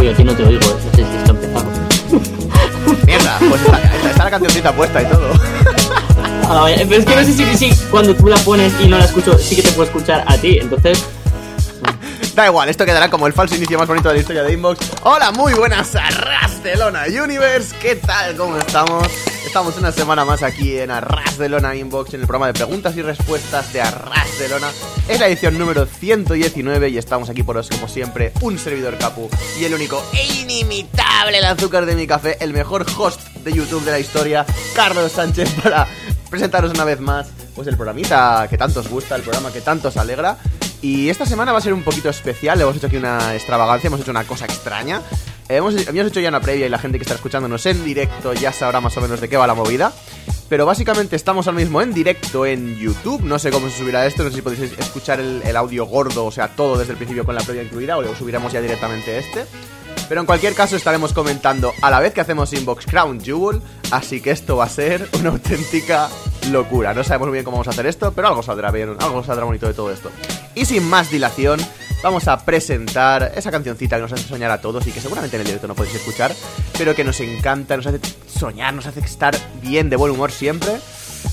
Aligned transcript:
Uy, 0.00 0.08
a 0.08 0.16
ti 0.16 0.24
no 0.24 0.34
te 0.34 0.42
oigo, 0.44 0.60
no 0.66 0.96
sé 0.96 1.04
si 1.04 1.16
está 1.16 1.30
empezado. 1.30 1.70
Mierda, 3.06 3.38
pues 3.38 3.60
está, 3.60 4.08
está 4.08 4.24
la 4.24 4.30
cancioncita 4.30 4.72
puesta 4.72 5.02
y 5.02 5.06
todo. 5.06 5.30
Ah, 6.52 6.66
pero 6.76 6.96
es 6.96 7.04
que 7.04 7.14
no 7.14 7.22
sé 7.22 7.32
si, 7.32 7.56
si 7.56 7.76
cuando 7.92 8.12
tú 8.12 8.26
la 8.26 8.36
pones 8.38 8.72
y 8.80 8.88
no 8.88 8.98
la 8.98 9.04
escucho, 9.04 9.38
sí 9.38 9.54
que 9.54 9.62
te 9.62 9.68
puedo 9.68 9.84
escuchar 9.84 10.24
a 10.26 10.36
ti, 10.36 10.58
entonces... 10.60 11.04
Da 12.34 12.46
igual, 12.46 12.68
esto 12.68 12.84
quedará 12.84 13.08
como 13.08 13.28
el 13.28 13.32
falso 13.32 13.54
inicio 13.54 13.78
más 13.78 13.86
bonito 13.86 14.08
de 14.08 14.14
la 14.14 14.20
historia 14.20 14.42
de 14.42 14.54
Inbox. 14.54 14.80
Hola, 15.04 15.30
muy 15.30 15.54
buenas 15.54 15.94
a 15.94 16.10
Rastelona 16.10 17.04
Universe. 17.06 17.72
¿Qué 17.80 17.94
tal? 17.94 18.34
¿Cómo 18.34 18.56
estamos? 18.56 19.06
Estamos 19.50 19.76
una 19.78 19.90
semana 19.90 20.24
más 20.24 20.44
aquí 20.44 20.78
en 20.78 20.92
Arras 20.92 21.36
de 21.36 21.48
Lona 21.48 21.74
Inbox, 21.74 22.14
en 22.14 22.20
el 22.20 22.28
programa 22.28 22.46
de 22.46 22.52
preguntas 22.52 22.96
y 22.96 23.02
respuestas 23.02 23.72
de 23.72 23.80
Arras 23.80 24.38
de 24.38 24.48
Lona. 24.48 24.70
Es 25.08 25.18
la 25.18 25.26
edición 25.26 25.58
número 25.58 25.86
119 25.86 26.90
y 26.90 26.98
estamos 26.98 27.28
aquí 27.28 27.42
por 27.42 27.56
os, 27.56 27.68
como 27.68 27.88
siempre, 27.88 28.32
un 28.42 28.60
servidor 28.60 28.96
capu 28.96 29.28
y 29.58 29.64
el 29.64 29.74
único 29.74 30.04
e 30.12 30.24
inimitable 30.24 31.38
el 31.38 31.44
azúcar 31.44 31.84
de 31.84 31.96
mi 31.96 32.06
café, 32.06 32.36
el 32.38 32.52
mejor 32.52 32.86
host 32.96 33.22
de 33.38 33.52
YouTube 33.52 33.84
de 33.84 33.90
la 33.90 33.98
historia, 33.98 34.46
Carlos 34.72 35.10
Sánchez, 35.10 35.52
para 35.64 35.88
presentaros 36.30 36.70
una 36.70 36.84
vez 36.84 37.00
más 37.00 37.26
pues 37.52 37.66
el 37.66 37.76
programita 37.76 38.46
que 38.48 38.56
tanto 38.56 38.78
os 38.78 38.88
gusta, 38.88 39.16
el 39.16 39.22
programa 39.22 39.52
que 39.52 39.62
tanto 39.62 39.88
os 39.88 39.96
alegra. 39.96 40.38
Y 40.80 41.10
esta 41.10 41.26
semana 41.26 41.50
va 41.50 41.58
a 41.58 41.60
ser 41.60 41.72
un 41.74 41.82
poquito 41.82 42.08
especial, 42.08 42.60
hemos 42.60 42.76
hecho 42.76 42.86
aquí 42.86 42.98
una 42.98 43.34
extravagancia, 43.34 43.88
hemos 43.88 44.00
hecho 44.00 44.12
una 44.12 44.22
cosa 44.22 44.44
extraña. 44.44 45.02
Hemos, 45.50 45.88
habíamos 45.88 46.12
hecho 46.12 46.20
ya 46.20 46.28
una 46.28 46.40
previa 46.40 46.66
y 46.66 46.68
la 46.68 46.78
gente 46.78 46.96
que 46.96 47.02
está 47.02 47.16
escuchándonos 47.16 47.66
en 47.66 47.84
directo 47.84 48.32
ya 48.34 48.52
sabrá 48.52 48.80
más 48.80 48.96
o 48.96 49.00
menos 49.00 49.20
de 49.20 49.28
qué 49.28 49.36
va 49.36 49.48
la 49.48 49.54
movida. 49.54 49.92
Pero 50.48 50.64
básicamente 50.64 51.16
estamos 51.16 51.48
ahora 51.48 51.58
mismo 51.58 51.82
en 51.82 51.92
directo 51.92 52.46
en 52.46 52.76
YouTube. 52.76 53.22
No 53.22 53.36
sé 53.36 53.50
cómo 53.50 53.68
se 53.68 53.78
subirá 53.78 54.06
esto, 54.06 54.22
no 54.22 54.30
sé 54.30 54.36
si 54.36 54.42
podéis 54.42 54.78
escuchar 54.78 55.18
el, 55.18 55.56
audio 55.56 55.86
gordo, 55.86 56.26
o 56.26 56.30
sea, 56.30 56.54
todo 56.54 56.78
desde 56.78 56.92
el 56.92 56.98
principio 56.98 57.24
con 57.24 57.34
la 57.34 57.40
previa 57.40 57.64
incluida, 57.64 57.98
o 57.98 58.14
subiremos 58.14 58.52
ya 58.52 58.60
directamente 58.60 59.18
este. 59.18 59.44
Pero 60.08 60.20
en 60.20 60.26
cualquier 60.26 60.54
caso 60.54 60.76
estaremos 60.76 61.12
comentando 61.12 61.72
a 61.82 61.90
la 61.90 61.98
vez 61.98 62.14
que 62.14 62.20
hacemos 62.20 62.52
Inbox 62.52 62.86
Crown 62.86 63.20
Jewel, 63.20 63.60
así 63.90 64.20
que 64.20 64.30
esto 64.30 64.56
va 64.56 64.64
a 64.64 64.68
ser 64.68 65.08
una 65.18 65.30
auténtica 65.30 66.08
locura. 66.50 66.94
No 66.94 67.02
sabemos 67.02 67.28
muy 67.28 67.34
bien 67.34 67.44
cómo 67.44 67.56
vamos 67.56 67.68
a 67.68 67.70
hacer 67.70 67.86
esto, 67.86 68.12
pero 68.12 68.28
algo 68.28 68.42
saldrá 68.44 68.70
bien, 68.70 68.96
algo 69.00 69.24
saldrá 69.24 69.44
bonito 69.44 69.66
de 69.66 69.74
todo 69.74 69.92
esto. 69.92 70.10
Y 70.54 70.64
sin 70.64 70.88
más 70.88 71.10
dilación, 71.10 71.60
vamos 72.02 72.28
a 72.28 72.44
presentar 72.44 73.32
esa 73.34 73.50
cancioncita 73.50 73.96
que 73.96 74.02
nos 74.02 74.12
hace 74.12 74.26
soñar 74.26 74.50
a 74.50 74.60
todos 74.60 74.86
y 74.86 74.92
que 74.92 75.00
seguramente 75.00 75.36
en 75.36 75.42
el 75.42 75.46
directo 75.46 75.68
no 75.68 75.74
podéis 75.74 75.96
escuchar, 75.96 76.34
pero 76.78 76.94
que 76.94 77.04
nos 77.04 77.20
encanta, 77.20 77.76
nos 77.76 77.86
hace 77.86 78.00
soñar, 78.26 78.74
nos 78.74 78.86
hace 78.86 79.00
estar 79.00 79.34
bien, 79.60 79.90
de 79.90 79.96
buen 79.96 80.12
humor 80.12 80.32
siempre. 80.32 80.78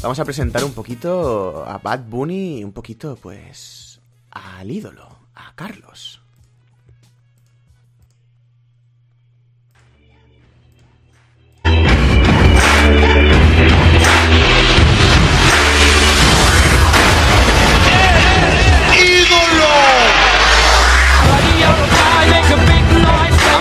Vamos 0.02 0.20
a 0.20 0.26
presentar 0.26 0.64
un 0.64 0.73
poquito 0.73 1.66
a 1.66 1.78
Bad 1.78 2.02
Bunny, 2.10 2.64
un 2.64 2.73
poquito, 2.73 3.18
pues, 3.22 4.00
al 4.32 4.70
ídolo, 4.70 5.08
a 5.36 5.54
Carlos. 5.56 6.22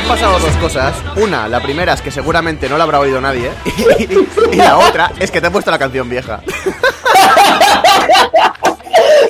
Han 0.07 0.13
pasado 0.13 0.39
dos 0.39 0.57
cosas. 0.59 0.95
Una, 1.17 1.49
la 1.49 1.61
primera 1.61 1.93
es 1.93 2.01
que 2.01 2.13
seguramente 2.13 2.69
no 2.69 2.79
la 2.79 2.85
habrá 2.85 3.01
oído 3.01 3.21
nadie. 3.21 3.51
Y, 3.99 4.55
y 4.55 4.57
la 4.57 4.79
otra 4.79 5.11
es 5.19 5.33
que 5.33 5.41
te 5.41 5.49
he 5.49 5.51
puesto 5.51 5.73
la 5.73 5.81
canción 5.81 6.09
vieja. 6.09 6.45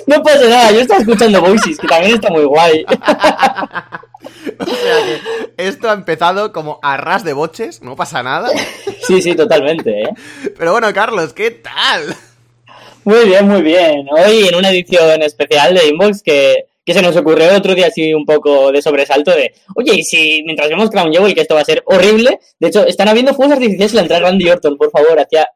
No 0.07 0.23
pasa 0.23 0.47
nada, 0.47 0.73
yo 0.73 0.81
estaba 0.81 1.01
escuchando 1.01 1.41
Voices, 1.41 1.79
que 1.79 1.89
también 1.89 2.17
está 2.17 2.29
muy 2.29 2.45
guay. 2.45 2.85
O 4.59 4.65
sea 4.65 4.97
que 5.05 5.67
esto 5.67 5.89
ha 5.89 5.95
empezado 5.95 6.53
como 6.53 6.79
a 6.83 6.97
ras 6.99 7.25
de 7.25 7.33
boches, 7.33 7.81
no 7.83 7.97
pasa 7.97 8.23
nada. 8.23 8.51
Sí, 9.07 9.23
sí, 9.23 9.35
totalmente, 9.35 10.03
¿eh? 10.03 10.11
Pero 10.59 10.73
bueno, 10.73 10.93
Carlos, 10.93 11.33
¿qué 11.33 11.51
tal? 11.51 12.15
Muy 13.05 13.25
bien, 13.25 13.49
muy 13.49 13.63
bien. 13.63 14.07
Hoy 14.11 14.47
en 14.49 14.55
una 14.55 14.71
edición 14.71 15.23
especial 15.23 15.75
de 15.75 15.89
Inbox 15.89 16.23
que, 16.23 16.67
que 16.87 16.95
se 16.95 17.03
nos 17.03 17.17
ocurrió 17.17 17.53
otro 17.55 17.75
día 17.75 17.89
así 17.89 18.15
un 18.15 18.25
poco 18.25 18.71
de 18.71 18.81
sobresalto 18.81 19.33
de, 19.33 19.53
oye, 19.75 19.97
y 19.97 20.03
si 20.05 20.43
mientras 20.45 20.69
vemos 20.69 20.89
Crown 20.89 21.13
Jewel 21.13 21.35
que 21.35 21.41
esto 21.41 21.57
va 21.57 21.63
a 21.63 21.65
ser 21.65 21.83
horrible, 21.85 22.39
de 22.61 22.69
hecho, 22.69 22.87
están 22.87 23.09
habiendo 23.09 23.35
fuegos 23.35 23.55
artificiales 23.55 23.91
en 23.91 23.97
la 23.97 24.03
entrada 24.03 24.21
de 24.21 24.31
Randy 24.31 24.49
Orton, 24.49 24.77
por 24.79 24.93
favor, 24.93 25.19
hacía 25.19 25.49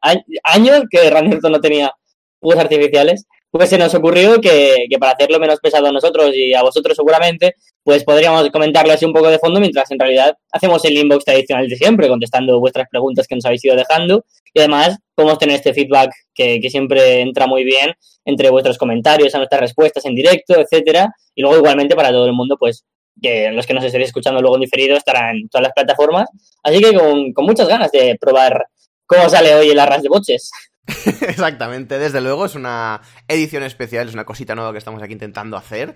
años 0.43 0.83
que 0.91 1.09
Randy 1.09 1.35
Orton 1.37 1.53
no 1.53 1.61
tenía 1.61 1.93
fuegos 2.41 2.61
artificiales, 2.61 3.25
pues 3.49 3.69
se 3.69 3.77
nos 3.77 3.93
ocurrió 3.95 4.41
que, 4.41 4.87
que 4.89 4.97
para 4.99 5.13
hacerlo 5.13 5.39
menos 5.39 5.59
pesado 5.61 5.87
a 5.87 5.91
nosotros 5.93 6.31
y 6.35 6.53
a 6.53 6.63
vosotros 6.63 6.97
seguramente, 6.97 7.55
pues 7.81 8.03
podríamos 8.03 8.49
comentarlo 8.49 8.91
así 8.91 9.05
un 9.05 9.13
poco 9.13 9.29
de 9.29 9.39
fondo, 9.39 9.61
mientras 9.61 9.89
en 9.91 9.99
realidad 9.99 10.35
hacemos 10.51 10.83
el 10.83 10.97
inbox 10.97 11.23
tradicional 11.23 11.67
de 11.69 11.77
siempre, 11.77 12.09
contestando 12.09 12.59
vuestras 12.59 12.87
preguntas 12.89 13.25
que 13.25 13.35
nos 13.35 13.45
habéis 13.45 13.63
ido 13.63 13.77
dejando, 13.77 14.25
y 14.53 14.59
además 14.59 14.97
podemos 15.15 15.37
tener 15.39 15.55
este 15.55 15.73
feedback 15.73 16.11
que, 16.33 16.59
que 16.59 16.69
siempre 16.69 17.21
entra 17.21 17.47
muy 17.47 17.63
bien 17.63 17.93
entre 18.25 18.49
vuestros 18.49 18.77
comentarios, 18.77 19.33
a 19.33 19.37
nuestras 19.37 19.61
respuestas 19.61 20.05
en 20.05 20.15
directo, 20.15 20.59
etcétera, 20.59 21.13
y 21.35 21.41
luego 21.41 21.57
igualmente 21.57 21.95
para 21.95 22.09
todo 22.09 22.25
el 22.25 22.33
mundo, 22.33 22.57
pues 22.59 22.85
que 23.21 23.51
los 23.51 23.65
que 23.65 23.73
nos 23.73 23.83
estaréis 23.83 24.09
escuchando 24.09 24.41
luego 24.41 24.55
en 24.55 24.61
diferido 24.61 24.95
estarán 24.95 25.35
en 25.35 25.49
todas 25.49 25.63
las 25.63 25.73
plataformas, 25.73 26.29
así 26.63 26.79
que 26.81 26.93
con, 26.93 27.33
con 27.33 27.45
muchas 27.45 27.67
ganas 27.67 27.91
de 27.91 28.17
probar 28.19 28.65
cómo 29.05 29.29
sale 29.29 29.53
hoy 29.55 29.69
el 29.69 29.79
arras 29.79 30.01
de 30.01 30.09
boches. 30.09 30.51
Exactamente, 31.27 31.99
desde 31.99 32.21
luego 32.21 32.45
es 32.45 32.55
una 32.55 33.01
edición 33.27 33.63
especial, 33.63 34.07
es 34.07 34.13
una 34.13 34.25
cosita 34.25 34.55
nueva 34.55 34.71
que 34.71 34.77
estamos 34.77 35.01
aquí 35.01 35.13
intentando 35.13 35.57
hacer. 35.57 35.95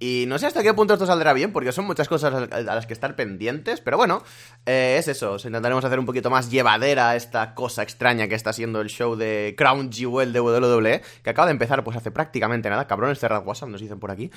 Y 0.00 0.24
no 0.26 0.38
sé 0.38 0.46
hasta 0.46 0.62
qué 0.62 0.74
punto 0.74 0.94
esto 0.94 1.06
saldrá 1.06 1.32
bien, 1.32 1.52
porque 1.52 1.72
son 1.72 1.86
muchas 1.86 2.08
cosas 2.08 2.50
a 2.52 2.60
las 2.62 2.86
que 2.86 2.92
estar 2.92 3.14
pendientes, 3.16 3.80
pero 3.80 3.96
bueno, 3.96 4.22
eh, 4.66 4.96
es 4.98 5.08
eso, 5.08 5.32
os 5.32 5.44
intentaremos 5.44 5.84
hacer 5.84 5.98
un 5.98 6.04
poquito 6.04 6.30
más 6.30 6.50
llevadera 6.50 7.16
esta 7.16 7.54
cosa 7.54 7.82
extraña 7.82 8.28
que 8.28 8.34
está 8.34 8.52
siendo 8.52 8.80
el 8.80 8.88
show 8.88 9.14
de 9.16 9.54
Crown 9.56 9.90
Jewel 9.92 10.32
de 10.32 10.40
WWE, 10.40 11.00
que 11.22 11.30
acaba 11.30 11.46
de 11.46 11.52
empezar 11.52 11.84
pues 11.84 11.96
hace 11.96 12.10
prácticamente 12.10 12.68
nada, 12.68 12.86
cabrones 12.86 13.18
cerrad 13.18 13.46
WhatsApp, 13.46 13.68
nos 13.70 13.80
dicen 13.80 13.98
por 14.00 14.10
aquí. 14.10 14.30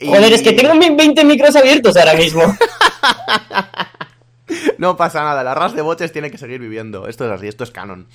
Y- 0.00 0.06
Joder, 0.08 0.32
es 0.32 0.42
que 0.42 0.52
tengo 0.52 0.74
mis 0.74 0.94
20 0.96 1.24
micros 1.24 1.54
abiertos 1.56 1.96
ahora 1.96 2.14
mismo. 2.14 2.42
No 4.78 4.96
pasa 4.96 5.22
nada, 5.22 5.42
la 5.44 5.54
ras 5.54 5.74
de 5.74 5.80
boches 5.82 6.12
tiene 6.12 6.30
que 6.30 6.36
seguir 6.36 6.60
viviendo. 6.60 7.06
Esto 7.06 7.24
es 7.24 7.30
así, 7.30 7.46
esto 7.48 7.64
es 7.64 7.70
canon. 7.70 8.06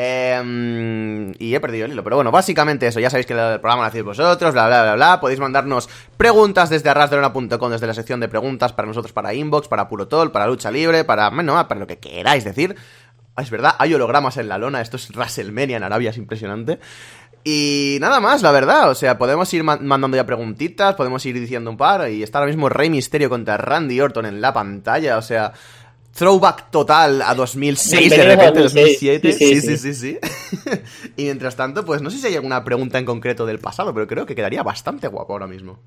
Eh, 0.00 1.34
y 1.40 1.54
he 1.54 1.60
perdido 1.60 1.86
el 1.86 1.92
hilo, 1.92 2.04
pero 2.04 2.14
bueno, 2.16 2.30
básicamente 2.30 2.86
eso. 2.86 3.00
Ya 3.00 3.10
sabéis 3.10 3.26
que 3.26 3.32
el 3.32 3.58
programa 3.60 3.82
lo 3.82 3.88
hacéis 3.88 4.04
vosotros, 4.04 4.52
bla, 4.52 4.68
bla, 4.68 4.82
bla, 4.82 4.94
bla. 4.94 5.20
Podéis 5.20 5.40
mandarnos 5.40 5.88
preguntas 6.16 6.70
desde 6.70 6.88
arrasdelona.com, 6.88 7.70
desde 7.72 7.86
la 7.88 7.94
sección 7.94 8.20
de 8.20 8.28
preguntas 8.28 8.72
para 8.72 8.86
nosotros, 8.86 9.12
para 9.12 9.34
Inbox, 9.34 9.66
para 9.66 9.88
Puro 9.88 10.06
Tol, 10.06 10.30
para 10.30 10.46
Lucha 10.46 10.70
Libre, 10.70 11.02
para, 11.04 11.30
bueno, 11.30 11.54
para 11.66 11.80
lo 11.80 11.86
que 11.88 11.98
queráis 11.98 12.44
decir. 12.44 12.76
Ah, 13.34 13.42
Es 13.42 13.50
verdad, 13.50 13.74
hay 13.78 13.92
hologramas 13.92 14.36
en 14.36 14.48
la 14.48 14.58
lona, 14.58 14.80
esto 14.80 14.96
es 14.96 15.10
WrestleMania 15.10 15.76
en 15.78 15.82
Arabia, 15.82 16.10
es 16.10 16.16
impresionante. 16.16 16.78
Y 17.44 17.98
nada 18.00 18.20
más, 18.20 18.42
la 18.42 18.50
verdad, 18.52 18.90
o 18.90 18.94
sea, 18.94 19.16
podemos 19.16 19.52
ir 19.54 19.62
ma- 19.64 19.78
mandando 19.80 20.16
ya 20.16 20.26
preguntitas, 20.26 20.94
podemos 20.96 21.24
ir 21.24 21.34
diciendo 21.38 21.70
un 21.70 21.76
par, 21.76 22.10
y 22.10 22.22
está 22.22 22.38
ahora 22.38 22.50
mismo 22.50 22.68
Rey 22.68 22.90
Misterio 22.90 23.28
contra 23.30 23.56
Randy 23.56 24.00
Orton 24.00 24.26
en 24.26 24.40
la 24.40 24.52
pantalla, 24.52 25.16
o 25.18 25.22
sea, 25.22 25.52
throwback 26.18 26.70
total 26.70 27.22
a 27.22 27.34
2006, 27.34 28.10
de 28.10 28.24
repente 28.24 28.60
2006. 28.60 29.22
2007, 29.22 29.32
Sí, 29.32 29.60
sí, 29.60 29.76
sí, 29.76 29.94
sí, 29.94 30.18
y 31.16 31.24
mientras 31.24 31.54
tanto, 31.56 31.84
pues 31.84 32.02
no 32.02 32.10
sé 32.10 32.18
si 32.18 32.26
hay 32.26 32.34
alguna 32.36 32.64
pregunta 32.64 32.98
en 32.98 33.04
concreto 33.04 33.46
del 33.46 33.58
pasado, 33.60 33.94
pero 33.94 34.06
creo 34.06 34.26
que 34.26 34.34
quedaría 34.34 34.62
bastante 34.62 35.08
guapo 35.08 35.32
ahora 35.32 35.46
mismo. 35.46 35.78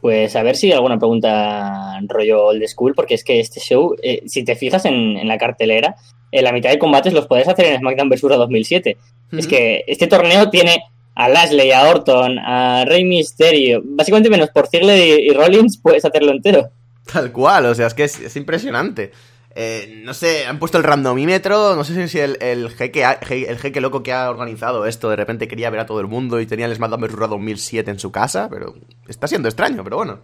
Pues 0.00 0.36
a 0.36 0.42
ver 0.44 0.54
si 0.56 0.68
hay 0.68 0.74
alguna 0.74 0.96
pregunta 0.98 1.98
rollo 2.06 2.46
old 2.46 2.64
school, 2.68 2.94
porque 2.94 3.14
es 3.14 3.24
que 3.24 3.40
este 3.40 3.58
show, 3.60 3.96
eh, 4.02 4.22
si 4.26 4.44
te 4.44 4.54
fijas 4.54 4.84
en, 4.84 4.94
en 5.18 5.26
la 5.26 5.38
cartelera, 5.38 5.96
en 6.30 6.44
la 6.44 6.52
mitad 6.52 6.70
de 6.70 6.78
combates 6.78 7.12
los 7.12 7.26
puedes 7.26 7.48
hacer 7.48 7.66
en 7.66 7.78
SmackDown 7.80 8.08
vs. 8.08 8.20
2007. 8.22 8.96
Es 9.32 9.38
Ujú. 9.46 9.48
que 9.48 9.84
este 9.88 10.06
torneo 10.06 10.50
tiene 10.50 10.82
a 11.16 11.28
Lashley, 11.28 11.72
a 11.72 11.88
Orton, 11.90 12.38
a 12.38 12.84
Rey 12.84 13.04
Mysterio, 13.04 13.82
básicamente 13.84 14.30
menos 14.30 14.50
por 14.50 14.68
Ziggler 14.68 15.20
y, 15.20 15.30
y 15.30 15.32
Rollins 15.32 15.76
puedes 15.82 16.04
hacerlo 16.04 16.30
entero. 16.30 16.70
Tal 17.12 17.32
cual, 17.32 17.66
o 17.66 17.74
sea, 17.74 17.86
es 17.86 17.94
que 17.94 18.04
es, 18.04 18.20
es 18.20 18.36
impresionante. 18.36 19.12
Eh, 19.54 20.02
no 20.04 20.14
sé, 20.14 20.46
han 20.46 20.58
puesto 20.58 20.78
el 20.78 20.84
randomímetro, 20.84 21.74
no 21.74 21.82
sé 21.82 22.06
si 22.06 22.18
el, 22.20 22.38
el, 22.40 22.70
jeque, 22.70 23.04
el 23.04 23.58
jeque 23.58 23.80
loco 23.80 24.02
que 24.04 24.12
ha 24.12 24.30
organizado 24.30 24.86
esto 24.86 25.10
de 25.10 25.16
repente 25.16 25.48
quería 25.48 25.68
ver 25.70 25.80
a 25.80 25.86
todo 25.86 26.00
el 26.00 26.06
mundo 26.06 26.40
y 26.40 26.46
tenía 26.46 26.66
el 26.66 26.76
SmackDown 26.76 27.00
vs. 27.00 27.12
Raw 27.12 27.28
2007 27.30 27.90
en 27.90 27.98
su 27.98 28.12
casa, 28.12 28.48
pero 28.48 28.74
está 29.08 29.26
siendo 29.26 29.48
extraño, 29.48 29.82
pero 29.82 29.96
bueno. 29.96 30.20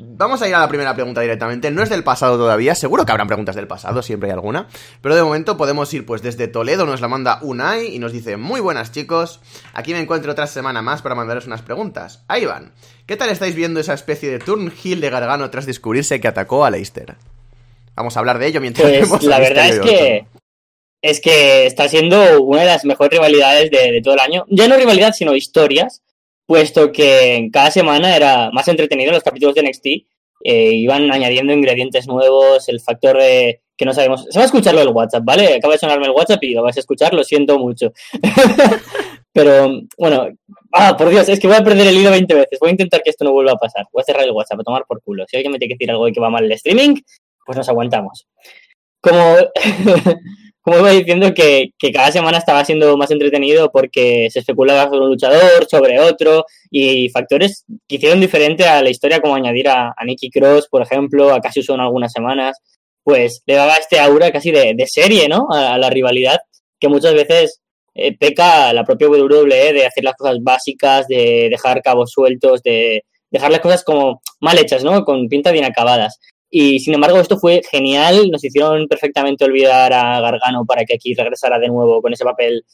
Vamos 0.00 0.42
a 0.42 0.48
ir 0.48 0.54
a 0.54 0.60
la 0.60 0.68
primera 0.68 0.94
pregunta 0.94 1.20
directamente. 1.20 1.70
No 1.70 1.82
es 1.82 1.88
del 1.88 2.04
pasado 2.04 2.36
todavía, 2.36 2.74
seguro 2.74 3.04
que 3.04 3.12
habrán 3.12 3.26
preguntas 3.26 3.56
del 3.56 3.66
pasado, 3.66 4.02
siempre 4.02 4.28
hay 4.28 4.34
alguna. 4.34 4.68
Pero 5.00 5.14
de 5.14 5.22
momento 5.22 5.56
podemos 5.56 5.92
ir 5.94 6.04
pues 6.04 6.22
desde 6.22 6.48
Toledo, 6.48 6.86
nos 6.86 7.00
la 7.00 7.08
manda 7.08 7.38
Unai 7.42 7.94
y 7.94 7.98
nos 7.98 8.12
dice, 8.12 8.36
muy 8.36 8.60
buenas 8.60 8.92
chicos, 8.92 9.40
aquí 9.72 9.92
me 9.92 10.00
encuentro 10.00 10.32
otra 10.32 10.46
semana 10.46 10.82
más 10.82 11.02
para 11.02 11.14
mandaros 11.14 11.46
unas 11.46 11.62
preguntas. 11.62 12.24
Ahí 12.28 12.44
van. 12.44 12.72
¿Qué 13.06 13.16
tal 13.16 13.30
estáis 13.30 13.54
viendo 13.54 13.80
esa 13.80 13.94
especie 13.94 14.30
de 14.30 14.38
turnhill 14.38 15.00
de 15.00 15.10
Gargano 15.10 15.50
tras 15.50 15.66
descubrirse 15.66 16.20
que 16.20 16.28
atacó 16.28 16.64
a 16.64 16.70
Leicester? 16.70 17.16
Vamos 17.94 18.16
a 18.16 18.20
hablar 18.20 18.38
de 18.38 18.48
ello 18.48 18.60
mientras 18.60 18.88
Pues 18.88 19.00
vemos 19.00 19.22
la 19.24 19.38
verdad 19.38 19.68
es 19.68 19.80
que 19.80 20.26
es 21.02 21.20
que 21.20 21.66
está 21.66 21.88
siendo 21.88 22.42
una 22.42 22.62
de 22.62 22.66
las 22.66 22.84
mejores 22.84 23.12
rivalidades 23.12 23.70
de, 23.70 23.92
de 23.92 24.02
todo 24.02 24.14
el 24.14 24.20
año. 24.20 24.44
Ya 24.48 24.66
no 24.66 24.76
rivalidad, 24.76 25.12
sino 25.12 25.36
historias. 25.36 26.02
Puesto 26.46 26.92
que 26.92 27.48
cada 27.52 27.70
semana 27.70 28.16
era 28.16 28.50
más 28.52 28.68
entretenido 28.68 29.12
los 29.12 29.22
capítulos 29.22 29.54
de 29.54 29.62
NXT. 29.62 29.86
Eh, 30.44 30.72
iban 30.74 31.10
añadiendo 31.10 31.52
ingredientes 31.52 32.06
nuevos, 32.06 32.68
el 32.68 32.80
factor 32.80 33.18
de 33.18 33.62
que 33.76 33.84
no 33.84 33.92
sabemos. 33.92 34.26
Se 34.30 34.38
va 34.38 34.44
a 34.44 34.46
escucharlo 34.46 34.80
el 34.80 34.88
WhatsApp, 34.88 35.24
¿vale? 35.24 35.54
Acaba 35.54 35.74
de 35.74 35.78
sonarme 35.78 36.06
el 36.06 36.12
WhatsApp 36.12 36.42
y 36.44 36.54
lo 36.54 36.62
vais 36.62 36.76
a 36.76 36.80
escuchar, 36.80 37.12
lo 37.12 37.24
siento 37.24 37.58
mucho. 37.58 37.92
Pero 39.32 39.82
bueno, 39.98 40.28
ah, 40.72 40.96
por 40.96 41.10
Dios, 41.10 41.28
es 41.28 41.38
que 41.38 41.46
voy 41.46 41.56
a 41.56 41.64
perder 41.64 41.88
el 41.88 41.98
hilo 41.98 42.10
20 42.10 42.34
veces. 42.34 42.58
Voy 42.58 42.68
a 42.68 42.72
intentar 42.72 43.02
que 43.02 43.10
esto 43.10 43.24
no 43.24 43.32
vuelva 43.32 43.52
a 43.52 43.56
pasar. 43.56 43.84
Voy 43.92 44.00
a 44.00 44.04
cerrar 44.04 44.24
el 44.24 44.30
WhatsApp, 44.30 44.60
a 44.60 44.62
tomar 44.62 44.84
por 44.86 45.02
culo. 45.02 45.26
Si 45.28 45.36
alguien 45.36 45.52
me 45.52 45.58
tiene 45.58 45.74
que 45.74 45.78
decir 45.78 45.90
algo 45.90 46.08
y 46.08 46.12
que 46.12 46.20
va 46.20 46.30
mal 46.30 46.44
el 46.44 46.52
streaming, 46.52 46.94
pues 47.44 47.58
nos 47.58 47.68
aguantamos. 47.68 48.26
Como, 49.02 49.36
como 50.66 50.80
iba 50.80 50.90
diciendo 50.90 51.32
que, 51.32 51.70
cada 51.94 52.10
semana 52.10 52.38
estaba 52.38 52.64
siendo 52.64 52.96
más 52.96 53.12
entretenido 53.12 53.70
porque 53.70 54.26
se 54.32 54.40
especulaba 54.40 54.90
sobre 54.90 55.04
un 55.04 55.10
luchador, 55.10 55.64
sobre 55.70 56.00
otro, 56.00 56.44
y 56.72 57.08
factores 57.10 57.64
que 57.86 57.94
hicieron 57.94 58.20
diferente 58.20 58.64
a 58.64 58.82
la 58.82 58.90
historia, 58.90 59.20
como 59.20 59.36
añadir 59.36 59.68
a, 59.68 59.94
a 59.96 60.04
Nicky 60.04 60.28
Cross, 60.28 60.66
por 60.68 60.82
ejemplo, 60.82 61.32
a 61.32 61.40
Cassius 61.40 61.68
en 61.68 61.78
algunas 61.78 62.10
semanas, 62.10 62.58
pues 63.04 63.44
le 63.46 63.54
daba 63.54 63.74
este 63.74 64.00
aura 64.00 64.32
casi 64.32 64.50
de, 64.50 64.74
serie, 64.88 65.28
¿no? 65.28 65.46
A, 65.52 65.74
a, 65.74 65.78
la 65.78 65.88
rivalidad, 65.88 66.40
que 66.80 66.88
muchas 66.88 67.14
veces 67.14 67.60
eh, 67.94 68.18
peca 68.18 68.72
la 68.72 68.82
propia 68.82 69.08
WWE 69.08 69.72
de 69.72 69.86
hacer 69.86 70.02
las 70.02 70.16
cosas 70.16 70.38
básicas, 70.42 71.06
de 71.06 71.46
dejar 71.48 71.80
cabos 71.80 72.10
sueltos, 72.10 72.60
de 72.64 73.04
dejar 73.30 73.52
las 73.52 73.60
cosas 73.60 73.84
como 73.84 74.20
mal 74.40 74.58
hechas, 74.58 74.82
¿no? 74.82 75.04
Con 75.04 75.28
pinta 75.28 75.52
bien 75.52 75.64
acabadas. 75.64 76.18
Y 76.58 76.80
sin 76.80 76.94
embargo, 76.94 77.20
esto 77.20 77.38
fue 77.38 77.60
genial. 77.70 78.30
Nos 78.30 78.42
hicieron 78.42 78.88
perfectamente 78.88 79.44
olvidar 79.44 79.92
a 79.92 80.18
Gargano 80.22 80.64
para 80.64 80.86
que 80.86 80.94
aquí 80.94 81.12
regresara 81.12 81.58
de 81.58 81.68
nuevo 81.68 82.00
con 82.00 82.14
ese 82.14 82.24
papel 82.24 82.64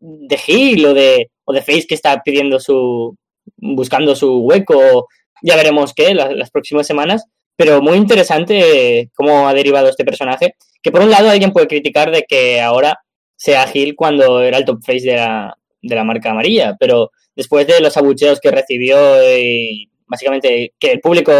de 0.00 0.40
heel 0.44 0.84
o 0.86 0.92
de, 0.92 1.30
o 1.44 1.52
de 1.52 1.62
face 1.62 1.86
que 1.88 1.94
está 1.94 2.20
pidiendo 2.24 2.58
su. 2.58 3.16
buscando 3.56 4.16
su 4.16 4.38
hueco. 4.38 5.06
Ya 5.40 5.54
veremos 5.54 5.94
qué 5.94 6.14
las, 6.14 6.32
las 6.32 6.50
próximas 6.50 6.84
semanas. 6.84 7.26
Pero 7.54 7.80
muy 7.80 7.96
interesante 7.96 9.08
cómo 9.14 9.46
ha 9.48 9.54
derivado 9.54 9.88
este 9.88 10.04
personaje. 10.04 10.56
Que 10.82 10.90
por 10.90 11.02
un 11.02 11.10
lado 11.10 11.30
alguien 11.30 11.52
puede 11.52 11.68
criticar 11.68 12.10
de 12.10 12.24
que 12.28 12.60
ahora 12.60 12.98
sea 13.36 13.68
Gil 13.68 13.94
cuando 13.94 14.42
era 14.42 14.58
el 14.58 14.64
top 14.64 14.80
face 14.84 15.06
de 15.06 15.14
la, 15.14 15.56
de 15.80 15.94
la 15.94 16.02
marca 16.02 16.32
amarilla, 16.32 16.76
pero 16.76 17.12
después 17.36 17.68
de 17.68 17.80
los 17.80 17.96
abucheos 17.96 18.40
que 18.40 18.50
recibió 18.50 18.98
y 19.38 19.88
básicamente 20.08 20.72
que 20.76 20.90
el 20.90 21.00
público 21.00 21.32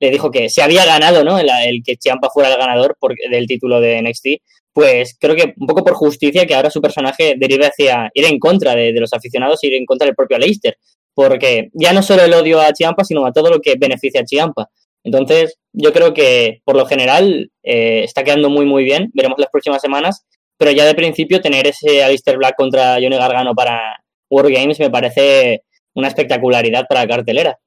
le 0.00 0.10
dijo 0.10 0.30
que 0.30 0.48
se 0.48 0.62
había 0.62 0.84
ganado, 0.84 1.24
¿no? 1.24 1.38
El, 1.38 1.82
que 1.84 1.96
Chiampa 1.96 2.30
fuera 2.30 2.50
el 2.52 2.58
ganador 2.58 2.96
del 3.30 3.46
título 3.46 3.80
de 3.80 4.02
NXT, 4.02 4.26
pues 4.72 5.16
creo 5.18 5.34
que 5.34 5.54
un 5.56 5.66
poco 5.66 5.84
por 5.84 5.94
justicia 5.94 6.46
que 6.46 6.54
ahora 6.54 6.70
su 6.70 6.80
personaje 6.80 7.34
derive 7.38 7.66
hacia 7.66 8.10
ir 8.14 8.24
en 8.26 8.38
contra 8.38 8.74
de, 8.74 8.92
los 8.92 9.12
aficionados, 9.12 9.62
ir 9.64 9.74
en 9.74 9.86
contra 9.86 10.06
del 10.06 10.14
propio 10.14 10.38
Leicester, 10.38 10.76
porque 11.14 11.70
ya 11.72 11.92
no 11.92 12.02
solo 12.02 12.22
el 12.24 12.34
odio 12.34 12.60
a 12.60 12.72
Chiampa, 12.72 13.04
sino 13.04 13.26
a 13.26 13.32
todo 13.32 13.50
lo 13.50 13.60
que 13.60 13.76
beneficia 13.78 14.20
a 14.20 14.24
Chiampa. 14.24 14.68
Entonces, 15.02 15.56
yo 15.72 15.92
creo 15.92 16.12
que 16.12 16.60
por 16.64 16.76
lo 16.76 16.84
general 16.84 17.50
eh, 17.62 18.02
está 18.04 18.24
quedando 18.24 18.50
muy, 18.50 18.66
muy 18.66 18.82
bien. 18.84 19.10
Veremos 19.14 19.38
las 19.38 19.50
próximas 19.50 19.80
semanas 19.80 20.26
pero 20.56 20.70
ya 20.70 20.84
de 20.84 20.94
principio 20.94 21.40
tener 21.40 21.66
ese 21.66 22.02
Alistair 22.02 22.38
Black 22.38 22.56
contra 22.56 22.94
Johnny 22.94 23.16
Gargano 23.16 23.54
para 23.54 24.02
World 24.30 24.54
Games 24.54 24.80
me 24.80 24.90
parece 24.90 25.62
una 25.94 26.08
espectacularidad 26.08 26.86
para 26.88 27.02
la 27.02 27.08
cartelera. 27.08 27.58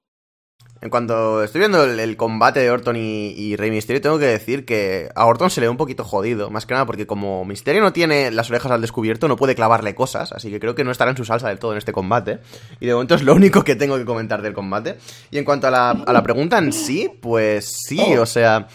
En 0.82 0.90
cuanto 0.90 1.44
estoy 1.44 1.60
viendo 1.60 1.84
el, 1.84 2.16
combate 2.16 2.62
de 2.62 2.72
Orton 2.72 2.96
y, 2.96 3.56
Rey 3.58 3.70
Mysterio, 3.70 4.02
tengo 4.02 4.18
que 4.18 4.26
decir 4.28 4.66
que 4.66 5.10
a 5.14 5.26
Orton 5.26 5.50
se 5.50 5.60
le 5.60 5.68
ve 5.68 5.72
un 5.72 5.78
poquito 5.78 6.06
jodido, 6.06 6.50
más 6.50 6.66
que 6.66 6.74
nada 6.74 6.86
porque 6.86 7.06
como 7.06 7.44
Mysterio 7.44 7.82
no 7.82 7.92
tiene 7.92 8.32
las 8.32 8.50
orejas 8.50 8.72
al 8.72 8.80
descubierto, 8.80 9.28
no 9.28 9.36
puede 9.36 9.56
clavarle 9.56 9.94
cosas, 9.94 10.32
así 10.32 10.50
que 10.50 10.60
creo 10.60 10.76
que 10.76 10.86
no 10.86 10.92
estará 10.92 11.12
en 11.12 11.18
su 11.18 11.26
salsa 11.26 11.50
del 11.50 11.60
todo 11.60 11.74
en 11.74 11.80
este 11.80 11.92
combate. 11.92 12.40
Y 12.80 12.86
de 12.86 12.94
momento 12.94 13.16
es 13.16 13.24
lo 13.24 13.36
único 13.36 13.64
que 13.66 13.76
tengo 13.76 13.98
que 13.98 14.06
comentar 14.06 14.42
del 14.42 14.54
combate. 14.54 14.98
Y 15.32 15.38
en 15.38 15.44
cuanto 15.44 15.68
a 15.68 15.72
la, 15.72 15.90
a 15.92 16.14
la 16.14 16.24
pregunta 16.24 16.58
en 16.58 16.72
sí, 16.72 17.12
pues 17.22 17.70
sí, 17.86 18.16
o 18.16 18.26
sea... 18.26 18.68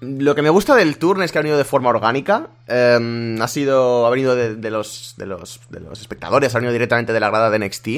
Lo 0.00 0.34
que 0.34 0.40
me 0.40 0.48
gusta 0.48 0.74
del 0.74 0.96
turn 0.96 1.22
es 1.22 1.30
que 1.30 1.36
ha 1.36 1.42
venido 1.42 1.58
de 1.58 1.64
forma 1.64 1.90
orgánica. 1.90 2.48
Eh, 2.66 3.36
ha 3.38 3.48
sido. 3.48 4.06
Ha 4.06 4.10
venido 4.10 4.34
de, 4.34 4.56
de, 4.56 4.70
los, 4.70 5.14
de, 5.18 5.26
los, 5.26 5.60
de 5.68 5.80
los 5.80 6.00
espectadores, 6.00 6.54
ha 6.54 6.58
venido 6.58 6.72
directamente 6.72 7.12
de 7.12 7.20
la 7.20 7.28
grada 7.28 7.50
de 7.50 7.58
NXT. 7.58 7.88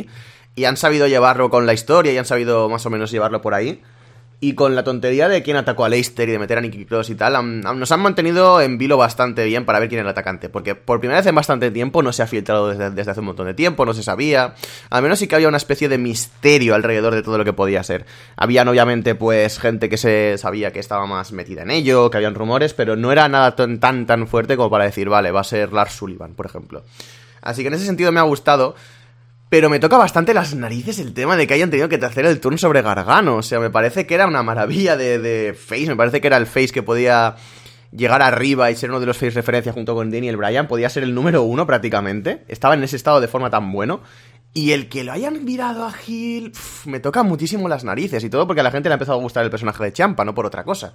Y 0.55 0.65
han 0.65 0.77
sabido 0.77 1.07
llevarlo 1.07 1.51
con 1.51 1.67
la 1.67 1.73
historia 1.73 2.13
y 2.13 2.19
han 2.19 2.27
sabido 2.27 2.69
más 2.69 2.85
o 2.87 2.91
menos 2.91 3.11
llevarlo 3.11 3.41
por 3.41 3.55
ahí. 3.55 3.83
Y 4.45 4.55
con 4.55 4.75
la 4.75 4.83
tontería 4.83 5.29
de 5.29 5.41
quién 5.45 5.57
atacó 5.57 5.85
a 5.85 5.89
Leicester 5.89 6.29
y 6.29 6.33
de 6.33 6.39
meter 6.41 6.59
a 6.59 6.61
Nicky 6.61 6.85
Cross 6.85 7.11
y 7.11 7.15
tal, 7.15 7.63
nos 7.63 7.93
han 7.93 8.01
mantenido 8.01 8.61
en 8.61 8.77
vilo 8.77 8.97
bastante 8.97 9.45
bien 9.45 9.65
para 9.65 9.79
ver 9.79 9.89
quién 9.89 10.01
era 10.01 10.09
el 10.09 10.11
atacante. 10.11 10.49
Porque 10.49 10.75
por 10.75 10.99
primera 10.99 11.21
vez 11.21 11.27
en 11.29 11.37
bastante 11.37 11.71
tiempo 11.71 12.03
no 12.03 12.13
se 12.13 12.25
ha 12.25 12.27
filtrado 12.27 12.69
desde, 12.69 12.91
desde, 12.91 13.13
hace 13.13 13.21
un 13.21 13.27
montón 13.27 13.47
de 13.47 13.55
tiempo, 13.55 13.87
no 13.87 13.95
se 13.95 14.03
sabía. 14.03 14.57
Al 14.91 15.01
menos 15.01 15.21
sí 15.21 15.29
que 15.29 15.37
había 15.37 15.47
una 15.47 15.59
especie 15.59 15.89
de 15.89 15.97
misterio 15.97 16.75
alrededor 16.75 17.15
de 17.15 17.23
todo 17.23 17.39
lo 17.39 17.45
que 17.45 17.53
podía 17.53 17.85
ser. 17.85 18.05
Habían 18.35 18.67
obviamente 18.67 19.15
pues 19.15 19.61
gente 19.61 19.89
que 19.89 19.97
se 19.97 20.37
sabía 20.39 20.73
que 20.73 20.81
estaba 20.81 21.07
más 21.07 21.31
metida 21.31 21.63
en 21.63 21.71
ello, 21.71 22.11
que 22.11 22.17
habían 22.17 22.35
rumores, 22.35 22.75
pero 22.75 22.97
no 22.97 23.13
era 23.13 23.29
nada 23.29 23.55
tan 23.55 23.79
tan, 23.79 24.07
tan 24.07 24.27
fuerte 24.27 24.57
como 24.57 24.71
para 24.71 24.87
decir, 24.87 25.09
vale, 25.09 25.31
va 25.31 25.43
a 25.43 25.45
ser 25.45 25.73
Lars 25.73 25.93
Sullivan, 25.93 26.35
por 26.35 26.47
ejemplo. 26.47 26.83
Así 27.43 27.63
que 27.63 27.69
en 27.69 27.75
ese 27.75 27.87
sentido 27.87 28.11
me 28.11 28.19
ha 28.19 28.25
gustado. 28.25 28.75
Pero 29.53 29.69
me 29.69 29.79
toca 29.79 29.99
bastante 29.99 30.33
las 30.33 30.55
narices 30.55 30.99
el 30.99 31.13
tema 31.13 31.37
de 31.37 31.47
que 31.47 31.53
hayan 31.53 31.69
tenido 31.69 31.87
que 31.87 31.97
hacer 31.97 32.25
el 32.25 32.41
turn 32.41 32.57
sobre 32.57 32.81
Gargano. 32.81 33.37
O 33.37 33.43
sea, 33.43 33.61
me 33.61 33.69
parece 33.69 34.07
que 34.07 34.15
era 34.15 34.27
una 34.27 34.43
maravilla 34.43 34.97
de, 34.97 35.19
de 35.19 35.53
face. 35.53 35.89
Me 35.89 35.95
parece 35.95 36.23
que 36.23 36.27
era 36.29 36.39
el 36.39 36.47
face 36.47 36.69
que 36.69 36.83
podía 36.83 37.37
llegar 37.91 38.23
arriba 38.23 38.71
y 38.71 38.77
ser 38.77 38.89
uno 38.89 38.99
de 38.99 39.05
los 39.05 39.19
face 39.19 39.33
referencia 39.33 39.75
junto 39.75 39.95
con 39.95 40.11
Daniel 40.11 40.39
Bryan. 40.39 40.69
Podía 40.69 40.89
ser 40.89 41.03
el 41.03 41.15
número 41.15 41.43
uno 41.43 41.67
prácticamente. 41.67 42.45
Estaba 42.49 42.73
en 42.73 42.83
ese 42.83 42.97
estado 42.97 43.21
de 43.21 43.29
forma 43.29 43.51
tan 43.51 43.71
bueno. 43.73 44.01
Y 44.55 44.73
el 44.73 44.89
que 44.89 45.05
lo 45.05 45.13
hayan 45.13 45.45
virado 45.45 45.85
a 45.85 45.93
Gil 45.93 46.53
me 46.87 47.01
toca 47.01 47.23
muchísimo 47.23 47.69
las 47.69 47.85
narices. 47.85 48.25
Y 48.25 48.31
todo 48.31 48.47
porque 48.47 48.61
a 48.61 48.65
la 48.65 48.71
gente 48.71 48.89
le 48.89 48.95
ha 48.95 48.97
empezado 48.97 49.19
a 49.19 49.23
gustar 49.23 49.45
el 49.45 49.51
personaje 49.51 49.85
de 49.85 49.93
Champa, 49.93 50.25
no 50.25 50.35
por 50.35 50.47
otra 50.47 50.65
cosa. 50.65 50.95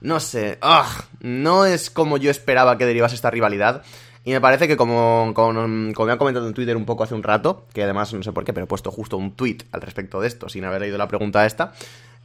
No 0.00 0.18
sé. 0.18 0.58
¡Ugh! 0.62 1.04
No 1.20 1.66
es 1.66 1.90
como 1.90 2.16
yo 2.16 2.30
esperaba 2.30 2.78
que 2.78 2.86
derivase 2.86 3.16
esta 3.16 3.30
rivalidad. 3.30 3.82
Y 4.28 4.32
me 4.32 4.42
parece 4.42 4.68
que 4.68 4.76
como, 4.76 5.32
como, 5.32 5.54
como, 5.54 6.06
me 6.06 6.12
han 6.12 6.18
comentado 6.18 6.46
en 6.46 6.52
Twitter 6.52 6.76
un 6.76 6.84
poco 6.84 7.02
hace 7.02 7.14
un 7.14 7.22
rato, 7.22 7.64
que 7.72 7.82
además 7.82 8.12
no 8.12 8.22
sé 8.22 8.30
por 8.30 8.44
qué, 8.44 8.52
pero 8.52 8.64
he 8.64 8.66
puesto 8.66 8.90
justo 8.90 9.16
un 9.16 9.32
tweet 9.32 9.56
al 9.72 9.80
respecto 9.80 10.20
de 10.20 10.28
esto, 10.28 10.50
sin 10.50 10.66
haber 10.66 10.82
leído 10.82 10.98
la 10.98 11.08
pregunta 11.08 11.46
esta, 11.46 11.72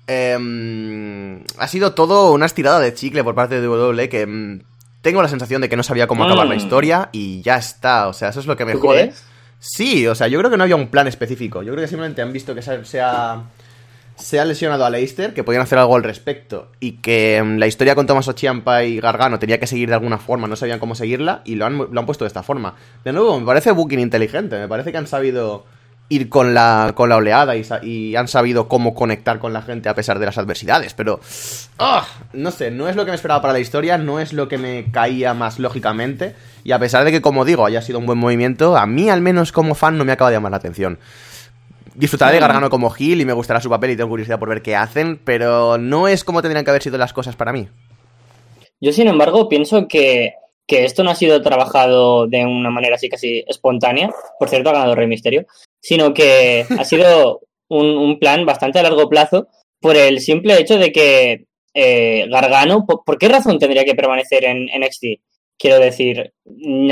eh, 0.08 1.42
ha 1.58 1.68
sido 1.70 1.94
todo 1.94 2.34
una 2.34 2.46
estirada 2.46 2.82
de 2.82 2.94
chicle 2.94 3.24
por 3.24 3.36
parte 3.36 3.62
de 3.62 3.70
WWE 3.70 4.10
que 4.10 4.24
eh, 4.24 4.62
tengo 5.02 5.22
la 5.22 5.30
sensación 5.30 5.62
de 5.62 5.70
que 5.70 5.78
no 5.78 5.84
sabía 5.84 6.06
cómo 6.06 6.26
acabar 6.26 6.46
mm. 6.46 6.50
la 6.50 6.56
historia 6.58 7.08
y 7.14 7.42
ya 7.42 7.56
está, 7.56 8.10
o 8.10 8.14
sea, 8.14 8.28
eso 8.28 8.42
es 8.42 8.48
lo 8.48 8.58
que 8.58 8.66
me 8.66 8.74
jode. 8.74 9.04
Crees? 9.04 9.24
Sí, 9.60 10.06
o 10.06 10.14
sea, 10.14 10.28
yo 10.28 10.40
creo 10.40 10.52
que 10.52 10.58
no 10.58 10.64
había 10.64 10.76
un 10.76 10.90
plan 10.90 11.08
específico, 11.08 11.64
yo 11.64 11.72
creo 11.72 11.86
que 11.86 11.88
simplemente 11.88 12.22
han 12.22 12.34
visto 12.34 12.54
que 12.54 12.62
se 12.62 13.00
ha 13.00 13.44
se 14.16 14.40
ha 14.40 14.46
lesionado 14.46 14.86
a 14.86 14.90
Leicester, 14.90 15.34
que 15.34 15.44
podían 15.44 15.64
hacer 15.64 15.78
algo 15.80 15.96
al 15.96 16.04
respecto, 16.04 16.72
y 16.80 16.94
que 16.94 17.40
um, 17.42 17.58
la 17.58 17.68
historia 17.68 17.96
con 17.96 18.06
Tomás 18.06 18.28
Ochiampa 18.28 18.84
y 18.84 19.00
Gargano 19.00 19.40
tenía 19.40 19.60
que 19.60 19.68
seguir 19.68 19.90
de 19.90 19.96
alguna 19.96 20.18
forma, 20.18 20.48
no 20.48 20.56
sabían 20.56 20.80
cómo 20.80 20.96
seguirla, 20.96 21.42
y 21.46 21.56
lo 21.56 21.66
han, 21.66 21.78
lo 21.78 22.00
han 22.00 22.06
puesto 22.06 22.26
de 22.26 22.28
esta 22.28 22.44
forma. 22.44 22.76
De 23.04 23.12
nuevo, 23.12 23.40
me 23.40 23.46
parece 23.46 23.72
booking 23.72 24.00
inteligente, 24.00 24.58
me 24.60 24.68
parece 24.68 24.92
que 24.92 24.98
han 24.98 25.08
sabido 25.08 25.66
ir 26.10 26.30
con 26.30 26.54
la, 26.54 26.92
con 26.96 27.10
la 27.10 27.16
oleada 27.16 27.56
y, 27.56 27.66
y, 27.82 28.16
han 28.16 28.28
sabido 28.28 28.68
cómo 28.68 28.94
conectar 28.94 29.40
con 29.40 29.54
la 29.54 29.62
gente 29.62 29.90
a 29.90 29.96
pesar 29.96 30.20
de 30.20 30.26
las 30.28 30.38
adversidades, 30.38 30.94
pero... 30.94 31.20
Oh, 31.78 32.04
no 32.34 32.52
sé, 32.52 32.72
no 32.72 32.88
es 32.88 32.96
lo 32.96 33.06
que 33.06 33.12
me 33.12 33.16
esperaba 33.16 33.42
para 33.42 33.54
la 33.54 33.60
historia, 33.60 33.98
no 33.98 34.20
es 34.20 34.34
lo 34.34 34.48
que 34.48 34.58
me 34.58 34.92
caía 34.92 35.34
más 35.34 35.60
lógicamente, 35.60 36.36
y 36.64 36.72
a 36.72 36.80
pesar 36.80 37.04
de 37.04 37.12
que, 37.12 37.22
como 37.22 37.46
digo, 37.46 37.66
haya 37.66 37.82
sido 37.82 38.00
un 38.00 38.06
buen 38.06 38.20
movimiento, 38.20 38.78
a 38.78 38.86
mí 38.86 39.10
al 39.10 39.22
menos 39.22 39.52
como 39.52 39.76
fan 39.76 39.98
no 39.98 40.06
me 40.06 40.12
acaba 40.12 40.30
de 40.30 40.36
llamar 40.36 40.52
la 40.52 40.58
atención 40.58 41.00
disfrutaré 41.96 42.36
de 42.36 42.40
Gargano 42.40 42.70
como 42.70 42.90
Gil 42.90 43.22
y 43.22 43.26
me 43.26 43.34
gustará 43.34 43.62
su 43.62 43.70
papel 43.70 43.92
y 43.92 43.96
tengo 43.96 44.10
curiosidad 44.10 44.40
por 44.40 44.50
ver 44.50 44.62
qué 44.62 44.76
hacen, 44.76 45.20
pero 45.24 45.78
no 45.78 46.08
es 46.08 46.24
como 46.24 46.42
tendrían 46.42 46.64
que 46.66 46.72
haber 46.72 46.84
sido 46.84 46.98
las 46.98 47.14
cosas 47.14 47.36
para 47.36 47.54
mí. 47.54 47.68
Yo, 48.80 48.92
sin 48.92 49.08
embargo, 49.08 49.48
pienso 49.48 49.88
que, 49.88 50.34
que 50.68 50.86
esto 50.86 51.04
no 51.04 51.12
ha 51.12 51.16
sido 51.16 51.42
trabajado 51.42 52.28
de 52.28 52.46
una 52.46 52.70
manera 52.70 52.96
así 52.96 53.10
casi 53.10 53.44
espontánea, 53.48 54.10
por 54.40 54.50
cierto, 54.50 54.70
ha 54.70 54.74
ganado 54.74 54.96
Rey 54.96 55.08
Misterio, 55.08 55.46
sino 55.80 56.14
que 56.14 56.66
ha 56.78 56.84
sido 56.84 57.42
un, 57.70 57.88
un, 57.88 58.20
plan 58.20 58.46
bastante 58.46 58.80
a 58.80 58.84
largo 58.84 59.10
plazo 59.10 59.48
por 59.80 59.96
el 59.96 60.20
simple 60.20 60.60
hecho 60.60 60.78
de 60.78 60.92
que 60.92 61.46
eh, 61.74 62.28
Gargano, 62.30 62.86
¿por, 62.86 63.04
¿por, 63.04 63.18
qué 63.18 63.28
razón 63.28 63.58
tendría 63.58 63.84
que 63.84 63.96
permanecer 63.96 64.46
en, 64.46 64.70
en 64.70 64.82
NXT? 64.82 65.06
Quiero 65.58 65.80
decir, 65.80 66.34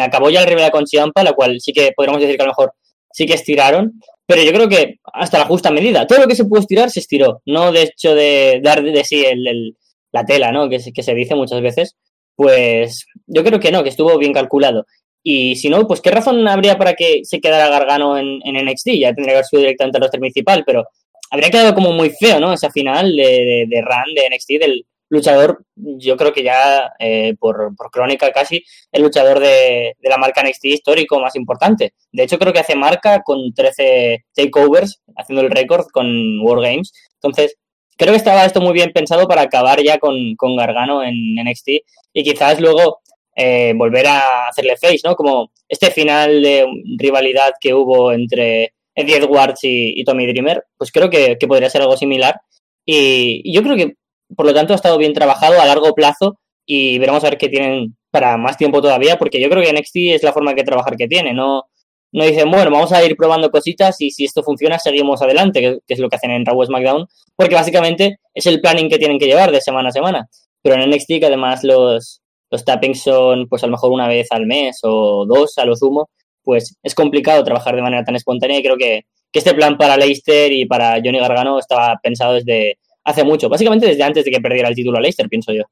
acabó 0.01 0.29
ya 0.29 0.41
el 0.41 0.47
rivalidad 0.47 0.71
con 0.71 0.85
Chiampa, 0.85 1.23
la 1.23 1.33
cual 1.33 1.59
sí 1.59 1.73
que 1.73 1.91
podríamos 1.95 2.21
decir 2.21 2.37
que 2.37 2.43
a 2.43 2.45
lo 2.45 2.51
mejor 2.51 2.73
sí 3.13 3.25
que 3.25 3.33
estiraron, 3.33 3.99
pero 4.25 4.43
yo 4.43 4.51
creo 4.51 4.69
que 4.69 4.99
hasta 5.13 5.39
la 5.39 5.45
justa 5.45 5.71
medida. 5.71 6.07
Todo 6.07 6.19
lo 6.19 6.27
que 6.27 6.35
se 6.35 6.45
pudo 6.45 6.61
estirar 6.61 6.89
se 6.89 6.99
estiró. 6.99 7.41
No 7.45 7.71
de 7.71 7.83
hecho 7.83 8.15
de 8.15 8.61
dar 8.63 8.81
de 8.81 9.03
sí 9.03 9.25
el, 9.25 9.75
la 10.11 10.25
tela, 10.25 10.51
¿no? 10.51 10.69
Que 10.69 10.79
que 10.93 11.03
se 11.03 11.13
dice 11.13 11.35
muchas 11.35 11.61
veces. 11.61 11.97
Pues 12.35 13.05
yo 13.27 13.43
creo 13.43 13.59
que 13.59 13.71
no, 13.71 13.83
que 13.83 13.89
estuvo 13.89 14.17
bien 14.17 14.33
calculado. 14.33 14.85
Y 15.23 15.55
si 15.57 15.69
no, 15.69 15.87
pues 15.87 16.01
qué 16.01 16.11
razón 16.11 16.47
habría 16.47 16.77
para 16.77 16.93
que 16.93 17.21
se 17.23 17.39
quedara 17.39 17.69
Gargano 17.69 18.17
en, 18.17 18.39
en 18.43 18.65
NXT. 18.65 18.87
Ya 18.99 19.13
tendría 19.13 19.33
que 19.33 19.37
haber 19.37 19.45
subido 19.45 19.63
directamente 19.63 19.97
al 19.97 20.03
roster 20.03 20.19
principal, 20.19 20.63
pero 20.65 20.85
habría 21.29 21.49
quedado 21.49 21.73
como 21.73 21.91
muy 21.91 22.09
feo, 22.09 22.39
¿no? 22.39 22.53
Esa 22.53 22.71
final 22.71 23.15
de, 23.15 23.23
de, 23.23 23.65
de 23.69 23.81
run 23.81 24.15
de 24.15 24.35
NXT 24.35 24.49
del, 24.59 24.85
luchador, 25.11 25.65
yo 25.75 26.15
creo 26.15 26.31
que 26.31 26.41
ya 26.41 26.93
eh, 26.97 27.35
por, 27.37 27.75
por, 27.75 27.91
crónica 27.91 28.31
casi, 28.31 28.63
el 28.93 29.03
luchador 29.03 29.39
de, 29.39 29.95
de, 29.99 30.09
la 30.09 30.17
marca 30.17 30.41
NXT 30.41 30.65
histórico 30.65 31.19
más 31.19 31.35
importante. 31.35 31.93
De 32.13 32.23
hecho, 32.23 32.39
creo 32.39 32.53
que 32.53 32.59
hace 32.59 32.75
marca 32.75 33.21
con 33.21 33.53
13 33.53 34.23
takeovers, 34.33 35.01
haciendo 35.17 35.41
el 35.43 35.51
récord 35.51 35.85
con 35.91 36.39
Wargames. 36.39 36.93
Entonces, 37.15 37.57
creo 37.97 38.13
que 38.13 38.17
estaba 38.17 38.45
esto 38.45 38.61
muy 38.61 38.71
bien 38.71 38.93
pensado 38.93 39.27
para 39.27 39.41
acabar 39.41 39.83
ya 39.83 39.99
con, 39.99 40.35
con 40.37 40.55
Gargano 40.55 41.03
en 41.03 41.35
NXT 41.35 41.67
y 42.13 42.23
quizás 42.23 42.61
luego 42.61 43.01
eh, 43.35 43.73
volver 43.75 44.07
a 44.07 44.47
hacerle 44.47 44.77
face, 44.77 45.01
¿no? 45.03 45.15
Como 45.15 45.51
este 45.67 45.91
final 45.91 46.41
de 46.41 46.65
rivalidad 46.97 47.51
que 47.59 47.73
hubo 47.73 48.13
entre 48.13 48.73
Eddie 48.95 49.17
Edwards 49.17 49.59
y, 49.63 50.03
Tommy 50.05 50.25
Dreamer, 50.25 50.63
pues 50.77 50.89
creo 50.89 51.09
que, 51.09 51.37
que 51.37 51.47
podría 51.47 51.69
ser 51.69 51.81
algo 51.81 51.97
similar. 51.97 52.39
Y, 52.85 53.41
y, 53.43 53.53
yo 53.53 53.61
creo 53.61 53.75
que, 53.75 53.95
por 54.35 54.45
lo 54.45 54.53
tanto, 54.53 54.73
ha 54.73 54.75
estado 54.75 54.97
bien 54.97 55.13
trabajado 55.13 55.59
a 55.59 55.65
largo 55.65 55.93
plazo 55.93 56.39
y 56.65 56.99
veremos 56.99 57.23
a 57.23 57.29
ver 57.29 57.37
qué 57.37 57.49
tienen 57.49 57.95
para 58.11 58.37
más 58.37 58.57
tiempo 58.57 58.81
todavía, 58.81 59.17
porque 59.17 59.41
yo 59.41 59.49
creo 59.49 59.63
que 59.63 59.73
NXT 59.73 59.95
es 60.15 60.23
la 60.23 60.33
forma 60.33 60.53
de 60.53 60.63
trabajar 60.63 60.97
que 60.97 61.07
tiene, 61.07 61.33
no, 61.33 61.65
no 62.11 62.25
dicen, 62.25 62.51
bueno, 62.51 62.71
vamos 62.71 62.91
a 62.91 63.03
ir 63.03 63.15
probando 63.15 63.49
cositas 63.49 63.99
y 64.01 64.11
si 64.11 64.25
esto 64.25 64.43
funciona, 64.43 64.77
seguimos 64.79 65.21
adelante, 65.21 65.61
que, 65.61 65.79
es 65.87 65.99
lo 65.99 66.09
que 66.09 66.17
hacen 66.17 66.31
en 66.31 66.45
Raw 66.45 66.63
SmackDown, 66.65 67.07
porque 67.35 67.55
básicamente 67.55 68.19
es 68.33 68.45
el 68.45 68.59
planning 68.59 68.89
que 68.89 68.97
tienen 68.97 69.17
que 69.17 69.27
llevar 69.27 69.51
de 69.51 69.61
semana 69.61 69.89
a 69.89 69.91
semana. 69.91 70.29
Pero 70.61 70.75
en 70.75 70.89
NXT, 70.89 71.19
que 71.19 71.25
además 71.25 71.63
los, 71.63 72.21
los 72.51 72.65
tappings 72.65 73.01
son 73.01 73.47
pues 73.47 73.63
a 73.63 73.67
lo 73.67 73.71
mejor 73.71 73.91
una 73.91 74.07
vez 74.07 74.27
al 74.31 74.45
mes 74.45 74.79
o 74.83 75.25
dos 75.25 75.57
a 75.57 75.65
lo 75.65 75.75
sumo, 75.75 76.09
pues 76.43 76.77
es 76.83 76.95
complicado 76.95 77.43
trabajar 77.43 77.75
de 77.75 77.81
manera 77.81 78.03
tan 78.03 78.15
espontánea 78.15 78.59
y 78.59 78.63
creo 78.63 78.77
que, 78.77 79.05
que 79.31 79.39
este 79.39 79.53
plan 79.53 79.77
para 79.77 79.97
Leicester 79.97 80.51
y 80.51 80.65
para 80.65 80.95
Johnny 80.95 81.19
Gargano 81.19 81.59
estaba 81.59 81.97
pensado 82.03 82.33
desde 82.33 82.77
hace 83.03 83.23
mucho, 83.23 83.49
básicamente 83.49 83.87
desde 83.87 84.03
antes 84.03 84.25
de 84.25 84.31
que 84.31 84.41
perdiera 84.41 84.69
el 84.69 84.75
título 84.75 84.97
a 84.97 85.01
Leicester, 85.01 85.27
pienso 85.27 85.53
yo. 85.53 85.63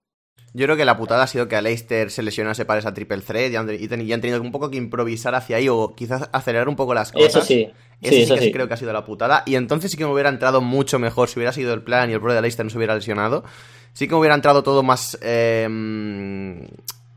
Yo 0.53 0.65
creo 0.65 0.77
que 0.77 0.86
la 0.86 0.98
putada 0.98 1.24
ha 1.24 1.27
sido 1.27 1.48
que 1.48 1.55
a 1.55 1.62
Leicester 1.62 2.09
se 2.09 2.24
lesionase 2.24 2.65
para 2.65 2.79
esa 2.79 2.93
triple 2.93 3.19
threat 3.19 3.51
y 3.51 3.55
han, 3.55 3.69
y 3.69 4.13
han 4.13 4.21
tenido 4.21 4.41
un 4.41 4.51
poco 4.51 4.71
que 4.71 4.77
improvisar 4.77 5.36
hacia 5.36 5.57
ahí 5.57 5.69
o 5.69 5.93
quizás 5.95 6.27
acelerar 6.31 6.67
un 6.67 6.75
poco 6.75 6.93
las 6.93 7.12
cosas. 7.12 7.29
Eso 7.29 7.41
sí. 7.41 7.69
Eso 8.01 8.15
sí, 8.15 8.25
sí 8.25 8.33
que 8.33 8.41
sí. 8.45 8.51
creo 8.51 8.67
que 8.67 8.74
ha 8.74 8.77
sido 8.77 8.91
la 8.91 9.05
putada. 9.05 9.43
Y 9.45 9.55
entonces 9.55 9.91
sí 9.91 9.98
que 9.98 10.05
me 10.05 10.12
hubiera 10.12 10.29
entrado 10.29 10.62
mucho 10.62 10.98
mejor 10.98 11.29
si 11.29 11.38
hubiera 11.38 11.51
sido 11.51 11.74
el 11.74 11.83
plan 11.83 12.09
y 12.09 12.13
el 12.13 12.21
pro 12.21 12.33
de 12.33 12.41
Leicester 12.41 12.65
no 12.65 12.71
se 12.71 12.77
hubiera 12.77 12.95
lesionado. 12.95 13.43
Sí 13.93 14.07
que 14.07 14.13
me 14.13 14.21
hubiera 14.21 14.36
entrado 14.36 14.63
todo 14.63 14.81
más 14.81 15.19
eh, 15.21 15.67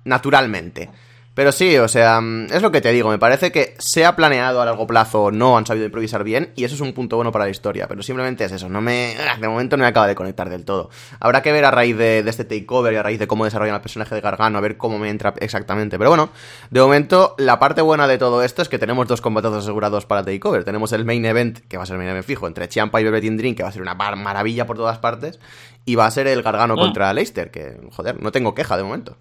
naturalmente. 0.04 0.90
Pero 1.34 1.50
sí, 1.50 1.78
o 1.78 1.88
sea, 1.88 2.20
es 2.50 2.60
lo 2.60 2.70
que 2.70 2.82
te 2.82 2.92
digo, 2.92 3.08
me 3.08 3.18
parece 3.18 3.50
que 3.50 3.74
se 3.78 4.04
ha 4.04 4.14
planeado 4.14 4.60
a 4.60 4.66
largo 4.66 4.86
plazo, 4.86 5.30
no 5.30 5.56
han 5.56 5.64
sabido 5.64 5.86
improvisar 5.86 6.24
bien, 6.24 6.52
y 6.56 6.64
eso 6.64 6.74
es 6.74 6.82
un 6.82 6.92
punto 6.92 7.16
bueno 7.16 7.32
para 7.32 7.46
la 7.46 7.50
historia, 7.50 7.88
pero 7.88 8.02
simplemente 8.02 8.44
es 8.44 8.52
eso, 8.52 8.68
no 8.68 8.82
me, 8.82 9.16
de 9.40 9.48
momento 9.48 9.78
no 9.78 9.82
me 9.82 9.88
acaba 9.88 10.06
de 10.06 10.14
conectar 10.14 10.50
del 10.50 10.66
todo. 10.66 10.90
Habrá 11.20 11.40
que 11.40 11.50
ver 11.50 11.64
a 11.64 11.70
raíz 11.70 11.96
de, 11.96 12.22
de 12.22 12.28
este 12.28 12.44
takeover 12.44 12.92
y 12.92 12.96
a 12.96 13.02
raíz 13.02 13.18
de 13.18 13.26
cómo 13.26 13.46
desarrollan 13.46 13.76
el 13.76 13.80
personaje 13.80 14.14
de 14.14 14.20
Gargano, 14.20 14.58
a 14.58 14.60
ver 14.60 14.76
cómo 14.76 14.98
me 14.98 15.08
entra 15.08 15.32
exactamente, 15.38 15.96
pero 15.96 16.10
bueno, 16.10 16.28
de 16.70 16.80
momento 16.80 17.34
la 17.38 17.58
parte 17.58 17.80
buena 17.80 18.06
de 18.06 18.18
todo 18.18 18.42
esto 18.42 18.60
es 18.60 18.68
que 18.68 18.78
tenemos 18.78 19.08
dos 19.08 19.22
combatazos 19.22 19.64
asegurados 19.64 20.04
para 20.04 20.22
takeover, 20.22 20.64
tenemos 20.64 20.92
el 20.92 21.06
main 21.06 21.24
event, 21.24 21.60
que 21.60 21.78
va 21.78 21.84
a 21.84 21.86
ser 21.86 21.94
el 21.94 22.00
main 22.00 22.10
event 22.10 22.26
fijo, 22.26 22.46
entre 22.46 22.68
Champa 22.68 23.00
y 23.00 23.04
Velvet 23.04 23.24
Dream, 23.38 23.54
que 23.54 23.62
va 23.62 23.70
a 23.70 23.72
ser 23.72 23.80
una 23.80 23.94
maravilla 23.94 24.66
por 24.66 24.76
todas 24.76 24.98
partes, 24.98 25.40
y 25.86 25.94
va 25.94 26.04
a 26.04 26.10
ser 26.10 26.26
el 26.26 26.42
Gargano 26.42 26.74
mm. 26.74 26.78
contra 26.78 27.14
Leicester, 27.14 27.50
que, 27.50 27.78
joder, 27.90 28.22
no 28.22 28.32
tengo 28.32 28.54
queja 28.54 28.76
de 28.76 28.82
momento 28.82 29.16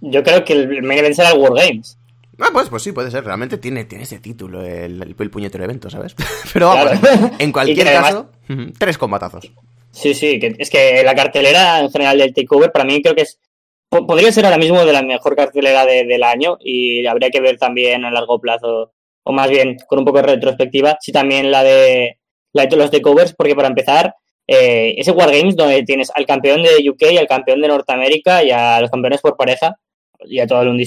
yo 0.00 0.22
creo 0.22 0.44
que 0.44 0.52
el 0.52 0.82
main 0.82 1.00
event 1.00 1.14
será 1.14 1.30
el 1.30 1.38
War 1.38 1.54
Games. 1.54 1.98
Ah, 2.38 2.50
pues, 2.52 2.68
pues 2.68 2.82
sí, 2.82 2.92
puede 2.92 3.10
ser. 3.10 3.24
Realmente 3.24 3.58
tiene, 3.58 3.84
tiene 3.84 4.04
ese 4.04 4.18
título, 4.18 4.62
el, 4.62 5.02
el, 5.02 5.16
el 5.18 5.30
puñetero 5.30 5.64
evento, 5.64 5.88
¿sabes? 5.88 6.14
Pero 6.52 6.68
vamos, 6.68 6.98
claro. 6.98 7.30
en 7.38 7.52
cualquier 7.52 7.86
caso, 7.86 8.30
además, 8.48 8.72
tres 8.78 8.98
combatazos. 8.98 9.50
Sí, 9.90 10.12
sí, 10.14 10.38
que 10.38 10.54
es 10.58 10.68
que 10.68 11.02
la 11.02 11.14
cartelera 11.14 11.80
en 11.80 11.90
general 11.90 12.18
del 12.18 12.34
Takeover 12.34 12.70
para 12.70 12.84
mí 12.84 13.00
creo 13.00 13.14
que 13.14 13.22
es 13.22 13.38
podría 13.88 14.32
ser 14.32 14.44
ahora 14.44 14.58
mismo 14.58 14.84
de 14.84 14.92
la 14.92 15.02
mejor 15.02 15.36
cartelera 15.36 15.86
de, 15.86 16.04
del 16.04 16.22
año 16.22 16.58
y 16.60 17.06
habría 17.06 17.30
que 17.30 17.40
ver 17.40 17.58
también 17.58 18.04
a 18.04 18.10
largo 18.10 18.40
plazo, 18.40 18.92
o 19.22 19.32
más 19.32 19.48
bien 19.48 19.76
con 19.86 20.00
un 20.00 20.04
poco 20.04 20.18
de 20.18 20.34
retrospectiva, 20.34 20.98
si 21.00 21.12
también 21.12 21.50
la 21.50 21.62
de, 21.62 22.18
la 22.52 22.66
de 22.66 22.76
los 22.76 22.90
Takeovers, 22.90 23.34
porque 23.34 23.54
para 23.54 23.68
empezar, 23.68 24.14
eh, 24.46 24.94
ese 24.96 25.10
Wargames 25.10 25.56
donde 25.56 25.82
tienes 25.82 26.10
al 26.14 26.26
campeón 26.26 26.62
de 26.62 26.88
UK, 26.88 27.18
al 27.18 27.26
campeón 27.26 27.60
de 27.60 27.68
Norteamérica 27.68 28.44
y 28.44 28.50
a 28.50 28.80
los 28.80 28.90
campeones 28.90 29.20
por 29.20 29.36
pareja 29.36 29.76
y 30.24 30.38
a 30.38 30.46
todo 30.46 30.62
el 30.62 30.68
un 30.68 30.80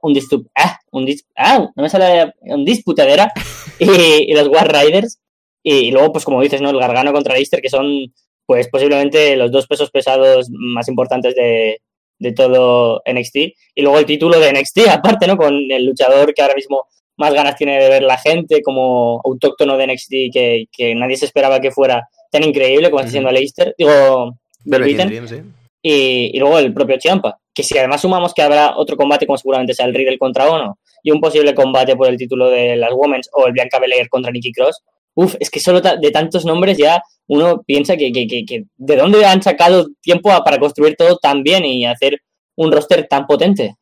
un 0.00 0.12
dispute, 0.12 0.50
ah, 0.56 0.78
un 0.90 1.04
dis, 1.04 1.26
ah, 1.36 1.68
no 1.74 1.82
me 1.82 1.88
sale 1.88 2.32
un 2.40 2.64
disputadera 2.64 3.32
y, 3.78 4.30
y, 4.30 4.34
los 4.34 4.48
War 4.48 4.72
Riders 4.72 5.20
y, 5.62 5.74
y, 5.74 5.90
luego 5.90 6.12
pues 6.12 6.24
como 6.24 6.42
dices, 6.42 6.60
¿no? 6.60 6.70
El 6.70 6.78
Gargano 6.78 7.12
contra 7.12 7.34
Leicester 7.34 7.60
que 7.60 7.68
son 7.68 8.12
pues 8.46 8.68
posiblemente 8.68 9.36
los 9.36 9.52
dos 9.52 9.66
pesos 9.66 9.90
pesados 9.90 10.48
más 10.50 10.88
importantes 10.88 11.34
de, 11.34 11.80
de 12.18 12.32
todo 12.32 13.02
NXT 13.06 13.36
y 13.36 13.82
luego 13.82 13.98
el 13.98 14.06
título 14.06 14.38
de 14.38 14.52
NXT 14.52 14.88
aparte, 14.88 15.26
¿no? 15.26 15.36
Con 15.36 15.54
el 15.70 15.84
luchador 15.84 16.32
que 16.34 16.42
ahora 16.42 16.54
mismo 16.54 16.86
más 17.16 17.34
ganas 17.34 17.56
tiene 17.56 17.78
de 17.78 17.88
ver 17.88 18.02
la 18.02 18.16
gente 18.16 18.62
como 18.62 19.20
autóctono 19.24 19.76
de 19.76 19.86
NXT 19.88 20.10
que, 20.32 20.64
que 20.72 20.94
nadie 20.94 21.16
se 21.16 21.26
esperaba 21.26 21.60
que 21.60 21.70
fuera 21.70 22.08
tan 22.30 22.44
increíble 22.44 22.90
como 22.90 23.02
está 23.02 23.32
Leicester, 23.32 23.74
digo, 23.76 24.36
Belviten, 24.64 25.28
sí. 25.28 25.36
y, 25.82 26.36
y, 26.36 26.38
luego 26.38 26.58
el 26.58 26.72
propio 26.72 26.98
Chiampa, 26.98 27.38
que 27.52 27.62
si 27.62 27.76
además 27.76 28.00
sumamos 28.00 28.32
que 28.32 28.42
habrá 28.42 28.76
otro 28.76 28.96
combate 28.96 29.26
como 29.26 29.38
seguramente 29.38 29.74
sea 29.74 29.86
el 29.86 29.94
Riddle 29.94 30.18
contra 30.18 30.48
Ono 30.48 30.78
y 31.02 31.10
un 31.10 31.20
posible 31.20 31.54
combate 31.54 31.96
por 31.96 32.08
el 32.08 32.16
título 32.16 32.50
de 32.50 32.76
las 32.76 32.92
Women's 32.92 33.28
o 33.32 33.46
el 33.46 33.52
Bianca 33.52 33.78
Belair 33.78 34.08
contra 34.08 34.30
Nikki 34.30 34.52
Cross, 34.52 34.82
uff, 35.14 35.34
es 35.40 35.50
que 35.50 35.60
solo 35.60 35.80
de 35.80 36.10
tantos 36.10 36.44
nombres 36.44 36.78
ya 36.78 37.02
uno 37.26 37.62
piensa 37.66 37.96
que, 37.96 38.12
que, 38.12 38.26
que, 38.26 38.44
que 38.44 38.64
de 38.76 38.96
dónde 38.96 39.24
han 39.24 39.42
sacado 39.42 39.88
tiempo 40.00 40.30
a, 40.30 40.44
para 40.44 40.58
construir 40.58 40.96
todo 40.96 41.16
tan 41.16 41.42
bien 41.42 41.64
y 41.64 41.86
hacer 41.86 42.20
un 42.56 42.72
roster 42.72 43.06
tan 43.08 43.26
potente. 43.26 43.76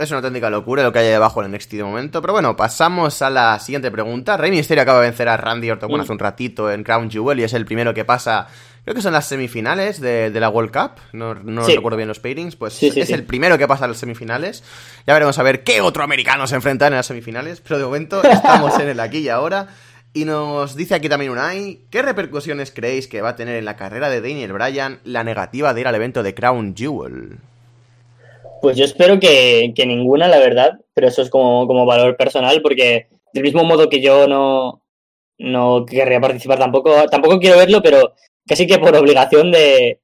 Es 0.00 0.10
una 0.10 0.20
auténtica 0.20 0.48
locura 0.48 0.82
lo 0.82 0.94
que 0.94 1.00
hay 1.00 1.08
debajo 1.08 1.44
en 1.44 1.52
NXT 1.52 1.72
de 1.72 1.84
momento. 1.84 2.22
Pero 2.22 2.32
bueno, 2.32 2.56
pasamos 2.56 3.20
a 3.20 3.28
la 3.28 3.58
siguiente 3.58 3.90
pregunta. 3.90 4.38
Rey 4.38 4.50
Mysterio 4.50 4.80
acaba 4.80 5.00
de 5.00 5.08
vencer 5.08 5.28
a 5.28 5.36
Randy 5.36 5.70
Orton 5.70 5.92
mm. 5.92 6.00
hace 6.00 6.12
un 6.12 6.18
ratito 6.18 6.70
en 6.72 6.82
Crown 6.82 7.10
Jewel 7.10 7.38
y 7.38 7.42
es 7.42 7.52
el 7.52 7.66
primero 7.66 7.92
que 7.92 8.06
pasa. 8.06 8.46
Creo 8.82 8.94
que 8.94 9.02
son 9.02 9.12
las 9.12 9.26
semifinales 9.26 10.00
de, 10.00 10.30
de 10.30 10.40
la 10.40 10.48
World 10.48 10.72
Cup. 10.72 11.02
No, 11.12 11.34
no 11.34 11.66
sí. 11.66 11.76
recuerdo 11.76 11.98
bien 11.98 12.08
los 12.08 12.18
pairings. 12.18 12.56
Pues 12.56 12.72
sí, 12.72 12.90
sí, 12.90 13.02
es 13.02 13.10
el 13.10 13.24
primero 13.24 13.58
que 13.58 13.68
pasa 13.68 13.84
a 13.84 13.88
las 13.88 13.98
semifinales. 13.98 14.64
Ya 15.06 15.12
veremos 15.12 15.38
a 15.38 15.42
ver 15.42 15.64
qué 15.64 15.82
otro 15.82 16.02
americano 16.02 16.46
se 16.46 16.54
enfrenta 16.54 16.86
en 16.86 16.94
las 16.94 17.04
semifinales. 17.04 17.60
Pero 17.60 17.76
de 17.76 17.84
momento 17.84 18.22
estamos 18.24 18.80
en 18.80 18.88
el 18.88 19.00
aquí 19.00 19.18
y 19.18 19.28
ahora. 19.28 19.68
Y 20.14 20.24
nos 20.24 20.76
dice 20.76 20.94
aquí 20.94 21.10
también 21.10 21.30
Unai, 21.30 21.80
¿qué 21.90 22.00
repercusiones 22.00 22.72
creéis 22.72 23.06
que 23.06 23.20
va 23.20 23.28
a 23.28 23.36
tener 23.36 23.56
en 23.56 23.66
la 23.66 23.76
carrera 23.76 24.08
de 24.08 24.22
Daniel 24.22 24.54
Bryan 24.54 24.98
la 25.04 25.24
negativa 25.24 25.74
de 25.74 25.82
ir 25.82 25.86
al 25.86 25.94
evento 25.94 26.22
de 26.22 26.34
Crown 26.34 26.74
Jewel? 26.74 27.38
Pues 28.60 28.76
yo 28.76 28.84
espero 28.84 29.18
que, 29.18 29.72
que, 29.74 29.86
ninguna, 29.86 30.28
la 30.28 30.38
verdad, 30.38 30.80
pero 30.94 31.08
eso 31.08 31.22
es 31.22 31.30
como, 31.30 31.66
como 31.66 31.86
valor 31.86 32.16
personal, 32.16 32.60
porque 32.62 33.08
del 33.32 33.42
mismo 33.42 33.64
modo 33.64 33.88
que 33.88 34.00
yo 34.00 34.28
no, 34.28 34.82
no 35.38 35.86
querría 35.86 36.20
participar 36.20 36.58
tampoco, 36.58 37.06
tampoco 37.10 37.38
quiero 37.38 37.56
verlo, 37.56 37.82
pero 37.82 38.14
casi 38.46 38.66
que 38.66 38.78
por 38.78 38.94
obligación 38.94 39.50
de, 39.50 40.00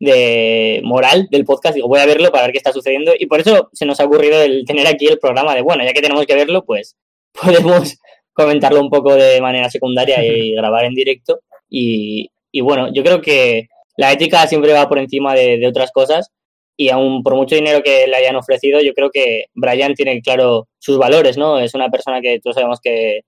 de 0.00 0.80
moral 0.82 1.28
del 1.30 1.44
podcast, 1.44 1.74
digo, 1.74 1.88
voy 1.88 2.00
a 2.00 2.06
verlo 2.06 2.30
para 2.32 2.44
ver 2.44 2.52
qué 2.52 2.58
está 2.58 2.72
sucediendo, 2.72 3.12
y 3.16 3.26
por 3.26 3.40
eso 3.40 3.70
se 3.72 3.86
nos 3.86 4.00
ha 4.00 4.06
ocurrido 4.06 4.42
el 4.42 4.64
tener 4.64 4.86
aquí 4.86 5.06
el 5.06 5.18
programa 5.18 5.54
de, 5.54 5.62
bueno, 5.62 5.84
ya 5.84 5.92
que 5.92 6.02
tenemos 6.02 6.26
que 6.26 6.34
verlo, 6.34 6.64
pues 6.64 6.96
podemos 7.40 7.98
comentarlo 8.32 8.80
un 8.80 8.90
poco 8.90 9.14
de 9.14 9.40
manera 9.40 9.70
secundaria 9.70 10.24
y 10.24 10.52
grabar 10.54 10.84
en 10.84 10.94
directo, 10.94 11.40
y, 11.68 12.30
y 12.50 12.60
bueno, 12.60 12.92
yo 12.92 13.04
creo 13.04 13.20
que 13.20 13.68
la 13.96 14.12
ética 14.12 14.46
siempre 14.46 14.72
va 14.72 14.88
por 14.88 14.98
encima 14.98 15.34
de, 15.34 15.58
de 15.58 15.68
otras 15.68 15.92
cosas, 15.92 16.32
y 16.80 16.88
aún 16.88 17.22
por 17.22 17.34
mucho 17.34 17.56
dinero 17.56 17.82
que 17.82 18.06
le 18.06 18.16
hayan 18.16 18.36
ofrecido, 18.36 18.80
yo 18.80 18.94
creo 18.94 19.10
que 19.10 19.44
Brian 19.52 19.92
tiene 19.92 20.22
claro 20.22 20.66
sus 20.78 20.96
valores, 20.96 21.36
¿no? 21.36 21.58
Es 21.58 21.74
una 21.74 21.90
persona 21.90 22.22
que 22.22 22.40
todos 22.40 22.54
sabemos 22.54 22.80
que, 22.82 23.20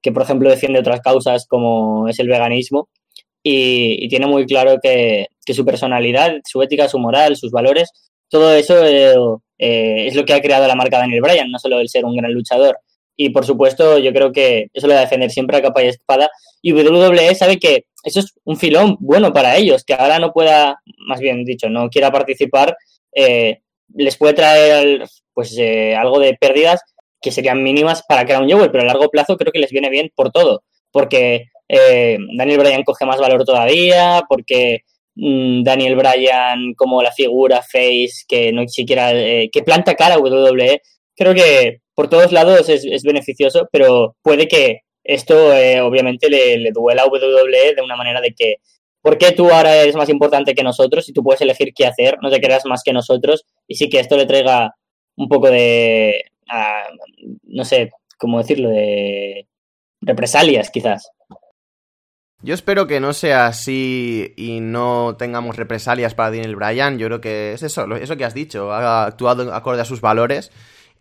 que 0.00 0.12
por 0.12 0.22
ejemplo, 0.22 0.48
defiende 0.48 0.78
otras 0.78 1.00
causas 1.00 1.48
como 1.48 2.06
es 2.06 2.20
el 2.20 2.28
veganismo 2.28 2.88
y, 3.42 4.04
y 4.04 4.08
tiene 4.08 4.28
muy 4.28 4.46
claro 4.46 4.78
que, 4.80 5.26
que, 5.44 5.52
su 5.52 5.64
personalidad, 5.64 6.36
su 6.44 6.62
ética, 6.62 6.88
su 6.88 7.00
moral, 7.00 7.34
sus 7.34 7.50
valores, 7.50 7.90
todo 8.28 8.54
eso 8.54 8.86
eh, 8.86 9.16
eh, 9.58 10.06
es 10.06 10.14
lo 10.14 10.24
que 10.24 10.34
ha 10.34 10.40
creado 10.40 10.68
la 10.68 10.76
marca 10.76 10.98
Daniel 10.98 11.22
Bryan, 11.22 11.50
no 11.50 11.58
solo 11.58 11.80
el 11.80 11.88
ser 11.88 12.04
un 12.04 12.14
gran 12.14 12.32
luchador. 12.32 12.78
Y 13.16 13.30
por 13.30 13.44
supuesto, 13.44 13.98
yo 13.98 14.12
creo 14.12 14.30
que 14.30 14.68
eso 14.72 14.86
lo 14.86 14.94
va 14.94 15.00
a 15.00 15.02
defender 15.02 15.32
siempre 15.32 15.56
a 15.56 15.62
capa 15.62 15.82
y 15.82 15.88
espada. 15.88 16.30
Y 16.62 16.72
WWE 16.72 17.34
sabe 17.34 17.58
que 17.58 17.86
eso 18.04 18.20
es 18.20 18.32
un 18.44 18.56
filón 18.56 18.96
bueno 19.00 19.32
para 19.32 19.56
ellos, 19.56 19.82
que 19.82 19.94
ahora 19.94 20.20
no 20.20 20.32
pueda, 20.32 20.80
más 20.98 21.18
bien 21.18 21.44
dicho, 21.44 21.68
no 21.68 21.88
quiera 21.90 22.12
participar 22.12 22.76
eh, 23.14 23.60
les 23.94 24.16
puede 24.16 24.34
traer 24.34 25.04
pues 25.34 25.56
eh, 25.58 25.94
algo 25.94 26.18
de 26.18 26.34
pérdidas 26.34 26.80
que 27.20 27.30
serían 27.30 27.62
mínimas 27.62 28.02
para 28.08 28.26
Crown 28.26 28.48
Jewel, 28.48 28.70
pero 28.70 28.82
a 28.82 28.86
largo 28.86 29.08
plazo 29.08 29.36
creo 29.36 29.52
que 29.52 29.60
les 29.60 29.70
viene 29.70 29.90
bien 29.90 30.10
por 30.14 30.30
todo, 30.30 30.64
porque 30.90 31.46
eh, 31.68 32.18
Daniel 32.36 32.58
Bryan 32.58 32.82
coge 32.82 33.06
más 33.06 33.18
valor 33.18 33.44
todavía, 33.44 34.22
porque 34.28 34.80
mmm, 35.14 35.62
Daniel 35.62 35.96
Bryan 35.96 36.74
como 36.74 37.02
la 37.02 37.12
figura 37.12 37.62
face 37.62 38.24
que 38.26 38.52
no 38.52 38.66
siquiera 38.68 39.12
que 39.12 39.62
planta 39.64 39.94
cara 39.94 40.16
a 40.16 40.18
WWE, 40.18 40.80
creo 41.14 41.34
que 41.34 41.78
por 41.94 42.08
todos 42.08 42.32
lados 42.32 42.68
es, 42.68 42.84
es 42.84 43.02
beneficioso, 43.02 43.68
pero 43.70 44.16
puede 44.22 44.48
que 44.48 44.80
esto 45.04 45.48
obviamente 45.84 46.28
le, 46.28 46.58
le, 46.58 46.70
duela 46.72 47.02
a 47.02 47.06
WWE 47.06 47.74
de 47.74 47.82
una 47.82 47.96
manera 47.96 48.20
de 48.20 48.32
que 48.32 48.56
¿por 49.02 49.18
qué 49.18 49.32
tú 49.32 49.50
ahora 49.50 49.76
eres 49.76 49.96
más 49.96 50.08
importante 50.08 50.54
que 50.54 50.62
nosotros 50.62 51.08
y 51.08 51.12
tú 51.12 51.22
puedes 51.22 51.40
elegir 51.40 51.74
qué 51.74 51.86
hacer? 51.86 52.18
No 52.22 52.30
te 52.30 52.40
creas 52.40 52.64
más 52.64 52.82
que 52.82 52.92
nosotros 52.92 53.44
y 53.66 53.74
sí 53.74 53.88
que 53.88 54.00
esto 54.00 54.16
le 54.16 54.26
traiga 54.26 54.74
un 55.16 55.28
poco 55.28 55.50
de, 55.50 56.24
no 57.42 57.64
sé, 57.64 57.90
¿cómo 58.16 58.38
decirlo? 58.38 58.70
De 58.70 59.46
represalias 60.00 60.70
quizás. 60.70 61.10
Yo 62.44 62.54
espero 62.54 62.88
que 62.88 62.98
no 62.98 63.12
sea 63.12 63.46
así 63.46 64.34
y 64.36 64.58
no 64.58 65.16
tengamos 65.16 65.56
represalias 65.56 66.14
para 66.14 66.30
Daniel 66.30 66.56
Bryan. 66.56 66.98
Yo 66.98 67.06
creo 67.06 67.20
que 67.20 67.52
es 67.52 67.62
eso, 67.62 67.86
eso 67.94 68.16
que 68.16 68.24
has 68.24 68.34
dicho. 68.34 68.72
Ha 68.72 69.04
actuado 69.04 69.54
acorde 69.54 69.82
a 69.82 69.84
sus 69.84 70.00
valores. 70.00 70.50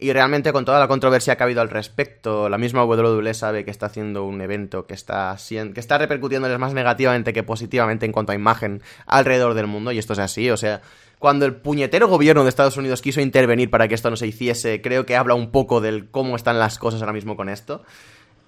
Y 0.04 0.14
realmente 0.14 0.52
con 0.52 0.66
toda 0.66 0.80
la 0.80 0.88
controversia 0.88 1.36
que 1.36 1.44
ha 1.44 1.46
habido 1.46 1.62
al 1.62 1.70
respecto, 1.70 2.50
la 2.50 2.58
misma 2.58 2.84
WWE 2.84 3.36
sabe 3.36 3.64
que 3.64 3.70
está 3.70 3.86
haciendo 3.86 4.26
un 4.26 4.42
evento 4.42 4.88
que 4.88 4.96
está, 4.96 5.38
que 5.48 5.80
está 5.80 6.00
repercutiéndoles 6.00 6.58
más 6.58 6.74
negativamente 6.74 7.34
que 7.34 7.44
positivamente 7.44 8.08
en 8.08 8.12
cuanto 8.12 8.32
a 8.32 8.36
imagen 8.36 8.82
alrededor 9.06 9.54
del 9.54 9.68
mundo. 9.68 9.92
Y 9.92 10.00
esto 10.00 10.14
es 10.14 10.20
así, 10.20 10.50
o 10.50 10.58
sea, 10.58 10.82
cuando 11.20 11.46
el 11.46 11.54
puñetero 11.54 12.08
gobierno 12.08 12.42
de 12.42 12.50
Estados 12.50 12.78
Unidos 12.78 13.00
quiso 13.00 13.22
intervenir 13.22 13.70
para 13.70 13.88
que 13.88 13.94
esto 13.94 14.10
no 14.10 14.16
se 14.16 14.26
hiciese, 14.26 14.82
creo 14.82 15.06
que 15.06 15.16
habla 15.16 15.36
un 15.36 15.52
poco 15.52 15.82
del 15.82 16.10
cómo 16.10 16.36
están 16.36 16.58
las 16.58 16.80
cosas 16.80 17.02
ahora 17.02 17.14
mismo 17.14 17.36
con 17.38 17.48
esto. 17.48 17.84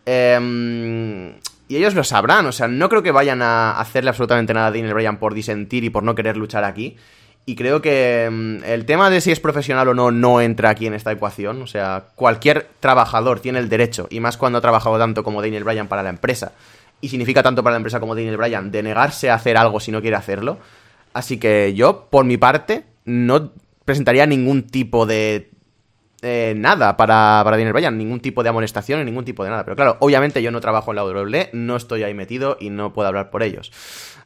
Eh, 0.07 1.37
y 1.67 1.77
ellos 1.77 1.93
lo 1.93 2.03
sabrán, 2.03 2.47
o 2.47 2.51
sea, 2.51 2.67
no 2.67 2.89
creo 2.89 3.03
que 3.03 3.11
vayan 3.11 3.43
a 3.43 3.79
hacerle 3.79 4.09
absolutamente 4.09 4.55
nada 4.55 4.67
a 4.67 4.71
Daniel 4.71 4.95
Bryan 4.95 5.19
por 5.19 5.35
disentir 5.35 5.83
y 5.83 5.91
por 5.91 6.01
no 6.01 6.15
querer 6.15 6.35
luchar 6.35 6.63
aquí. 6.63 6.97
Y 7.45 7.55
creo 7.55 7.81
que 7.81 8.29
mm, 8.31 8.63
el 8.63 8.85
tema 8.85 9.09
de 9.09 9.21
si 9.21 9.31
es 9.31 9.39
profesional 9.39 9.87
o 9.89 9.93
no 9.93 10.11
no 10.11 10.39
entra 10.41 10.69
aquí 10.69 10.87
en 10.87 10.93
esta 10.93 11.11
ecuación. 11.11 11.61
O 11.61 11.67
sea, 11.67 12.05
cualquier 12.15 12.69
trabajador 12.79 13.39
tiene 13.39 13.59
el 13.59 13.69
derecho, 13.69 14.07
y 14.09 14.19
más 14.19 14.37
cuando 14.37 14.59
ha 14.59 14.61
trabajado 14.61 14.97
tanto 14.97 15.23
como 15.23 15.41
Daniel 15.41 15.63
Bryan 15.63 15.87
para 15.87 16.03
la 16.03 16.09
empresa, 16.09 16.53
y 17.01 17.09
significa 17.09 17.43
tanto 17.43 17.63
para 17.63 17.73
la 17.73 17.77
empresa 17.77 17.99
como 17.99 18.15
Daniel 18.15 18.37
Bryan, 18.37 18.71
de 18.71 18.83
negarse 18.83 19.29
a 19.29 19.35
hacer 19.35 19.57
algo 19.57 19.79
si 19.79 19.91
no 19.91 20.01
quiere 20.01 20.15
hacerlo. 20.15 20.59
Así 21.13 21.37
que 21.37 21.73
yo, 21.75 22.07
por 22.09 22.25
mi 22.25 22.37
parte, 22.37 22.85
no 23.05 23.51
presentaría 23.85 24.25
ningún 24.25 24.63
tipo 24.63 25.05
de 25.05 25.51
eh, 26.25 26.53
nada 26.55 26.95
para, 26.95 27.41
para 27.43 27.57
Daniel 27.57 27.73
Bryan, 27.73 27.97
ningún 27.97 28.21
tipo 28.21 28.43
de 28.43 28.49
amonestación 28.49 29.03
ningún 29.03 29.25
tipo 29.25 29.43
de 29.43 29.49
nada. 29.49 29.65
Pero 29.65 29.75
claro, 29.75 29.97
obviamente 29.99 30.41
yo 30.41 30.51
no 30.51 30.61
trabajo 30.61 30.91
en 30.91 30.95
la 30.95 31.03
WWE, 31.03 31.49
no 31.51 31.75
estoy 31.75 32.03
ahí 32.03 32.13
metido 32.13 32.55
y 32.61 32.69
no 32.69 32.93
puedo 32.93 33.09
hablar 33.09 33.29
por 33.29 33.43
ellos. 33.43 33.73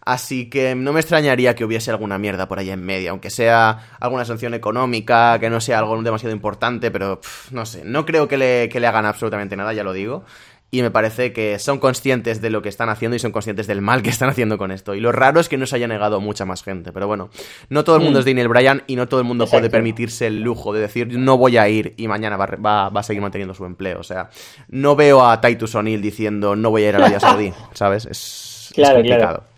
Así 0.07 0.49
que 0.49 0.73
no 0.73 0.93
me 0.93 1.01
extrañaría 1.01 1.53
que 1.53 1.65
hubiese 1.65 1.91
alguna 1.91 2.17
mierda 2.17 2.47
por 2.47 2.59
ahí 2.59 2.69
en 2.69 2.81
medio, 2.81 3.11
aunque 3.11 3.29
sea 3.29 3.97
alguna 3.99 4.23
sanción 4.23 4.53
económica, 4.53 5.37
que 5.37 5.49
no 5.49 5.59
sea 5.59 5.79
algo 5.79 6.01
demasiado 6.01 6.33
importante, 6.33 6.91
pero 6.91 7.19
no 7.51 7.65
sé, 7.65 7.83
no 7.83 8.05
creo 8.05 8.25
que 8.25 8.37
le, 8.37 8.69
que 8.69 8.79
le 8.79 8.87
hagan 8.87 9.05
absolutamente 9.05 9.57
nada, 9.57 9.73
ya 9.73 9.83
lo 9.83 9.91
digo 9.91 10.23
y 10.69 10.81
me 10.81 10.91
parece 10.91 11.31
que 11.31 11.59
son 11.59 11.79
conscientes 11.79 12.41
de 12.41 12.49
lo 12.49 12.61
que 12.61 12.69
están 12.69 12.87
haciendo 12.87 13.15
y 13.15 13.19
son 13.19 13.31
conscientes 13.33 13.67
del 13.67 13.81
mal 13.81 14.01
que 14.01 14.09
están 14.09 14.29
haciendo 14.29 14.57
con 14.57 14.71
esto. 14.71 14.95
Y 14.95 14.99
lo 14.99 15.11
raro 15.11 15.39
es 15.39 15.47
que 15.49 15.57
no 15.57 15.65
se 15.65 15.77
haya 15.77 15.87
negado 15.87 16.19
mucha 16.19 16.45
más 16.45 16.63
gente. 16.63 16.91
Pero 16.91 17.07
bueno, 17.07 17.29
no 17.69 17.83
todo 17.83 17.97
el 17.97 18.03
mundo 18.03 18.19
mm. 18.19 18.21
es 18.21 18.25
Daniel 18.25 18.47
Bryan 18.49 18.83
y 18.87 18.95
no 18.95 19.07
todo 19.07 19.21
el 19.21 19.25
mundo 19.25 19.47
puede 19.47 19.69
permitirse 19.69 20.27
el 20.27 20.41
lujo 20.41 20.73
de 20.73 20.81
decir 20.81 21.17
no 21.17 21.37
voy 21.37 21.57
a 21.57 21.69
ir 21.69 21.93
y 21.97 22.07
mañana 22.07 22.35
va, 22.35 22.47
va, 22.89 22.99
a 22.99 23.03
seguir 23.03 23.21
manteniendo 23.21 23.53
su 23.53 23.65
empleo. 23.65 23.99
O 23.99 24.03
sea, 24.03 24.29
no 24.69 24.95
veo 24.95 25.25
a 25.25 25.39
Titus 25.39 25.75
O'Neill 25.75 26.01
diciendo 26.01 26.55
no 26.55 26.69
voy 26.69 26.83
a 26.83 26.89
ir 26.89 26.95
a 26.95 26.97
Arabia 26.99 27.19
Saudí, 27.21 27.53
¿sabes? 27.73 28.05
Es, 28.05 28.71
claro, 28.73 28.95
complicado. 28.95 29.56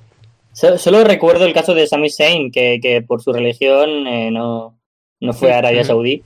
Solo 0.59 1.05
recuerdo 1.05 1.45
el 1.45 1.53
caso 1.53 1.73
de 1.73 1.87
Sami 1.87 2.09
Zayn, 2.09 2.51
que, 2.51 2.79
que 2.81 3.01
por 3.01 3.21
su 3.21 3.31
religión 3.31 4.05
eh, 4.07 4.29
no, 4.29 4.77
no 5.21 5.33
fue 5.33 5.53
a 5.53 5.59
Arabia 5.59 5.85
Saudí. 5.85 6.23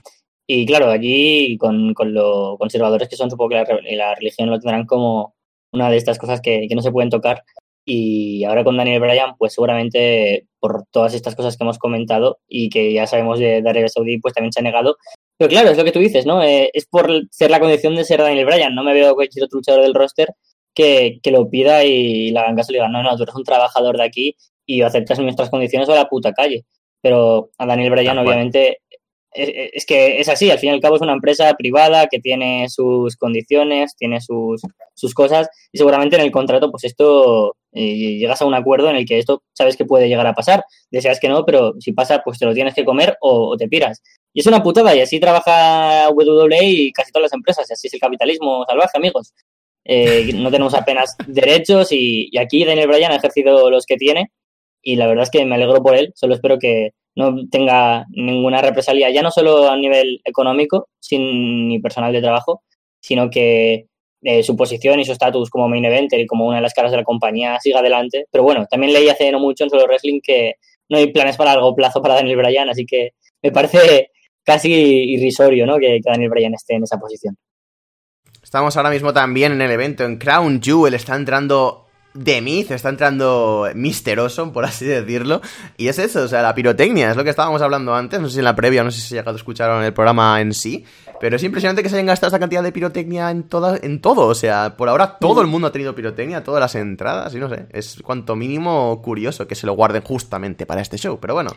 Y 0.48 0.66
claro, 0.66 0.90
allí 0.90 1.56
con, 1.60 1.94
con 1.94 2.16
lo 2.16 2.58
conservadores 2.58 3.08
que 3.08 3.16
son, 3.16 3.30
supongo 3.30 3.50
que 3.50 3.56
la, 3.56 3.66
la, 3.96 4.16
religión 4.16 4.50
lo 4.50 4.60
tendrán 4.60 4.88
como 4.88 5.36
una 5.72 5.90
de 5.92 5.98
estas 5.98 6.18
cosas 6.18 6.42
que, 6.42 6.68
que, 6.68 6.74
no 6.74 6.82
se 6.82 6.92
pueden 6.92 7.12
tocar. 7.12 7.44
Y 7.86 8.44
ahora 8.46 8.64
con 8.64 8.76
Daniel 8.76 9.02
Bryan, 9.02 9.36
pues 9.38 9.54
seguramente 9.54 10.48
por 10.60 10.86
todas 10.90 11.14
estas 11.14 11.36
cosas 11.36 11.56
que 11.56 11.64
hemos 11.64 11.78
comentado 11.78 12.40
y 12.48 12.70
que 12.70 12.92
ya 12.92 13.06
sabemos 13.06 13.38
de, 13.38 13.62
de 13.62 13.70
Arabia 13.70 13.90
Saudí, 13.90 14.18
pues 14.18 14.34
también 14.34 14.52
se 14.52 14.62
ha 14.62 14.64
negado. 14.64 14.98
Pero 15.38 15.50
claro, 15.50 15.70
es 15.70 15.78
lo 15.78 15.84
que 15.84 15.92
tú 15.92 16.00
dices, 16.00 16.26
¿no? 16.26 16.42
Eh, 16.42 16.72
es 16.74 16.88
por 16.88 17.08
ser 17.30 17.52
la 17.52 17.60
condición 17.60 17.96
de 17.96 18.04
ser 18.04 18.20
Daniel 18.20 18.48
Bryan. 18.48 18.74
No 18.74 18.84
me 18.84 18.94
veo 18.94 19.14
cualquier 19.14 19.46
otro 19.46 19.58
luchador 19.58 19.84
del 19.84 19.94
roster 19.94 20.34
que, 20.74 21.20
que 21.22 21.32
lo 21.32 21.50
pida 21.50 21.84
y 21.84 22.32
la 22.32 22.42
hagan 22.42 22.56
caso 22.56 22.72
y 22.72 22.76
diga, 22.76 22.90
no, 22.90 23.04
no, 23.04 23.16
tú 23.16 23.24
eres 23.24 23.36
un 23.36 23.44
trabajador 23.44 23.98
de 23.98 24.04
aquí 24.04 24.36
y 24.66 24.82
aceptas 24.82 25.20
nuestras 25.20 25.50
condiciones 25.50 25.90
o 25.90 25.94
a 25.94 25.96
la 25.96 26.10
puta 26.10 26.34
calle. 26.34 26.66
Pero 27.02 27.50
a 27.58 27.66
Daniel 27.66 27.92
Bryan, 27.92 28.18
obviamente, 28.18 28.80
es 29.34 29.86
que 29.86 30.20
es 30.20 30.30
así, 30.30 30.52
al 30.52 30.60
fin 30.60 30.70
y 30.70 30.74
al 30.74 30.80
cabo 30.80 30.96
es 30.96 31.02
una 31.02 31.14
empresa 31.14 31.54
privada 31.56 32.08
que 32.08 32.20
tiene 32.20 32.70
sus 32.70 33.16
condiciones, 33.18 33.96
tiene 33.96 34.22
sus, 34.22 34.62
sus 34.94 35.14
cosas 35.14 35.50
y 35.72 35.78
seguramente 35.78 36.16
en 36.16 36.22
el 36.22 36.32
contrato 36.32 36.70
pues 36.70 36.84
esto 36.84 37.56
eh, 37.72 38.18
llegas 38.18 38.42
a 38.42 38.46
un 38.46 38.54
acuerdo 38.54 38.90
en 38.90 38.98
el 38.98 39.06
que 39.06 39.18
esto 39.18 39.42
sabes 39.54 39.76
que 39.76 39.86
puede 39.86 40.08
llegar 40.08 40.28
a 40.28 40.34
pasar, 40.34 40.64
deseas 40.92 41.20
que 41.20 41.30
no, 41.30 41.46
pero 41.46 41.74
si 41.80 41.94
pasa 41.94 42.22
pues 42.24 42.38
te 42.38 42.46
lo 42.46 42.54
tienes 42.54 42.76
que 42.76 42.86
comer 42.86 43.18
o, 43.22 43.56
te 43.58 43.68
piras. 43.68 44.02
Y 44.34 44.42
es 44.42 44.48
una 44.48 44.64
putada 44.64 44.96
y 44.96 45.02
así 45.02 45.20
trabaja 45.20 46.10
WWE 46.10 46.64
y 46.64 46.92
casi 46.92 47.12
todas 47.12 47.24
las 47.24 47.34
empresas, 47.34 47.70
y 47.70 47.74
así 47.74 47.88
es 47.88 47.94
el 47.94 48.00
capitalismo 48.00 48.66
salvaje 48.68 48.98
amigos. 48.98 49.34
Eh, 49.86 50.32
no 50.36 50.50
tenemos 50.50 50.74
apenas 50.74 51.16
derechos 51.28 51.92
y, 51.92 52.30
aquí 52.38 52.64
Daniel 52.64 52.88
Bryan 52.88 53.12
ha 53.12 53.18
ejercido 53.18 53.70
los 53.70 53.86
que 53.86 53.98
tiene 53.98 54.32
y 54.82 54.96
la 54.96 55.08
verdad 55.08 55.24
es 55.24 55.30
que 55.30 55.46
me 55.46 55.56
alegro 55.56 55.82
por 55.82 55.96
él, 55.96 56.12
solo 56.16 56.36
espero 56.36 56.58
que 56.60 56.92
no 57.16 57.48
tenga 57.50 58.06
ninguna 58.10 58.62
represalia, 58.62 59.10
ya 59.10 59.22
no 59.22 59.32
solo 59.32 59.70
a 59.70 59.78
nivel 59.78 60.20
económico, 60.26 60.90
sin 61.00 61.68
ni 61.70 61.80
personal 61.80 62.12
de 62.12 62.22
trabajo, 62.22 62.64
sino 63.00 63.30
que 63.30 63.88
eh, 64.24 64.44
su 64.44 64.56
posición 64.56 65.00
y 65.00 65.06
su 65.06 65.12
estatus 65.12 65.50
como 65.50 65.70
main 65.70 65.86
eventer 65.86 66.20
y 66.20 66.26
como 66.26 66.48
una 66.48 66.58
de 66.58 66.64
las 66.64 66.74
caras 66.74 66.92
de 66.92 66.98
la 66.98 67.04
compañía 67.04 67.60
siga 67.60 67.80
adelante. 67.80 68.26
Pero 68.32 68.44
bueno, 68.44 68.66
también 68.70 68.94
leí 68.94 69.10
hace 69.10 69.32
no 69.32 69.40
mucho 69.40 69.64
en 69.64 69.70
Solo 69.70 69.86
Wrestling 69.86 70.22
que 70.22 70.56
no 70.90 70.98
hay 70.98 71.12
planes 71.12 71.38
para 71.38 71.54
largo 71.54 71.76
plazo 71.76 72.02
para 72.02 72.16
Daniel 72.16 72.38
Bryan, 72.38 72.70
así 72.70 72.86
que 72.86 73.12
me 73.42 73.52
parece 73.52 74.10
casi 74.44 74.72
irrisorio 74.74 75.66
¿no? 75.66 75.78
que, 75.78 76.00
que 76.02 76.10
Daniel 76.10 76.30
Bryan 76.30 76.54
esté 76.56 76.76
en 76.76 76.84
esa 76.84 76.98
posición. 76.98 77.38
Estamos 78.54 78.78
ahora 78.78 78.92
mismo 78.92 79.12
también 79.14 79.54
en 79.54 79.64
el 79.64 79.72
evento 79.72 80.04
en 80.04 80.18
Crown 80.18 80.62
Jewel, 80.62 80.94
está 80.94 81.16
entrando 81.16 81.88
de 82.14 82.40
Myth 82.40 82.70
está 82.70 82.90
entrando 82.90 83.68
Mr. 83.74 84.52
Por 84.54 84.64
así 84.64 84.86
decirlo. 84.86 85.42
Y 85.76 85.88
es 85.88 85.98
eso, 85.98 86.22
o 86.22 86.28
sea, 86.28 86.44
la 86.44 86.54
pirotecnia, 86.54 87.10
es 87.10 87.18
lo 87.18 87.24
que 87.24 87.32
estábamos 87.32 87.64
hablando 87.64 87.96
antes. 87.96 88.22
No 88.22 88.28
sé 88.28 88.34
si 88.34 88.40
en 88.42 88.46
la 88.46 88.56
previa, 88.56 88.84
no 88.84 88.92
sé 88.92 89.02
si 89.02 89.08
se 89.08 89.16
llegado 89.16 89.36
a 89.36 89.38
escuchar 89.38 89.76
en 89.80 89.86
el 89.86 89.94
programa 89.94 90.40
en 90.40 90.54
sí. 90.54 90.86
Pero 91.20 91.36
es 91.36 91.42
impresionante 91.42 91.82
que 91.82 91.90
se 91.90 91.96
hayan 91.96 92.06
gastado 92.06 92.28
esta 92.28 92.40
cantidad 92.40 92.62
de 92.62 92.72
pirotecnia 92.72 93.32
en, 93.32 93.42
toda, 93.42 93.80
en 93.82 94.00
todo. 94.02 94.28
O 94.28 94.36
sea, 94.36 94.76
por 94.78 94.88
ahora 94.88 95.18
todo 95.18 95.42
el 95.42 95.48
mundo 95.48 95.70
ha 95.70 95.72
tenido 95.72 95.96
pirotecnia, 95.96 96.44
todas 96.44 96.62
las 96.62 96.76
entradas, 96.76 97.34
y 97.34 97.40
no 97.40 97.50
sé. 97.50 97.66
Es 97.72 98.04
cuanto 98.04 98.36
mínimo 98.36 99.02
curioso 99.02 99.48
que 99.48 99.56
se 99.56 99.66
lo 99.66 99.74
guarden 99.74 100.04
justamente 100.04 100.68
para 100.68 100.82
este 100.82 101.00
show, 101.00 101.18
pero 101.20 101.34
bueno. 101.34 101.50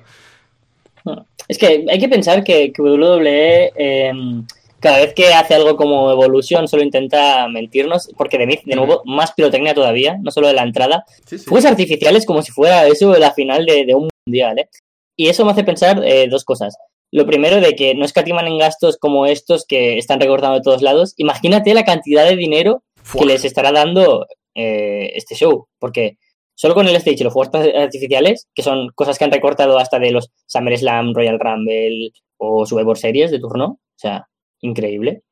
Es 1.46 1.58
que 1.58 1.84
hay 1.90 1.98
que 1.98 2.08
pensar 2.08 2.42
que, 2.42 2.72
WWE. 2.78 4.46
Cada 4.80 4.98
vez 4.98 5.14
que 5.14 5.32
hace 5.32 5.54
algo 5.54 5.76
como 5.76 6.10
Evolution 6.10 6.68
solo 6.68 6.82
intenta 6.82 7.48
mentirnos, 7.48 8.10
porque 8.16 8.38
de, 8.38 8.60
de 8.64 8.76
nuevo, 8.76 9.02
más 9.04 9.32
pirotecnia 9.32 9.74
todavía, 9.74 10.18
no 10.20 10.30
solo 10.30 10.48
de 10.48 10.54
la 10.54 10.62
entrada. 10.62 11.04
Fuegos 11.46 11.64
artificiales 11.64 12.26
como 12.26 12.42
si 12.42 12.52
fuera 12.52 12.86
eso 12.86 13.16
la 13.16 13.32
final 13.32 13.64
de, 13.64 13.94
un 13.94 14.08
mundial, 14.26 14.58
¿eh? 14.58 14.68
Y 15.16 15.28
eso 15.28 15.44
me 15.44 15.52
hace 15.52 15.64
pensar 15.64 16.02
eh, 16.04 16.28
dos 16.28 16.44
cosas. 16.44 16.76
Lo 17.10 17.24
primero 17.24 17.60
de 17.60 17.74
que 17.74 17.94
no 17.94 18.04
escatiman 18.04 18.46
en 18.46 18.58
gastos 18.58 18.98
como 18.98 19.26
estos 19.26 19.64
que 19.64 19.96
están 19.96 20.20
recortando 20.20 20.56
de 20.56 20.62
todos 20.62 20.82
lados. 20.82 21.14
Imagínate 21.16 21.72
la 21.72 21.84
cantidad 21.84 22.28
de 22.28 22.36
dinero 22.36 22.82
que 23.18 23.24
les 23.24 23.44
estará 23.44 23.72
dando 23.72 24.26
eh, 24.54 25.12
este 25.14 25.34
show, 25.34 25.68
porque 25.78 26.18
solo 26.54 26.74
con 26.74 26.88
el 26.88 26.96
stage 26.96 27.18
y 27.20 27.24
los 27.24 27.32
fuegos 27.32 27.54
artificiales, 27.74 28.48
que 28.54 28.62
son 28.62 28.90
cosas 28.94 29.18
que 29.18 29.24
han 29.24 29.32
recortado 29.32 29.78
hasta 29.78 29.98
de 29.98 30.10
los 30.10 30.30
SummerSlam, 30.46 31.14
Royal 31.14 31.38
Rumble 31.38 32.10
o 32.36 32.66
Survivor 32.66 32.98
Series 32.98 33.30
de 33.30 33.38
turno, 33.38 33.66
o 33.66 33.98
sea, 33.98 34.26
increíble. 34.66 35.22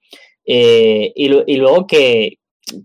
Eh, 0.46 1.12
y, 1.14 1.56
luego 1.56 1.86
que, 1.86 2.38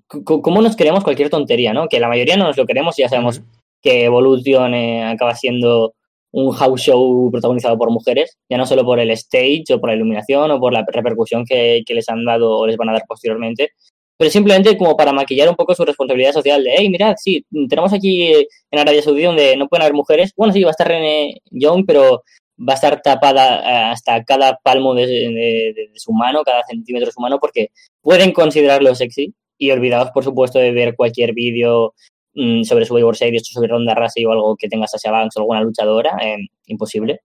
¿cómo 0.08 0.62
nos 0.62 0.76
queremos 0.76 1.04
cualquier 1.04 1.30
tontería, 1.30 1.74
no? 1.74 1.88
Que 1.88 2.00
la 2.00 2.08
mayoría 2.08 2.38
no 2.38 2.46
nos 2.46 2.58
lo 2.58 2.66
queremos 2.66 2.98
y 2.98 3.04
ya 3.04 3.10
sabemos 3.10 3.42
que 3.82 4.06
Evolution 4.06 4.74
eh, 4.74 5.04
acaba 5.04 5.36
siendo 5.36 5.94
un 6.32 6.52
house 6.52 6.82
show 6.82 7.30
protagonizado 7.32 7.78
por 7.78 7.90
mujeres, 7.92 8.38
ya 8.50 8.58
no 8.58 8.66
solo 8.66 8.86
por 8.86 9.00
el 9.00 9.10
stage 9.12 9.66
o 9.74 9.80
por 9.80 9.90
la 9.90 9.96
iluminación 9.96 10.52
o 10.52 10.60
por 10.60 10.74
la 10.74 10.86
repercusión 10.88 11.44
que, 11.46 11.84
les 11.88 12.10
han 12.10 12.24
dado 12.26 12.58
o 12.60 12.68
les 12.68 12.78
van 12.78 12.90
a 12.90 12.94
dar 12.94 13.04
posteriormente, 13.08 13.72
pero 14.18 14.30
simplemente 14.30 14.78
como 14.78 14.96
para 14.96 15.14
maquillar 15.14 15.50
un 15.50 15.56
poco 15.56 15.74
su 15.74 15.86
responsabilidad 15.86 16.34
social 16.34 16.64
de, 16.64 16.72
hey, 16.78 16.90
mirad, 16.90 17.16
sí, 17.18 17.44
tenemos 17.68 17.94
aquí 17.94 18.32
en 18.34 18.80
Arabia 18.80 19.02
Saudí 19.02 19.24
donde 19.24 19.58
no 19.58 19.68
pueden 19.68 19.84
haber 19.84 19.96
mujeres, 19.96 20.34
bueno, 20.36 20.54
sí, 20.54 20.62
va 20.62 20.70
a 20.70 20.72
estar 20.72 20.88
René 20.88 21.42
Young, 21.50 21.86
pero 21.88 22.24
va 22.60 22.74
a 22.74 22.76
estar 22.76 23.02
tapada 23.02 23.60
eh, 23.60 23.92
hasta 23.92 24.24
cada 24.24 24.58
palmo 24.62 24.94
de, 24.94 25.90
su 25.96 26.12
mano, 26.12 26.44
cada 26.44 26.64
centímetro 26.64 27.08
de 27.08 27.14
su 27.14 27.22
mano, 27.22 27.40
porque 27.40 27.70
pueden 28.02 28.32
considerarlo 28.34 28.94
sexy 28.96 29.34
y 29.58 29.72
olvidados, 29.72 30.12
por 30.12 30.24
supuesto, 30.24 30.60
de 30.60 30.72
ver 30.72 30.96
cualquier 30.96 31.34
vídeo 31.34 31.94
mm, 32.34 32.64
sobre 32.64 32.86
su 32.86 33.14
Series 33.14 33.48
sobre 33.48 33.70
Ronda 33.70 33.96
Rousey 33.96 34.26
o 34.26 34.32
algo 34.32 34.56
que 34.56 34.68
tenga 34.68 34.88
Sasha 34.88 35.12
Banks 35.12 35.38
o 35.38 35.42
alguna 35.42 35.62
luchadora, 35.62 36.18
eh, 36.22 36.38
imposible. 36.68 37.22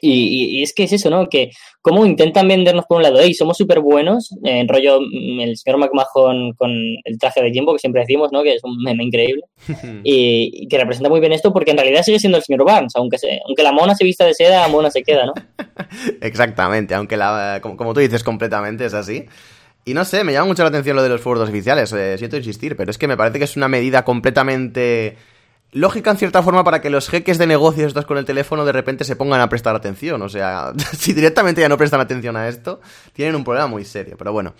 Y, 0.00 0.62
es 0.62 0.72
que 0.72 0.84
es 0.84 0.92
eso, 0.92 1.10
¿no? 1.10 1.28
Que 1.28 1.50
cómo 1.82 2.04
intentan 2.06 2.48
vendernos 2.48 2.84
por 2.86 2.98
un 2.98 3.02
lado, 3.02 3.18
hey, 3.20 3.34
somos 3.34 3.56
súper 3.56 3.80
buenos, 3.80 4.30
en 4.44 4.68
rollo 4.68 5.00
mm, 5.00 5.40
el 5.40 5.56
señor 5.56 5.78
McMahon 5.78 6.52
con 6.54 6.70
el 7.04 7.18
traje 7.18 7.42
de 7.42 7.50
Jimbo, 7.50 7.72
que 7.72 7.78
siempre 7.78 8.02
decimos, 8.02 8.30
¿no? 8.32 8.42
Que 8.42 8.54
es 8.54 8.64
un 8.64 8.76
meme 8.82 9.04
increíble, 9.04 9.42
y, 10.04 10.66
que 10.68 10.78
representa 10.78 11.08
muy 11.08 11.20
bien 11.20 11.32
esto, 11.32 11.52
porque 11.52 11.70
en 11.70 11.78
realidad 11.78 12.02
sigue 12.02 12.18
siendo 12.18 12.38
el 12.38 12.44
señor 12.44 12.64
Barnes, 12.64 12.94
aunque, 12.96 13.18
se, 13.18 13.40
aunque 13.46 13.62
la 13.62 13.72
mona 13.72 13.94
se 13.94 14.04
vista 14.04 14.24
de 14.24 14.34
seda, 14.34 14.60
la 14.60 14.68
mona 14.68 14.90
se 14.90 15.02
queda, 15.02 15.26
¿no? 15.26 15.34
Exactamente, 16.20 16.94
aunque 16.94 17.16
la, 17.16 17.60
como, 17.62 17.94
tú 17.94 18.00
dices 18.00 18.24
completamente 18.24 18.84
es 18.86 18.94
así. 18.94 19.26
Y 19.84 19.94
no 19.94 20.04
sé, 20.04 20.24
me 20.24 20.32
llama 20.32 20.48
mucho 20.48 20.62
la 20.62 20.68
atención 20.68 20.94
lo 20.94 21.02
de 21.02 21.08
los 21.08 21.22
fuegos 21.22 21.48
oficiales, 21.48 21.92
eh, 21.92 22.16
siento 22.18 22.36
insistir, 22.36 22.76
pero 22.76 22.90
es 22.90 22.98
que 22.98 23.08
me 23.08 23.16
parece 23.16 23.38
que 23.38 23.44
es 23.44 23.56
una 23.56 23.68
medida 23.68 24.04
completamente 24.04 25.16
lógica 25.72 26.10
en 26.10 26.16
cierta 26.16 26.42
forma 26.42 26.64
para 26.64 26.80
que 26.80 26.90
los 26.90 27.08
jeques 27.08 27.38
de 27.38 27.46
negocios 27.46 27.88
estos 27.88 28.06
con 28.06 28.18
el 28.18 28.24
teléfono 28.24 28.64
de 28.64 28.72
repente 28.72 29.04
se 29.04 29.16
pongan 29.16 29.40
a 29.40 29.48
prestar 29.48 29.74
atención. 29.76 30.20
O 30.22 30.28
sea, 30.28 30.72
si 30.98 31.12
directamente 31.12 31.60
ya 31.60 31.68
no 31.68 31.78
prestan 31.78 32.00
atención 32.00 32.36
a 32.36 32.48
esto, 32.48 32.80
tienen 33.12 33.34
un 33.36 33.44
problema 33.44 33.66
muy 33.66 33.84
serio. 33.84 34.16
Pero 34.18 34.32
bueno. 34.32 34.54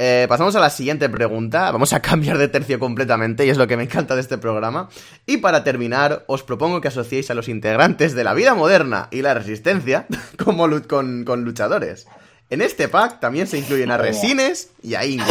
Eh, 0.00 0.26
pasamos 0.28 0.54
a 0.54 0.60
la 0.60 0.70
siguiente 0.70 1.08
pregunta. 1.08 1.72
Vamos 1.72 1.92
a 1.92 2.00
cambiar 2.02 2.38
de 2.38 2.46
tercio 2.46 2.78
completamente 2.78 3.44
y 3.44 3.50
es 3.50 3.58
lo 3.58 3.66
que 3.66 3.76
me 3.76 3.82
encanta 3.82 4.14
de 4.14 4.20
este 4.20 4.38
programa. 4.38 4.88
Y 5.26 5.38
para 5.38 5.64
terminar, 5.64 6.24
os 6.28 6.44
propongo 6.44 6.80
que 6.80 6.88
asociéis 6.88 7.30
a 7.30 7.34
los 7.34 7.48
integrantes 7.48 8.14
de 8.14 8.22
la 8.22 8.32
vida 8.32 8.54
moderna 8.54 9.08
y 9.10 9.22
la 9.22 9.34
resistencia 9.34 10.06
como 10.42 10.68
con, 10.86 11.24
con 11.24 11.44
luchadores. 11.44 12.06
En 12.50 12.62
este 12.62 12.88
pack 12.88 13.20
también 13.20 13.46
se 13.46 13.58
incluyen 13.58 13.90
a 13.90 13.98
Resines 13.98 14.70
y 14.82 14.94
a 14.94 15.04
Ingrid. 15.04 15.28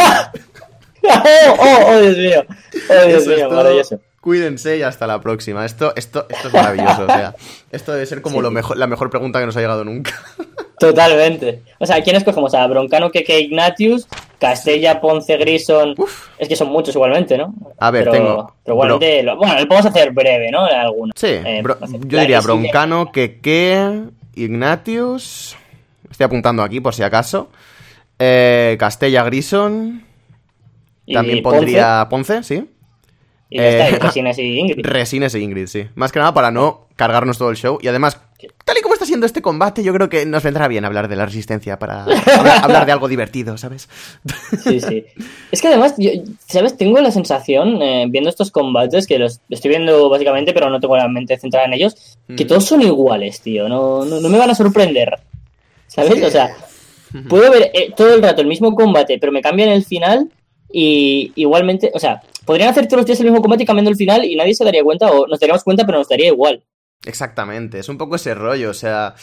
oh, 1.03 1.58
oh, 1.60 1.80
oh, 1.88 1.99
Dios 2.01 2.17
mío. 2.17 2.45
Oh, 2.89 3.08
Dios 3.08 3.25
mío, 3.25 3.49
maravilloso. 3.49 4.01
Cuídense 4.27 4.77
y 4.77 4.81
hasta 4.81 5.07
la 5.07 5.21
próxima. 5.21 5.65
Esto, 5.65 5.93
esto, 5.95 6.25
esto 6.27 6.49
es 6.49 6.53
maravilloso. 6.53 7.03
O 7.03 7.05
sea, 7.05 7.33
esto 7.71 7.93
debe 7.93 8.05
ser 8.05 8.21
como 8.21 8.41
lo 8.41 8.51
mejor, 8.51 8.75
la 8.75 8.85
mejor 8.85 9.09
pregunta 9.09 9.39
que 9.39 9.45
nos 9.45 9.55
ha 9.55 9.61
llegado 9.61 9.85
nunca. 9.85 10.21
Totalmente. 10.79 11.61
O 11.79 11.85
sea, 11.85 12.03
¿quién 12.03 12.17
escogemos? 12.17 12.53
A 12.53 12.67
Broncano, 12.67 13.09
Keke, 13.09 13.39
Ignatius, 13.39 14.05
Castella, 14.37 14.99
Ponce, 14.99 15.37
Grison. 15.37 15.95
Es 16.37 16.49
que 16.49 16.57
son 16.57 16.67
muchos 16.67 16.93
igualmente, 16.93 17.37
¿no? 17.37 17.53
A 17.79 17.89
ver, 17.89 18.11
tengo. 18.11 18.53
Pero 18.65 18.75
igualmente. 18.75 19.23
bueno, 19.37 19.61
lo 19.61 19.67
podemos 19.69 19.85
hacer 19.85 20.11
breve, 20.11 20.51
¿no? 20.51 20.65
Alguno. 20.65 21.13
Sí. 21.15 21.27
Eh, 21.29 21.63
yo 22.07 22.19
diría 22.19 22.41
Broncano, 22.41 23.13
Keke, 23.13 24.09
Ignatius. 24.35 25.55
Estoy 26.11 26.25
apuntando 26.25 26.63
aquí 26.63 26.81
por 26.81 26.93
si 26.93 27.01
acaso. 27.01 27.49
Eh, 28.19 28.75
Castella, 28.77 29.23
Grison. 29.23 30.03
También 31.13 31.41
pondría 31.41 32.05
Ponce 32.09 32.43
sí. 32.43 32.69
Y 33.49 33.60
está, 33.60 33.89
eh, 33.89 33.99
Resines 33.99 34.38
y 34.39 34.41
Ingrid. 34.60 34.86
Resines 34.86 35.36
y 35.36 35.39
Ingrid, 35.39 35.67
sí. 35.67 35.86
Más 35.95 36.12
que 36.12 36.19
nada 36.19 36.33
para 36.33 36.51
no 36.51 36.88
cargarnos 36.95 37.38
todo 37.38 37.49
el 37.49 37.55
show. 37.55 37.77
Y 37.81 37.88
además, 37.88 38.19
tal 38.65 38.77
y 38.77 38.81
como 38.81 38.93
está 38.93 39.05
siendo 39.05 39.25
este 39.25 39.41
combate, 39.41 39.83
yo 39.83 39.93
creo 39.93 40.10
que 40.10 40.25
nos 40.25 40.43
vendrá 40.43 40.67
bien 40.67 40.83
hablar 40.83 41.07
de 41.07 41.15
la 41.15 41.25
resistencia 41.25 41.79
para 41.79 42.03
hablar, 42.62 42.86
de 42.86 42.91
algo 42.91 43.07
divertido, 43.07 43.57
¿sabes? 43.57 43.88
Sí, 44.63 44.81
sí. 44.81 45.05
Es 45.51 45.62
que 45.62 45.69
además, 45.69 45.95
¿sabes? 46.47 46.75
Tengo 46.75 46.99
la 46.99 47.12
sensación, 47.12 47.81
eh, 47.81 48.05
viendo 48.10 48.29
estos 48.29 48.51
combates, 48.51 49.07
que 49.07 49.19
los 49.19 49.39
estoy 49.49 49.69
viendo 49.69 50.10
básicamente, 50.10 50.53
pero 50.53 50.69
no 50.69 50.79
tengo 50.79 50.97
la 50.97 51.07
mente 51.07 51.38
centrada 51.38 51.67
en 51.67 51.73
ellos, 51.73 52.17
que 52.36 52.43
mm. 52.43 52.47
todos 52.47 52.65
son 52.65 52.81
iguales, 52.81 53.41
tío. 53.41 53.69
No, 53.69 54.03
no, 54.03 54.19
me 54.27 54.38
van 54.38 54.49
a 54.49 54.55
sorprender. 54.55 55.13
¿Sabes? 55.88 56.21
O 56.21 56.29
sea, 56.29 56.53
puedo 57.29 57.49
ver 57.49 57.71
eh, 57.73 57.93
todo 57.95 58.13
el 58.13 58.21
rato 58.21 58.41
el 58.41 58.47
mismo 58.47 58.75
combate, 58.75 59.17
pero 59.19 59.31
me 59.31 59.41
cambian 59.41 59.69
el 59.69 59.86
final 59.86 60.29
y 60.69 61.31
igualmente, 61.36 61.91
o 61.93 61.99
sea, 61.99 62.21
podrían 62.47 62.69
hacer 62.69 62.88
todos 62.88 63.01
los 63.01 63.05
días 63.05 63.19
el 63.19 63.25
mismo 63.25 63.41
combate 63.41 63.65
cambiando 63.65 63.91
el 63.91 63.97
final 63.97 64.25
y 64.25 64.36
nadie 64.36 64.55
se 64.55 64.63
daría 64.63 64.83
cuenta, 64.83 65.12
o 65.12 65.27
nos 65.27 65.39
daríamos 65.39 65.63
cuenta, 65.63 65.86
pero 65.86 65.99
nos 65.99 66.10
daría 66.10 66.27
igual. 66.27 66.63
Exactamente, 67.05 67.77
es 67.77 67.89
un 67.89 67.99
poco 67.99 68.15
ese 68.15 68.33
rollo, 68.33 68.71
o 68.71 68.73
sea, 68.73 69.13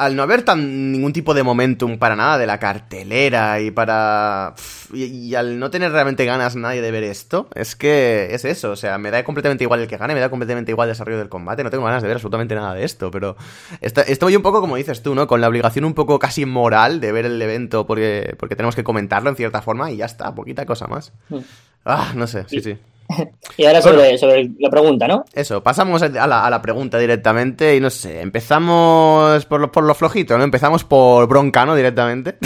al 0.00 0.16
no 0.16 0.22
haber 0.22 0.42
tan 0.42 0.92
ningún 0.92 1.12
tipo 1.12 1.34
de 1.34 1.42
momentum 1.42 1.98
para 1.98 2.16
nada 2.16 2.38
de 2.38 2.46
la 2.46 2.58
cartelera 2.58 3.60
y 3.60 3.70
para 3.70 4.54
y, 4.94 5.34
al 5.34 5.58
no 5.58 5.70
tener 5.70 5.92
realmente 5.92 6.24
ganas 6.24 6.56
nadie 6.56 6.80
de 6.80 6.90
ver 6.90 7.04
esto, 7.04 7.48
es 7.54 7.76
que 7.76 8.28
es 8.32 8.46
eso, 8.46 8.70
o 8.70 8.76
sea, 8.76 8.96
me 8.96 9.10
da 9.10 9.22
completamente 9.24 9.64
igual 9.64 9.80
el 9.80 9.88
que 9.88 9.98
gane, 9.98 10.14
me 10.14 10.20
da 10.20 10.30
completamente 10.30 10.72
igual 10.72 10.88
el 10.88 10.94
desarrollo 10.94 11.18
del 11.18 11.28
combate, 11.28 11.62
no 11.62 11.68
tengo 11.68 11.84
ganas 11.84 12.00
de 12.00 12.08
ver 12.08 12.16
absolutamente 12.16 12.54
nada 12.54 12.72
de 12.72 12.84
esto, 12.84 13.10
pero 13.10 13.36
estoy 13.82 14.36
un 14.36 14.42
poco 14.42 14.62
como 14.62 14.76
dices 14.76 15.02
tú, 15.02 15.14
¿no? 15.14 15.26
Con 15.26 15.42
la 15.42 15.48
obligación 15.48 15.84
un 15.84 15.92
poco 15.92 16.18
casi 16.18 16.46
moral 16.46 17.00
de 17.00 17.12
ver 17.12 17.26
el 17.26 17.40
evento 17.42 17.86
porque 17.86 18.34
porque 18.38 18.56
tenemos 18.56 18.74
que 18.74 18.84
comentarlo 18.84 19.28
en 19.28 19.36
cierta 19.36 19.60
forma 19.60 19.90
y 19.90 19.98
ya 19.98 20.06
está, 20.06 20.34
poquita 20.34 20.64
cosa 20.64 20.86
más. 20.86 21.12
Mm. 21.28 21.38
Ah, 21.84 22.12
no 22.14 22.26
sé, 22.26 22.44
sí, 22.48 22.62
sí. 22.62 22.78
Y 23.56 23.64
ahora 23.64 23.82
sobre, 23.82 24.18
sobre, 24.18 24.50
la 24.58 24.70
pregunta, 24.70 25.06
¿no? 25.06 25.24
Eso, 25.34 25.62
pasamos 25.62 26.02
a 26.02 26.08
la, 26.08 26.46
a 26.46 26.50
la, 26.50 26.62
pregunta 26.62 26.98
directamente 26.98 27.76
y 27.76 27.80
no 27.80 27.90
sé, 27.90 28.20
empezamos 28.20 29.44
por 29.46 29.60
lo, 29.60 29.72
por 29.72 29.84
lo 29.84 29.94
flojito, 29.94 30.38
¿no? 30.38 30.44
Empezamos 30.44 30.84
por 30.84 31.26
Broncano 31.28 31.74
directamente. 31.74 32.36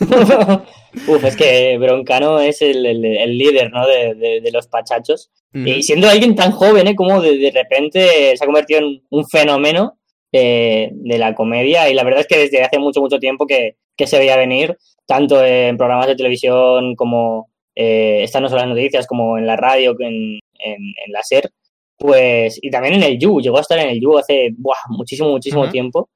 Uf, 1.06 1.24
es 1.24 1.36
que 1.36 1.78
Broncano 1.78 2.40
es 2.40 2.62
el, 2.62 2.84
el, 2.86 3.38
líder, 3.38 3.70
¿no? 3.72 3.86
De, 3.86 4.40
de, 4.42 4.50
los 4.52 4.66
pachachos. 4.66 5.30
Y 5.52 5.82
siendo 5.82 6.08
alguien 6.08 6.36
tan 6.36 6.52
joven, 6.52 6.86
¿eh? 6.86 6.94
Como 6.94 7.20
de, 7.20 7.36
de 7.38 7.50
repente 7.50 8.36
se 8.36 8.44
ha 8.44 8.46
convertido 8.46 8.80
en 8.80 9.02
un 9.10 9.26
fenómeno 9.28 9.98
de, 10.30 10.90
de, 10.92 11.18
la 11.18 11.34
comedia 11.34 11.88
y 11.88 11.94
la 11.94 12.04
verdad 12.04 12.20
es 12.20 12.26
que 12.28 12.38
desde 12.38 12.62
hace 12.62 12.78
mucho, 12.78 13.00
mucho 13.00 13.18
tiempo 13.18 13.46
que, 13.46 13.76
que 13.96 14.06
se 14.06 14.18
veía 14.18 14.36
venir, 14.36 14.76
tanto 15.06 15.44
en 15.44 15.76
programas 15.76 16.06
de 16.06 16.14
televisión 16.14 16.94
como 16.94 17.49
eh, 17.82 18.24
están 18.24 18.42
no 18.42 18.50
solo 18.50 18.60
las 18.60 18.68
noticias 18.68 19.06
como 19.06 19.38
en 19.38 19.46
la 19.46 19.56
radio, 19.56 19.96
en, 20.00 20.38
en, 20.58 21.12
la 21.12 21.22
SER, 21.22 21.50
pues, 21.96 22.58
y 22.60 22.70
también 22.70 22.92
en 22.94 23.02
el 23.02 23.18
You, 23.18 23.40
llegó 23.40 23.56
a 23.56 23.62
estar 23.62 23.78
en 23.78 23.88
el 23.88 24.00
You 24.00 24.18
hace 24.18 24.50
muchísimo, 24.88 25.30
muchísimo 25.30 25.70
tiempo. 25.70 26.10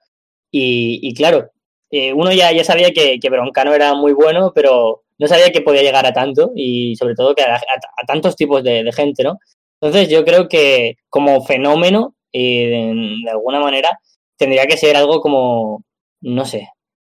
Y, 0.51 1.15
claro, 1.15 1.51
eh, 1.91 2.13
uno 2.13 2.33
ya, 2.33 2.53
ya 2.53 2.65
sabía 2.65 2.93
que, 2.93 3.19
que, 3.19 3.31
Broncano 3.31 3.73
era 3.75 3.95
muy 3.95 4.13
bueno, 4.13 4.53
pero 4.55 5.05
no 5.19 5.27
sabía 5.27 5.53
que 5.53 5.63
podía 5.63 5.83
llegar 5.83 6.05
a 6.05 6.13
tanto 6.13 6.53
y 6.55 6.97
sobre 6.97 7.15
todo 7.15 7.35
que 7.35 7.43
a, 7.43 7.59
tantos 8.07 8.37
tipos 8.37 8.63
de, 8.63 8.91
gente, 8.93 9.25
¿no? 9.25 9.39
Entonces 9.81 10.11
yo 10.11 10.23
creo 10.23 10.49
que 10.49 10.97
como 11.09 11.45
fenómeno, 11.47 12.15
y 12.31 12.67
de, 12.67 13.31
alguna 13.31 13.61
manera, 13.61 13.99
tendría 14.37 14.67
que 14.67 14.77
ser 14.77 14.97
algo 14.97 15.21
como, 15.23 15.83
no 16.21 16.45
sé, 16.45 16.69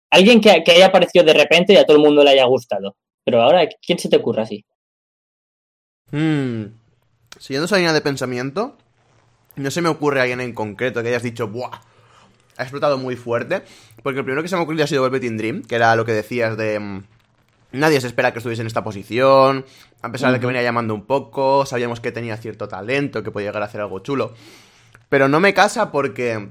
alguien 0.09 0.41
que, 0.41 0.63
que 0.63 0.71
haya 0.71 0.87
aparecido 0.87 1.23
de 1.23 1.33
repente 1.33 1.73
y 1.73 1.77
a 1.77 1.85
todo 1.85 1.97
el 1.97 2.03
mundo 2.03 2.23
le 2.23 2.31
haya 2.31 2.45
gustado. 2.45 2.95
Pero 3.29 3.43
ahora, 3.43 3.61
¿quién 3.85 3.99
se 3.99 4.09
te 4.09 4.15
ocurre 4.15 4.41
así? 4.41 4.65
Hmm. 6.09 6.63
Siguiendo 7.37 7.65
esa 7.65 7.75
línea 7.75 7.93
de 7.93 8.01
pensamiento, 8.01 8.75
no 9.55 9.69
se 9.69 9.83
me 9.83 9.89
ocurre 9.89 10.21
alguien 10.21 10.41
en 10.41 10.51
concreto 10.51 11.03
que 11.03 11.09
hayas 11.09 11.21
dicho, 11.21 11.47
¡buah! 11.47 11.69
Ha 12.57 12.63
explotado 12.63 12.97
muy 12.97 13.15
fuerte. 13.15 13.61
Porque 14.01 14.17
el 14.17 14.25
primero 14.25 14.41
que 14.41 14.49
se 14.49 14.55
me 14.55 14.61
ha 14.61 14.63
ocurrido 14.63 14.83
ha 14.83 14.87
sido 14.87 15.07
Velvet 15.07 15.31
Dream, 15.37 15.61
que 15.61 15.75
era 15.75 15.95
lo 15.95 16.05
que 16.05 16.13
decías 16.13 16.57
de. 16.57 16.79
Mm, 16.79 17.03
nadie 17.73 18.01
se 18.01 18.07
espera 18.07 18.33
que 18.33 18.39
estuviese 18.39 18.63
en 18.63 18.67
esta 18.67 18.83
posición. 18.83 19.63
A 20.01 20.11
pesar 20.11 20.33
de 20.33 20.39
que 20.39 20.47
venía 20.47 20.63
llamando 20.63 20.95
un 20.95 21.05
poco, 21.05 21.67
sabíamos 21.67 21.99
que 21.99 22.11
tenía 22.11 22.35
cierto 22.37 22.67
talento, 22.67 23.21
que 23.21 23.29
podía 23.29 23.49
llegar 23.49 23.61
a 23.61 23.67
hacer 23.67 23.81
algo 23.81 23.99
chulo. 23.99 24.33
Pero 25.07 25.27
no 25.27 25.39
me 25.39 25.53
casa 25.53 25.91
porque. 25.91 26.49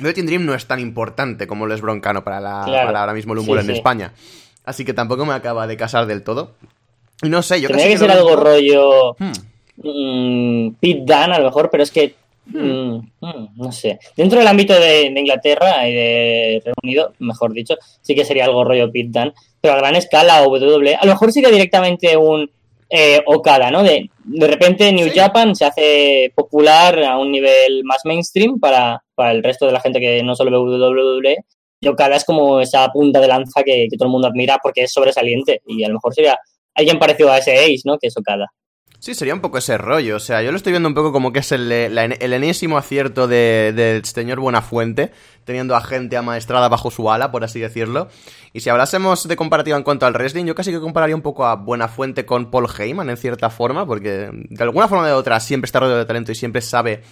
Velvet 0.00 0.26
Dream 0.26 0.44
no 0.44 0.52
es 0.52 0.66
tan 0.66 0.80
importante 0.80 1.46
como 1.46 1.66
lo 1.66 1.72
es 1.72 1.80
Broncano 1.80 2.24
para, 2.24 2.42
la, 2.42 2.64
ahora 2.82 3.14
mismo 3.14 3.32
el 3.32 3.38
humor 3.38 3.60
en 3.60 3.70
España. 3.70 4.12
Así 4.64 4.84
que 4.84 4.94
tampoco 4.94 5.26
me 5.26 5.34
acaba 5.34 5.66
de 5.66 5.76
casar 5.76 6.06
del 6.06 6.22
todo. 6.22 6.52
No 7.22 7.42
sé, 7.42 7.60
yo 7.60 7.68
Tendría 7.68 7.88
que 7.88 7.98
ser 7.98 8.10
algo 8.10 8.36
rollo. 8.36 9.14
Hmm. 9.18 9.32
Mm, 9.76 10.74
Pete 10.80 11.02
Dan, 11.04 11.32
a 11.32 11.38
lo 11.38 11.46
mejor, 11.46 11.70
pero 11.70 11.82
es 11.82 11.90
que. 11.90 12.14
Hmm. 12.46 12.96
Mm, 12.96 13.10
mm, 13.20 13.48
no 13.56 13.72
sé. 13.72 13.98
Dentro 14.16 14.38
del 14.38 14.48
ámbito 14.48 14.74
de, 14.74 15.06
Inglaterra 15.06 15.88
y 15.88 15.94
de 15.94 16.62
Reino 16.64 16.74
Unido, 16.82 17.12
mejor 17.18 17.52
dicho, 17.52 17.76
sí 18.02 18.14
que 18.14 18.24
sería 18.24 18.44
algo 18.44 18.64
rollo 18.64 18.90
Pete 18.90 19.10
Dan. 19.10 19.32
Pero 19.60 19.74
a 19.74 19.78
gran 19.78 19.96
escala 19.96 20.42
o 20.42 20.50
WWE, 20.50 20.96
a 20.96 21.04
lo 21.04 21.12
mejor 21.12 21.32
sería 21.32 21.50
directamente 21.50 22.16
un 22.16 22.50
eh, 22.90 23.22
Okada, 23.26 23.70
¿no? 23.70 23.82
De, 23.82 24.10
de 24.24 24.46
repente 24.46 24.92
New 24.92 25.10
Japan 25.14 25.56
se 25.56 25.64
hace 25.64 26.32
popular 26.34 27.02
a 27.02 27.18
un 27.18 27.32
nivel 27.32 27.82
más 27.84 28.02
mainstream 28.04 28.60
para, 28.60 29.02
para 29.14 29.32
el 29.32 29.42
resto 29.42 29.66
de 29.66 29.72
la 29.72 29.80
gente 29.80 30.00
que 30.00 30.22
no 30.22 30.36
solo 30.36 30.64
ve 30.64 30.78
WWE 30.78 31.44
Okada 31.88 32.16
es 32.16 32.24
como 32.24 32.60
esa 32.60 32.88
punta 32.88 33.20
de 33.20 33.28
lanza 33.28 33.62
que, 33.62 33.88
todo 33.98 34.06
el 34.06 34.12
mundo 34.12 34.28
admira 34.28 34.58
porque 34.62 34.84
es 34.84 34.92
sobresaliente 34.92 35.62
y 35.66 35.84
a 35.84 35.88
lo 35.88 35.94
mejor 35.94 36.14
sería 36.14 36.38
alguien 36.74 36.98
parecido 36.98 37.30
a 37.30 37.38
ese 37.38 37.56
Ace, 37.56 37.82
¿no? 37.84 37.98
Que 37.98 38.08
es 38.08 38.16
Okada. 38.16 38.46
Sí, 39.04 39.14
sería 39.14 39.34
un 39.34 39.42
poco 39.42 39.58
ese 39.58 39.76
rollo. 39.76 40.16
O 40.16 40.18
sea, 40.18 40.40
yo 40.40 40.50
lo 40.50 40.56
estoy 40.56 40.72
viendo 40.72 40.88
un 40.88 40.94
poco 40.94 41.12
como 41.12 41.30
que 41.30 41.40
es 41.40 41.52
el, 41.52 41.70
enésimo 41.70 42.78
acierto 42.78 43.28
del 43.28 44.02
señor 44.06 44.40
Buenafuente, 44.40 45.12
teniendo 45.44 45.76
a 45.76 45.82
gente 45.82 46.16
amaestrada 46.16 46.70
bajo 46.70 46.90
su 46.90 47.10
ala, 47.10 47.30
por 47.30 47.44
así 47.44 47.60
decirlo. 47.60 48.08
Y 48.54 48.60
si 48.60 48.70
hablásemos 48.70 49.28
de 49.28 49.36
comparativa 49.36 49.76
en 49.76 49.82
cuanto 49.82 50.06
al 50.06 50.14
wrestling, 50.14 50.46
yo 50.46 50.54
casi 50.54 50.70
que 50.70 50.80
compararía 50.80 51.14
un 51.14 51.20
poco 51.20 51.44
a 51.44 51.56
Buenafuente 51.56 52.24
con 52.24 52.50
Paul 52.50 52.66
Heyman, 52.78 53.10
en 53.10 53.18
cierta 53.18 53.50
forma, 53.50 53.84
porque 53.84 54.30
de 54.32 54.62
alguna 54.64 54.88
forma 54.88 55.04
o 55.04 55.06
de 55.06 55.12
otra 55.12 55.38
siempre 55.38 55.66
está 55.66 55.80
rodeado 55.80 55.98
de 55.98 56.06
talento 56.06 56.32
y 56.32 56.34
siempre 56.34 56.62
sabe 56.62 57.02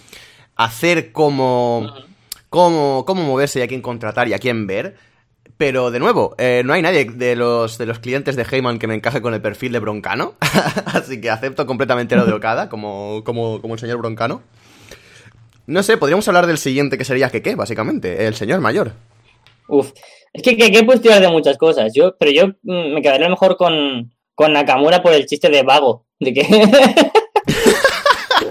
hacer 0.55 1.11
como 1.11 1.93
cómo, 2.53 3.03
cómo 3.03 3.23
moverse 3.23 3.57
y 3.57 3.61
a 3.63 3.67
quién 3.67 3.81
contratar 3.81 4.27
y 4.27 4.33
a 4.33 4.37
quién 4.37 4.67
ver. 4.67 4.95
Pero 5.57 5.89
de 5.89 5.97
nuevo, 5.97 6.35
eh, 6.37 6.61
no 6.63 6.73
hay 6.73 6.83
nadie 6.83 7.05
de 7.05 7.35
los, 7.35 7.79
de 7.79 7.87
los 7.87 7.97
clientes 7.97 8.35
de 8.35 8.43
Heyman 8.43 8.77
que 8.77 8.85
me 8.85 8.93
encaje 8.93 9.23
con 9.23 9.33
el 9.33 9.41
perfil 9.41 9.71
de 9.71 9.79
Broncano. 9.79 10.35
Así 10.85 11.19
que 11.19 11.31
acepto 11.31 11.65
completamente 11.65 12.15
lo 12.15 12.25
de 12.25 12.33
Okada 12.33 12.69
como, 12.69 13.23
como, 13.25 13.59
como 13.59 13.73
el 13.73 13.79
señor 13.79 13.97
Broncano. 13.97 14.43
No 15.65 15.81
sé, 15.81 15.97
podríamos 15.97 16.27
hablar 16.27 16.45
del 16.45 16.59
siguiente 16.59 16.95
que 16.95 17.05
sería 17.05 17.31
Keke, 17.31 17.55
básicamente, 17.55 18.27
el 18.27 18.35
señor 18.35 18.61
mayor. 18.61 18.91
Uf, 19.67 19.91
es 20.31 20.43
que 20.43 20.55
Keke 20.55 20.83
puedes 20.83 21.01
tirar 21.01 21.21
de 21.21 21.29
muchas 21.29 21.57
cosas, 21.57 21.91
yo, 21.95 22.15
pero 22.19 22.31
yo 22.31 22.47
mm, 22.61 22.93
me 22.93 23.01
quedaría 23.01 23.29
mejor 23.29 23.57
con, 23.57 24.13
con 24.35 24.53
Nakamura 24.53 25.01
por 25.01 25.13
el 25.13 25.25
chiste 25.25 25.49
de 25.49 25.63
vago, 25.63 26.05
de 26.19 26.33
que... 26.33 26.41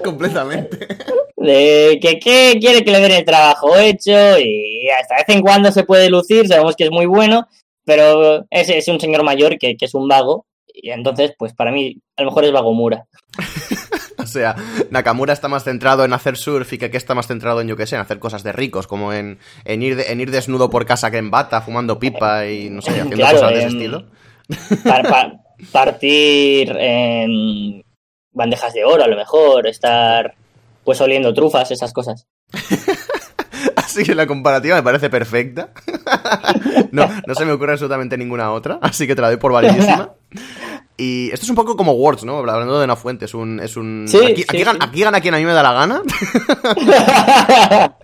Completamente. 0.03 0.87
De 1.37 1.99
que, 2.01 2.19
que 2.19 2.59
quiere 2.61 2.85
que 2.85 2.91
le 2.93 3.01
den 3.01 3.13
el 3.13 3.25
trabajo 3.25 3.77
hecho 3.77 4.39
y 4.39 4.89
hasta 4.91 5.17
de 5.17 5.25
vez 5.27 5.37
en 5.37 5.43
cuando 5.43 5.73
se 5.73 5.85
puede 5.85 6.09
lucir, 6.11 6.47
sabemos 6.47 6.77
que 6.77 6.85
es 6.85 6.91
muy 6.91 7.07
bueno, 7.07 7.49
pero 7.85 8.45
es, 8.51 8.69
es 8.69 8.87
un 8.89 9.01
señor 9.01 9.25
mayor 9.25 9.59
que, 9.59 9.77
que 9.77 9.85
es 9.87 9.95
un 9.95 10.07
vago 10.09 10.47
y 10.75 10.91
entonces, 10.91 11.33
pues 11.39 11.53
para 11.55 11.71
mí, 11.73 11.99
a 12.17 12.23
lo 12.23 12.29
mejor 12.31 12.45
es 12.45 12.53
Vagomura. 12.53 13.05
O 14.19 14.27
sea, 14.27 14.55
Nakamura 14.91 15.33
está 15.33 15.49
más 15.49 15.65
centrado 15.65 16.05
en 16.05 16.13
hacer 16.13 16.37
surf 16.37 16.73
y 16.73 16.79
que 16.79 16.87
está 16.97 17.13
más 17.15 17.27
centrado 17.27 17.61
en, 17.61 17.67
yo 17.67 17.77
qué 17.77 17.87
sé, 17.89 17.97
en 17.97 18.03
hacer 18.03 18.21
cosas 18.21 18.45
de 18.45 18.53
ricos, 18.53 18.87
como 18.87 19.13
en, 19.13 19.39
en, 19.65 19.83
ir, 19.83 19.97
de- 19.97 20.13
en 20.13 20.21
ir 20.21 20.31
desnudo 20.31 20.71
por 20.71 20.87
casa 20.87 21.11
que 21.11 21.17
en 21.19 21.31
bata, 21.31 21.61
fumando 21.61 21.99
pipa 21.99 22.47
y 22.47 22.71
no 22.71 22.81
sé, 22.83 22.91
haciendo 22.93 23.17
Claro, 23.17 23.39
cosas 23.41 23.51
de 23.53 23.59
ese 23.59 23.69
estilo. 23.69 24.05
Par- 24.85 25.09
par- 25.09 25.33
partir 25.73 26.71
en 26.79 27.83
bandejas 28.33 28.75
de 28.75 28.85
oro, 28.85 29.05
a 29.05 29.09
lo 29.09 29.17
mejor, 29.17 29.67
estar 29.67 30.35
pues 30.85 31.01
oliendo 31.01 31.33
trufas, 31.33 31.71
esas 31.71 31.93
cosas. 31.93 32.27
Así 33.77 34.05
que 34.05 34.15
la 34.15 34.27
comparativa 34.27 34.77
me 34.77 34.83
parece 34.83 35.11
perfecta. 35.11 35.71
No, 36.91 37.09
no 37.27 37.35
se 37.35 37.47
me 37.47 37.53
ocurre 37.53 37.73
absolutamente 37.73 38.19
ninguna 38.19 38.53
otra, 38.53 38.79
así 38.83 39.07
que 39.07 39.15
te 39.15 39.23
la 39.23 39.29
doy 39.29 39.39
por 39.39 39.51
validísima. 39.51 40.13
Y 40.97 41.31
esto 41.33 41.45
es 41.45 41.51
un 41.51 41.57
poco 41.57 41.75
como 41.75 41.93
Words, 41.93 42.25
¿no? 42.25 42.37
Hablando 42.39 42.79
de 42.79 42.85
una 42.85 42.97
fuente, 42.97 43.25
es 43.25 43.33
un... 43.33 43.61
Es 43.61 43.79
un... 43.79 44.05
Sí, 44.07 44.19
aquí, 44.19 44.43
sí, 44.43 44.47
aquí 44.49 44.63
gana, 44.63 44.79
aquí 44.85 45.01
gana 45.01 45.21
quien 45.23 45.35
a 45.35 45.39
mí 45.39 45.45
me 45.45 45.53
da 45.53 45.63
la 45.63 45.73
gana 45.73 46.03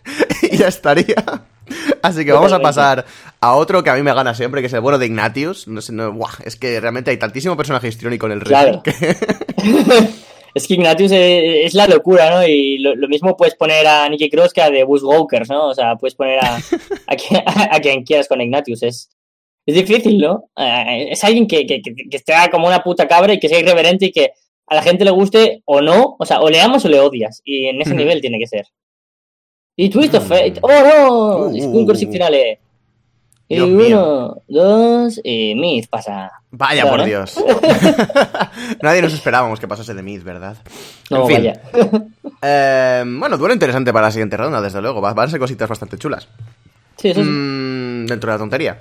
y 0.43 0.57
ya 0.57 0.69
estaría. 0.69 1.23
Así 2.03 2.25
que 2.25 2.33
vamos 2.33 2.53
a 2.53 2.61
pasar 2.61 3.05
a 3.41 3.55
otro 3.57 3.83
que 3.83 3.91
a 3.91 3.95
mí 3.95 4.03
me 4.03 4.15
gana 4.15 4.35
siempre, 4.35 4.61
que 4.61 4.67
es 4.69 4.73
el 4.73 4.81
bueno 4.81 4.99
de 4.99 5.07
Ignatius. 5.07 5.69
No 5.69 5.81
sé, 5.81 5.93
no, 5.93 6.13
buah, 6.13 6.31
es 6.45 6.57
que 6.57 6.81
realmente 6.81 7.11
hay 7.11 7.17
tantísimo 7.19 7.57
personaje 7.57 7.89
histriónico 7.89 8.27
en 8.27 8.33
el 8.33 8.43
Claro. 8.43 8.83
que- 8.83 8.93
es 10.55 10.67
que 10.67 10.75
Ignatius 10.75 11.13
es, 11.13 11.67
es 11.67 11.75
la 11.75 11.87
locura, 11.87 12.31
¿no? 12.31 12.47
Y 12.47 12.79
lo, 12.79 12.95
lo 12.95 13.09
mismo 13.09 13.37
puedes 13.37 13.55
poner 13.55 13.87
a 13.87 14.09
Nicky 14.09 14.31
Cross 14.31 14.53
que 14.53 14.63
a 14.63 14.71
The 14.71 14.85
¿no? 15.49 15.69
O 15.69 15.75
sea, 15.75 15.97
puedes 15.97 16.15
poner 16.15 16.39
a, 16.45 16.57
a, 17.07 17.17
quien, 17.17 17.43
a 17.47 17.81
quien 17.81 18.03
quieras 18.05 18.29
con 18.29 18.41
Ignatius. 18.41 18.83
Es, 18.83 19.11
es 19.67 19.75
difícil, 19.75 20.19
¿no? 20.19 20.51
Eh, 20.57 21.09
es 21.11 21.23
alguien 21.25 21.47
que, 21.47 21.67
que, 21.67 21.81
que, 21.83 21.95
que 21.95 22.17
esté 22.17 22.33
como 22.51 22.67
una 22.67 22.83
puta 22.83 23.07
cabra 23.07 23.33
y 23.35 23.39
que 23.41 23.49
sea 23.49 23.61
irreverente 23.61 24.07
y 24.07 24.13
que 24.13 24.33
a 24.67 24.75
la 24.75 24.83
gente 24.83 25.05
le 25.05 25.11
guste 25.11 25.63
o 25.65 25.81
no. 25.81 26.17
O 26.19 26.25
sea, 26.25 26.41
o 26.41 26.49
le 26.49 26.61
amas 26.61 26.85
o 26.85 26.89
le 26.89 27.01
odias. 27.01 27.41
Y 27.45 27.67
en 27.67 27.81
ese 27.81 27.95
nivel 27.95 28.21
tiene 28.21 28.39
que 28.39 28.47
ser. 28.47 28.67
Y 29.81 29.89
Twist 29.91 30.13
of. 30.15 30.27
Fate. 30.27 30.55
¡Oh, 30.61 30.69
no! 30.69 31.37
Uh. 31.47 31.57
Es 31.57 31.65
un 31.65 31.87
cursive 31.87 32.11
finale. 32.13 32.59
Y 33.49 33.55
Dios 33.55 33.69
mío. 33.69 33.87
uno, 33.87 34.43
dos, 34.49 35.21
y 35.25 35.55
Myth 35.55 35.87
pasa. 35.89 36.31
Vaya 36.51 36.83
Claro, 36.83 36.97
por 36.99 37.07
¿eh? 37.07 37.07
Dios. 37.07 37.35
Nadie 38.83 39.01
nos 39.03 39.15
esperábamos 39.15 39.59
que 39.61 39.69
pasase 39.69 39.95
de 39.95 40.03
Miz, 40.03 40.23
¿verdad? 40.25 40.57
No, 41.11 41.23
En 41.23 41.27
fin. 41.29 41.37
vaya. 41.37 41.61
Eh, 42.41 43.03
bueno, 43.05 43.37
duelo 43.37 43.53
interesante 43.53 43.93
para 43.93 44.07
la 44.07 44.11
siguiente 44.13 44.37
ronda, 44.37 44.61
desde 44.61 44.81
luego. 44.81 45.01
Va- 45.01 45.13
Van 45.13 45.27
a 45.27 45.31
ser 45.31 45.41
cositas 45.41 45.69
bastante 45.69 45.99
chulas. 45.99 46.29
Sí, 46.97 47.09
eso 47.09 47.25
sí. 47.25 47.29
Mm, 47.29 48.07
dentro 48.07 48.31
de 48.31 48.35
la 48.35 48.39
tontería. 48.39 48.79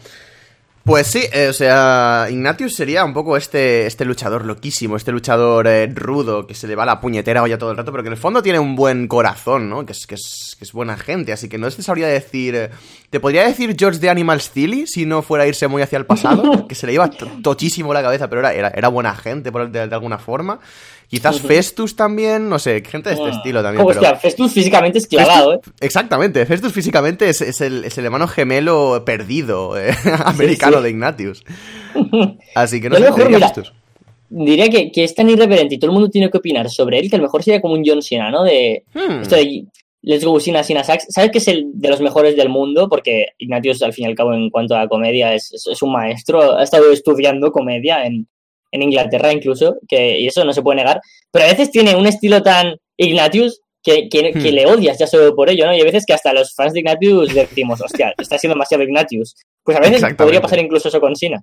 Pues 0.87 1.07
sí, 1.07 1.23
eh, 1.33 1.49
o 1.49 1.53
sea, 1.53 2.27
Ignatius 2.29 2.73
sería 2.73 3.03
un 3.03 3.13
poco 3.13 3.35
este, 3.35 3.85
este 3.87 4.05
luchador 4.05 4.45
loquísimo, 4.45 4.95
este 4.95 5.11
luchador 5.11 5.67
eh, 5.67 5.85
rudo 5.93 6.47
que 6.47 6.53
se 6.53 6.65
le 6.65 6.75
va 6.77 6.85
la 6.85 7.01
puñetera 7.01 7.43
olla 7.43 7.57
todo 7.57 7.71
el 7.71 7.77
rato, 7.77 7.91
pero 7.91 8.03
que 8.03 8.07
en 8.07 8.13
el 8.13 8.19
fondo 8.19 8.41
tiene 8.41 8.57
un 8.57 8.77
buen 8.77 9.09
corazón, 9.09 9.69
¿no? 9.69 9.85
Que 9.85 9.91
es, 9.91 10.07
que 10.07 10.15
es, 10.15 10.55
que 10.57 10.63
es 10.63 10.71
buena 10.71 10.95
gente, 10.97 11.33
así 11.33 11.49
que 11.49 11.57
no 11.57 11.69
te 11.69 11.83
sabría 11.83 12.07
decir... 12.07 12.55
eh, 12.55 12.69
te 13.09 13.19
podría 13.19 13.43
decir 13.45 13.75
George 13.77 13.99
de 13.99 14.09
Animal 14.09 14.39
Steely 14.39 14.87
si 14.87 15.05
no 15.05 15.21
fuera 15.23 15.43
a 15.43 15.47
irse 15.47 15.67
muy 15.67 15.81
hacia 15.81 15.97
el 15.97 16.05
pasado, 16.05 16.67
que 16.69 16.75
se 16.75 16.87
le 16.87 16.93
iba 16.93 17.09
to- 17.09 17.27
tochísimo 17.43 17.93
la 17.93 18.01
cabeza, 18.01 18.29
pero 18.29 18.39
era, 18.39 18.53
era, 18.53 18.69
era 18.69 18.87
buena 18.87 19.13
gente 19.13 19.51
por, 19.51 19.69
de, 19.69 19.87
de 19.89 19.93
alguna 19.95 20.19
forma. 20.19 20.59
Quizás 21.07 21.39
Festus 21.41 21.95
también, 21.95 22.49
no 22.49 22.59
sé, 22.59 22.83
gente 22.85 23.09
de 23.09 23.15
este 23.15 23.29
estilo 23.29 23.63
también. 23.63 23.83
Oh, 23.83 23.87
pero... 23.87 24.01
hostia, 24.01 24.15
Festus 24.17 24.51
físicamente 24.51 24.97
es 24.97 25.07
clavado, 25.07 25.53
¿eh? 25.53 25.59
Exactamente, 25.79 26.45
Festus 26.45 26.73
físicamente 26.73 27.29
es, 27.29 27.39
es 27.41 27.61
el, 27.61 27.85
es 27.85 27.97
el 27.97 28.05
hermano 28.05 28.27
gemelo 28.27 29.03
perdido 29.05 29.77
eh, 29.79 29.93
americano 30.25 30.77
sí. 30.77 30.83
de 30.83 30.89
Ignatius. 30.89 31.43
Así 32.55 32.81
que 32.81 32.89
no 32.89 32.97
Yo 32.97 33.05
sé, 33.05 33.11
mejor, 33.11 33.29
mira, 33.29 33.47
Festus. 33.47 33.73
Diría 34.29 34.69
que, 34.69 34.91
que 34.91 35.05
es 35.05 35.15
tan 35.15 35.29
irreverente 35.29 35.75
y 35.75 35.79
todo 35.79 35.91
el 35.91 35.93
mundo 35.93 36.09
tiene 36.09 36.29
que 36.29 36.37
opinar 36.39 36.69
sobre 36.69 36.99
él 36.99 37.09
que 37.09 37.15
a 37.15 37.19
lo 37.19 37.23
mejor 37.23 37.43
sería 37.43 37.61
como 37.61 37.75
un 37.75 37.83
John 37.85 38.01
Cena, 38.01 38.29
¿no? 38.29 38.43
De 38.43 38.83
Hmm. 38.93 39.21
esto 39.21 39.35
de 39.37 39.65
Let's 40.01 40.25
Go 40.25 40.39
Cena, 40.41 40.63
Cena 40.63 40.83
Sax. 40.83 41.05
¿Sabes 41.09 41.31
que 41.31 41.37
es 41.37 41.47
el 41.47 41.67
de 41.73 41.89
los 41.89 42.01
mejores 42.01 42.35
del 42.35 42.49
mundo? 42.49 42.89
Porque 42.89 43.27
Ignatius, 43.37 43.81
al 43.81 43.93
fin 43.93 44.05
y 44.05 44.07
al 44.09 44.15
cabo, 44.15 44.33
en 44.33 44.49
cuanto 44.49 44.75
a 44.75 44.87
comedia, 44.89 45.33
es, 45.33 45.53
es- 45.53 45.67
es 45.67 45.81
un 45.81 45.91
maestro. 45.93 46.57
Ha 46.57 46.63
estado 46.63 46.91
estudiando 46.91 47.51
comedia 47.51 48.05
en, 48.05 48.27
en 48.71 48.83
Inglaterra 48.83 49.31
incluso, 49.33 49.77
que, 49.87 50.19
y 50.19 50.27
eso 50.27 50.43
no 50.45 50.53
se 50.53 50.61
puede 50.61 50.77
negar. 50.77 50.99
Pero 51.31 51.45
a 51.45 51.49
veces 51.49 51.71
tiene 51.71 51.95
un 51.95 52.05
estilo 52.07 52.41
tan 52.41 52.75
Ignatius 52.97 53.61
que, 53.83 54.09
que, 54.09 54.31
que 54.33 54.51
Hmm. 54.51 54.55
le 54.55 54.65
odias 54.65 54.97
ya 54.99 55.07
solo 55.07 55.33
por 55.35 55.49
ello, 55.49 55.65
¿no? 55.65 55.73
Y 55.75 55.79
a 55.81 55.85
veces 55.85 56.03
que 56.05 56.13
hasta 56.13 56.33
los 56.33 56.53
fans 56.53 56.73
de 56.73 56.79
Ignatius 56.79 57.33
decimos, 57.33 57.79
hostia, 57.81 58.13
está 58.17 58.37
siendo 58.37 58.55
demasiado 58.55 58.83
Ignatius. 58.83 59.35
Pues 59.63 59.77
a 59.77 59.79
veces 59.79 60.03
podría 60.15 60.41
pasar 60.41 60.59
incluso 60.59 60.89
eso 60.89 60.99
con 60.99 61.15
Cena. 61.15 61.41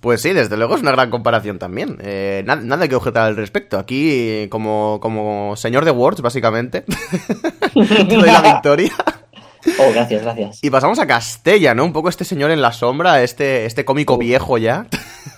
Pues 0.00 0.20
sí, 0.20 0.32
desde 0.32 0.56
luego 0.56 0.74
es 0.74 0.82
una 0.82 0.90
gran 0.90 1.10
comparación 1.10 1.60
también. 1.60 1.96
Eh, 2.02 2.42
na- 2.44 2.56
nada 2.56 2.88
que 2.88 2.96
objetar 2.96 3.28
al 3.28 3.36
respecto. 3.36 3.78
Aquí, 3.78 4.48
como, 4.50 4.98
como 5.00 5.54
señor 5.54 5.84
de 5.84 5.92
Words, 5.92 6.20
básicamente, 6.22 6.82
te 7.72 8.04
doy 8.16 8.26
la 8.26 8.42
victoria. 8.54 8.90
Oh, 9.78 9.92
gracias, 9.92 10.22
gracias. 10.22 10.58
Y 10.62 10.70
pasamos 10.70 10.98
a 10.98 11.06
Castella, 11.06 11.74
¿no? 11.74 11.84
Un 11.84 11.92
poco 11.92 12.08
este 12.08 12.24
señor 12.24 12.50
en 12.50 12.60
la 12.62 12.72
sombra, 12.72 13.22
este, 13.22 13.64
este 13.66 13.84
cómico 13.84 14.18
viejo 14.18 14.58
ya. 14.58 14.86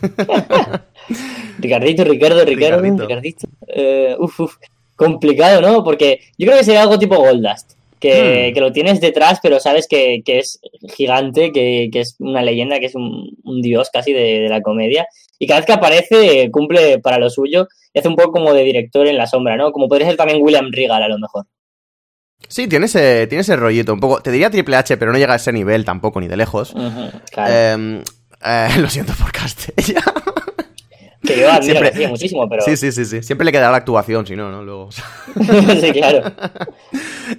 Ricardito, 1.58 2.04
Ricardo, 2.04 2.44
Ricardo, 2.44 2.80
Ricardito. 2.80 3.02
Ricardito. 3.06 3.48
Eh, 3.68 4.16
uf, 4.18 4.40
uf. 4.40 4.56
Complicado, 4.96 5.60
¿no? 5.60 5.82
Porque 5.82 6.20
yo 6.38 6.46
creo 6.46 6.58
que 6.58 6.64
sería 6.64 6.82
algo 6.82 6.98
tipo 6.98 7.16
Goldust. 7.16 7.72
Que, 8.00 8.50
Hmm. 8.50 8.54
que 8.54 8.60
lo 8.60 8.70
tienes 8.72 9.00
detrás, 9.00 9.38
pero 9.42 9.58
sabes 9.60 9.86
que, 9.88 10.22
que 10.24 10.38
es 10.40 10.60
gigante, 10.94 11.52
que, 11.52 11.88
que 11.90 12.00
es 12.00 12.16
una 12.18 12.42
leyenda, 12.42 12.78
que 12.78 12.86
es 12.86 12.94
un, 12.94 13.36
un 13.44 13.62
dios 13.62 13.88
casi 13.92 14.12
de, 14.12 14.40
de 14.40 14.48
la 14.48 14.60
comedia. 14.60 15.06
Y 15.38 15.46
cada 15.46 15.60
vez 15.60 15.66
que 15.66 15.72
aparece, 15.72 16.50
cumple 16.50 16.98
para 16.98 17.18
lo 17.18 17.30
suyo 17.30 17.66
y 17.94 17.98
hace 17.98 18.08
un 18.08 18.16
poco 18.16 18.32
como 18.32 18.52
de 18.52 18.62
director 18.62 19.06
en 19.06 19.16
la 19.16 19.26
sombra, 19.26 19.56
¿no? 19.56 19.72
Como 19.72 19.88
podría 19.88 20.06
ser 20.08 20.16
también 20.16 20.42
William 20.42 20.70
Regal, 20.70 21.02
a 21.02 21.08
lo 21.08 21.18
mejor. 21.18 21.46
Sí, 22.48 22.68
tiene 22.68 22.86
ese, 22.86 23.26
tiene 23.26 23.42
ese 23.42 23.56
rollito 23.56 23.92
un 23.92 24.00
poco. 24.00 24.20
Te 24.20 24.30
diría 24.30 24.50
Triple 24.50 24.76
H, 24.76 24.96
pero 24.96 25.12
no 25.12 25.18
llega 25.18 25.32
a 25.32 25.36
ese 25.36 25.52
nivel 25.52 25.84
tampoco, 25.84 26.20
ni 26.20 26.28
de 26.28 26.36
lejos. 26.36 26.72
Claro. 27.30 27.52
Eh, 27.52 28.02
eh, 28.44 28.68
lo 28.78 28.88
siento 28.88 29.12
por 29.14 29.32
Castella. 29.32 30.02
que 31.26 31.40
yo 31.40 31.50
admiro 31.50 31.62
siempre- 31.80 31.92
que 31.92 32.08
muchísimo, 32.08 32.48
pero. 32.48 32.62
Sí, 32.62 32.76
sí, 32.76 32.92
sí, 32.92 33.04
sí. 33.04 33.22
Siempre 33.22 33.44
le 33.44 33.52
quedará 33.52 33.70
la 33.70 33.78
actuación, 33.78 34.26
si 34.26 34.36
no, 34.36 34.50
¿no? 34.50 34.62
Luego. 34.62 34.90
sí, 35.80 35.92
claro. 35.92 36.32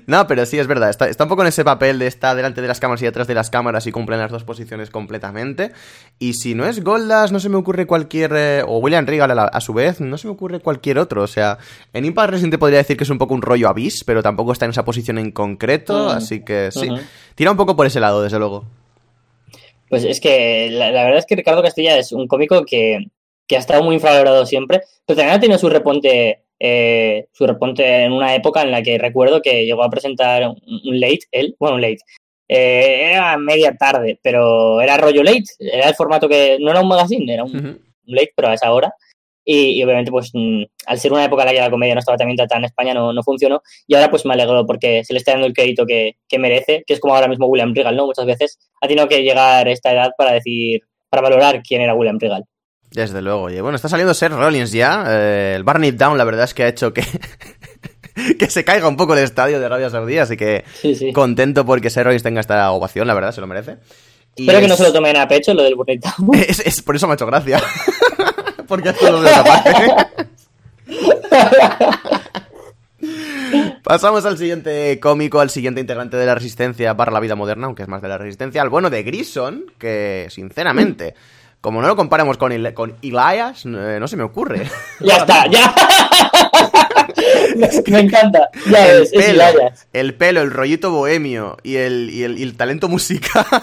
No, 0.08 0.26
pero 0.26 0.46
sí, 0.48 0.58
es 0.58 0.66
verdad. 0.66 0.90
Está, 0.90 1.08
está 1.08 1.24
un 1.26 1.30
poco 1.30 1.44
en 1.44 1.48
ese 1.48 1.64
papel 1.64 2.00
de 2.00 2.08
estar 2.08 2.36
delante 2.36 2.60
de 2.62 2.68
las 2.68 2.80
cámaras 2.80 3.02
y 3.04 3.06
detrás 3.06 3.28
de 3.28 3.36
las 3.36 3.50
cámaras 3.52 3.86
y 3.86 3.92
cumplen 3.92 4.20
las 4.20 4.32
dos 4.32 4.44
posiciones 4.44 4.90
completamente. 4.90 5.72
Y 6.18 6.34
si 6.34 6.56
no 6.56 6.66
es 6.66 6.84
Goldas, 6.84 7.32
no 7.32 7.40
se 7.40 7.50
me 7.50 7.56
ocurre 7.58 7.86
cualquier. 7.86 8.32
eh, 8.36 8.64
o 8.68 8.80
William 8.80 9.06
Regal 9.06 9.30
a, 9.32 9.36
la- 9.36 9.44
a 9.46 9.62
su 9.62 9.74
vez, 9.74 10.02
no 10.02 10.18
se 10.18 10.28
me 10.28 10.34
ocurre 10.34 10.60
cualquier 10.60 10.98
otro. 10.98 11.22
O 11.22 11.28
sea, 11.28 11.60
en 11.94 12.04
Impact 12.06 12.50
te 12.50 12.58
podría 12.58 12.80
decir 12.80 12.98
que 12.98 13.04
es 13.04 13.10
un 13.12 13.20
poco 13.20 13.36
un 13.36 13.44
rollo 13.44 13.70
Abyss, 13.70 14.04
pero 14.04 14.24
tampoco 14.24 14.52
está 14.52 14.66
en 14.66 14.72
esa 14.72 14.84
posición 14.86 15.20
en 15.20 15.32
concreto. 15.32 16.06
Mm. 16.06 16.18
Así 16.18 16.44
que 16.44 16.70
sí. 16.72 16.90
Ujú. 16.90 17.02
Tira 17.36 17.52
un 17.52 17.58
poco 17.58 17.76
por 17.76 17.86
ese 17.86 18.00
lado, 18.00 18.24
desde 18.24 18.40
luego. 18.40 18.66
Pues 19.90 20.04
es 20.04 20.20
que 20.20 20.70
la, 20.72 20.90
la 20.92 21.04
verdad 21.04 21.20
es 21.20 21.26
que 21.28 21.36
Ricardo 21.36 21.62
Castilla 21.62 21.98
es 21.98 22.12
un 22.12 22.28
cómico 22.28 22.66
que, 22.66 23.08
que 23.48 23.56
ha 23.56 23.60
estado 23.60 23.84
muy 23.84 23.96
infravalorado 23.96 24.46
siempre, 24.46 24.82
pero 25.06 25.18
también 25.18 25.38
ha 25.38 25.40
tenido 25.40 25.60
su 25.60 25.70
reponte, 25.70 26.44
eh, 26.60 27.28
su 27.32 27.46
reponte 27.46 28.04
en 28.04 28.12
una 28.12 28.36
época 28.36 28.62
en 28.62 28.72
la 28.72 28.82
que 28.82 28.98
recuerdo 28.98 29.42
que 29.42 29.66
llegó 29.66 29.84
a 29.84 29.90
presentar 29.90 30.48
un, 30.48 30.82
un 30.86 31.00
late, 31.00 31.22
él, 31.32 31.56
bueno, 31.60 31.76
un 31.76 31.82
late. 31.82 32.00
Eh, 32.48 33.12
era 33.12 33.38
media 33.38 33.76
tarde, 33.76 34.20
pero 34.22 34.80
era 34.82 34.98
rollo 34.98 35.24
late, 35.24 35.46
era 35.60 35.90
el 35.90 35.96
formato 35.96 36.30
que 36.30 36.58
no 36.60 36.72
era 36.72 36.82
un 36.82 36.88
magazine, 36.88 37.34
era 37.34 37.44
un, 37.44 37.56
Ujú. 37.56 37.68
un 37.68 38.16
late, 38.16 38.34
pero 38.36 38.50
a 38.50 38.54
esa 38.54 38.72
hora. 38.72 38.94
Y, 39.48 39.80
y 39.80 39.84
obviamente, 39.84 40.10
pues 40.12 40.32
mm, 40.34 40.64
al 40.88 41.00
ser 41.00 41.14
una 41.14 41.26
época 41.26 41.44
en 41.44 41.48
la 41.48 41.54
que 41.54 41.60
la 41.60 41.70
comedia 41.70 41.94
no 41.94 42.00
estaba 42.00 42.18
también 42.18 42.36
tratada 42.38 42.60
en 42.60 42.66
España, 42.66 42.94
no, 42.96 43.14
no 43.14 43.22
funcionó. 43.24 43.62
Y 43.88 43.94
ahora, 43.94 44.10
pues 44.10 44.26
me 44.26 44.34
alegro 44.34 44.66
porque 44.66 45.04
se 45.04 45.14
le 45.14 45.20
está 45.20 45.34
dando 45.34 45.46
el 45.48 45.54
crédito 45.54 45.86
que, 45.86 46.18
que 46.28 46.40
merece, 46.40 46.84
que 46.86 46.96
es 46.96 47.00
como 47.00 47.16
ahora 47.16 47.28
mismo 47.28 47.46
William 47.46 47.74
Regal, 47.76 47.96
¿no? 47.96 48.08
Muchas 48.08 48.26
veces 48.26 48.58
ha 48.82 48.88
tenido 48.88 49.08
que 49.08 49.22
llegar 49.22 49.68
a 49.68 49.72
esta 49.72 49.94
edad 49.94 50.12
para 50.18 50.32
decir, 50.34 50.82
para 51.10 51.22
valorar 51.22 51.62
quién 51.62 51.82
era 51.82 51.94
William 51.94 52.18
Regal. 52.20 52.44
Desde 52.96 53.22
luego, 53.22 53.42
oye. 53.44 53.62
Bueno, 53.62 53.76
está 53.76 53.90
saliendo 53.90 54.14
Seth 54.14 54.32
Rollins 54.32 54.72
ya. 54.72 55.04
eh, 55.08 55.54
el 55.56 55.64
Barney 55.64 55.92
Down, 55.92 56.18
la 56.18 56.24
verdad 56.24 56.46
es 56.46 56.54
que 56.54 56.64
ha 56.64 56.68
hecho 56.68 56.94
que. 56.94 57.04
que 58.40 58.50
se 58.50 58.64
caiga 58.64 58.88
un 58.88 58.96
poco 58.98 59.14
el 59.14 59.20
estadio 59.24 59.60
de 59.60 59.66
Arabia 59.66 59.90
Saudí, 59.90 60.18
así 60.18 60.38
que 60.38 60.64
Sí, 60.82 60.96
sí. 60.96 61.12
contento 61.12 61.66
porque 61.66 61.90
Seth 61.90 62.06
Rollins 62.06 62.24
tenga 62.24 62.40
esta 62.42 62.72
ovación, 62.72 63.06
la 63.08 63.14
verdad, 63.14 63.32
se 63.34 63.42
lo 63.42 63.48
merece. 63.48 63.78
Y 64.38 64.44
Espero 64.44 64.60
que 64.62 64.68
no 64.70 64.76
se 64.76 64.84
lo 64.84 64.94
tomen 64.94 65.16
a 65.18 65.28
pecho 65.28 65.54
lo 65.54 65.64
del 65.64 65.76
Burning 65.76 66.00
Down. 66.00 66.34
Es, 66.48 66.60
es- 66.62 66.82
por 66.82 66.96
eso 66.96 67.08
me 67.08 67.14
ha 67.14 67.16
hecho 67.16 67.26
gracia. 67.28 67.62
porque 68.68 68.90
esto 68.90 69.12
lo. 69.12 69.22
Pasamos 73.84 74.26
al 74.26 74.38
siguiente 74.38 75.00
cómico, 75.00 75.40
al 75.40 75.50
siguiente 75.50 75.80
integrante 75.82 76.18
de 76.18 76.26
la 76.26 76.36
Resistencia 76.36 76.96
para 76.98 77.12
la 77.12 77.20
vida 77.20 77.36
moderna, 77.36 77.68
aunque 77.68 77.84
es 77.84 77.88
más 77.90 78.02
de 78.02 78.08
la 78.08 78.18
Resistencia, 78.18 78.62
al 78.62 78.70
bueno 78.70 78.90
de 78.90 79.04
Grison, 79.04 79.66
que 79.78 80.28
sinceramente, 80.30 81.14
como 81.66 81.82
no 81.82 81.88
lo 81.88 81.96
comparemos 81.96 82.38
con, 82.38 82.52
con 82.76 82.96
Elias, 83.02 83.66
eh, 83.66 83.98
no 84.00 84.08
se 84.08 84.16
me 84.18 84.22
ocurre. 84.24 84.70
Ya 85.00 85.18
está, 85.18 85.48
ya. 85.48 85.74
Me 87.88 88.00
encanta. 88.02 88.50
Ya 88.70 88.88
el 88.92 89.00
ves, 89.00 89.14
es 89.14 89.26
pelo, 89.26 89.44
Elias. 89.48 89.88
el 89.94 90.14
pelo, 90.14 90.42
el 90.42 90.52
rollito 90.52 90.92
bohemio 90.92 91.58
y 91.64 91.78
el, 91.78 92.10
y 92.12 92.24
el, 92.24 92.38
y 92.38 92.44
el 92.44 92.56
talento 92.56 92.88
musical. 92.88 93.46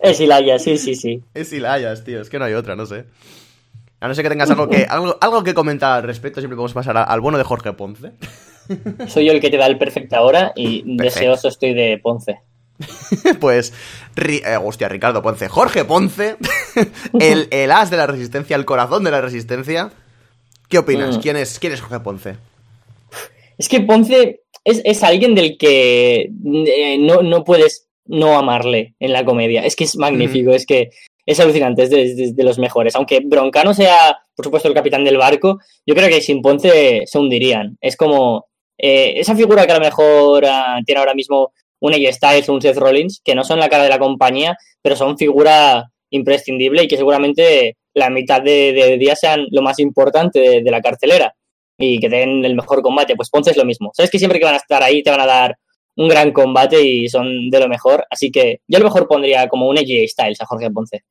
Es 0.00 0.18
Elias, 0.20 0.62
sí, 0.64 0.76
sí, 0.78 0.96
sí. 0.96 1.22
es 1.32 1.52
Elias, 1.52 2.02
tío, 2.04 2.20
es 2.20 2.28
que 2.28 2.38
no 2.40 2.44
hay 2.44 2.54
otra, 2.54 2.74
no 2.74 2.84
sé. 2.86 3.04
A 4.00 4.08
no 4.08 4.14
ser 4.16 4.24
que 4.24 4.30
tengas 4.30 4.50
algo 4.50 4.68
que, 4.68 4.84
algo, 4.88 5.16
algo 5.20 5.44
que 5.44 5.54
comentar 5.54 5.92
al 5.92 6.02
respecto, 6.02 6.40
siempre 6.40 6.56
podemos 6.56 6.72
pasar 6.74 6.96
a- 6.96 7.04
al 7.04 7.20
bueno 7.20 7.38
de 7.38 7.44
Jorge 7.44 7.72
Ponce. 7.72 8.10
Soy 9.06 9.26
yo 9.26 9.32
el 9.32 9.40
que 9.40 9.48
te 9.48 9.56
da 9.58 9.66
el 9.66 9.78
perfecta 9.78 10.16
ahora 10.18 10.52
y 10.56 10.82
Perfecto. 10.96 11.04
deseoso 11.20 11.46
estoy 11.48 11.72
de 11.74 12.00
Ponce. 12.02 12.40
pues, 13.40 13.72
eh, 14.16 14.56
hostia, 14.62 14.88
Ricardo 14.88 15.22
Ponce, 15.22 15.48
Jorge 15.48 15.84
Ponce, 15.84 16.36
el, 17.20 17.48
el 17.50 17.70
as 17.70 17.90
de 17.90 17.96
la 17.96 18.06
resistencia, 18.06 18.56
el 18.56 18.64
corazón 18.64 19.04
de 19.04 19.10
la 19.10 19.20
resistencia. 19.20 19.90
¿Qué 20.68 20.78
opinas? 20.78 21.18
Mm. 21.18 21.20
¿Quién, 21.20 21.36
es, 21.36 21.58
¿Quién 21.58 21.72
es 21.72 21.80
Jorge 21.80 22.00
Ponce? 22.00 22.36
Es 23.58 23.68
que 23.68 23.80
Ponce 23.82 24.40
es, 24.64 24.80
es 24.84 25.02
alguien 25.02 25.34
del 25.34 25.58
que 25.58 26.30
eh, 26.44 26.96
no, 26.98 27.22
no 27.22 27.44
puedes 27.44 27.88
no 28.06 28.36
amarle 28.36 28.94
en 28.98 29.12
la 29.12 29.24
comedia. 29.24 29.64
Es 29.64 29.76
que 29.76 29.84
es 29.84 29.96
magnífico, 29.96 30.50
es 30.52 30.66
que 30.66 30.90
es 31.24 31.38
alucinante, 31.38 31.84
es 31.84 31.90
de, 31.90 32.02
es 32.02 32.16
de- 32.16 32.32
de 32.32 32.42
los 32.44 32.58
mejores. 32.58 32.96
Aunque 32.96 33.20
Broncano 33.24 33.74
sea, 33.74 34.18
por 34.34 34.44
supuesto, 34.46 34.68
el 34.68 34.74
capitán 34.74 35.04
del 35.04 35.18
barco, 35.18 35.60
yo 35.86 35.94
creo 35.94 36.08
que 36.08 36.20
sin 36.20 36.42
Ponce 36.42 37.02
se 37.06 37.18
hundirían. 37.18 37.76
Es 37.80 37.96
como 37.96 38.46
eh, 38.78 39.12
esa 39.16 39.36
figura 39.36 39.66
que 39.66 39.72
a 39.72 39.78
lo 39.78 39.84
mejor 39.84 40.44
ah, 40.46 40.78
tiene 40.84 40.98
ahora 40.98 41.14
mismo 41.14 41.52
un 41.82 41.92
AJ 41.92 42.14
Styles 42.14 42.48
o 42.48 42.54
un 42.54 42.62
Seth 42.62 42.76
Rollins, 42.76 43.20
que 43.24 43.34
no 43.34 43.42
son 43.44 43.58
la 43.58 43.68
cara 43.68 43.82
de 43.82 43.90
la 43.90 43.98
compañía, 43.98 44.56
pero 44.80 44.94
son 44.94 45.18
figura 45.18 45.90
imprescindible 46.10 46.84
y 46.84 46.88
que 46.88 46.96
seguramente 46.96 47.76
la 47.92 48.08
mitad 48.08 48.40
de, 48.40 48.72
de 48.72 48.98
días 48.98 49.18
sean 49.18 49.46
lo 49.50 49.62
más 49.62 49.78
importante 49.80 50.38
de, 50.38 50.62
de 50.62 50.70
la 50.70 50.80
cartelera 50.80 51.34
y 51.76 51.98
que 51.98 52.08
den 52.08 52.44
el 52.44 52.54
mejor 52.54 52.82
combate. 52.82 53.16
Pues 53.16 53.30
Ponce 53.30 53.50
es 53.50 53.56
lo 53.56 53.64
mismo. 53.64 53.90
Sabes 53.94 54.10
que 54.10 54.18
siempre 54.18 54.38
que 54.38 54.44
van 54.44 54.54
a 54.54 54.58
estar 54.58 54.82
ahí 54.82 55.02
te 55.02 55.10
van 55.10 55.20
a 55.20 55.26
dar 55.26 55.56
un 55.96 56.08
gran 56.08 56.32
combate 56.32 56.80
y 56.80 57.08
son 57.08 57.50
de 57.50 57.58
lo 57.58 57.68
mejor. 57.68 58.06
Así 58.08 58.30
que 58.30 58.60
yo 58.68 58.76
a 58.76 58.80
lo 58.80 58.86
mejor 58.86 59.08
pondría 59.08 59.48
como 59.48 59.68
un 59.68 59.76
AJ 59.76 60.08
Styles 60.08 60.40
a 60.40 60.46
Jorge 60.46 60.70
Ponce. 60.70 61.02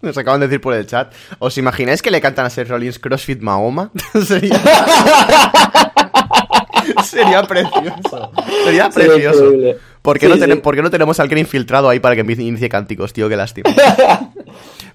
Nos 0.00 0.16
acaban 0.16 0.40
de 0.40 0.46
decir 0.46 0.60
por 0.60 0.74
el 0.74 0.86
chat. 0.86 1.12
¿Os 1.40 1.58
imagináis 1.58 2.02
que 2.02 2.12
le 2.12 2.20
cantan 2.20 2.46
a 2.46 2.50
Seth 2.50 2.68
Rollins 2.68 3.00
CrossFit 3.00 3.40
Mahoma? 3.40 3.90
Sería... 4.24 4.60
Sería 7.04 7.42
precioso. 7.42 8.30
Sería 8.64 8.90
precioso. 8.90 9.52
¿Por 10.02 10.18
qué, 10.18 10.26
Sí, 10.26 10.32
no 10.32 10.36
sí. 10.36 10.42
tenem- 10.42 10.60
por 10.60 10.74
qué 10.76 10.82
no 10.82 10.90
tenemos 10.90 11.18
a 11.18 11.22
alguien 11.22 11.38
infiltrado 11.38 11.88
ahí 11.88 11.98
para 12.00 12.14
que 12.14 12.24
inicie- 12.24 12.68
cánticos, 12.68 13.12
tío? 13.12 13.28
Qué 13.28 13.36
lástima. 13.36 13.70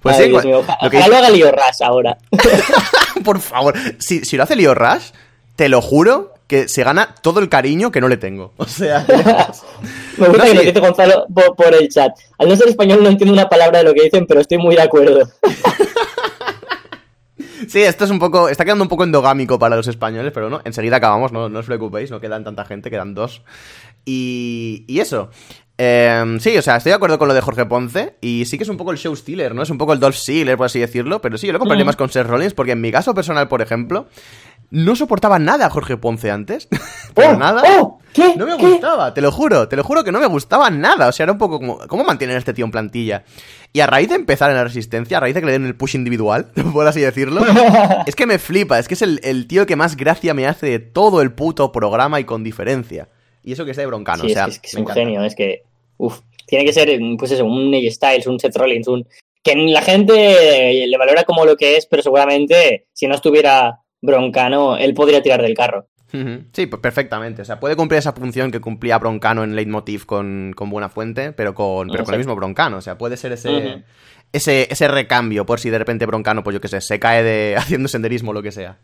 Pues 0.01 0.15
Ay, 0.17 0.23
sí, 0.25 0.29
Dios 0.29 0.41
cu- 0.43 0.47
mío, 0.47 0.63
lo 0.81 0.89
que 0.89 0.97
ojalá 0.97 1.09
lo 1.09 1.17
haga 1.25 1.29
Leo 1.29 1.51
Rush 1.51 1.83
ahora. 1.83 2.17
por 3.25 3.41
favor, 3.41 3.73
si, 3.97 4.23
si 4.23 4.37
lo 4.37 4.43
hace 4.43 4.55
Leo 4.55 4.73
Rush, 4.73 5.09
te 5.57 5.67
lo 5.67 5.81
juro 5.81 6.33
que 6.47 6.69
se 6.69 6.85
gana 6.85 7.15
todo 7.21 7.41
el 7.41 7.49
cariño 7.49 7.91
que 7.91 7.99
no 7.99 8.07
le 8.07 8.15
tengo. 8.15 8.53
O 8.55 8.65
sea, 8.65 9.05
Me 10.17 10.27
gusta 10.29 10.37
No, 10.37 10.43
que 10.45 10.49
sí. 10.51 10.55
nos 10.55 10.63
dice 10.65 10.79
Gonzalo 10.79 11.25
por, 11.33 11.53
por 11.55 11.73
el 11.75 11.89
chat. 11.89 12.11
Al 12.37 12.47
no 12.47 12.55
ser 12.55 12.69
español 12.69 13.03
no 13.03 13.09
entiendo 13.09 13.33
una 13.33 13.49
palabra 13.49 13.79
de 13.79 13.83
lo 13.83 13.93
que 13.93 14.03
dicen, 14.03 14.25
pero 14.25 14.39
estoy 14.39 14.57
muy 14.57 14.75
de 14.75 14.83
acuerdo. 14.83 15.29
Sí, 17.67 17.81
esto 17.81 18.05
es 18.05 18.11
un 18.11 18.19
poco, 18.19 18.49
está 18.49 18.63
quedando 18.65 18.83
un 18.83 18.89
poco 18.89 19.03
endogámico 19.03 19.59
para 19.59 19.75
los 19.75 19.87
españoles, 19.87 20.31
pero 20.33 20.49
no, 20.49 20.61
enseguida 20.63 20.97
acabamos, 20.97 21.31
no, 21.31 21.49
no 21.49 21.59
os 21.59 21.65
preocupéis, 21.65 22.11
no 22.11 22.19
quedan 22.19 22.43
tanta 22.43 22.65
gente, 22.65 22.89
quedan 22.89 23.13
dos. 23.13 23.41
Y, 24.05 24.85
y 24.87 24.99
eso. 24.99 25.29
Eh, 25.81 26.37
sí, 26.41 26.57
o 26.57 26.61
sea, 26.61 26.75
estoy 26.75 26.89
de 26.89 26.95
acuerdo 26.95 27.17
con 27.17 27.29
lo 27.29 27.33
de 27.33 27.39
Jorge 27.39 27.65
Ponce 27.65 28.15
y 28.19 28.43
sí 28.45 28.57
que 28.57 28.63
es 28.63 28.69
un 28.69 28.75
poco 28.75 28.91
el 28.91 28.97
show 28.97 29.15
stealer, 29.15 29.55
¿no? 29.55 29.61
Es 29.63 29.69
un 29.69 29.77
poco 29.77 29.93
el 29.93 29.99
Dolph 30.01 30.17
Ziggler, 30.17 30.57
por 30.57 30.65
así 30.65 30.77
decirlo, 30.79 31.21
pero 31.21 31.37
sí, 31.37 31.47
yo 31.47 31.53
lo 31.53 31.59
compraría 31.59 31.85
Mm. 31.85 31.87
más 31.87 31.95
con 31.95 32.09
Seth 32.09 32.27
Rollins 32.27 32.53
porque 32.53 32.73
en 32.73 32.81
mi 32.81 32.91
caso 32.91 33.13
personal, 33.13 33.47
por 33.47 33.61
ejemplo, 33.61 34.07
no 34.71 34.95
soportaba 34.95 35.39
nada 35.39 35.65
a 35.67 35.69
Jorge 35.69 35.97
Ponce 35.97 36.31
antes. 36.31 36.67
pero 37.13 37.31
¡Oh! 37.31 37.37
nada. 37.37 37.63
¡Oh! 37.79 37.99
¿Qué? 38.13 38.33
No 38.35 38.45
me 38.47 38.57
¿Qué? 38.57 38.65
gustaba, 38.67 39.13
te 39.13 39.21
lo 39.21 39.31
juro, 39.31 39.67
te 39.67 39.75
lo 39.75 39.83
juro 39.83 40.03
que 40.03 40.11
no 40.11 40.19
me 40.19 40.25
gustaba 40.25 40.69
nada. 40.71 41.07
O 41.07 41.11
sea, 41.11 41.25
era 41.25 41.31
un 41.33 41.37
poco 41.37 41.59
como, 41.59 41.77
¿cómo 41.87 42.03
mantienen 42.03 42.35
a 42.35 42.39
este 42.39 42.53
tío 42.53 42.65
en 42.65 42.71
plantilla? 42.71 43.23
Y 43.71 43.81
a 43.81 43.87
raíz 43.87 44.09
de 44.09 44.15
empezar 44.15 44.49
en 44.49 44.55
la 44.57 44.63
resistencia, 44.63 45.17
a 45.17 45.19
raíz 45.19 45.35
de 45.35 45.41
que 45.41 45.45
le 45.45 45.51
den 45.51 45.65
el 45.65 45.75
push 45.75 45.95
individual, 45.95 46.47
por 46.73 46.87
así 46.87 47.01
decirlo, 47.01 47.41
es 48.07 48.15
que 48.15 48.25
me 48.25 48.39
flipa, 48.39 48.79
es 48.79 48.87
que 48.87 48.95
es 48.95 49.01
el, 49.03 49.19
el 49.23 49.47
tío 49.47 49.65
que 49.67 49.75
más 49.75 49.95
gracia 49.95 50.33
me 50.33 50.47
hace 50.47 50.65
de 50.67 50.79
todo 50.79 51.21
el 51.21 51.33
puto 51.33 51.71
programa 51.71 52.19
y 52.19 52.23
con 52.23 52.43
diferencia. 52.43 53.09
Y 53.43 53.53
eso 53.53 53.63
que 53.63 53.71
está 53.71 53.81
de 53.83 53.87
broncano, 53.87 54.23
Sí, 54.23 54.31
o 54.31 54.33
sea, 54.33 54.45
es 54.47 54.59
que 54.59 54.67
es, 54.67 54.73
un 54.73 54.81
encanta. 54.81 54.99
genio, 55.01 55.23
es 55.23 55.35
que, 55.35 55.63
uf, 55.97 56.19
tiene 56.47 56.65
que 56.65 56.73
ser, 56.73 56.99
pues 57.17 57.31
eso, 57.31 57.45
un 57.45 57.73
AJ 57.73 57.91
Styles, 57.91 58.27
un 58.27 58.39
Seth 58.39 58.57
Rollins, 58.57 58.87
un 58.87 59.07
que 59.43 59.55
la 59.55 59.81
gente 59.81 60.85
le 60.87 60.97
valora 60.97 61.23
como 61.23 61.45
lo 61.45 61.55
que 61.55 61.77
es, 61.77 61.85
pero 61.85 62.01
seguramente 62.03 62.87
si 62.91 63.07
no 63.07 63.15
estuviera 63.15 63.79
Broncano, 64.01 64.77
él 64.77 64.93
podría 64.93 65.21
tirar 65.21 65.41
del 65.41 65.53
carro. 65.53 65.87
Sí, 66.53 66.65
pues 66.65 66.81
perfectamente. 66.81 67.43
O 67.43 67.45
sea, 67.45 67.59
puede 67.59 67.75
cumplir 67.75 67.99
esa 67.99 68.13
función 68.13 68.51
que 68.51 68.59
cumplía 68.59 68.97
Broncano 68.97 69.43
en 69.43 69.55
Leitmotiv 69.55 70.05
con, 70.05 70.53
con 70.55 70.69
Buena 70.69 70.89
Fuente, 70.89 71.33
pero 71.33 71.53
con, 71.53 71.87
pero 71.89 72.03
con 72.03 72.15
el 72.15 72.19
mismo 72.19 72.35
Broncano. 72.35 72.77
O 72.77 72.81
sea, 72.81 72.97
puede 72.97 73.15
ser 73.15 73.33
ese, 73.33 73.83
ese, 74.33 74.67
ese 74.71 74.87
recambio 74.87 75.45
por 75.45 75.59
si 75.59 75.69
de 75.69 75.77
repente 75.77 76.07
Broncano, 76.07 76.43
pues 76.43 76.55
yo 76.55 76.61
qué 76.61 76.67
sé, 76.67 76.81
se 76.81 76.99
cae 76.99 77.23
de 77.23 77.55
haciendo 77.57 77.87
senderismo 77.87 78.31
o 78.31 78.33
lo 78.33 78.41
que 78.41 78.51
sea. 78.51 78.77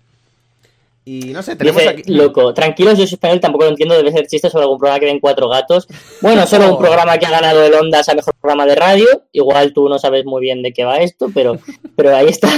Y 1.07 1.19
no 1.33 1.43
sé, 1.43 1.55
tenemos 1.55 1.81
Dice, 1.83 1.93
aquí. 1.93 2.11
loco, 2.11 2.51
tranquilos, 2.55 2.97
yo 2.97 3.05
soy 3.05 3.13
español, 3.13 3.39
tampoco 3.39 3.65
lo 3.65 3.69
entiendo, 3.69 3.95
debe 3.95 4.11
ser 4.11 4.25
chiste 4.25 4.49
sobre 4.49 4.63
algún 4.63 4.79
programa 4.79 4.99
que 4.99 5.05
den 5.05 5.19
cuatro 5.19 5.47
gatos. 5.47 5.87
Bueno, 6.21 6.47
solo 6.47 6.71
un 6.71 6.79
programa 6.79 7.17
que 7.19 7.27
ha 7.27 7.29
ganado 7.29 7.63
el 7.63 7.73
Ondas 7.75 8.09
a 8.09 8.15
mejor 8.15 8.33
programa 8.41 8.65
de 8.65 8.73
radio. 8.75 9.05
Igual 9.31 9.71
tú 9.71 9.87
no 9.87 9.99
sabes 9.99 10.25
muy 10.25 10.41
bien 10.41 10.63
de 10.63 10.73
qué 10.73 10.83
va 10.83 10.97
esto, 10.97 11.29
pero, 11.33 11.59
pero 11.95 12.15
ahí 12.15 12.27
está. 12.27 12.49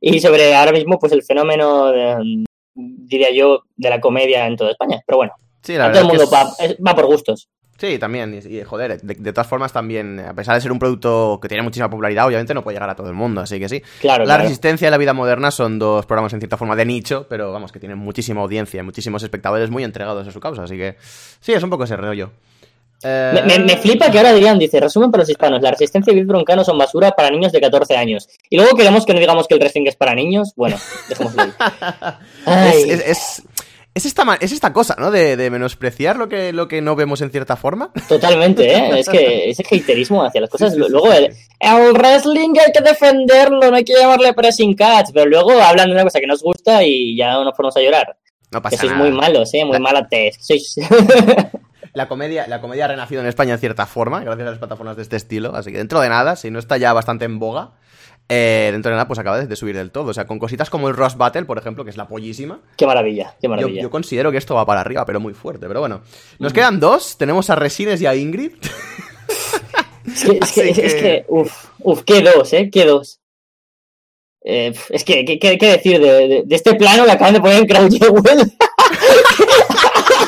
Y 0.00 0.20
sobre 0.20 0.54
ahora 0.54 0.72
mismo, 0.72 0.98
pues 0.98 1.12
el 1.12 1.22
fenómeno, 1.22 1.92
de- 1.92 2.44
diría 2.74 3.30
yo, 3.34 3.64
de 3.76 3.90
la 3.90 4.00
comedia 4.00 4.46
en 4.46 4.56
toda 4.56 4.70
España. 4.70 5.02
Pero 5.06 5.18
bueno, 5.18 5.34
Sí, 5.62 5.74
la 5.74 5.86
a 5.86 5.92
todo 5.92 6.00
el 6.00 6.06
es 6.06 6.12
mundo 6.30 6.30
va 6.86 6.94
por 6.94 7.06
gustos. 7.06 7.48
Sí, 7.82 7.98
también. 7.98 8.40
Y, 8.48 8.62
joder, 8.62 9.00
de, 9.02 9.14
de 9.16 9.32
todas 9.32 9.48
formas 9.48 9.72
también, 9.72 10.20
a 10.20 10.32
pesar 10.34 10.54
de 10.54 10.60
ser 10.60 10.70
un 10.70 10.78
producto 10.78 11.40
que 11.42 11.48
tiene 11.48 11.64
muchísima 11.64 11.90
popularidad, 11.90 12.28
obviamente 12.28 12.54
no 12.54 12.62
puede 12.62 12.76
llegar 12.76 12.88
a 12.88 12.94
todo 12.94 13.08
el 13.08 13.14
mundo, 13.14 13.40
así 13.40 13.58
que 13.58 13.68
sí. 13.68 13.82
Claro, 14.00 14.22
La 14.24 14.34
claro. 14.34 14.42
Resistencia 14.44 14.86
y 14.86 14.90
La 14.92 14.98
Vida 14.98 15.12
Moderna 15.14 15.50
son 15.50 15.80
dos 15.80 16.06
programas 16.06 16.32
en 16.32 16.38
cierta 16.38 16.56
forma 16.56 16.76
de 16.76 16.84
nicho, 16.84 17.26
pero 17.28 17.50
vamos, 17.52 17.72
que 17.72 17.80
tienen 17.80 17.98
muchísima 17.98 18.40
audiencia, 18.40 18.84
muchísimos 18.84 19.24
espectadores 19.24 19.68
muy 19.70 19.82
entregados 19.82 20.28
a 20.28 20.30
su 20.30 20.38
causa, 20.38 20.62
así 20.62 20.76
que 20.76 20.96
sí, 21.40 21.52
es 21.52 21.62
un 21.64 21.70
poco 21.70 21.82
ese 21.82 21.96
rollo. 21.96 22.30
Eh, 23.04 23.32
Me, 23.34 23.42
me- 23.58 23.64
me 23.64 23.76
flipa 23.78 24.12
que 24.12 24.18
ahora 24.18 24.32
dirían, 24.32 24.60
dice, 24.60 24.78
resumen 24.78 25.10
para 25.10 25.22
los 25.22 25.28
hispanos, 25.30 25.60
la 25.60 25.72
resistencia 25.72 26.12
y 26.12 26.14
Bill 26.14 26.26
Broncano 26.26 26.62
son 26.62 26.78
basura 26.78 27.10
para 27.10 27.30
niños 27.30 27.50
de 27.50 27.60
14 27.60 27.96
años. 27.96 28.28
Y 28.48 28.56
luego 28.56 28.76
queremos 28.76 29.04
que 29.04 29.12
no 29.12 29.18
digamos 29.18 29.48
que 29.48 29.54
el 29.54 29.60
wrestling 29.60 29.86
es 29.88 29.96
para 29.96 30.14
niños. 30.14 30.52
Bueno, 30.54 30.76
dejémoslo 31.08 31.42
ahí. 31.42 31.52
Es, 32.90 33.00
es- 33.08 33.42
es 33.94 34.06
esta, 34.06 34.38
es 34.40 34.52
esta 34.52 34.72
cosa, 34.72 34.96
¿no? 34.98 35.10
De, 35.10 35.36
de 35.36 35.50
menospreciar 35.50 36.16
lo 36.16 36.28
que, 36.28 36.52
lo 36.52 36.66
que 36.68 36.80
no 36.80 36.96
vemos 36.96 37.20
en 37.20 37.30
cierta 37.30 37.56
forma. 37.56 37.92
Totalmente, 38.08 38.72
¿eh? 38.72 38.98
Es 38.98 39.08
que 39.08 39.50
ese 39.50 39.62
haterismo 39.62 40.24
hacia 40.24 40.40
las 40.40 40.50
cosas. 40.50 40.74
Luego, 40.76 41.12
el, 41.12 41.34
el 41.60 41.92
wrestling 41.92 42.54
hay 42.64 42.72
que 42.72 42.80
defenderlo, 42.80 43.70
no 43.70 43.76
hay 43.76 43.84
que 43.84 43.94
llamarle 43.94 44.32
pressing 44.32 44.74
catch. 44.74 45.10
Pero 45.12 45.26
luego 45.26 45.52
hablan 45.60 45.88
de 45.88 45.94
una 45.94 46.04
cosa 46.04 46.20
que 46.20 46.26
nos 46.26 46.42
gusta 46.42 46.82
y 46.84 47.16
ya 47.16 47.34
nos 47.34 47.54
ponemos 47.54 47.76
a 47.76 47.80
llorar. 47.80 48.16
No 48.50 48.60
Que 48.60 48.62
pasa 48.64 48.76
sois 48.78 48.92
nada. 48.92 49.04
muy 49.04 49.12
malos, 49.12 49.52
¿eh? 49.54 49.64
Muy 49.64 49.78
malates. 49.78 50.36
Sois... 50.40 50.74
La 51.94 52.08
comedia, 52.08 52.46
la 52.46 52.62
comedia 52.62 52.86
ha 52.86 52.88
renacido 52.88 53.20
en 53.20 53.26
España 53.26 53.52
en 53.52 53.58
cierta 53.60 53.84
forma, 53.84 54.20
gracias 54.20 54.46
a 54.46 54.50
las 54.52 54.58
plataformas 54.58 54.96
de 54.96 55.02
este 55.02 55.16
estilo. 55.16 55.54
Así 55.54 55.72
que 55.72 55.76
dentro 55.76 56.00
de 56.00 56.08
nada, 56.08 56.36
si 56.36 56.50
no 56.50 56.58
está 56.58 56.78
ya 56.78 56.94
bastante 56.94 57.26
en 57.26 57.38
boga, 57.38 57.72
eh, 58.34 58.70
dentro 58.72 58.88
de 58.90 58.94
nada, 58.96 59.06
pues 59.06 59.18
acaba 59.18 59.44
de, 59.44 59.56
subir 59.56 59.76
del 59.76 59.90
todo. 59.90 60.10
O 60.10 60.14
sea, 60.14 60.26
con 60.26 60.38
cositas 60.38 60.70
como 60.70 60.88
el 60.88 60.96
Ross 60.96 61.16
Battle, 61.16 61.44
por 61.44 61.58
ejemplo, 61.58 61.84
que 61.84 61.90
es 61.90 61.96
la 61.98 62.08
pollísima. 62.08 62.60
qué 62.76 62.86
maravilla, 62.86 63.34
qué 63.40 63.48
maravilla. 63.48 63.82
yo 63.82 63.90
considero 63.90 64.30
que 64.32 64.38
esto 64.38 64.54
va 64.54 64.64
para 64.64 64.80
arriba, 64.80 65.04
pero 65.04 65.20
muy 65.20 65.34
fuerte. 65.34 65.66
Pero 65.68 65.80
bueno, 65.80 66.00
nos 66.38 66.52
quedan 66.52 66.80
dos. 66.80 67.18
Tenemos 67.18 67.50
a 67.50 67.56
Resines 67.56 68.00
y 68.00 68.06
a 68.06 68.14
Ingrid. 68.14 68.52
Es 70.06 70.24
que, 70.24 70.38
es 70.70 70.94
que, 70.94 71.16
es 71.18 71.24
uf, 71.28 71.66
uf, 71.80 72.02
qué 72.04 72.22
dos, 72.22 72.52
¿eh? 72.54 72.70
Qué 72.72 72.84
dos. 72.84 73.20
Eh, 74.44 74.74
es 74.90 75.04
que, 75.04 75.24
¿qué, 75.24 75.38
qué- 75.38 75.56
qué 75.56 75.66
decir 75.72 76.00
de, 76.00 76.26
de- 76.28 76.42
de 76.44 76.56
este 76.56 76.74
plano 76.74 77.04
que 77.04 77.12
acaban 77.12 77.34
de 77.34 77.40
poner 77.40 77.58
en 77.70 77.90
Jewel? 77.90 78.22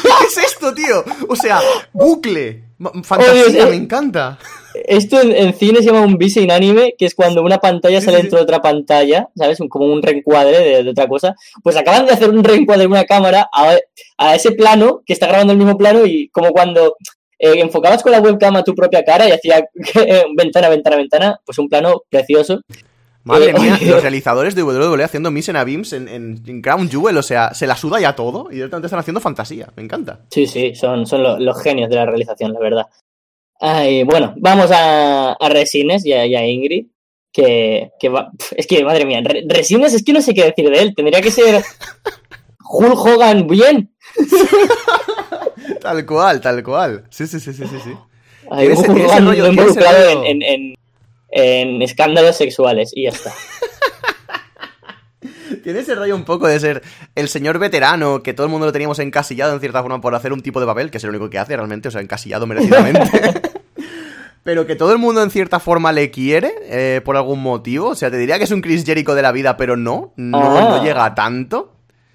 ¿Qué 0.02 0.26
es 0.26 0.36
esto, 0.38 0.72
tío? 0.74 1.04
O 1.28 1.34
sea, 1.36 1.60
bucle. 1.92 2.64
Fantasía, 3.02 3.44
Oh, 3.46 3.50
Dios, 3.50 3.68
me 3.70 3.76
encanta. 3.76 4.38
Esto 4.86 5.20
en, 5.20 5.32
en 5.32 5.54
cine 5.54 5.78
se 5.78 5.84
llama 5.86 6.02
un 6.02 6.16
bis 6.16 6.36
in 6.36 6.50
anime, 6.50 6.94
que 6.98 7.06
es 7.06 7.14
cuando 7.14 7.42
una 7.42 7.58
pantalla 7.58 8.00
sale 8.00 8.16
sí, 8.16 8.22
dentro 8.22 8.38
de 8.38 8.42
otra 8.44 8.60
pantalla, 8.60 9.28
¿sabes? 9.36 9.60
Un- 9.60 9.68
como 9.68 9.86
un 9.86 10.02
reencuadre 10.02 10.58
de, 10.58 10.82
de 10.84 10.90
otra 10.90 11.06
cosa. 11.08 11.34
Pues 11.62 11.76
acaban 11.76 12.06
de 12.06 12.12
hacer 12.12 12.30
un 12.30 12.42
reencuadre 12.44 12.82
de 12.82 12.88
una 12.88 13.04
cámara 13.04 13.48
a, 13.52 13.76
a 14.18 14.34
ese 14.34 14.52
plano 14.52 15.02
que 15.06 15.12
está 15.12 15.26
grabando 15.28 15.52
el 15.52 15.58
mismo 15.58 15.76
plano 15.78 16.04
y 16.06 16.28
como 16.30 16.50
cuando 16.50 16.96
eh, 17.38 17.54
enfocabas 17.60 18.02
con 18.02 18.12
la 18.12 18.20
webcam 18.20 18.56
a 18.56 18.64
tu 18.64 18.74
propia 18.74 19.04
cara 19.04 19.28
y 19.28 19.32
hacía 19.32 19.58
eh, 19.94 20.24
ventana, 20.36 20.68
ventana, 20.68 20.96
ventana, 20.96 21.40
pues 21.44 21.58
un 21.58 21.68
plano 21.68 22.02
precioso. 22.08 22.60
Madre 23.26 23.50
Eh, 23.50 23.54
mía, 23.58 23.78
los 23.86 24.02
realizadores 24.02 24.54
de 24.54 24.62
WWE 24.64 25.02
haciendo 25.02 25.30
Miss 25.30 25.48
en 25.48 25.56
Abims 25.56 25.92
en, 25.94 26.08
en, 26.08 26.42
en 26.46 26.60
Crown 26.60 26.90
Jewel, 26.90 27.16
o 27.16 27.22
sea, 27.22 27.54
se 27.54 27.66
la 27.66 27.74
suda 27.76 27.98
ya 27.98 28.14
todo 28.14 28.48
y 28.50 28.56
directamente 28.56 28.86
están 28.88 29.00
haciendo 29.00 29.20
fantasía. 29.20 29.68
Me 29.76 29.82
encanta. 29.82 30.20
Sí, 30.30 30.46
sí, 30.46 30.74
son, 30.74 31.06
son 31.06 31.22
lo- 31.22 31.38
los 31.38 31.62
genios 31.62 31.88
de 31.88 31.96
la 31.96 32.04
realización, 32.06 32.52
la 32.52 32.60
verdad. 32.60 32.86
Ay, 33.60 34.02
bueno, 34.04 34.34
vamos 34.38 34.70
a, 34.72 35.32
a 35.32 35.48
Resines 35.48 36.04
y 36.04 36.12
a, 36.12 36.26
y 36.26 36.34
a 36.36 36.46
Ingrid, 36.46 36.86
que, 37.32 37.90
que 37.98 38.08
va- 38.08 38.30
es 38.56 38.66
que, 38.66 38.84
madre 38.84 39.06
mía, 39.06 39.20
Re- 39.24 39.44
Resines 39.48 39.94
es 39.94 40.04
que 40.04 40.12
no 40.12 40.20
sé 40.20 40.34
qué 40.34 40.44
decir 40.44 40.68
de 40.70 40.78
él, 40.80 40.94
tendría 40.94 41.20
que 41.22 41.30
ser 41.30 41.62
Hulk 42.68 42.98
Hogan 42.98 43.46
bien. 43.46 43.94
Tal 45.80 46.04
cual, 46.06 46.40
tal 46.40 46.62
cual. 46.62 47.04
Sí, 47.10 47.26
sí, 47.26 47.40
sí, 47.40 47.52
sí, 47.52 47.64
sí. 47.66 47.76
sí. 47.82 47.92
Ay, 48.50 48.68
Hulk 48.68 48.88
Hogan 48.88 49.34
involucrado 49.52 50.24
en- 50.24 50.42
en- 50.42 50.74
en 51.30 51.82
escándalos 51.82 52.36
sexuales 52.36 52.92
y 52.94 53.04
ya 53.04 53.10
está. 53.10 53.32
Tiene 55.64 55.80
ese 55.80 55.94
rollo 55.96 56.14
un 56.14 56.24
poco 56.24 56.46
de 56.46 56.60
ser 56.60 56.82
el 57.16 57.28
señor 57.28 57.58
veterano 57.58 58.22
que 58.22 58.34
todo 58.34 58.46
el 58.46 58.50
mundo 58.52 58.66
lo 58.66 58.72
teníamos 58.72 58.98
encasillado 59.00 59.54
en 59.54 59.60
cierta 59.60 59.82
forma 59.82 60.00
por 60.00 60.14
hacer 60.14 60.32
un 60.32 60.42
tipo 60.42 60.60
de 60.60 60.66
papel, 60.66 60.90
que 60.90 60.98
es 60.98 61.04
el 61.04 61.10
único 61.10 61.28
que 61.30 61.38
hace 61.38 61.56
realmente, 61.56 61.88
o 61.88 61.90
sea, 61.90 62.00
encasillado 62.02 62.46
merecidamente. 62.46 63.40
pero 64.44 64.66
que 64.66 64.76
todo 64.76 64.92
el 64.92 64.98
mundo 64.98 65.22
en 65.22 65.30
cierta 65.30 65.58
forma 65.58 65.90
le 65.90 66.10
quiere 66.10 66.52
eh, 66.64 67.00
por 67.02 67.16
algún 67.16 67.40
motivo. 67.42 67.88
O 67.88 67.94
sea, 67.94 68.10
te 68.10 68.18
diría 68.18 68.36
que 68.38 68.44
es 68.44 68.50
un 68.50 68.60
Chris 68.60 68.84
Jericho 68.84 69.14
de 69.14 69.22
la 69.22 69.32
vida, 69.32 69.56
pero 69.56 69.76
no, 69.76 70.12
no, 70.16 70.38
Ah. 70.56 70.68
no 70.76 70.84
llega 70.84 71.04
a 71.04 71.14
tanto. 71.14 71.70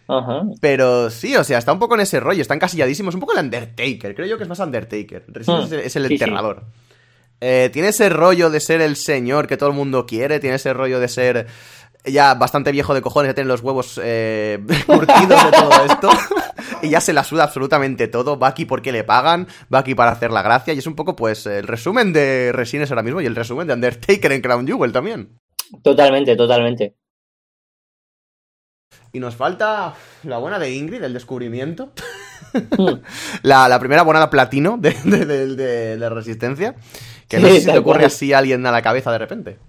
Ajá. 0.07 0.43
Pero 0.61 1.09
sí, 1.09 1.35
o 1.35 1.43
sea, 1.43 1.57
está 1.59 1.73
un 1.73 1.79
poco 1.79 1.95
en 1.95 2.01
ese 2.01 2.19
rollo, 2.19 2.41
está 2.41 2.53
encasilladísimo. 2.53 3.09
Es 3.09 3.15
un 3.15 3.21
poco 3.21 3.33
el 3.33 3.43
Undertaker, 3.45 4.15
creo 4.15 4.27
yo 4.27 4.37
que 4.37 4.43
es 4.43 4.49
más 4.49 4.59
Undertaker. 4.59 5.25
Hmm, 5.27 5.63
es 5.63 5.71
el, 5.71 5.79
es 5.79 5.95
el 5.95 6.03
sí, 6.03 6.07
sí. 6.07 6.13
enterrador. 6.23 6.63
Eh, 7.41 7.69
tiene 7.71 7.87
ese 7.89 8.09
rollo 8.09 8.49
de 8.49 8.59
ser 8.59 8.81
el 8.81 8.95
señor 8.95 9.47
que 9.47 9.55
todo 9.55 9.69
el 9.69 9.75
mundo 9.75 10.05
quiere, 10.05 10.39
tiene 10.39 10.57
ese 10.57 10.73
rollo 10.73 10.99
de 10.99 11.07
ser 11.07 11.47
ya 12.05 12.33
bastante 12.35 12.71
viejo 12.71 12.93
de 12.93 13.01
cojones, 13.01 13.29
de 13.29 13.33
tener 13.33 13.47
los 13.47 13.61
huevos 13.61 13.99
eh, 14.03 14.59
curtidos 14.87 15.45
de 15.45 15.51
todo 15.51 15.85
esto. 15.85 16.09
y 16.81 16.89
ya 16.89 17.01
se 17.01 17.13
la 17.13 17.23
suda 17.23 17.43
absolutamente 17.43 18.07
todo. 18.07 18.37
Va 18.39 18.47
aquí 18.47 18.65
porque 18.65 18.91
le 18.91 19.03
pagan, 19.03 19.47
va 19.73 19.79
aquí 19.79 19.95
para 19.95 20.11
hacer 20.11 20.31
la 20.31 20.41
gracia. 20.41 20.73
Y 20.73 20.79
es 20.79 20.87
un 20.87 20.95
poco, 20.95 21.15
pues, 21.15 21.45
el 21.45 21.67
resumen 21.67 22.13
de 22.13 22.51
Resines 22.53 22.89
ahora 22.91 23.03
mismo 23.03 23.21
y 23.21 23.25
el 23.25 23.35
resumen 23.35 23.67
de 23.67 23.73
Undertaker 23.73 24.31
en 24.31 24.41
Crown 24.41 24.67
Jewel 24.67 24.91
también. 24.91 25.37
Totalmente, 25.83 26.35
totalmente. 26.35 26.95
Y 29.11 29.19
nos 29.19 29.35
falta 29.35 29.95
la 30.23 30.37
buena 30.37 30.59
de 30.59 30.71
Ingrid, 30.71 31.03
el 31.03 31.13
descubrimiento. 31.13 31.91
Hmm. 32.77 33.01
la, 33.43 33.67
la 33.67 33.79
primera 33.79 34.03
bonada 34.03 34.29
platino 34.29 34.77
de, 34.77 34.95
de, 35.03 35.55
de- 35.97 36.09
resistencia. 36.09 36.75
Que 37.27 37.39
no 37.39 37.47
Sí, 37.47 37.55
sé 37.55 37.59
si 37.61 37.65
te 37.71 37.77
ocurre 37.77 37.99
cual. 37.99 38.05
así 38.05 38.33
a 38.33 38.39
alguien 38.39 38.65
a 38.65 38.71
la 38.71 38.81
cabeza 38.81 39.11
de 39.11 39.17
repente. 39.17 39.59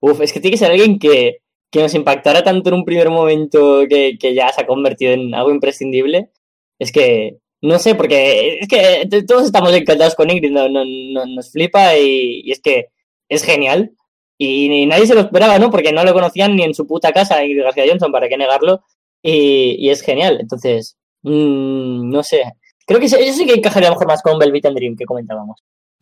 Uf, 0.00 0.20
es 0.20 0.32
que 0.32 0.40
tiene 0.40 0.52
que 0.54 0.58
ser 0.58 0.70
alguien 0.70 0.98
que, 0.98 1.38
que 1.70 1.80
nos 1.80 1.94
impactara 1.94 2.42
tanto 2.44 2.68
en 2.70 2.76
un 2.76 2.84
primer 2.84 3.10
momento 3.10 3.84
que, 3.88 4.16
que 4.18 4.34
ya 4.34 4.48
se 4.52 4.62
ha 4.62 4.66
convertido 4.66 5.12
en 5.12 5.34
algo 5.34 5.50
imprescindible. 5.50 6.30
Es 6.78 6.92
que, 6.92 7.38
no 7.62 7.78
sé, 7.78 7.94
porque 7.94 8.58
es 8.60 8.68
que 8.68 9.08
todos 9.26 9.44
estamos 9.46 9.72
encantados 9.74 10.14
con 10.14 10.30
Ingrid, 10.30 10.50
no, 10.52 10.68
no- 10.68 10.84
no- 10.84 11.26
nos 11.26 11.50
flipa 11.52 11.96
y, 11.98 12.42
y 12.44 12.52
es 12.52 12.60
que 12.60 12.86
es 13.28 13.42
genial. 13.44 13.92
Y, 14.38 14.68
ni 14.68 14.86
nadie 14.86 15.06
se 15.06 15.14
lo 15.14 15.22
esperaba, 15.22 15.58
¿no? 15.58 15.70
Porque 15.70 15.92
no 15.92 16.04
lo 16.04 16.12
conocían 16.12 16.54
ni 16.56 16.62
en 16.64 16.74
su 16.74 16.86
puta 16.86 17.12
casa, 17.12 17.42
Ingrid 17.44 17.62
García 17.64 17.84
Johnson, 17.88 18.12
para 18.12 18.28
qué 18.28 18.36
negarlo. 18.36 18.82
Y, 19.22 19.76
y 19.78 19.90
es 19.90 20.02
genial. 20.02 20.38
Entonces, 20.40 20.96
mm, 21.22 22.10
no 22.10 22.22
sé. 22.22 22.42
Creo 22.86 23.00
que 23.00 23.06
eso 23.06 23.16
eso 23.18 23.32
sí 23.38 23.46
que 23.46 23.54
encajaría 23.54 23.90
mejor 23.90 24.06
más 24.06 24.22
con 24.22 24.38
Velvet 24.38 24.66
and 24.66 24.76
Dream 24.76 24.96
que 24.96 25.04
comentábamos. 25.06 25.60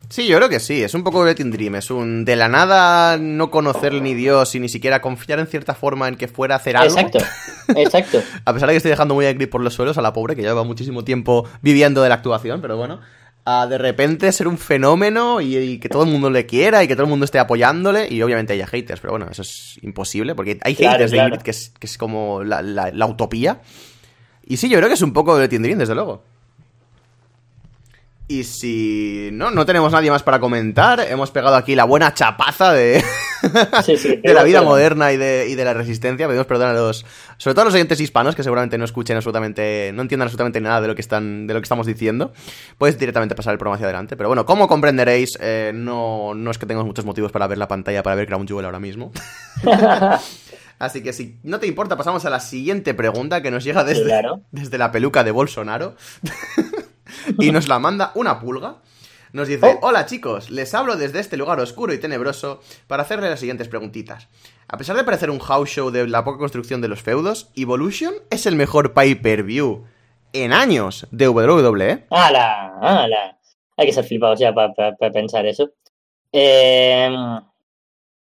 Sí, 0.09 0.27
yo 0.27 0.37
creo 0.37 0.49
que 0.49 0.59
sí. 0.59 0.83
Es 0.83 0.93
un 0.93 1.03
poco 1.03 1.25
Letting 1.25 1.51
Dream. 1.51 1.75
Es 1.75 1.89
un 1.91 2.25
de 2.25 2.35
la 2.35 2.47
nada 2.47 3.17
no 3.17 3.49
conocerle 3.51 4.01
ni 4.01 4.13
Dios 4.13 4.53
y 4.55 4.59
ni 4.59 4.69
siquiera 4.69 5.01
confiar 5.01 5.39
en 5.39 5.47
cierta 5.47 5.73
forma 5.75 6.07
en 6.07 6.15
que 6.15 6.27
fuera 6.27 6.55
a 6.55 6.57
hacer 6.57 6.77
algo. 6.77 6.97
Exacto, 6.97 7.19
exacto. 7.75 8.21
A 8.45 8.53
pesar 8.53 8.67
de 8.67 8.73
que 8.73 8.77
estoy 8.77 8.91
dejando 8.91 9.13
muy 9.15 9.25
a 9.25 9.31
Ingrid 9.31 9.49
por 9.49 9.61
los 9.61 9.73
suelos 9.73 9.97
a 9.97 10.01
la 10.01 10.13
pobre, 10.13 10.35
que 10.35 10.41
lleva 10.41 10.63
muchísimo 10.63 11.03
tiempo 11.03 11.47
viviendo 11.61 12.01
de 12.03 12.09
la 12.09 12.15
actuación, 12.15 12.61
pero 12.61 12.77
bueno. 12.77 12.99
A 13.47 13.67
de 13.67 13.77
repente 13.77 14.31
ser 14.31 14.47
un 14.47 14.57
fenómeno 14.57 15.39
y, 15.39 15.55
y 15.55 15.77
que 15.79 15.87
todo 15.87 16.03
el 16.03 16.09
mundo 16.09 16.31
le 16.31 16.47
quiera 16.47 16.83
y 16.83 16.87
que 16.87 16.95
todo 16.95 17.03
el 17.03 17.09
mundo 17.09 17.25
esté 17.25 17.37
apoyándole. 17.37 18.07
Y 18.11 18.21
obviamente 18.23 18.53
haya 18.53 18.65
haters, 18.65 18.99
pero 19.01 19.11
bueno, 19.13 19.27
eso 19.29 19.43
es 19.43 19.77
imposible 19.83 20.33
porque 20.33 20.57
hay 20.63 20.75
Claro, 20.75 20.93
haters 20.93 21.11
de 21.11 21.17
claro. 21.17 21.29
Ingrid 21.29 21.43
que 21.43 21.51
es, 21.51 21.71
que 21.79 21.85
es 21.85 21.97
como 21.97 22.43
la, 22.43 22.61
la- 22.63 22.91
la 22.91 23.05
utopía. 23.05 23.61
Y 24.47 24.57
sí, 24.57 24.67
yo 24.69 24.77
creo 24.77 24.87
que 24.87 24.95
es 24.95 25.01
un 25.03 25.13
poco 25.13 25.37
de 25.37 25.47
Dream, 25.47 25.77
desde 25.77 25.93
luego. 25.95 26.23
Y 28.27 28.43
si 28.43 29.29
no, 29.33 29.51
no 29.51 29.67
tenemos 29.67 29.91
nadie 29.91 30.09
más 30.09 30.23
para 30.23 30.39
comentar, 30.39 30.99
hemos 30.99 31.29
pegado 31.29 31.55
aquí 31.55 31.75
la 31.75 31.83
buena 31.83 32.11
chapaza 32.15 32.73
de, 32.73 33.03
Sí, 33.85 33.97
sí, 33.97 34.15
de 34.23 34.33
la 34.33 34.41
vida 34.43 34.63
moderna 34.63 35.11
y 35.11 35.17
de, 35.17 35.47
y 35.47 35.53
de 35.53 35.63
la 35.63 35.75
resistencia. 35.75 36.27
Pedimos 36.27 36.47
perdón 36.47 36.69
a 36.69 36.73
los, 36.73 37.05
sobre 37.37 37.53
todo 37.53 37.61
a 37.61 37.65
los 37.65 37.75
oyentes 37.75 37.99
hispanos 38.01 38.33
que 38.35 38.41
seguramente 38.41 38.79
no 38.79 38.85
escuchen 38.85 39.15
absolutamente, 39.15 39.91
no 39.93 40.01
entiendan 40.01 40.25
absolutamente 40.25 40.59
nada 40.59 40.81
de 40.81 40.87
lo 40.87 40.95
que 40.95 41.01
están, 41.01 41.45
de 41.45 41.53
lo 41.53 41.59
que 41.59 41.65
estamos 41.65 41.85
diciendo. 41.85 42.33
Puedes 42.79 42.97
directamente 42.97 43.35
pasar 43.35 43.51
el 43.53 43.59
programa 43.59 43.75
hacia 43.75 43.85
adelante. 43.85 44.17
Pero 44.17 44.29
bueno, 44.29 44.43
como 44.43 44.67
comprenderéis, 44.67 45.37
eh, 45.39 45.71
no, 45.75 46.33
no 46.33 46.49
es 46.49 46.57
que 46.57 46.65
tengamos 46.65 46.87
muchos 46.87 47.05
motivos 47.05 47.31
para 47.31 47.45
ver 47.45 47.59
la 47.59 47.67
pantalla, 47.67 48.01
para 48.01 48.15
ver 48.15 48.25
Crown 48.25 48.47
Jewel 48.47 48.65
ahora 48.65 48.79
mismo. 48.79 49.11
Así 50.79 51.01
que 51.03 51.13
si 51.13 51.37
no 51.43 51.59
te 51.59 51.67
importa, 51.67 51.95
pasamos 51.95 52.25
a 52.25 52.29
la 52.29 52.39
siguiente 52.39 52.93
pregunta 52.95 53.41
que 53.41 53.51
nos 53.51 53.63
llega 53.63 53.83
desde, 53.83 54.03
Claro. 54.05 54.41
desde 54.51 54.77
la 54.79 54.91
peluca 54.91 55.23
de 55.23 55.29
Bolsonaro. 55.31 55.95
y 57.39 57.51
nos 57.51 57.67
la 57.67 57.79
manda 57.79 58.11
una 58.15 58.39
pulga. 58.39 58.77
Nos 59.33 59.47
dice, 59.49 59.77
Oh. 59.81 59.87
hola 59.87 60.05
chicos, 60.05 60.49
les 60.49 60.73
hablo 60.73 60.95
desde 60.95 61.19
este 61.19 61.35
lugar 61.35 61.59
oscuro 61.59 61.93
y 61.93 61.97
tenebroso 61.97 62.61
para 62.87 63.03
hacerle 63.03 63.29
las 63.29 63.39
siguientes 63.39 63.67
preguntitas. 63.67 64.29
A 64.69 64.77
pesar 64.77 64.95
de 64.95 65.03
parecer 65.03 65.29
un 65.29 65.39
house 65.39 65.69
show 65.69 65.91
de 65.91 66.07
la 66.07 66.23
poca 66.23 66.37
construcción 66.37 66.79
de 66.81 66.87
los 66.87 67.01
feudos, 67.01 67.49
Evolution 67.55 68.13
es 68.29 68.45
el 68.45 68.55
mejor 68.55 68.93
pay-per-view 68.93 69.83
en 70.31 70.53
años 70.53 71.07
de 71.11 71.27
WWE. 71.27 72.05
¡Hala! 72.11 72.77
¡Hala! 72.81 73.37
Hay 73.77 73.85
que 73.87 73.93
ser 73.93 74.05
flipados 74.05 74.39
ya 74.39 74.53
para 74.53 74.73
pensar 75.11 75.45
eso. 75.45 75.69
Eh, 76.31 77.09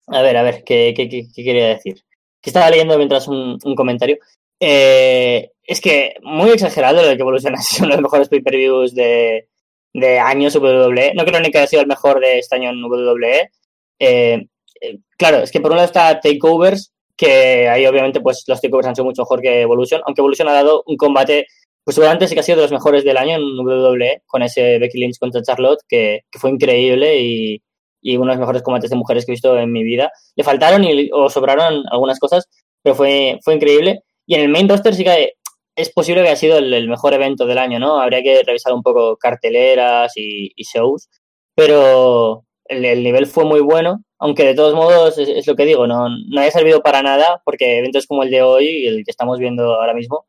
a 0.08 0.22
ver, 0.22 0.36
a 0.36 0.42
ver, 0.42 0.64
¿qué, 0.64 0.94
qué, 0.96 1.08
qué- 1.08 1.28
qué 1.34 1.44
quería 1.44 1.68
decir? 1.68 2.02
Que 2.40 2.50
estaba 2.50 2.68
leyendo 2.70 2.96
mientras 2.98 3.28
un, 3.28 3.58
un 3.62 3.74
comentario. 3.74 4.18
Eh, 4.60 5.50
es 5.66 5.80
que 5.80 6.14
muy 6.22 6.50
exagerado 6.50 7.02
lo 7.02 7.08
de 7.08 7.16
que 7.16 7.22
Evolution 7.22 7.54
ha 7.54 7.58
sido 7.62 7.86
uno 7.86 7.96
de 7.96 8.02
los 8.02 8.10
mejores 8.10 8.28
pay-per-views 8.28 8.94
de, 8.94 9.48
de 9.92 10.18
años 10.18 10.54
WWE. 10.56 11.14
No 11.14 11.24
creo 11.24 11.40
ni 11.40 11.50
que 11.50 11.58
haya 11.58 11.66
sido 11.66 11.82
el 11.82 11.88
mejor 11.88 12.20
de 12.20 12.38
este 12.38 12.56
año 12.56 12.70
en 12.70 12.84
WWE. 12.84 13.50
Eh, 13.98 14.46
eh, 14.80 14.98
claro, 15.16 15.38
es 15.38 15.50
que 15.50 15.60
por 15.60 15.70
un 15.70 15.76
lado 15.76 15.86
está 15.86 16.20
Takeovers, 16.20 16.92
que 17.16 17.68
ahí 17.68 17.86
obviamente 17.86 18.20
pues 18.20 18.44
los 18.46 18.60
Takeovers 18.60 18.88
han 18.88 18.96
sido 18.96 19.04
mucho 19.04 19.22
mejor 19.22 19.40
que 19.40 19.62
Evolution, 19.62 20.02
aunque 20.06 20.20
Evolution 20.20 20.48
ha 20.48 20.52
dado 20.52 20.82
un 20.86 20.96
combate 20.96 21.46
pues 21.84 21.96
seguramente 21.96 22.26
sí 22.26 22.34
que 22.34 22.40
ha 22.40 22.42
sido 22.42 22.56
de 22.56 22.62
los 22.62 22.72
mejores 22.72 23.04
del 23.04 23.18
año 23.18 23.36
en 23.36 23.58
WWE, 23.58 24.22
con 24.26 24.42
ese 24.42 24.78
Becky 24.78 24.98
Lynch 24.98 25.18
contra 25.18 25.42
Charlotte, 25.42 25.80
que, 25.86 26.22
que 26.30 26.38
fue 26.38 26.50
increíble 26.50 27.20
y, 27.20 27.62
y 28.00 28.16
uno 28.16 28.26
de 28.26 28.32
los 28.32 28.40
mejores 28.40 28.62
combates 28.62 28.88
de 28.90 28.96
mujeres 28.96 29.26
que 29.26 29.32
he 29.32 29.34
visto 29.34 29.58
en 29.58 29.70
mi 29.70 29.84
vida. 29.84 30.10
Le 30.34 30.44
faltaron 30.44 30.82
y, 30.82 31.10
o 31.12 31.28
sobraron 31.28 31.84
algunas 31.90 32.18
cosas, 32.18 32.48
pero 32.82 32.94
fue, 32.96 33.38
fue 33.42 33.54
increíble. 33.54 34.00
Y 34.26 34.34
en 34.34 34.42
el 34.42 34.48
main 34.48 34.68
roster 34.68 34.94
sí 34.94 35.04
que 35.04 35.34
es 35.76 35.90
posible 35.90 36.22
que 36.22 36.28
haya 36.28 36.36
sido 36.36 36.58
el, 36.58 36.72
el 36.72 36.88
mejor 36.88 37.14
evento 37.14 37.46
del 37.46 37.58
año, 37.58 37.78
¿no? 37.78 38.00
Habría 38.00 38.22
que 38.22 38.42
revisar 38.44 38.72
un 38.72 38.82
poco 38.82 39.16
carteleras 39.16 40.12
y, 40.16 40.52
shows, 40.56 41.08
pero 41.54 42.44
el, 42.66 42.84
el 42.84 43.02
nivel 43.02 43.26
fue 43.26 43.44
muy 43.44 43.60
bueno, 43.60 44.02
aunque 44.18 44.44
de 44.44 44.54
todos 44.54 44.74
modos 44.74 45.18
es, 45.18 45.46
lo 45.46 45.56
que 45.56 45.66
digo, 45.66 45.86
no, 45.86 46.08
no 46.08 46.40
haya 46.40 46.50
servido 46.50 46.82
para 46.82 47.02
nada, 47.02 47.42
porque 47.44 47.78
eventos 47.78 48.06
como 48.06 48.22
el 48.22 48.30
de 48.30 48.42
hoy 48.42 48.66
y 48.68 48.86
el 48.86 49.04
que 49.04 49.10
estamos 49.10 49.38
viendo 49.38 49.74
ahora 49.74 49.94
mismo, 49.94 50.26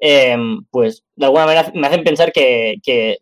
eh, 0.00 0.36
pues 0.70 1.04
de 1.16 1.26
alguna 1.26 1.46
manera 1.46 1.72
me 1.74 1.86
hacen 1.86 2.04
pensar 2.04 2.32
que, 2.32 2.76
que 2.82 3.18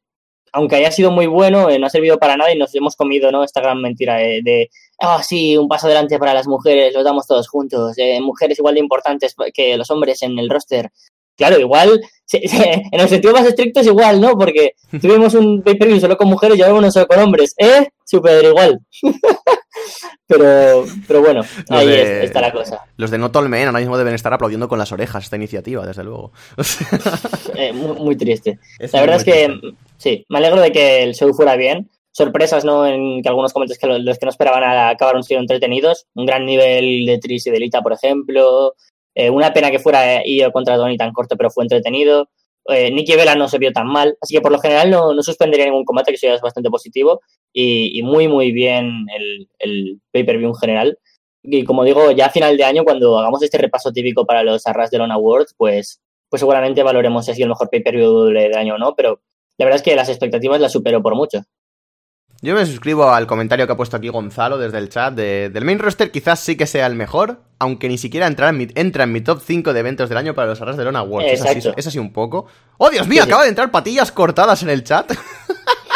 aunque 0.52 0.76
haya 0.76 0.90
sido 0.90 1.10
muy 1.10 1.26
bueno, 1.26 1.70
eh, 1.70 1.78
no 1.78 1.86
ha 1.86 1.90
servido 1.90 2.18
para 2.18 2.36
nada 2.36 2.52
y 2.52 2.58
nos 2.58 2.74
hemos 2.74 2.96
comido 2.96 3.30
¿no? 3.30 3.44
esta 3.44 3.60
gran 3.60 3.80
mentira 3.80 4.16
de, 4.16 4.40
de 4.42 4.70
ah, 5.00 5.22
sí, 5.22 5.56
un 5.56 5.68
paso 5.68 5.86
adelante 5.86 6.18
para 6.18 6.34
las 6.34 6.46
mujeres, 6.46 6.92
los 6.94 7.04
damos 7.04 7.26
todos 7.26 7.48
juntos, 7.48 7.96
eh, 7.98 8.20
mujeres 8.20 8.58
igual 8.58 8.74
de 8.74 8.80
importantes 8.80 9.34
que 9.54 9.76
los 9.76 9.90
hombres 9.90 10.22
en 10.22 10.38
el 10.38 10.48
roster. 10.50 10.90
Claro, 11.36 11.56
igual, 11.58 12.00
se- 12.24 12.48
se- 12.48 12.82
en 12.90 13.00
el 13.00 13.08
sentido 13.08 13.32
más 13.32 13.46
estricto 13.46 13.78
es 13.80 13.86
igual, 13.86 14.20
¿no? 14.20 14.36
Porque 14.36 14.72
tuvimos 15.00 15.34
un 15.34 15.62
pay-per-view 15.62 16.00
solo 16.00 16.16
con 16.16 16.28
mujeres 16.28 16.58
y 16.58 16.62
ahora 16.62 16.74
uno 16.74 16.90
solo 16.90 17.06
con 17.06 17.18
hombres, 17.20 17.54
¿eh? 17.58 17.88
Súper 18.04 18.44
igual. 18.44 18.80
pero, 20.26 20.84
pero 21.06 21.20
bueno, 21.20 21.42
ahí 21.70 21.86
de- 21.86 22.02
es- 22.20 22.24
está 22.24 22.40
la 22.40 22.52
cosa. 22.52 22.82
Los 22.96 23.10
de 23.10 23.18
Not 23.18 23.34
All 23.36 23.48
Men 23.48 23.68
ahora 23.68 23.78
mismo 23.78 23.96
deben 23.96 24.14
estar 24.14 24.32
aplaudiendo 24.32 24.68
con 24.68 24.78
las 24.78 24.92
orejas 24.92 25.24
esta 25.24 25.36
iniciativa, 25.36 25.86
desde 25.86 26.04
luego. 26.04 26.32
Eh, 27.54 27.72
muy, 27.72 27.96
muy 27.98 28.16
triste. 28.16 28.58
es 28.78 28.92
La 28.92 29.00
verdad 29.00 29.16
es 29.16 29.24
que 29.24 29.46
triste. 29.46 29.76
sí, 29.96 30.26
me 30.28 30.38
alegro 30.38 30.60
de 30.60 30.72
que 30.72 31.02
el 31.02 31.14
show 31.14 31.32
fuera 31.32 31.56
bien. 31.56 31.88
Sorpresas, 32.12 32.64
¿no? 32.64 32.86
En 32.86 33.22
que 33.22 33.28
algunos 33.28 33.52
comentarios 33.52 33.78
que 33.78 33.86
lo- 33.86 33.98
los 33.98 34.18
que 34.18 34.26
no 34.26 34.30
esperaban 34.30 34.64
acabaron 34.64 35.22
siendo 35.22 35.42
entretenidos. 35.42 36.06
Un 36.14 36.26
gran 36.26 36.44
nivel 36.46 37.06
de 37.06 37.18
Tris 37.18 37.46
y 37.46 37.50
de 37.50 37.60
Lita, 37.60 37.80
por 37.82 37.92
ejemplo. 37.92 38.74
Eh, 39.14 39.30
una 39.30 39.52
pena 39.52 39.70
que 39.70 39.78
fuera 39.78 40.24
Io 40.26 40.50
contra 40.52 40.76
Tony 40.76 40.96
tan 40.96 41.12
corto, 41.12 41.36
pero 41.36 41.50
fue 41.50 41.64
entretenido. 41.64 42.28
Eh, 42.66 42.90
Nikki 42.90 43.14
Vela 43.16 43.34
no 43.34 43.48
se 43.48 43.58
vio 43.58 43.72
tan 43.72 43.86
mal. 43.86 44.16
Así 44.20 44.34
que 44.34 44.40
por 44.40 44.52
lo 44.52 44.58
general 44.58 44.90
no, 44.90 45.14
no 45.14 45.22
suspendería 45.22 45.66
ningún 45.66 45.84
combate, 45.84 46.10
que 46.12 46.16
eso 46.16 46.26
ya 46.26 46.34
es 46.34 46.40
bastante 46.40 46.70
positivo. 46.70 47.20
Y, 47.52 48.02
muy, 48.02 48.28
muy 48.28 48.52
bien 48.52 49.06
el, 49.16 49.48
el 49.58 50.00
pay-per-view 50.12 50.48
en 50.50 50.54
general. 50.56 50.98
y 51.42 51.64
como 51.64 51.84
digo, 51.84 52.10
ya 52.12 52.26
a 52.26 52.30
final 52.30 52.56
de 52.56 52.64
año, 52.64 52.84
cuando 52.84 53.18
hagamos 53.18 53.42
este 53.42 53.58
repaso 53.58 53.92
típico 53.92 54.26
para 54.26 54.42
los 54.42 54.66
Arras 54.66 54.90
de 54.90 54.98
Lone 54.98 55.14
Awards, 55.14 55.54
pues, 55.56 56.00
pues 56.28 56.40
seguramente 56.40 56.82
valoremos 56.82 57.24
si 57.24 57.30
ha 57.32 57.34
el 57.44 57.48
mejor 57.48 57.70
pay-per-view 57.70 58.24
del 58.26 58.54
año 58.54 58.74
o 58.74 58.78
no, 58.78 58.94
pero 58.94 59.20
la 59.56 59.64
verdad 59.64 59.76
es 59.76 59.82
que 59.82 59.96
las 59.96 60.08
expectativas 60.10 60.60
las 60.60 60.72
supero 60.72 61.00
por 61.02 61.14
mucho. 61.14 61.42
Yo 62.40 62.54
me 62.54 62.64
suscribo 62.66 63.10
al 63.10 63.26
comentario 63.26 63.66
que 63.66 63.72
ha 63.72 63.76
puesto 63.76 63.96
aquí 63.96 64.08
Gonzalo 64.08 64.58
desde 64.58 64.78
el 64.78 64.88
chat. 64.88 65.12
del 65.12 65.64
main 65.64 65.80
roster 65.80 66.12
quizás 66.12 66.38
sí 66.38 66.56
que 66.56 66.66
sea 66.66 66.86
el 66.86 66.94
mejor, 66.94 67.40
aunque 67.58 67.88
ni 67.88 67.98
siquiera 67.98 68.28
entra 68.28 68.50
en 68.50 68.56
mi, 68.56 68.68
entra 68.76 69.04
en 69.04 69.12
mi 69.12 69.20
top 69.20 69.40
5 69.44 69.72
de 69.72 69.80
eventos 69.80 70.08
del 70.08 70.18
año 70.18 70.34
para 70.34 70.46
los 70.46 70.60
Arras 70.60 70.76
de 70.76 70.84
Lona 70.84 71.00
Awards. 71.00 71.44
Es 71.76 71.86
así, 71.86 71.98
un 71.98 72.12
poco. 72.12 72.46
¡Oh, 72.76 72.90
Dios 72.90 73.08
mío! 73.08 73.24
acaba 73.24 73.42
de 73.42 73.48
entrar 73.48 73.72
patillas 73.72 74.12
cortadas 74.12 74.62
en 74.62 74.70
el 74.70 74.84
chat. 74.84 75.12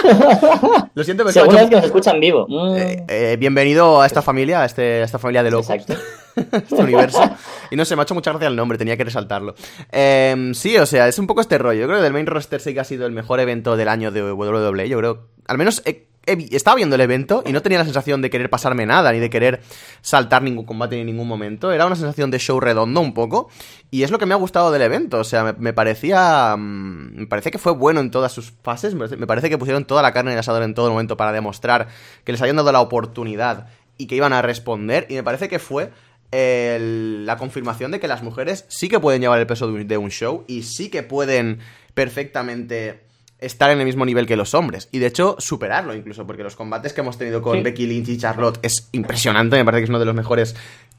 Lo 0.94 1.04
siento, 1.04 1.24
me 1.24 1.32
Segunda 1.32 1.60
vez 1.60 1.70
que 1.70 1.76
nos 1.76 1.84
escuchan 1.84 2.18
vivo. 2.18 2.46
Mm. 2.48 2.76
Eh, 2.76 3.04
eh, 3.06 3.36
bienvenido 3.38 4.02
a 4.02 4.06
esta 4.06 4.20
familia, 4.20 4.62
a, 4.62 4.64
este, 4.64 5.00
esta 5.00 5.20
familia 5.20 5.44
de 5.44 5.52
locos. 5.52 5.70
Exacto. 5.70 5.94
este 6.56 6.74
universo. 6.74 7.22
Y 7.70 7.76
no 7.76 7.84
sé, 7.84 7.94
me 7.94 8.02
ha 8.02 8.04
hecho 8.04 8.14
mucha 8.14 8.32
gracia 8.32 8.48
el 8.48 8.56
nombre, 8.56 8.78
tenía 8.78 8.96
que 8.96 9.04
resaltarlo. 9.04 9.54
Em, 9.92 10.54
sí, 10.54 10.76
o 10.76 10.86
sea, 10.86 11.06
es 11.06 11.20
un 11.20 11.28
poco 11.28 11.40
este 11.40 11.56
rollo. 11.56 11.82
Yo 11.82 11.86
creo 11.86 11.98
que 11.98 12.02
del 12.02 12.12
main 12.12 12.26
roster 12.26 12.60
sí 12.60 12.74
que 12.74 12.80
ha 12.80 12.84
sido 12.84 13.06
el 13.06 13.12
mejor 13.12 13.38
evento 13.38 13.76
del 13.76 13.86
año 13.86 14.10
de 14.10 14.32
WWE. 14.32 14.88
Yo 14.88 14.98
creo, 14.98 15.28
al 15.46 15.56
menos 15.56 15.82
estaba 16.26 16.76
viendo 16.76 16.94
el 16.94 17.00
evento 17.00 17.42
y 17.44 17.52
no 17.52 17.62
tenía 17.62 17.78
la 17.78 17.84
sensación 17.84 18.22
de 18.22 18.30
querer 18.30 18.48
pasarme 18.48 18.86
nada, 18.86 19.12
ni 19.12 19.18
de 19.18 19.28
querer 19.28 19.60
saltar 20.02 20.42
ningún 20.42 20.64
combate 20.64 20.98
en 20.98 21.06
ningún 21.06 21.26
momento. 21.26 21.72
Era 21.72 21.86
una 21.86 21.96
sensación 21.96 22.30
de 22.30 22.38
show 22.38 22.60
redondo 22.60 23.00
un 23.00 23.12
poco. 23.12 23.48
Y 23.90 24.04
es 24.04 24.10
lo 24.10 24.18
que 24.18 24.26
me 24.26 24.34
ha 24.34 24.36
gustado 24.36 24.70
del 24.70 24.82
evento. 24.82 25.18
O 25.18 25.24
sea, 25.24 25.54
me, 25.58 25.72
parecía. 25.72 26.54
Mm, 26.56 27.20
me 27.20 27.26
parece 27.26 27.50
que 27.50 27.58
fue 27.58 27.72
bueno 27.72 28.00
en 28.00 28.10
todas 28.10 28.32
sus 28.32 28.52
fases. 28.62 28.94
Me 28.94 29.26
parece 29.26 29.50
que 29.50 29.58
pusieron 29.58 29.84
toda 29.84 30.02
la 30.02 30.12
carne 30.12 30.30
en 30.30 30.34
el 30.34 30.40
asador 30.40 30.62
en 30.62 30.74
todo 30.74 30.86
el 30.86 30.92
momento 30.92 31.16
para 31.16 31.32
demostrar 31.32 31.88
que 32.24 32.32
les 32.32 32.40
habían 32.40 32.56
dado 32.56 32.70
la 32.72 32.80
oportunidad 32.80 33.68
y 33.98 34.06
que 34.06 34.14
iban 34.14 34.32
a 34.32 34.42
responder. 34.42 35.06
Y 35.08 35.14
me 35.14 35.22
parece 35.22 35.48
que 35.48 35.58
fue 35.58 35.90
la 36.32 37.36
confirmación 37.36 37.90
de 37.90 38.00
que 38.00 38.08
las 38.08 38.22
mujeres 38.22 38.64
sí 38.68 38.88
que 38.88 38.98
pueden 38.98 39.20
llevar 39.20 39.38
el 39.38 39.46
peso 39.46 39.70
de 39.70 39.98
un 39.98 40.10
show 40.10 40.44
y 40.46 40.62
sí 40.62 40.88
que 40.88 41.02
pueden 41.02 41.58
perfectamente 41.92 43.02
estar 43.42 43.70
en 43.70 43.80
el 43.80 43.84
mismo 43.84 44.06
nivel 44.06 44.26
que 44.26 44.36
los 44.36 44.54
hombres. 44.54 44.88
Y 44.92 44.98
de 44.98 45.06
hecho, 45.06 45.36
superarlo 45.38 45.94
incluso, 45.94 46.26
porque 46.26 46.42
los 46.42 46.56
combates 46.56 46.92
que 46.92 47.00
hemos 47.00 47.18
tenido 47.18 47.42
con 47.42 47.62
Becky 47.62 47.86
Lynch 47.86 48.08
y 48.08 48.18
Charlotte 48.18 48.58
es 48.62 48.88
impresionante. 48.92 49.56
Me 49.56 49.64
parece 49.64 49.80
que 49.80 49.84
es 49.84 49.90
uno 49.90 49.98
de 49.98 50.04
los 50.06 50.14
mejores 50.14 50.54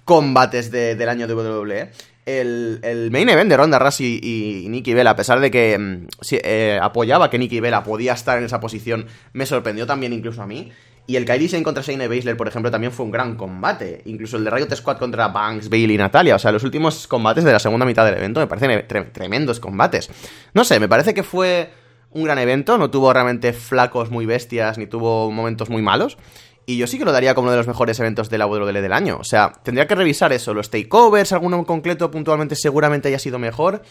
combates 0.05 0.69
del 0.69 1.09
año 1.09 1.27
de 1.27 1.33
WWE. 1.33 1.89
El, 2.25 3.09
main 3.11 3.27
event 3.27 3.49
de 3.49 3.57
Ronda 3.57 3.79
Rousey 3.79 4.19
y, 4.21 4.67
Nikki 4.69 4.93
Bella, 4.93 5.11
a 5.11 5.15
pesar 5.15 5.39
de 5.39 5.51
que 5.51 5.77
mm, 5.77 6.07
eh, 6.31 6.79
apoyaba 6.81 7.29
que 7.29 7.37
Nikki 7.37 7.59
Bella 7.59 7.83
podía 7.83 8.13
estar 8.13 8.37
en 8.37 8.45
esa 8.45 8.59
posición, 8.59 9.07
me 9.33 9.45
sorprendió 9.45 9.85
también 9.85 10.13
incluso 10.13 10.41
a 10.41 10.47
mí. 10.47 10.71
Y 11.05 11.17
el 11.17 11.25
Kairi 11.25 11.49
Sane 11.49 11.63
contra 11.63 11.83
Shayna 11.83 12.07
Baszler, 12.07 12.37
por 12.37 12.47
ejemplo, 12.47 12.71
también 12.71 12.93
fue 12.93 13.05
un 13.05 13.11
gran 13.11 13.35
combate. 13.35 14.01
Incluso 14.05 14.37
el 14.37 14.45
de 14.45 14.51
Riot 14.51 14.73
Squad 14.73 14.97
contra 14.97 15.27
Banks, 15.27 15.69
Bailey 15.69 15.95
y 15.95 15.97
Natalia. 15.97 16.35
O 16.35 16.39
sea, 16.39 16.53
los 16.53 16.63
últimos 16.63 17.07
combates 17.07 17.43
de 17.43 17.51
la 17.51 17.59
segunda 17.59 17.85
mitad 17.85 18.05
del 18.05 18.15
evento 18.15 18.39
me 18.39 18.47
parecen 18.47 18.85
tremendos 19.11 19.59
combates. 19.59 20.09
No 20.53 20.63
sé, 20.63 20.79
me 20.79 20.87
parece 20.87 21.13
que 21.13 21.23
fue 21.23 21.69
un 22.13 22.23
gran 22.23 22.39
evento, 22.39 22.77
no 22.77 22.89
tuvo 22.89 23.11
realmente 23.11 23.53
flacos 23.53 24.09
muy 24.09 24.25
bestias, 24.25 24.77
ni 24.77 24.87
tuvo 24.87 25.31
momentos 25.31 25.69
muy 25.69 25.81
malos. 25.81 26.17
Y 26.65 26.77
yo 26.77 26.87
sí 26.87 26.97
que 26.97 27.05
lo 27.05 27.11
daría 27.11 27.35
como 27.35 27.45
uno 27.45 27.51
de 27.51 27.57
los 27.57 27.67
mejores 27.67 27.99
eventos 27.99 28.29
de 28.29 28.37
la 28.37 28.47
WWE 28.47 28.81
del 28.81 28.93
año. 28.93 29.17
O 29.19 29.23
sea, 29.23 29.51
tendría 29.63 29.85
que 29.85 29.95
revisar 29.95 30.31
eso, 30.31 30.53
los 30.53 30.69
takeovers, 30.69 31.33
alguno 31.33 31.57
en 31.57 31.65
concreto 31.65 32.09
puntualmente 32.09 32.55
seguramente 32.55 33.09
haya 33.09 33.19
sido 33.19 33.37
mejor. 33.37 33.81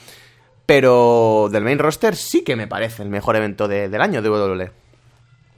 Pero 0.64 1.48
del 1.50 1.64
main 1.64 1.78
roster 1.78 2.16
sí 2.16 2.42
que 2.44 2.56
me 2.56 2.68
parece 2.68 3.02
el 3.02 3.10
mejor 3.10 3.36
evento 3.36 3.68
del 3.68 4.00
año 4.00 4.22
de 4.22 4.30
WWE. 4.30 4.70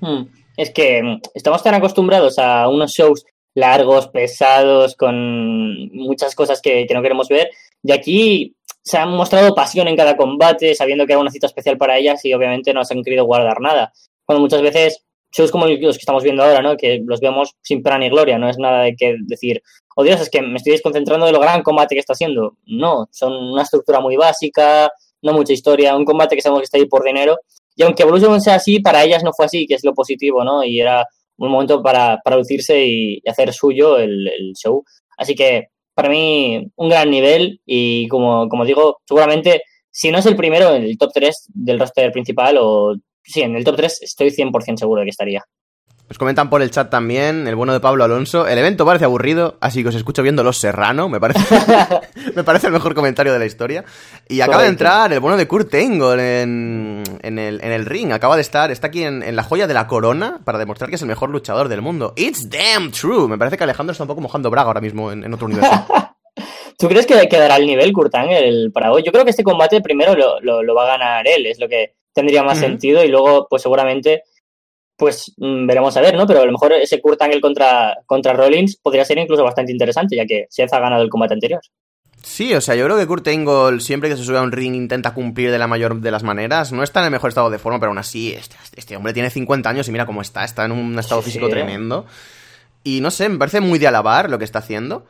Hmm. 0.01 0.25
Es 0.57 0.71
que 0.71 1.03
mm, 1.03 1.21
estamos 1.35 1.63
tan 1.63 1.75
acostumbrados 1.75 2.39
a 2.39 2.69
unos 2.69 2.93
shows 2.93 3.25
largos, 3.55 4.09
pesados, 4.09 4.97
con 4.97 5.89
muchas 5.93 6.35
cosas 6.35 6.61
que, 6.61 6.87
que 6.87 6.95
no 6.95 7.03
queremos 7.03 7.29
ver. 7.29 7.51
Y 7.83 7.93
aquí 7.93 8.57
se 8.85 8.99
han 8.99 9.11
mostrado 9.11 9.55
pasión 9.55 9.89
en 9.89 9.97
cada 9.97 10.17
combate, 10.17 10.75
sabiendo 10.75 11.07
que 11.07 11.13
era 11.15 11.21
una 11.21 11.31
cita 11.31 11.47
especial 11.47 11.79
para 11.79 11.97
ellas 11.97 12.23
y 12.25 12.35
obviamente 12.35 12.75
no 12.75 12.85
se 12.85 12.95
han 12.95 13.03
querido 13.03 13.25
guardar 13.25 13.61
nada. 13.61 13.93
Cuando 14.27 14.43
muchas 14.43 14.61
veces 14.61 15.05
shows 15.33 15.51
como 15.51 15.67
los 15.67 15.97
que 15.97 16.01
estamos 16.01 16.23
viendo 16.23 16.45
ahora, 16.45 16.63
¿no? 16.63 16.77
Que 16.77 17.01
los 17.05 17.21
vemos 17.21 17.57
sin 17.63 17.83
pena 17.83 17.99
ni 17.99 18.11
gloria, 18.11 18.39
no 18.39 18.49
es 18.49 18.59
nada 18.59 18.83
de 18.83 18.95
que 18.95 19.17
decir, 19.27 19.63
oh 19.97 20.05
Dios, 20.05 20.21
es 20.21 20.29
que 20.29 20.43
me 20.43 20.57
estoy 20.57 20.73
desconcentrando 20.73 21.27
de 21.27 21.33
lo 21.33 21.41
gran 21.41 21.63
combate 21.63 21.95
que 21.95 22.01
está 22.01 22.13
haciendo. 22.13 22.59
No, 22.67 23.09
son 23.11 23.33
una 23.33 23.63
estructura 23.63 24.01
muy 24.01 24.17
básica, 24.17 24.93
no 25.23 25.33
mucha 25.33 25.55
historia, 25.55 25.97
un 25.97 26.05
combate 26.05 26.37
que 26.37 26.43
sabemos 26.43 26.61
que 26.61 26.65
está 26.65 26.77
ahí 26.77 26.87
por 26.87 27.05
dinero. 27.05 27.39
Y 27.75 27.83
aunque 27.83 28.03
Evolution 28.03 28.41
sea 28.41 28.57
así, 28.57 28.81
para 28.81 29.03
ellas 29.03 29.25
no 29.25 29.33
fue 29.33 29.47
así, 29.47 29.67
que 29.67 29.75
es 29.75 29.85
lo 29.85 29.95
positivo, 29.95 30.45
¿no? 30.45 30.63
Y 30.63 30.79
era 30.79 31.07
un 31.39 31.51
momento 31.51 31.83
para, 31.83 32.19
para 32.23 32.37
lucirse 32.37 32.85
y, 32.85 33.23
hacer 33.27 33.53
suyo 33.53 33.99
el, 33.99 34.29
el 34.29 34.53
show. 34.55 34.85
Así 35.17 35.35
que 35.35 35.69
para 35.95 36.09
mí 36.09 36.67
un 36.77 36.89
gran 36.89 37.11
nivel 37.11 37.61
y 37.65 38.09
como, 38.09 38.49
como 38.49 38.65
digo, 38.65 39.01
seguramente 39.07 39.63
si 39.91 40.11
no 40.11 40.19
es 40.19 40.27
el 40.27 40.37
primero, 40.37 40.75
en 40.75 40.83
el 40.83 40.99
top 40.99 41.13
3 41.15 41.51
del 41.55 41.79
roster 41.79 42.11
principal 42.11 42.57
o 42.59 42.97
sí, 43.23 43.43
en 43.43 43.55
el 43.55 43.65
top 43.65 43.77
3 43.77 44.03
estoy 44.03 44.31
100% 44.31 44.77
seguro 44.77 45.01
de 45.01 45.07
que 45.07 45.11
estaría. 45.11 45.45
Nos 46.07 46.19
comentan 46.19 46.51
por 46.51 46.61
el 46.61 46.71
chat 46.71 46.91
también, 46.91 47.49
el 47.49 47.55
bueno 47.55 47.73
de 47.73 47.81
Pablo 47.81 48.05
Alonso. 48.05 48.47
El 48.47 48.59
evento 48.59 48.85
parece 48.85 49.07
aburrido, 49.07 49.57
así 49.61 49.83
que 49.83 49.89
os 49.89 49.95
escucho 49.95 50.23
viendo 50.23 50.45
Los 50.45 50.59
Serrano. 50.59 51.09
Me 51.09 51.19
parece, 51.19 51.41
me 52.35 52.45
parece 52.45 52.67
el 52.67 52.75
mejor 52.75 52.95
comentario 52.95 53.33
de 53.33 53.39
la 53.39 53.47
historia. 53.47 53.85
Y 54.29 54.43
acaba 54.43 54.65
de 54.65 54.69
entrar 54.69 55.11
el 55.15 55.21
bueno 55.21 55.39
de 55.39 55.49
Kurt 55.49 55.75
Angle 55.75 56.43
en, 56.43 57.03
en, 57.23 57.39
el, 57.39 57.59
en 57.65 57.73
el 57.73 57.87
ring. 57.87 58.13
Acaba 58.13 58.37
de 58.37 58.43
estar, 58.43 58.71
está 58.71 58.89
aquí 58.89 59.03
en, 59.03 59.35
la 59.35 59.43
joya 59.43 59.67
de 59.67 59.73
la 59.73 59.87
corona 59.87 60.41
para 60.45 60.59
demostrar 60.59 60.91
que 60.91 60.97
es 60.97 61.03
el 61.03 61.09
mejor 61.09 61.31
luchador 61.31 61.69
del 61.69 61.81
mundo. 61.81 62.13
It's 62.17 62.51
damn 62.51 62.93
true. 62.93 63.27
Me 63.27 63.39
parece 63.39 63.57
que 63.57 63.65
Alejandro 63.65 63.93
está 63.93 64.05
un 64.05 64.09
poco 64.09 64.21
mojando 64.21 64.51
Braga 64.51 64.69
ahora 64.69 64.83
mismo 64.83 65.11
en, 65.11 65.33
otro 65.33 65.47
universo. 65.47 65.87
¿Tú 66.79 66.87
crees 66.87 67.07
que 67.07 67.29
quedará 67.29 67.55
al 67.55 67.65
nivel 67.65 67.95
Kurt 67.95 68.15
Angle 68.15 68.71
para 68.73 68.93
hoy? 68.93 69.03
Yo 69.03 69.11
creo 69.11 69.25
que 69.25 69.31
este 69.31 69.43
combate 69.43 69.81
primero 69.81 70.15
lo, 70.15 70.63
lo, 70.63 70.75
va 70.75 70.85
a 70.85 70.99
ganar 70.99 71.27
él, 71.27 71.47
es 71.47 71.59
lo 71.59 71.67
que 71.67 71.95
tendría 72.13 72.43
más 72.43 72.59
sentido. 72.59 73.03
Y 73.03 73.09
luego, 73.09 73.47
pues 73.49 73.63
seguramente 73.63 74.25
pues 74.97 75.33
mm, 75.37 75.67
veremos 75.67 75.97
a 75.97 76.01
ver, 76.01 76.15
¿no? 76.15 76.27
Pero 76.27 76.41
a 76.41 76.47
lo 76.47 76.53
mejor 76.53 76.73
ese 76.73 77.01
Kurt 77.01 77.21
Angle 77.21 77.41
contra, 77.41 77.97
contra 78.07 78.33
Rollins 78.33 78.77
podría 78.77 79.05
ser 79.05 79.19
incluso 79.19 79.43
bastante 79.43 79.73
interesante, 79.73 80.17
ya 80.17 80.27
que 80.27 80.47
Seth 80.49 80.73
ha 80.73 80.81
ganado 80.81 81.03
el 81.03 81.11
combate 81.11 81.35
anterior. 81.35 81.61
Sí, 82.23 82.55
o 82.55 82.61
sea, 82.61 82.75
yo 82.75 82.87
creo 82.87 82.97
que 82.97 83.07
Kurt 83.07 83.29
Angle 83.29 83.81
siempre 83.81 84.09
que 84.09 84.17
se 84.17 84.25
sube 84.25 84.39
a 84.39 84.43
un 84.43 84.51
ring 84.51 84.75
intenta 84.75 85.13
cumplir 85.13 85.51
de 85.51 85.59
la 85.59 85.67
mayor 85.67 86.01
de 86.01 86.11
las 86.11 86.23
maneras. 86.23 86.73
No 86.73 86.83
está 86.83 87.01
en 87.01 87.07
el 87.07 87.13
mejor 87.13 87.29
estado 87.29 87.51
de 87.51 87.59
forma, 87.59 87.79
pero 87.79 87.91
aún 87.91 87.99
así, 87.99 88.33
este, 88.33 88.57
este 88.77 88.97
hombre 88.97 89.13
tiene 89.13 89.29
50 89.29 89.69
años 89.69 89.87
y 89.89 89.93
mira 89.93 90.07
cómo 90.07 90.23
está, 90.23 90.43
está 90.43 90.65
en 90.65 90.73
un 90.73 90.99
estado 90.99 91.21
físico 91.21 91.49
tremendo. 91.49 92.07
Y 92.83 93.01
no 93.01 93.11
sé, 93.11 93.29
me 93.29 93.39
parece 93.39 93.61
muy 93.61 93.79
de 93.79 93.89
alabar 93.89 94.31
lo 94.31 94.39
que 94.39 94.45
está 94.45 94.61
haciendo. 94.61 95.07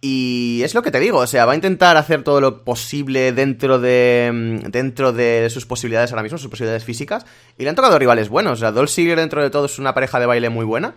Y 0.00 0.60
es 0.62 0.74
lo 0.74 0.82
que 0.82 0.92
te 0.92 1.00
digo, 1.00 1.18
o 1.18 1.26
sea, 1.26 1.44
va 1.44 1.52
a 1.52 1.56
intentar 1.56 1.96
hacer 1.96 2.22
todo 2.22 2.40
lo 2.40 2.62
posible 2.62 3.32
dentro 3.32 3.80
de 3.80 4.30
mm, 4.32 4.70
dentro 4.70 5.12
de 5.12 5.48
sus 5.50 5.66
posibilidades 5.66 6.12
ahora 6.12 6.22
mismo, 6.22 6.38
sus 6.38 6.50
posibilidades 6.50 6.84
físicas. 6.84 7.26
Y 7.58 7.64
le 7.64 7.70
han 7.70 7.74
tocado 7.74 7.98
rivales 7.98 8.28
buenos. 8.28 8.52
O 8.52 8.56
sea, 8.56 8.70
Dolph 8.70 8.90
Ziggler 8.90 9.18
dentro 9.18 9.42
de 9.42 9.50
todo 9.50 9.66
es 9.66 9.78
una 9.78 9.94
pareja 9.94 10.20
de 10.20 10.26
baile 10.26 10.50
muy 10.50 10.64
buena. 10.64 10.94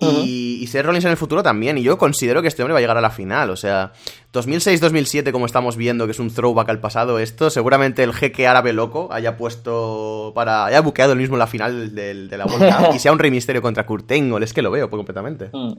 Y, 0.00 0.58
y 0.60 0.66
Seth 0.66 0.84
Rollins 0.84 1.04
en 1.04 1.12
el 1.12 1.16
futuro 1.16 1.42
también. 1.42 1.78
Y 1.78 1.82
yo 1.82 1.96
considero 1.96 2.42
que 2.42 2.48
este 2.48 2.62
hombre 2.62 2.72
va 2.72 2.78
a 2.78 2.80
llegar 2.80 2.96
a 2.96 3.00
la 3.00 3.10
final. 3.10 3.50
O 3.50 3.56
sea, 3.56 3.92
2006-2007, 4.32 5.30
como 5.30 5.46
estamos 5.46 5.76
viendo, 5.76 6.06
que 6.06 6.12
es 6.12 6.18
un 6.18 6.32
throwback 6.32 6.70
al 6.70 6.80
pasado, 6.80 7.18
esto, 7.20 7.50
seguramente 7.50 8.02
el 8.02 8.12
jeque 8.12 8.48
árabe 8.48 8.72
loco 8.72 9.08
haya 9.12 9.36
puesto 9.36 10.32
para. 10.34 10.64
haya 10.64 10.80
buqueado 10.80 11.12
el 11.12 11.18
mismo 11.18 11.36
la 11.36 11.46
final 11.46 11.94
de, 11.94 12.28
la 12.30 12.46
vuelta. 12.46 12.90
y 12.94 12.98
sea 12.98 13.12
un 13.12 13.18
rey 13.18 13.30
misterio 13.30 13.62
contra 13.62 13.86
Kurt 13.86 14.10
Angle. 14.10 14.44
Es 14.44 14.52
que 14.52 14.62
lo 14.62 14.70
veo 14.70 14.90
completamente. 14.90 15.50
Mm. 15.52 15.74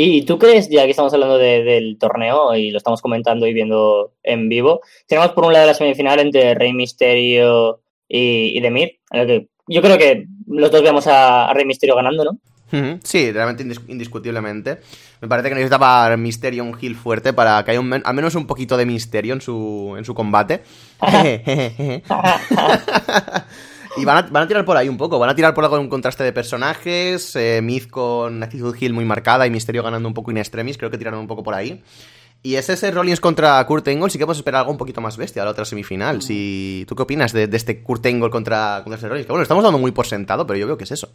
¿Y 0.00 0.22
tú 0.22 0.38
crees, 0.38 0.68
ya 0.68 0.84
que 0.84 0.92
estamos 0.92 1.12
hablando 1.12 1.38
del 1.38 1.98
torneo 1.98 2.54
y 2.54 2.70
lo 2.70 2.78
estamos 2.78 3.02
comentando 3.02 3.48
y 3.48 3.52
viendo 3.52 4.12
en 4.22 4.48
vivo, 4.48 4.80
tenemos 5.08 5.32
por 5.32 5.44
un 5.44 5.52
lado 5.52 5.66
la 5.66 5.74
semifinal 5.74 6.20
entre 6.20 6.54
Rey 6.54 6.72
Misterio 6.72 7.80
y, 8.06 8.56
y 8.56 8.60
Demir, 8.60 9.00
que 9.10 9.48
yo 9.66 9.82
creo 9.82 9.98
que 9.98 10.26
los 10.46 10.70
dos 10.70 10.82
veamos 10.82 11.08
a, 11.08 11.52
Rey 11.52 11.64
Misterio 11.64 11.96
ganando, 11.96 12.24
¿no? 12.24 12.38
Sí, 13.02 13.32
realmente 13.32 13.64
indiscutiblemente. 13.88 14.78
Me 15.20 15.26
parece 15.26 15.48
que 15.48 15.56
necesitaba 15.56 16.16
Misterio 16.16 16.62
un 16.62 16.78
heal 16.80 16.94
fuerte 16.94 17.32
para 17.32 17.64
que 17.64 17.72
haya 17.72 17.80
al 17.80 18.14
menos 18.14 18.36
un 18.36 18.46
poquito 18.46 18.76
de 18.76 18.86
misterio 18.86 19.34
en 19.34 19.40
su, 19.40 19.96
en 19.98 20.04
su 20.04 20.14
combate. 20.14 20.62
Y 24.00 24.04
van 24.04 24.36
a, 24.36 24.48
tirar 24.48 24.64
por 24.64 24.76
ahí 24.76 24.88
un 24.88 24.96
poco, 24.96 25.18
van 25.18 25.30
a 25.30 25.34
tirar 25.34 25.54
por 25.54 25.64
algo 25.64 25.78
un 25.78 25.88
contraste 25.88 26.24
de 26.24 26.32
personajes, 26.32 27.34
eh, 27.36 27.60
Myth 27.62 27.88
con 27.88 28.42
actitud 28.42 28.76
Hill 28.78 28.92
muy 28.92 29.04
marcada 29.04 29.46
y 29.46 29.50
Misterio 29.50 29.82
ganando 29.82 30.08
un 30.08 30.14
poco 30.14 30.30
in 30.30 30.38
extremis, 30.38 30.78
creo 30.78 30.90
que 30.90 30.98
tiraron 30.98 31.20
un 31.20 31.26
poco 31.26 31.42
por 31.42 31.54
ahí. 31.54 31.82
Y 32.42 32.54
ese 32.54 32.74
ese 32.74 32.90
Rollins 32.92 33.20
contra 33.20 33.64
Kurt 33.66 33.88
Angle, 33.88 34.10
sí 34.10 34.18
que 34.18 34.24
podemos 34.24 34.38
esperar 34.38 34.60
algo 34.60 34.70
un 34.70 34.78
poquito 34.78 35.00
más 35.00 35.16
bestia 35.16 35.42
a 35.42 35.44
la 35.44 35.50
otra 35.50 35.64
semifinal. 35.64 36.22
Si, 36.22 36.84
¿Tú 36.86 36.94
qué 36.94 37.02
opinas 37.02 37.32
de, 37.32 37.48
este 37.52 37.82
Kurt 37.82 38.06
Angle 38.06 38.30
contra, 38.30 38.80
contra 38.84 38.96
ese 38.96 39.08
Rollins? 39.08 39.26
Que 39.26 39.32
bueno, 39.32 39.42
estamos 39.42 39.64
dando 39.64 39.78
muy 39.78 39.90
por 39.90 40.06
sentado, 40.06 40.46
pero 40.46 40.58
yo 40.58 40.66
veo 40.66 40.78
que 40.78 40.84
es 40.84 40.92
eso. 40.92 41.10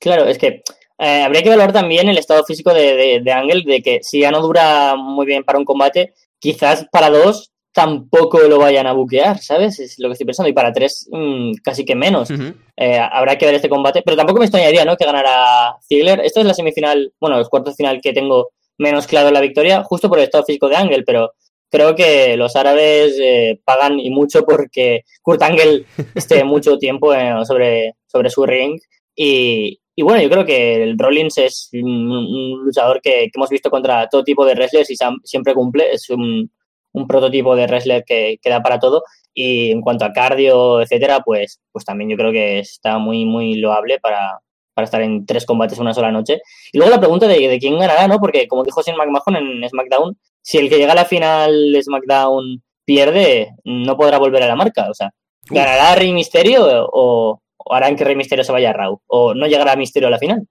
Claro, 0.00 0.24
es 0.24 0.38
que 0.38 0.62
eh, 0.98 1.22
habría 1.22 1.42
que 1.42 1.48
valorar 1.48 1.72
también 1.72 2.08
el 2.08 2.18
estado 2.18 2.44
físico 2.44 2.74
de, 2.74 2.96
de, 2.96 3.20
de 3.22 3.32
Angle, 3.32 3.62
de 3.64 3.82
que 3.82 4.00
si 4.02 4.20
ya 4.20 4.32
no 4.32 4.42
dura 4.42 4.96
muy 4.96 5.26
bien 5.26 5.44
para 5.44 5.60
un 5.60 5.64
combate, 5.64 6.14
quizás 6.40 6.86
para 6.90 7.08
dos 7.08 7.51
tampoco 7.72 8.38
lo 8.40 8.58
vayan 8.58 8.86
a 8.86 8.92
buquear, 8.92 9.38
¿sabes? 9.38 9.80
Es 9.80 9.98
lo 9.98 10.08
que 10.08 10.12
estoy 10.12 10.26
pensando. 10.26 10.48
Y 10.48 10.52
para 10.52 10.72
tres, 10.72 11.08
mm, 11.10 11.54
casi 11.62 11.84
que 11.84 11.94
menos. 11.94 12.28
Eh, 12.76 12.98
habrá 12.98 13.36
que 13.36 13.46
ver 13.46 13.54
este 13.54 13.68
combate. 13.68 14.02
Pero 14.04 14.16
tampoco 14.16 14.38
me 14.38 14.44
extrañaría, 14.44 14.84
¿no? 14.84 14.96
Que 14.96 15.06
ganara 15.06 15.76
Ziggler. 15.88 16.20
Esta 16.20 16.40
es 16.40 16.46
la 16.46 16.54
semifinal, 16.54 17.12
bueno, 17.18 17.38
el 17.38 17.48
cuarto 17.48 17.72
final 17.72 18.00
que 18.00 18.12
tengo 18.12 18.50
menos 18.78 19.06
claro 19.06 19.30
la 19.30 19.40
victoria, 19.40 19.82
justo 19.84 20.08
por 20.08 20.18
el 20.18 20.24
estado 20.24 20.44
físico 20.44 20.68
de 20.68 20.76
Ángel, 20.76 21.04
pero 21.04 21.32
creo 21.70 21.94
que 21.94 22.36
los 22.36 22.56
árabes 22.56 23.18
eh, 23.20 23.60
pagan 23.64 23.98
y 23.98 24.10
mucho 24.10 24.44
porque 24.44 25.04
Kurt 25.22 25.42
Angle 25.42 25.86
esté 26.14 26.44
mucho 26.44 26.78
tiempo 26.78 27.14
eh, 27.14 27.32
sobre, 27.46 27.94
sobre 28.06 28.28
su 28.28 28.44
ring 28.44 28.78
y, 29.14 29.78
y, 29.94 30.02
bueno, 30.02 30.22
yo 30.22 30.28
creo 30.28 30.44
que 30.44 30.82
el 30.82 30.98
Rollins 30.98 31.38
es 31.38 31.68
un, 31.72 32.64
luchador 32.64 33.00
que, 33.00 33.10
que, 33.10 33.30
hemos 33.34 33.50
visto 33.50 33.70
contra 33.70 34.08
todo 34.08 34.24
tipo 34.24 34.44
de 34.44 34.54
wrestlers 34.54 34.90
y 34.90 34.96
siempre 35.24 35.54
cumple, 35.54 35.92
es 35.92 36.08
un, 36.10 36.50
un 36.92 37.06
prototipo 37.06 37.56
de 37.56 37.66
wrestler 37.66 38.04
que, 38.04 38.38
que, 38.40 38.50
da 38.50 38.62
para 38.62 38.78
todo 38.78 39.02
y 39.34 39.70
en 39.70 39.80
cuanto 39.80 40.04
a 40.04 40.12
cardio, 40.12 40.80
etcétera, 40.82 41.20
pues, 41.20 41.60
pues 41.72 41.84
también 41.84 42.10
yo 42.10 42.16
creo 42.16 42.32
que 42.32 42.58
está 42.58 42.98
muy, 42.98 43.24
muy 43.24 43.54
loable 43.54 43.98
para, 43.98 44.40
para 44.74 44.84
estar 44.84 45.00
en 45.02 45.26
tres 45.26 45.46
combates 45.46 45.78
en 45.78 45.82
una 45.82 45.94
sola 45.94 46.10
noche. 46.10 46.40
Y 46.72 46.78
luego 46.78 46.90
la 46.90 47.00
pregunta 47.00 47.26
de, 47.26 47.58
quién 47.58 47.78
ganará, 47.78 48.08
¿no? 48.08 48.18
Porque 48.18 48.46
como 48.48 48.64
dijo 48.64 48.82
Shane 48.82 48.98
McMahon 48.98 49.36
en 49.36 49.68
SmackDown, 49.68 50.16
si 50.42 50.58
el 50.58 50.68
que 50.68 50.78
llega 50.78 50.92
a 50.92 50.96
la 50.96 51.04
final 51.04 51.72
de 51.72 51.82
SmackDown 51.82 52.62
pierde, 52.84 53.52
no 53.64 53.96
podrá 53.96 54.18
volver 54.18 54.42
a 54.42 54.48
la 54.48 54.56
marca. 54.56 54.90
O 54.90 54.94
sea, 54.94 55.10
¿ganará 55.48 55.94
Rey 55.94 56.12
Misterio 56.12 56.64
o, 56.92 57.40
o 57.56 57.74
harán 57.74 57.96
que 57.96 58.04
Rey 58.04 58.16
Misterio 58.16 58.44
se 58.44 58.52
vaya 58.52 58.70
a 58.70 58.74
Raw? 58.74 59.00
¿O 59.06 59.34
no 59.34 59.46
llegará 59.46 59.76
Misterio 59.76 60.08
a 60.08 60.10
la 60.10 60.18
final? 60.18 60.46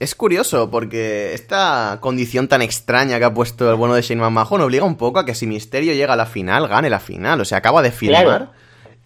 Es 0.00 0.14
curioso 0.14 0.70
porque 0.70 1.34
esta 1.34 1.98
condición 2.00 2.48
tan 2.48 2.62
extraña 2.62 3.18
que 3.18 3.26
ha 3.26 3.34
puesto 3.34 3.68
el 3.70 3.76
bueno 3.76 3.94
de 3.94 4.00
Shane 4.00 4.22
McMahon 4.22 4.62
obliga 4.62 4.84
un 4.84 4.96
poco 4.96 5.18
a 5.18 5.26
que 5.26 5.34
si 5.34 5.46
Misterio 5.46 5.92
llega 5.92 6.14
a 6.14 6.16
la 6.16 6.24
final, 6.24 6.68
gane 6.68 6.88
la 6.88 7.00
final. 7.00 7.38
O 7.42 7.44
sea, 7.44 7.58
acaba 7.58 7.82
de. 7.82 7.90
Claro. 7.90 8.48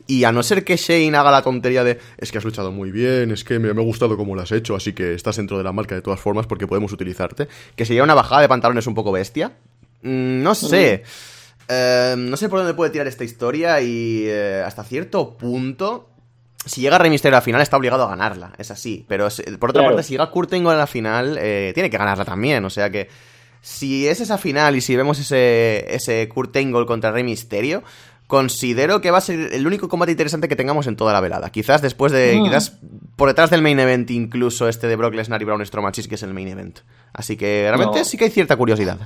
Y 0.07 0.23
a 0.23 0.31
no 0.31 0.45
ser 0.45 0.65
que 0.65 0.77
Shane 0.77 1.17
haga 1.17 1.33
la 1.33 1.43
tontería 1.43 1.83
de 1.83 1.99
es 2.17 2.31
que 2.31 2.39
has 2.39 2.45
luchado 2.45 2.71
muy 2.71 2.93
bien, 2.93 3.33
es 3.33 3.43
que 3.43 3.59
me, 3.59 3.75
me, 3.75 3.83
ha 3.83 3.85
gustado 3.85 4.17
cómo 4.17 4.37
lo 4.37 4.43
has 4.43 4.53
hecho, 4.53 4.77
así 4.77 4.93
que 4.93 5.15
estás 5.15 5.37
dentro 5.37 5.59
de 5.59 5.65
la 5.65 5.73
marca 5.73 5.97
de 5.97 6.03
todas 6.03 6.21
formas 6.21 6.47
porque 6.47 6.69
podemos 6.69 6.93
utilizarte. 6.93 7.49
Que 7.75 7.85
sería 7.85 8.05
una 8.05 8.15
bajada 8.15 8.43
de 8.43 8.49
pantalones 8.49 8.87
un 8.87 8.95
poco 8.95 9.11
bestia. 9.11 9.49
Mm, 10.03 10.43
no 10.45 10.55
sé. 10.55 11.03
Eh, 11.67 12.15
no 12.17 12.37
sé 12.37 12.49
por 12.49 12.61
dónde 12.61 12.75
puede 12.75 12.93
tirar 12.93 13.09
esta 13.09 13.25
historia 13.25 13.81
y 13.81 14.27
eh, 14.27 14.63
hasta 14.65 14.85
cierto 14.85 15.37
punto 15.37 16.14
si 16.65 16.81
llega 16.81 16.99
Rey 16.99 17.11
Mysterio 17.11 17.37
a 17.37 17.41
la 17.41 17.45
final 17.45 17.61
está 17.61 17.77
obligado 17.77 18.05
a 18.05 18.09
ganarla, 18.09 18.53
es 18.59 18.71
así. 18.71 19.05
Pero 19.09 19.29
por 19.59 19.71
otra 19.71 19.83
claro. 19.83 19.95
parte, 19.95 20.03
si 20.03 20.15
llega 20.15 20.31
Kurt 20.31 20.53
Angle 20.53 20.73
a 20.73 20.77
la 20.77 20.87
final, 20.87 21.39
eh, 21.41 21.73
tiene 21.75 21.91
que 21.91 21.99
ganarla 21.99 22.25
también. 22.25 22.65
O 22.65 22.71
sea 22.71 22.91
que 22.91 23.09
si 23.61 24.07
es 24.07 24.21
esa 24.21 24.39
final 24.39 24.77
y 24.77 24.81
si 24.81 24.97
vemos 24.97 25.19
ese, 25.19 25.85
ese 25.95 26.29
Kurt 26.29 26.57
Angle 26.57 26.87
contra 26.87 27.13
Rey 27.13 27.23
Mysterio, 27.23 27.83
considero 28.27 29.01
que 29.01 29.11
va 29.11 29.19
a 29.19 29.21
ser 29.21 29.53
el 29.53 29.67
único 29.67 29.89
combate 29.89 30.13
interesante 30.13 30.49
que 30.49 30.57
tengamos 30.57 30.87
en 30.87 30.97
toda 30.97 31.13
la 31.13 31.21
velada. 31.21 31.51
Quizás 31.51 31.83
después 31.83 32.13
de. 32.13 32.37
Mm. 32.37 32.45
Quizás 32.45 32.79
por 33.17 33.29
detrás 33.29 33.51
del 33.51 33.63
main 33.63 33.79
event, 33.79 34.11
incluso 34.11 34.69
este 34.69 34.87
de 34.87 34.97
Brock 34.97 35.15
Lesnar 35.15 35.41
y 35.43 35.45
Braun 35.45 35.65
Strowman, 35.65 35.93
que 35.93 36.15
es 36.15 36.23
el 36.23 36.35
main 36.35 36.49
event. 36.49 36.81
Así 37.13 37.37
que 37.37 37.67
realmente 37.69 37.99
no. 37.99 38.05
sí 38.05 38.17
que 38.17 38.25
hay 38.25 38.31
cierta 38.31 38.57
curiosidad. 38.57 38.99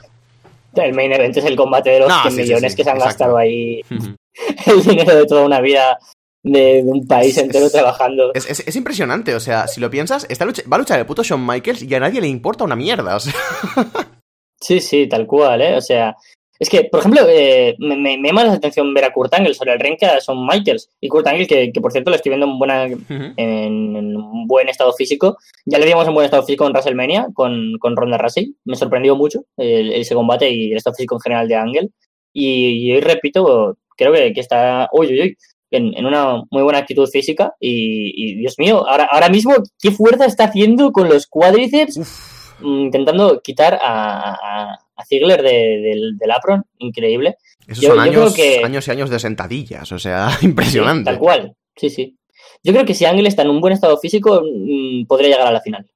El 0.74 0.94
main 0.94 1.12
event 1.12 1.36
es 1.36 1.44
el 1.44 1.56
combate 1.56 1.90
de 1.90 2.00
los 2.00 2.09
no, 2.09 2.22
100 2.22 2.34
sí, 2.34 2.40
millones 2.42 2.72
sí, 2.72 2.76
que 2.76 2.84
se 2.84 2.90
han 2.90 2.96
exacto. 2.98 3.24
gastado 3.24 3.36
ahí. 3.36 3.82
el 4.66 4.82
dinero 4.82 5.16
de 5.16 5.26
toda 5.26 5.44
una 5.44 5.61
vida 5.61 5.98
de, 6.43 6.82
un 6.84 7.07
país 7.07 7.36
es, 7.36 7.45
entero 7.45 7.66
es, 7.66 7.72
trabajando. 7.72 8.32
Es, 8.34 8.49
es, 8.49 8.76
impresionante, 8.76 9.34
o 9.34 9.41
sea, 9.41 9.66
si 9.66 9.80
lo 9.80 9.91
piensas, 9.91 10.26
esta 10.28 10.45
lucha, 10.45 10.62
va 10.70 10.76
a 10.76 10.80
luchar 10.80 10.99
el 10.99 11.07
puto 11.07 11.22
Shawn 11.22 11.45
Michaels 11.47 11.82
y 11.82 11.95
a 11.95 12.01
nadie 12.01 12.20
le 12.20 12.28
importa 12.28 12.64
una 12.64 12.76
mierda, 12.76 13.16
o 13.16 13.20
sea. 13.20 13.34
Sí, 14.61 14.80
sí, 14.80 15.07
tal 15.07 15.24
cual, 15.26 15.62
¿eh? 15.62 15.76
O 15.76 15.80
sea, 15.80 16.16
es 16.59 16.68
que, 16.68 16.84
por 16.84 17.01
ejemplo, 17.01 17.22
eh, 17.28 17.76
me, 17.78 17.97
me, 17.97 18.18
me, 18.18 18.28
llama 18.28 18.45
la 18.45 18.55
atención 18.55 18.93
ver 18.93 19.05
a 19.05 19.12
Kurt 19.12 19.32
Angle 19.32 19.55
sobre 19.55 19.72
el 19.72 19.78
ring 19.78 19.97
que 19.97 20.07
a 20.07 20.18
Shawn 20.18 20.45
Michaels. 20.45 20.91
Y 21.01 21.09
Kurt 21.09 21.26
Angle, 21.28 21.47
que, 21.47 21.70
que 21.72 21.80
por 21.80 21.93
cierto 21.93 22.11
lo 22.11 22.16
estoy 22.16 22.30
viendo 22.30 22.47
en, 22.47 22.59
buena, 22.59 22.86
uh 22.86 22.89
-huh. 22.89 23.34
en, 23.36 23.97
en, 23.97 24.16
un 24.16 24.47
buen 24.49 24.68
estado 24.68 24.93
físico. 24.93 25.36
Ya 25.64 25.78
le 25.78 25.86
dimos 25.86 26.09
en 26.09 26.14
buen 26.14 26.24
estado 26.24 26.43
físico 26.43 26.66
en 26.66 26.72
WrestleMania 26.72 27.28
con, 27.32 27.78
con 27.78 27.97
Ronda 27.97 28.18
Rousey. 28.18 28.57
Me 28.64 28.74
sorprendió 28.74 29.14
mucho 29.14 29.45
el, 29.57 29.93
ese 29.93 30.14
combate 30.16 30.51
y 30.51 30.72
el 30.72 30.78
estado 30.78 30.97
físico 30.97 31.14
en 31.14 31.20
general 31.20 31.49
de 31.49 31.55
Angle. 31.55 31.89
Y, 32.32 32.89
y 32.89 32.93
hoy 32.93 33.01
repito, 33.01 33.78
creo 33.97 34.12
que, 34.12 34.32
que 34.32 34.41
está. 34.41 34.89
Uy, 34.93 35.07
uy, 35.07 35.20
uy 35.20 35.36
en, 35.71 35.97
en, 35.97 36.07
una 36.07 36.43
muy 36.51 36.62
buena 36.62 36.79
actitud 36.79 37.09
física 37.09 37.55
y, 37.61 38.12
y, 38.14 38.35
Dios 38.37 38.59
mío, 38.59 38.87
ahora, 38.89 39.09
ahora 39.11 39.29
mismo, 39.29 39.55
¿qué 39.81 39.91
fuerza 39.91 40.27
está 40.27 40.45
haciendo 40.45 40.93
con 40.93 41.09
los 41.09 41.27
cuádriceps? 41.27 41.97
Uf. 41.97 42.61
Intentando 42.61 43.41
quitar 43.41 43.75
a, 43.75 44.31
a, 44.33 44.79
a 44.97 45.05
Ziggler 45.05 45.43
de, 45.43 45.49
de, 45.49 46.11
del 46.19 46.31
apron, 46.31 46.64
increíble. 46.79 47.37
Esos 47.66 47.83
yo, 47.83 47.91
son 47.91 48.01
años, 48.01 48.31
yo 48.31 48.35
que... 48.35 48.64
años 48.64 48.89
y 48.89 48.91
años 48.91 49.11
de 49.11 49.19
sentadillas, 49.19 49.93
o 49.93 49.99
sea, 49.99 50.31
impresionante. 50.43 51.01
Sí, 51.01 51.05
tal 51.05 51.19
cual, 51.19 51.57
sí, 51.77 51.91
sí. 51.91 52.19
Yo 52.62 52.73
creo 52.73 52.85
que 52.85 52.95
si 52.95 53.05
Ángel 53.05 53.27
está 53.27 53.43
en 53.43 53.51
un 53.51 53.61
buen 53.61 53.73
estado 53.73 53.97
físico, 53.99 54.43
mmm, 54.43 55.07
podría 55.07 55.31
llegar 55.31 55.47
a 55.47 55.53
la 55.53 55.61
final. 55.61 55.89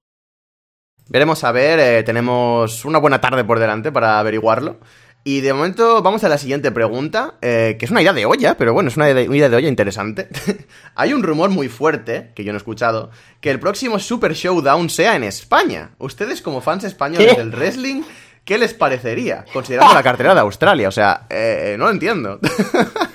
Veremos 1.09 1.43
a 1.45 1.53
ver, 1.53 1.79
eh, 1.81 2.03
tenemos 2.05 2.85
una 2.85 2.99
buena 2.99 3.20
tarde 3.20 3.45
por 3.45 3.59
delante 3.59 3.91
para 3.91 4.18
averiguarlo. 4.18 4.79
Y 5.25 5.41
de 5.41 5.53
momento 5.53 6.03
vamos 6.03 6.25
a 6.25 6.29
la 6.29 6.37
siguiente 6.37 6.73
pregunta, 6.73 7.35
eh, 7.43 7.77
que 7.79 7.85
es 7.85 7.91
una 7.93 8.03
idea 8.03 8.12
de 8.12 8.27
olla, 8.27 8.57
pero 8.57 8.73
bueno, 8.73 8.89
es 8.89 8.97
una 8.97 9.09
idea, 9.09 9.49
de 9.49 9.57
olla 9.57 9.68
interesante. 9.68 10.27
Hay 10.97 11.12
un 11.12 11.23
rumor 11.23 11.51
muy 11.51 11.68
fuerte, 11.68 12.33
que 12.35 12.43
yo 12.43 12.53
no 12.53 12.57
he 12.57 12.59
escuchado, 12.59 13.11
que 13.41 13.51
el 13.51 13.61
próximo 13.61 14.01
Super 14.01 14.35
Showdown 14.35 14.91
sea 14.91 15.14
en 15.14 15.23
España. 15.23 15.95
Ustedes 15.99 16.43
como 16.43 16.61
fans 16.61 16.83
españoles 16.83 17.35
¿Qué? 17.35 17.39
del 17.41 17.53
wrestling, 17.53 18.03
¿qué 18.45 18.59
les 18.59 18.75
parecería? 18.75 19.45
Considerando 19.53 19.95
la 19.95 20.03
cartera 20.03 20.35
de 20.35 20.41
Australia, 20.41 20.89
o 20.89 20.93
sea, 20.93 21.27
eh, 21.31 21.77
no 21.79 21.85
lo 21.85 21.93
entiendo. 21.93 22.41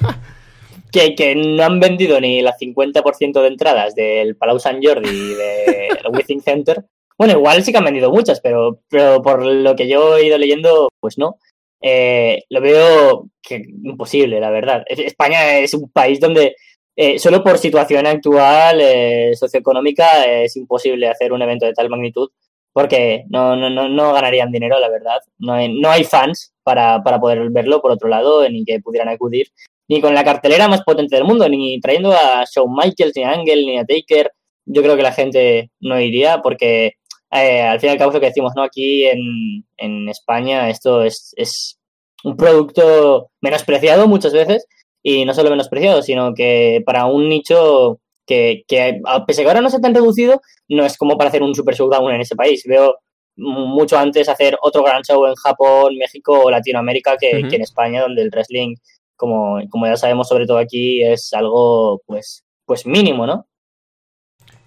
que, 0.92 1.14
que, 1.14 1.36
no 1.36 1.62
han 1.62 1.82
vendido 1.82 2.22
ni 2.22 2.40
el 2.40 2.48
50% 2.48 3.42
de 3.42 3.48
entradas 3.48 3.96
del 3.96 4.38
Palau 4.38 4.60
Sant 4.60 4.80
Jordi 4.82 5.10
y 5.10 5.34
del 5.34 6.08
Withing 6.14 6.42
Center. 6.42 6.86
Bueno, 7.18 7.34
igual 7.34 7.62
sí 7.64 7.74
que 7.74 7.80
han 7.80 7.84
vendido 7.84 8.12
muchas, 8.12 8.40
pero, 8.40 8.80
pero 8.88 9.22
por 9.22 9.46
lo 9.46 9.76
que 9.76 9.90
yo 9.90 10.16
he 10.16 10.28
ido 10.28 10.38
leyendo, 10.38 10.88
pues 11.02 11.18
no 11.18 11.38
eh, 11.82 12.44
lo 12.50 12.62
veo 12.62 13.30
imposible, 13.50 14.40
la 14.40 14.50
verdad. 14.50 14.84
España 14.88 15.60
es 15.60 15.74
un 15.74 15.90
país 15.92 16.20
donde 16.20 16.56
eh, 16.96 17.20
solo 17.20 17.44
por 17.44 17.58
situación 17.58 18.08
actual 18.08 18.80
eh, 18.82 19.32
socioeconómica 19.36 20.26
es 20.26 20.56
imposible 20.58 21.08
hacer 21.08 21.32
un 21.32 21.42
evento 21.42 21.66
de 21.66 21.74
tal 21.74 21.90
magnitud 21.90 22.30
porque 22.78 23.24
no, 23.30 23.56
no, 23.56 23.72
no, 23.72 23.90
no 23.90 24.14
ganarían 24.14 24.52
dinero, 24.52 24.80
la 24.80 24.88
verdad. 24.88 25.18
No 25.40 25.54
hay, 25.54 25.74
no 25.80 25.90
hay 25.90 26.04
fans 26.04 26.54
para, 26.62 27.02
para 27.02 27.20
poder 27.20 27.50
verlo, 27.50 27.82
por 27.82 27.90
otro 27.90 28.08
lado, 28.08 28.48
ni 28.48 28.66
que 28.66 28.80
pudieran 28.80 29.10
acudir, 29.10 29.48
ni 29.88 30.00
con 30.00 30.14
la 30.14 30.24
cartelera 30.24 30.68
más 30.68 30.84
potente 30.84 31.16
del 31.16 31.26
mundo, 31.26 31.50
ni 31.50 31.80
trayendo 31.82 32.12
a 32.12 32.46
Shawn 32.46 32.72
Michaels, 32.76 33.14
ni 33.16 33.24
a 33.24 33.32
Angel, 33.32 33.66
ni 33.66 33.80
a 33.80 33.84
Taker. 33.84 34.32
Yo 34.66 34.84
creo 34.84 34.96
que 34.96 35.02
la 35.02 35.12
gente 35.12 35.72
no 35.80 36.00
iría 36.00 36.44
porque 36.44 36.98
eh, 37.46 37.62
al 37.62 37.80
fin 37.80 37.90
y 37.90 37.92
al 37.94 37.98
cabo 37.98 38.12
lo 38.12 38.20
que 38.20 38.28
decimos, 38.28 38.54
¿no? 38.56 38.64
Aquí 38.64 39.06
en, 39.06 39.66
en 39.78 40.10
España 40.10 40.70
esto 40.70 41.02
es, 41.04 41.34
es, 41.38 41.80
un 42.24 42.36
producto 42.36 43.30
menospreciado 43.42 44.08
muchas 44.08 44.34
veces 44.34 44.66
y 45.04 45.24
no 45.24 45.34
solo 45.34 45.52
menospreciado, 45.52 46.02
sino 46.02 46.34
que 46.34 46.82
para 46.86 47.06
un 47.06 47.30
nicho 47.30 48.00
que, 48.26 48.64
que 48.68 49.00
a 49.06 49.26
pesar 49.26 49.46
que 49.46 49.50
ahora 49.50 49.62
no 49.62 49.70
sea 49.70 49.80
tan 49.80 49.94
reducido, 49.94 50.42
no 50.68 50.84
es 50.84 50.98
como 50.98 51.18
para 51.18 51.30
hacer 51.30 51.44
un 51.44 51.56
super 51.56 51.76
showdown 51.76 52.14
en 52.14 52.22
ese 52.22 52.36
país. 52.36 52.64
Veo 52.66 52.98
mucho 53.38 53.98
antes 53.98 54.28
hacer 54.28 54.58
otro 54.62 54.84
gran 54.84 55.04
show 55.04 55.26
en 55.28 55.36
Japón, 55.36 55.96
México 55.98 56.40
o 56.44 56.52
Latinoamérica 56.52 57.16
que, 57.18 57.36
uh 57.36 57.40
-huh. 57.40 57.50
que 57.50 57.56
en 57.56 57.62
España, 57.62 58.02
donde 58.02 58.24
el 58.24 58.32
wrestling, 58.32 58.76
como, 59.16 59.60
como 59.70 59.86
ya 59.86 59.96
sabemos, 59.96 60.28
sobre 60.28 60.46
todo 60.46 60.58
aquí, 60.58 61.04
es 61.04 61.32
algo 61.34 62.02
pues, 62.06 62.44
pues 62.66 62.86
mínimo, 62.86 63.26
¿no? 63.26 63.46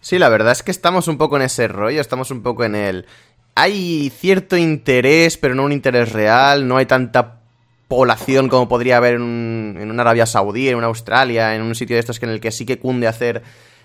Sí, 0.00 0.18
la 0.18 0.28
verdad 0.28 0.52
es 0.52 0.62
que 0.62 0.70
estamos 0.70 1.08
un 1.08 1.18
poco 1.18 1.36
en 1.36 1.42
ese 1.42 1.68
rollo, 1.68 2.00
estamos 2.00 2.30
un 2.30 2.42
poco 2.42 2.64
en 2.64 2.74
el... 2.74 3.06
Hay 3.54 4.10
cierto 4.16 4.56
interés, 4.56 5.36
pero 5.36 5.54
no 5.54 5.64
un 5.64 5.72
interés 5.72 6.12
real, 6.12 6.66
no 6.66 6.76
hay 6.78 6.86
tanta 6.86 7.40
población 7.88 8.48
como 8.48 8.68
podría 8.68 8.96
haber 8.96 9.14
en, 9.14 9.22
un, 9.22 9.78
en 9.78 9.90
una 9.90 10.02
Arabia 10.02 10.24
Saudí, 10.24 10.68
en 10.68 10.76
una 10.76 10.86
Australia, 10.86 11.54
en 11.54 11.62
un 11.62 11.74
sitio 11.74 11.96
de 11.96 12.00
estos 12.00 12.20
que 12.20 12.26
en 12.26 12.32
el 12.32 12.40
que 12.40 12.52
sí 12.52 12.64
que 12.64 12.78
cunde 12.78 13.08
hacer 13.08 13.42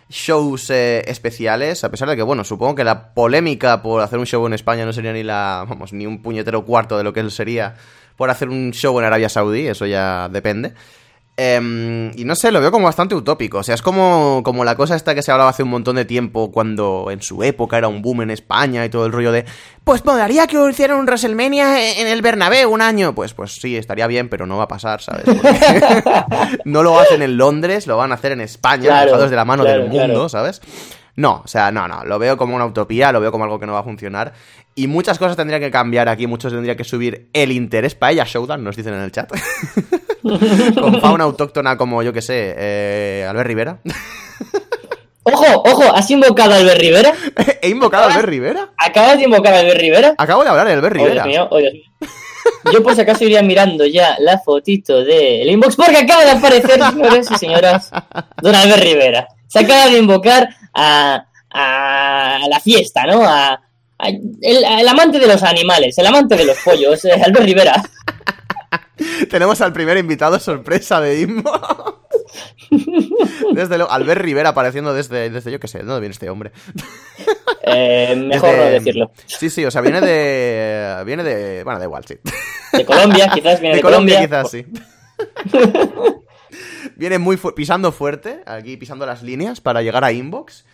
shows 0.09 0.69
eh, 0.69 1.03
especiales, 1.07 1.83
a 1.83 1.89
pesar 1.89 2.07
de 2.07 2.15
que, 2.15 2.21
bueno, 2.21 2.43
supongo 2.43 2.75
que 2.75 2.83
la 2.83 3.13
polémica 3.13 3.81
por 3.81 4.01
hacer 4.01 4.19
un 4.19 4.27
show 4.27 4.45
en 4.45 4.53
España 4.53 4.85
no 4.85 4.93
sería 4.93 5.11
ni 5.11 5.23
la, 5.23 5.65
vamos, 5.67 5.91
ni 5.91 6.05
un 6.05 6.21
puñetero 6.21 6.63
cuarto 6.63 6.97
de 6.97 7.03
lo 7.03 7.11
que 7.11 7.19
él 7.21 7.31
sería 7.31 7.75
por 8.15 8.29
hacer 8.29 8.49
un 8.49 8.71
show 8.71 8.97
en 8.99 9.05
Arabia 9.05 9.27
Saudí, 9.27 9.67
eso 9.67 9.85
ya 9.85 10.29
depende. 10.29 10.73
Eh, 11.37 12.11
y 12.15 12.23
no 12.23 12.35
sé, 12.35 12.51
lo 12.51 12.61
veo 12.61 12.71
como 12.71 12.85
bastante 12.85 13.13
utópico. 13.13 13.57
O 13.59 13.63
sea, 13.63 13.75
es 13.75 13.81
como, 13.81 14.41
como 14.43 14.63
la 14.63 14.75
cosa 14.75 14.95
esta 14.95 15.13
que 15.13 15.21
se 15.21 15.31
hablaba 15.31 15.49
hace 15.49 15.63
un 15.63 15.69
montón 15.69 15.97
de 15.97 16.05
tiempo, 16.05 16.51
cuando 16.51 17.07
en 17.11 17.21
su 17.21 17.43
época 17.43 17.77
era 17.77 17.87
un 17.87 18.01
boom 18.01 18.21
en 18.21 18.31
España 18.31 18.85
y 18.85 18.89
todo 18.89 19.05
el 19.05 19.11
rollo 19.11 19.31
de. 19.31 19.45
Pues 19.83 20.05
molaría 20.05 20.47
que 20.47 20.57
hicieran 20.69 20.97
un 20.97 21.05
WrestleMania 21.05 21.99
en 21.99 22.07
el 22.07 22.21
Bernabéu 22.21 22.71
un 22.71 22.81
año. 22.81 23.13
Pues, 23.13 23.33
pues 23.33 23.55
sí, 23.55 23.75
estaría 23.75 24.07
bien, 24.07 24.29
pero 24.29 24.45
no 24.45 24.57
va 24.57 24.63
a 24.63 24.67
pasar, 24.67 25.01
¿sabes? 25.01 25.25
no 26.65 26.83
lo 26.83 26.99
hacen 26.99 27.21
en 27.21 27.37
Londres, 27.37 27.85
lo 27.85 27.97
van 27.97 28.11
a 28.11 28.15
hacer 28.15 28.31
en 28.31 28.41
España, 28.41 28.83
claro, 28.83 29.29
de 29.29 29.35
la 29.35 29.45
mano 29.45 29.63
claro, 29.63 29.81
del 29.81 29.89
mundo, 29.89 30.05
claro. 30.05 30.29
¿sabes? 30.29 30.61
No, 31.17 31.41
o 31.43 31.47
sea, 31.47 31.71
no, 31.71 31.87
no, 31.87 32.03
lo 32.03 32.19
veo 32.19 32.35
como 32.37 32.55
una 32.55 32.65
utopía, 32.65 33.11
lo 33.11 33.21
veo 33.21 33.31
como 33.31 33.45
algo 33.45 33.59
que 33.59 33.65
no 33.65 33.73
va 33.73 33.79
a 33.79 33.83
funcionar. 33.83 34.33
Y 34.75 34.87
muchas 34.87 35.17
cosas 35.17 35.37
tendrían 35.37 35.61
que 35.61 35.71
cambiar 35.71 36.09
aquí, 36.09 36.27
muchos 36.27 36.51
tendría 36.51 36.75
que 36.75 36.83
subir 36.83 37.29
el 37.31 37.51
interés 37.51 37.95
para 37.95 38.11
ella, 38.11 38.25
Showdown, 38.25 38.63
nos 38.63 38.75
dicen 38.75 38.93
en 38.93 39.01
el 39.01 39.11
chat. 39.11 39.31
Con 40.21 40.99
fauna 40.99 41.23
autóctona 41.23 41.77
como, 41.77 42.03
yo 42.03 42.11
que 42.11 42.21
sé, 42.21 42.53
eh, 42.57 43.25
Albert 43.29 43.47
Rivera. 43.47 43.79
Ojo, 45.27 45.63
ojo, 45.65 45.83
¿has 45.95 46.07
invocado 46.11 46.53
a 46.53 46.57
Albert 46.57 46.79
Rivera? 46.79 47.11
¿He 47.63 47.69
invocado 47.69 48.03
a 48.03 48.07
Albert 48.11 48.27
Rivera? 48.29 48.69
¿Acabas 48.77 49.17
de 49.17 49.23
invocar 49.23 49.55
a 49.55 49.59
Albert 49.61 49.79
Rivera? 49.79 50.13
Acabo 50.19 50.43
de 50.43 50.49
hablar 50.51 50.67
de 50.67 50.73
Albert 50.73 50.93
Oh, 50.93 50.99
Dios 50.99 51.09
Rivera. 51.09 51.25
mío, 51.25 51.47
oh, 51.49 51.57
Dios 51.57 51.73
mío. 51.73 51.83
Yo 52.71 52.93
si 52.93 53.01
acaso 53.01 53.23
iría 53.23 53.41
mirando 53.41 53.87
ya 53.87 54.17
la 54.19 54.37
fotito 54.37 55.03
del 55.03 55.49
inbox 55.49 55.75
porque 55.75 55.97
acaba 55.97 56.25
de 56.25 56.31
aparecer, 56.31 56.79
señores 56.79 57.31
y 57.31 57.37
señoras, 57.39 57.91
Don 58.39 58.53
Albert 58.53 58.83
Rivera. 58.83 59.27
Se 59.47 59.59
acaba 59.59 59.87
de 59.87 59.97
invocar 59.97 60.49
a, 60.75 61.25
a 61.51 62.39
la 62.49 62.59
fiesta, 62.59 63.05
¿no? 63.05 63.23
A, 63.23 63.53
a- 63.53 64.07
el, 64.07 64.63
el 64.63 64.87
amante 64.87 65.17
de 65.19 65.27
los 65.27 65.41
animales, 65.43 65.97
el 65.97 66.05
amante 66.07 66.35
de 66.35 66.45
los 66.45 66.57
pollos, 66.59 67.03
eh, 67.05 67.13
Albert 67.13 67.45
Rivera. 67.45 67.81
Tenemos 69.29 69.59
al 69.61 69.73
primer 69.73 69.97
invitado 69.97 70.39
sorpresa 70.39 70.99
de 71.01 71.21
Inbox. 71.21 71.95
Desde 73.53 73.77
luego, 73.77 73.91
Albert 73.91 74.21
Rivera 74.21 74.49
apareciendo 74.49 74.93
desde, 74.93 75.29
desde 75.29 75.51
yo 75.51 75.59
qué 75.59 75.67
sé, 75.67 75.77
¿de 75.79 75.83
dónde 75.85 76.01
viene 76.01 76.13
este 76.13 76.29
hombre? 76.29 76.51
Eh, 77.63 78.15
mejor 78.17 78.49
Desde- 78.51 78.63
no 78.65 78.71
decirlo. 78.71 79.11
Sí, 79.25 79.49
sí, 79.49 79.63
o 79.65 79.71
sea, 79.71 79.81
viene 79.81 80.01
de. 80.01 81.03
Viene 81.05 81.23
de. 81.23 81.63
Bueno, 81.63 81.79
da 81.79 81.85
igual, 81.85 82.03
sí. 82.05 82.15
De 82.73 82.85
Colombia, 82.85 83.29
quizás 83.33 83.59
viene 83.61 83.75
De 83.75 83.77
de, 83.77 83.81
Colombia, 83.81 84.21
quizás 84.25 84.51
sí. 84.51 84.65
Viene 86.95 87.17
muy 87.19 87.37
fu- 87.37 87.53
pisando 87.53 87.91
fuerte, 87.91 88.41
aquí 88.45 88.77
pisando 88.77 89.05
las 89.05 89.23
líneas 89.23 89.61
para 89.61 89.81
llegar 89.81 90.03
a 90.03 90.11
Inbox. 90.11 90.65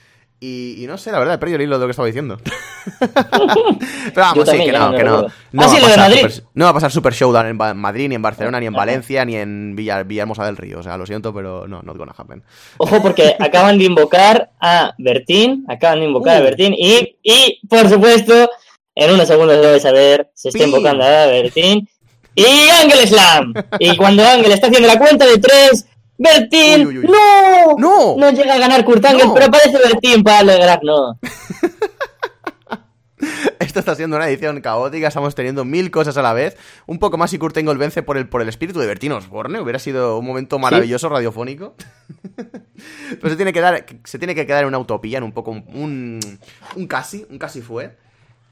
Y, 0.44 0.84
y 0.84 0.88
no 0.88 0.98
sé, 0.98 1.12
la 1.12 1.20
verdad, 1.20 1.36
he 1.36 1.38
perdido 1.38 1.58
el 1.58 1.62
hilo 1.64 1.76
de 1.78 1.82
lo 1.82 1.88
que 1.88 1.92
estaba 1.92 2.08
diciendo. 2.08 2.40
Pero 3.24 4.12
vamos, 4.16 4.36
Yo 4.38 4.46
sí, 4.46 4.58
también, 4.58 4.72
que 4.72 4.78
no, 4.78 4.92
no 4.92 4.98
que 4.98 5.04
no. 5.04 5.22
No, 5.22 5.28
Ah, 5.64 5.68
va 5.68 5.70
sí, 5.70 5.78
a 5.78 5.82
pasar 5.82 5.98
Madrid. 6.00 6.22
super- 6.30 6.44
no 6.56 6.66
va 6.66 6.72
a 6.72 6.74
pasar 6.74 6.92
Super 6.92 7.14
Showdown 7.14 7.46
en 7.48 7.58
Madrid, 7.78 8.10
ni 8.10 8.16
en 8.16 8.22
Barcelona, 8.22 8.60
ni 8.60 8.66
en 8.66 8.74
Ajá. 8.74 8.80
Valencia, 8.86 9.24
ni 9.26 9.36
en 9.36 9.76
Villa, 9.76 10.02
Villahermosa 10.04 10.46
del 10.46 10.58
Río. 10.58 10.80
O 10.80 10.84
sea, 10.84 10.98
lo 10.98 11.06
siento, 11.06 11.34
pero 11.34 11.68
no, 11.68 11.82
not 11.84 11.96
gonna 11.98 12.14
happen. 12.18 12.44
Ojo, 12.78 13.02
porque 13.02 13.36
acaban 13.40 13.78
de 13.78 13.86
invocar 13.86 14.50
a 14.60 14.94
Bertín, 14.98 15.66
acaban 15.70 16.00
de 16.00 16.06
invocar 16.06 16.38
a 16.38 16.40
Uh. 16.40 16.44
Bertín 16.46 16.74
y, 16.76 17.18
y, 17.22 17.60
por 17.68 17.88
supuesto, 17.88 18.50
en 18.96 19.14
unos 19.14 19.28
segundos 19.28 19.62
debes 19.62 19.84
saber, 19.84 20.30
se 20.34 20.50
está 20.50 20.64
invocando 20.64 21.04
a 21.04 21.28
Bertín 21.28 21.88
y 22.36 22.46
Ángel 22.82 23.08
Slam. 23.08 23.54
Y 23.80 23.96
cuando 23.98 24.24
Ángel 24.26 24.52
está 24.52 24.68
haciendo 24.68 24.88
la 24.88 24.98
cuenta 24.98 25.26
de 25.26 25.38
tres, 25.38 25.86
Bertín, 26.18 26.88
Uy, 26.88 26.98
uy, 27.00 27.06
uy. 27.06 27.08
¡no! 27.08 27.76
¡No! 27.78 28.16
No 28.18 28.32
llega 28.32 28.54
a 28.54 28.60
ganar 28.60 28.86
Kurt 28.86 29.04
Angle, 29.04 29.26
No. 29.26 29.34
pero 29.34 29.48
aparece 29.48 29.78
Bertín 29.78 30.24
para 30.24 30.40
alegrar, 30.40 30.80
no. 30.84 31.20
Esto 33.60 33.80
está 33.80 33.96
siendo 33.96 34.16
una 34.18 34.28
edición 34.28 34.60
caótica, 34.62 35.08
estamos 35.08 35.36
teniendo 35.36 35.64
mil 35.64 35.92
cosas 35.92 36.18
a 36.18 36.22
la 36.24 36.34
vez. 36.34 36.58
Un 36.88 36.98
poco 36.98 37.18
más 37.18 37.30
si 37.30 37.38
Kurt 37.38 37.56
Angle 37.58 37.76
vence 37.76 38.02
por 38.02 38.18
el, 38.18 38.28
por 38.28 38.42
el 38.42 38.50
espíritu 38.50 38.80
de 38.80 38.88
Bertino 38.88 39.16
Osborne. 39.18 39.60
Hubiera 39.60 39.78
sido 39.80 40.18
un 40.18 40.26
momento 40.26 40.58
maravilloso 40.58 41.08
radiofónico. 41.08 41.76
Pero 43.22 43.30
se 43.30 43.36
tiene 43.36 43.54
que 43.54 43.62
dar, 43.62 43.86
se 44.04 44.18
tiene 44.18 44.34
que 44.34 44.48
quedar 44.48 44.64
en 44.64 44.70
una 44.70 44.80
utopía, 44.80 45.20
en 45.20 45.24
un 45.24 45.32
poco 45.34 45.52
un, 45.52 45.64
un, 45.74 46.20
un 46.76 46.88
casi, 46.88 47.26
un 47.30 47.38
casi 47.38 47.62
fue. 47.62 47.96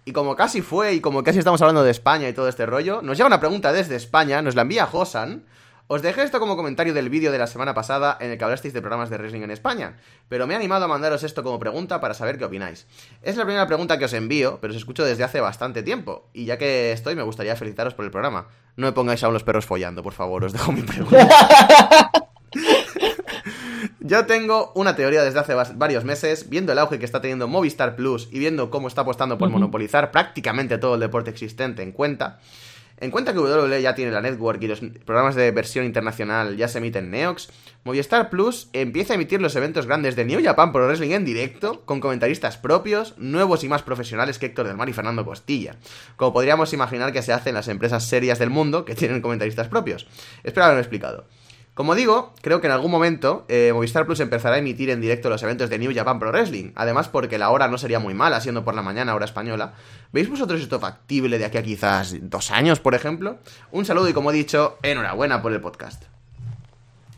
Y 0.09 0.11
como 0.11 0.35
casi 0.35 0.63
fue, 0.63 0.93
y 0.95 1.01
como 1.01 1.23
casi 1.23 1.37
estamos 1.37 1.61
hablando 1.61 1.83
de 1.83 1.91
España 1.91 2.27
y 2.27 2.33
todo 2.33 2.47
este 2.47 2.65
rollo, 2.65 3.03
nos 3.03 3.15
llega 3.15 3.27
una 3.27 3.39
pregunta 3.39 3.71
desde 3.71 3.95
España, 3.95 4.41
nos 4.41 4.55
la 4.55 4.63
envía 4.63 4.87
Josan. 4.87 5.45
Os 5.85 6.01
dejé 6.01 6.23
esto 6.23 6.39
como 6.39 6.55
comentario 6.55 6.95
del 6.95 7.11
vídeo 7.11 7.31
de 7.31 7.37
la 7.37 7.45
semana 7.45 7.75
pasada 7.75 8.17
en 8.19 8.31
el 8.31 8.39
que 8.39 8.43
hablasteis 8.43 8.73
de 8.73 8.81
programas 8.81 9.11
de 9.11 9.19
wrestling 9.19 9.43
en 9.43 9.51
España, 9.51 9.97
pero 10.27 10.47
me 10.47 10.55
he 10.55 10.57
animado 10.57 10.85
a 10.85 10.87
mandaros 10.87 11.21
esto 11.21 11.43
como 11.43 11.59
pregunta 11.59 12.01
para 12.01 12.15
saber 12.15 12.39
qué 12.39 12.45
opináis. 12.45 12.87
Es 13.21 13.37
la 13.37 13.45
primera 13.45 13.67
pregunta 13.67 13.99
que 13.99 14.05
os 14.05 14.13
envío, 14.13 14.57
pero 14.59 14.71
os 14.71 14.77
escucho 14.77 15.05
desde 15.05 15.23
hace 15.23 15.41
bastante 15.41 15.83
tiempo, 15.83 16.27
y 16.33 16.45
ya 16.45 16.57
que 16.57 16.91
estoy 16.91 17.15
me 17.15 17.21
gustaría 17.21 17.55
felicitaros 17.55 17.93
por 17.93 18.03
el 18.03 18.09
programa. 18.09 18.47
No 18.77 18.87
me 18.87 18.93
pongáis 18.93 19.23
aún 19.23 19.35
los 19.35 19.43
perros 19.43 19.67
follando, 19.67 20.01
por 20.01 20.13
favor, 20.13 20.43
os 20.43 20.53
dejo 20.53 20.71
mi 20.71 20.81
pregunta. 20.81 21.29
Yo 24.09 24.25
tengo 24.25 24.71
una 24.73 24.95
teoría 24.95 25.21
desde 25.21 25.37
hace 25.37 25.53
varios 25.53 26.03
meses, 26.03 26.49
viendo 26.49 26.71
el 26.71 26.79
auge 26.79 26.97
que 26.97 27.05
está 27.05 27.21
teniendo 27.21 27.47
Movistar 27.47 27.95
Plus 27.95 28.27
y 28.31 28.39
viendo 28.39 28.71
cómo 28.71 28.87
está 28.87 29.01
apostando 29.01 29.37
por 29.37 29.51
monopolizar 29.51 30.09
prácticamente 30.09 30.79
todo 30.79 30.95
el 30.95 30.99
deporte 30.99 31.29
existente 31.29 31.83
en 31.83 31.91
cuenta. 31.91 32.39
En 32.97 33.11
cuenta 33.11 33.33
que 33.33 33.39
WWE 33.39 33.83
ya 33.83 33.93
tiene 33.93 34.09
la 34.09 34.21
network 34.21 34.63
y 34.63 34.67
los 34.67 34.79
programas 35.05 35.35
de 35.35 35.51
versión 35.51 35.85
internacional 35.85 36.57
ya 36.57 36.67
se 36.67 36.79
emiten 36.79 37.05
en 37.05 37.11
Neox, 37.11 37.49
Movistar 37.83 38.31
Plus 38.31 38.69
empieza 38.73 39.13
a 39.13 39.15
emitir 39.15 39.41
los 39.41 39.55
eventos 39.55 39.85
grandes 39.85 40.15
de 40.15 40.25
New 40.25 40.43
Japan 40.43 40.71
Pro 40.71 40.87
Wrestling 40.87 41.11
en 41.11 41.23
directo, 41.23 41.85
con 41.85 41.99
comentaristas 41.99 42.57
propios, 42.57 43.13
nuevos 43.19 43.63
y 43.63 43.69
más 43.69 43.83
profesionales 43.83 44.39
que 44.39 44.47
Héctor 44.47 44.65
del 44.65 44.75
Mar 44.75 44.89
y 44.89 44.93
Fernando 44.93 45.23
Costilla, 45.23 45.75
como 46.15 46.33
podríamos 46.33 46.73
imaginar 46.73 47.13
que 47.13 47.21
se 47.21 47.31
hace 47.31 47.49
en 47.49 47.55
las 47.55 47.67
empresas 47.67 48.05
serias 48.05 48.39
del 48.39 48.49
mundo 48.49 48.85
que 48.85 48.95
tienen 48.95 49.21
comentaristas 49.21 49.67
propios. 49.67 50.07
Espero 50.43 50.65
haberlo 50.65 50.81
explicado. 50.81 51.27
Como 51.79 51.95
digo, 51.95 52.33
creo 52.41 52.59
que 52.59 52.67
en 52.67 52.73
algún 52.73 52.91
momento 52.91 53.45
eh, 53.47 53.71
Movistar 53.73 54.05
Plus 54.05 54.19
empezará 54.19 54.55
a 54.57 54.59
emitir 54.59 54.89
en 54.89 54.99
directo 54.99 55.29
los 55.29 55.41
eventos 55.43 55.69
de 55.69 55.79
New 55.79 55.95
Japan 55.95 56.19
Pro 56.19 56.29
Wrestling. 56.29 56.73
Además, 56.75 57.07
porque 57.07 57.37
la 57.37 57.51
hora 57.51 57.69
no 57.69 57.77
sería 57.77 57.99
muy 57.99 58.13
mala, 58.13 58.41
siendo 58.41 58.65
por 58.65 58.75
la 58.75 58.81
mañana 58.81 59.15
hora 59.15 59.23
española. 59.23 59.75
¿Veis 60.11 60.29
vosotros 60.29 60.59
esto 60.59 60.81
factible 60.81 61.37
de 61.37 61.45
aquí 61.45 61.57
a 61.57 61.63
quizás 61.63 62.17
dos 62.21 62.51
años, 62.51 62.81
por 62.81 62.95
ejemplo? 62.95 63.37
Un 63.71 63.85
saludo 63.85 64.09
y, 64.09 64.13
como 64.13 64.31
he 64.31 64.33
dicho, 64.33 64.77
enhorabuena 64.83 65.41
por 65.41 65.53
el 65.53 65.61
podcast. 65.61 66.03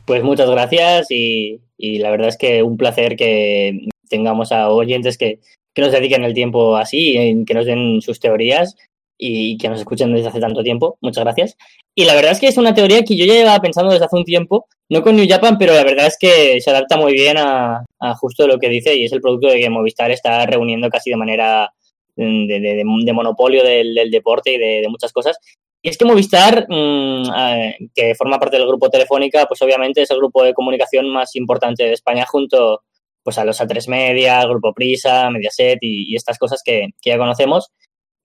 Pues 0.05 0.21
muchas 0.21 0.47
gracias 0.47 1.07
y, 1.09 1.61
y 1.75 1.97
la 1.97 2.11
verdad 2.11 2.27
es 2.27 2.37
que 2.37 2.61
un 2.61 2.77
placer 2.77 3.15
que 3.15 3.87
tengamos 4.09 4.51
a 4.51 4.69
oyentes 4.69 5.17
que, 5.17 5.39
que 5.73 5.81
nos 5.81 5.91
dediquen 5.91 6.23
el 6.23 6.35
tiempo 6.35 6.77
así, 6.77 7.43
que 7.47 7.53
nos 7.55 7.65
den 7.65 7.99
sus 8.03 8.19
teorías 8.19 8.77
y 9.23 9.57
que 9.57 9.69
nos 9.69 9.79
escuchen 9.79 10.13
desde 10.13 10.29
hace 10.29 10.39
tanto 10.39 10.63
tiempo. 10.63 10.97
Muchas 11.01 11.23
gracias. 11.23 11.55
Y 11.93 12.05
la 12.05 12.15
verdad 12.15 12.31
es 12.31 12.39
que 12.39 12.47
es 12.47 12.57
una 12.57 12.73
teoría 12.73 13.03
que 13.03 13.15
yo 13.15 13.25
ya 13.25 13.33
llevaba 13.35 13.59
pensando 13.61 13.91
desde 13.91 14.05
hace 14.05 14.15
un 14.15 14.23
tiempo, 14.25 14.65
no 14.89 15.03
con 15.03 15.15
New 15.15 15.27
Japan, 15.29 15.57
pero 15.59 15.73
la 15.73 15.83
verdad 15.83 16.07
es 16.07 16.17
que 16.19 16.59
se 16.59 16.69
adapta 16.71 16.97
muy 16.97 17.13
bien 17.13 17.37
a, 17.37 17.85
a 17.99 18.15
justo 18.15 18.47
lo 18.47 18.57
que 18.57 18.69
dice 18.69 18.95
y 18.95 19.05
es 19.05 19.11
el 19.13 19.21
producto 19.21 19.47
de 19.47 19.59
que 19.59 19.69
Movistar 19.69 20.09
está 20.11 20.45
reuniendo 20.47 20.89
casi 20.89 21.11
de 21.11 21.17
manera 21.17 21.71
mm, 22.15 22.47
de, 22.47 22.59
de- 22.59 22.75
de- 22.77 22.83
de 23.05 23.13
monopolio 23.13 23.63
del, 23.63 23.93
del 23.93 24.09
deporte 24.09 24.53
y 24.53 24.57
de, 24.57 24.87
muchas 24.89 25.13
cosas. 25.13 25.37
Y 25.83 25.89
es 25.89 25.97
que 25.97 26.05
Movistar, 26.05 26.65
mm, 26.67 27.23
eh, 27.37 27.75
que 27.93 28.15
forma 28.15 28.39
parte 28.39 28.57
del 28.57 28.67
grupo 28.67 28.89
Telefónica, 28.89 29.45
pues 29.45 29.61
obviamente 29.61 30.01
es 30.01 30.09
el 30.11 30.17
grupo 30.17 30.43
de 30.43 30.53
comunicación 30.55 31.07
más 31.09 31.35
importante 31.35 31.83
de 31.83 31.93
España 31.93 32.25
junto 32.25 32.81
pues 33.23 33.37
a 33.37 33.45
los 33.45 33.61
A3 33.61 33.87
Media, 33.87 34.43
Grupo 34.47 34.73
Prisa, 34.73 35.29
Mediaset 35.29 35.77
y, 35.81 36.11
y 36.11 36.15
estas 36.15 36.39
cosas 36.39 36.61
que, 36.65 36.87
que 36.99 37.11
ya 37.11 37.17
conocemos. 37.19 37.69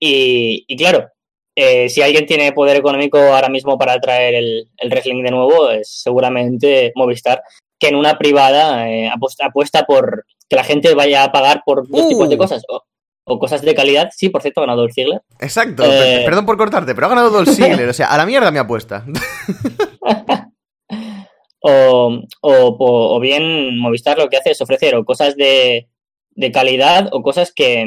Y, 0.00 0.64
y 0.68 0.76
claro, 0.76 1.08
eh, 1.54 1.88
si 1.88 2.02
alguien 2.02 2.26
tiene 2.26 2.52
poder 2.52 2.76
económico 2.76 3.18
ahora 3.18 3.48
mismo 3.48 3.78
para 3.78 3.98
traer 4.00 4.34
el, 4.34 4.68
el 4.76 4.90
wrestling 4.90 5.22
de 5.22 5.30
nuevo, 5.30 5.70
es 5.70 5.88
seguramente 6.02 6.92
Movistar, 6.94 7.42
que 7.78 7.88
en 7.88 7.96
una 7.96 8.18
privada 8.18 8.90
eh, 8.90 9.08
apuesta, 9.08 9.46
apuesta 9.46 9.84
por 9.84 10.24
que 10.48 10.56
la 10.56 10.64
gente 10.64 10.94
vaya 10.94 11.24
a 11.24 11.32
pagar 11.32 11.62
por 11.64 11.88
dos 11.88 12.02
Uh. 12.02 12.08
tipos 12.08 12.28
de 12.28 12.38
cosas. 12.38 12.62
O, 12.68 12.82
o 13.28 13.38
cosas 13.40 13.60
de 13.62 13.74
calidad, 13.74 14.10
sí, 14.14 14.28
por 14.28 14.40
cierto, 14.40 14.60
ha 14.60 14.66
ganado 14.66 14.84
el 14.84 14.92
Ziggler. 14.92 15.20
Exacto, 15.40 15.82
Eh. 15.84 15.88
per- 15.88 16.24
perdón 16.26 16.46
por 16.46 16.56
cortarte, 16.56 16.94
pero 16.94 17.06
ha 17.08 17.10
ganado 17.10 17.30
Dolph 17.30 17.48
Ziggler, 17.56 17.88
o 17.88 17.92
sea, 17.92 18.06
a 18.06 18.16
la 18.18 18.24
mierda 18.26 18.52
mi 18.52 18.58
apuesta. 18.58 19.04
o, 21.60 22.20
o, 22.42 22.76
o 23.16 23.20
bien 23.20 23.78
Movistar 23.78 24.18
lo 24.18 24.28
que 24.28 24.36
hace 24.36 24.50
es 24.52 24.60
ofrecer 24.60 24.94
o 24.94 25.04
cosas 25.04 25.36
de, 25.36 25.88
de 26.30 26.52
calidad 26.52 27.08
o 27.12 27.22
cosas 27.22 27.52
que, 27.52 27.84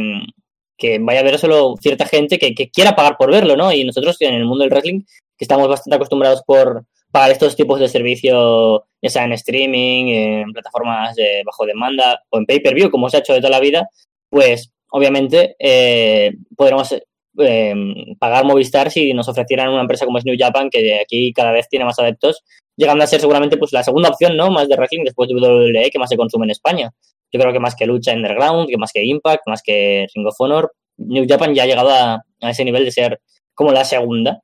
que 0.79 0.97
vaya 0.99 1.19
a 1.19 1.23
ver 1.23 1.37
solo 1.37 1.75
cierta 1.79 2.05
gente 2.05 2.39
que, 2.39 2.55
que 2.55 2.69
quiera 2.69 2.95
pagar 2.95 3.17
por 3.17 3.31
verlo, 3.31 3.55
¿no? 3.55 3.71
Y 3.71 3.83
nosotros 3.83 4.15
en 4.21 4.33
el 4.33 4.45
mundo 4.45 4.63
del 4.63 4.71
wrestling, 4.71 5.01
que 5.01 5.45
estamos 5.45 5.67
bastante 5.67 5.95
acostumbrados 5.95 6.41
por 6.43 6.85
pagar 7.11 7.31
estos 7.31 7.55
tipos 7.55 7.79
de 7.79 7.87
servicio, 7.87 8.85
ya 9.01 9.09
sea 9.09 9.25
en 9.25 9.33
streaming, 9.33 10.07
en 10.07 10.53
plataformas 10.53 11.15
de 11.15 11.43
bajo 11.45 11.65
demanda 11.65 12.23
o 12.29 12.37
en 12.37 12.45
pay-per-view, 12.45 12.89
como 12.89 13.09
se 13.09 13.17
ha 13.17 13.19
hecho 13.19 13.33
de 13.33 13.39
toda 13.39 13.51
la 13.51 13.59
vida, 13.59 13.89
pues 14.29 14.71
obviamente 14.91 15.55
eh, 15.59 16.33
podremos 16.55 16.95
eh, 17.37 17.75
pagar 18.19 18.45
Movistar 18.45 18.91
si 18.91 19.13
nos 19.13 19.27
ofrecieran 19.27 19.69
una 19.69 19.81
empresa 19.81 20.05
como 20.05 20.17
es 20.17 20.25
New 20.25 20.35
Japan, 20.37 20.69
que 20.69 20.99
aquí 20.99 21.33
cada 21.33 21.51
vez 21.51 21.67
tiene 21.69 21.85
más 21.85 21.99
adeptos, 21.99 22.43
llegando 22.75 23.03
a 23.03 23.07
ser 23.07 23.19
seguramente 23.19 23.57
pues 23.57 23.73
la 23.73 23.83
segunda 23.83 24.09
opción, 24.09 24.37
¿no? 24.37 24.51
Más 24.51 24.67
de 24.67 24.75
wrestling 24.75 25.03
después 25.03 25.29
de 25.29 25.35
WWE 25.35 25.89
que 25.91 25.99
más 25.99 26.09
se 26.09 26.17
consume 26.17 26.45
en 26.45 26.51
España. 26.51 26.91
Yo 27.31 27.39
creo 27.39 27.53
que 27.53 27.59
más 27.59 27.75
que 27.75 27.85
lucha 27.85 28.13
underground, 28.13 28.67
que 28.69 28.77
más 28.77 28.91
que 28.91 29.05
Impact, 29.05 29.43
más 29.47 29.61
que 29.61 30.07
Ring 30.13 30.27
of 30.27 30.35
Honor, 30.39 30.71
New 30.97 31.25
Japan 31.27 31.53
ya 31.53 31.63
ha 31.63 31.67
llegado 31.67 31.89
a, 31.89 32.21
ese 32.41 32.65
nivel 32.65 32.85
de 32.85 32.91
ser 32.91 33.19
como 33.53 33.71
la 33.71 33.85
segunda. 33.85 34.41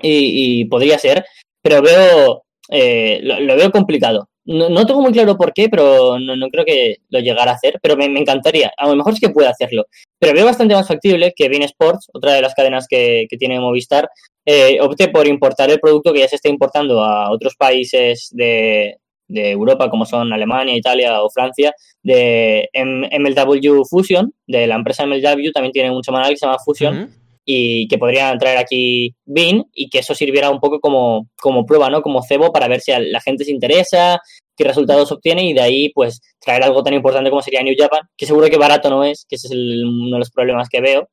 Y, 0.00 0.64
podría 0.66 0.98
ser, 0.98 1.24
pero 1.60 1.82
veo 1.82 2.44
eh, 2.70 3.20
lo, 3.22 3.56
veo 3.56 3.70
complicado. 3.70 4.28
No, 4.44 4.68
no 4.68 4.86
tengo 4.86 5.02
muy 5.02 5.12
claro 5.12 5.36
por 5.36 5.52
qué, 5.52 5.68
pero 5.68 6.18
no, 6.18 6.34
no 6.34 6.48
creo 6.48 6.64
que 6.64 6.96
lo 7.10 7.20
llegara 7.20 7.52
a 7.52 7.54
hacer, 7.54 7.78
pero 7.80 7.96
me, 7.96 8.06
encantaría. 8.06 8.72
A 8.76 8.88
lo 8.88 8.96
mejor 8.96 9.12
es 9.12 9.20
que 9.20 9.28
puede 9.28 9.48
hacerlo. 9.48 9.86
Pero 10.18 10.32
veo 10.32 10.46
bastante 10.46 10.74
más 10.74 10.88
factible 10.88 11.32
que 11.36 11.48
Bein 11.48 11.62
Sports, 11.62 12.08
otra 12.12 12.32
de 12.32 12.42
las 12.42 12.54
cadenas 12.54 12.86
que, 12.88 13.26
que 13.28 13.36
tiene 13.36 13.60
Movistar, 13.60 14.08
eh, 14.44 14.80
opte 14.80 15.08
por 15.08 15.28
importar 15.28 15.70
el 15.70 15.78
producto 15.78 16.12
que 16.12 16.20
ya 16.20 16.28
se 16.28 16.36
está 16.36 16.48
importando 16.48 17.04
a 17.04 17.30
otros 17.30 17.54
países 17.54 18.28
de, 18.32 18.96
de 19.32 19.50
Europa, 19.50 19.90
como 19.90 20.04
son 20.04 20.32
Alemania, 20.32 20.76
Italia 20.76 21.22
o 21.22 21.30
Francia, 21.30 21.74
de 22.02 22.68
MLW 22.74 23.84
Fusion, 23.88 24.32
de 24.46 24.66
la 24.66 24.76
empresa 24.76 25.06
MLW, 25.06 25.52
también 25.52 25.72
tiene 25.72 25.90
un 25.90 26.04
semanal 26.04 26.30
que 26.30 26.36
se 26.36 26.46
llama 26.46 26.58
Fusion, 26.58 27.10
y 27.44 27.88
que 27.88 27.98
podrían 27.98 28.38
traer 28.38 28.58
aquí 28.58 29.14
Bean 29.24 29.64
y 29.74 29.88
que 29.88 29.98
eso 29.98 30.14
sirviera 30.14 30.50
un 30.50 30.60
poco 30.60 30.78
como, 30.80 31.28
como 31.40 31.66
prueba, 31.66 31.90
¿no? 31.90 32.02
Como 32.02 32.22
cebo 32.22 32.52
para 32.52 32.68
ver 32.68 32.80
si 32.80 32.92
a 32.92 33.00
la 33.00 33.20
gente 33.20 33.44
se 33.44 33.50
interesa, 33.50 34.20
qué 34.56 34.64
resultados 34.64 35.10
obtiene 35.10 35.44
y 35.44 35.52
de 35.52 35.60
ahí 35.60 35.88
pues 35.90 36.20
traer 36.40 36.62
algo 36.62 36.82
tan 36.82 36.94
importante 36.94 37.30
como 37.30 37.42
sería 37.42 37.62
New 37.62 37.74
Japan, 37.76 38.02
que 38.16 38.26
seguro 38.26 38.48
que 38.48 38.58
barato 38.58 38.90
no 38.90 39.02
es, 39.04 39.26
que 39.28 39.36
ese 39.36 39.48
es 39.48 39.52
uno 39.54 40.12
de 40.12 40.18
los 40.18 40.30
problemas 40.30 40.68
que 40.68 40.80
veo, 40.80 41.08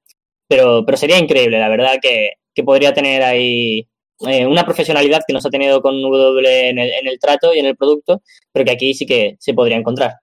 pero, 0.47 0.83
pero 0.85 0.97
sería 0.97 1.17
increíble, 1.17 1.59
la 1.59 1.69
verdad, 1.69 1.97
que, 2.01 2.33
que 2.53 2.63
podría 2.63 2.93
tener 2.93 3.23
ahí 3.23 3.87
eh, 4.27 4.45
una 4.45 4.65
profesionalidad 4.65 5.21
que 5.25 5.33
no 5.33 5.41
se 5.41 5.47
ha 5.47 5.51
tenido 5.51 5.81
con 5.81 6.01
W 6.01 6.69
en 6.69 6.79
el, 6.79 6.91
en 6.91 7.07
el 7.07 7.19
trato 7.19 7.53
y 7.53 7.59
en 7.59 7.65
el 7.65 7.75
producto, 7.75 8.21
pero 8.51 8.65
que 8.65 8.71
aquí 8.71 8.93
sí 8.93 9.05
que 9.05 9.37
se 9.39 9.53
podría 9.53 9.77
encontrar. 9.77 10.15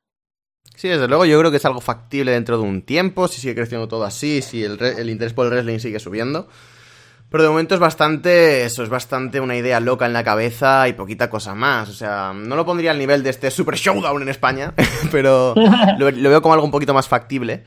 Sí, 0.77 0.89
desde 0.89 1.09
luego 1.09 1.25
yo 1.25 1.39
creo 1.39 1.51
que 1.51 1.57
es 1.57 1.65
algo 1.65 1.81
factible 1.81 2.33
dentro 2.33 2.59
de 2.59 2.65
un 2.65 2.83
tiempo, 2.83 3.29
si 3.29 3.41
sigue 3.41 3.55
creciendo 3.55 3.89
todo 3.89 4.05
así, 4.05 4.43
si 4.43 4.63
el, 4.63 4.79
el, 4.81 5.09
interés 5.09 5.33
por 5.33 5.47
el 5.47 5.53
wrestling 5.53 5.79
sigue 5.79 5.99
subiendo. 5.99 6.49
Pero 7.31 7.43
de 7.43 7.49
momento 7.49 7.75
es 7.75 7.81
bastante, 7.81 8.65
eso, 8.65 8.83
es 8.83 8.89
bastante 8.89 9.41
una 9.41 9.57
idea 9.57 9.81
loca 9.81 10.07
en 10.07 10.13
la 10.13 10.23
cabeza 10.23 10.87
y 10.87 10.93
poquita 10.93 11.31
cosa 11.31 11.55
más. 11.55 11.89
O 11.89 11.93
sea, 11.93 12.33
no 12.35 12.55
lo 12.55 12.65
pondría 12.65 12.93
al 12.93 12.99
nivel 12.99 13.23
de 13.23 13.31
este 13.31 13.51
Super 13.51 13.77
Showdown 13.77 14.23
en 14.23 14.29
España, 14.29 14.75
pero 15.11 15.55
lo 15.57 16.31
veo 16.31 16.43
como 16.43 16.55
algo 16.55 16.67
un 16.67 16.71
poquito 16.71 16.95
más 16.95 17.09
factible. 17.09 17.65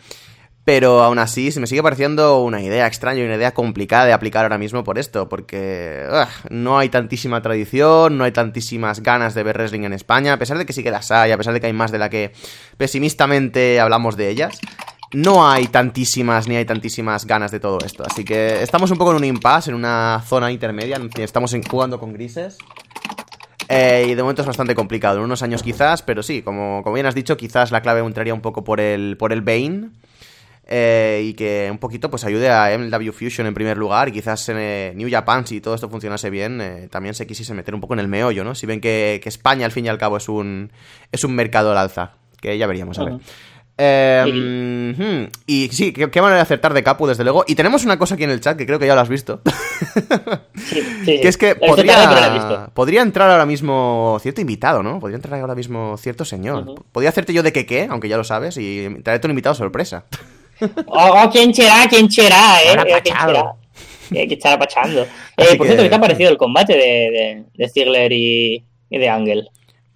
Pero 0.71 1.01
aún 1.01 1.17
así, 1.17 1.51
se 1.51 1.59
me 1.59 1.65
sigue 1.65 1.81
pareciendo 1.81 2.43
una 2.43 2.61
idea 2.61 2.85
extraña 2.85 3.21
y 3.21 3.25
una 3.25 3.37
idea 3.37 3.55
complicada 3.55 4.05
de 4.05 4.13
aplicar 4.13 4.45
ahora 4.45 4.59
mismo 4.59 4.83
por 4.83 4.99
esto, 4.99 5.27
porque 5.27 6.05
no 6.51 6.77
hay 6.77 6.89
tantísima 6.89 7.41
tradición, 7.41 8.19
no 8.19 8.23
hay 8.23 8.31
tantísimas 8.31 9.01
ganas 9.01 9.33
de 9.33 9.41
ver 9.41 9.57
wrestling 9.57 9.85
en 9.85 9.93
España, 9.93 10.33
a 10.33 10.37
pesar 10.37 10.59
de 10.59 10.67
que 10.67 10.73
sí 10.73 10.83
que 10.83 10.91
las 10.91 11.09
hay, 11.09 11.31
a 11.31 11.37
pesar 11.37 11.55
de 11.55 11.59
que 11.59 11.65
hay 11.65 11.73
más 11.73 11.91
de 11.91 11.97
la 11.97 12.11
que 12.11 12.33
pesimistamente 12.77 13.79
hablamos 13.79 14.15
de 14.15 14.29
ellas. 14.29 14.59
No 15.11 15.49
hay 15.49 15.65
tantísimas 15.65 16.47
ni 16.47 16.55
hay 16.55 16.65
tantísimas 16.65 17.25
ganas 17.25 17.49
de 17.49 17.59
todo 17.59 17.79
esto. 17.83 18.03
Así 18.05 18.23
que 18.23 18.61
estamos 18.61 18.91
un 18.91 18.99
poco 18.99 19.09
en 19.09 19.17
un 19.17 19.23
impasse, 19.23 19.71
en 19.71 19.75
una 19.75 20.23
zona 20.23 20.51
intermedia. 20.51 21.01
Estamos 21.17 21.51
jugando 21.67 21.99
con 21.99 22.13
grises. 22.13 22.59
Eh, 23.69 24.05
y 24.09 24.13
de 24.13 24.21
momento 24.21 24.43
es 24.43 24.47
bastante 24.47 24.75
complicado. 24.75 25.17
En 25.17 25.23
unos 25.23 25.41
años 25.41 25.63
quizás, 25.63 26.03
pero 26.03 26.21
sí, 26.21 26.43
como, 26.43 26.83
como 26.83 26.93
bien 26.93 27.07
has 27.07 27.15
dicho, 27.15 27.37
quizás 27.37 27.71
la 27.71 27.81
clave 27.81 28.01
entraría 28.01 28.35
un 28.35 28.41
poco 28.41 28.63
por 28.63 28.79
el, 28.79 29.17
por 29.17 29.33
el 29.33 29.41
Bane. 29.41 29.89
Eh, 30.71 31.23
y 31.25 31.33
que 31.33 31.67
un 31.71 31.79
poquito 31.79 32.11
pues 32.11 32.23
ayude 32.25 32.47
a 32.47 32.77
MLW 32.77 33.11
Fusion 33.11 33.47
en 33.47 33.55
primer 33.55 33.75
lugar 33.75 34.07
y 34.07 34.11
quizás 34.11 34.47
en 34.49 34.57
eh, 34.59 34.93
New 34.95 35.09
Japan 35.09 35.47
si 35.47 35.61
todo 35.61 35.73
esto 35.73 35.89
funcionase 35.89 36.29
bien 36.29 36.61
eh, 36.61 36.87
también 36.91 37.15
se 37.15 37.25
quisiese 37.25 37.55
meter 37.55 37.73
un 37.73 37.81
poco 37.81 37.95
en 37.95 37.99
el 38.01 38.07
meollo, 38.07 38.43
¿no? 38.43 38.53
Si 38.53 38.67
ven 38.67 38.79
que, 38.79 39.19
que, 39.23 39.29
España 39.29 39.65
al 39.65 39.71
fin 39.71 39.85
y 39.85 39.89
al 39.89 39.97
cabo 39.97 40.17
es 40.17 40.29
un 40.29 40.71
es 41.11 41.23
un 41.23 41.33
mercado 41.33 41.71
al 41.71 41.77
alza, 41.79 42.11
que 42.39 42.55
ya 42.55 42.67
veríamos 42.67 42.99
a 42.99 43.05
ver. 43.05 43.13
Eh, 43.81 45.27
y 45.47 45.69
sí, 45.69 45.93
qué, 45.93 46.11
qué, 46.11 46.21
manera 46.21 46.35
de 46.35 46.41
acertar 46.41 46.73
de 46.73 46.83
Capu, 46.83 47.07
desde 47.07 47.23
luego. 47.23 47.45
Y 47.47 47.55
tenemos 47.55 47.85
una 47.85 47.97
cosa 47.97 48.15
aquí 48.15 48.25
en 48.25 48.29
el 48.29 48.41
chat 48.41 48.57
que 48.57 48.65
creo 48.65 48.77
que 48.77 48.85
ya 48.85 48.93
lo 48.93 48.99
has 48.99 49.07
visto. 49.07 49.41
sí, 50.55 50.81
sí. 51.05 51.21
Que 51.21 51.27
es 51.29 51.37
que 51.37 51.55
podría, 51.55 52.69
podría 52.73 53.01
entrar 53.01 53.31
ahora 53.31 53.45
mismo 53.45 54.19
cierto 54.21 54.41
invitado, 54.41 54.83
¿no? 54.83 54.99
Podría 54.99 55.15
entrar 55.15 55.39
ahora 55.39 55.55
mismo 55.55 55.97
cierto 55.97 56.25
señor. 56.25 56.67
Uh 56.67 56.75
-huh. 56.75 56.83
Podría 56.91 57.09
hacerte 57.09 57.31
yo 57.31 57.41
de 57.41 57.53
que 57.53 57.65
qué, 57.65 57.87
aunque 57.89 58.09
ya 58.09 58.17
lo 58.17 58.25
sabes, 58.25 58.57
y 58.57 58.85
traerte 59.01 59.27
un 59.27 59.31
invitado 59.31 59.55
sorpresa. 59.55 60.03
Oh, 60.87 61.23
oh, 61.23 61.29
¿quién 61.31 61.53
será? 61.53 61.87
¿Quién 61.89 62.11
será? 62.11 62.59
Eh? 62.63 62.75
¿Quién 63.03 63.15
será? 63.15 63.55
Hay 64.11 64.27
que 64.27 64.33
estar 64.33 64.53
apachando. 64.53 65.03
Eh, 65.37 65.55
por 65.55 65.59
que... 65.59 65.65
cierto, 65.65 65.83
¿qué 65.83 65.89
te 65.89 65.95
ha 65.95 66.01
parecido 66.01 66.29
el 66.31 66.37
combate 66.37 66.73
de, 66.73 66.79
de, 66.79 67.43
de 67.53 67.69
Ziggler 67.69 68.11
y, 68.11 68.63
y 68.89 68.97
de 68.97 69.09
Ángel? 69.09 69.49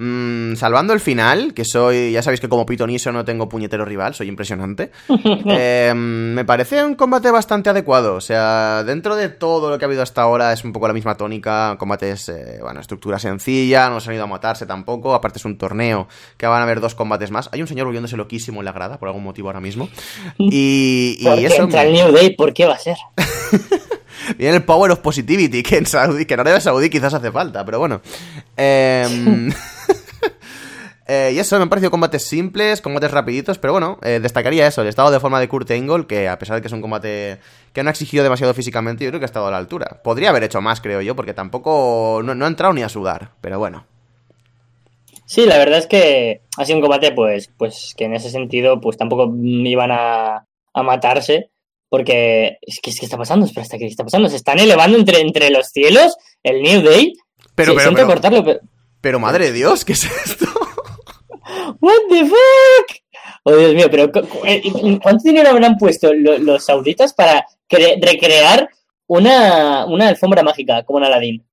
Mm, 0.05 0.57
salvando 0.57 0.91
el 0.91 0.99
final, 0.99 1.53
que 1.53 1.63
soy, 1.63 2.11
ya 2.11 2.21
sabéis 2.21 2.41
que 2.41 2.49
como 2.49 2.65
pitoniso 2.65 3.13
no 3.13 3.23
tengo 3.23 3.47
puñetero 3.47 3.85
rival, 3.85 4.13
soy 4.13 4.27
impresionante. 4.27 4.91
eh, 5.47 5.93
me 5.95 6.43
parece 6.43 6.83
un 6.83 6.95
combate 6.95 7.31
bastante 7.31 7.69
adecuado. 7.69 8.15
O 8.15 8.19
sea, 8.19 8.83
dentro 8.83 9.15
de 9.15 9.29
todo 9.29 9.69
lo 9.69 9.79
que 9.79 9.85
ha 9.85 9.87
habido 9.87 10.01
hasta 10.01 10.21
ahora 10.21 10.51
es 10.51 10.65
un 10.65 10.73
poco 10.73 10.89
la 10.89 10.93
misma 10.93 11.15
tónica. 11.15 11.77
Combates, 11.79 12.27
eh, 12.27 12.57
bueno, 12.61 12.81
estructura 12.81 13.17
sencilla, 13.17 13.89
no 13.89 14.01
se 14.01 14.09
han 14.09 14.15
ido 14.15 14.25
a 14.25 14.27
matarse 14.27 14.65
tampoco. 14.65 15.13
Aparte 15.13 15.39
es 15.39 15.45
un 15.45 15.57
torneo 15.57 16.09
que 16.35 16.47
van 16.47 16.59
a 16.59 16.63
haber 16.63 16.81
dos 16.81 16.95
combates 16.95 17.31
más. 17.31 17.47
Hay 17.53 17.61
un 17.61 17.67
señor 17.67 17.85
volviéndose 17.85 18.17
loquísimo 18.17 18.59
en 18.59 18.65
la 18.65 18.73
grada 18.73 18.99
por 18.99 19.07
algún 19.07 19.23
motivo 19.23 19.47
ahora 19.47 19.61
mismo. 19.61 19.87
Y, 20.37 21.17
y 21.19 21.23
¿Por 21.23 21.35
qué 21.37 21.45
eso. 21.45 21.63
entra 21.63 21.83
el 21.83 21.93
New 21.93 22.11
Day? 22.11 22.35
¿Por 22.35 22.53
qué 22.53 22.65
va 22.65 22.73
a 22.73 22.79
ser? 22.79 22.97
Viene 24.37 24.57
el 24.57 24.63
Power 24.63 24.91
of 24.91 24.99
Positivity, 24.99 25.63
que 25.63 25.77
en 25.77 25.85
Saudi, 25.85 26.25
que 26.25 26.33
en 26.33 26.39
Arabia 26.39 26.61
Saudí 26.61 26.89
quizás 26.89 27.13
hace 27.13 27.31
falta, 27.31 27.65
pero 27.65 27.79
bueno. 27.79 28.01
Eh, 28.57 29.05
eh, 31.07 31.31
y 31.33 31.39
eso, 31.39 31.57
me 31.57 31.63
han 31.63 31.69
parecido 31.69 31.91
combates 31.91 32.23
simples, 32.23 32.81
combates 32.81 33.11
rapiditos, 33.11 33.57
pero 33.57 33.73
bueno, 33.73 33.99
eh, 34.03 34.19
destacaría 34.21 34.67
eso, 34.67 34.81
el 34.81 34.87
estado 34.87 35.11
de 35.11 35.19
forma 35.19 35.39
de 35.39 35.47
Kurt 35.47 35.69
Angle, 35.71 36.07
que 36.07 36.27
a 36.27 36.39
pesar 36.39 36.55
de 36.55 36.61
que 36.61 36.67
es 36.67 36.73
un 36.73 36.81
combate 36.81 37.39
que 37.73 37.83
no 37.83 37.89
ha 37.89 37.91
exigido 37.91 38.23
demasiado 38.23 38.53
físicamente, 38.53 39.03
yo 39.03 39.11
creo 39.11 39.19
que 39.19 39.25
ha 39.25 39.27
estado 39.27 39.47
a 39.47 39.51
la 39.51 39.57
altura. 39.57 40.01
Podría 40.03 40.29
haber 40.29 40.43
hecho 40.43 40.61
más, 40.61 40.81
creo 40.81 41.01
yo, 41.01 41.15
porque 41.15 41.33
tampoco, 41.33 42.21
no, 42.23 42.35
no 42.35 42.45
ha 42.45 42.49
entrado 42.49 42.73
ni 42.73 42.83
a 42.83 42.89
sudar, 42.89 43.31
pero 43.41 43.59
bueno. 43.59 43.85
Sí, 45.25 45.45
la 45.45 45.57
verdad 45.57 45.79
es 45.79 45.87
que 45.87 46.41
ha 46.57 46.65
sido 46.65 46.77
un 46.77 46.81
combate, 46.81 47.11
pues, 47.11 47.49
pues 47.57 47.93
que 47.97 48.05
en 48.05 48.13
ese 48.13 48.29
sentido, 48.29 48.79
pues 48.79 48.97
tampoco 48.97 49.33
iban 49.35 49.89
a, 49.91 50.45
a 50.73 50.83
matarse, 50.83 51.49
porque 51.93 52.57
es 52.59 52.79
que, 52.81 52.89
es 52.89 52.99
que 52.99 53.05
está 53.05 53.19
pasando, 53.19 53.45
espera, 53.45 53.67
¿qué 53.77 53.85
está 53.85 54.03
pasando? 54.03 54.27
Se 54.27 54.37
están 54.37 54.57
elevando 54.57 54.97
entre, 54.97 55.21
entre 55.21 55.51
los 55.51 55.67
cielos 55.67 56.17
el 56.41 56.63
New 56.63 56.81
Day. 56.81 57.13
Pero, 57.53 57.73
sí, 57.73 57.77
pero, 57.77 57.93
pero, 57.93 58.07
cortarlo, 58.07 58.43
pero, 58.43 58.59
pero, 58.99 59.19
madre 59.19 59.45
de 59.45 59.51
Dios, 59.51 59.85
¿qué 59.85 59.93
es 59.93 60.03
esto? 60.03 60.45
What 61.79 61.99
the 62.09 62.25
fuck? 62.25 62.97
Oh, 63.43 63.55
Dios 63.55 63.75
mío, 63.75 63.91
pero 63.91 64.11
¿cuánto 64.11 65.23
dinero 65.23 65.51
habrán 65.51 65.77
puesto 65.77 66.11
los, 66.15 66.39
los 66.39 66.65
sauditas 66.65 67.13
para 67.13 67.45
recrear 67.69 68.67
una, 69.05 69.85
una 69.85 70.07
alfombra 70.07 70.41
mágica 70.41 70.81
como 70.85 70.97
en 70.97 71.05
Aladdin? 71.05 71.45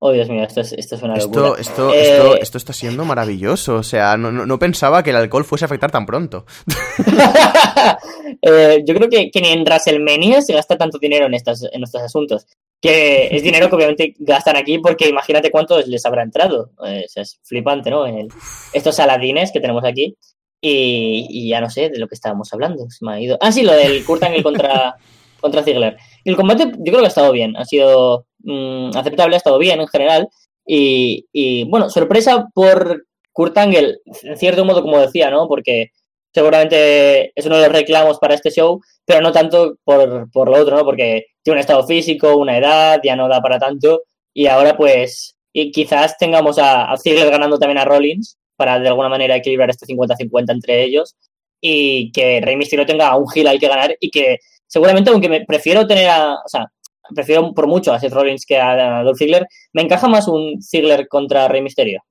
Oh, 0.00 0.12
Dios 0.12 0.28
mío, 0.28 0.44
esto 0.44 0.60
es, 0.60 0.72
esto 0.74 0.94
es 0.94 1.02
una 1.02 1.14
esto, 1.14 1.40
locura. 1.40 1.60
Esto, 1.60 1.92
eh... 1.92 2.02
esto, 2.02 2.36
esto, 2.36 2.58
está 2.58 2.72
siendo 2.72 3.04
maravilloso. 3.04 3.76
O 3.76 3.82
sea, 3.82 4.16
no, 4.16 4.30
no, 4.30 4.46
no, 4.46 4.58
pensaba 4.58 5.02
que 5.02 5.10
el 5.10 5.16
alcohol 5.16 5.44
fuese 5.44 5.64
a 5.64 5.66
afectar 5.66 5.90
tan 5.90 6.06
pronto. 6.06 6.46
eh, 8.42 8.84
yo 8.86 8.94
creo 8.94 9.08
que, 9.08 9.30
que, 9.32 9.40
ni 9.40 9.48
en 9.48 9.64
WrestleMania 9.64 10.40
se 10.40 10.52
gasta 10.52 10.78
tanto 10.78 10.98
dinero 10.98 11.26
en, 11.26 11.34
estas, 11.34 11.64
en 11.72 11.82
estos 11.82 12.00
asuntos. 12.02 12.46
Que 12.80 13.26
es 13.32 13.42
dinero 13.42 13.68
que 13.68 13.74
obviamente 13.74 14.14
gastan 14.20 14.56
aquí 14.56 14.78
porque 14.78 15.08
imagínate 15.08 15.50
cuánto 15.50 15.80
les 15.80 16.06
habrá 16.06 16.22
entrado. 16.22 16.70
Eh, 16.86 17.02
o 17.04 17.08
sea, 17.08 17.24
es 17.24 17.40
flipante, 17.42 17.90
¿no? 17.90 18.06
El, 18.06 18.28
estos 18.72 19.00
aladines 19.00 19.50
que 19.50 19.60
tenemos 19.60 19.84
aquí. 19.84 20.16
Y, 20.60 21.26
y, 21.28 21.48
ya 21.48 21.60
no 21.60 21.70
sé 21.70 21.90
de 21.90 21.98
lo 21.98 22.06
que 22.06 22.14
estábamos 22.14 22.52
hablando. 22.52 22.88
Se 22.88 23.04
me 23.04 23.14
ha 23.14 23.20
ido. 23.20 23.36
Ah, 23.40 23.50
sí, 23.50 23.62
lo 23.62 23.72
del 23.72 24.04
Kurt 24.04 24.22
Angle 24.22 24.44
contra, 24.44 24.94
contra 25.40 25.64
Ziggler. 25.64 25.96
Y 26.22 26.30
el 26.30 26.36
combate 26.36 26.66
yo 26.78 26.84
creo 26.84 27.00
que 27.00 27.06
ha 27.06 27.08
estado 27.08 27.32
bien. 27.32 27.56
Ha 27.56 27.64
sido 27.64 28.26
mmm, 28.48 28.96
aceptable, 28.96 29.36
ha 29.36 29.38
estado 29.38 29.58
bien 29.58 29.80
en 29.80 29.88
general. 29.88 30.28
Y, 30.66 31.26
y, 31.32 31.64
bueno, 31.64 31.90
sorpresa 31.90 32.48
por 32.54 33.06
Kurt 33.32 33.56
Angle, 33.58 33.98
en 34.22 34.36
cierto 34.38 34.64
modo, 34.64 34.82
como 34.82 34.98
decía, 35.00 35.30
¿no? 35.30 35.48
Porque 35.48 35.90
seguramente 36.32 37.32
es 37.34 37.46
uno 37.46 37.56
de 37.56 37.68
los 37.68 37.72
reclamos 37.72 38.18
para 38.18 38.34
este 38.34 38.50
show, 38.50 38.80
pero 39.04 39.20
no 39.20 39.32
tanto 39.32 39.76
por, 39.84 40.30
por 40.30 40.50
lo 40.50 40.58
otro, 40.58 40.76
¿no? 40.76 40.84
Porque 40.84 41.26
tiene 41.42 41.56
un 41.56 41.60
estado 41.60 41.86
físico, 41.86 42.36
una 42.36 42.58
edad, 42.58 43.00
ya 43.02 43.16
no 43.16 43.28
da 43.28 43.40
para 43.40 43.58
tanto. 43.58 44.02
Y 44.34 44.46
ahora, 44.46 44.76
pues, 44.76 45.36
y 45.52 45.72
quizás 45.72 46.16
tengamos 46.18 46.58
a, 46.58 46.90
a 46.92 46.96
Ziggler 46.98 47.30
ganando 47.30 47.58
también 47.58 47.78
a 47.78 47.84
Rollins 47.84 48.38
para 48.56 48.78
de 48.80 48.88
alguna 48.88 49.08
manera 49.08 49.36
equilibrar 49.36 49.70
este 49.70 49.86
50-50 49.86 50.52
entre 50.52 50.84
ellos. 50.84 51.16
Y 51.60 52.12
que 52.12 52.40
Rey 52.40 52.56
Mysterio 52.56 52.86
tenga 52.86 53.16
un 53.16 53.26
heel 53.34 53.48
ahí 53.48 53.58
que 53.58 53.68
ganar 53.68 53.96
y 54.00 54.10
que 54.10 54.38
seguramente, 54.68 55.10
aunque 55.10 55.28
me 55.28 55.44
prefiero 55.44 55.86
tener 55.86 56.08
a. 56.08 56.34
O 56.34 56.48
sea, 56.48 56.66
prefiero 57.14 57.52
por 57.54 57.66
mucho 57.66 57.92
a 57.92 58.00
Seth 58.00 58.12
Rollins 58.12 58.44
que 58.46 58.58
a 58.58 59.02
Dolph 59.02 59.18
Ziggler, 59.18 59.46
me 59.72 59.82
encaja 59.82 60.08
más 60.08 60.28
un 60.28 60.62
Ziggler 60.62 61.08
contra 61.08 61.48
Rey 61.48 61.62
Mysterio. 61.62 62.02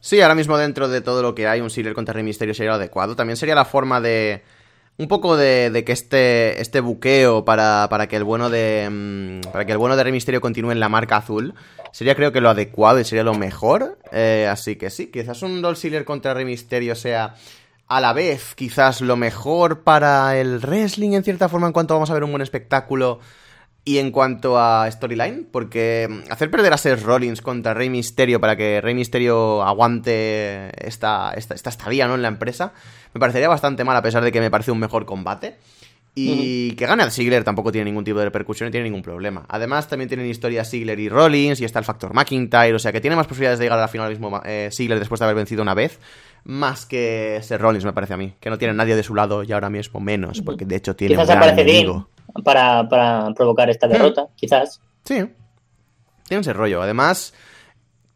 Sí, 0.00 0.20
ahora 0.20 0.34
mismo 0.34 0.56
dentro 0.58 0.88
de 0.88 1.00
todo 1.00 1.22
lo 1.22 1.34
que 1.34 1.48
hay, 1.48 1.60
un 1.60 1.70
Ziggler 1.70 1.94
contra 1.94 2.14
Rey 2.14 2.22
Mysterio 2.22 2.54
sería 2.54 2.70
lo 2.70 2.76
adecuado. 2.76 3.16
También 3.16 3.36
sería 3.36 3.54
la 3.54 3.64
forma 3.64 4.00
de. 4.00 4.42
Un 4.98 5.08
poco 5.08 5.36
de, 5.36 5.70
de 5.70 5.84
que 5.84 5.92
este, 5.92 6.60
este 6.60 6.80
buqueo 6.80 7.44
para, 7.44 7.88
para 7.90 8.06
que 8.06 8.16
el 8.16 8.24
bueno 8.24 8.48
de. 8.48 8.88
Mmm, 8.90 9.50
para 9.52 9.66
que 9.66 9.72
el 9.72 9.78
bueno 9.78 9.96
de 9.96 10.04
Rey 10.04 10.12
Mysterio 10.12 10.40
continúe 10.40 10.70
en 10.70 10.80
la 10.80 10.88
marca 10.88 11.16
azul. 11.16 11.54
Sería 11.92 12.14
creo 12.14 12.32
que 12.32 12.40
lo 12.40 12.50
adecuado 12.50 13.00
y 13.00 13.04
sería 13.04 13.24
lo 13.24 13.34
mejor. 13.34 13.98
Eh, 14.12 14.48
así 14.50 14.76
que 14.76 14.90
sí, 14.90 15.10
quizás 15.10 15.42
un 15.42 15.60
Dolph 15.60 15.78
Ziggler 15.78 16.04
contra 16.04 16.34
Rey 16.34 16.44
Mysterio 16.44 16.94
sea 16.94 17.34
a 17.88 18.00
la 18.00 18.12
vez 18.12 18.54
quizás 18.54 19.00
lo 19.00 19.16
mejor 19.16 19.82
para 19.82 20.38
el 20.38 20.58
wrestling 20.58 21.12
en 21.12 21.24
cierta 21.24 21.48
forma 21.48 21.68
en 21.68 21.72
cuanto 21.72 21.94
vamos 21.94 22.10
a 22.10 22.14
ver 22.14 22.24
un 22.24 22.32
buen 22.32 22.42
espectáculo 22.42 23.20
y 23.86 23.98
en 23.98 24.10
cuanto 24.10 24.58
a 24.58 24.90
storyline, 24.90 25.46
porque 25.48 26.08
hacer 26.28 26.50
perder 26.50 26.72
a 26.72 26.76
Seth 26.76 27.02
Rollins 27.02 27.40
contra 27.40 27.72
Rey 27.72 27.88
Mysterio 27.88 28.40
para 28.40 28.56
que 28.56 28.80
Rey 28.80 28.94
Mysterio 28.94 29.62
aguante 29.62 30.72
esta, 30.84 31.32
esta, 31.36 31.54
esta 31.54 31.70
estadía 31.70 32.08
¿no? 32.08 32.16
en 32.16 32.22
la 32.22 32.26
empresa, 32.26 32.72
me 33.14 33.20
parecería 33.20 33.48
bastante 33.48 33.84
mal 33.84 33.96
a 33.96 34.02
pesar 34.02 34.24
de 34.24 34.32
que 34.32 34.40
me 34.40 34.50
parece 34.50 34.72
un 34.72 34.80
mejor 34.80 35.06
combate. 35.06 35.56
Y 36.18 36.72
que 36.72 36.86
gane 36.86 37.02
a 37.02 37.10
Ziggler 37.10 37.44
tampoco 37.44 37.70
tiene 37.70 37.84
ningún 37.84 38.02
tipo 38.02 38.18
de 38.18 38.24
repercusión 38.24 38.70
y 38.70 38.72
tiene 38.72 38.84
ningún 38.84 39.02
problema. 39.02 39.44
Además, 39.48 39.86
también 39.86 40.08
tienen 40.08 40.26
historia 40.26 40.64
Ziggler 40.64 40.98
y 40.98 41.10
Rollins 41.10 41.60
y 41.60 41.64
está 41.66 41.78
el 41.78 41.84
factor 41.84 42.14
McIntyre, 42.14 42.74
o 42.74 42.78
sea 42.78 42.90
que 42.90 43.02
tiene 43.02 43.14
más 43.16 43.26
posibilidades 43.26 43.58
de 43.58 43.66
llegar 43.66 43.78
a 43.78 43.82
la 43.82 43.88
final 43.88 44.08
mismo 44.08 44.40
eh, 44.46 44.70
Ziggler 44.72 44.98
después 44.98 45.18
de 45.20 45.26
haber 45.26 45.36
vencido 45.36 45.62
una 45.62 45.74
vez, 45.74 46.00
más 46.44 46.86
que 46.86 47.38
ser 47.42 47.60
Rollins, 47.60 47.84
me 47.84 47.92
parece 47.92 48.14
a 48.14 48.16
mí, 48.16 48.32
que 48.40 48.48
no 48.48 48.56
tiene 48.56 48.72
nadie 48.72 48.96
de 48.96 49.02
su 49.02 49.14
lado 49.14 49.44
y 49.44 49.52
ahora 49.52 49.68
mismo 49.68 50.00
menos, 50.00 50.40
porque 50.40 50.64
de 50.64 50.76
hecho 50.76 50.96
tiene 50.96 51.14
Quizás 51.14 51.28
un 51.28 51.34
gran 51.36 51.58
enemigo. 51.58 52.08
Para, 52.44 52.88
para 52.88 53.32
provocar 53.34 53.68
esta 53.70 53.86
derrota, 53.88 54.26
quizás. 54.36 54.80
Sí, 55.04 55.24
tiene 56.28 56.40
ese 56.40 56.52
rollo. 56.52 56.82
Además, 56.82 57.32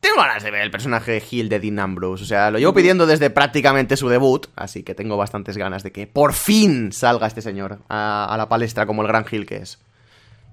tengo 0.01 0.17
ganas 0.17 0.43
de 0.43 0.51
ver 0.51 0.63
el 0.63 0.71
personaje 0.71 1.13
de 1.13 1.23
Hill 1.31 1.49
de 1.49 1.61
Dean 1.61 1.79
Ambrose. 1.79 2.25
O 2.25 2.27
sea, 2.27 2.51
lo 2.51 2.59
llevo 2.59 2.75
pidiendo 2.75 3.07
desde 3.07 3.31
prácticamente 3.31 3.97
su 3.97 4.09
debut, 4.09 4.47
así 4.57 4.83
que 4.83 4.95
tengo 4.95 5.17
bastantes 5.17 5.57
ganas 5.57 5.83
de 5.83 5.93
que 5.93 6.07
por 6.07 6.33
fin 6.33 6.93
salga 6.93 7.27
este 7.27 7.43
señor 7.43 7.79
a, 7.89 8.27
a 8.33 8.37
la 8.37 8.49
palestra 8.49 8.87
como 8.87 9.03
el 9.03 9.09
gran 9.09 9.25
Hill 9.31 9.47
que 9.47 9.57
es. 9.57 9.79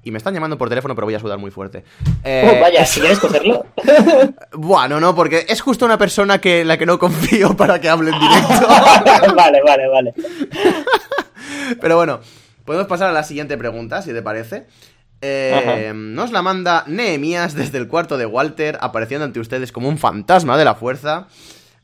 Y 0.03 0.11
me 0.11 0.19
están 0.19 0.33
llamando 0.33 0.57
por 0.57 0.69
teléfono, 0.69 0.95
pero 0.95 1.05
voy 1.07 1.15
a 1.15 1.19
sudar 1.19 1.37
muy 1.37 1.51
fuerte. 1.51 1.83
Eh, 2.23 2.55
Oh, 2.57 2.61
vaya, 2.61 2.85
si 2.85 2.99
quieres 2.99 3.19
cogerlo. 3.19 3.65
Bueno, 4.53 4.99
no, 4.99 5.15
porque 5.15 5.45
es 5.47 5.61
justo 5.61 5.85
una 5.85 5.97
persona 5.97 6.39
que 6.39 6.63
la 6.65 6.77
que 6.77 6.85
no 6.85 6.99
confío 6.99 7.55
para 7.55 7.79
que 7.79 7.89
hable 7.89 8.11
en 8.11 8.19
directo. 8.19 8.67
vale, 9.35 9.61
vale, 9.65 9.87
vale. 9.87 10.13
Pero 11.79 11.95
bueno, 11.97 12.19
podemos 12.67 12.87
pasar 12.87 13.09
a 13.09 13.13
la 13.13 13.23
siguiente 13.23 13.57
pregunta, 13.57 14.01
si 14.01 14.11
te 14.13 14.21
parece. 14.21 14.67
Eh, 15.21 15.93
nos 15.95 16.31
la 16.31 16.41
manda 16.43 16.83
Nehemías 16.85 17.55
desde 17.55 17.77
el 17.79 17.87
cuarto 17.87 18.17
de 18.17 18.25
Walter, 18.27 18.77
apareciendo 18.81 19.23
ante 19.25 19.39
ustedes 19.39 19.71
como 19.71 19.87
un 19.89 19.97
fantasma 19.97 20.57
de 20.57 20.65
la 20.65 20.75
fuerza. 20.75 21.27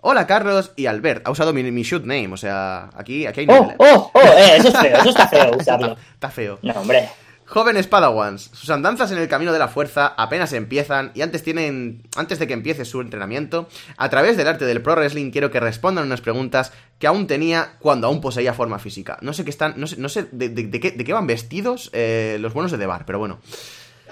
Hola 0.02 0.28
Carlos 0.28 0.74
y 0.76 0.88
Albert, 0.88 1.26
ha 1.26 1.32
usado 1.32 1.54
mi, 1.54 1.64
mi 1.64 1.84
shoot 1.84 2.04
name, 2.04 2.28
o 2.34 2.38
sea, 2.38 2.90
aquí, 2.96 3.26
aquí 3.26 3.40
hay 3.40 3.48
Oh, 3.50 3.54
nivel, 3.54 3.70
¿eh? 3.72 3.76
oh, 3.80 4.12
oh, 4.14 4.20
eh, 4.20 4.58
eso 4.58 4.68
es 4.68 4.78
feo, 4.78 4.98
eso 4.98 5.10
está 5.10 5.28
feo 5.30 5.52
usarlo. 5.58 5.96
Está 6.14 6.30
feo. 6.30 6.60
No, 6.62 6.74
hombre. 6.74 7.10
Jóvenes 7.54 7.86
Padawans, 7.86 8.50
sus 8.52 8.72
andanzas 8.72 9.12
en 9.12 9.20
el 9.20 9.28
camino 9.28 9.54
de 9.54 9.60
la 9.60 9.68
fuerza 9.68 10.08
apenas 10.18 10.54
empiezan 10.54 11.12
y 11.14 11.22
antes 11.22 11.44
tienen 11.44 12.02
antes 12.16 12.40
de 12.40 12.48
que 12.48 12.54
empiece 12.54 12.84
su 12.84 13.00
entrenamiento, 13.00 13.68
a 13.96 14.10
través 14.10 14.38
del 14.38 14.48
arte 14.48 14.66
del 14.66 14.82
pro 14.82 14.96
wrestling 14.96 15.30
quiero 15.30 15.52
que 15.52 15.60
respondan 15.60 16.06
unas 16.08 16.22
preguntas 16.22 16.74
que 16.98 17.06
aún 17.06 17.28
tenía 17.28 17.74
cuando 17.78 18.08
aún 18.08 18.22
poseía 18.22 18.56
forma 18.56 18.80
física. 18.80 19.20
No 19.22 19.34
sé 19.34 19.44
qué 19.44 19.52
están, 19.52 19.76
no 19.78 19.86
sé, 19.86 19.98
no 19.98 20.10
sé 20.10 20.28
de, 20.32 20.50
de- 20.50 20.64
de 20.64 20.80
qué, 20.80 20.90
de 20.94 21.04
qué 21.04 21.14
van 21.14 21.28
vestidos 21.28 21.92
eh, 21.94 22.38
los 22.40 22.56
buenos 22.56 22.72
de 22.72 22.80
The 22.80 22.88
Bar, 22.88 23.06
pero 23.06 23.20
bueno. 23.20 23.40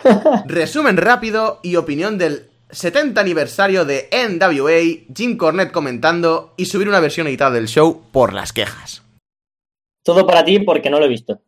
Resumen 0.46 0.98
rápido 0.98 1.62
y 1.64 1.78
opinión 1.78 2.20
del 2.20 2.48
70 2.70 3.20
aniversario 3.22 3.86
de 3.86 4.08
NWA, 4.12 5.14
Jim 5.16 5.36
Cornette 5.38 5.72
comentando 5.72 6.54
y 6.58 6.66
subir 6.68 6.88
una 6.88 7.00
versión 7.00 7.26
editada 7.26 7.50
del 7.52 7.68
show 7.68 8.04
por 8.12 8.34
las 8.34 8.54
quejas. 8.54 9.02
Todo 10.04 10.28
para 10.28 10.46
ti 10.46 10.60
porque 10.60 10.92
no 10.92 11.00
lo 11.00 11.06
he 11.06 11.10
visto. 11.10 11.42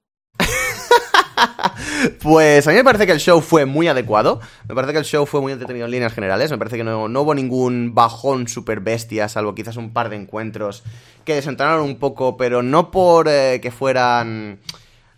Pues 2.21 2.67
a 2.67 2.71
mí 2.71 2.75
me 2.77 2.83
parece 2.83 3.05
que 3.05 3.11
el 3.11 3.19
show 3.19 3.41
fue 3.41 3.65
muy 3.65 3.87
adecuado. 3.87 4.39
Me 4.67 4.75
parece 4.75 4.93
que 4.93 4.99
el 4.99 5.05
show 5.05 5.25
fue 5.25 5.41
muy 5.41 5.51
entretenido 5.53 5.85
en 5.85 5.91
líneas 5.91 6.13
generales. 6.13 6.51
Me 6.51 6.57
parece 6.57 6.77
que 6.77 6.83
no, 6.83 7.05
hubo 7.05 7.33
ningún 7.35 7.93
bajón 7.93 8.47
super 8.47 8.79
bestia, 8.79 9.27
salvo 9.29 9.55
quizás 9.55 9.77
un 9.77 9.93
par 9.93 10.09
de 10.09 10.15
encuentros 10.17 10.83
que 11.25 11.35
desentonaron 11.35 11.81
un 11.83 11.97
poco, 11.99 12.37
pero 12.37 12.61
no 12.63 12.91
por 12.91 13.27
eh, 13.29 13.59
que 13.61 13.71
fueran. 13.71 14.59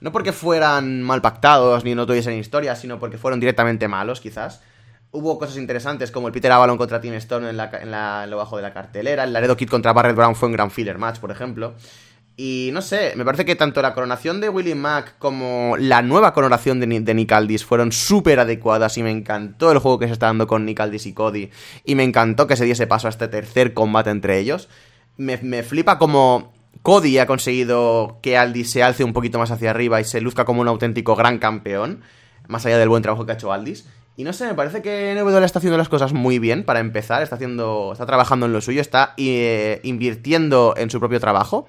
No 0.01 0.11
porque 0.11 0.31
fueran 0.33 1.01
mal 1.01 1.21
pactados 1.21 1.83
ni 1.83 1.95
no 1.95 2.05
tuviesen 2.05 2.33
historia, 2.37 2.75
sino 2.75 2.99
porque 2.99 3.17
fueron 3.17 3.39
directamente 3.39 3.87
malos, 3.87 4.21
quizás. 4.21 4.61
Hubo 5.11 5.39
cosas 5.39 5.57
interesantes 5.57 6.11
como 6.11 6.27
el 6.27 6.33
Peter 6.33 6.51
Avalon 6.51 6.77
contra 6.77 6.99
Tim 6.99 7.13
Stone 7.13 7.49
en, 7.49 7.57
la, 7.57 7.71
en, 7.81 7.89
la- 7.89 8.25
en 8.25 8.29
lo 8.29 8.37
bajo 8.37 8.57
de 8.57 8.63
la 8.63 8.73
cartelera. 8.73 9.23
El 9.23 9.31
Laredo 9.33 9.55
Kid 9.55 9.69
contra 9.69 9.93
Barrett 9.93 10.15
Brown 10.15 10.35
fue 10.35 10.47
un 10.49 10.53
gran 10.53 10.69
filler 10.71 10.97
match, 10.97 11.19
por 11.19 11.31
ejemplo. 11.31 11.73
Y 12.37 12.69
no 12.73 12.81
sé, 12.81 13.13
me 13.15 13.23
parece 13.23 13.45
que 13.45 13.55
tanto 13.55 13.81
la 13.81 13.93
coronación 13.93 14.41
de 14.41 14.49
Willie 14.49 14.75
Mack 14.75 15.17
como 15.19 15.75
la 15.79 16.01
nueva 16.01 16.33
coronación 16.33 16.81
de, 16.81 16.87
de 16.99 17.13
Nick 17.13 17.31
Aldis 17.31 17.63
fueron 17.63 17.93
súper 17.93 18.39
adecuadas 18.41 18.97
y 18.97 19.03
me 19.03 19.11
encantó 19.11 19.71
el 19.71 19.79
juego 19.79 19.99
que 19.99 20.07
se 20.07 20.13
está 20.13 20.25
dando 20.25 20.45
con 20.45 20.65
Nick 20.65 20.81
Aldis 20.81 21.05
y 21.05 21.13
Cody. 21.13 21.49
Y 21.85 21.95
me 21.95 22.03
encantó 22.03 22.45
que 22.45 22.57
se 22.57 22.65
diese 22.65 22.87
paso 22.87 23.07
a 23.07 23.11
este 23.11 23.29
tercer 23.29 23.73
combate 23.73 24.09
entre 24.09 24.37
ellos. 24.37 24.67
Me, 25.15 25.37
me 25.37 25.63
flipa 25.63 25.97
como 25.97 26.53
Cody 26.81 27.19
ha 27.19 27.25
conseguido 27.25 28.19
que 28.21 28.37
Aldis 28.37 28.69
se 28.69 28.83
alce 28.83 29.03
un 29.03 29.13
poquito 29.13 29.39
más 29.39 29.51
hacia 29.51 29.71
arriba 29.71 30.01
y 30.01 30.03
se 30.03 30.19
luzca 30.19 30.43
como 30.43 30.59
un 30.59 30.67
auténtico 30.67 31.15
gran 31.15 31.39
campeón, 31.39 32.01
más 32.47 32.65
allá 32.65 32.77
del 32.77 32.89
buen 32.89 33.01
trabajo 33.01 33.25
que 33.25 33.31
ha 33.31 33.35
hecho 33.35 33.53
Aldis. 33.53 33.87
Y 34.17 34.23
no 34.23 34.31
sé, 34.31 34.45
me 34.47 34.53
parece 34.53 34.81
que 34.81 35.13
NW 35.13 35.43
está 35.43 35.59
haciendo 35.59 35.77
las 35.77 35.89
cosas 35.89 36.13
muy 36.13 36.39
bien 36.39 36.63
para 36.63 36.79
empezar, 36.79 37.21
está 37.21 37.35
haciendo, 37.35 37.89
está 37.91 38.05
trabajando 38.05 38.45
en 38.45 38.53
lo 38.53 38.61
suyo, 38.61 38.79
está 38.79 39.13
eh, 39.17 39.81
invirtiendo 39.83 40.73
en 40.77 40.89
su 40.89 40.99
propio 40.99 41.19
trabajo. 41.19 41.67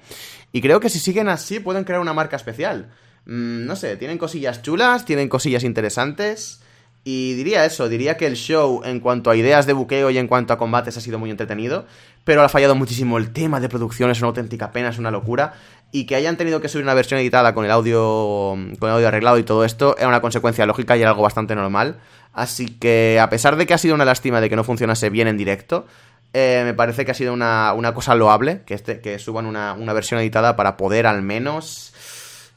Y 0.53 0.61
creo 0.61 0.79
que 0.79 0.89
si 0.89 0.99
siguen 0.99 1.27
así 1.27 1.59
pueden 1.59 1.83
crear 1.83 1.99
una 1.99 2.13
marca 2.13 2.37
especial. 2.37 2.89
Mm, 3.25 3.65
no 3.65 3.75
sé, 3.75 3.97
tienen 3.97 4.17
cosillas 4.17 4.61
chulas, 4.61 5.03
tienen 5.03 5.27
cosillas 5.27 5.63
interesantes. 5.63 6.61
Y 7.03 7.35
diría 7.35 7.63
eso, 7.63 7.87
diría 7.87 8.17
que 8.17 8.27
el 8.27 8.35
show 8.35 8.81
en 8.83 8.99
cuanto 8.99 9.29
a 9.29 9.35
ideas 9.35 9.65
de 9.65 9.71
buqueo 9.71 10.09
y 10.09 10.17
en 10.17 10.27
cuanto 10.27 10.51
a 10.51 10.57
combates 10.57 10.97
ha 10.97 11.01
sido 11.01 11.19
muy 11.19 11.31
entretenido, 11.31 11.85
pero 12.25 12.41
ha 12.41 12.49
fallado 12.49 12.75
muchísimo 12.75 13.17
el 13.17 13.31
tema 13.31 13.61
de 13.61 13.69
producción, 13.69 14.11
es 14.11 14.19
una 14.19 14.27
auténtica 14.27 14.73
pena, 14.73 14.89
es 14.89 14.97
una 14.97 15.11
locura. 15.11 15.53
Y 15.93 16.05
que 16.05 16.15
hayan 16.15 16.35
tenido 16.35 16.59
que 16.59 16.67
subir 16.67 16.83
una 16.83 16.93
versión 16.93 17.21
editada 17.21 17.53
con 17.53 17.63
el 17.63 17.71
audio, 17.71 18.57
con 18.77 18.89
el 18.89 18.95
audio 18.95 19.07
arreglado 19.07 19.37
y 19.37 19.43
todo 19.43 19.63
esto, 19.63 19.95
era 19.97 20.09
una 20.09 20.19
consecuencia 20.19 20.65
lógica 20.65 20.97
y 20.97 21.01
era 21.01 21.11
algo 21.11 21.23
bastante 21.23 21.55
normal. 21.55 21.97
Así 22.37 22.67
que, 22.67 23.19
a 23.19 23.29
pesar 23.29 23.55
de 23.57 23.65
que 23.65 23.73
ha 23.73 23.77
sido 23.77 23.95
una 23.95 24.05
lástima 24.05 24.39
de 24.39 24.49
que 24.49 24.55
no 24.55 24.63
funcionase 24.63 25.09
bien 25.09 25.27
en 25.27 25.37
directo, 25.37 25.87
eh, 26.33 26.61
me 26.63 26.73
parece 26.75 27.03
que 27.03 27.11
ha 27.11 27.15
sido 27.15 27.33
una, 27.33 27.73
una 27.73 27.93
cosa 27.93 28.13
loable 28.13 28.61
que, 28.65 28.75
este, 28.75 29.01
que 29.01 29.17
suban 29.17 29.45
una, 29.47 29.73
una 29.73 29.91
versión 29.93 30.19
editada 30.19 30.55
para 30.55 30.77
poder 30.77 31.07
al 31.07 31.21
menos 31.23 31.93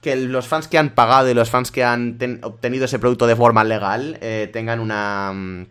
que 0.02 0.16
los 0.16 0.46
fans 0.48 0.68
que 0.68 0.76
han 0.78 0.90
pagado 0.90 1.30
y 1.30 1.34
los 1.34 1.48
fans 1.50 1.70
que 1.70 1.82
han 1.84 2.18
ten- 2.18 2.40
obtenido 2.42 2.84
ese 2.84 2.98
producto 2.98 3.26
de 3.26 3.36
forma 3.36 3.64
legal 3.64 4.18
eh, 4.20 4.50
tengan 4.52 4.80
una 4.80 5.32
mm, 5.34 5.66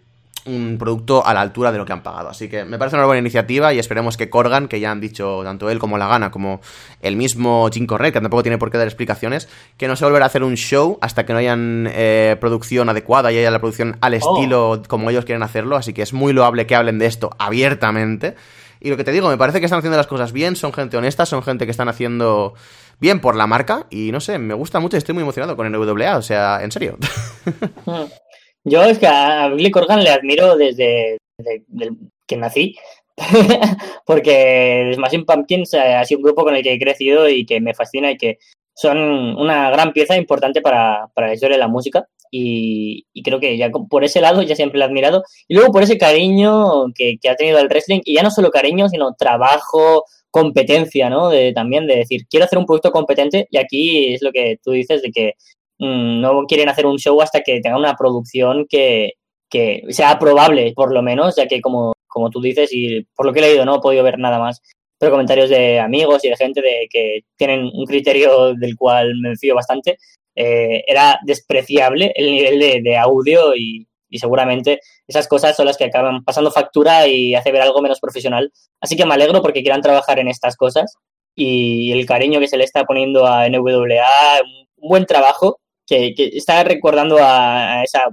un 0.50 0.78
producto 0.78 1.26
a 1.26 1.34
la 1.34 1.42
altura 1.42 1.72
de 1.72 1.78
lo 1.78 1.86
que 1.86 1.94
han 1.94 2.04
pagado. 2.04 2.30
Así 2.30 2.50
que 2.50 2.66
me 2.66 2.78
parece 2.78 2.96
una 2.98 3.06
buena 3.06 3.20
iniciativa 3.20 3.74
y 3.74 3.80
esperemos 3.80 4.18
que 4.18 4.30
Corgan, 4.30 4.68
que 4.68 4.80
ya 4.80 4.92
han 4.92 5.00
dicho 5.02 5.42
tanto 5.44 5.70
él 5.70 5.80
como 5.80 5.98
la 5.98 6.08
gana, 6.08 6.32
como 6.32 6.62
el 7.02 7.16
mismo 7.16 7.70
Jim 7.72 7.86
Cornette, 7.86 8.14
que 8.14 8.22
tampoco 8.22 8.44
tiene 8.44 8.58
por 8.58 8.72
qué 8.72 8.78
dar 8.78 8.88
explicaciones, 8.88 9.48
que 9.78 9.88
no 9.88 9.96
se 9.96 10.06
volverá 10.06 10.26
a 10.26 10.28
hacer 10.28 10.44
un 10.44 10.56
show 10.56 10.98
hasta 11.02 11.26
que 11.26 11.34
no 11.34 11.40
hayan 11.40 11.88
eh, 11.92 12.38
producción 12.40 12.90
adecuada 12.90 13.32
y 13.32 13.38
haya 13.38 13.52
la 13.52 13.60
producción 13.60 13.98
al 14.02 14.14
Oh. 14.16 14.18
estilo 14.36 14.82
como 14.88 15.10
ellos 15.10 15.26
quieren 15.26 15.44
hacerlo. 15.44 15.76
Así 15.76 15.94
que 15.94 16.02
es 16.02 16.14
muy 16.14 16.34
loable 16.34 16.66
que 16.68 16.76
hablen 16.76 17.00
de 17.00 17.06
esto 17.06 17.30
abiertamente. 17.40 18.36
Y 18.82 18.90
lo 18.90 18.98
que 18.98 19.04
te 19.04 19.12
digo, 19.12 19.28
me 19.28 19.38
parece 19.38 19.60
que 19.60 19.66
están 19.66 19.80
haciendo 19.80 19.98
las 19.98 20.08
cosas 20.08 20.32
bien, 20.32 20.56
son 20.56 20.72
gente 20.72 20.96
honesta, 20.96 21.26
son 21.26 21.44
gente 21.44 21.66
que 21.66 21.72
están 21.72 21.90
haciendo 21.90 22.54
bien 23.02 23.20
por 23.20 23.36
la 23.36 23.46
marca 23.46 23.86
y 23.90 24.12
no 24.12 24.20
sé, 24.22 24.40
me 24.40 24.54
gusta 24.54 24.80
mucho 24.80 24.96
y 24.96 25.00
estoy 25.00 25.14
muy 25.14 25.24
emocionado 25.24 25.56
con 25.58 25.66
el 25.68 25.74
NWA, 25.74 26.18
o 26.18 26.22
sea, 26.22 26.64
en 26.64 26.72
serio. 26.72 26.98
Yo 28.70 28.84
es 28.84 29.00
que 29.00 29.08
a 29.08 29.50
Billy 29.50 29.72
Corgan 29.72 30.04
le 30.04 30.12
admiro 30.12 30.56
desde, 30.56 31.18
desde 31.38 31.96
que 32.28 32.38
nací, 32.38 32.76
porque 34.06 34.92
Smashing 34.96 35.26
Pumpkins 35.26 35.74
eh, 35.74 35.96
ha 35.96 36.06
sido 36.06 36.20
un 36.20 36.24
grupo 36.24 36.44
con 36.44 36.56
el 36.56 36.64
que 36.64 36.74
he 36.74 36.80
crecido 36.80 37.28
y 37.28 37.46
que 37.46 37.60
me 37.60 37.74
fascina 37.74 38.12
y 38.12 38.18
que 38.18 38.38
son 38.74 38.98
una 39.38 39.70
gran 39.72 39.92
pieza 39.92 40.16
importante 40.16 40.62
para, 40.62 41.08
para 41.14 41.28
la 41.28 41.34
historia 41.34 41.58
de 41.58 41.62
la 41.62 41.68
música. 41.68 42.08
Y, 42.32 43.08
y 43.12 43.24
creo 43.24 43.40
que 43.40 43.58
ya 43.58 43.72
por 43.72 44.04
ese 44.04 44.22
lado 44.22 44.44
ya 44.44 44.56
siempre 44.56 44.78
lo 44.78 44.86
he 44.86 44.88
admirado. 44.88 45.24
Y 45.48 45.56
luego 45.56 45.74
por 45.74 45.84
ese 45.84 45.98
cariño 45.98 46.94
que, 46.94 47.18
que 47.20 47.30
ha 47.30 47.36
tenido 47.36 47.58
al 47.58 47.68
wrestling 47.68 48.02
y 48.06 48.16
ya 48.16 48.24
no 48.24 48.32
solo 48.32 48.52
cariño 48.52 48.88
sino 48.88 49.16
trabajo 49.16 50.06
competencia 50.32 51.10
no 51.10 51.30
de 51.30 51.54
también 51.54 51.88
de 51.88 51.96
decir 51.96 52.28
quiero 52.30 52.46
hacer 52.46 52.60
un 52.60 52.68
producto 52.68 52.92
competente 52.92 53.48
y 53.50 53.58
aquí 53.58 54.14
es 54.14 54.22
lo 54.22 54.32
que 54.32 54.60
tú 54.64 54.74
dices 54.74 55.02
de 55.02 55.12
que 55.12 55.34
no 55.80 56.46
quieren 56.46 56.70
hacer 56.70 56.86
un 56.86 56.98
show 56.98 57.22
hasta 57.22 57.42
que 57.42 57.62
tengan 57.62 57.80
una 57.80 57.96
producción 57.96 58.66
que, 58.70 59.14
que 59.50 59.84
sea 59.90 60.20
probable 60.20 60.74
por 60.76 60.94
lo 60.94 61.02
menos 61.02 61.36
ya 61.36 61.48
que 61.48 61.62
como 61.62 61.94
como 62.08 62.30
tú 62.30 62.42
dices 62.42 62.70
y 62.74 63.06
por 63.16 63.26
lo 63.26 63.34
que 63.34 63.40
he 63.40 63.44
leído 63.44 63.66
no 63.66 63.78
he 63.78 63.82
podido 63.82 64.04
ver 64.04 64.20
nada 64.20 64.40
más 64.40 64.62
pero 65.00 65.12
comentarios 65.12 65.50
de 65.50 65.80
amigos 65.80 66.24
y 66.26 66.30
de 66.30 66.36
gente 66.36 66.62
de 66.62 66.88
que 66.90 67.22
tienen 67.38 67.72
un 67.74 67.86
criterio 67.86 68.54
del 68.54 68.76
cual 68.76 69.16
me 69.22 69.36
fío 69.38 69.56
bastante, 69.56 69.98
eh, 70.36 70.84
era 70.86 71.18
despreciable 71.26 72.12
el 72.16 72.32
nivel 72.32 72.60
de, 72.60 72.82
de 72.84 72.98
audio 72.98 73.56
y, 73.56 73.88
y 74.10 74.20
seguramente 74.20 74.82
esas 75.08 75.28
cosas 75.28 75.56
son 75.56 75.66
las 75.66 75.78
que 75.78 75.86
acaban 75.86 76.24
pasando 76.24 76.52
factura 76.52 77.08
y 77.08 77.34
hace 77.34 77.52
ver 77.52 77.62
algo 77.62 77.82
menos 77.82 78.02
profesional. 78.02 78.52
Así 78.82 78.98
que 78.98 79.06
me 79.06 79.14
alegro 79.14 79.42
porque 79.42 79.62
quieran 79.62 79.82
trabajar 79.82 80.20
en 80.20 80.28
estas 80.28 80.58
cosas 80.58 80.94
y 81.34 81.94
el 81.94 82.06
cariño 82.06 82.42
que 82.42 82.50
se 82.50 82.58
le 82.58 82.66
está 82.66 82.84
poniendo 82.84 83.26
a 83.26 83.48
NWA, 83.48 84.42
un 84.78 84.90
buen 84.90 85.06
trabajo 85.06 85.60
que, 85.90 86.14
que 86.14 86.28
está 86.38 86.64
recordando 86.64 87.18
a, 87.18 87.80
a 87.80 87.84
esa, 87.84 88.04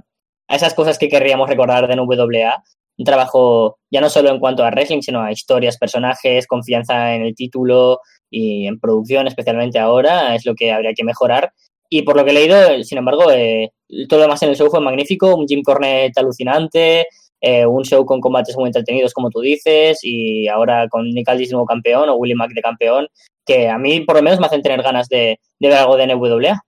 a 0.47 0.55
esas 0.55 0.73
cosas 0.73 0.97
que 0.97 1.07
querríamos 1.07 1.47
recordar 1.47 1.87
de 1.87 1.95
NWA 1.95 2.63
un 2.97 3.05
trabajo 3.05 3.77
ya 3.91 4.01
no 4.01 4.09
solo 4.09 4.29
en 4.29 4.39
cuanto 4.39 4.63
a 4.63 4.71
wrestling, 4.71 5.01
sino 5.01 5.21
a 5.21 5.31
historias, 5.31 5.77
personajes, 5.77 6.47
confianza 6.47 7.13
en 7.13 7.21
el 7.21 7.35
título 7.35 7.99
y 8.29 8.65
en 8.67 8.79
producción, 8.79 9.27
especialmente 9.27 9.79
ahora, 9.79 10.35
es 10.35 10.45
lo 10.45 10.55
que 10.55 10.71
habría 10.71 10.93
que 10.93 11.03
mejorar. 11.03 11.53
Y 11.89 12.01
por 12.01 12.17
lo 12.17 12.25
que 12.25 12.31
he 12.31 12.33
leído, 12.33 12.83
sin 12.83 12.97
embargo, 12.97 13.31
eh, 13.31 13.71
todo 14.09 14.19
lo 14.19 14.23
demás 14.23 14.41
en 14.43 14.49
el 14.49 14.55
show 14.55 14.69
fue 14.69 14.81
magnífico, 14.81 15.35
un 15.35 15.47
Jim 15.47 15.61
Cornette 15.63 16.17
alucinante, 16.17 17.07
eh, 17.39 17.65
un 17.65 17.83
show 17.83 18.03
con 18.05 18.19
combates 18.19 18.57
muy 18.57 18.67
entretenidos, 18.67 19.13
como 19.13 19.29
tú 19.29 19.41
dices, 19.41 19.99
y 20.01 20.47
ahora 20.47 20.89
con 20.89 21.09
Nick 21.09 21.29
Aldis 21.29 21.51
nuevo 21.51 21.65
campeón 21.67 22.09
o 22.09 22.15
Willie 22.15 22.35
Mack 22.35 22.51
de 22.51 22.61
campeón, 22.61 23.07
que 23.45 23.69
a 23.69 23.77
mí 23.77 24.01
por 24.01 24.17
lo 24.17 24.23
menos 24.23 24.39
me 24.39 24.47
hacen 24.47 24.61
tener 24.63 24.81
ganas 24.81 25.07
de, 25.07 25.39
de 25.59 25.67
ver 25.69 25.77
algo 25.77 25.95
de 25.95 26.07
NWA. 26.07 26.61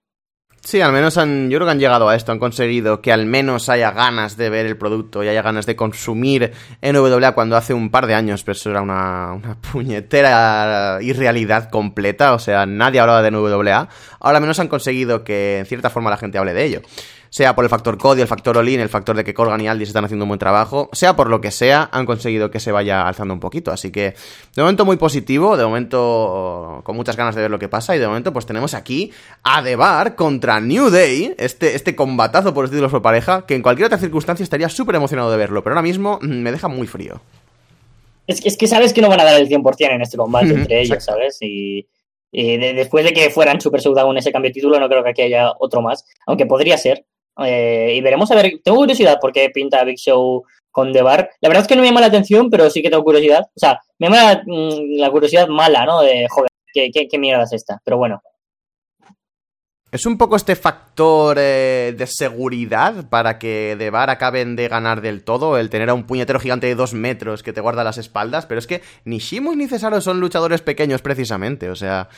Sí, 0.62 0.80
al 0.82 0.92
menos 0.92 1.16
han, 1.16 1.48
yo 1.48 1.56
creo 1.56 1.66
que 1.66 1.72
han 1.72 1.78
llegado 1.80 2.08
a 2.08 2.14
esto, 2.14 2.32
han 2.32 2.38
conseguido 2.38 3.00
que 3.00 3.12
al 3.12 3.24
menos 3.24 3.70
haya 3.70 3.92
ganas 3.92 4.36
de 4.36 4.50
ver 4.50 4.66
el 4.66 4.76
producto 4.76 5.24
y 5.24 5.28
haya 5.28 5.40
ganas 5.40 5.64
de 5.64 5.74
consumir 5.74 6.52
NWA 6.82 7.32
cuando 7.32 7.56
hace 7.56 7.72
un 7.72 7.90
par 7.90 8.06
de 8.06 8.14
años, 8.14 8.44
eso 8.46 8.70
era 8.70 8.82
una, 8.82 9.32
una 9.32 9.54
puñetera 9.72 10.98
irrealidad 11.00 11.70
completa, 11.70 12.34
o 12.34 12.38
sea, 12.38 12.66
nadie 12.66 13.00
hablaba 13.00 13.22
de 13.22 13.30
NWA. 13.30 13.88
Ahora 14.20 14.36
al 14.36 14.42
menos 14.42 14.60
han 14.60 14.68
conseguido 14.68 15.24
que 15.24 15.60
en 15.60 15.66
cierta 15.66 15.88
forma 15.88 16.10
la 16.10 16.18
gente 16.18 16.36
hable 16.36 16.52
de 16.52 16.64
ello 16.64 16.82
sea 17.30 17.54
por 17.54 17.64
el 17.64 17.70
factor 17.70 17.96
Cody, 17.96 18.20
el 18.20 18.26
factor 18.26 18.58
Olin, 18.58 18.80
el 18.80 18.88
factor 18.88 19.16
de 19.16 19.24
que 19.24 19.32
Corgan 19.32 19.60
y 19.60 19.68
Aldis 19.68 19.88
están 19.88 20.04
haciendo 20.04 20.24
un 20.24 20.30
buen 20.30 20.38
trabajo, 20.38 20.90
sea 20.92 21.14
por 21.14 21.30
lo 21.30 21.40
que 21.40 21.50
sea, 21.50 21.88
han 21.92 22.04
conseguido 22.04 22.50
que 22.50 22.58
se 22.58 22.72
vaya 22.72 23.06
alzando 23.06 23.32
un 23.32 23.40
poquito. 23.40 23.70
Así 23.70 23.92
que, 23.92 24.14
de 24.54 24.62
momento 24.62 24.84
muy 24.84 24.96
positivo, 24.96 25.56
de 25.56 25.64
momento 25.64 26.80
con 26.84 26.96
muchas 26.96 27.16
ganas 27.16 27.34
de 27.36 27.42
ver 27.42 27.50
lo 27.50 27.58
que 27.58 27.68
pasa, 27.68 27.94
y 27.94 28.00
de 28.00 28.06
momento 28.06 28.32
pues 28.32 28.46
tenemos 28.46 28.74
aquí 28.74 29.12
a 29.44 29.62
Debar 29.62 30.16
contra 30.16 30.60
New 30.60 30.90
Day, 30.90 31.34
este, 31.38 31.76
este 31.76 31.94
combatazo 31.94 32.52
por 32.52 32.64
los 32.64 32.70
títulos 32.70 32.90
por 32.90 33.00
pareja, 33.00 33.46
que 33.46 33.54
en 33.54 33.62
cualquier 33.62 33.86
otra 33.86 33.98
circunstancia 33.98 34.42
estaría 34.42 34.68
súper 34.68 34.96
emocionado 34.96 35.30
de 35.30 35.36
verlo, 35.36 35.62
pero 35.62 35.74
ahora 35.74 35.82
mismo 35.82 36.18
mm, 36.20 36.26
me 36.26 36.50
deja 36.50 36.68
muy 36.68 36.88
frío. 36.88 37.20
Es 38.26 38.40
que, 38.40 38.48
es 38.48 38.56
que 38.56 38.66
sabes 38.66 38.92
que 38.92 39.00
no 39.00 39.08
van 39.08 39.20
a 39.20 39.24
dar 39.24 39.40
el 39.40 39.48
100% 39.48 39.92
en 39.92 40.02
este 40.02 40.16
combate 40.16 40.50
entre 40.50 40.82
ellos, 40.82 41.02
¿sabes? 41.02 41.38
Y... 41.40 41.86
después 42.32 43.04
de 43.04 43.12
que 43.12 43.30
fueran 43.30 43.60
Super 43.60 43.80
en 43.84 44.16
ese 44.16 44.30
cambio 44.30 44.50
de 44.50 44.54
título, 44.54 44.78
no 44.78 44.88
creo 44.88 45.02
que 45.02 45.10
aquí 45.10 45.22
haya 45.22 45.52
otro 45.58 45.82
más. 45.82 46.04
Aunque 46.26 46.46
podría 46.46 46.78
ser. 46.78 47.04
Eh, 47.44 47.94
y 47.96 48.00
veremos 48.00 48.30
a 48.30 48.34
ver, 48.34 48.60
tengo 48.62 48.78
curiosidad 48.78 49.18
porque 49.20 49.50
pinta 49.50 49.84
Big 49.84 49.98
Show 49.98 50.44
con 50.70 50.92
The 50.92 51.02
Bar. 51.02 51.30
La 51.40 51.48
verdad 51.48 51.62
es 51.62 51.68
que 51.68 51.76
no 51.76 51.82
me 51.82 51.88
llama 51.88 52.00
la 52.00 52.06
atención, 52.06 52.50
pero 52.50 52.70
sí 52.70 52.82
que 52.82 52.90
tengo 52.90 53.04
curiosidad. 53.04 53.46
O 53.54 53.58
sea, 53.58 53.80
me 53.98 54.08
llama 54.08 54.34
la, 54.34 54.42
mm, 54.46 55.10
curiosidad 55.10 55.48
mala, 55.48 55.84
¿no? 55.84 56.00
De, 56.02 56.26
joder, 56.28 56.50
¿qué, 56.72 56.90
qué, 56.90 57.18
mierda 57.18 57.44
es 57.44 57.52
esta? 57.52 57.80
Pero 57.84 57.98
bueno. 57.98 58.22
Es 59.92 60.06
un 60.06 60.16
poco 60.18 60.36
este 60.36 60.54
factor 60.54 61.36
eh, 61.40 61.92
de 61.98 62.06
seguridad 62.06 63.08
para 63.08 63.40
que 63.40 63.74
The 63.76 63.90
Bar 63.90 64.10
acaben 64.10 64.54
de 64.54 64.68
ganar 64.68 65.00
del 65.00 65.24
todo, 65.24 65.58
el 65.58 65.68
tener 65.68 65.90
a 65.90 65.94
un 65.94 66.04
puñetero 66.04 66.38
gigante 66.38 66.68
de 66.68 66.76
dos 66.76 66.94
metros 66.94 67.42
que 67.42 67.52
te 67.52 67.60
guarda 67.60 67.82
las 67.82 67.98
espaldas, 67.98 68.46
pero 68.46 68.60
es 68.60 68.68
que 68.68 68.82
ni 69.04 69.18
Shimu 69.18 69.56
ni 69.56 69.66
Cesaro 69.66 70.00
son 70.00 70.20
luchadores 70.20 70.62
pequeños 70.62 71.02
precisamente, 71.02 71.70
o 71.70 71.74
sea... 71.74 72.08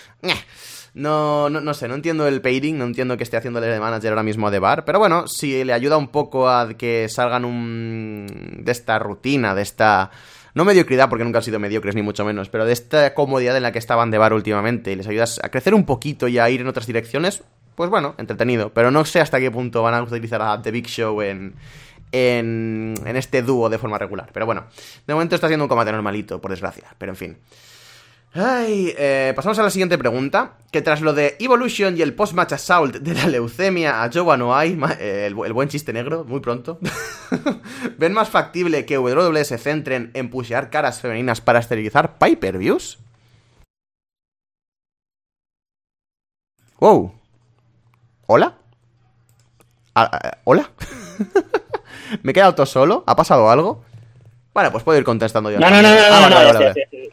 No, 0.95 1.49
no, 1.49 1.63
no 1.63 1.73
sé, 1.73 1.89
no 1.89 1.95
entiendo 1.95 2.27
el 2.29 2.43
pairing, 2.43 2.77
no 2.77 2.85
entiendo 2.85 3.17
que 3.17 3.23
esté 3.23 3.39
haciéndole 3.39 3.67
de 3.67 3.81
manager 3.81 4.11
ahora 4.11 4.23
mismo 4.23 4.49
a 4.49 4.51
The 4.51 4.59
Bar, 4.59 4.85
pero 4.85 4.99
bueno, 4.99 5.27
si 5.27 5.65
le 5.65 5.73
ayuda 5.73 5.97
un 5.97 6.09
poco 6.09 6.51
a 6.51 6.75
que 6.75 7.09
salgan 7.09 7.47
un... 7.47 8.27
de 8.61 8.73
esta 8.73 8.99
rutina, 8.99 9.55
de 9.55 9.63
esta... 9.63 10.11
No 10.55 10.67
mediocridad, 10.67 11.09
porque 11.09 11.25
nunca 11.25 11.39
han 11.39 11.45
sido 11.45 11.59
mediocres, 11.59 11.95
ni 11.95 12.03
mucho 12.03 12.27
menos, 12.27 12.51
pero 12.51 12.67
de 12.67 12.75
esta 12.75 13.15
comodidad 13.15 13.57
en 13.57 13.63
la 13.63 13.73
que 13.73 13.79
estaban 13.79 14.11
de 14.11 14.19
bar 14.19 14.35
últimamente 14.35 14.93
y 14.93 14.97
les 14.97 15.07
ayudas 15.07 15.41
a 15.43 15.49
crecer 15.49 15.73
un 15.73 15.87
poquito 15.87 16.29
y 16.29 16.39
a 16.39 16.51
ir 16.51 16.61
en 16.61 16.69
otras 16.69 16.87
direcciones, 16.87 17.43
pues 17.75 17.89
bueno, 17.89 18.15
entretenido. 18.19 18.71
Pero 18.75 18.91
no 18.91 19.07
sé 19.07 19.21
hasta 19.21 19.41
qué 19.41 19.51
punto 19.51 19.83
van 19.83 19.95
a 19.95 20.03
utilizar 20.03 20.43
a 20.43 20.61
The 20.61 20.71
Big 20.71 20.89
Show 20.89 21.23
en, 21.23 21.55
en, 22.13 22.95
en 23.07 23.17
este 23.17 23.41
dúo 23.41 23.71
de 23.71 23.79
forma 23.79 23.97
regular. 23.97 24.29
Pero 24.31 24.45
bueno, 24.45 24.67
de 25.07 25.15
momento 25.15 25.37
está 25.37 25.49
siendo 25.49 25.65
un 25.65 25.71
combate 25.71 25.91
normalito, 25.91 26.39
por 26.39 26.51
desgracia. 26.51 26.95
Pero 26.99 27.13
en 27.13 27.17
fin. 27.17 27.39
Ay, 28.35 28.95
eh, 28.97 29.35
pasamos 29.37 29.59
a 29.59 29.63
la 29.63 29.71
siguiente 29.71 29.99
pregunta. 29.99 30.55
Que 30.71 30.81
tras 30.81 31.03
lo 31.03 31.13
de 31.13 31.37
Evolution 31.39 31.99
y 31.99 32.03
el 32.03 32.15
post-match 32.15 32.53
assault 32.53 32.97
de 32.97 33.15
la 33.15 33.27
leucemia 33.27 34.03
a 34.03 34.11
Joe 34.11 34.39
Noai, 34.39 34.79
eh, 34.99 35.27
el, 35.27 35.35
buen 35.35 35.69
chiste 35.69 35.93
negro, 35.93 36.25
muy 36.25 36.41
pronto, 36.41 36.79
¿ven 37.99 38.15
más 38.15 38.31
factible 38.31 38.87
que 38.87 38.97
WWE 38.97 39.45
se 39.45 39.59
centren 39.59 40.11
en 40.15 40.31
pushear 40.31 40.71
caras 40.71 41.03
femeninas 41.03 41.43
para 41.43 41.59
esterilizar 41.59 42.17
pay-per-views? 42.17 42.99
Wow. 46.81 47.13
¿Hola? 48.27 48.57
Ah, 49.95 50.11
ah, 50.11 50.39
¿Hola? 50.45 50.71
¿Me 52.23 52.31
he 52.31 52.35
quedado 52.35 52.55
todo 52.55 52.67
solo? 52.67 53.05
¿Ha 53.07 53.15
pasado 53.15 53.51
algo? 53.51 53.85
Bueno, 54.55 54.71
pues 54.71 54.85
puedo 54.85 54.99
ir 54.99 55.05
contestando 55.05 55.51
yo. 55.51 55.59
No, 55.59 55.71
no, 55.71 55.81
no, 55.81 55.89
no, 55.89 55.99
ah, 55.99 56.29
no, 56.29 56.61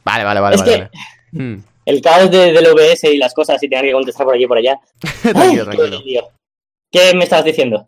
vale, 0.04 0.24
vale, 0.24 0.40
vale, 0.40 0.56
es 0.56 0.62
que 0.62 0.90
hmm. 1.32 1.56
el 1.86 2.02
caos 2.02 2.30
del 2.30 2.68
OBS 2.68 3.06
y 3.06 3.18
las 3.18 3.34
cosas 3.34 3.62
y 3.64 3.70
tener 3.70 3.86
que 3.86 3.94
contestar 3.94 4.26
por 4.26 4.36
allí 4.36 4.44
y 4.44 4.48
por 4.48 4.58
allá. 4.58 4.80
tranquilo, 5.22 5.66
tranquilo. 5.66 6.32
Qué, 6.92 7.14
me 7.14 7.24
estabas 7.24 7.46
diciendo? 7.46 7.88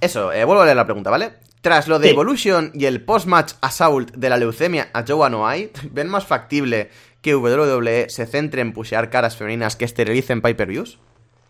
Eso, 0.00 0.32
eh, 0.32 0.44
vuelvo 0.44 0.62
a 0.62 0.64
leer 0.64 0.76
la 0.76 0.84
pregunta, 0.84 1.10
¿vale? 1.10 1.32
Tras 1.60 1.88
lo 1.88 1.98
de 1.98 2.10
Evolution 2.10 2.70
y 2.74 2.86
el 2.86 3.04
post-match 3.04 3.54
assault 3.60 4.12
de 4.14 4.30
la 4.30 4.36
leucemia 4.36 4.88
a 4.92 5.04
Joe 5.06 5.28
Noai, 5.28 5.70
¿ven 5.90 6.08
más 6.08 6.24
factible 6.24 6.90
que 7.20 7.34
WWE 7.34 8.08
se 8.08 8.26
centre 8.26 8.62
en 8.62 8.72
pushear 8.72 9.10
caras 9.10 9.36
femeninas 9.36 9.76
que 9.76 9.84
esterilicen 9.84 10.40
pay-per-views? 10.40 10.98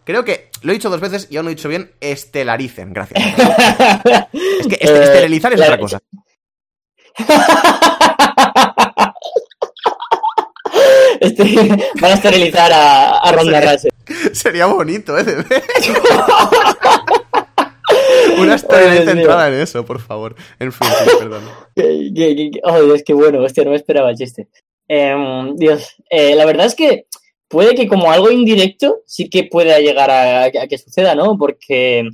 Creo 0.04 0.24
que 0.24 0.50
lo 0.62 0.72
he 0.72 0.74
dicho 0.74 0.88
dos 0.88 1.00
veces 1.00 1.28
y 1.30 1.36
aún 1.36 1.44
no 1.44 1.50
he 1.50 1.54
dicho 1.54 1.68
bien, 1.68 1.92
estelaricen, 2.00 2.94
gracias. 2.94 3.22
es 4.32 4.66
que 4.66 4.78
este, 4.80 5.02
esterilizar 5.02 5.52
es 5.52 5.60
otra 5.60 5.78
cosa. 5.78 6.00
Este, 11.20 11.44
van 12.00 12.12
a 12.12 12.14
esterilizar 12.14 12.70
a, 12.72 13.32
Ronda 13.32 13.60
Rousey. 13.60 13.90
Sería 14.32 14.66
bonito, 14.66 15.18
¿eh? 15.18 15.24
Una 18.38 18.54
historia 18.54 19.04
centrada 19.04 19.48
en 19.48 19.54
eso, 19.54 19.84
por 19.84 20.00
favor. 20.00 20.36
En 20.58 20.72
fin, 20.72 20.88
perdón. 21.18 21.42
Oh, 22.62 22.94
es 22.94 23.02
que 23.02 23.14
bueno, 23.14 23.42
hostia, 23.42 23.64
no 23.64 23.70
me 23.70 23.76
esperaba 23.76 24.10
el 24.10 24.16
chiste. 24.16 24.48
Em, 24.86 25.56
Dios, 25.56 25.96
eh, 26.08 26.34
la 26.34 26.46
verdad 26.46 26.66
es 26.66 26.74
que 26.74 27.06
puede 27.48 27.74
que 27.74 27.88
como 27.88 28.12
algo 28.12 28.30
indirecto 28.30 29.00
sí 29.06 29.28
que 29.28 29.44
pueda 29.44 29.78
llegar 29.80 30.10
a, 30.10 30.50
que 30.50 30.78
suceda, 30.78 31.14
¿no? 31.14 31.36
Porque 31.36 32.08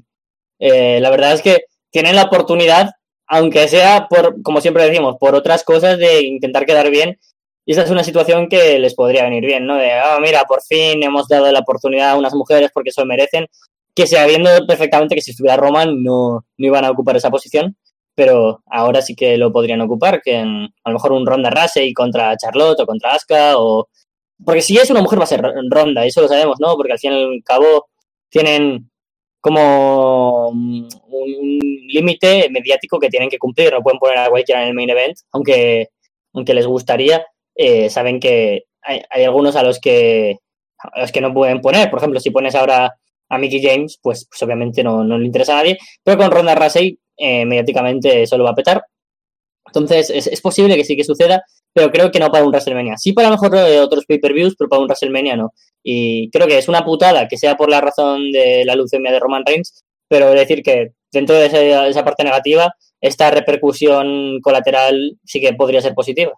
eh, 0.58 1.00
la 1.00 1.10
verdad 1.10 1.34
es 1.34 1.42
que 1.42 1.64
tienen 1.90 2.16
la 2.16 2.24
oportunidad 2.24 2.90
aunque 3.26 3.68
sea 3.68 4.06
por, 4.08 4.42
como 4.42 4.60
siempre 4.60 4.84
decimos, 4.84 5.16
por 5.18 5.34
otras 5.34 5.64
cosas 5.64 5.98
de 5.98 6.22
intentar 6.22 6.66
quedar 6.66 6.90
bien. 6.90 7.18
Y 7.66 7.72
esa 7.72 7.82
es 7.82 7.90
una 7.90 8.04
situación 8.04 8.48
que 8.48 8.78
les 8.78 8.94
podría 8.94 9.24
venir 9.24 9.44
bien, 9.46 9.66
¿no? 9.66 9.76
De, 9.76 9.92
ah, 9.92 10.18
mira, 10.20 10.44
por 10.44 10.62
fin 10.62 11.02
hemos 11.02 11.28
dado 11.28 11.50
la 11.50 11.60
oportunidad 11.60 12.10
a 12.10 12.16
unas 12.16 12.34
mujeres 12.34 12.70
porque 12.74 12.90
eso 12.90 13.06
merecen, 13.06 13.46
que 13.94 14.06
sabiendo 14.06 14.50
perfectamente 14.66 15.14
que 15.14 15.22
si 15.22 15.30
estuviera 15.30 15.56
Roman 15.56 16.02
no, 16.02 16.44
no 16.58 16.66
iban 16.66 16.84
a 16.84 16.90
ocupar 16.90 17.16
esa 17.16 17.30
posición, 17.30 17.76
pero 18.14 18.62
ahora 18.66 19.02
sí 19.02 19.14
que 19.16 19.36
lo 19.38 19.52
podrían 19.52 19.80
ocupar, 19.80 20.20
que 20.22 20.36
en, 20.36 20.68
a 20.84 20.90
lo 20.90 20.94
mejor 20.94 21.12
un 21.12 21.26
Ronda 21.26 21.50
Rousey 21.50 21.92
contra 21.92 22.36
Charlotte 22.36 22.80
o 22.80 22.86
contra 22.86 23.12
Asuka, 23.12 23.58
o... 23.58 23.88
Porque 24.44 24.62
si 24.62 24.76
es 24.76 24.90
una 24.90 25.00
mujer 25.00 25.18
va 25.20 25.24
a 25.24 25.28
ser 25.28 25.42
Ronda, 25.70 26.04
eso 26.04 26.20
lo 26.20 26.28
sabemos, 26.28 26.56
¿no? 26.60 26.76
Porque 26.76 26.92
al 26.92 26.98
fin 26.98 27.12
y 27.12 27.22
al 27.22 27.42
cabo 27.44 27.86
tienen 28.28 28.90
como 29.44 30.48
un 30.48 30.88
límite 31.86 32.48
mediático 32.48 32.98
que 32.98 33.10
tienen 33.10 33.28
que 33.28 33.36
cumplir, 33.36 33.74
no 33.74 33.82
pueden 33.82 33.98
poner 33.98 34.16
a 34.16 34.30
cualquiera 34.30 34.62
en 34.62 34.68
el 34.68 34.74
main 34.74 34.88
event, 34.88 35.18
aunque, 35.32 35.90
aunque 36.32 36.54
les 36.54 36.66
gustaría, 36.66 37.26
eh, 37.54 37.90
saben 37.90 38.20
que 38.20 38.62
hay, 38.80 39.02
algunos 39.22 39.54
a 39.56 39.62
los 39.62 39.80
que 39.80 40.38
a 40.78 40.98
los 40.98 41.12
que 41.12 41.20
no 41.20 41.34
pueden 41.34 41.60
poner, 41.60 41.90
por 41.90 41.98
ejemplo, 41.98 42.20
si 42.20 42.30
pones 42.30 42.54
ahora 42.54 42.96
a 43.28 43.38
Mickey 43.38 43.62
James, 43.62 43.98
pues, 44.02 44.26
pues 44.26 44.42
obviamente 44.42 44.82
no, 44.82 45.04
no, 45.04 45.18
le 45.18 45.26
interesa 45.26 45.52
a 45.52 45.56
nadie, 45.56 45.76
pero 46.02 46.16
con 46.16 46.30
Ronda 46.30 46.54
Rousey 46.54 46.98
eh, 47.18 47.44
mediáticamente 47.44 48.22
eso 48.22 48.38
lo 48.38 48.44
va 48.44 48.50
a 48.50 48.54
petar. 48.54 48.82
Entonces 49.66 50.08
es, 50.08 50.26
es, 50.26 50.40
posible 50.40 50.74
que 50.74 50.84
sí 50.84 50.96
que 50.96 51.04
suceda, 51.04 51.44
pero 51.74 51.90
creo 51.90 52.10
que 52.10 52.20
no 52.20 52.30
para 52.30 52.44
un 52.44 52.50
WrestleMania. 52.50 52.96
Sí 52.96 53.12
para 53.12 53.28
lo 53.28 53.34
mejor 53.34 53.54
eh, 53.56 53.80
otros 53.80 54.06
pay-per-views, 54.06 54.54
pero 54.56 54.70
para 54.70 54.80
un 54.80 54.86
WrestleMania 54.86 55.36
no. 55.36 55.52
Y 55.82 56.30
creo 56.30 56.46
que 56.46 56.56
es 56.56 56.68
una 56.68 56.84
putada 56.84 57.28
que 57.28 57.36
sea 57.36 57.56
por 57.56 57.68
la 57.68 57.80
razón 57.80 58.30
de 58.30 58.64
la 58.64 58.76
leucemia 58.76 59.12
de 59.12 59.20
Roman 59.20 59.44
Reigns, 59.44 59.84
pero 60.08 60.30
decir 60.30 60.62
que 60.62 60.92
dentro 61.12 61.34
de 61.34 61.46
esa, 61.90 62.04
parte 62.04 62.24
negativa, 62.24 62.72
esta 63.00 63.30
repercusión 63.30 64.40
colateral 64.40 65.18
sí 65.24 65.40
que 65.40 65.52
podría 65.52 65.82
ser 65.82 65.94
positiva. 65.94 66.32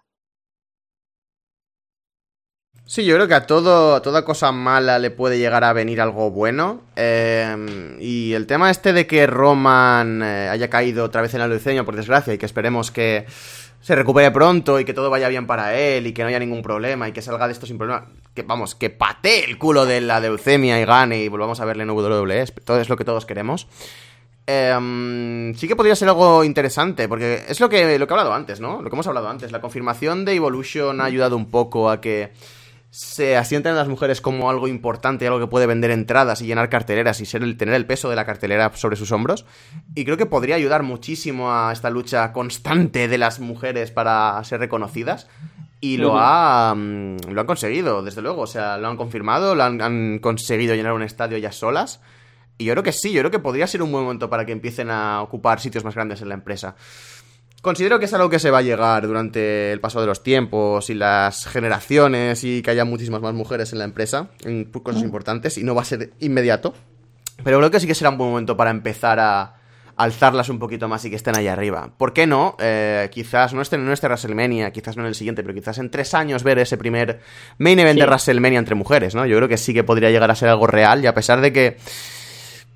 Sí, 2.85 3.03
yo 3.03 3.15
creo 3.15 3.27
que 3.27 3.33
a 3.33 3.45
todo, 3.45 4.01
toda 4.01 4.23
cosa 4.23 4.53
mala 4.53 4.97
le 4.97 5.11
puede 5.11 5.37
llegar 5.37 5.65
a 5.65 5.73
venir 5.73 5.99
algo 5.99 6.31
bueno. 6.31 6.83
Eh, 6.95 7.97
y 7.99 8.33
el 8.33 8.47
tema 8.47 8.71
este 8.71 8.93
de 8.93 9.05
que 9.05 9.27
Roman 9.27 10.23
eh, 10.23 10.47
haya 10.49 10.69
caído 10.69 11.03
otra 11.03 11.21
vez 11.21 11.33
en 11.33 11.41
la 11.41 11.49
leucemia, 11.49 11.83
por 11.83 11.97
desgracia, 11.97 12.33
y 12.33 12.37
que 12.37 12.45
esperemos 12.45 12.89
que 12.89 13.25
se 13.81 13.95
recupere 13.95 14.31
pronto 14.31 14.79
y 14.79 14.85
que 14.85 14.93
todo 14.93 15.09
vaya 15.09 15.27
bien 15.29 15.47
para 15.47 15.77
él 15.77 16.07
y 16.07 16.13
que 16.13 16.21
no 16.21 16.29
haya 16.29 16.39
ningún 16.39 16.61
problema 16.61 17.07
y 17.07 17.11
que 17.11 17.21
salga 17.21 17.47
de 17.47 17.53
esto 17.53 17.65
sin 17.65 17.77
problema. 17.77 18.07
Que 18.33 18.43
vamos, 18.43 18.75
que 18.75 18.89
patee 18.89 19.45
el 19.45 19.57
culo 19.57 19.85
de 19.85 20.01
la 20.01 20.19
leucemia 20.19 20.79
y 20.79 20.85
gane 20.85 21.23
y 21.23 21.27
volvamos 21.27 21.59
a 21.59 21.65
verle 21.65 21.83
en 21.83 21.89
WWE. 21.89 22.45
Todo 22.65 22.79
es 22.79 22.89
lo 22.89 22.97
que 22.97 23.05
todos 23.05 23.25
queremos. 23.25 23.67
Em, 24.45 25.53
sí 25.55 25.67
que 25.67 25.75
podría 25.75 25.95
ser 25.95 26.07
algo 26.07 26.43
interesante, 26.43 27.09
porque 27.09 27.43
es 27.49 27.59
lo 27.59 27.67
que, 27.67 27.99
lo 27.99 28.07
que 28.07 28.13
he 28.13 28.17
hablado 28.17 28.33
antes, 28.33 28.61
¿no? 28.61 28.81
Lo 28.81 28.89
que 28.89 28.95
hemos 28.95 29.07
hablado 29.07 29.27
antes. 29.27 29.51
La 29.51 29.59
confirmación 29.59 30.23
de 30.23 30.35
Evolution 30.35 31.01
ha 31.01 31.05
ayudado 31.05 31.35
un 31.35 31.51
poco 31.51 31.89
a 31.89 31.99
que 31.99 32.31
se 32.89 33.35
asienten 33.35 33.75
las 33.75 33.87
mujeres 33.87 34.21
como 34.21 34.49
algo 34.49 34.67
importante, 34.67 35.27
algo 35.27 35.39
que 35.39 35.47
puede 35.47 35.65
vender 35.65 35.91
entradas 35.91 36.41
y 36.41 36.47
llenar 36.47 36.69
carteleras 36.69 37.19
y 37.21 37.25
ser 37.25 37.43
el, 37.43 37.57
tener 37.57 37.75
el 37.75 37.85
peso 37.85 38.09
de 38.09 38.15
la 38.15 38.25
cartelera 38.25 38.71
sobre 38.75 38.95
sus 38.95 39.11
hombros. 39.11 39.45
Y 39.93 40.05
creo 40.05 40.17
que 40.17 40.25
podría 40.25 40.55
ayudar 40.55 40.83
muchísimo 40.83 41.51
a 41.53 41.71
esta 41.73 41.89
lucha 41.89 42.31
constante 42.33 43.07
de 43.07 43.17
las 43.17 43.39
mujeres 43.39 43.91
para 43.91 44.41
ser 44.43 44.59
reconocidas. 44.59 45.27
Y 45.79 45.97
lo, 45.97 46.17
ha, 46.17 46.73
mm, 46.75 47.17
lo 47.29 47.41
han 47.41 47.47
conseguido, 47.47 48.01
desde 48.01 48.21
luego. 48.21 48.41
O 48.41 48.47
sea, 48.47 48.77
lo 48.77 48.87
han 48.87 48.97
confirmado, 48.97 49.53
lo 49.53 49.63
han, 49.63 50.19
conseguido 50.19 50.73
llenar 50.73 50.93
un 50.93 51.03
estadio 51.03 51.37
ya 51.37 51.51
solas. 51.51 52.01
Y 52.57 52.65
yo 52.65 52.73
creo 52.73 52.83
que 52.83 52.93
sí, 52.93 53.11
yo 53.11 53.21
creo 53.21 53.31
que 53.31 53.39
podría 53.39 53.67
ser 53.67 53.83
un 53.83 53.91
buen 53.91 54.03
momento 54.03 54.29
para 54.29 54.45
que 54.45 54.51
empiecen 54.51 54.89
a 54.89 55.21
ocupar 55.21 55.59
sitios 55.59 55.83
más 55.83 55.93
grandes 55.93 56.21
en 56.21 56.29
la 56.29 56.35
empresa. 56.35 56.75
Considero 57.61 57.99
que 57.99 58.05
es 58.05 58.13
algo 58.13 58.29
que 58.29 58.39
se 58.39 58.51
va 58.51 58.59
a 58.59 58.61
llegar 58.61 59.07
durante 59.07 59.71
el 59.71 59.79
paso 59.79 59.99
de 59.99 60.07
los 60.07 60.23
tiempos 60.23 60.89
y 60.89 60.93
las 60.93 61.47
generaciones 61.47 62.43
y 62.43 62.61
que 62.61 62.71
haya 62.71 62.85
muchísimas 62.85 63.21
más 63.21 63.33
mujeres 63.33 63.73
en 63.73 63.79
la 63.79 63.85
empresa, 63.85 64.29
en 64.43 64.65
cosas 64.65 65.01
importantes, 65.01 65.57
y 65.57 65.63
no 65.63 65.73
va 65.75 65.81
a 65.81 65.85
ser 65.85 66.13
inmediato. 66.19 66.73
Pero 67.43 67.57
creo 67.57 67.71
que 67.71 67.79
sí 67.79 67.87
que 67.87 67.95
será 67.95 68.09
un 68.09 68.17
buen 68.17 68.29
momento 68.29 68.55
para 68.55 68.69
empezar 68.71 69.19
a 69.19 69.57
alzarlas 69.97 70.49
un 70.49 70.59
poquito 70.59 70.87
más 70.87 71.03
y 71.05 71.09
que 71.09 71.15
estén 71.15 71.35
ahí 71.35 71.47
arriba. 71.47 71.89
¿Por 71.97 72.13
qué 72.13 72.27
no? 72.27 72.55
Eh, 72.59 73.09
quizás 73.11 73.53
no 73.53 73.61
estén 73.61 73.81
en 73.81 73.91
este 73.91 74.07
WrestleMania, 74.07 74.71
quizás 74.71 74.95
no 74.95 75.01
en 75.01 75.07
el 75.07 75.15
siguiente, 75.15 75.41
pero 75.41 75.55
quizás 75.55 75.79
en 75.79 75.89
tres 75.89 76.13
años 76.13 76.43
ver 76.43 76.59
ese 76.59 76.77
primer 76.77 77.19
main 77.57 77.79
event 77.79 77.99
de 77.99 78.05
WrestleMania 78.05 78.59
entre 78.59 78.75
mujeres, 78.75 79.15
¿no? 79.15 79.25
Yo 79.25 79.35
creo 79.37 79.49
que 79.49 79.57
sí 79.57 79.73
que 79.73 79.83
podría 79.83 80.11
llegar 80.11 80.29
a 80.29 80.35
ser 80.35 80.49
algo 80.49 80.67
real 80.67 81.03
y 81.03 81.07
a 81.07 81.15
pesar 81.15 81.41
de 81.41 81.51
que 81.51 81.77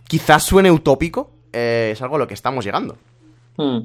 quizás 0.07 0.43
suene 0.43 0.71
utópico, 0.71 1.31
eh, 1.53 1.91
es 1.93 2.01
algo 2.01 2.15
a 2.15 2.19
lo 2.19 2.27
que 2.27 2.33
estamos 2.33 2.65
llegando. 2.65 2.97
Hmm. 3.55 3.81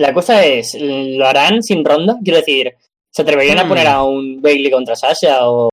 La 0.00 0.14
cosa 0.14 0.46
es, 0.46 0.78
¿lo 0.80 1.26
harán 1.26 1.62
sin 1.62 1.84
ronda? 1.84 2.16
Quiero 2.24 2.38
decir, 2.38 2.74
¿se 3.10 3.20
atreverían 3.20 3.58
a 3.58 3.68
poner 3.68 3.86
a 3.86 4.02
un 4.02 4.40
Bailey 4.40 4.70
contra 4.70 4.96
Sasha 4.96 5.46
o 5.46 5.68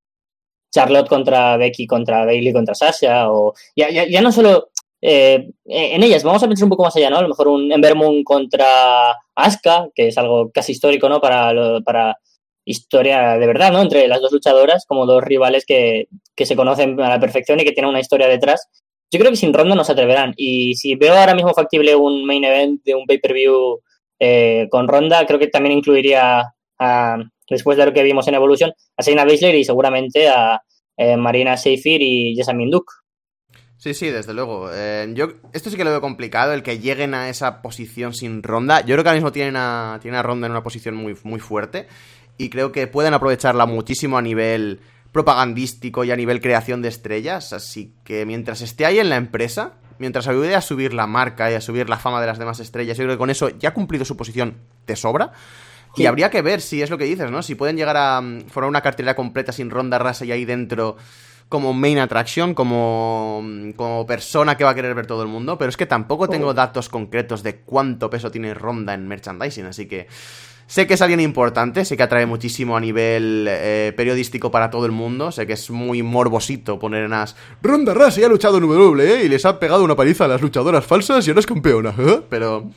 Charlotte 0.69 1.07
contra 1.07 1.55
Becky 1.55 1.87
contra 1.87 2.25
Bailey 2.25 2.51
contra 2.51 2.75
Sasha? 2.75 3.31
O 3.31 3.53
ya, 3.73 3.87
ya, 3.89 4.21
no 4.21 4.33
solo 4.33 4.67
eh, 5.01 5.49
en 5.63 6.03
ellas, 6.03 6.23
vamos 6.23 6.43
a 6.43 6.47
pensar 6.49 6.65
un 6.65 6.71
poco 6.71 6.83
más 6.83 6.93
allá, 6.97 7.09
¿no? 7.09 7.19
A 7.19 7.21
lo 7.21 7.29
mejor 7.29 7.47
un 7.47 7.71
Ember 7.71 7.95
Moon 7.95 8.21
contra 8.25 9.15
Asuka, 9.33 9.87
que 9.95 10.09
es 10.09 10.17
algo 10.17 10.51
casi 10.51 10.73
histórico, 10.73 11.07
¿no? 11.07 11.21
Para, 11.21 11.79
para 11.79 12.17
historia 12.65 13.37
de 13.37 13.47
verdad, 13.47 13.71
¿no? 13.71 13.81
Entre 13.81 14.09
las 14.09 14.19
dos 14.19 14.33
luchadoras, 14.33 14.85
como 14.85 15.05
dos 15.05 15.23
rivales 15.23 15.63
que, 15.65 16.09
que 16.35 16.45
se 16.45 16.57
conocen 16.57 16.99
a 16.99 17.07
la 17.07 17.19
perfección 17.21 17.61
y 17.61 17.63
que 17.63 17.71
tienen 17.71 17.91
una 17.91 18.01
historia 18.01 18.27
detrás. 18.27 18.67
Yo 19.09 19.19
creo 19.19 19.31
que 19.31 19.37
sin 19.37 19.53
ronda 19.53 19.73
no 19.73 19.85
se 19.85 19.93
atreverán. 19.93 20.33
Y 20.35 20.75
si 20.75 20.95
veo 20.95 21.13
ahora 21.13 21.33
mismo 21.33 21.53
factible 21.53 21.95
un 21.95 22.25
main 22.25 22.43
event 22.43 22.83
de 22.83 22.93
un 22.93 23.05
pay-per-view 23.05 23.79
eh, 24.19 24.67
con 24.69 24.87
ronda, 24.87 25.25
creo 25.25 25.39
que 25.39 25.47
también 25.47 25.77
incluiría, 25.77 26.53
a, 26.79 27.17
después 27.49 27.77
de 27.77 27.85
lo 27.85 27.93
que 27.93 28.03
vimos 28.03 28.27
en 28.27 28.35
Evolution, 28.35 28.71
a 28.95 29.03
Seina 29.03 29.25
Baszler 29.25 29.55
y 29.55 29.63
seguramente 29.63 30.27
a 30.27 30.61
eh, 30.95 31.17
Marina 31.17 31.57
Seyfir 31.57 32.01
y 32.01 32.35
Jessamine 32.35 32.71
Duke. 32.71 32.93
Sí, 33.77 33.93
sí, 33.93 34.09
desde 34.09 34.33
luego. 34.33 34.69
Eh, 34.73 35.07
yo 35.13 35.27
esto 35.53 35.69
sí 35.69 35.77
que 35.77 35.83
lo 35.83 35.91
veo 35.91 36.01
complicado, 36.01 36.53
el 36.53 36.63
que 36.63 36.79
lleguen 36.79 37.13
a 37.13 37.29
esa 37.29 37.61
posición 37.61 38.13
sin 38.13 38.41
ronda. 38.41 38.81
Yo 38.81 38.95
creo 38.95 39.03
que 39.03 39.09
ahora 39.09 39.19
mismo 39.19 39.31
tienen 39.31 39.55
a, 39.55 39.95
a 39.95 40.23
ronda 40.23 40.47
en 40.47 40.51
una 40.51 40.63
posición 40.63 40.95
muy, 40.95 41.15
muy 41.23 41.39
fuerte 41.39 41.87
y 42.37 42.49
creo 42.49 42.71
que 42.71 42.87
pueden 42.87 43.13
aprovecharla 43.13 43.67
muchísimo 43.67 44.17
a 44.17 44.21
nivel 44.21 44.79
propagandístico 45.11 46.03
y 46.03 46.11
a 46.11 46.15
nivel 46.15 46.41
creación 46.41 46.81
de 46.81 46.89
estrellas. 46.89 47.53
Así 47.53 47.93
que 48.03 48.25
mientras 48.25 48.61
esté 48.61 48.85
ahí 48.85 48.97
en 48.97 49.09
la 49.09 49.15
empresa, 49.15 49.73
mientras 49.99 50.27
ayude 50.27 50.55
a 50.55 50.61
subir 50.61 50.93
la 50.93 51.07
marca 51.07 51.51
y 51.51 51.55
a 51.55 51.61
subir 51.61 51.89
la 51.89 51.97
fama 51.97 52.21
de 52.21 52.27
las 52.27 52.39
demás 52.39 52.59
estrellas, 52.59 52.97
yo 52.97 53.03
creo 53.03 53.15
que 53.15 53.19
con 53.19 53.29
eso 53.29 53.49
ya 53.49 53.69
ha 53.69 53.73
cumplido 53.73 54.05
su 54.05 54.17
posición 54.17 54.57
de 54.85 54.95
sobra. 54.95 55.31
Y 55.95 56.05
habría 56.05 56.29
que 56.29 56.41
ver 56.41 56.61
si 56.61 56.81
es 56.81 56.89
lo 56.89 56.97
que 56.97 57.05
dices, 57.05 57.31
¿no? 57.31 57.41
Si 57.41 57.55
pueden 57.55 57.75
llegar 57.75 57.97
a 57.97 58.21
mm, 58.21 58.49
formar 58.49 58.69
una 58.69 58.81
cartelera 58.81 59.15
completa 59.15 59.51
sin 59.51 59.69
ronda 59.69 59.97
rasa 59.97 60.25
y 60.25 60.31
ahí 60.31 60.45
dentro 60.45 60.97
como 61.49 61.73
main 61.73 61.97
attraction, 61.97 62.53
como, 62.53 63.41
mm, 63.43 63.71
como 63.71 64.05
persona 64.05 64.57
que 64.57 64.63
va 64.63 64.71
a 64.71 64.75
querer 64.75 64.93
ver 64.93 65.07
todo 65.07 65.23
el 65.23 65.27
mundo. 65.27 65.57
Pero 65.57 65.69
es 65.69 65.77
que 65.77 65.85
tampoco 65.85 66.27
tengo 66.27 66.53
datos 66.53 66.89
concretos 66.89 67.41
de 67.41 67.61
cuánto 67.61 68.09
peso 68.09 68.29
tiene 68.29 68.53
ronda 68.53 68.93
en 68.93 69.07
merchandising, 69.07 69.65
así 69.65 69.87
que 69.87 70.07
Sé 70.67 70.85
que 70.85 70.95
es 70.95 71.01
alguien 71.01 71.21
importante, 71.21 71.85
sé 71.85 71.95
que 71.95 72.03
atrae 72.03 72.25
muchísimo 72.25 72.75
a 72.75 72.79
nivel 72.81 73.47
eh, 73.49 73.93
periodístico 73.95 74.51
para 74.51 74.69
todo 74.69 74.85
el 74.85 74.91
mundo, 74.91 75.31
sé 75.31 75.47
que 75.47 75.53
es 75.53 75.69
muy 75.71 76.03
morbosito 76.03 76.77
poner 76.77 77.05
en 77.05 77.13
as 77.13 77.37
Ronda 77.61 77.93
Rousey 77.93 78.25
ha 78.25 78.27
luchado 78.27 78.57
en 78.57 78.65
WWE 78.65 79.23
y 79.23 79.29
les 79.29 79.45
ha 79.45 79.59
pegado 79.59 79.85
una 79.85 79.95
paliza 79.95 80.25
a 80.25 80.27
las 80.27 80.41
luchadoras 80.41 80.85
falsas 80.85 81.25
y 81.25 81.31
ahora 81.31 81.39
es 81.39 81.45
campeona, 81.45 81.93
¿eh? 81.97 82.21
Pero... 82.29 82.69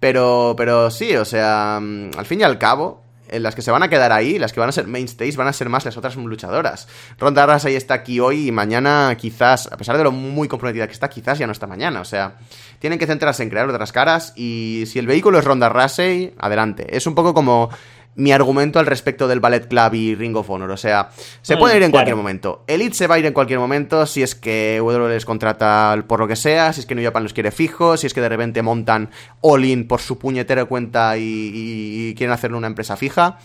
Pero, 0.00 0.54
pero 0.54 0.90
sí, 0.90 1.16
o 1.16 1.24
sea, 1.24 1.78
mm, 1.80 2.10
al 2.18 2.26
fin 2.26 2.40
y 2.40 2.42
al 2.42 2.58
cabo, 2.58 3.03
las 3.40 3.54
que 3.54 3.62
se 3.62 3.70
van 3.70 3.82
a 3.82 3.88
quedar 3.88 4.12
ahí, 4.12 4.38
las 4.38 4.52
que 4.52 4.60
van 4.60 4.68
a 4.68 4.72
ser 4.72 4.86
mainstays, 4.86 5.36
van 5.36 5.48
a 5.48 5.52
ser 5.52 5.68
más 5.68 5.84
las 5.84 5.96
otras 5.96 6.16
luchadoras. 6.16 6.88
Ronda 7.18 7.46
Rousey 7.46 7.74
está 7.74 7.94
aquí 7.94 8.20
hoy 8.20 8.48
y 8.48 8.52
mañana 8.52 9.16
quizás, 9.18 9.68
a 9.70 9.76
pesar 9.76 9.96
de 9.96 10.04
lo 10.04 10.12
muy 10.12 10.48
comprometida 10.48 10.86
que 10.86 10.92
está, 10.92 11.08
quizás 11.08 11.38
ya 11.38 11.46
no 11.46 11.52
está 11.52 11.66
mañana. 11.66 12.00
O 12.00 12.04
sea, 12.04 12.36
tienen 12.78 12.98
que 12.98 13.06
centrarse 13.06 13.42
en 13.42 13.50
crear 13.50 13.68
otras 13.68 13.92
caras 13.92 14.32
y 14.36 14.84
si 14.86 14.98
el 14.98 15.06
vehículo 15.06 15.38
es 15.38 15.44
Ronda 15.44 15.68
Rousey, 15.68 16.34
adelante. 16.38 16.96
Es 16.96 17.06
un 17.06 17.14
poco 17.14 17.34
como 17.34 17.70
mi 18.16 18.32
argumento 18.32 18.78
al 18.78 18.86
respecto 18.86 19.26
del 19.28 19.40
Ballet 19.40 19.66
Club 19.68 19.94
y 19.94 20.14
Ring 20.14 20.36
of 20.36 20.48
Honor. 20.50 20.70
O 20.70 20.76
sea, 20.76 21.10
se 21.42 21.56
puede 21.56 21.76
ir 21.76 21.82
en 21.82 21.90
cualquier 21.90 22.16
momento. 22.16 22.64
Elite 22.66 22.94
se 22.94 23.06
va 23.06 23.16
a 23.16 23.18
ir 23.18 23.26
en 23.26 23.32
cualquier 23.32 23.58
momento 23.58 24.06
si 24.06 24.22
es 24.22 24.34
que 24.34 24.80
WWE 24.80 25.08
les 25.08 25.24
contrata 25.24 26.02
por 26.06 26.20
lo 26.20 26.28
que 26.28 26.36
sea, 26.36 26.72
si 26.72 26.80
es 26.80 26.86
que 26.86 26.94
New 26.94 27.04
Japan 27.04 27.22
los 27.22 27.32
quiere 27.32 27.50
fijos, 27.50 28.00
si 28.00 28.06
es 28.06 28.14
que 28.14 28.20
de 28.20 28.28
repente 28.28 28.62
montan 28.62 29.10
all-in 29.40 29.86
por 29.88 30.00
su 30.00 30.18
puñetera 30.18 30.64
cuenta 30.64 31.16
y, 31.18 32.14
quieren 32.16 32.32
hacerlo 32.32 32.58
una 32.58 32.66
empresa 32.66 32.96
fija. 32.96 33.38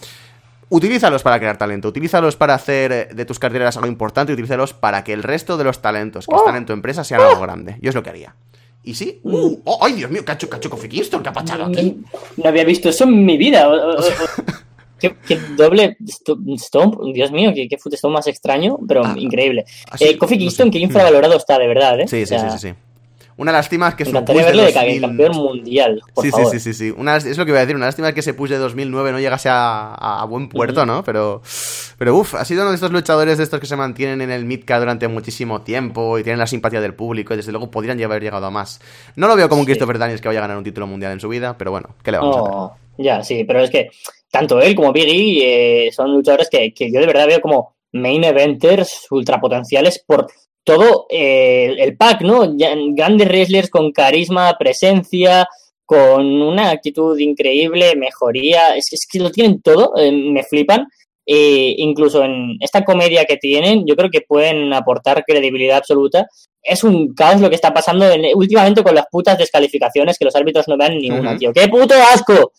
Utilízalos 0.72 1.24
para 1.24 1.40
crear 1.40 1.58
talento, 1.58 1.88
utilízalos 1.88 2.36
para 2.36 2.54
hacer 2.54 3.16
de 3.16 3.26
tus 3.26 3.40
carteras 3.40 3.76
algo 3.78 3.88
importante, 3.88 4.34
utilízalos 4.34 4.74
para 4.74 5.04
que 5.04 5.14
el 5.14 5.24
resto 5.24 5.58
de 5.58 5.64
los 5.64 5.82
talentos 5.82 6.28
que 6.28 6.36
están 6.36 6.56
en 6.56 6.68
tu 6.68 6.74
empresa 6.74 7.04
sean 7.04 7.22
algo 7.22 7.41
grande. 7.41 7.78
Yo 7.82 7.90
es 7.90 7.96
lo 7.96 8.04
que 8.04 8.12
haría. 8.12 8.36
Y 8.84 8.93
sí. 8.93 9.19
Uh, 9.23 9.60
oh, 9.65 9.80
¡Ay, 9.81 9.93
Dios 9.93 10.10
mío! 10.10 10.23
¿Qué 10.26 10.31
ha 10.31 10.35
hecho, 10.35 10.69
Kofi 10.69 10.88
Kingston? 10.88 11.22
¿Qué 11.22 11.30
ha 11.30 11.34
pachado 11.34 11.65
aquí? 11.65 12.01
No, 12.38 12.49
había 12.49 12.64
visto 12.64 12.89
eso 12.89 13.03
en 13.03 13.26
mi 13.26 13.38
vida. 13.38 13.69
¿Qué, 14.99 15.39
doble 15.56 15.97
Stomp, 16.57 16.99
Dios 17.14 17.31
mío, 17.31 17.51
qué, 17.56 17.68
qué 17.69 17.77
footstomp 17.77 18.14
más 18.14 18.27
extraño, 18.27 18.77
pero 18.88 19.06
ah, 19.06 19.15
increíble. 19.18 19.65
Eh, 19.99 20.18
Kofi 20.18 20.38
Kingston, 20.38 20.69
qué 20.69 20.80
infravalorado 20.80 21.38
está, 21.38 21.57
de 21.57 21.68
verdad, 21.68 22.01
¿eh? 22.01 22.07
Sí, 22.07 22.26
sí, 22.26 22.35
sí, 22.38 22.57
sí. 22.57 22.73
Una 23.40 23.53
lástima 23.53 23.88
es 23.88 23.95
que 23.95 24.03
su 24.03 24.11
push 24.11 24.36
verle 24.36 24.66
de 24.66 24.74
2000... 24.74 25.02
campeón 25.02 25.38
mundial. 25.38 26.02
Por 26.14 26.26
sí, 26.26 26.30
favor. 26.30 26.52
sí, 26.52 26.60
sí, 26.60 26.74
sí, 26.74 26.94
Una, 26.95 27.16
es 27.16 27.38
lo 27.38 27.45
que 27.45 27.52
voy 27.52 27.60
a 27.60 27.61
decir. 27.61 27.74
Una 27.74 27.86
lástima 27.86 28.10
es 28.10 28.14
que 28.14 28.20
ese 28.20 28.34
push 28.34 28.49
de 28.49 28.57
2009 28.57 29.14
no 29.14 29.20
llegase 29.22 29.48
a, 29.48 29.94
a 29.94 30.26
buen 30.26 30.49
puerto, 30.49 30.86
¿no? 30.86 31.06
Pero, 31.06 31.41
pero 31.98 32.18
uff, 32.18 32.36
ha 32.36 32.44
sido 32.44 32.64
uno 32.64 32.72
de 32.72 32.76
estos 32.76 32.91
luchadores 32.91 33.38
de 33.38 33.45
estos 33.45 33.61
que 33.61 33.66
se 33.66 33.78
mantienen 33.78 34.20
en 34.20 34.30
el 34.30 34.44
midcard 34.44 34.82
durante 34.82 35.07
muchísimo 35.07 35.61
tiempo 35.61 36.20
y 36.20 36.24
tienen 36.24 36.38
la 36.38 36.48
simpatía 36.48 36.82
del 36.82 36.95
público 36.95 37.34
y 37.34 37.38
desde 37.38 37.53
luego 37.53 37.72
podrían 37.72 38.03
haber 38.03 38.22
llegado 38.22 38.45
a 38.45 38.52
más. 38.52 38.82
No 39.16 39.30
lo 39.30 39.38
veo 39.38 39.48
como 39.48 39.61
un 39.61 39.66
Christopher 39.66 39.98
Daniels 39.98 40.20
que 40.22 40.28
vaya 40.28 40.40
a 40.40 40.41
ganar 40.41 40.57
un 40.57 40.66
título 40.66 40.86
mundial 40.86 41.14
en 41.14 41.22
su 41.22 41.30
vida, 41.30 41.57
pero 41.57 41.72
bueno, 41.72 41.95
¿qué 42.03 42.11
le 42.11 42.18
vamos 42.18 42.36
a 42.36 42.40
hacer? 42.41 42.78
Ya, 42.98 43.24
sí, 43.24 43.45
pero 43.45 43.61
es 43.61 43.70
que 43.70 43.90
tanto 44.30 44.60
él 44.60 44.76
como 44.76 44.91
Biggie 44.91 45.88
eh, 45.88 45.91
son 45.94 46.14
luchadores 46.14 46.49
que, 46.49 46.74
que 46.74 46.91
yo 46.91 46.99
de 46.99 47.07
verdad 47.07 47.26
veo 47.26 47.40
como 47.40 47.76
main 47.94 48.22
eventers 48.26 49.07
ultrapotenciales 49.10 50.03
por 50.06 50.28
todo 50.70 51.08
eh, 51.10 51.76
el 51.80 51.98
pack, 51.98 52.22
¿no? 52.22 52.56
Grandes 52.56 53.28
wrestlers 53.28 53.72
con 53.72 53.91
carisma, 53.91 54.56
presencia, 54.56 55.48
con 55.84 56.24
una 56.44 56.70
actitud 56.70 57.18
increíble, 57.18 57.96
mejoría, 57.96 58.76
es, 58.76 58.94
es 58.94 59.08
que 59.12 59.18
lo 59.18 59.32
tienen 59.32 59.64
todo, 59.64 59.94
eh, 59.98 60.12
me 60.12 60.44
flipan. 60.44 60.88
E 61.26 61.76
incluso 61.78 62.24
en 62.24 62.58
esta 62.60 62.84
comedia 62.84 63.26
que 63.26 63.38
tienen, 63.38 63.84
yo 63.88 63.96
creo 63.96 64.10
que 64.12 64.22
pueden 64.22 64.72
aportar 64.74 65.24
credibilidad 65.26 65.78
absoluta. 65.78 66.28
Es 66.62 66.84
un 66.84 67.14
caos 67.14 67.41
lo 67.41 67.50
que 67.50 67.56
está 67.56 67.74
pasando 67.74 68.06
últimamente 68.36 68.84
con 68.84 68.94
las 68.96 69.06
putas 69.12 69.38
descalificaciones 69.38 70.18
que 70.18 70.26
los 70.26 70.36
árbitros 70.36 70.68
no 70.68 70.78
dan 70.78 70.98
ni 70.98 71.10
una, 71.10 71.38
tío. 71.38 71.52
¡Qué 71.54 71.68
puto 71.68 71.96
asco! 72.14 72.52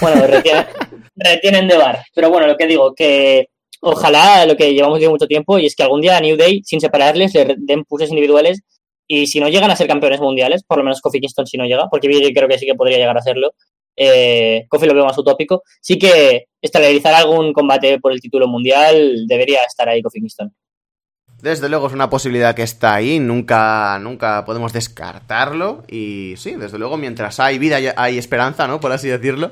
Bueno, 0.00 0.26
retienen, 0.26 0.66
retienen 1.16 1.68
de 1.68 1.76
bar. 1.76 2.02
Pero 2.14 2.30
bueno, 2.30 2.46
lo 2.46 2.56
que 2.56 2.66
digo, 2.66 2.94
que 2.94 3.48
ojalá 3.84 4.46
lo 4.46 4.56
que 4.56 4.72
llevamos 4.72 5.00
de 5.00 5.08
mucho 5.08 5.26
tiempo 5.26 5.58
y 5.58 5.66
es 5.66 5.76
que 5.76 5.82
algún 5.82 6.00
día 6.00 6.16
a 6.16 6.20
New 6.20 6.36
Day, 6.36 6.62
sin 6.64 6.80
separarles, 6.80 7.34
le 7.34 7.56
den 7.58 7.84
puses 7.84 8.10
individuales 8.10 8.62
y 9.06 9.26
si 9.26 9.40
no 9.40 9.48
llegan 9.48 9.70
a 9.70 9.76
ser 9.76 9.86
campeones 9.86 10.20
mundiales, 10.20 10.64
por 10.64 10.78
lo 10.78 10.84
menos 10.84 11.00
Kofi 11.00 11.20
Kingston 11.20 11.46
si 11.46 11.58
no 11.58 11.66
llega, 11.66 11.88
porque 11.90 12.08
Biggie 12.08 12.32
creo 12.32 12.48
que 12.48 12.58
sí 12.58 12.66
que 12.66 12.74
podría 12.74 12.98
llegar 12.98 13.16
a 13.16 13.20
hacerlo, 13.20 13.52
eh, 13.96 14.66
lo 14.70 14.94
veo 14.94 15.04
más 15.04 15.18
utópico, 15.18 15.62
sí 15.80 15.98
que 15.98 16.46
estelarizar 16.60 17.14
algún 17.14 17.52
combate 17.52 18.00
por 18.00 18.12
el 18.12 18.20
título 18.20 18.48
mundial 18.48 19.26
debería 19.26 19.62
estar 19.62 19.88
ahí 19.88 20.02
Kofi 20.02 20.20
Kingston. 20.20 20.54
Desde 21.42 21.68
luego 21.68 21.88
es 21.88 21.92
una 21.92 22.08
posibilidad 22.08 22.54
que 22.54 22.62
está 22.62 22.94
ahí, 22.94 23.18
nunca, 23.18 23.98
nunca 24.00 24.44
podemos 24.46 24.72
descartarlo 24.72 25.84
y 25.88 26.34
sí, 26.38 26.54
desde 26.54 26.78
luego 26.78 26.96
mientras 26.96 27.38
hay 27.38 27.58
vida 27.58 27.76
hay 27.96 28.16
esperanza, 28.16 28.66
¿no? 28.66 28.80
Por 28.80 28.92
así 28.92 29.08
decirlo. 29.08 29.50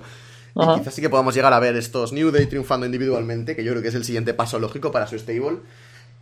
Y 0.54 0.78
quizás 0.78 0.94
sí 0.94 1.00
que 1.00 1.08
podamos 1.08 1.34
llegar 1.34 1.52
a 1.52 1.58
ver 1.58 1.76
estos 1.76 2.12
New 2.12 2.30
Day 2.30 2.46
triunfando 2.46 2.84
individualmente, 2.86 3.56
que 3.56 3.64
yo 3.64 3.72
creo 3.72 3.82
que 3.82 3.88
es 3.88 3.94
el 3.94 4.04
siguiente 4.04 4.34
paso 4.34 4.58
lógico 4.58 4.92
para 4.92 5.06
su 5.06 5.18
stable. 5.18 5.58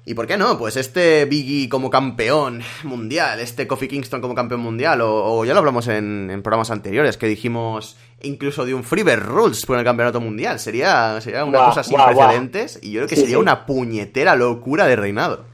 ¿Y 0.07 0.15
por 0.15 0.27
qué 0.27 0.39
no? 0.39 0.59
Pues 0.59 0.77
este 0.77 1.27
Biggie 1.27 1.69
como 1.69 1.91
campeón 1.91 2.63
mundial, 2.85 3.39
este 3.39 3.67
Kofi 3.67 3.87
Kingston 3.87 4.21
como 4.21 4.35
campeón 4.35 4.61
mundial, 4.61 5.01
o, 5.03 5.45
ya 5.45 5.53
lo 5.53 5.59
hablamos 5.59 5.89
en, 5.89 6.41
programas 6.43 6.71
anteriores, 6.71 7.17
que 7.17 7.27
dijimos 7.27 7.97
incluso 8.23 8.65
de 8.65 8.75
un 8.75 8.83
Freebird 8.83 9.25
Rules 9.25 9.67
por 9.67 9.79
el 9.79 9.85
campeonato 9.85 10.21
mundial. 10.21 10.59
Sería, 10.59 11.21
sería 11.21 11.45
una 11.45 11.67
cosa 11.67 11.83
sin 11.83 11.99
precedentes 12.03 12.79
y 12.83 12.93
yo 12.93 13.01
creo 13.01 13.09
que 13.09 13.17
sería 13.17 13.39
una 13.39 13.67
puñetera 13.67 14.37
locura 14.37 14.87
de 14.87 14.97
reinado. 14.97 15.45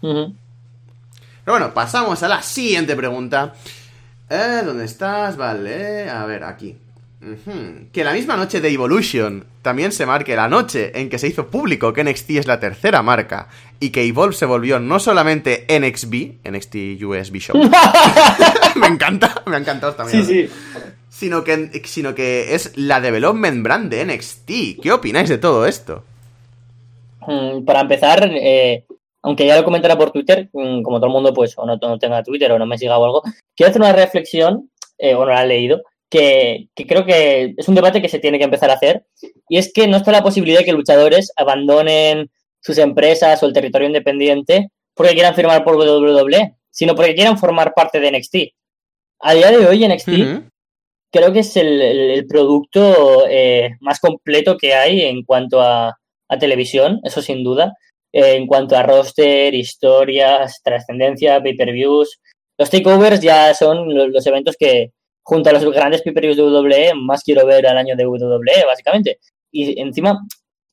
Pero 0.00 0.32
bueno, 1.46 1.74
pasamos 1.74 2.22
a 2.22 2.28
la 2.28 2.40
siguiente 2.40 2.96
pregunta. 2.96 3.52
Eh, 4.30 4.62
¿Dónde 4.64 4.86
estás? 4.86 5.36
Vale, 5.36 6.08
a 6.08 6.24
ver, 6.24 6.44
aquí. 6.44 6.78
Que 7.92 8.02
la 8.02 8.12
misma 8.12 8.36
noche 8.36 8.60
de 8.60 8.68
Evolution 8.68 9.44
también 9.62 9.92
se 9.92 10.06
marque 10.06 10.34
la 10.34 10.48
noche 10.48 10.90
en 10.98 11.08
que 11.08 11.18
se 11.18 11.28
hizo 11.28 11.48
público 11.48 11.92
que 11.92 12.02
NXT 12.02 12.30
es 12.30 12.46
la 12.48 12.58
tercera 12.58 13.00
marca 13.02 13.48
y 13.78 13.90
que 13.90 14.04
Evolve 14.04 14.34
se 14.34 14.44
volvió 14.44 14.80
no 14.80 14.98
solamente 14.98 15.64
NXB, 15.68 16.48
NXT 16.50 17.02
USB 17.02 17.36
Show. 17.38 17.56
me 18.76 18.86
encanta, 18.88 19.42
me 19.46 19.54
ha 19.54 19.58
encantado 19.60 19.94
también. 19.94 20.24
Sí, 20.24 20.48
sí. 20.48 20.54
Sino 21.08 21.44
que, 21.44 21.82
sino 21.84 22.14
que 22.14 22.54
es 22.54 22.76
la 22.76 23.00
development 23.00 23.62
brand 23.62 23.88
de 23.88 24.04
NXT. 24.04 24.80
¿Qué 24.82 24.90
opináis 24.90 25.28
de 25.28 25.38
todo 25.38 25.66
esto? 25.66 26.02
Mm, 27.26 27.64
para 27.64 27.82
empezar, 27.82 28.28
eh, 28.34 28.84
aunque 29.22 29.46
ya 29.46 29.56
lo 29.56 29.64
comentará 29.64 29.96
por 29.96 30.10
Twitter, 30.10 30.48
mm, 30.52 30.82
como 30.82 30.98
todo 30.98 31.06
el 31.06 31.12
mundo, 31.12 31.32
pues, 31.32 31.54
o 31.56 31.64
no, 31.66 31.78
tenga 31.98 32.24
Twitter 32.24 32.50
o 32.50 32.58
no 32.58 32.66
me 32.66 32.78
siga 32.78 32.98
o 32.98 33.04
algo, 33.04 33.22
quiero 33.54 33.70
hacer 33.70 33.80
una 33.80 33.92
reflexión, 33.92 34.70
eh, 34.98 35.14
o 35.14 35.20
no 35.24 35.32
la 35.32 35.44
he 35.44 35.46
leído, 35.46 35.82
que, 36.12 36.68
creo 36.86 37.06
que 37.06 37.54
es 37.56 37.68
un 37.68 37.74
debate 37.74 38.02
que 38.02 38.08
se 38.08 38.18
tiene 38.18 38.38
que 38.38 38.44
empezar 38.44 38.68
a 38.70 38.74
hacer, 38.74 39.06
y 39.48 39.56
es 39.56 39.72
que 39.72 39.88
no 39.88 39.96
está 39.96 40.12
la 40.12 40.22
posibilidad 40.22 40.58
de 40.58 40.66
que 40.66 40.72
luchadores 40.72 41.32
abandonen 41.36 42.30
sus 42.60 42.76
empresas 42.78 43.42
o 43.42 43.46
el 43.46 43.52
territorio 43.52 43.88
independiente 43.88 44.68
porque 44.94 45.14
quieran 45.14 45.34
firmar 45.34 45.64
por 45.64 45.76
WWE, 45.76 46.54
sino 46.70 46.94
porque 46.94 47.14
quieran 47.14 47.38
formar 47.38 47.72
parte 47.74 47.98
de 47.98 48.12
NXT. 48.12 48.36
A 49.20 49.34
día 49.34 49.50
de 49.50 49.66
hoy, 49.66 49.88
NXT 49.88 50.10
creo 51.10 51.32
que 51.32 51.40
es 51.40 51.56
el, 51.56 52.26
producto 52.28 53.26
eh, 53.28 53.70
más 53.80 54.00
completo 54.00 54.56
que 54.56 54.74
hay 54.74 55.02
en 55.02 55.24
cuanto 55.24 55.60
a, 55.60 55.96
a 56.28 56.38
televisión, 56.38 57.00
eso 57.04 57.22
sin 57.22 57.42
duda. 57.42 57.74
Eh, 58.12 58.34
en 58.36 58.46
cuanto 58.46 58.76
a 58.76 58.82
roster, 58.82 59.54
historias, 59.54 60.60
trascendencia, 60.62 61.42
pay-per-views. 61.42 62.20
Los 62.58 62.70
takeovers 62.70 63.20
ya 63.20 63.54
son 63.54 63.94
los, 63.94 64.26
eventos 64.26 64.56
que, 64.58 64.92
junto 65.22 65.50
a 65.50 65.52
los 65.52 65.64
grandes 65.64 66.02
pay-per-views 66.02 66.36
de 66.36 66.42
WWE, 66.42 66.94
más 66.94 67.22
quiero 67.22 67.46
ver 67.46 67.66
al 67.66 67.78
año 67.78 67.96
de 67.96 68.06
WWE, 68.06 68.64
básicamente. 68.66 69.18
Y 69.50 69.80
encima, 69.80 70.20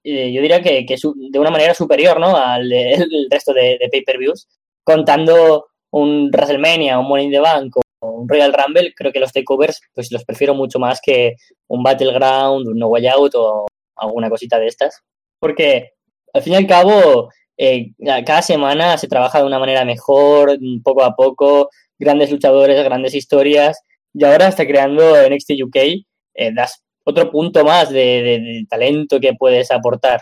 eh, 0.04 0.32
yo 0.32 0.42
diría 0.42 0.62
que, 0.62 0.86
que 0.86 0.96
de 0.96 1.40
una 1.40 1.52
manera 1.52 1.74
superior 1.74 2.20
¿no? 2.20 2.36
al 2.36 2.70
resto 3.30 3.54
de, 3.54 3.80
pay-per-views, 3.92 4.48
contando 4.84 5.68
un 5.92 6.30
WrestleMania, 6.32 7.00
un 7.00 7.08
Money 7.08 7.26
in 7.26 7.32
the 7.32 7.40
Bank 7.40 7.76
o 7.78 8.10
un 8.12 8.30
Royal 8.30 8.54
Rumble, 8.54 8.94
creo 8.96 9.12
que 9.12 9.20
los 9.20 9.34
takeovers 9.34 9.82
pues 9.94 10.12
los 10.12 10.24
prefiero 10.24 10.54
mucho 10.54 10.80
más 10.80 11.00
que 11.02 11.36
un 11.68 11.84
Battleground, 11.84 12.68
un 12.68 12.78
No 12.78 12.88
Way 12.88 13.08
Out 13.08 13.36
o 13.36 13.66
alguna 13.96 14.30
cosita 14.30 14.60
de 14.60 14.68
estas. 14.68 15.02
Porque 15.40 15.92
al 16.34 16.42
fin 16.42 16.54
y 16.54 16.56
al 16.58 16.68
cabo, 16.68 17.30
eh, 17.58 17.92
cada 18.26 18.42
semana 18.42 18.98
se 18.98 19.08
trabaja 19.08 19.40
de 19.40 19.46
una 19.46 19.60
manera 19.60 19.84
mejor, 19.86 20.58
poco 20.84 21.04
a 21.04 21.16
poco, 21.16 21.70
grandes 21.98 22.32
luchadores, 22.32 22.82
grandes 22.84 23.14
historias, 23.14 23.84
y 24.14 24.24
ahora 24.24 24.48
está 24.48 24.66
creando 24.66 25.16
NXT 25.30 25.52
UK, 25.64 25.76
eh, 25.76 26.54
das 26.54 26.82
otro 27.04 27.32
punto 27.32 27.64
más 27.66 27.90
de, 27.90 28.66
talento 28.70 29.20
que 29.20 29.34
puedes 29.34 29.72
aportar. 29.72 30.22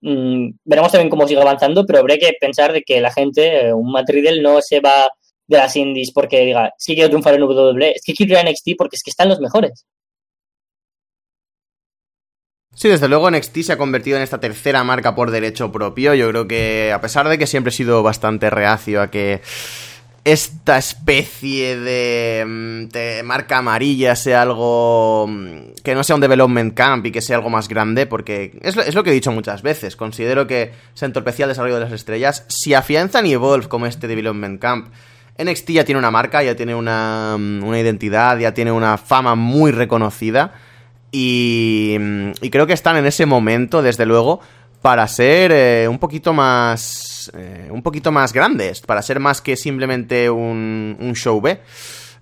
Mm, 0.00 0.50
veremos 0.64 0.92
también 0.92 1.10
cómo 1.10 1.26
sigue 1.26 1.40
avanzando, 1.40 1.84
pero 1.84 2.00
habrá 2.00 2.16
que 2.16 2.32
pensar 2.40 2.72
de 2.72 2.82
que 2.82 3.00
la 3.00 3.12
gente, 3.12 3.68
eh, 3.68 3.72
un 3.72 3.90
Matt 3.90 4.10
no 4.42 4.60
se 4.62 4.80
va 4.80 5.08
de 5.46 5.56
las 5.56 5.74
indies 5.76 6.12
porque 6.12 6.44
diga, 6.44 6.72
es 6.78 6.84
que 6.86 6.94
quiero 6.94 7.08
triunfar 7.08 7.34
en 7.34 7.42
WWE, 7.42 7.92
es 7.92 8.02
que 8.04 8.14
quiero 8.14 8.32
ir 8.32 8.38
a 8.38 8.50
NXT 8.50 8.70
porque 8.76 8.96
es 8.96 9.02
que 9.02 9.10
están 9.10 9.28
los 9.28 9.40
mejores. 9.40 9.86
Sí, 12.74 12.88
desde 12.88 13.08
luego 13.08 13.28
NXT 13.28 13.56
se 13.62 13.72
ha 13.72 13.76
convertido 13.78 14.18
en 14.18 14.22
esta 14.22 14.38
tercera 14.38 14.84
marca 14.84 15.16
por 15.16 15.32
derecho 15.32 15.72
propio. 15.72 16.14
Yo 16.14 16.28
creo 16.28 16.46
que, 16.46 16.92
a 16.92 17.00
pesar 17.00 17.28
de 17.28 17.36
que 17.36 17.48
siempre 17.48 17.70
he 17.70 17.72
sido 17.72 18.04
bastante 18.04 18.50
reacio 18.50 19.02
a 19.02 19.10
que 19.10 19.40
esta 20.32 20.78
especie 20.78 21.78
de, 21.78 22.44
mm, 22.46 23.26
marca 23.26 23.58
amarilla 23.58 24.14
sea 24.14 24.42
algo 24.42 25.26
mm, 25.28 25.82
que 25.82 25.94
no 25.94 26.04
sea 26.04 26.16
un 26.16 26.20
development 26.20 26.74
camp 26.74 27.06
y 27.06 27.12
que 27.12 27.20
sea 27.20 27.36
algo 27.36 27.50
más 27.50 27.68
grande, 27.68 28.06
porque 28.06 28.58
es 28.62 28.94
lo, 28.94 29.02
que 29.02 29.10
he 29.10 29.12
dicho 29.12 29.32
muchas 29.32 29.62
veces. 29.62 29.96
Considero 29.96 30.46
que 30.46 30.72
se 30.94 31.06
entorpecía 31.06 31.46
el 31.46 31.50
desarrollo 31.50 31.76
de 31.76 31.84
las 31.84 31.92
estrellas. 31.92 32.44
Si 32.48 32.74
afianzan 32.74 33.26
y 33.26 33.32
Evolve 33.32 33.68
como 33.68 33.86
este 33.86 34.06
development 34.06 34.60
camp, 34.60 34.88
NXT 35.38 35.70
ya 35.70 35.84
tiene 35.84 35.98
una 35.98 36.10
marca, 36.10 36.42
ya 36.42 36.54
tiene 36.56 36.74
una, 36.74 37.36
mm, 37.38 37.64
una 37.64 37.80
identidad, 37.80 38.38
ya 38.38 38.52
tiene 38.52 38.72
una 38.72 38.98
fama 38.98 39.34
muy 39.34 39.70
reconocida 39.70 40.52
y, 41.10 41.96
creo 42.50 42.66
que 42.66 42.72
están 42.72 42.96
en 42.96 43.06
ese 43.06 43.26
momento, 43.26 43.82
desde 43.82 44.04
luego, 44.06 44.40
para 44.82 45.06
ser 45.08 45.52
eh, 45.52 45.88
un 45.88 45.98
poquito 45.98 46.32
más. 46.32 47.30
Eh, 47.34 47.68
un 47.70 47.82
poquito 47.82 48.12
más 48.12 48.32
grandes. 48.32 48.80
Para 48.80 49.02
ser 49.02 49.20
más 49.20 49.40
que 49.40 49.56
simplemente 49.56 50.30
un, 50.30 50.96
un 50.98 51.14
show 51.14 51.40
B. 51.40 51.60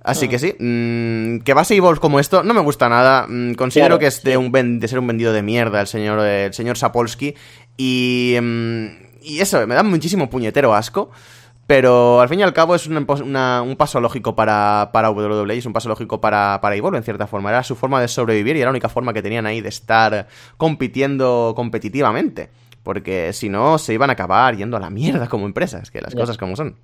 Así 0.06 0.28
que 0.28 0.38
sí, 0.38 0.54
mm, 0.56 1.40
que 1.40 1.52
base 1.52 1.74
Evolve 1.74 1.98
como 1.98 2.20
esto 2.20 2.44
no 2.44 2.54
me 2.54 2.60
gusta 2.60 2.88
nada. 2.88 3.26
Mm, 3.28 3.54
considero 3.54 3.98
que 3.98 4.06
es 4.06 4.22
de, 4.22 4.36
un 4.36 4.52
de 4.52 4.86
ser 4.86 5.00
un 5.00 5.06
vendido 5.08 5.32
de 5.32 5.42
mierda 5.42 5.80
el 5.80 5.88
señor, 5.88 6.20
el 6.20 6.54
señor 6.54 6.78
Sapolsky. 6.78 7.34
Y, 7.76 8.36
mm, 8.40 8.86
y 9.22 9.40
eso, 9.40 9.66
me 9.66 9.74
da 9.74 9.82
muchísimo 9.82 10.30
puñetero 10.30 10.72
asco. 10.72 11.10
Pero 11.66 12.20
al 12.20 12.28
fin 12.28 12.38
y 12.38 12.42
al 12.44 12.52
cabo 12.52 12.76
es 12.76 12.86
un 12.86 13.76
paso 13.76 14.00
lógico 14.00 14.36
para, 14.36 14.90
para 14.92 15.10
WWE 15.10 15.56
es 15.56 15.66
un 15.66 15.72
paso 15.72 15.88
lógico 15.88 16.20
para, 16.20 16.60
para 16.62 16.76
Evolve 16.76 16.98
en 16.98 17.04
cierta 17.04 17.26
forma. 17.26 17.50
Era 17.50 17.64
su 17.64 17.74
forma 17.74 18.00
de 18.00 18.06
sobrevivir 18.06 18.56
y 18.56 18.60
era 18.60 18.68
la 18.68 18.70
única 18.70 18.88
forma 18.88 19.12
que 19.12 19.22
tenían 19.22 19.46
ahí 19.46 19.60
de 19.60 19.68
estar 19.68 20.28
compitiendo 20.56 21.54
competitivamente. 21.56 22.50
Porque 22.84 23.32
si 23.32 23.48
no, 23.48 23.78
se 23.78 23.94
iban 23.94 24.10
a 24.10 24.12
acabar 24.12 24.56
yendo 24.56 24.76
a 24.76 24.80
la 24.80 24.90
mierda 24.90 25.26
como 25.26 25.44
empresas, 25.44 25.90
que 25.90 26.00
las 26.00 26.14
cosas 26.14 26.38
como 26.38 26.54
son. 26.54 26.76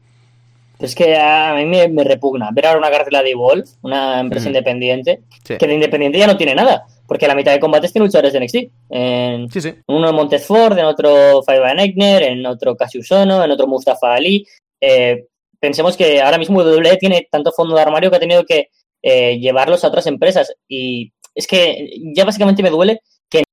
Es 0.81 0.97
que 0.97 1.17
a 1.17 1.55
mí 1.55 1.65
me, 1.65 2.03
repugna 2.03 2.51
ver 2.53 2.67
ahora 2.67 2.81
una 2.81 2.91
cartela 2.91 3.23
de 3.23 3.31
Evolve, 3.31 3.63
una 3.83 4.19
empresa 4.19 4.49
independiente, 4.49 5.21
que 5.45 5.65
de 5.65 5.75
independiente 5.75 6.19
ya 6.19 6.27
no 6.27 6.37
tiene 6.37 6.57
nada. 6.57 6.87
Porque 7.07 7.29
la 7.29 7.37
mitad 7.37 7.53
de 7.53 7.61
combates 7.61 7.93
tiene 7.93 8.07
luchadores 8.07 8.33
de 8.33 8.41
NXT. 8.41 8.57
En, 8.91 9.49
uno 9.87 10.09
en 10.09 10.15
Montesford, 10.15 10.77
en 10.79 10.87
otro 10.87 11.43
Five 11.43 11.85
Egner, 11.85 12.23
en 12.25 12.45
otro 12.47 12.75
Cassius 12.75 13.13
Ono, 13.13 13.45
en 13.45 13.51
otro 13.53 13.69
Mustafa 13.69 14.15
Ali. 14.15 14.45
Eh, 14.83 15.27
pensemos 15.61 15.97
que 15.97 16.21
ahora 16.21 16.39
mismo 16.39 16.61
WWE 16.63 16.97
tiene 16.99 17.29
tanto 17.31 17.53
fondo 17.53 17.77
de 17.77 17.83
armario 17.83 18.11
que 18.11 18.17
ha 18.17 18.21
tenido 18.21 18.45
que 18.45 18.69
eh, 19.03 19.39
llevarlos 19.39 19.85
a 19.85 19.89
otras 19.89 20.07
empresas. 20.07 20.55
Y 20.69 21.13
es 21.35 21.47
que 21.47 21.89
ya 22.15 22.25
básicamente 22.25 22.63
me 22.63 22.71
duele 22.71 23.01
que 23.31 23.45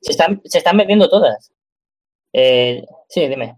se 0.00 0.12
están, 0.12 0.40
se 0.44 0.58
están 0.58 0.76
vendiendo 0.78 1.08
todas. 1.10 1.52
Eh, 2.32 2.84
sí, 3.08 3.28
dime. 3.28 3.56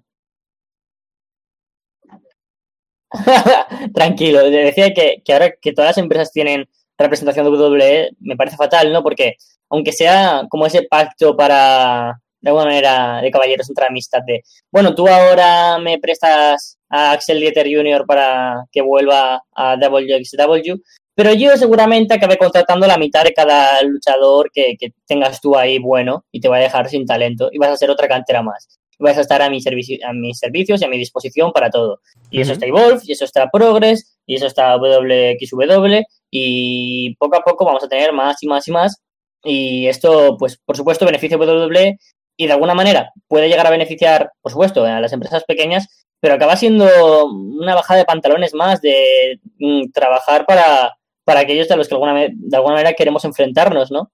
Tranquilo, 3.95 4.51
decía 4.51 4.93
que, 4.93 5.23
que, 5.25 5.33
ahora 5.33 5.53
que 5.61 5.73
todas 5.73 5.91
las 5.91 5.99
empresas 5.99 6.33
tienen 6.33 6.69
representación 7.05 7.45
de 7.45 7.51
WWE, 7.51 8.11
me 8.21 8.37
parece 8.37 8.57
fatal, 8.57 8.93
¿no? 8.93 9.03
Porque 9.03 9.37
aunque 9.71 9.93
sea 9.93 10.43
como 10.49 10.67
ese 10.67 10.83
pacto 10.83 11.37
para, 11.37 12.21
de 12.41 12.51
alguna 12.51 12.67
manera, 12.67 13.21
de 13.21 13.31
caballeros 13.31 13.69
entre 13.69 13.87
amistad 13.87 14.21
de, 14.27 14.43
bueno, 14.71 14.95
tú 14.95 15.09
ahora 15.09 15.79
me 15.79 15.99
prestas 15.99 16.79
a 16.89 17.13
Axel 17.13 17.41
Dieter 17.41 17.67
Jr. 17.67 18.05
para 18.07 18.65
que 18.73 18.83
vuelva 18.83 19.43
a 19.55 19.77
WXW, 19.77 20.81
pero 21.15 21.33
yo 21.35 21.57
seguramente 21.57 22.15
acabé 22.15 22.39
contratando 22.39 22.87
la 22.87 22.97
mitad 22.97 23.25
de 23.25 23.33
cada 23.33 23.83
luchador 23.83 24.51
que, 24.53 24.77
tengas 25.07 25.41
tú 25.41 25.57
ahí 25.57 25.79
bueno 25.79 26.25
y 26.31 26.41
te 26.41 26.49
va 26.49 26.59
a 26.59 26.61
dejar 26.61 26.89
sin 26.89 27.07
talento 27.07 27.49
y 27.53 27.59
vas 27.59 27.71
a 27.71 27.77
ser 27.77 27.91
otra 27.91 28.07
cantera 28.07 28.43
más. 28.43 28.69
Vas 29.01 29.19
a 29.19 29.21
estar 29.21 29.43
a, 29.43 29.51
mi 29.51 29.59
a 29.59 30.13
mis 30.13 30.39
servicios 30.39 30.81
y 30.81 30.85
a 30.85 30.89
mi 30.89 30.97
disposición 30.97 31.53
para 31.53 31.71
todo. 31.71 32.01
Y 32.31 32.41
eso 32.41 32.53
está 32.53 32.67
Evolve, 32.67 33.01
y 33.05 33.13
eso 33.13 33.25
está 33.25 33.49
Progress, 33.51 34.17
y 34.27 34.37
eso 34.37 34.47
está 34.47 34.77
WXW, 34.77 36.03
y 36.31 37.15
poco 37.17 37.37
a 37.37 37.43
poco 37.43 37.65
vamos 37.65 37.85
a 37.85 37.89
tener 37.89 38.13
más 38.13 38.43
y 38.43 38.47
más 38.47 38.69
y 38.69 38.73
más 38.73 39.03
y 39.45 39.87
esto, 39.87 40.37
pues, 40.39 40.59
por 40.65 40.77
supuesto, 40.77 41.07
beneficia 41.07 41.37
a 41.37 41.41
WWE 41.41 41.99
y 42.37 42.47
de 42.47 42.53
alguna 42.53 42.75
manera 42.75 43.13
puede 43.29 43.49
llegar 43.49 43.67
a 43.67 43.71
beneficiar, 43.71 44.33
por 44.41 44.53
supuesto, 44.53 44.85
a 44.85 45.01
las 45.01 45.13
empresas 45.13 45.45
pequeñas, 45.45 46.07
pero 46.21 46.35
acaba 46.35 46.57
siendo 46.57 46.87
una 47.27 47.75
bajada 47.75 47.99
de 48.01 48.07
pantalones 48.07 48.55
más 48.55 48.81
de 48.81 49.41
mm, 49.59 49.91
trabajar 49.93 50.47
para, 50.47 50.97
para 51.25 51.41
aquellos 51.41 51.69
de 51.69 51.77
los 51.77 51.89
que 51.89 51.95
alguna, 51.95 52.15
de 52.15 52.57
alguna 52.57 52.75
manera 52.75 52.95
queremos 52.95 53.25
enfrentarnos, 53.25 53.91
¿no? 53.91 54.11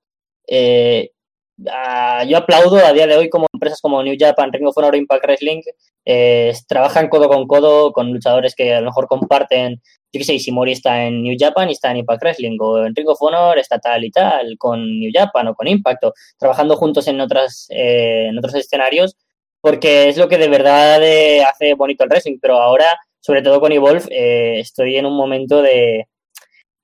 Eh, 0.47 1.11
yo 1.57 2.39
aplaudo 2.39 2.85
a 2.85 2.93
día 2.93 3.07
de 3.07 3.17
hoy 3.17 3.31
como 3.31 3.47
empresas 3.53 3.81
como 3.81 4.03
New 4.03 4.17
Japan, 4.19 4.53
Ring 4.53 4.67
of 4.67 4.77
Honor, 4.77 4.97
Impact 4.97 5.25
Wrestling 5.25 5.63
eh, 6.05 6.53
trabajan 6.67 7.09
codo 7.09 7.29
con 7.29 7.47
codo 7.47 7.93
con 7.93 8.13
luchadores 8.13 8.55
que 8.57 8.75
a 8.75 8.81
lo 8.81 8.87
mejor 8.87 9.07
comparten 9.07 9.81
yo 10.15 10.19
qué 10.21 10.25
sé, 10.25 10.35
Ishimori 10.35 10.71
está 10.71 11.07
en 11.07 11.25
New 11.25 11.37
Japan 11.37 11.69
y 11.69 11.73
está 11.73 11.91
en 11.91 11.97
Impact 11.97 12.23
Wrestling, 12.23 12.57
o 12.61 12.85
en 12.85 12.95
Ring 12.95 13.09
of 13.09 13.21
Honor 13.21 13.59
está 13.59 13.81
tal 13.81 14.05
y 14.05 14.13
tal, 14.13 14.57
con 14.59 15.01
New 15.01 15.11
Japan 15.13 15.49
o 15.49 15.57
con 15.57 15.67
Impact, 15.67 16.05
trabajando 16.39 16.77
juntos 16.77 17.09
en, 17.09 17.21
otras, 17.21 17.67
eh, 17.71 18.29
en 18.29 18.39
otros 18.39 18.55
escenarios, 18.55 19.17
porque 19.61 20.09
es 20.09 20.17
lo 20.17 20.29
que 20.29 20.39
de 20.39 20.47
verdad 20.47 21.03
eh, 21.03 21.43
hace 21.43 21.75
bonito 21.75 22.05
el 22.05 22.11
wrestling, 22.11 22.39
pero 22.41 22.59
ahora, 22.59 22.97
sobre 23.19 23.43
todo 23.43 23.61
con 23.61 23.73
Evolve, 23.73 24.05
eh, 24.11 24.61
estoy 24.61 24.97
en 24.97 25.07
un 25.07 25.17
momento 25.17 25.61
de, 25.63 26.07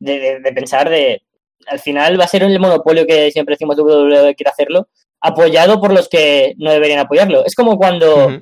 de, 0.01 0.53
pensar 0.53 0.91
de, 0.91 1.23
al 1.69 1.79
final 1.79 2.19
va 2.19 2.25
a 2.25 2.29
ser 2.29 2.43
el 2.43 2.59
monopolio 2.59 3.07
que 3.07 3.31
siempre 3.31 3.55
decimos 3.55 3.79
WWE 3.79 4.35
quiere 4.35 4.51
hacerlo, 4.51 4.89
apoyado 5.21 5.81
por 5.81 5.93
los 5.93 6.09
que 6.09 6.55
no 6.59 6.73
deberían 6.73 6.99
apoyarlo. 6.99 7.45
Es 7.45 7.55
como 7.55 7.77
cuando 7.77 8.41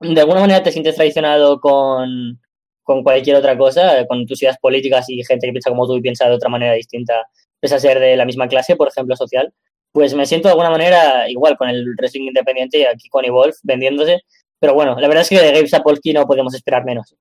de 0.00 0.20
alguna 0.20 0.40
manera 0.40 0.62
te 0.62 0.72
sientes 0.72 0.96
traicionado 0.96 1.60
con, 1.60 2.42
con 2.82 3.02
cualquier 3.02 3.36
otra 3.36 3.56
cosa, 3.56 4.06
con 4.06 4.26
tus 4.26 4.42
ideas 4.42 4.56
políticas 4.60 5.08
y 5.08 5.22
gente 5.24 5.46
que 5.46 5.52
piensa 5.52 5.70
como 5.70 5.86
tú 5.86 5.96
y 5.96 6.00
piensa 6.00 6.28
de 6.28 6.34
otra 6.34 6.48
manera 6.48 6.72
distinta, 6.74 7.14
pese 7.60 7.74
a 7.76 7.78
ser 7.78 7.98
de 8.00 8.16
la 8.16 8.24
misma 8.24 8.48
clase, 8.48 8.76
por 8.76 8.88
ejemplo, 8.88 9.14
social, 9.16 9.52
pues 9.92 10.14
me 10.14 10.26
siento 10.26 10.48
de 10.48 10.52
alguna 10.52 10.70
manera 10.70 11.28
igual 11.28 11.56
con 11.56 11.68
el 11.68 11.84
wrestling 11.98 12.28
independiente 12.28 12.78
y 12.78 12.84
aquí 12.84 13.08
con 13.08 13.24
Evolve 13.24 13.54
vendiéndose. 13.62 14.20
Pero 14.58 14.74
bueno, 14.74 14.98
la 14.98 15.06
verdad 15.08 15.22
es 15.22 15.28
que 15.28 15.40
de 15.40 15.52
Gabe 15.52 15.68
Sapolsky 15.68 16.12
no 16.12 16.26
podemos 16.26 16.54
esperar 16.54 16.84
menos. 16.84 17.14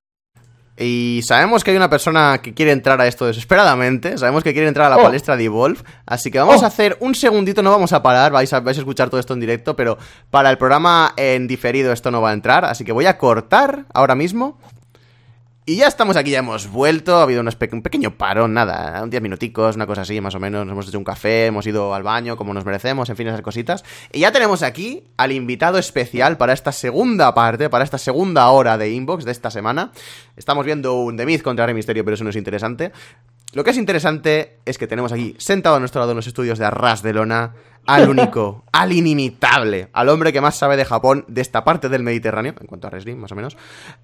Y 0.77 1.21
sabemos 1.23 1.63
que 1.63 1.71
hay 1.71 1.77
una 1.77 1.89
persona 1.89 2.39
que 2.41 2.53
quiere 2.53 2.71
entrar 2.71 2.99
a 3.01 3.07
esto 3.07 3.27
desesperadamente. 3.27 4.17
Sabemos 4.17 4.43
que 4.43 4.53
quiere 4.53 4.67
entrar 4.67 4.87
a 4.87 4.95
la 4.95 5.01
Oh. 5.01 5.03
palestra 5.03 5.35
de 5.37 5.43
Evolve. 5.43 5.81
Así 6.05 6.31
que 6.31 6.39
vamos 6.39 6.61
Oh. 6.61 6.65
a 6.65 6.67
hacer 6.69 6.97
un 7.01 7.13
segundito, 7.13 7.61
no 7.61 7.69
vamos 7.71 7.93
a 7.93 8.01
parar. 8.01 8.31
Vais 8.31 8.51
a, 8.53 8.61
vais 8.61 8.77
a 8.77 8.81
escuchar 8.81 9.09
todo 9.09 9.19
esto 9.19 9.33
en 9.33 9.41
directo, 9.41 9.75
pero 9.75 9.97
para 10.31 10.49
el 10.49 10.57
programa 10.57 11.13
en 11.17 11.45
diferido 11.47 11.91
esto 11.91 12.09
no 12.09 12.21
va 12.21 12.31
a 12.31 12.33
entrar. 12.33 12.65
Así 12.65 12.83
que 12.85 12.93
voy 12.93 13.05
a 13.05 13.17
cortar 13.17 13.85
ahora 13.93 14.15
mismo. 14.15 14.57
Y 15.63 15.75
ya 15.75 15.87
estamos 15.87 16.17
aquí, 16.17 16.31
ya 16.31 16.39
hemos 16.39 16.71
vuelto. 16.71 17.17
Ha 17.17 17.21
habido 17.21 17.41
un, 17.41 17.81
pequeño 17.83 18.17
parón, 18.17 18.55
nada, 18.55 19.03
un 19.03 19.11
10 19.11 19.21
minuticos, 19.21 19.75
una 19.75 19.85
cosa 19.85 20.01
así, 20.01 20.19
más 20.19 20.33
o 20.33 20.39
menos. 20.39 20.65
Nos 20.65 20.73
hemos 20.73 20.87
hecho 20.87 20.97
un 20.97 21.03
café, 21.03 21.45
hemos 21.45 21.67
ido 21.67 21.93
al 21.93 22.01
baño 22.01 22.35
como 22.35 22.51
nos 22.51 22.65
merecemos, 22.65 23.11
en 23.11 23.15
fin, 23.15 23.27
esas 23.27 23.43
cositas. 23.43 23.83
Y 24.11 24.21
ya 24.21 24.31
tenemos 24.31 24.63
aquí 24.63 25.03
al 25.17 25.31
invitado 25.31 25.77
especial 25.77 26.37
para 26.37 26.53
esta 26.53 26.71
segunda 26.71 27.35
parte, 27.35 27.69
para 27.69 27.83
esta 27.83 27.99
segunda 27.99 28.49
hora 28.49 28.79
de 28.79 28.89
Inbox 28.89 29.23
de 29.23 29.31
esta 29.31 29.51
semana. 29.51 29.91
Estamos 30.35 30.65
viendo 30.65 30.95
un 30.95 31.15
The 31.15 31.27
Miz 31.27 31.43
contra 31.43 31.67
Rey 31.67 31.75
Misterio, 31.75 32.03
pero 32.03 32.15
eso 32.15 32.23
no 32.23 32.31
es 32.31 32.37
interesante. 32.37 32.91
Lo 33.53 33.63
que 33.63 33.69
es 33.69 33.77
interesante 33.77 34.57
es 34.65 34.79
que 34.79 34.87
tenemos 34.87 35.11
aquí, 35.11 35.35
sentado 35.37 35.75
a 35.75 35.79
nuestro 35.79 35.99
lado 35.99 36.13
en 36.13 36.15
los 36.15 36.27
estudios 36.27 36.57
de 36.57 36.65
Arras 36.65 37.03
de 37.03 37.13
Lona, 37.13 37.53
al 37.85 38.09
único, 38.09 38.63
al 38.71 38.93
inimitable, 38.93 39.89
al 39.93 40.09
hombre 40.09 40.33
que 40.33 40.41
más 40.41 40.55
sabe 40.55 40.75
de 40.75 40.85
Japón, 40.85 41.25
de 41.27 41.41
esta 41.41 41.63
parte 41.63 41.87
del 41.87 42.01
Mediterráneo, 42.01 42.55
en 42.59 42.65
cuanto 42.65 42.87
a 42.87 42.89
wrestling, 42.89 43.17
más 43.17 43.31
o 43.31 43.35
menos. 43.35 43.57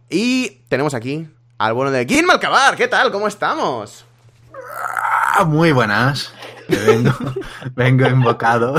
Y 0.09 0.63
tenemos 0.67 0.93
aquí 0.93 1.27
al 1.57 1.73
bueno 1.73 1.91
de 1.91 2.05
Gin 2.05 2.25
Malcabar. 2.25 2.75
¿Qué 2.75 2.87
tal? 2.87 3.11
¿Cómo 3.11 3.27
estamos? 3.27 4.05
Ah, 5.35 5.43
muy 5.45 5.71
buenas. 5.71 6.33
Vengo, 6.67 7.11
vengo 7.75 8.07
invocado. 8.07 8.75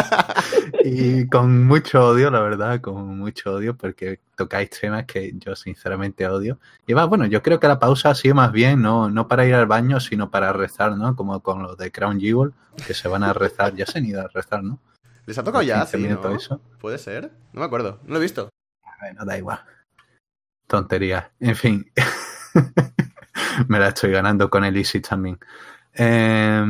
y 0.84 1.26
con 1.28 1.66
mucho 1.66 2.08
odio, 2.08 2.30
la 2.30 2.40
verdad, 2.40 2.80
con 2.80 3.18
mucho 3.18 3.54
odio, 3.54 3.76
porque 3.76 4.20
tocáis 4.36 4.70
temas 4.70 5.04
que 5.04 5.32
yo 5.34 5.56
sinceramente 5.56 6.26
odio. 6.26 6.58
Y 6.86 6.92
va, 6.92 7.04
bueno, 7.04 7.26
yo 7.26 7.42
creo 7.42 7.58
que 7.58 7.68
la 7.68 7.78
pausa 7.78 8.10
ha 8.10 8.14
sido 8.14 8.34
más 8.34 8.52
bien, 8.52 8.80
no, 8.80 9.10
no 9.10 9.28
para 9.28 9.44
ir 9.44 9.54
al 9.54 9.66
baño, 9.66 10.00
sino 10.00 10.30
para 10.30 10.52
rezar, 10.52 10.96
¿no? 10.96 11.16
Como 11.16 11.40
con 11.40 11.62
los 11.62 11.76
de 11.76 11.90
Crown 11.90 12.20
Jewel, 12.20 12.52
que 12.86 12.94
se 12.94 13.08
van 13.08 13.24
a 13.24 13.32
rezar, 13.32 13.74
ya 13.74 13.86
se 13.86 13.98
han 13.98 14.06
ido 14.06 14.20
a 14.20 14.28
rezar, 14.28 14.62
¿no? 14.62 14.78
¿Les 15.26 15.38
ha 15.38 15.44
tocado 15.44 15.62
ya? 15.62 15.80
15 15.86 15.98
Sí, 15.98 16.08
¿no? 16.08 16.36
eso. 16.36 16.60
¿Puede 16.80 16.98
ser? 16.98 17.32
No 17.52 17.60
me 17.60 17.66
acuerdo, 17.66 17.98
no 18.04 18.14
lo 18.14 18.18
he 18.18 18.22
visto. 18.22 18.48
Bueno, 19.00 19.24
da 19.24 19.36
igual. 19.36 19.60
Tontería. 20.72 21.30
En 21.38 21.54
fin. 21.54 21.92
Me 23.68 23.78
la 23.78 23.88
estoy 23.88 24.10
ganando 24.10 24.48
con 24.48 24.64
el 24.64 24.74
Easy 24.78 25.00
también. 25.00 25.38
Eh, 25.92 26.64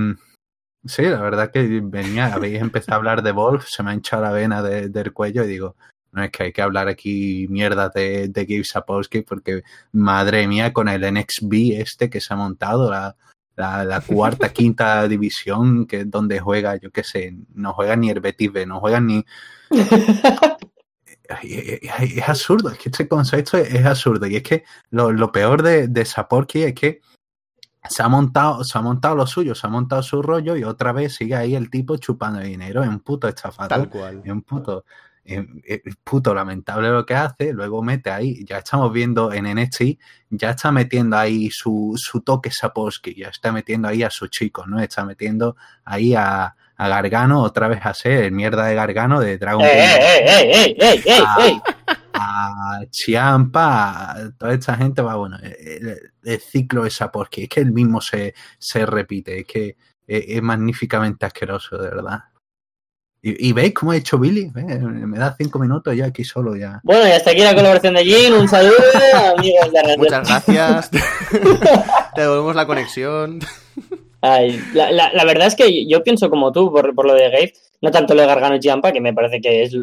sí, 0.84 1.02
la 1.02 1.20
verdad 1.20 1.52
que 1.52 1.80
venía, 1.84 2.34
habéis 2.34 2.60
empezado 2.60 2.94
a 2.94 2.96
hablar 2.96 3.22
de 3.22 3.30
Wolf, 3.30 3.64
se 3.68 3.84
me 3.84 3.92
ha 3.92 3.94
hinchado 3.94 4.24
la 4.24 4.32
vena 4.32 4.60
de- 4.60 4.88
del 4.88 5.12
cuello 5.12 5.44
y 5.44 5.46
digo, 5.46 5.76
no 6.10 6.24
es 6.24 6.32
que 6.32 6.42
hay 6.42 6.52
que 6.52 6.62
hablar 6.62 6.88
aquí 6.88 7.46
mierda 7.48 7.88
de, 7.90 8.26
de 8.26 8.44
Gabe 8.44 8.64
Sapolsky 8.64 9.20
porque, 9.22 9.62
madre 9.92 10.48
mía, 10.48 10.72
con 10.72 10.88
el 10.88 11.02
NXB 11.14 11.80
este 11.80 12.10
que 12.10 12.20
se 12.20 12.34
ha 12.34 12.36
montado, 12.36 12.90
la, 12.90 13.14
la, 13.54 13.84
la 13.84 14.00
cuarta, 14.00 14.48
quinta 14.52 15.06
división, 15.06 15.86
que 15.86 16.00
es 16.00 16.10
donde 16.10 16.40
juega, 16.40 16.74
yo 16.76 16.90
qué 16.90 17.04
sé, 17.04 17.36
no 17.54 17.72
juega 17.74 17.94
ni 17.94 18.10
el 18.10 18.18
Betis 18.18 18.52
B, 18.52 18.66
no 18.66 18.80
juega 18.80 18.98
ni, 19.00 19.24
Es 21.42 22.28
absurdo, 22.28 22.70
es 22.70 22.78
que 22.78 22.88
este 22.88 23.08
concepto 23.08 23.56
es, 23.58 23.74
es 23.74 23.84
absurdo. 23.86 24.26
Y 24.26 24.36
es 24.36 24.42
que 24.42 24.64
lo, 24.90 25.12
lo 25.12 25.32
peor 25.32 25.62
de, 25.62 25.88
de 25.88 26.04
Saporki 26.04 26.62
es 26.62 26.74
que 26.74 27.00
se 27.88 28.02
ha 28.02 28.08
montado, 28.08 28.62
se 28.64 28.78
ha 28.78 28.80
montado 28.80 29.16
lo 29.16 29.26
suyo, 29.26 29.54
se 29.54 29.66
ha 29.66 29.70
montado 29.70 30.02
su 30.02 30.22
rollo 30.22 30.56
y 30.56 30.64
otra 30.64 30.92
vez 30.92 31.14
sigue 31.14 31.34
ahí 31.34 31.54
el 31.54 31.70
tipo 31.70 31.96
chupando 31.96 32.40
dinero, 32.40 32.82
es 32.82 32.88
un 32.88 33.00
puto 33.00 33.28
estafador, 33.28 33.68
Tal 33.68 33.88
cual. 33.88 34.22
es 34.24 34.30
un 34.30 34.42
puto, 34.42 34.84
es, 35.24 35.44
es 35.64 35.96
puto 36.04 36.32
lamentable 36.32 36.90
lo 36.90 37.04
que 37.04 37.14
hace, 37.14 37.52
luego 37.52 37.82
mete 37.82 38.10
ahí, 38.10 38.44
ya 38.44 38.58
estamos 38.58 38.92
viendo 38.92 39.32
en 39.32 39.52
NXT, 39.52 39.98
ya 40.30 40.50
está 40.50 40.70
metiendo 40.70 41.16
ahí 41.16 41.50
su, 41.50 41.94
su 41.96 42.20
toque 42.20 42.50
Saporski, 42.50 43.14
ya 43.14 43.28
está 43.28 43.50
metiendo 43.50 43.88
ahí 43.88 44.04
a 44.04 44.10
sus 44.10 44.30
chicos, 44.30 44.66
¿no? 44.68 44.80
Está 44.80 45.04
metiendo 45.04 45.56
ahí 45.84 46.14
a, 46.14 46.54
a 46.82 46.88
Gargano 46.88 47.42
otra 47.42 47.68
vez 47.68 47.80
a 47.84 47.94
ser 47.94 48.24
el 48.24 48.32
mierda 48.32 48.66
de 48.66 48.74
Gargano 48.74 49.20
de 49.20 49.38
Dragon 49.38 49.62
¡Ey, 49.64 49.70
Ball 49.70 50.80
ey, 50.80 51.02
ey! 51.06 51.60
a 52.12 52.80
Chiampa, 52.90 54.12
a 54.12 54.30
toda 54.36 54.54
esta 54.54 54.76
gente 54.76 55.00
va, 55.00 55.14
bueno, 55.14 55.38
el, 55.42 56.12
el 56.24 56.40
ciclo 56.40 56.84
esa 56.84 57.10
porque 57.12 57.44
es 57.44 57.48
que 57.48 57.60
el 57.60 57.72
mismo 57.72 58.00
se, 58.00 58.34
se 58.58 58.84
repite, 58.84 59.40
es 59.40 59.46
que 59.46 59.76
es, 60.06 60.24
es 60.28 60.42
magníficamente 60.42 61.24
asqueroso, 61.24 61.78
de 61.78 61.88
verdad. 61.88 62.24
Y, 63.22 63.50
y 63.50 63.52
veis 63.52 63.72
cómo 63.72 63.92
ha 63.92 63.96
hecho 63.96 64.18
Billy, 64.18 64.50
me 64.52 65.18
da 65.18 65.36
cinco 65.38 65.60
minutos 65.60 65.96
ya 65.96 66.06
aquí 66.06 66.24
solo 66.24 66.56
ya. 66.56 66.80
Bueno, 66.82 67.06
y 67.06 67.12
hasta 67.12 67.30
aquí 67.30 67.42
la 67.42 67.54
colaboración 67.54 67.94
de 67.94 68.04
Jin. 68.04 68.32
Un 68.32 68.48
saludo, 68.48 68.74
amigos 69.38 69.72
de 69.72 69.88
de 69.88 69.96
Muchas 69.96 70.28
gracias. 70.28 70.90
Te 72.14 72.20
devolvemos 72.20 72.56
la 72.56 72.66
conexión. 72.66 73.38
La, 74.22 75.12
la, 75.12 75.24
verdad 75.24 75.48
es 75.48 75.56
que 75.56 75.84
yo 75.86 76.04
pienso 76.04 76.30
como 76.30 76.52
tú 76.52 76.70
por, 76.70 76.94
por 76.94 77.06
lo 77.06 77.14
de 77.14 77.28
Gabe, 77.28 77.52
no 77.80 77.90
tanto 77.90 78.14
lo 78.14 78.20
de 78.20 78.28
Gargano 78.28 78.54
y 78.54 78.60
Champa, 78.60 78.92
que 78.92 79.00
me 79.00 79.12
parece 79.12 79.40
que 79.40 79.64
es 79.64 79.76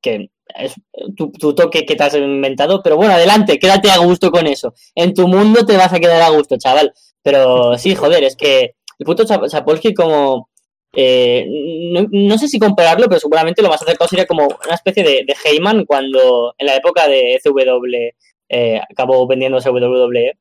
que 0.00 0.30
es 0.56 0.74
tu, 1.16 1.30
tu, 1.30 1.54
toque 1.54 1.86
que 1.86 1.94
te 1.94 2.02
has 2.02 2.14
inventado, 2.14 2.82
pero 2.82 2.96
bueno, 2.96 3.14
adelante, 3.14 3.58
quédate 3.58 3.90
a 3.90 3.98
gusto 3.98 4.30
con 4.30 4.46
eso. 4.46 4.74
En 4.94 5.14
tu 5.14 5.28
mundo 5.28 5.64
te 5.64 5.76
vas 5.76 5.92
a 5.92 6.00
quedar 6.00 6.20
a 6.22 6.30
gusto, 6.30 6.56
chaval. 6.58 6.92
Pero 7.22 7.78
sí, 7.78 7.94
joder, 7.94 8.24
es 8.24 8.36
que 8.36 8.74
el 8.98 9.06
puto 9.06 9.24
Sapolsky 9.26 9.94
como... 9.94 10.50
Eh, 10.94 11.46
no, 11.92 12.06
no, 12.10 12.36
sé 12.36 12.48
si 12.48 12.58
compararlo, 12.58 13.06
pero 13.08 13.20
seguramente 13.20 13.62
lo 13.62 13.70
más 13.70 13.80
acercado 13.80 14.08
sería 14.08 14.26
como 14.26 14.46
una 14.46 14.74
especie 14.74 15.02
de, 15.02 15.34
Heyman 15.42 15.86
cuando 15.86 16.54
en 16.58 16.66
la 16.66 16.76
época 16.76 17.08
de 17.08 17.40
CW 17.42 18.12
eh, 18.50 18.78
acabó 18.90 19.26
vendiéndose 19.26 19.70
WWE 19.70 20.32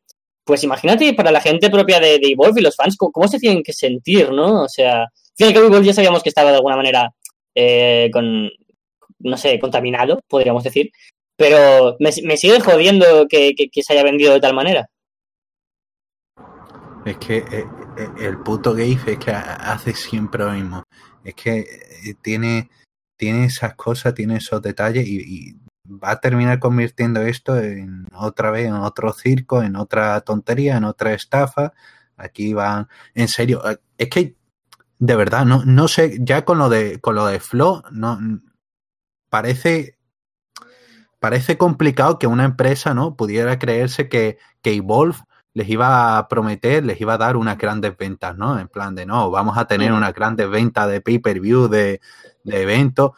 pues 0.44 0.64
imagínate 0.64 1.14
para 1.14 1.32
la 1.32 1.42
gente 1.42 1.70
propia 1.70 2.00
de, 2.00 2.20
de 2.20 2.32
Evolve 2.32 2.60
y 2.60 2.64
los 2.64 2.76
fans, 2.76 2.96
¿cómo, 2.98 3.12
¿cómo, 3.12 3.28
se 3.28 3.40
tienen 3.40 3.64
que 3.64 3.74
sentir, 3.74 4.32
no? 4.32 4.64
O 4.64 4.70
sea, 4.70 5.08
al 5.40 5.54
cabo 5.54 5.68
Evolve 5.68 5.86
ya 5.86 5.94
sabíamos 5.94 6.24
que 6.24 6.30
estaba 6.30 6.50
de 6.52 6.58
alguna 6.58 6.76
manera 6.76 7.12
eh, 7.56 8.10
con, 8.12 8.50
no 9.20 9.38
sé, 9.38 9.60
contaminado, 9.60 10.22
podríamos 10.28 10.64
decir, 10.64 10.92
pero 11.36 11.98
me, 12.00 12.12
sigue 12.12 12.60
jodiendo 12.60 13.28
que, 13.28 13.54
que, 13.56 13.70
que, 13.70 13.84
se 13.84 13.94
haya 13.94 14.04
vendido 14.04 14.34
de 14.34 14.40
tal 14.40 14.54
manera. 14.54 14.90
Es 17.06 17.18
que 17.18 17.38
eh, 17.38 17.66
el 18.20 18.38
puto 18.40 18.74
Gabe 18.74 19.14
es 19.14 19.18
que 19.18 19.32
hace 19.32 19.94
siempre 19.94 20.44
lo 20.44 20.52
mismo. 20.52 20.84
Es 21.24 21.34
que 21.34 21.60
eh, 21.60 22.16
tiene, 22.22 22.70
tiene 23.18 23.46
esas 23.46 23.76
cosas, 23.76 24.14
tiene 24.14 24.38
esos 24.38 24.62
detalles 24.62 25.08
y 25.08 25.56
va 26.04 26.12
a 26.12 26.20
terminar 26.20 26.60
convirtiendo 26.60 27.22
esto 27.22 27.58
en 27.58 28.08
otra 28.14 28.52
vez 28.52 28.68
en 28.68 28.74
otro 28.74 29.14
circo, 29.14 29.64
en 29.64 29.76
otra 29.76 30.22
tontería, 30.22 30.78
en 30.78 30.84
otra 30.86 31.14
estafa. 31.14 31.74
Aquí 32.18 32.54
van, 32.54 32.88
en 33.14 33.28
serio, 33.28 33.62
es 33.98 34.10
que 34.10 34.36
de 35.00 35.16
verdad 35.16 35.46
no, 35.46 35.64
no 35.66 35.88
sé, 35.88 36.18
ya 36.22 36.46
con 36.46 36.58
lo 36.60 36.70
de 36.70 37.00
con 37.00 37.16
lo 37.16 37.26
de 37.26 37.40
Flo, 37.40 37.84
no 37.92 38.20
parece 39.30 39.98
parece 41.20 41.58
complicado 41.58 42.20
que 42.20 42.28
una 42.28 42.46
empresa 42.46 42.94
no 42.94 43.16
pudiera 43.16 43.60
creerse 43.60 44.10
que, 44.10 44.40
que 44.62 44.74
Evolve 44.74 45.20
les 45.54 45.70
iba 45.70 46.18
a 46.18 46.28
prometer, 46.28 46.86
les 46.86 47.00
iba 47.02 47.14
a 47.14 47.18
dar 47.18 47.38
unas 47.38 47.58
grandes 47.58 47.96
ventas, 47.98 48.38
¿no? 48.38 48.58
En 48.58 48.68
plan 48.68 48.96
de 48.96 49.06
no, 49.06 49.30
vamos 49.30 49.58
a 49.58 49.66
tener 49.66 49.92
unas 49.92 50.14
grandes 50.14 50.50
ventas 50.50 50.90
de 50.90 51.02
pay-per-view, 51.02 51.68
de, 51.68 52.02
de 52.44 52.62
eventos 52.62 53.12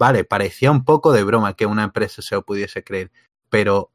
vale, 0.00 0.24
parecía 0.24 0.70
un 0.70 0.82
poco 0.82 1.12
de 1.12 1.22
broma 1.22 1.52
que 1.52 1.66
una 1.66 1.84
empresa 1.84 2.22
se 2.22 2.34
lo 2.34 2.42
pudiese 2.42 2.82
creer, 2.82 3.12
pero 3.50 3.92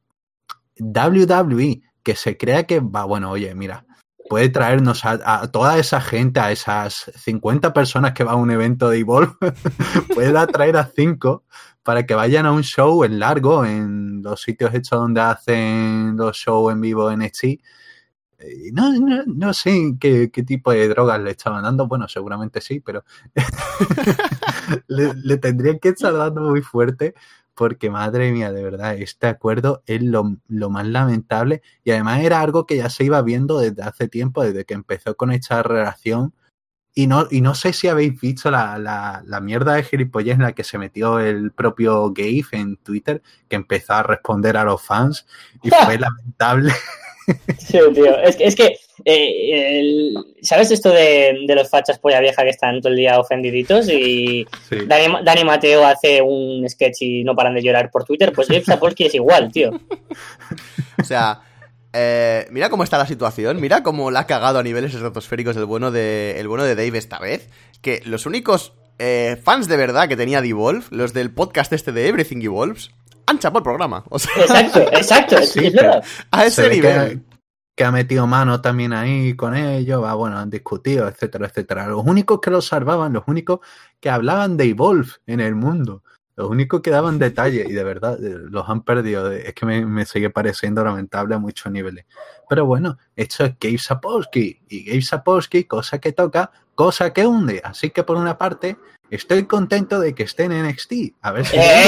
WWE, 0.78 1.82
que 2.04 2.16
se 2.16 2.38
crea 2.38 2.68
que 2.68 2.80
va, 2.80 3.06
bueno, 3.06 3.32
oye, 3.32 3.56
mira, 3.56 3.88
puede 4.30 4.50
traernos 4.50 5.04
a, 5.04 5.20
a, 5.26 5.52
toda 5.52 5.80
esa 5.80 6.02
gente, 6.02 6.40
a 6.40 6.52
esas 6.52 7.12
50 7.16 7.74
personas 7.74 8.14
que 8.14 8.24
van 8.24 8.36
a 8.36 8.38
un 8.38 8.52
evento 8.52 8.90
de 8.90 9.00
Evolve, 9.00 9.34
puede 10.14 10.38
atraer 10.38 10.78
a 10.78 10.86
5 10.86 11.44
para 11.82 12.06
que 12.06 12.14
vayan 12.14 12.46
a 12.46 12.52
un 12.52 12.62
show 12.62 13.04
en 13.04 13.18
largo, 13.18 13.66
en 13.66 14.22
los 14.22 14.44
sitios 14.44 14.76
hechos 14.76 15.00
donde 15.00 15.22
hacen 15.22 16.16
los 16.18 16.38
shows 16.38 16.72
en 16.72 16.82
vivo 16.82 17.10
en 17.10 17.22
NXT. 17.22 17.46
No, 18.74 18.94
no, 18.94 19.24
no, 19.26 19.54
sé 19.54 19.96
qué, 20.00 20.30
qué, 20.32 20.44
tipo 20.44 20.72
de 20.72 20.88
drogas 20.88 21.20
le 21.20 21.32
estaban 21.32 21.64
dando. 21.64 21.88
Bueno, 21.88 22.08
seguramente 22.08 22.62
sí, 22.62 22.80
pero 22.80 23.04
le, 24.88 25.14
le, 25.16 25.38
tendrían 25.38 25.80
que 25.80 25.90
estar 25.90 26.14
dando 26.14 26.42
muy 26.42 26.62
fuerte 26.62 27.14
porque, 27.56 27.90
madre 27.90 28.32
mía, 28.32 28.52
de 28.52 28.64
verdad, 28.64 28.96
este 28.96 29.28
acuerdo 29.28 29.82
es 29.86 30.02
lo, 30.04 30.38
lo, 30.48 30.70
más 30.70 30.86
lamentable 30.88 31.62
y 31.84 31.92
además 31.92 32.22
era 32.22 32.42
algo 32.42 32.66
que 32.66 32.78
ya 32.78 32.90
se 32.90 33.06
iba 33.06 33.22
viendo 33.22 33.60
desde 33.60 33.82
hace 33.84 34.08
tiempo, 34.10 34.44
desde 34.44 34.66
que 34.66 34.74
empezó 34.74 35.16
con 35.16 35.32
esta 35.32 35.64
relación 35.64 36.34
Y 36.94 37.08
no, 37.08 37.28
y 37.32 37.42
no 37.42 37.56
sé 37.56 37.74
si 37.74 37.88
habéis 37.88 38.20
visto 38.20 38.52
la, 38.52 38.78
la, 38.78 39.24
la 39.26 39.42
mierda 39.42 39.76
de 39.76 39.84
gilipollez 39.84 40.36
en 40.36 40.44
la 40.44 40.54
que 40.54 40.64
se 40.64 40.78
metió 40.78 41.20
el 41.20 41.52
propio 41.52 42.12
Gabe 42.14 42.46
en 42.52 42.78
Twitter, 42.78 43.22
que 43.50 43.56
empezó 43.58 43.94
a 43.94 44.04
responder 44.04 44.58
a 44.58 44.66
los 44.66 44.82
fans 44.82 45.26
y 45.64 45.70
fue 45.70 45.98
lamentable. 46.00 46.74
Sí, 47.58 47.80
tío. 47.94 48.18
Es 48.20 48.36
que, 48.36 48.44
es 48.46 48.56
que 48.56 48.78
eh, 49.04 49.80
el- 49.80 50.14
¿sabes 50.42 50.72
esto 50.72 50.90
de, 50.92 51.40
de 51.48 51.56
los 51.56 51.70
fachas 51.70 51.98
polla 52.00 52.20
vieja 52.20 52.44
que 52.44 52.50
están 52.50 52.82
todo 52.82 52.92
el 52.92 52.98
día 52.98 53.20
ofendiditos? 53.20 53.90
Y 53.90 54.46
Sí. 54.70 54.78
Dani, 54.88 55.16
Dani 55.24 55.44
Mateo 55.44 55.86
hace 55.86 56.22
un 56.22 56.68
sketch 56.70 57.02
y 57.02 57.24
no 57.24 57.36
paran 57.36 57.56
de 57.56 57.64
llorar 57.64 57.90
por 57.92 58.04
Twitter. 58.04 58.32
Pues 58.34 58.48
Gabe 58.48 58.64
Sapolsky 58.64 59.06
es 59.06 59.16
igual, 59.16 59.52
tío. 59.52 59.72
O 61.00 61.04
sea, 61.04 61.42
eh, 61.94 62.48
mira 62.52 62.70
cómo 62.70 62.84
está 62.84 62.98
la 62.98 63.06
situación, 63.06 63.60
mira 63.60 63.84
cómo 63.84 64.12
la 64.12 64.22
ha 64.22 64.28
cagado 64.28 64.60
a 64.60 64.64
niveles 64.64 64.94
estratosféricos 64.94 65.56
el 65.58 65.66
bueno 65.66 65.92
de, 65.92 66.36
el 66.40 66.48
bueno 66.48 66.64
de 66.64 66.74
Dave 66.76 66.98
esta 66.98 67.20
vez, 67.20 67.50
que 67.82 68.02
los 68.06 68.26
únicos 68.26 68.74
eh, 68.98 69.38
fans 69.44 69.68
de 69.68 69.76
verdad 69.78 70.08
que 70.08 70.16
tenía 70.16 70.42
Devolve, 70.42 70.86
los 70.92 71.14
del 71.14 71.32
podcast 71.34 71.74
este 71.74 71.92
de 71.92 72.08
Everything 72.08 72.42
Evolves, 72.42 72.92
han 73.28 73.40
chapado 73.40 73.60
el 73.60 73.64
programa. 73.64 74.04
O 74.10 74.20
sea, 74.20 74.32
Exacto, 74.42 74.80
exacto. 74.94 75.38
Sí, 75.44 75.68
es 75.68 75.74
verdad. 75.74 76.04
a 76.32 76.42
Se 76.42 76.48
ese 76.48 76.62
ve 76.64 76.70
nivel. 76.76 77.20
que, 77.20 77.38
que 77.76 77.84
ha 77.84 77.92
metido 77.92 78.28
mano 78.28 78.62
también 78.62 78.94
ahí 78.94 79.36
con 79.36 79.56
ellos, 79.56 80.04
va, 80.04 80.14
bueno, 80.14 80.38
han 80.38 80.50
discutido, 80.50 81.08
etcétera, 81.08 81.48
etcétera. 81.48 81.88
Los 81.88 82.06
únicos 82.06 82.40
que 82.42 82.52
los 82.52 82.68
salvaban, 82.68 83.14
los 83.14 83.24
únicos 83.28 83.60
que 84.00 84.10
hablaban 84.10 84.58
de 84.58 84.66
Evolve 84.66 85.12
en 85.28 85.40
el 85.42 85.56
mundo, 85.56 86.04
los 86.38 86.50
únicos 86.50 86.82
que 86.82 86.90
daban 86.92 87.18
detalles, 87.18 87.68
y 87.70 87.74
de 87.74 87.84
verdad, 87.84 88.22
eh, 88.24 88.36
los 88.50 88.68
han 88.70 88.82
perdido. 88.84 89.32
Es 89.32 89.54
que 89.54 89.66
me, 89.66 89.86
me 89.86 90.06
sigue 90.06 90.30
pareciendo 90.30 90.84
lamentable 90.84 91.36
a 91.36 91.40
muchos 91.40 91.72
niveles. 91.72 92.06
Pero 92.50 92.66
bueno, 92.66 92.98
esto 93.16 93.46
es 93.46 93.56
Gabe 93.60 93.78
Sapolsky, 93.78 94.62
y 94.68 94.86
Gabe 94.86 95.02
Sapolsky, 95.02 95.64
cosa 95.64 96.00
que 96.00 96.12
toca, 96.12 96.52
cosa 96.76 97.12
que 97.14 97.26
hunde. 97.26 97.62
Así 97.64 97.90
que 97.90 98.04
por 98.04 98.18
una 98.18 98.38
parte, 98.38 98.78
estoy 99.12 99.46
contento 99.46 100.00
de 100.00 100.14
que 100.16 100.24
esté 100.24 100.44
en 100.46 100.52
NXT. 100.68 100.94
A 101.22 101.32
ver 101.32 101.46
si... 101.46 101.56
Eh, 101.58 101.84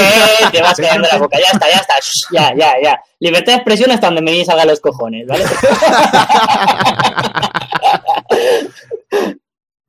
te 0.52 0.62
vas 0.62 0.74
callando 0.78 1.08
la 1.10 1.18
boca. 1.18 1.38
Ya 1.38 1.50
está, 1.52 1.68
ya 1.68 1.76
está. 1.76 1.94
Shh, 2.00 2.26
ya, 2.32 2.54
ya, 2.56 2.72
ya. 2.82 3.00
Libertad 3.20 3.52
de 3.52 3.56
expresión 3.56 3.90
hasta 3.90 4.06
donde 4.06 4.22
me 4.22 4.44
salga 4.44 4.64
los 4.64 4.80
cojones, 4.80 5.26
¿vale? 5.26 5.44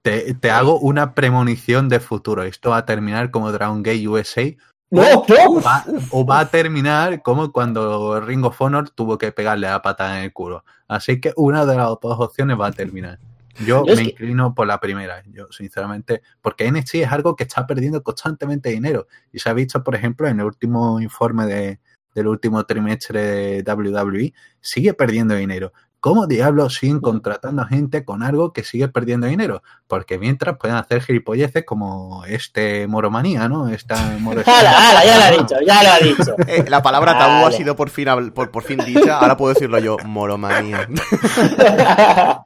Te, 0.02 0.34
te 0.34 0.50
hago 0.50 0.80
una 0.80 1.14
premonición 1.14 1.90
de 1.90 2.00
futuro. 2.00 2.44
Esto 2.44 2.70
va 2.72 2.78
a 2.78 2.86
terminar 2.86 3.32
como 3.32 3.52
Dragon 3.52 3.84
Gate 3.84 4.08
USA 4.08 4.44
No, 4.92 5.26
no. 5.28 5.62
va- 5.62 5.84
o 6.12 6.26
va 6.26 6.40
a 6.40 6.50
terminar 6.50 7.22
como 7.22 7.52
cuando 7.52 8.20
Ring 8.22 8.46
of 8.46 8.60
Honor 8.62 8.90
tuvo 8.92 9.18
que 9.18 9.32
pegarle 9.34 9.68
la 9.68 9.82
patada 9.82 10.18
en 10.20 10.24
el 10.26 10.34
culo. 10.34 10.64
Así 10.88 11.20
que 11.20 11.34
una 11.36 11.66
de 11.66 11.76
las 11.76 11.88
dos 12.02 12.20
opciones 12.20 12.58
va 12.60 12.68
a 12.68 12.72
terminar. 12.72 13.20
Yo 13.66 13.84
me 13.86 13.96
que- 13.96 14.02
inclino 14.04 14.54
por 14.56 14.68
la 14.68 14.80
primera, 14.80 15.24
yo 15.28 15.48
sinceramente, 15.52 16.22
porque 16.42 16.72
NXT 16.72 16.96
es 16.96 17.12
algo 17.12 17.36
que 17.36 17.44
está 17.44 17.66
perdiendo 17.68 18.02
constantemente 18.04 18.70
dinero. 18.70 19.08
Y 19.32 19.40
se 19.40 19.50
ha 19.50 19.54
visto, 19.54 19.84
por 19.84 19.96
ejemplo, 19.96 20.28
en 20.28 20.40
el 20.40 20.46
último 20.46 21.00
informe 21.02 21.46
de, 21.46 21.80
del 22.16 22.28
último 22.28 22.64
trimestre 22.66 23.62
de 23.62 23.74
WWE, 23.74 24.34
sigue 24.62 24.94
perdiendo 24.94 25.36
dinero. 25.36 25.74
¿Cómo 26.02 26.28
diablos 26.28 26.76
siguen 26.76 27.02
contratando 27.02 27.66
gente 27.66 28.06
con 28.06 28.24
algo 28.24 28.54
que 28.54 28.64
sigue 28.64 28.88
perdiendo 28.88 29.28
dinero? 29.28 29.62
Porque 29.86 30.18
mientras 30.18 30.56
pueden 30.58 30.78
hacer 30.78 31.02
gilipolleces 31.02 31.66
como 31.66 32.24
este 32.24 32.88
Moromanía, 32.88 33.50
¿no? 33.50 33.68
Esta 33.68 34.16
Moro 34.22 34.42
Hala, 34.46 34.92
hala, 34.92 35.06
ya 35.06 35.18
lo 35.18 35.24
ha 35.26 35.32
dicho, 35.42 35.56
ya 35.68 35.84
lo 35.84 35.90
ha 35.90 36.00
dicho. 36.00 36.36
Eh, 36.48 36.64
la 36.70 36.82
palabra 36.82 37.18
tabú 37.18 37.46
ha 37.46 37.52
sido 37.52 37.76
por 37.76 37.90
fin, 37.90 38.08
por, 38.34 38.50
por 38.50 38.64
fin 38.64 38.80
dicha, 38.86 39.20
ahora 39.20 39.36
puedo 39.36 39.54
decirlo 39.54 39.78
yo, 39.80 39.98
moromanía. 40.06 40.88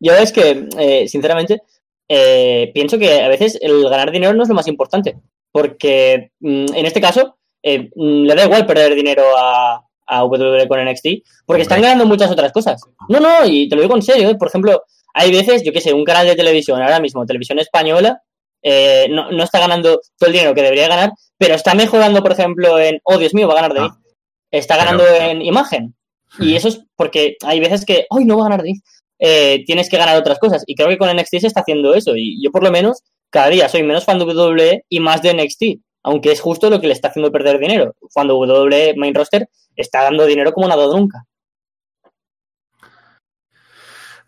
Yo 0.00 0.12
es 0.14 0.32
que, 0.32 0.68
eh, 0.78 1.08
sinceramente, 1.08 1.62
eh, 2.08 2.70
pienso 2.72 2.98
que 2.98 3.20
a 3.20 3.28
veces 3.28 3.58
el 3.60 3.82
ganar 3.88 4.10
dinero 4.10 4.32
no 4.32 4.42
es 4.42 4.48
lo 4.48 4.54
más 4.54 4.68
importante. 4.68 5.16
Porque 5.52 6.30
mm, 6.40 6.74
en 6.74 6.86
este 6.86 7.00
caso, 7.00 7.38
eh, 7.62 7.90
mm, 7.94 8.24
le 8.24 8.34
da 8.34 8.44
igual 8.44 8.66
perder 8.66 8.94
dinero 8.94 9.24
a, 9.36 9.82
a 10.06 10.24
WWE 10.24 10.68
con 10.68 10.84
NXT, 10.84 11.06
porque 11.46 11.62
están 11.62 11.82
ganando 11.82 12.06
muchas 12.06 12.30
otras 12.30 12.52
cosas. 12.52 12.80
No, 13.08 13.20
no, 13.20 13.44
y 13.46 13.68
te 13.68 13.76
lo 13.76 13.82
digo 13.82 13.94
en 13.96 14.02
serio. 14.02 14.28
¿eh? 14.30 14.36
Por 14.36 14.48
ejemplo, 14.48 14.82
hay 15.14 15.32
veces, 15.32 15.62
yo 15.64 15.72
qué 15.72 15.80
sé, 15.80 15.92
un 15.92 16.04
canal 16.04 16.26
de 16.26 16.36
televisión, 16.36 16.80
ahora 16.80 17.00
mismo, 17.00 17.26
televisión 17.26 17.58
española, 17.58 18.22
eh, 18.62 19.06
no, 19.10 19.30
no 19.30 19.44
está 19.44 19.58
ganando 19.60 20.00
todo 20.18 20.26
el 20.28 20.32
dinero 20.32 20.54
que 20.54 20.62
debería 20.62 20.88
ganar, 20.88 21.12
pero 21.36 21.54
está 21.54 21.74
mejorando, 21.74 22.22
por 22.22 22.32
ejemplo, 22.32 22.78
en, 22.78 23.00
oh 23.04 23.18
Dios 23.18 23.34
mío, 23.34 23.48
va 23.48 23.58
a 23.58 23.62
ganar. 23.68 23.78
Ah. 23.78 23.98
Está 24.50 24.76
Pero- 24.76 24.84
ganando 24.98 25.24
en 25.24 25.42
imagen. 25.42 25.94
Y 26.38 26.54
eso 26.56 26.68
es 26.68 26.80
porque 26.94 27.36
hay 27.42 27.58
veces 27.58 27.86
que, 27.86 28.06
¡ay, 28.10 28.24
no 28.26 28.36
va 28.36 28.42
a 28.42 28.48
ganar 28.48 28.58
David! 28.58 28.80
Eh, 29.18 29.64
tienes 29.66 29.88
que 29.88 29.96
ganar 29.98 30.16
otras 30.16 30.38
cosas. 30.38 30.62
Y 30.66 30.74
creo 30.74 30.88
que 30.88 30.98
con 30.98 31.08
NXT 31.14 31.38
se 31.40 31.46
está 31.46 31.60
haciendo 31.60 31.94
eso. 31.94 32.16
Y 32.16 32.42
yo, 32.42 32.50
por 32.50 32.62
lo 32.62 32.70
menos, 32.70 33.02
cada 33.30 33.48
día 33.48 33.68
soy 33.68 33.82
menos 33.82 34.04
fan 34.04 34.18
de 34.18 34.24
WWE 34.24 34.84
y 34.88 35.00
más 35.00 35.22
de 35.22 35.34
NXT. 35.34 35.80
Aunque 36.04 36.32
es 36.32 36.40
justo 36.40 36.70
lo 36.70 36.80
que 36.80 36.86
le 36.86 36.92
está 36.92 37.08
haciendo 37.08 37.32
perder 37.32 37.58
dinero. 37.58 37.94
Cuando 38.14 38.38
WWE 38.38 38.94
Main 38.96 39.14
Roster 39.14 39.48
está 39.76 40.02
dando 40.04 40.26
dinero 40.26 40.52
como 40.52 40.68
no 40.68 40.74
ha 40.74 40.76
dado 40.76 40.96
nunca. 40.96 41.24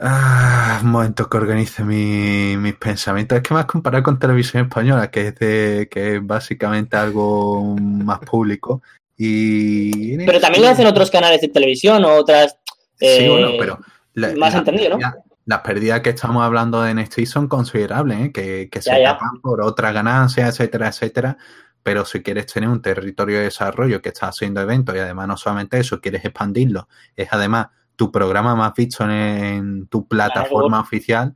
Ah, 0.02 0.80
un 0.82 0.90
momento 0.90 1.28
que 1.28 1.36
organice 1.36 1.84
mi- 1.84 2.56
mis 2.56 2.74
pensamientos. 2.74 3.36
Es 3.36 3.42
que 3.42 3.52
más 3.52 3.66
comparar 3.66 4.02
con 4.02 4.18
televisión 4.18 4.64
española, 4.64 5.10
que 5.10 5.28
es 5.28 5.34
de, 5.38 5.88
que 5.90 6.16
es 6.16 6.26
básicamente 6.26 6.96
algo 6.96 7.76
más 7.78 8.18
público. 8.20 8.82
Y 9.18 10.16
Pero 10.24 10.40
también 10.40 10.64
lo 10.64 10.70
hacen 10.70 10.86
otros 10.86 11.10
canales 11.10 11.42
de 11.42 11.48
televisión 11.48 12.02
o 12.06 12.14
otras. 12.14 12.56
Sí, 12.98 13.06
eh, 13.06 13.28
bueno, 13.28 13.50
pero 13.58 13.78
la- 14.14 14.34
más 14.36 14.52
la 14.52 14.58
entendido, 14.60 14.98
¿no? 14.98 15.12
Las 15.46 15.60
pérdidas 15.62 16.00
que 16.00 16.10
estamos 16.10 16.42
hablando 16.44 16.82
de 16.82 16.90
NXT 16.94 17.24
son 17.26 17.48
considerables, 17.48 18.26
¿eh? 18.26 18.32
que, 18.32 18.68
que 18.70 18.82
se 18.82 18.90
Ya, 19.00 19.12
tapan 19.14 19.40
por 19.40 19.62
otras 19.62 19.92
ganancias, 19.92 20.48
etcétera, 20.50 20.88
etcétera. 20.88 21.38
Pero 21.82 22.04
si 22.04 22.22
quieres 22.22 22.46
tener 22.46 22.68
un 22.68 22.82
territorio 22.82 23.38
de 23.38 23.44
desarrollo 23.44 24.02
que 24.02 24.10
está 24.10 24.28
haciendo 24.28 24.60
eventos 24.60 24.94
y 24.94 24.98
además 24.98 25.26
no 25.28 25.36
solamente 25.36 25.78
eso, 25.80 26.00
quieres 26.00 26.24
expandirlo, 26.24 26.88
es 27.16 27.28
además 27.32 27.68
tu 27.96 28.12
programa 28.12 28.54
más 28.54 28.74
visto 28.74 29.02
en, 29.04 29.10
en 29.10 29.86
tu 29.86 30.06
plataforma 30.06 30.80
oficial 30.80 31.34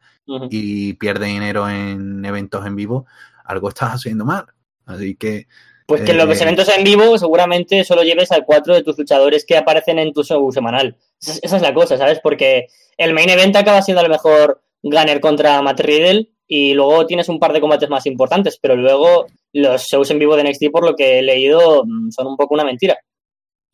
y 0.51 0.93
pierde 0.95 1.27
dinero 1.27 1.69
en 1.69 2.25
eventos 2.25 2.65
en 2.67 2.77
vivo, 2.77 3.07
algo 3.45 3.69
estás 3.71 3.95
haciendo 3.95 4.25
mal. 4.25 4.47
Así 4.87 5.17
que 5.17 5.49
Pues 5.86 6.01
que 6.02 6.12
en 6.12 6.19
los 6.19 6.40
Eh, 6.40 6.43
eventos 6.43 6.69
en 6.70 6.82
vivo 6.82 7.19
seguramente 7.19 7.85
solo 7.85 8.02
lleves 8.02 8.32
a 8.32 8.40
cuatro 8.43 8.74
de 8.74 8.82
tus 8.82 8.97
luchadores 8.98 9.44
que 9.44 9.56
aparecen 9.56 9.98
en 9.98 10.12
tu 10.12 10.24
show 10.24 10.51
semanal. 10.51 10.97
Esa, 11.20 11.32
es- 11.32 11.40
esa 11.43 11.56
es 11.56 11.62
la 11.62 11.74
cosa, 11.74 11.98
¿sabes? 11.98 12.20
Porque 12.23 12.69
el 12.97 13.12
main 13.12 13.28
event 13.28 13.55
acaba 13.56 13.82
siendo 13.82 14.01
a 14.01 14.05
lo 14.05 14.09
mejor 14.09 14.62
Gunner 14.82 15.20
contra 15.20 15.61
Matt 15.62 15.81
Riddle 15.81 16.31
y 16.47 16.74
luego 16.74 17.06
tienes 17.06 17.28
un 17.28 17.39
par 17.39 17.52
de 17.52 17.61
combates 17.61 17.89
más 17.90 18.06
importantes, 18.06 18.59
pero 18.61 18.77
luego 18.77 19.27
los 19.52 19.82
shows 19.82 20.11
en 20.11 20.19
vivo 20.19 20.36
de 20.36 20.44
NXT, 20.44 20.70
por 20.70 20.85
lo 20.85 20.94
que 20.97 21.19
he 21.19 21.23
leído, 21.23 21.85
mm, 21.86 22.11
son 22.11 22.27
un 22.28 22.36
poco 22.36 22.55
una 22.55 22.65
mentira. 22.65 22.98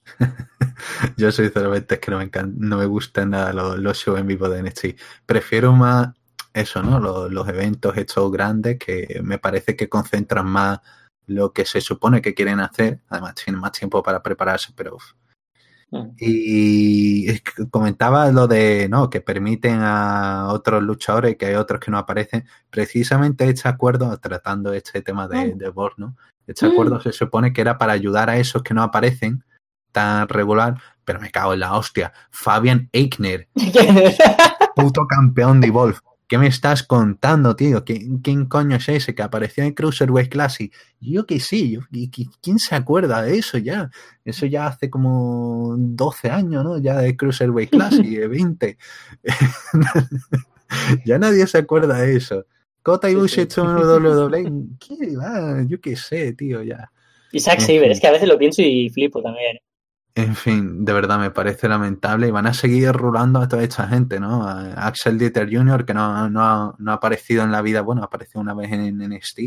Yo 1.17 1.31
sinceramente 1.33 1.95
es 1.95 2.01
que 2.01 2.11
no 2.11 2.19
me 2.19 2.31
no 2.57 2.77
me 2.79 2.87
gustan 2.87 3.31
nada 3.31 3.53
los, 3.53 3.79
los 3.79 3.97
shows 3.99 4.19
en 4.21 4.27
vivo 4.27 4.49
de 4.49 4.63
NXT. 4.63 4.87
Prefiero 5.27 5.73
más 5.73 6.09
eso, 6.55 6.83
¿no? 6.83 6.99
Los, 6.99 7.31
los 7.31 7.49
eventos 7.49 7.97
estos 7.97 8.31
grandes 8.33 8.79
que 8.79 9.21
me 9.23 9.39
parece 9.39 9.77
que 9.77 9.89
concentran 9.89 10.47
más 10.47 10.81
lo 11.31 11.53
que 11.53 11.65
se 11.65 11.81
supone 11.81 12.21
que 12.21 12.35
quieren 12.35 12.61
hacer. 12.61 13.01
Además 13.09 13.35
tienen 13.37 13.61
más 13.61 13.73
tiempo 13.73 14.03
para 14.03 14.23
prepararse, 14.23 14.73
pero 14.75 14.97
uf. 14.97 15.13
Mm. 15.93 16.11
Y 16.19 17.39
comentaba 17.71 18.31
lo 18.31 18.47
de 18.47 18.89
no 18.89 19.11
que 19.11 19.21
permiten 19.21 19.81
a 19.83 20.49
otros 20.51 20.83
luchadores 20.83 21.37
que 21.37 21.47
hay 21.47 21.55
otros 21.55 21.81
que 21.81 21.91
no 21.91 21.99
aparecen. 21.99 22.45
Precisamente 22.71 23.49
este 23.49 23.69
acuerdo, 23.69 24.17
tratando 24.19 24.73
este 24.73 25.03
tema 25.03 25.27
de, 25.29 25.55
Mm. 25.55 25.59
de 25.59 25.69
Borg, 25.71 25.95
¿no? 25.99 26.17
Este 26.47 26.67
Mm. 26.67 26.73
acuerdo 26.73 27.01
se 27.01 27.13
supone 27.13 27.53
que 27.53 27.61
era 27.61 27.79
para 27.79 27.93
ayudar 27.93 28.29
a 28.31 28.37
esos 28.39 28.63
que 28.63 28.75
no 28.75 28.83
aparecen 28.83 29.45
tan 29.93 30.29
regular, 30.29 30.81
pero 31.05 31.19
me 31.21 31.31
cago 31.31 31.55
en 31.55 31.61
la 31.61 31.77
hostia. 31.77 32.13
Fabian 32.31 32.89
Eichner, 32.93 33.49
puto 34.77 35.07
campeón 35.09 35.61
de 35.61 35.69
Evolve. 35.69 35.99
¿Qué 36.31 36.39
me 36.39 36.47
estás 36.47 36.85
contando, 36.85 37.57
tío? 37.57 37.85
¿Quién, 37.85 38.19
quién 38.21 38.47
coño 38.47 38.77
es 38.77 38.89
ese 38.89 39.17
que 39.17 39.23
apareció 39.23 39.65
en 39.65 39.73
Cruiserweight 39.75 40.31
Classic? 40.31 40.73
Yo 41.01 41.27
que 41.27 41.41
sí, 41.41 41.73
yo- 41.73 41.81
¿quién 42.41 42.61
se 42.61 42.77
acuerda 42.77 43.21
de 43.23 43.37
eso 43.37 43.59
ya? 43.59 43.91
Eso 44.25 44.47
ya 44.47 44.69
hace 44.69 44.89
como 44.89 45.75
12 45.77 46.31
años, 46.31 46.63
¿no? 46.63 46.79
Ya 46.79 46.99
de 46.99 47.17
Cruiserweight 47.17 47.71
Classic, 47.71 48.07
de 48.07 48.29
20. 48.29 48.79
ya 51.05 51.19
nadie 51.19 51.47
se 51.49 51.59
acuerda 51.59 51.99
de 51.99 52.17
eso. 52.17 52.47
Kota 52.85 53.11
Ibushi 53.11 53.41
hecho 53.43 53.63
en 53.63 53.77
WWE. 53.77 54.53
¿Qué 54.79 55.17
va? 55.17 55.65
Yo 55.67 55.81
qué 55.81 55.97
sé, 55.97 56.33
tío, 56.35 56.63
ya. 56.63 56.93
Y 57.33 57.41
Zack 57.41 57.59
Saber, 57.61 57.91
es 57.91 58.01
que 58.01 58.07
a 58.07 58.13
veces 58.13 58.29
lo 58.29 58.39
pienso 58.39 58.63
y 58.63 58.89
flipo 58.91 59.21
también. 59.21 59.59
En 60.15 60.35
fin, 60.35 60.85
de 60.85 60.93
verdad 60.93 61.19
me 61.19 61.31
parece 61.31 61.69
lamentable 61.69 62.29
y 62.29 62.31
van 62.31 62.47
a 62.47 62.55
seguir 62.55 62.93
rulando 62.93 63.41
a 63.41 63.49
toda 63.49 63.63
esta 63.63 63.87
gente, 63.87 64.19
¿no? 64.19 64.43
A 64.47 64.73
Axel 64.87 65.19
Dieter 65.19 65.49
Jr., 65.51 65.85
que 65.85 65.95
no, 65.95 66.29
no, 66.29 66.43
ha, 66.43 66.75
no 66.79 66.91
ha 66.91 66.95
aparecido 66.95 67.45
en 67.45 67.53
la 67.53 67.63
vida, 67.63 67.83
bueno, 67.83 68.03
apareció 68.03 68.41
una 68.41 68.55
vez 68.55 68.73
en, 68.73 68.99
NXT 68.99 69.39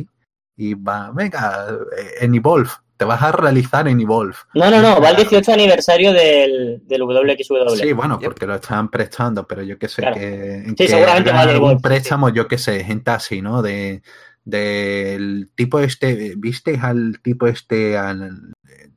y 0.56 0.74
va, 0.76 1.12
venga, 1.12 1.68
eh, 1.98 2.12
en 2.22 2.36
Evolve, 2.36 2.70
te 2.96 3.06
vas 3.06 3.22
a 3.22 3.32
realizar 3.34 3.88
en 3.88 4.00
Evolve. 4.00 4.36
No, 4.54 4.72
no, 4.72 4.82
no, 4.82 5.02
va 5.02 5.10
el 5.10 5.18
18 5.18 5.52
aniversario 5.52 6.14
del, 6.14 6.82
del 6.86 7.02
WXW. 7.02 7.76
Sí, 7.76 7.92
bueno, 7.92 8.20
porque 8.20 8.48
lo 8.48 8.56
están 8.56 8.90
prestando, 8.90 9.46
pero 9.46 9.64
yo 9.64 9.78
que 9.78 9.90
sé 9.90 10.02
Claro. 10.02 10.16
que, 10.16 10.64
Sí, 10.70 10.76
que 10.76 10.88
seguramente 10.88 11.32
va 11.32 11.46
de 11.46 11.56
Evolve, 11.56 11.82
préstamo, 11.82 12.30
yo 12.30 12.48
que 12.48 12.58
sé, 12.58 12.84
gente 12.84 13.12
así, 13.12 13.42
¿no? 13.42 13.62
De 13.62 14.02
del 14.46 15.50
tipo 15.56 15.80
este, 15.80 16.34
¿viste 16.36 16.78
al 16.82 17.20
tipo 17.22 17.48
este, 17.48 17.98
al 17.98 18.54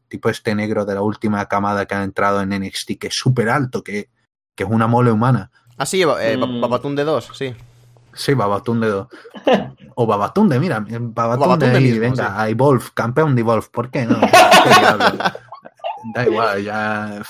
tipo 0.08 0.28
este 0.28 0.54
negro 0.54 0.84
de 0.84 0.94
la 0.94 1.02
última 1.02 1.44
camada 1.46 1.86
que 1.86 1.94
ha 1.94 2.02
entrado 2.02 2.40
en 2.40 2.50
NXT, 2.50 2.98
que 2.98 3.06
es 3.08 3.14
súper 3.14 3.48
alto, 3.48 3.82
que, 3.82 4.08
que 4.54 4.64
es 4.64 4.70
una 4.70 4.86
mole 4.86 5.10
humana? 5.10 5.50
Ah, 5.76 5.86
sí, 5.86 6.02
eh, 6.02 6.36
Mm. 6.36 6.60
Babatunde 6.60 7.04
2, 7.04 7.30
sí. 7.34 7.54
Sí, 8.14 8.34
Babatunde 8.34 8.88
2. 8.88 9.08
O 9.98 10.06
Babatunde, 10.06 10.60
mira, 10.60 10.80
Babatunde, 10.80 11.14
Babatunde 11.14 11.78
ahí, 11.78 11.84
mismo, 11.84 12.00
venga, 12.00 12.26
sí. 12.26 12.32
a 12.36 12.48
Evolve, 12.50 12.84
campeón 12.92 13.34
de 13.34 13.40
Evolve, 13.40 13.66
¿por 13.72 13.90
qué 13.90 14.04
no? 14.04 14.18
Da 16.14 16.24
igual, 16.24 16.62
ya. 16.62 17.22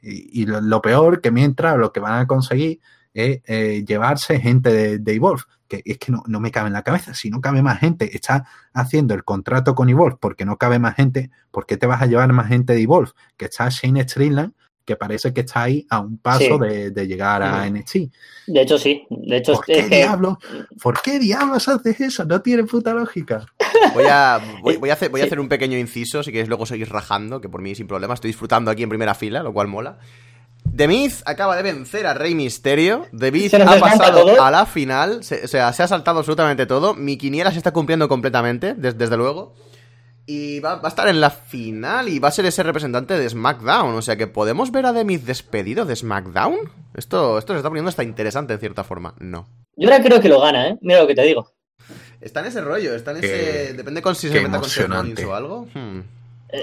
Y, 0.00 0.42
y 0.42 0.46
lo, 0.46 0.60
lo 0.60 0.80
peor 0.80 1.20
que 1.20 1.30
mientras 1.30 1.76
lo 1.76 1.92
que 1.92 2.00
van 2.00 2.20
a 2.20 2.26
conseguir 2.26 2.80
es 3.12 3.40
eh, 3.46 3.84
llevarse 3.86 4.40
gente 4.40 4.72
de, 4.72 4.98
de 4.98 5.14
Evolve, 5.14 5.42
que 5.82 5.90
es 5.92 5.98
que 5.98 6.12
no, 6.12 6.22
no 6.26 6.40
me 6.40 6.50
cabe 6.50 6.68
en 6.68 6.72
la 6.74 6.82
cabeza. 6.82 7.14
Si 7.14 7.30
no 7.30 7.40
cabe 7.40 7.62
más 7.62 7.80
gente, 7.80 8.16
está 8.16 8.46
haciendo 8.72 9.14
el 9.14 9.24
contrato 9.24 9.74
con 9.74 9.88
Evolve 9.88 10.16
porque 10.20 10.44
no 10.44 10.56
cabe 10.56 10.78
más 10.78 10.94
gente, 10.96 11.30
¿por 11.50 11.66
qué 11.66 11.76
te 11.76 11.86
vas 11.86 12.02
a 12.02 12.06
llevar 12.06 12.32
más 12.32 12.48
gente 12.48 12.72
de 12.74 12.82
Evolve? 12.82 13.10
Que 13.36 13.46
está 13.46 13.68
Shane 13.70 14.02
Strickland, 14.08 14.52
que 14.84 14.96
parece 14.96 15.32
que 15.32 15.40
está 15.40 15.62
ahí 15.62 15.86
a 15.88 16.00
un 16.00 16.18
paso 16.18 16.40
Sí. 16.40 16.58
de, 16.60 16.90
de 16.90 17.06
llegar 17.06 17.42
a 17.42 17.64
Mm. 17.64 17.74
NXT. 17.76 17.96
De 18.48 18.60
hecho, 18.60 18.76
sí. 18.78 19.06
De 19.08 19.38
hecho, 19.38 19.54
¿Por 19.54 19.64
es 19.70 19.82
qué 19.84 19.88
que. 19.88 19.96
diablos? 19.96 20.36
¿Por 20.82 21.00
qué 21.00 21.18
diablos 21.18 21.68
haces 21.68 22.00
eso? 22.02 22.24
No 22.26 22.42
tiene 22.42 22.64
puta 22.64 22.92
lógica. 22.92 23.46
Voy 23.94 24.04
a, 24.10 24.40
voy, 24.62 24.76
voy 24.78 24.90
a, 24.90 24.92
hacer, 24.92 25.08
voy 25.10 25.22
a 25.22 25.24
hacer 25.24 25.40
un 25.40 25.48
pequeño 25.48 25.78
inciso, 25.78 26.22
si 26.22 26.30
queréis 26.32 26.48
luego 26.48 26.66
seguir 26.66 26.90
rajando, 26.90 27.40
que 27.40 27.48
por 27.48 27.62
mí 27.62 27.74
sin 27.74 27.86
problema, 27.86 28.12
estoy 28.12 28.28
disfrutando 28.28 28.70
aquí 28.70 28.82
en 28.82 28.90
primera 28.90 29.14
fila, 29.14 29.42
lo 29.42 29.54
cual 29.54 29.68
mola. 29.68 29.98
The 30.74 30.88
Miz 30.88 31.22
acaba 31.26 31.56
de 31.56 31.62
vencer 31.62 32.06
a 32.06 32.14
Rey 32.14 32.34
Misterio. 32.34 33.06
The 33.16 33.30
Miz 33.30 33.52
ha 33.54 33.78
pasado 33.78 34.22
todo. 34.24 34.42
a 34.42 34.50
la 34.50 34.66
final. 34.66 35.22
se- 35.22 35.44
o 35.44 35.48
sea, 35.48 35.72
se 35.72 35.82
ha 35.82 35.88
saltado 35.88 36.18
absolutamente 36.18 36.66
todo. 36.66 36.94
Mi 36.94 37.16
quiniela 37.16 37.50
se 37.52 37.58
está 37.58 37.72
cumpliendo 37.72 38.08
completamente, 38.08 38.74
des- 38.74 38.96
desde 38.98 39.16
luego. 39.16 39.54
Y 40.26 40.60
va, 40.60 40.76
va 40.76 40.86
a 40.86 40.88
estar 40.88 41.06
en 41.08 41.20
la 41.20 41.28
final 41.30 42.08
y 42.08 42.18
va 42.18 42.28
a 42.28 42.32
ser 42.32 42.46
ese 42.46 42.62
representante 42.62 43.16
de 43.18 43.28
SmackDown. 43.28 43.94
O 43.94 44.02
sea 44.02 44.16
que 44.16 44.26
podemos 44.26 44.72
ver 44.72 44.86
a 44.86 44.94
The 44.94 45.04
Miz 45.04 45.26
despedido 45.26 45.84
de 45.84 45.94
SmackDown. 45.96 46.56
Esto, 46.94 47.38
esto 47.38 47.52
se 47.52 47.58
está 47.58 47.68
poniendo 47.68 47.90
hasta 47.90 48.02
interesante 48.04 48.54
en 48.54 48.58
cierta 48.60 48.84
forma. 48.84 49.14
No. 49.18 49.46
Yo 49.76 49.90
ahora 49.90 50.02
creo 50.02 50.20
que 50.20 50.28
lo 50.28 50.40
gana, 50.40 50.68
¿eh? 50.68 50.78
Mira 50.80 51.00
lo 51.00 51.06
que 51.06 51.14
te 51.14 51.22
digo. 51.22 51.52
Está 52.20 52.40
en 52.40 52.46
ese 52.46 52.62
rollo, 52.62 52.94
está 52.94 53.10
en 53.10 53.20
Qué- 53.20 53.64
ese. 53.66 53.74
Depende 53.74 54.00
con 54.00 54.14
si 54.14 54.28
se 54.30 54.40
meta 54.40 54.58
con 54.60 54.70
Seth 54.70 55.24
o 55.26 55.34
algo. 55.34 55.68
Hmm. 55.74 56.00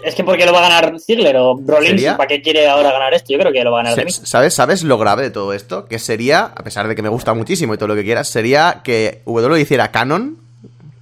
Es 0.04 0.16
que 0.16 0.24
porque 0.24 0.46
lo 0.46 0.54
va 0.54 0.60
a 0.66 0.70
ganar 0.70 1.00
Ziggler 1.00 1.36
o 1.38 1.60
Rollins, 1.66 1.90
¿Sería? 1.92 2.18
¿para 2.18 2.28
qué 2.28 2.42
quiere 2.42 2.68
ahora 2.70 2.92
ganar 2.92 3.14
esto? 3.14 3.34
Yo 3.34 3.40
creo 3.40 3.52
que 3.52 3.64
lo 3.64 3.72
va 3.72 3.82
a 3.82 3.84
ganar 3.84 3.98
de 3.98 4.06
mí. 4.06 4.12
¿Sabes, 4.12 4.54
¿Sabes 4.54 4.84
lo 4.84 4.98
grave 4.98 5.24
de 5.24 5.32
todo 5.32 5.54
esto? 5.54 5.86
Que 5.86 6.00
sería, 6.00 6.46
a 6.56 6.64
pesar 6.64 6.88
de 6.88 6.96
que 6.96 7.02
me 7.02 7.10
gusta 7.10 7.34
muchísimo 7.34 7.74
y 7.74 7.78
todo 7.78 7.88
lo 7.90 7.96
que 7.96 8.04
quieras, 8.04 8.28
sería 8.30 8.82
que 8.84 9.22
W 9.26 9.60
hiciera 9.60 9.92
canon 9.92 10.38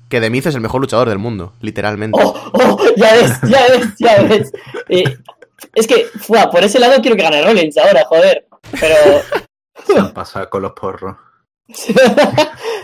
que 0.10 0.20
The 0.20 0.30
Miz 0.32 0.48
es 0.48 0.56
el 0.56 0.62
mejor 0.62 0.82
luchador 0.82 1.08
del 1.08 1.20
mundo, 1.20 1.54
literalmente. 1.62 2.20
¡Oh, 2.20 2.34
oh! 2.54 2.80
Ya 2.98 3.14
ves, 3.14 3.32
ya 3.48 3.68
ves, 3.68 3.88
ya 4.00 4.22
ves. 4.24 4.52
Eh, 4.90 5.18
es 5.76 5.86
que, 5.86 6.06
fua, 6.20 6.50
por 6.50 6.64
ese 6.64 6.80
lado 6.80 7.00
quiero 7.02 7.16
que 7.16 7.22
gane 7.24 7.44
Rollins 7.44 7.78
ahora, 7.78 8.04
joder. 8.06 8.48
Pero. 8.80 8.96
Se 9.86 10.00
han 10.00 10.12
pasado 10.14 10.50
con 10.50 10.64
los 10.64 10.72
porros. 10.72 11.16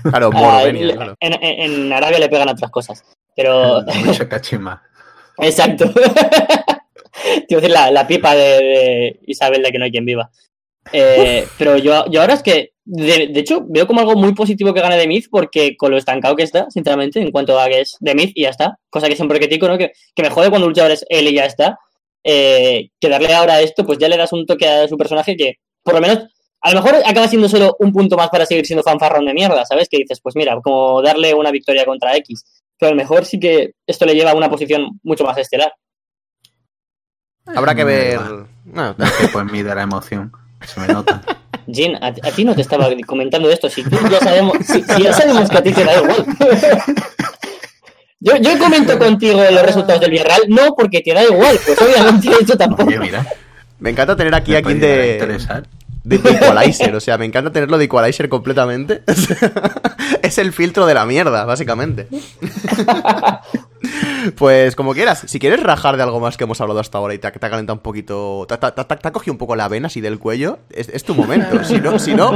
Claro, 0.03 0.29
Ah, 0.33 0.39
Morovenia, 0.39 0.89
en, 0.89 0.95
claro. 0.95 1.15
en- 1.19 1.43
en 1.61 1.93
Arabia 1.93 2.19
le 2.19 2.29
pegan 2.29 2.49
otras 2.49 2.69
cosas. 2.69 3.03
Pero. 3.35 3.81
Mucha 4.05 4.29
cachima. 4.29 4.83
Exacto. 5.39 5.85
Decir 7.49 7.69
la, 7.69 7.91
la 7.91 8.07
pipa 8.07 8.35
de, 8.35 8.41
de 8.41 9.19
Isabel 9.27 9.63
de 9.63 9.71
que 9.71 9.79
no 9.79 9.85
hay 9.85 9.91
quien 9.91 10.05
viva. 10.05 10.29
Eh, 10.91 11.47
pero 11.57 11.77
yo, 11.77 12.05
yo 12.09 12.21
ahora 12.21 12.33
es 12.33 12.43
que, 12.43 12.73
de, 12.83 13.27
de 13.27 13.39
hecho, 13.39 13.65
veo 13.67 13.87
como 13.87 14.01
algo 14.01 14.15
muy 14.15 14.33
positivo 14.33 14.73
que 14.73 14.81
gane 14.81 14.97
de 14.97 15.07
Myth 15.07 15.27
porque 15.31 15.75
con 15.75 15.91
lo 15.91 15.97
estancado 15.97 16.35
que 16.35 16.43
está, 16.43 16.69
sinceramente, 16.69 17.19
en 17.19 17.31
cuanto 17.31 17.59
a 17.59 17.67
que 17.67 17.81
es 17.81 17.97
y 18.01 18.41
ya 18.43 18.49
está. 18.49 18.77
Cosa 18.89 19.07
que 19.07 19.15
siempre 19.15 19.39
critico, 19.39 19.67
¿no? 19.67 19.77
Que, 19.77 19.91
que 20.13 20.23
me 20.23 20.29
jode 20.29 20.49
cuando 20.49 20.67
un 20.67 20.71
luchador 20.71 20.91
es 20.91 21.05
él 21.09 21.27
y 21.27 21.33
ya 21.33 21.45
está. 21.45 21.79
Eh, 22.23 22.89
que 22.99 23.09
darle 23.09 23.33
ahora 23.33 23.61
esto, 23.61 23.85
pues 23.85 23.99
ya 23.99 24.07
le 24.07 24.17
das 24.17 24.33
un 24.33 24.45
toque 24.45 24.67
a 24.67 24.87
su 24.87 24.97
personaje 24.97 25.35
que, 25.35 25.55
por 25.83 25.93
lo 25.93 26.01
menos, 26.01 26.25
a 26.61 26.73
lo 26.73 26.81
mejor 26.81 27.01
acaba 27.05 27.27
siendo 27.27 27.47
solo 27.47 27.75
un 27.79 27.91
punto 27.91 28.17
más 28.17 28.29
para 28.29 28.45
seguir 28.45 28.65
siendo 28.65 28.81
fanfarrón 28.81 29.25
de 29.25 29.33
mierda, 29.35 29.65
¿sabes? 29.65 29.87
Que 29.87 29.97
dices, 29.97 30.19
pues 30.21 30.35
mira, 30.35 30.59
como 30.63 31.01
darle 31.03 31.33
una 31.33 31.51
victoria 31.51 31.85
contra 31.85 32.15
X. 32.17 32.43
Pero 32.77 32.89
a 32.89 32.91
lo 32.91 32.97
mejor 32.97 33.25
sí 33.25 33.39
que 33.39 33.71
esto 33.87 34.05
le 34.05 34.13
lleva 34.13 34.31
a 34.31 34.35
una 34.35 34.49
posición 34.49 34.99
mucho 35.03 35.23
más 35.23 35.37
estelar. 35.37 35.73
Habrá 37.45 37.75
que 37.75 37.83
da 37.83 37.87
ver. 37.87 38.19
No 38.65 38.95
es 38.97 39.11
que 39.13 39.27
pues 39.29 39.45
mide 39.51 39.73
la 39.73 39.83
emoción. 39.83 40.31
Se 40.65 40.79
me 40.79 40.87
nota. 40.87 41.21
Jin, 41.71 41.95
a, 41.95 42.07
a 42.07 42.31
ti 42.31 42.43
no 42.43 42.55
te 42.55 42.61
estaba 42.61 42.89
comentando 43.05 43.49
esto. 43.49 43.69
Si 43.69 43.83
tú 43.83 43.97
ya 44.09 44.19
sabemos, 44.19 44.57
si, 44.65 44.83
si 44.83 45.03
ya 45.03 45.13
sabemos 45.13 45.49
que 45.49 45.57
a 45.57 45.63
ti 45.63 45.71
te 45.71 45.83
da 45.83 45.95
igual. 45.95 46.25
Yo, 48.25 48.37
yo 48.37 48.57
comento 48.57 48.97
contigo 48.97 49.43
los 49.51 49.61
resultados 49.61 50.01
del 50.01 50.09
Villarreal, 50.09 50.43
no 50.47 50.73
porque 50.75 51.01
te 51.01 51.13
da 51.13 51.23
igual, 51.23 51.59
pues 51.63 51.79
obviamente 51.79 52.29
eso 52.41 52.57
tampoco. 52.57 52.89
Oye, 52.89 52.97
mira. 52.97 53.23
me 53.77 53.91
encanta 53.91 54.15
tener 54.15 54.33
aquí 54.33 54.55
a 54.55 54.63
quien 54.63 54.79
de, 54.79 55.13
interesar. 55.13 55.67
De, 56.05 56.15
Equalizer. 56.15 56.95
O 56.95 56.99
sea, 56.99 57.17
me 57.17 57.25
encanta 57.25 57.51
tenerlo 57.51 57.77
de 57.77 57.85
Equalizer 57.85 58.29
completamente. 58.29 59.03
es 60.21 60.37
el 60.37 60.53
filtro 60.53 60.85
de 60.85 60.93
la 60.93 61.05
mierda, 61.05 61.45
básicamente. 61.45 62.07
Pues 64.35 64.75
como 64.75 64.93
quieras, 64.93 65.23
si 65.27 65.37
quieres 65.39 65.61
rajar 65.61 65.95
de 65.97 66.01
algo 66.03 66.19
más 66.19 66.37
que 66.37 66.43
hemos 66.45 66.59
hablado 66.59 66.79
hasta 66.79 66.97
ahora 66.97 67.13
y 67.13 67.19
te, 67.19 67.29
te 67.31 67.45
ha 67.45 67.49
calentado 67.49 67.75
un 67.75 67.83
poquito, 67.83 68.47
te, 68.49 68.57
te- 68.57 69.07
ha 69.07 69.11
cogido 69.11 69.33
un 69.33 69.37
poco 69.37 69.55
la 69.55 69.67
vena 69.67 69.87
así 69.87 70.01
del 70.01 70.17
cuello, 70.17 70.57
es, 70.71 70.89
es 70.89 71.03
tu 71.03 71.13
momento. 71.13 71.63
Si 71.63 71.79
no, 71.79 71.99
si 71.99 72.15
no 72.15 72.31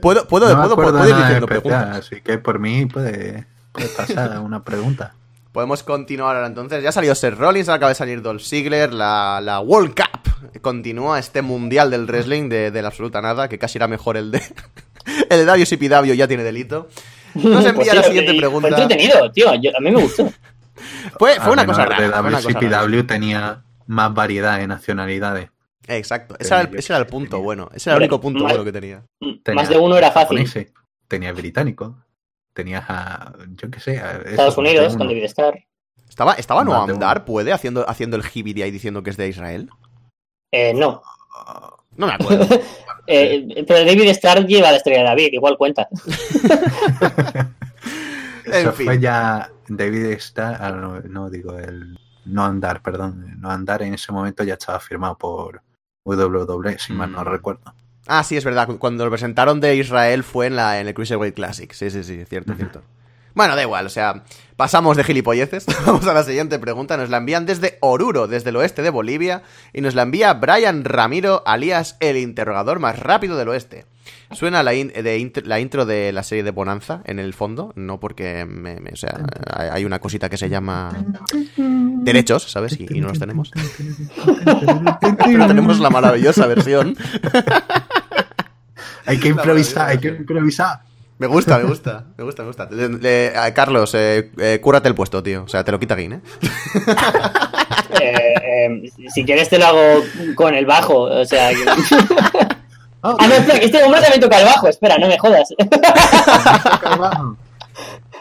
puedo, 0.00 0.26
puedo, 0.28 0.48
No 0.54 0.62
puedo, 0.62 0.76
puedo 0.76 1.08
ir 1.08 1.16
diciendo 1.16 1.46
preguntas. 1.46 1.98
así 1.98 2.20
que 2.20 2.38
por 2.38 2.60
mí 2.60 2.86
puede, 2.86 3.46
puede 3.72 3.88
pasar 3.88 4.38
una 4.38 4.62
pregunta. 4.62 5.14
Podemos 5.50 5.82
continuar 5.82 6.36
ahora 6.36 6.46
entonces. 6.46 6.82
Ya 6.82 6.90
ha 6.90 6.92
salido 6.92 7.14
Seth 7.16 7.34
Rollins, 7.36 7.68
acaba 7.68 7.88
de 7.88 7.96
salir 7.96 8.22
Dolph 8.22 8.42
Ziggler, 8.42 8.92
la, 8.94 9.40
la 9.42 9.60
World 9.60 9.94
Cup. 9.94 10.11
Continúa 10.60 11.18
este 11.18 11.42
mundial 11.42 11.90
del 11.90 12.06
wrestling 12.06 12.48
de, 12.48 12.70
de 12.70 12.82
la 12.82 12.88
absoluta 12.88 13.20
nada, 13.20 13.48
que 13.48 13.58
casi 13.58 13.78
era 13.78 13.88
mejor 13.88 14.16
el 14.16 14.30
de. 14.30 14.42
el 15.30 15.38
de 15.38 15.44
WCPW 15.46 16.12
ya 16.14 16.28
tiene 16.28 16.42
delito. 16.42 16.88
Nos 17.34 17.64
envía 17.64 17.72
Pues 17.74 17.94
la 17.94 18.02
siguiente 18.02 18.34
pregunta. 18.34 18.68
Fue 18.68 18.82
entretenido, 18.82 19.30
tío. 19.32 19.54
yo- 19.54 19.70
a 19.76 19.80
mí 19.80 19.90
me 19.90 20.00
gustó. 20.02 20.30
Fue, 21.18 21.38
fue 21.38 21.52
una 21.52 21.66
cosa 21.66 21.84
rara. 21.84 22.08
rara. 22.08 22.30
WCPW 22.40 23.02
tenía 23.06 23.62
más 23.86 24.12
variedad 24.14 24.58
de 24.58 24.66
nacionalidades. 24.66 25.50
Exacto, 25.86 26.34
ese 26.38 26.54
era, 26.54 26.62
el, 26.62 26.76
ese 26.78 26.92
era 26.92 26.98
el 27.00 27.06
punto 27.06 27.40
bueno. 27.40 27.68
Ese 27.74 27.90
era 27.90 27.96
el 27.96 28.02
único 28.02 28.20
punto 28.20 28.40
mal- 28.44 28.52
bueno 28.52 28.64
que 28.64 28.72
tenía. 28.72 29.04
Tenía 29.42 29.54
Más 29.62 29.68
de 29.68 29.76
uno 29.78 29.96
era 29.96 30.10
fácil. 30.10 30.48
Tenías 31.08 31.36
británico. 31.36 31.98
Tenías 32.54 32.84
a. 32.88 33.32
Yo 33.56 33.70
qué 33.70 33.80
sé. 33.80 33.98
a 34.00 34.18
Estados 34.24 34.56
Unidos, 34.56 34.96
con 34.96 35.08
David 35.08 35.24
Starr. 35.24 35.58
¿Estaba, 36.08 36.34
estaba 36.34 36.64
Más 36.64 36.86
Noam. 36.86 36.98
Dar, 36.98 37.24
puede, 37.24 37.52
haciendo, 37.52 37.88
haciendo 37.88 38.16
el 38.16 38.22
hibidi 38.32 38.62
ahí 38.62 38.70
diciendo 38.70 39.02
que 39.02 39.10
es 39.10 39.16
de 39.16 39.28
Israel? 39.28 39.68
Eh, 40.52 40.72
no. 40.74 41.02
No 41.96 42.06
me 42.06 42.12
acuerdo. 42.14 42.46
Eh, 43.08 43.64
pero 43.66 43.80
David 43.84 44.06
Starr 44.10 44.46
lleva 44.46 44.70
la 44.70 44.76
estrella 44.76 45.00
de 45.00 45.06
David, 45.06 45.30
igual 45.32 45.56
cuenta. 45.58 45.88
En 48.44 48.52
Eso 48.52 48.72
fin. 48.72 48.86
fue 48.86 49.00
ya 49.00 49.50
David 49.68 50.04
está, 50.06 50.56
ah, 50.64 50.70
no, 50.72 51.00
no 51.00 51.30
digo 51.30 51.58
el 51.58 51.98
no 52.24 52.44
andar, 52.44 52.80
perdón, 52.82 53.40
no 53.40 53.50
andar 53.50 53.82
en 53.82 53.94
ese 53.94 54.12
momento 54.12 54.44
ya 54.44 54.54
estaba 54.54 54.78
firmado 54.80 55.16
por 55.18 55.62
WWE, 56.04 56.78
si 56.78 56.92
mal 56.92 57.10
no 57.12 57.22
Mm. 57.22 57.24
recuerdo. 57.26 57.74
Ah, 58.06 58.22
sí, 58.24 58.36
es 58.36 58.44
verdad. 58.44 58.66
cu- 58.66 58.78
Cuando 58.78 59.04
lo 59.04 59.10
presentaron 59.10 59.60
de 59.60 59.76
Israel 59.76 60.22
fue 60.24 60.46
en, 60.46 60.56
la, 60.56 60.80
en 60.80 60.88
el 60.88 60.94
Cruiserweight 60.94 61.34
Classic. 61.34 61.72
Sí, 61.72 61.88
sí, 61.90 62.02
sí, 62.02 62.24
cierto, 62.24 62.54
cierto. 62.54 62.82
Bueno, 63.34 63.56
da 63.56 63.62
igual, 63.62 63.86
o 63.86 63.90
sea, 63.90 64.24
pasamos 64.56 64.96
de 64.96 65.04
gilipolleces. 65.04 65.66
Vamos 65.86 66.06
a 66.06 66.12
la 66.14 66.22
siguiente 66.24 66.58
pregunta. 66.58 66.96
Nos 66.96 67.08
la 67.10 67.16
envían 67.18 67.46
desde 67.46 67.78
Oruro, 67.80 68.26
desde 68.28 68.50
el 68.50 68.56
oeste 68.56 68.82
de 68.82 68.90
Bolivia. 68.90 69.42
Y 69.72 69.80
nos 69.80 69.94
la 69.94 70.02
envía 70.02 70.34
Brian 70.34 70.84
Ramiro, 70.84 71.42
alias 71.46 71.96
el 72.00 72.16
interrogador 72.18 72.78
más 72.78 72.98
rápido 72.98 73.36
del 73.36 73.48
oeste. 73.48 73.86
Suena 74.32 74.62
la, 74.62 74.72
in- 74.74 74.88
de 74.88 75.18
int- 75.20 75.44
la 75.44 75.60
intro 75.60 75.84
de 75.84 76.10
la 76.10 76.22
serie 76.22 76.42
de 76.42 76.50
Bonanza 76.52 77.02
en 77.04 77.18
el 77.18 77.34
fondo, 77.34 77.72
no 77.76 78.00
porque, 78.00 78.46
me- 78.46 78.80
me- 78.80 78.90
o 78.92 78.96
sea, 78.96 79.14
hay 79.72 79.84
una 79.84 79.98
cosita 79.98 80.30
que 80.30 80.38
se 80.38 80.48
llama 80.48 80.90
derechos, 81.56 82.50
¿sabes? 82.50 82.78
Y, 82.80 82.86
y 82.90 83.00
no 83.00 83.08
los 83.08 83.18
tenemos. 83.18 83.50
Pero 85.24 85.46
tenemos 85.46 85.78
la 85.80 85.90
maravillosa 85.90 86.46
versión. 86.46 86.96
Hay 89.06 89.18
que 89.20 89.28
improvisar, 89.34 89.88
hay 89.90 89.98
que 89.98 90.08
improvisar. 90.08 90.80
Me 91.22 91.28
gusta, 91.28 91.56
me 91.58 91.64
gusta, 91.64 92.04
me 92.18 92.24
gusta, 92.24 92.42
me 92.42 92.48
gusta. 92.48 92.68
Le- 92.68 92.88
le- 92.88 93.32
a 93.38 93.54
Carlos, 93.54 93.94
eh, 93.94 94.32
eh, 94.38 94.58
cúrate 94.60 94.88
el 94.88 94.94
puesto, 94.96 95.22
tío. 95.22 95.44
O 95.44 95.48
sea, 95.48 95.62
te 95.62 95.70
lo 95.70 95.78
quita 95.78 95.94
Guin, 95.94 96.14
¿eh? 96.14 96.20
Eh, 98.00 98.34
eh, 98.42 98.90
si 99.14 99.24
quieres 99.24 99.48
te 99.48 99.58
lo 99.58 99.66
hago 99.66 100.02
con 100.34 100.52
el 100.54 100.66
bajo, 100.66 101.02
o 101.02 101.24
sea... 101.24 101.50
que- 101.50 101.64
Oh, 103.02 103.16
Ah, 103.20 103.26
no, 103.28 103.34
espera, 103.34 103.60
que 103.60 103.66
este 103.66 103.82
hombre 103.84 104.00
también 104.00 104.20
toca 104.20 104.38
el 104.40 104.46
bajo, 104.46 104.66
espera, 104.68 104.98
no 104.98 105.06
me 105.06 105.16
jodas. 105.18 105.48
toca 105.58 106.92
el 106.92 106.98
bajo. 106.98 107.36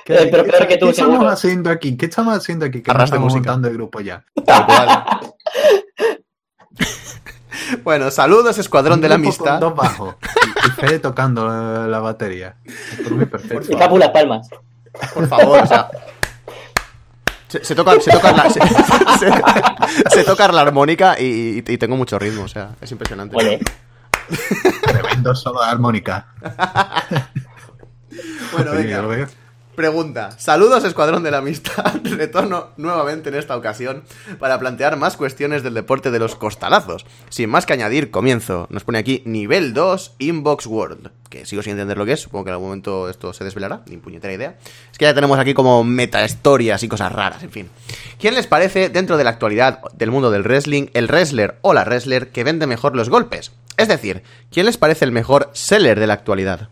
¿Qué, 0.06 0.14
Eh, 0.16 0.28
pero 0.30 0.44
peor 0.46 0.68
que 0.68 0.78
tú, 0.78 0.86
qué 0.88 0.92
estamos 0.92 1.26
haciendo 1.34 1.70
aquí? 1.72 1.98
¿Qué 1.98 2.06
estamos 2.08 2.38
haciendo 2.38 2.66
aquí? 2.66 2.82
Que 2.84 2.92
Arras 2.92 3.10
de 3.10 3.16
estamos 3.16 3.34
música. 3.34 3.52
montando 3.52 3.68
el 3.70 3.74
grupo 3.76 4.00
ya. 4.02 4.24
Tal 4.46 4.66
cual. 4.68 5.04
bueno, 7.84 8.12
saludos, 8.12 8.58
Escuadrón 8.58 9.02
de 9.02 9.10
la 9.10 9.16
grupo 9.18 9.36
con 9.38 9.48
Amistad. 9.50 9.60
Dos 9.60 9.76
bajos. 9.76 10.16
Y, 10.68 10.70
Fede 10.72 11.00
tocando 11.00 11.48
la, 11.48 11.88
la 11.88 12.00
batería. 12.00 12.56
Perfecto. 13.30 13.72
Y 13.72 13.76
Capu 13.76 13.98
las 13.98 14.10
palmas. 14.10 14.48
Por 15.14 15.28
favor, 15.28 15.60
o 15.62 15.66
sea. 15.68 15.90
Se, 17.48 17.64
se 17.66 17.76
toca, 17.76 18.00
se 18.00 18.12
toca 18.12 18.32
la, 18.32 18.50
se, 18.50 18.60
se- 18.62 20.10
se 20.10 20.24
toca 20.24 20.48
la 20.50 20.62
armónica 20.62 21.20
y, 21.20 21.64
y 21.68 21.78
tengo 21.78 21.98
mucho 21.98 22.18
ritmo, 22.18 22.44
o 22.44 22.48
sea, 22.48 22.70
es 22.80 22.92
impresionante. 22.92 23.36
Ole. 23.36 23.60
Tremendo 24.84 25.36
solo 25.36 25.62
de 25.62 25.68
armónica. 25.70 26.28
Bueno, 28.52 28.72
venga. 28.74 29.28
Pregunta. 29.82 30.30
Saludos, 30.38 30.84
Escuadrón 30.84 31.24
de 31.24 31.32
la 31.32 31.40
Amistad. 31.40 31.96
Retorno 32.04 32.68
nuevamente 32.78 33.30
en 33.30 33.36
esta 33.36 33.58
ocasión 33.58 34.04
para 34.38 34.60
plantear 34.60 34.96
más 34.96 35.18
cuestiones 35.18 35.64
del 35.64 35.74
deporte 35.74 36.12
de 36.12 36.20
los 36.20 36.36
costalazos. 36.36 37.08
Sin 37.30 37.50
más 37.50 37.66
que 37.66 37.74
añadir, 37.74 38.12
comienzo. 38.12 38.68
Nos 38.70 38.84
pone 38.84 39.00
aquí 39.00 39.24
nivel 39.26 39.74
2 39.74 40.18
Inbox 40.20 40.68
World. 40.68 41.10
Que 41.32 41.48
sigo 41.48 41.64
sin 41.64 41.72
entender 41.72 41.98
lo 41.98 42.06
que 42.06 42.12
es. 42.12 42.20
Supongo 42.20 42.44
que 42.44 42.50
en 42.52 42.54
algún 42.54 42.68
momento 42.68 43.10
esto 43.10 43.34
se 43.34 43.44
desvelará. 43.44 43.82
Ni 43.88 43.98
puñetera 43.98 44.32
idea. 44.32 44.56
Es 44.92 45.00
que 45.00 45.06
ya 45.06 45.16
tenemos 45.16 45.40
aquí 45.40 45.56
como 45.56 45.84
meta 45.84 46.24
historias 46.24 46.84
y 46.84 46.88
cosas 46.88 47.12
raras, 47.12 47.42
en 47.42 47.50
fin. 47.50 47.70
¿Quién 48.20 48.36
les 48.36 48.46
parece, 48.46 48.90
dentro 48.90 49.18
de 49.18 49.24
la 49.24 49.32
actualidad 49.32 49.82
del 49.94 50.12
mundo 50.12 50.30
del 50.30 50.44
wrestling, 50.44 50.90
el 50.94 51.08
wrestler 51.08 51.58
o 51.64 51.74
la 51.74 51.86
wrestler 51.86 52.30
que 52.30 52.44
vende 52.44 52.68
mejor 52.68 52.96
los 52.96 53.10
golpes? 53.10 53.52
Es 53.78 53.88
decir, 53.88 54.22
¿quién 54.52 54.68
les 54.68 54.78
parece 54.78 55.06
el 55.06 55.12
mejor 55.12 55.50
seller 55.54 56.00
de 56.00 56.06
la 56.06 56.14
actualidad? 56.14 56.70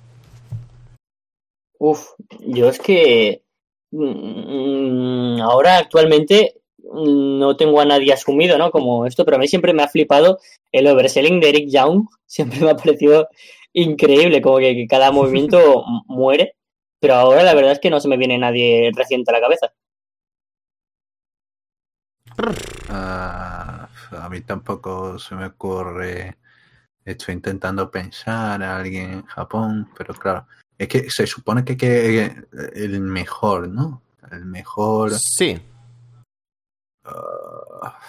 Uf, 1.79 2.09
yo 2.41 2.67
es 2.69 2.77
que 2.77 3.43
mm, 3.91 5.39
ahora 5.41 5.77
actualmente 5.77 6.61
mm, 6.77 7.39
no 7.39 7.55
tengo 7.55 7.79
a 7.79 7.85
nadie 7.85 8.13
asumido, 8.13 8.57
¿no? 8.57 8.69
Como 8.69 9.05
esto, 9.05 9.23
pero 9.25 9.37
a 9.37 9.39
mí 9.39 9.47
siempre 9.47 9.73
me 9.73 9.83
ha 9.83 9.87
flipado 9.87 10.39
el 10.73 10.87
overselling 10.87 11.39
de 11.39 11.49
Eric 11.49 11.69
Young. 11.69 12.05
Siempre 12.25 12.59
me 12.59 12.69
ha 12.69 12.75
parecido 12.75 13.27
increíble, 13.73 14.41
como 14.41 14.59
que, 14.59 14.75
que 14.75 14.87
cada 14.87 15.11
movimiento 15.11 15.83
muere. 16.07 16.55
Pero 16.99 17.15
ahora 17.15 17.43
la 17.43 17.55
verdad 17.55 17.71
es 17.71 17.79
que 17.79 17.89
no 17.89 17.99
se 17.99 18.09
me 18.09 18.17
viene 18.17 18.37
nadie 18.37 18.91
reciente 18.93 19.31
a 19.31 19.35
la 19.35 19.41
cabeza. 19.41 19.73
Ah, 22.89 23.89
a 24.11 24.29
mí 24.29 24.41
tampoco 24.41 25.17
se 25.17 25.35
me 25.35 25.45
ocurre. 25.45 26.37
Estoy 27.05 27.35
intentando 27.35 27.89
pensar 27.89 28.61
a 28.61 28.77
alguien 28.77 29.13
en 29.13 29.25
Japón, 29.25 29.89
pero 29.97 30.13
claro, 30.13 30.45
es 30.79 30.87
que 30.87 31.09
se 31.11 31.27
supone 31.27 31.63
que, 31.63 31.77
que 31.77 32.35
el 32.73 32.99
mejor, 33.01 33.67
¿no? 33.67 34.01
El 34.31 34.45
mejor. 34.45 35.11
Sí. 35.13 35.59
ah, 37.05 37.99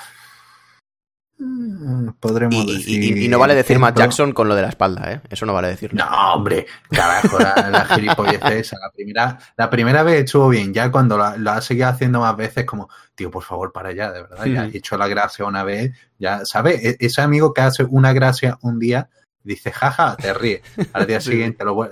podremos 2.20 2.64
Y, 2.66 2.76
decir. 2.76 3.16
y- 3.18 3.24
y 3.24 3.28
no 3.28 3.38
vale 3.38 3.54
decir 3.54 3.78
Matt. 3.78 3.96
Jackson 3.98 4.32
con 4.32 4.46
lo 4.48 4.54
de 4.54 4.62
la 4.62 4.68
espalda, 4.68 5.10
¿eh? 5.12 5.20
Eso 5.30 5.46
no 5.46 5.54
vale 5.54 5.68
decirlo. 5.68 6.04
No, 6.04 6.34
hombre, 6.34 6.66
carajo, 6.90 7.38
la, 7.38 7.70
la 7.70 7.84
gilipollez. 7.86 8.72
La 8.72 8.90
primera, 8.94 9.38
la 9.56 9.70
primera 9.70 10.02
vez 10.02 10.24
estuvo 10.24 10.48
bien, 10.50 10.74
ya 10.74 10.90
cuando 10.92 11.16
la, 11.16 11.36
la 11.38 11.56
ha 11.56 11.62
seguido 11.62 11.88
haciendo 11.88 12.20
más 12.20 12.36
veces, 12.36 12.66
como, 12.66 12.90
tío, 13.14 13.30
por 13.30 13.42
favor, 13.42 13.72
para 13.72 13.88
allá, 13.88 14.12
de 14.12 14.22
verdad, 14.22 14.44
ya 14.44 14.66
he 14.66 14.76
hecho 14.76 14.98
la 14.98 15.08
gracia 15.08 15.46
una 15.46 15.64
vez, 15.64 15.92
ya, 16.18 16.42
¿sabes? 16.44 16.84
E- 16.84 16.96
Ese 17.00 17.22
amigo 17.22 17.54
que 17.54 17.62
hace 17.62 17.84
una 17.84 18.12
gracia 18.12 18.58
un 18.60 18.78
día, 18.78 19.08
dice, 19.42 19.72
jaja, 19.72 20.16
te 20.16 20.34
ríes. 20.34 20.60
Al 20.92 21.06
día 21.06 21.20
siguiente, 21.56 21.64
lo, 21.64 21.88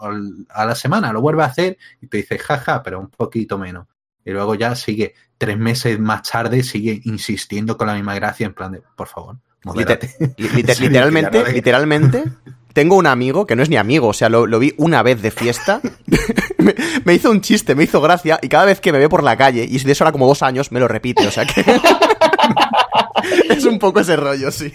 a 0.00 0.64
la 0.64 0.74
semana, 0.74 1.12
lo 1.12 1.20
vuelve 1.20 1.42
a 1.42 1.46
hacer 1.46 1.76
y 2.00 2.06
te 2.06 2.18
dice, 2.18 2.38
jaja, 2.38 2.82
pero 2.82 3.00
un 3.00 3.08
poquito 3.10 3.58
menos. 3.58 3.86
Y 4.24 4.30
luego 4.30 4.54
ya 4.54 4.74
sigue, 4.74 5.14
tres 5.38 5.56
meses 5.58 5.98
más 5.98 6.22
tarde, 6.22 6.62
sigue 6.62 7.00
insistiendo 7.04 7.76
con 7.76 7.86
la 7.86 7.94
misma 7.94 8.14
gracia, 8.14 8.46
en 8.46 8.54
plan 8.54 8.72
de, 8.72 8.82
por 8.96 9.08
favor, 9.08 9.36
liter- 9.74 10.08
literalmente, 10.80 11.52
literalmente, 11.52 12.24
tengo 12.72 12.96
un 12.96 13.06
amigo 13.06 13.46
que 13.46 13.56
no 13.56 13.62
es 13.62 13.70
ni 13.70 13.76
amigo, 13.76 14.08
o 14.08 14.12
sea, 14.12 14.28
lo, 14.28 14.46
lo 14.46 14.58
vi 14.58 14.74
una 14.76 15.02
vez 15.02 15.22
de 15.22 15.30
fiesta, 15.30 15.80
me, 16.58 16.74
me 17.04 17.14
hizo 17.14 17.30
un 17.30 17.40
chiste, 17.40 17.74
me 17.74 17.84
hizo 17.84 18.00
gracia, 18.00 18.38
y 18.42 18.48
cada 18.48 18.66
vez 18.66 18.80
que 18.80 18.92
me 18.92 18.98
ve 18.98 19.08
por 19.08 19.22
la 19.22 19.36
calle, 19.36 19.64
y 19.64 19.78
de 19.78 19.92
eso 19.92 20.04
ahora 20.04 20.12
como 20.12 20.26
dos 20.26 20.42
años, 20.42 20.70
me 20.72 20.80
lo 20.80 20.88
repite, 20.88 21.26
o 21.26 21.30
sea 21.30 21.46
que... 21.46 21.64
es 23.48 23.64
un 23.64 23.78
poco 23.78 24.00
ese 24.00 24.16
rollo, 24.16 24.50
sí. 24.50 24.72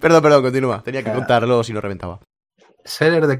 Perdón, 0.00 0.22
perdón, 0.22 0.42
continúa. 0.42 0.82
Tenía 0.82 1.02
que 1.02 1.12
contarlo 1.12 1.62
si 1.64 1.72
no 1.72 1.80
reventaba. 1.80 2.20
Seller 2.84 3.26
de 3.26 3.38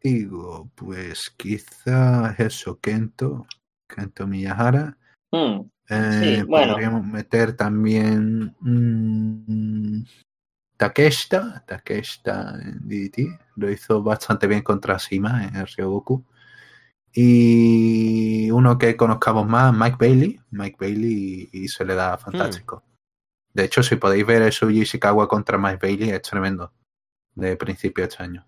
castigo, 0.00 0.70
pues 0.74 1.30
quizá 1.36 2.34
eso, 2.38 2.78
Kento, 2.80 3.46
Kento 3.88 4.26
Miyahara. 4.26 4.96
Hmm, 5.30 5.60
Eh, 5.88 6.36
Sí, 6.38 6.42
bueno. 6.44 6.74
Podríamos 6.74 7.04
meter 7.04 7.56
también 7.56 8.54
mm, 8.60 10.04
Takeshita, 10.76 11.64
Takeshita 11.66 12.54
en 12.62 12.88
DDT, 12.88 13.38
lo 13.56 13.70
hizo 13.70 14.02
bastante 14.02 14.46
bien 14.46 14.62
contra 14.62 14.98
Sima 14.98 15.44
en 15.46 15.56
el 15.56 15.66
Ryogoku. 15.66 16.24
Y 17.12 18.50
uno 18.52 18.78
que 18.78 18.96
conozcamos 18.96 19.48
más, 19.48 19.74
Mike 19.76 19.96
Bailey, 19.98 20.40
Mike 20.52 20.76
Bailey 20.78 21.50
y, 21.52 21.64
y 21.64 21.68
se 21.68 21.84
le 21.84 21.96
da 21.96 22.16
fantástico. 22.16 22.84
De 23.52 23.64
hecho, 23.64 23.82
si 23.82 23.96
podéis 23.96 24.24
ver 24.24 24.42
el 24.42 24.52
Suji 24.52 24.82
Ishikawa 24.82 25.26
contra 25.26 25.58
Mike 25.58 25.80
Bailey, 25.82 26.10
es 26.10 26.22
tremendo, 26.22 26.72
de 27.34 27.56
principio 27.56 28.04
de 28.04 28.08
este 28.10 28.22
año. 28.22 28.46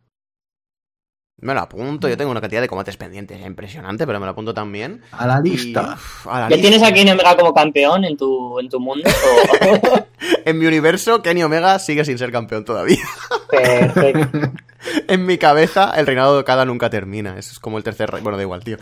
Me 1.39 1.55
lo 1.55 1.61
apunto, 1.61 2.09
yo 2.09 2.17
tengo 2.17 2.31
una 2.31 2.41
cantidad 2.41 2.61
de 2.61 2.69
combates 2.69 2.97
pendientes 2.97 3.45
impresionante, 3.45 4.07
pero 4.07 4.21
me 4.21 4.27
lo 4.27 4.31
apunto 4.33 4.55
también. 4.55 5.03
A 5.11 5.27
la 5.27 5.41
Y, 5.45 5.51
lista. 5.51 5.95
uf, 5.95 6.29
a 6.29 6.41
la 6.41 6.49
¿Ya 6.51 6.57
lista. 6.57 6.69
tienes 6.71 6.89
a 6.89 6.93
Kenny 6.95 7.11
Omega 7.11 7.37
como 7.37 7.53
campeón 7.53 8.05
en 8.05 8.17
tu, 8.17 8.61
en 8.61 8.69
tu 8.69 8.79
mundo? 8.79 9.09
O- 9.11 10.07
En 10.45 10.59
mi 10.59 10.67
universo, 10.67 11.21
Kenny 11.21 11.43
Omega 11.43 11.79
sigue 11.81 12.05
sin 12.05 12.17
ser 12.19 12.31
campeón 12.31 12.65
todavía. 12.65 13.05
Perfecto. 13.51 14.39
En 15.07 15.27
mi 15.27 15.39
cabeza, 15.39 15.93
el 15.97 16.07
reinado 16.09 16.35
de 16.35 16.41
Okada 16.41 16.65
nunca 16.65 16.91
termina. 16.91 17.39
Eso 17.39 17.53
es 17.53 17.61
como 17.61 17.79
el 17.79 17.85
tercer 17.85 18.11
rey. 18.11 18.21
Bueno, 18.21 18.37
da 18.37 18.43
igual, 18.43 18.65
tío. 18.65 18.79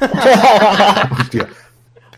Hostia, 1.20 1.46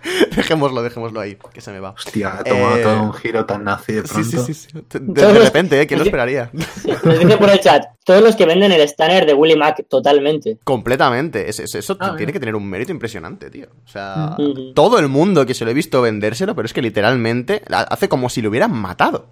Dejémoslo, 0.37 0.83
dejémoslo 0.83 1.21
ahí, 1.21 1.37
que 1.53 1.61
se 1.61 1.73
me 1.73 1.81
va. 1.81 1.91
hostia, 1.91 2.39
ha 2.39 2.45
tomado 2.45 2.77
Eh, 2.77 2.83
todo 2.83 3.03
un 3.03 3.13
giro 3.15 3.47
tan 3.47 3.65
nazi 3.65 3.93
de 3.95 4.03
Sí, 4.07 4.09
pronto. 4.15 4.45
sí, 4.45 4.55
sí. 4.55 4.69
sí. 4.73 4.79
De, 5.01 5.23
de 5.33 5.39
repente, 5.39 5.81
¿eh? 5.81 5.87
¿Quién 5.87 5.99
lo 6.01 6.05
esperaría? 6.05 6.51
Nos 7.05 7.19
dice 7.19 7.37
por 7.39 7.49
el 7.51 7.61
chat, 7.61 7.85
todos 8.05 8.23
los 8.23 8.37
que 8.37 8.45
venden 8.47 8.73
el 8.73 8.87
Stunner 8.89 9.25
de 9.27 9.35
Willy 9.35 9.57
Mac 9.57 9.85
totalmente. 9.89 10.59
Completamente. 10.65 11.49
Es- 11.49 11.61
es- 11.61 11.75
eso 11.75 11.97
Ah, 12.01 12.11
tiene 12.11 12.17
bien. 12.27 12.33
que 12.33 12.41
tener 12.41 12.55
un 12.57 12.69
mérito 12.69 12.93
impresionante, 12.93 13.51
tío. 13.51 13.67
O 13.85 13.89
sea, 13.89 14.37
todo 14.75 14.99
el 14.99 15.09
mundo 15.09 15.47
que 15.47 15.55
se 15.55 15.65
lo 15.65 15.71
he 15.71 15.75
visto 15.75 16.03
vendérselo, 16.03 16.55
pero 16.55 16.67
es 16.67 16.73
que 16.73 16.83
literalmente 16.83 17.63
hace 17.71 18.09
como 18.09 18.29
si 18.29 18.43
lo 18.43 18.51
hubieran 18.51 18.73
matado. 18.73 19.27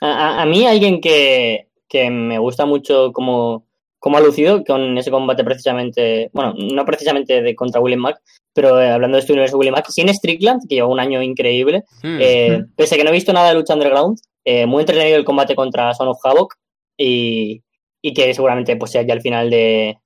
A- 0.00 0.42
a 0.42 0.46
mí 0.46 0.66
alguien 0.66 1.00
que, 1.00 1.68
que 1.88 2.10
me 2.10 2.38
gusta 2.38 2.66
mucho 2.66 3.12
como, 3.12 3.66
como 4.04 4.18
ha 4.18 4.20
lucido 4.20 4.62
con 4.64 4.98
ese 4.98 5.10
combate 5.10 5.44
precisamente, 5.44 6.28
bueno, 6.34 6.52
no 6.58 6.84
precisamente 6.84 7.40
de 7.40 7.54
contra 7.54 7.80
William 7.80 8.02
Mack, 8.02 8.20
pero 8.52 8.78
eh, 8.78 8.90
hablando 8.90 9.16
de 9.16 9.20
este 9.20 9.32
universo 9.32 9.56
William 9.56 9.74
Mack, 9.74 9.88
sin 9.88 10.12
Strickland, 10.12 10.60
que 10.68 10.74
lleva 10.74 10.88
un 10.88 11.00
año 11.00 11.22
increíble, 11.22 11.84
Hmm. 12.02 12.18
eh, 12.20 12.64
pese 12.76 12.96
a 12.96 12.98
que 12.98 13.04
no 13.04 13.08
he 13.08 13.14
visto 13.14 13.32
nada 13.32 13.48
de 13.48 13.54
lucha 13.54 13.72
underground, 13.72 14.18
eh, 14.44 14.66
muy 14.66 14.80
entretenido 14.80 15.16
el 15.16 15.24
combate 15.24 15.54
contra 15.54 15.94
Son 15.94 16.08
of 16.08 16.18
Havoc 16.22 16.52
y, 16.98 17.62
y 18.02 18.12
que 18.12 18.34
seguramente 18.34 18.76
pues 18.76 18.90
sea 18.90 19.00
ya 19.06 19.14
el 19.14 19.22
final 19.22 19.48
de, 19.48 19.96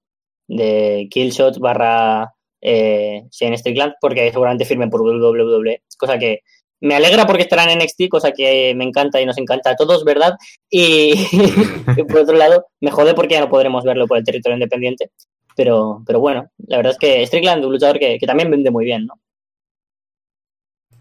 de 0.47 1.09
Killshot 1.11 1.59
barra 1.59 2.33
eh, 2.61 3.25
Shane 3.33 3.59
Strickland, 3.59 3.95
porque 4.01 4.31
seguramente 4.31 4.65
firmen 4.65 4.91
por 4.91 5.03
WWE, 5.03 5.83
cosa 5.99 6.21
que 6.21 6.43
me 6.81 6.95
alegra 6.95 7.27
porque 7.27 7.43
estarán 7.43 7.71
en 7.71 7.79
NXT, 7.79 8.09
cosa 8.09 8.33
que 8.33 8.75
me 8.77 8.85
encanta 8.85 9.21
y 9.21 9.27
nos 9.27 9.39
encanta 9.39 9.71
a 9.71 9.77
todos, 9.77 10.05
¿verdad? 10.05 10.35
Y, 10.71 11.15
por 12.09 12.21
otro 12.21 12.37
lado, 12.37 12.67
me 12.81 12.91
jode 12.91 13.15
porque 13.15 13.35
ya 13.35 13.41
no 13.41 13.49
podremos 13.49 13.85
verlo 13.85 14.07
por 14.07 14.19
el 14.19 14.25
territorio 14.25 14.57
independiente. 14.57 15.11
Pero, 15.57 16.03
pero 16.07 16.21
bueno, 16.21 16.51
la 16.67 16.77
verdad 16.77 16.93
es 16.93 16.99
que 16.99 17.27
Strickland, 17.27 17.65
un 17.65 17.73
luchador 17.73 17.99
que, 17.99 18.19
que 18.19 18.27
también 18.27 18.51
vende 18.51 18.71
muy 18.71 18.85
bien, 18.85 19.07
¿no? 19.07 19.15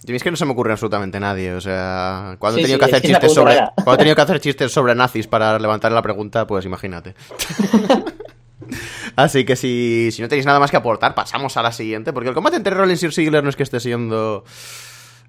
Y 0.05 0.15
es 0.15 0.23
que 0.23 0.31
no 0.31 0.37
se 0.37 0.45
me 0.45 0.51
ocurre 0.51 0.71
absolutamente 0.71 1.19
nadie. 1.19 1.53
O 1.53 1.61
sea, 1.61 2.37
cuando 2.39 2.59
he 2.59 2.61
tenido 2.61 2.77
sí, 2.77 2.79
que 2.79 2.95
hacer 2.95 3.09
chistes 3.09 3.33
sobre. 3.33 3.55
Cuando 3.75 3.93
he 3.93 3.97
tenido 3.97 4.15
que 4.15 4.21
hacer 4.21 4.39
chistes 4.41 4.71
sobre 4.71 4.95
nazis 4.95 5.27
para 5.27 5.57
levantar 5.59 5.91
la 5.91 6.01
pregunta, 6.01 6.45
pues 6.45 6.65
imagínate. 6.65 7.15
Así 9.15 9.45
que 9.45 9.55
si, 9.55 10.09
si 10.11 10.21
no 10.21 10.27
tenéis 10.27 10.45
nada 10.45 10.59
más 10.59 10.69
que 10.69 10.77
aportar, 10.77 11.15
pasamos 11.15 11.57
a 11.57 11.63
la 11.63 11.71
siguiente. 11.71 12.13
Porque 12.13 12.29
el 12.29 12.35
combate 12.35 12.57
entre 12.57 12.75
Rollins 12.75 13.01
y 13.03 13.11
Ziggler 13.11 13.43
no 13.43 13.49
es 13.49 13.55
que 13.55 13.63
esté 13.63 13.79
siendo. 13.79 14.43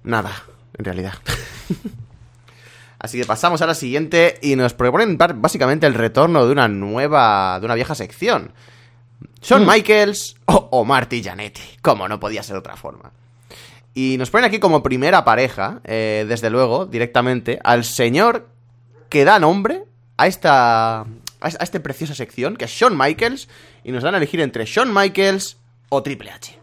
Nada, 0.03 0.31
en 0.77 0.85
realidad. 0.85 1.13
Así 2.99 3.17
que 3.19 3.25
pasamos 3.25 3.61
a 3.61 3.65
la 3.67 3.75
siguiente 3.75 4.37
y 4.41 4.55
nos 4.57 4.73
proponen 4.73 5.17
básicamente 5.17 5.87
el 5.87 5.93
retorno 5.93 6.45
de 6.45 6.51
una 6.51 6.67
nueva. 6.67 7.57
de 7.59 7.65
una 7.65 7.75
vieja 7.75 7.95
sección. 7.95 8.51
Shawn 9.41 9.63
Mm. 9.65 9.69
Michaels 9.69 10.35
o, 10.45 10.67
o 10.71 10.83
Marty 10.85 11.21
Jannetty, 11.23 11.61
como 11.81 12.07
no 12.09 12.19
podía 12.19 12.43
ser 12.43 12.53
de 12.55 12.59
otra 12.59 12.75
forma. 12.75 13.11
Y 13.93 14.17
nos 14.17 14.29
ponen 14.29 14.45
aquí 14.45 14.59
como 14.59 14.83
primera 14.83 15.23
pareja, 15.23 15.79
eh, 15.85 16.25
desde 16.27 16.49
luego, 16.49 16.85
directamente, 16.85 17.57
al 17.63 17.85
señor 17.85 18.49
que 19.09 19.23
da 19.25 19.39
nombre 19.39 19.85
a 20.17 20.27
esta, 20.27 20.99
a 21.01 21.07
es- 21.47 21.59
a 21.59 21.63
esta 21.63 21.79
preciosa 21.81 22.15
sección, 22.15 22.57
que 22.57 22.65
es 22.65 22.71
Shawn 22.71 22.97
Michaels, 22.97 23.47
y 23.85 23.91
nos 23.93 24.03
dan 24.03 24.13
a 24.13 24.17
elegir 24.17 24.41
entre 24.41 24.65
Shawn 24.65 24.93
Michaels 24.93 25.57
o 25.87 26.03
Triple 26.03 26.31
H? 26.31 26.58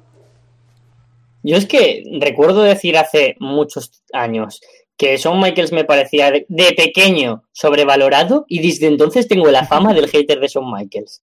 Yo 1.46 1.56
es 1.56 1.66
que 1.66 2.02
recuerdo 2.20 2.62
decir 2.62 2.98
hace 2.98 3.36
muchos 3.38 4.02
años 4.12 4.60
que 4.96 5.16
Shawn 5.16 5.40
Michaels 5.40 5.70
me 5.72 5.84
parecía 5.84 6.32
de, 6.32 6.72
pequeño 6.76 7.44
sobrevalorado 7.52 8.46
y 8.48 8.66
desde 8.66 8.88
entonces 8.88 9.28
tengo 9.28 9.48
la 9.50 9.64
fama 9.64 9.94
del 9.94 10.08
hater 10.08 10.40
de 10.40 10.48
Shawn 10.48 10.72
Michaels. 10.72 11.22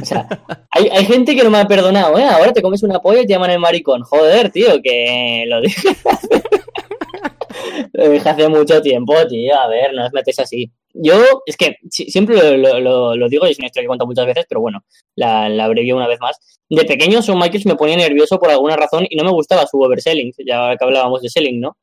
O 0.00 0.04
sea, 0.06 0.26
hay, 0.70 0.88
hay 0.88 1.04
gente 1.04 1.36
que 1.36 1.44
no 1.44 1.50
me 1.50 1.58
ha 1.58 1.66
perdonado, 1.66 2.18
¿eh? 2.18 2.24
Ahora 2.24 2.52
te 2.54 2.62
comes 2.62 2.82
una 2.82 3.00
polla 3.00 3.20
y 3.20 3.26
te 3.26 3.34
llaman 3.34 3.50
el 3.50 3.58
maricón. 3.58 4.04
Joder, 4.04 4.50
tío, 4.50 4.80
que 4.82 5.44
lo 5.46 5.60
dije 5.62 5.96
lo 7.92 8.08
dije 8.10 8.28
hace 8.28 8.48
mucho 8.48 8.80
tiempo, 8.82 9.14
tío. 9.28 9.54
A 9.58 9.68
ver, 9.68 9.94
no 9.94 10.06
os 10.06 10.12
metéis 10.12 10.38
así. 10.38 10.70
Yo, 10.94 11.14
es 11.46 11.56
que 11.56 11.76
si- 11.90 12.10
siempre 12.10 12.36
lo, 12.56 12.80
lo- 12.80 13.14
lo- 13.16 13.28
digo 13.28 13.46
y 13.46 13.50
es 13.50 13.58
una 13.58 13.66
historia 13.66 13.84
que 13.84 13.88
contado 13.88 14.06
muchas 14.08 14.26
veces, 14.26 14.46
pero 14.48 14.60
bueno, 14.60 14.80
la, 15.16 15.48
la 15.48 15.64
abrevió 15.64 15.96
una 15.96 16.08
vez 16.08 16.18
más. 16.20 16.38
De 16.68 16.84
pequeño, 16.84 17.20
Shawn 17.20 17.38
Michaels 17.38 17.66
me 17.66 17.76
ponía 17.76 17.96
nervioso 17.96 18.38
por 18.38 18.50
alguna 18.50 18.76
razón 18.76 19.06
y 19.08 19.16
no 19.16 19.24
me 19.24 19.30
gustaba 19.32 19.66
su 19.66 19.80
overselling, 19.80 20.32
ya 20.46 20.76
que 20.76 20.84
hablábamos 20.84 21.22
de 21.22 21.28
selling, 21.30 21.60
¿no? 21.60 21.76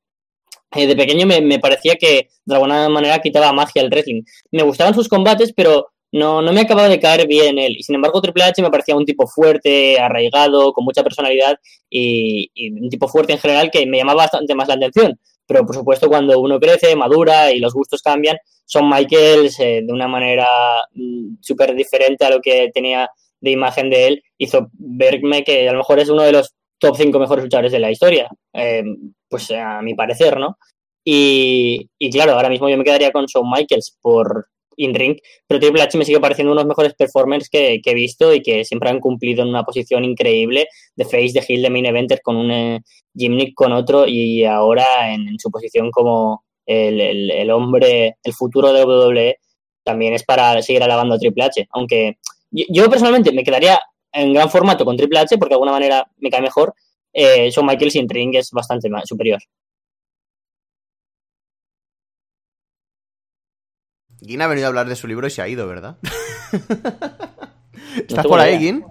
Eh, 0.75 0.87
de 0.87 0.95
pequeño 0.95 1.25
me, 1.25 1.41
me 1.41 1.59
parecía 1.59 1.95
que 1.95 2.29
de 2.45 2.53
alguna 2.55 2.89
manera 2.89 3.19
quitaba 3.19 3.53
magia 3.53 3.81
al 3.81 3.89
wrestling. 3.89 4.23
Me 4.51 4.63
gustaban 4.63 4.93
sus 4.93 5.07
combates, 5.07 5.53
pero 5.55 5.87
no, 6.11 6.41
no 6.41 6.51
me 6.53 6.61
acababa 6.61 6.89
de 6.89 6.99
caer 6.99 7.27
bien 7.27 7.57
él. 7.59 7.75
Y 7.77 7.83
sin 7.83 7.95
embargo, 7.95 8.21
Triple 8.21 8.43
H 8.43 8.61
me 8.61 8.69
parecía 8.71 8.95
un 8.95 9.05
tipo 9.05 9.25
fuerte, 9.27 9.99
arraigado, 9.99 10.73
con 10.73 10.83
mucha 10.83 11.03
personalidad 11.03 11.57
y, 11.89 12.49
y 12.53 12.71
un 12.71 12.89
tipo 12.89 13.07
fuerte 13.07 13.33
en 13.33 13.39
general 13.39 13.71
que 13.71 13.85
me 13.85 13.97
llamaba 13.99 14.23
bastante 14.23 14.53
más 14.55 14.67
la 14.67 14.73
atención. 14.75 15.17
Pero 15.47 15.65
por 15.65 15.75
supuesto, 15.75 16.07
cuando 16.07 16.39
uno 16.39 16.59
crece, 16.59 16.95
madura 16.95 17.51
y 17.51 17.59
los 17.59 17.73
gustos 17.73 18.01
cambian, 18.01 18.37
son 18.65 18.89
Michaels 18.89 19.59
eh, 19.59 19.81
de 19.85 19.93
una 19.93 20.07
manera 20.07 20.47
mm, 20.93 21.35
súper 21.41 21.75
diferente 21.75 22.25
a 22.25 22.29
lo 22.29 22.41
que 22.41 22.71
tenía 22.73 23.09
de 23.39 23.51
imagen 23.51 23.89
de 23.89 24.07
él, 24.07 24.23
hizo 24.37 24.69
verme 24.73 25.43
que 25.43 25.69
a 25.69 25.71
lo 25.71 25.79
mejor 25.79 25.99
es 25.99 26.09
uno 26.09 26.23
de 26.23 26.31
los 26.31 26.55
top 26.79 26.95
5 26.97 27.19
mejores 27.19 27.43
luchadores 27.43 27.71
de 27.71 27.79
la 27.79 27.91
historia. 27.91 28.27
Eh, 28.53 28.83
pues 29.29 29.51
a 29.51 29.81
mi 29.81 29.93
parecer, 29.93 30.37
¿no? 30.37 30.57
Y, 31.03 31.89
y 31.99 32.09
claro, 32.09 32.33
ahora 32.33 32.49
mismo 32.49 32.69
yo 32.69 32.77
me 32.77 32.83
quedaría 32.83 33.11
con 33.11 33.25
Shawn 33.25 33.49
Michaels 33.49 33.97
por 34.01 34.47
in-ring, 34.77 35.17
pero 35.47 35.59
Triple 35.59 35.81
H 35.81 35.97
me 35.97 36.05
sigue 36.05 36.19
pareciendo 36.19 36.51
uno 36.51 36.61
de 36.61 36.65
los 36.65 36.69
mejores 36.69 36.93
performers 36.93 37.49
que, 37.49 37.81
he 37.83 37.93
visto 37.93 38.33
y 38.33 38.41
que 38.41 38.65
siempre 38.65 38.89
han 38.89 38.99
cumplido 38.99 39.43
en 39.43 39.49
una 39.49 39.63
posición 39.63 40.03
increíble 40.03 40.67
de 40.95 41.05
face, 41.05 41.31
de 41.33 41.43
heel, 41.47 41.61
de 41.61 41.69
main 41.69 41.85
eventer 41.85 42.21
con 42.21 42.35
un 42.35 42.51
eh, 42.51 42.81
gimmick 43.13 43.53
con 43.53 43.71
otro 43.73 44.07
y 44.07 44.45
ahora 44.45 45.13
en, 45.13 45.39
su 45.39 45.49
posición 45.51 45.91
como 45.91 46.43
el, 46.65 47.51
hombre, 47.51 48.17
el 48.23 48.33
futuro 48.33 48.73
de 48.73 48.83
WWE 48.83 49.37
también 49.83 50.13
es 50.13 50.23
para 50.23 50.61
seguir 50.61 50.83
alabando 50.83 51.15
a 51.15 51.19
Triple 51.19 51.43
H, 51.43 51.67
aunque 51.71 52.17
yo, 52.51 52.89
personalmente 52.89 53.31
me 53.31 53.43
quedaría 53.43 53.79
en 54.11 54.33
gran 54.33 54.49
formato 54.49 54.85
con 54.85 54.97
Triple 54.97 55.19
H 55.19 55.37
porque 55.37 55.51
de 55.51 55.55
alguna 55.55 55.73
manera 55.73 56.09
me 56.17 56.29
cae 56.29 56.41
mejor, 56.41 56.73
eh, 57.13 57.49
Shawn 57.49 57.67
Michaels 57.67 57.95
in 57.95 58.09
ring 58.09 58.35
es 58.35 58.51
bastante 58.51 58.89
superior. 59.05 59.39
Gin 64.25 64.41
ha 64.41 64.47
venido 64.47 64.67
a 64.67 64.69
hablar 64.69 64.87
de 64.87 64.95
su 64.95 65.07
libro 65.07 65.27
y 65.27 65.29
se 65.31 65.41
ha 65.41 65.47
ido, 65.47 65.67
¿verdad? 65.67 65.95
¿Estás 68.07 68.25
por 68.25 68.39
ahí, 68.39 68.51
idea. 68.55 68.59
Gin? 68.59 68.83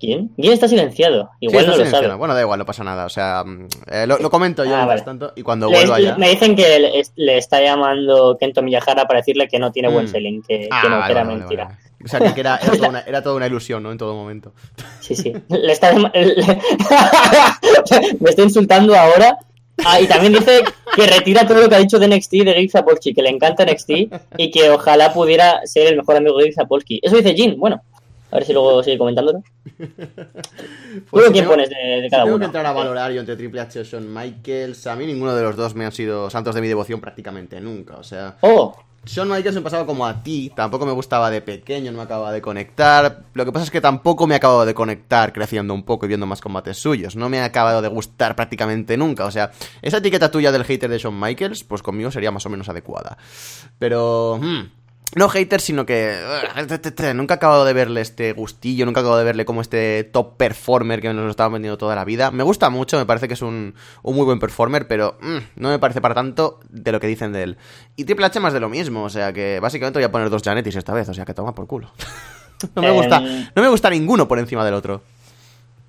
¿Quién? 0.00 0.28
¿Quién 0.36 0.52
está 0.52 0.66
silenciado? 0.66 1.30
Sí, 1.38 1.46
Igual 1.46 1.64
está 1.64 1.76
no 1.78 1.84
lo 1.84 1.90
sabe. 1.90 2.14
Bueno, 2.16 2.34
da 2.34 2.40
igual, 2.40 2.58
no 2.58 2.66
pasa 2.66 2.82
nada. 2.82 3.04
O 3.06 3.08
sea, 3.08 3.44
mm, 3.46 3.68
eh, 3.86 4.04
lo, 4.08 4.18
lo 4.18 4.30
comento 4.30 4.64
yo 4.64 4.74
Ah, 4.74 4.84
vale. 4.84 5.02
tanto 5.02 5.32
y 5.36 5.42
cuando 5.42 5.68
Le- 5.70 5.76
vuelva 5.76 6.00
ya. 6.00 6.16
me 6.16 6.28
dicen 6.30 6.56
que 6.56 6.78
le, 6.80 6.98
es- 6.98 7.12
le 7.14 7.38
está 7.38 7.60
llamando 7.62 8.36
Kento 8.38 8.62
Miyahara 8.62 9.06
para 9.06 9.20
decirle 9.20 9.46
que 9.46 9.60
no 9.60 9.70
tiene 9.70 9.88
buen 9.90 10.06
Mm. 10.06 10.08
selling, 10.08 10.42
que, 10.42 10.68
Ah, 10.72 10.80
que 10.82 10.88
no, 10.88 10.96
vale, 10.96 11.06
que 11.06 11.12
era 11.12 11.22
vale, 11.24 11.38
mentira. 11.38 11.64
vale. 11.66 11.76
O 12.04 12.08
sea, 12.08 12.34
que 12.34 12.40
era, 12.40 12.56
era, 12.56 12.72
toda 12.76 12.88
una, 12.88 13.00
era 13.06 13.22
toda 13.22 13.36
una 13.36 13.46
ilusión, 13.46 13.80
¿no? 13.84 13.92
En 13.92 13.98
todo 13.98 14.16
momento. 14.16 14.52
Sí, 14.98 15.14
sí. 15.14 15.32
Le 15.48 15.70
está 15.72 15.92
me 18.20 18.30
está 18.30 18.42
insultando 18.42 18.96
ahora. 18.96 19.38
Ah, 19.84 20.00
y 20.00 20.06
también 20.06 20.32
dice 20.34 20.62
que 20.94 21.06
retira 21.06 21.46
todo 21.46 21.60
lo 21.60 21.68
que 21.68 21.74
ha 21.74 21.78
dicho 21.78 21.98
de 21.98 22.06
NXT 22.08 22.30
de 22.32 22.44
Gabe 22.44 22.68
Zapolsky, 22.68 23.14
que 23.14 23.22
le 23.22 23.30
encanta 23.30 23.64
NXT 23.64 23.90
y 24.38 24.50
que 24.50 24.70
ojalá 24.70 25.12
pudiera 25.12 25.60
ser 25.66 25.88
el 25.88 25.96
mejor 25.96 26.16
amigo 26.16 26.36
de 26.38 26.44
Gabe 26.44 26.54
Zapolsky. 26.54 27.00
Eso 27.02 27.16
dice 27.16 27.34
Jin. 27.34 27.58
Bueno, 27.58 27.82
a 28.30 28.36
ver 28.36 28.44
si 28.44 28.52
luego 28.52 28.82
sigue 28.82 28.98
comentándolo. 28.98 29.42
Pues 31.10 31.24
¿Tú 31.24 31.28
si 31.28 31.32
quién 31.32 31.44
tengo- 31.44 31.50
pones 31.52 31.70
de, 31.70 31.76
de 31.76 32.02
si 32.04 32.10
cada 32.10 32.24
tengo 32.24 32.36
uno? 32.36 32.42
que 32.42 32.46
entrar 32.46 32.66
a 32.66 32.72
valorar 32.72 33.10
yo 33.12 33.20
entre 33.20 33.34
Triple 33.36 33.60
H 33.62 33.80
y 33.80 33.84
Shawn 33.84 34.12
Michaels, 34.12 34.86
a 34.86 34.94
mí 34.96 35.06
ninguno 35.06 35.34
de 35.34 35.42
los 35.42 35.56
dos 35.56 35.74
me 35.74 35.86
han 35.86 35.92
sido 35.92 36.28
santos 36.28 36.54
de 36.54 36.60
mi 36.60 36.68
devoción 36.68 37.00
prácticamente 37.00 37.60
nunca. 37.60 37.96
O 37.96 38.02
sea, 38.04 38.36
Oh, 38.42 38.76
Shawn 39.04 39.28
Michaels 39.28 39.56
me 39.56 39.62
pasaba 39.62 39.84
como 39.84 40.06
a 40.06 40.22
ti, 40.22 40.52
tampoco 40.54 40.86
me 40.86 40.92
gustaba 40.92 41.28
de 41.28 41.42
pequeño, 41.42 41.90
no 41.90 41.98
me 41.98 42.04
acababa 42.04 42.30
de 42.30 42.40
conectar. 42.40 43.24
Lo 43.34 43.44
que 43.44 43.50
pasa 43.50 43.64
es 43.64 43.70
que 43.72 43.80
tampoco 43.80 44.28
me 44.28 44.34
ha 44.34 44.36
acabado 44.36 44.64
de 44.64 44.74
conectar 44.74 45.32
creciendo 45.32 45.74
un 45.74 45.82
poco 45.82 46.06
y 46.06 46.08
viendo 46.08 46.26
más 46.26 46.40
combates 46.40 46.78
suyos. 46.78 47.16
No 47.16 47.28
me 47.28 47.40
ha 47.40 47.44
acabado 47.44 47.82
de 47.82 47.88
gustar 47.88 48.36
prácticamente 48.36 48.96
nunca. 48.96 49.24
O 49.24 49.30
sea, 49.32 49.50
esa 49.82 49.96
etiqueta 49.96 50.30
tuya 50.30 50.52
del 50.52 50.64
hater 50.64 50.88
de 50.88 50.98
Shawn 50.98 51.18
Michaels, 51.18 51.64
pues 51.64 51.82
conmigo 51.82 52.12
sería 52.12 52.30
más 52.30 52.46
o 52.46 52.50
menos 52.50 52.68
adecuada. 52.68 53.18
Pero... 53.78 54.38
hmm, 54.40 54.81
no 55.14 55.28
hater, 55.28 55.60
sino 55.60 55.84
que 55.84 56.16
ugh, 56.24 57.14
nunca 57.14 57.34
he 57.34 57.36
acabado 57.36 57.64
de 57.64 57.72
verle 57.72 58.00
este 58.00 58.32
gustillo, 58.32 58.86
nunca 58.86 59.00
he 59.00 59.02
acabado 59.02 59.18
de 59.18 59.24
verle 59.24 59.44
como 59.44 59.60
este 59.60 60.04
top 60.04 60.36
performer 60.36 61.00
que 61.00 61.12
nos 61.12 61.24
lo 61.24 61.30
estaban 61.30 61.52
vendiendo 61.52 61.76
toda 61.78 61.94
la 61.94 62.04
vida. 62.04 62.30
Me 62.30 62.42
gusta 62.42 62.70
mucho, 62.70 62.96
me 62.98 63.06
parece 63.06 63.28
que 63.28 63.34
es 63.34 63.42
un, 63.42 63.74
un 64.02 64.16
muy 64.16 64.24
buen 64.24 64.38
performer, 64.38 64.86
pero 64.88 65.18
mm, 65.20 65.38
no 65.56 65.68
me 65.68 65.78
parece 65.78 66.00
para 66.00 66.14
tanto 66.14 66.60
de 66.70 66.92
lo 66.92 67.00
que 67.00 67.06
dicen 67.06 67.32
de 67.32 67.42
él. 67.42 67.56
Y 67.96 68.04
Triple 68.04 68.26
H 68.26 68.40
más 68.40 68.52
de 68.52 68.60
lo 68.60 68.68
mismo, 68.68 69.02
o 69.04 69.10
sea 69.10 69.32
que 69.32 69.60
básicamente 69.60 69.98
voy 69.98 70.04
a 70.04 70.12
poner 70.12 70.30
dos 70.30 70.42
Janetis 70.42 70.76
esta 70.76 70.94
vez, 70.94 71.08
o 71.08 71.14
sea 71.14 71.24
que 71.24 71.34
toma 71.34 71.54
por 71.54 71.66
culo. 71.66 71.92
no 72.74 72.82
me 72.82 72.90
gusta, 72.90 73.18
Em. 73.18 73.48
no 73.54 73.62
me 73.62 73.68
gusta 73.68 73.90
ninguno 73.90 74.26
por 74.28 74.38
encima 74.38 74.64
del 74.64 74.74
otro. 74.74 75.02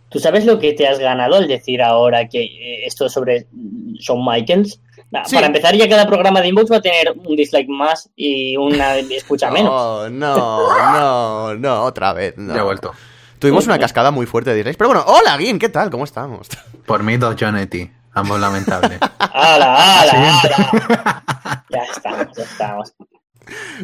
¿tú 0.10 0.20
sabes 0.20 0.46
lo 0.46 0.60
que 0.60 0.74
te 0.74 0.88
has 0.88 1.00
ganado 1.00 1.34
al 1.38 1.48
decir 1.48 1.82
ahora 1.82 2.30
que 2.30 2.44
eh, 2.44 2.86
esto 2.86 3.10
sobre 3.10 3.48
Shawn 3.96 4.24
Michaels? 4.24 4.80
Nah, 5.12 5.26
Sí. 5.26 5.36
Para 5.36 5.48
empezar, 5.48 5.76
ya 5.76 5.88
cada 5.88 6.08
programa 6.08 6.42
de 6.42 6.48
Inbox 6.48 6.72
va 6.72 6.78
a 6.78 6.82
tener 6.82 7.14
un 7.16 7.36
dislike 7.36 7.70
más 7.70 8.10
y 8.16 8.58
una 8.58 8.96
escucha 8.98 9.52
menos. 9.52 9.72
No, 9.72 10.10
no, 10.10 10.94
no, 10.94 11.56
no, 11.56 11.82
otra 11.84 12.14
vez. 12.14 12.36
No. 12.38 12.54
Ya 12.54 12.62
he 12.62 12.64
vuelto. 12.64 12.94
Tuvimos 13.40 13.66
una 13.66 13.78
cascada 13.78 14.10
muy 14.12 14.26
fuerte 14.26 14.52
de 14.52 14.56
dislikes, 14.58 14.78
pero 14.78 14.90
bueno, 14.90 15.04
hola 15.06 15.38
Gin, 15.38 15.60
¿qué 15.60 15.70
tal? 15.70 15.90
¿Cómo 15.90 16.06
estamos? 16.06 16.48
Por 16.86 17.04
mí, 17.04 17.18
dos 17.18 17.36
Jonetti. 17.38 17.92
Ambos 18.14 18.40
lamentables. 18.40 19.00
¡Hala, 19.20 20.02
hala, 20.02 20.40
hala! 20.42 21.24
Ya 21.70 21.80
estamos, 21.92 22.38
ya 22.38 22.44
estamos. 22.44 22.94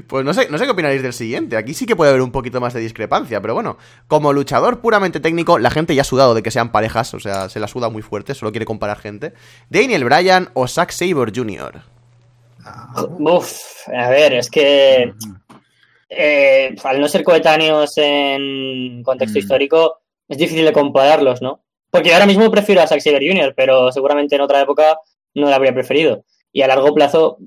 Pues 0.07 0.23
no 0.23 0.33
sé, 0.33 0.47
no 0.49 0.57
sé 0.57 0.65
qué 0.65 0.71
opinaréis 0.71 1.01
del 1.01 1.13
siguiente. 1.13 1.57
Aquí 1.57 1.73
sí 1.73 1.85
que 1.85 1.95
puede 1.95 2.11
haber 2.11 2.21
un 2.21 2.31
poquito 2.31 2.61
más 2.61 2.73
de 2.73 2.79
discrepancia, 2.79 3.41
pero 3.41 3.53
bueno, 3.53 3.77
como 4.07 4.31
luchador 4.33 4.79
puramente 4.79 5.19
técnico, 5.19 5.59
la 5.59 5.69
gente 5.69 5.95
ya 5.95 6.01
ha 6.01 6.05
sudado 6.05 6.33
de 6.33 6.43
que 6.43 6.51
sean 6.51 6.71
parejas, 6.71 7.13
o 7.13 7.19
sea, 7.19 7.49
se 7.49 7.59
la 7.59 7.67
suda 7.67 7.89
muy 7.89 8.01
fuerte, 8.01 8.35
solo 8.35 8.51
quiere 8.51 8.65
comparar 8.65 8.99
gente. 8.99 9.33
Daniel 9.69 10.05
Bryan 10.05 10.49
o 10.53 10.67
Zack 10.67 10.91
Sabre 10.91 11.31
Jr. 11.35 11.81
Uf, 13.19 13.87
a 13.87 14.09
ver, 14.09 14.33
es 14.33 14.49
que 14.49 15.13
eh, 16.09 16.75
al 16.83 17.01
no 17.01 17.07
ser 17.07 17.23
coetáneos 17.23 17.93
en 17.97 19.03
contexto 19.03 19.37
Mm. 19.37 19.41
histórico, 19.41 19.99
es 20.27 20.37
difícil 20.37 20.65
de 20.65 20.73
compararlos, 20.73 21.41
¿no? 21.41 21.63
Porque 21.91 22.09
yo 22.09 22.15
ahora 22.15 22.27
mismo 22.27 22.49
prefiero 22.51 22.81
a 22.81 22.87
Zack 22.87 23.01
Sabre 23.01 23.27
Jr., 23.27 23.53
pero 23.55 23.91
seguramente 23.91 24.35
en 24.35 24.41
otra 24.41 24.61
época 24.61 24.97
no 25.33 25.49
lo 25.49 25.55
habría 25.55 25.73
preferido. 25.73 26.23
Y 26.51 26.61
a 26.61 26.67
largo 26.67 26.93
plazo, 26.93 27.37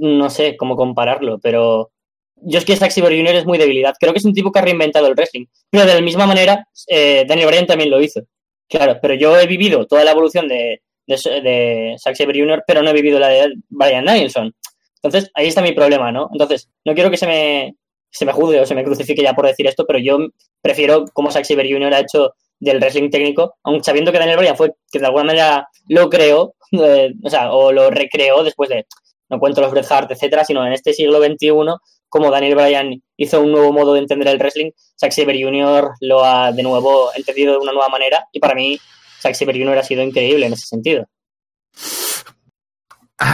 no 0.00 0.30
sé 0.30 0.56
cómo 0.56 0.76
compararlo, 0.76 1.38
pero 1.40 1.90
yo 2.36 2.58
es 2.58 2.64
que 2.64 2.76
Sabre 2.76 3.18
Jr. 3.18 3.34
es 3.34 3.46
muy 3.46 3.58
debilidad. 3.58 3.94
Creo 3.98 4.12
que 4.12 4.18
es 4.18 4.24
un 4.24 4.34
tipo 4.34 4.52
que 4.52 4.58
ha 4.58 4.62
reinventado 4.62 5.06
el 5.06 5.14
wrestling. 5.14 5.46
Pero 5.70 5.86
de 5.86 5.94
la 5.94 6.00
misma 6.00 6.26
manera, 6.26 6.66
eh, 6.86 7.24
Daniel 7.26 7.48
Bryan 7.48 7.66
también 7.66 7.90
lo 7.90 8.00
hizo. 8.00 8.20
Claro, 8.68 8.98
pero 9.00 9.14
yo 9.14 9.38
he 9.38 9.46
vivido 9.46 9.86
toda 9.86 10.04
la 10.04 10.10
evolución 10.10 10.48
de, 10.48 10.82
de, 11.06 11.16
de 11.16 11.96
Zack 11.98 12.16
Sabre 12.16 12.38
Jr., 12.38 12.64
pero 12.66 12.82
no 12.82 12.90
he 12.90 12.94
vivido 12.94 13.18
la 13.18 13.28
de 13.28 13.54
Bryan 13.68 14.04
Danielson. 14.04 14.54
Entonces, 15.02 15.30
ahí 15.34 15.46
está 15.46 15.62
mi 15.62 15.72
problema, 15.72 16.10
¿no? 16.12 16.28
Entonces, 16.32 16.68
no 16.84 16.94
quiero 16.94 17.10
que 17.10 17.16
se 17.16 17.26
me, 17.26 17.76
se 18.10 18.24
me 18.24 18.32
juzgue 18.32 18.60
o 18.60 18.66
se 18.66 18.74
me 18.74 18.84
crucifique 18.84 19.22
ya 19.22 19.34
por 19.34 19.46
decir 19.46 19.66
esto, 19.66 19.84
pero 19.86 19.98
yo 19.98 20.18
prefiero 20.60 21.04
como 21.12 21.30
Zack 21.30 21.44
Sabre 21.44 21.70
Jr. 21.70 21.94
ha 21.94 22.00
hecho 22.00 22.34
del 22.58 22.78
wrestling 22.78 23.10
técnico, 23.10 23.56
aun 23.62 23.82
sabiendo 23.82 24.12
que 24.12 24.18
Daniel 24.18 24.38
Bryan 24.38 24.56
fue 24.56 24.74
que 24.90 24.98
de 24.98 25.06
alguna 25.06 25.24
manera 25.24 25.68
lo 25.88 26.08
creó, 26.08 26.54
eh, 26.72 27.12
o 27.22 27.30
sea, 27.30 27.52
o 27.52 27.72
lo 27.72 27.90
recreó 27.90 28.42
después 28.42 28.68
de, 28.68 28.86
no 29.28 29.38
cuento 29.38 29.60
los 29.60 29.70
Bret 29.70 29.90
Hart, 29.90 30.10
etcétera, 30.10 30.44
sino 30.44 30.66
en 30.66 30.72
este 30.72 30.92
siglo 30.92 31.22
XXI, 31.22 31.50
como 32.08 32.30
Daniel 32.30 32.54
Bryan 32.54 33.02
hizo 33.16 33.40
un 33.40 33.52
nuevo 33.52 33.72
modo 33.72 33.94
de 33.94 34.00
entender 34.00 34.28
el 34.28 34.38
wrestling, 34.38 34.70
Zack 34.98 35.12
Sabre 35.12 35.42
Jr. 35.42 35.90
lo 36.00 36.24
ha 36.24 36.52
de 36.52 36.62
nuevo 36.62 37.10
entendido 37.14 37.52
de 37.52 37.58
una 37.58 37.72
nueva 37.72 37.88
manera 37.88 38.26
y 38.32 38.40
para 38.40 38.54
mí 38.54 38.78
Zack 39.20 39.34
Sabre 39.34 39.58
Jr. 39.58 39.78
ha 39.78 39.82
sido 39.82 40.02
increíble 40.02 40.46
en 40.46 40.52
ese 40.52 40.66
sentido. 40.66 41.06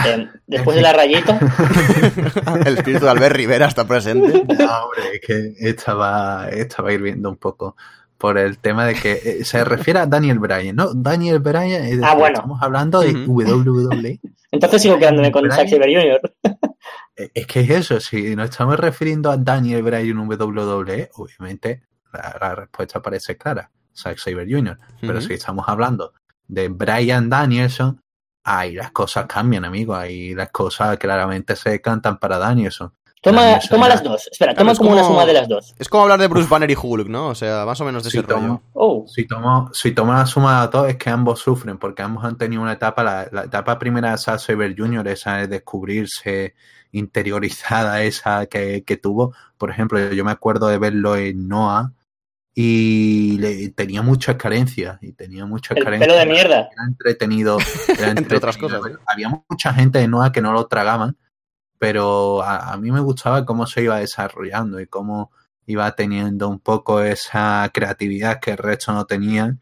Eh, 0.05 0.27
después 0.47 0.75
de 0.77 0.81
la 0.81 0.93
rayita, 0.93 1.39
El 2.65 2.77
espíritu 2.77 3.03
de 3.03 3.11
Albert 3.11 3.35
Rivera 3.35 3.67
está 3.67 3.85
presente. 3.85 4.31
No, 4.31 4.83
hombre, 4.85 5.15
es 5.15 5.21
que 5.21 5.53
estaba, 5.59 6.47
estaba 6.49 6.93
hirviendo 6.93 7.29
un 7.29 7.35
poco 7.35 7.75
por 8.23 8.37
el 8.37 8.57
tema 8.57 8.85
de 8.85 8.95
que 8.95 9.11
eh, 9.11 9.43
se 9.43 9.65
refiere 9.65 9.99
a 9.99 10.05
Daniel 10.05 10.39
Bryan, 10.39 10.77
¿no? 10.77 10.93
Daniel 10.93 11.39
Bryan, 11.39 11.83
es 11.83 11.99
Ah, 12.01 12.15
bueno. 12.15 12.35
estamos 12.35 12.61
hablando 12.61 13.01
de 13.01 13.11
Ujú. 13.11 13.41
WWE. 13.41 14.21
entonces 14.51 14.81
sigo 14.81 14.97
quedándome 14.97 15.29
con 15.29 15.41
Bryan. 15.43 15.67
Zack 15.67 15.69
Jr. 15.71 16.21
Eh, 17.17 17.31
Es 17.33 17.45
que 17.47 17.59
es 17.59 17.69
eso, 17.69 17.99
si 17.99 18.33
nos 18.37 18.49
estamos 18.49 18.79
refiriendo 18.79 19.29
a 19.29 19.35
Daniel 19.35 19.83
Bryan 19.83 20.17
WWE, 20.19 21.09
obviamente 21.15 21.83
la, 22.13 22.37
la 22.39 22.55
respuesta 22.55 23.01
parece 23.01 23.35
clara, 23.37 23.69
Zack 23.93 24.17
Saber 24.19 24.47
Jr. 24.49 24.79
Pero 25.01 25.19
si 25.19 25.33
estamos 25.33 25.65
hablando 25.67 26.13
de 26.47 26.69
Brian 26.69 27.29
Danielson, 27.29 28.01
ahí 28.45 28.73
las 28.75 28.91
cosas 28.91 29.25
cambian, 29.25 29.65
amigo. 29.65 29.95
Ahí 29.95 30.33
las 30.33 30.49
cosas 30.49 30.97
claramente 30.97 31.57
se 31.57 31.81
cantan 31.81 32.19
para 32.19 32.37
Danielson. 32.37 32.93
Toma, 33.23 33.59
toma 33.69 33.87
las 33.87 34.03
dos. 34.03 34.27
Espera, 34.31 34.53
Claro, 34.53 34.59
toma 34.65 34.71
es 34.73 34.77
como 34.77 34.91
una 34.91 35.03
suma 35.03 35.25
de 35.25 35.33
las 35.33 35.47
dos. 35.47 35.73
Es 35.79 35.87
como 35.89 36.03
hablar 36.03 36.19
de 36.19 36.27
Bruce 36.27 36.47
Banner 36.49 36.69
y 36.69 36.75
Hulk, 36.79 37.07
¿no? 37.07 37.29
O 37.29 37.35
sea, 37.35 37.65
más 37.65 37.79
o 37.81 37.85
menos 37.85 38.03
de 38.03 38.11
Si 38.11 38.17
ese 38.19 38.27
rollo. 38.27 38.41
tomo, 38.41 38.61
Oh. 38.73 39.05
si 39.07 39.25
tomo, 39.25 39.69
si 39.73 39.91
tomo 39.91 40.11
la 40.13 40.25
suma 40.25 40.61
de 40.63 40.67
todo, 40.67 40.85
es 40.87 40.97
que 40.97 41.09
ambos 41.09 41.39
sufren, 41.39 41.77
porque 41.77 42.01
ambos 42.01 42.23
han 42.25 42.37
tenido 42.37 42.61
una 42.61 42.73
etapa, 42.73 43.01
la, 43.03 43.27
la 43.31 43.43
etapa 43.45 43.79
primera 43.79 44.11
de 44.11 44.17
Zack 44.17 44.39
Saber 44.39 44.75
Jr., 44.77 45.07
esa 45.07 45.37
de 45.37 45.47
descubrirse 45.47 46.53
interiorizada, 46.91 48.03
esa 48.03 48.45
que, 48.47 48.83
que 48.83 48.97
tuvo. 48.97 49.33
Por 49.57 49.69
ejemplo, 49.69 50.11
yo 50.11 50.25
me 50.25 50.31
acuerdo 50.31 50.67
de 50.67 50.77
verlo 50.77 51.15
en 51.15 51.47
Noah 51.47 51.91
y 52.55 53.37
le, 53.39 53.69
tenía 53.69 54.01
muchas 54.01 54.35
carencias, 54.35 54.97
y 55.01 55.13
tenía 55.13 55.45
muchas 55.45 55.77
El 55.77 55.83
carencias. 55.83 56.07
pelo 56.07 56.19
de 56.19 56.25
mierda. 56.31 56.69
Era 56.71 56.83
entretenido. 56.87 57.57
era 57.97 58.09
Entre 58.17 58.37
otras 58.37 58.55
entretenido. 58.55 58.81
cosas. 58.81 58.99
Había 59.07 59.29
mucha 59.49 59.73
gente 59.73 59.99
de 59.99 60.07
Noah 60.07 60.31
que 60.31 60.41
no 60.41 60.51
lo 60.53 60.67
tragaban, 60.67 61.17
pero 61.83 62.41
a, 62.41 62.71
a 62.71 62.77
mí 62.77 62.93
me 62.93 63.01
gustaba 63.01 63.43
cómo 63.43 63.67
se 63.67 63.83
iba 63.83 63.99
desarrollando 63.99 64.79
y 64.79 64.87
cómo 64.87 65.33
iba 65.65 65.93
teniendo 65.93 66.47
un 66.47 66.61
poco 66.61 67.01
esa 67.01 67.69
creatividad 67.73 68.39
que 68.39 68.51
el 68.51 68.57
resto 68.57 68.93
no 68.93 69.03
tenían. 69.03 69.59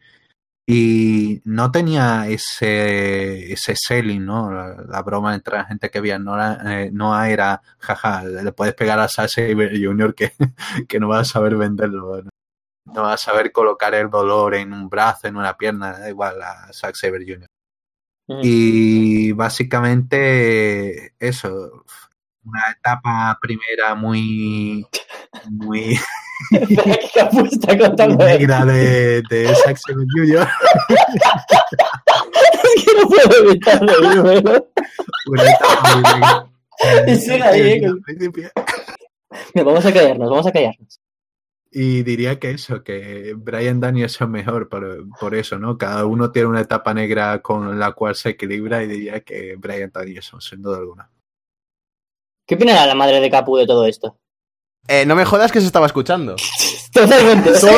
Y 0.64 1.42
no 1.44 1.72
tenía 1.72 2.28
ese, 2.28 3.52
ese 3.52 3.74
selling, 3.74 4.24
¿no? 4.24 4.52
La, 4.52 4.84
la 4.88 5.02
broma 5.02 5.34
entre 5.34 5.56
la 5.56 5.64
gente 5.64 5.90
que 5.90 6.00
veía 6.00 6.20
Noah, 6.20 6.60
eh, 6.64 6.90
Noah 6.92 7.28
era, 7.28 7.60
jaja, 7.80 8.22
le 8.22 8.52
puedes 8.52 8.74
pegar 8.74 9.00
a 9.00 9.08
Saber 9.08 9.72
Jr. 9.76 10.14
que, 10.14 10.32
que 10.88 11.00
no 11.00 11.08
va 11.08 11.18
a 11.18 11.24
saber 11.24 11.56
venderlo. 11.56 12.22
¿no? 12.22 12.30
no 12.84 13.02
va 13.02 13.14
a 13.14 13.18
saber 13.18 13.50
colocar 13.50 13.96
el 13.96 14.08
dolor 14.08 14.54
en 14.54 14.72
un 14.72 14.88
brazo, 14.88 15.26
en 15.26 15.36
una 15.36 15.56
pierna, 15.56 15.98
da 15.98 16.08
igual 16.08 16.40
a 16.40 16.72
Zack 16.72 16.94
Saber 16.94 17.22
Jr. 17.26 17.48
Ujú. 18.28 18.40
Y 18.44 19.32
básicamente 19.32 21.14
eso, 21.18 21.84
una 22.44 22.62
etapa 22.76 23.38
primera 23.40 23.94
muy, 23.94 24.86
muy. 25.50 25.98
Es 26.50 27.68
negra 27.68 28.64
de, 28.64 29.22
de 29.30 29.54
Saber 29.54 29.78
Jr. 30.12 30.48
que 32.84 32.92
no 33.00 33.08
puedo 33.08 33.48
evitar 33.48 33.80
reírme. 33.80 34.62
Una 35.26 35.42
etapa 35.44 35.94
muy 35.94 36.02
negra. 36.02 36.48
Vamos 39.54 39.86
a 39.86 39.92
callarnos, 39.92 40.30
vamos 40.30 40.46
a 40.46 40.52
callarnos. 40.52 41.00
Y 41.70 42.02
diría 42.02 42.38
que 42.38 42.50
eso, 42.50 42.82
que 42.82 43.34
Brian 43.34 43.80
Danielson 43.80 44.30
mejor 44.30 44.68
por, 44.68 45.06
por 45.18 45.34
eso, 45.34 45.58
¿no? 45.58 45.78
Cada 45.78 46.04
uno 46.04 46.30
tiene 46.30 46.48
una 46.48 46.60
etapa 46.60 46.92
negra 46.92 47.40
con 47.40 47.78
la 47.78 47.92
cual 47.92 48.14
se 48.14 48.30
equilibra 48.30 48.82
y 48.82 48.88
diría 48.88 49.20
que 49.20 49.56
Brian 49.56 49.90
Danielson, 49.92 50.40
sin 50.42 50.60
duda 50.60 50.78
alguna. 50.78 51.10
¿Qué 52.46 52.54
opinará 52.56 52.86
la 52.86 52.94
madre 52.94 53.20
de 53.20 53.30
Capu 53.30 53.56
de 53.56 53.66
todo 53.66 53.86
esto? 53.86 54.16
Eh, 54.88 55.06
no 55.06 55.14
me 55.14 55.24
jodas 55.24 55.52
que 55.52 55.60
se 55.60 55.66
estaba 55.66 55.86
escuchando. 55.86 56.34
Totalmente. 56.92 57.54
¿Se 57.54 57.70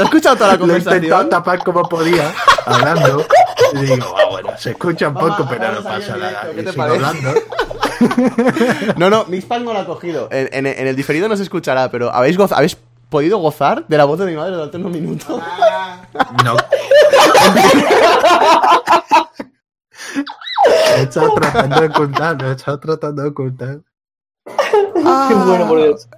ha 0.00 0.04
escuchado 0.04 0.36
toda 0.36 0.52
la 0.52 0.56
Lo 0.56 0.64
he 0.74 0.78
intentado 0.78 1.00
conversación? 1.00 1.28
tapar 1.28 1.64
como 1.64 1.82
podía, 1.88 2.32
hablando. 2.66 3.26
Y 3.74 3.78
digo, 3.80 4.14
ah, 4.16 4.26
bueno, 4.30 4.50
se 4.56 4.70
escucha 4.70 5.08
un 5.08 5.14
Vamos, 5.14 5.36
poco, 5.36 5.48
pero 5.50 5.72
no 5.72 5.82
pasa 5.82 6.16
nada. 6.16 6.48
¿qué 6.54 6.62
te 6.62 6.72
parece? 6.72 7.04
hablando. 7.04 7.34
No, 8.96 9.10
no, 9.10 9.24
Mixpack 9.24 9.60
no 9.62 9.72
lo 9.72 9.80
ha 9.80 9.84
cogido. 9.86 10.28
En, 10.30 10.48
en- 10.52 10.66
en 10.78 10.86
el 10.86 10.94
diferido 10.94 11.28
no 11.28 11.36
se 11.36 11.42
escuchará, 11.42 11.90
pero 11.90 12.14
¿habéis, 12.14 12.38
goz- 12.38 12.52
¿habéis 12.54 12.76
podido 13.10 13.38
gozar 13.38 13.84
de 13.88 13.96
la 13.98 14.04
voz 14.04 14.20
de 14.20 14.26
mi 14.26 14.36
madre 14.36 14.54
durante 14.54 14.76
unos 14.76 14.92
minutos? 14.92 15.42
No. 16.44 16.56
He 20.96 21.02
estado 21.02 21.34
tratando 21.34 21.80
de 21.80 21.86
ocultarlo, 21.88 22.48
he 22.50 22.54
estado 22.54 22.80
tratando 22.80 23.22
de 23.22 23.28
ocultar. 23.28 23.80
Qué 24.46 25.34
bueno, 25.34 25.68
por 25.68 25.82
Dios. 25.82 26.08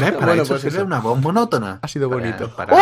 ¿Ves? 0.00 0.12
Para 0.12 0.26
Bueno, 0.26 0.42
eso 0.42 0.52
pues 0.54 0.62
sirve 0.62 0.76
eso. 0.78 0.86
una 0.86 1.00
voz 1.00 1.18
monótona. 1.20 1.78
Ha 1.82 1.88
sido 1.88 2.08
Para- 2.10 2.20
bonito. 2.20 2.50
Para, 2.56 2.76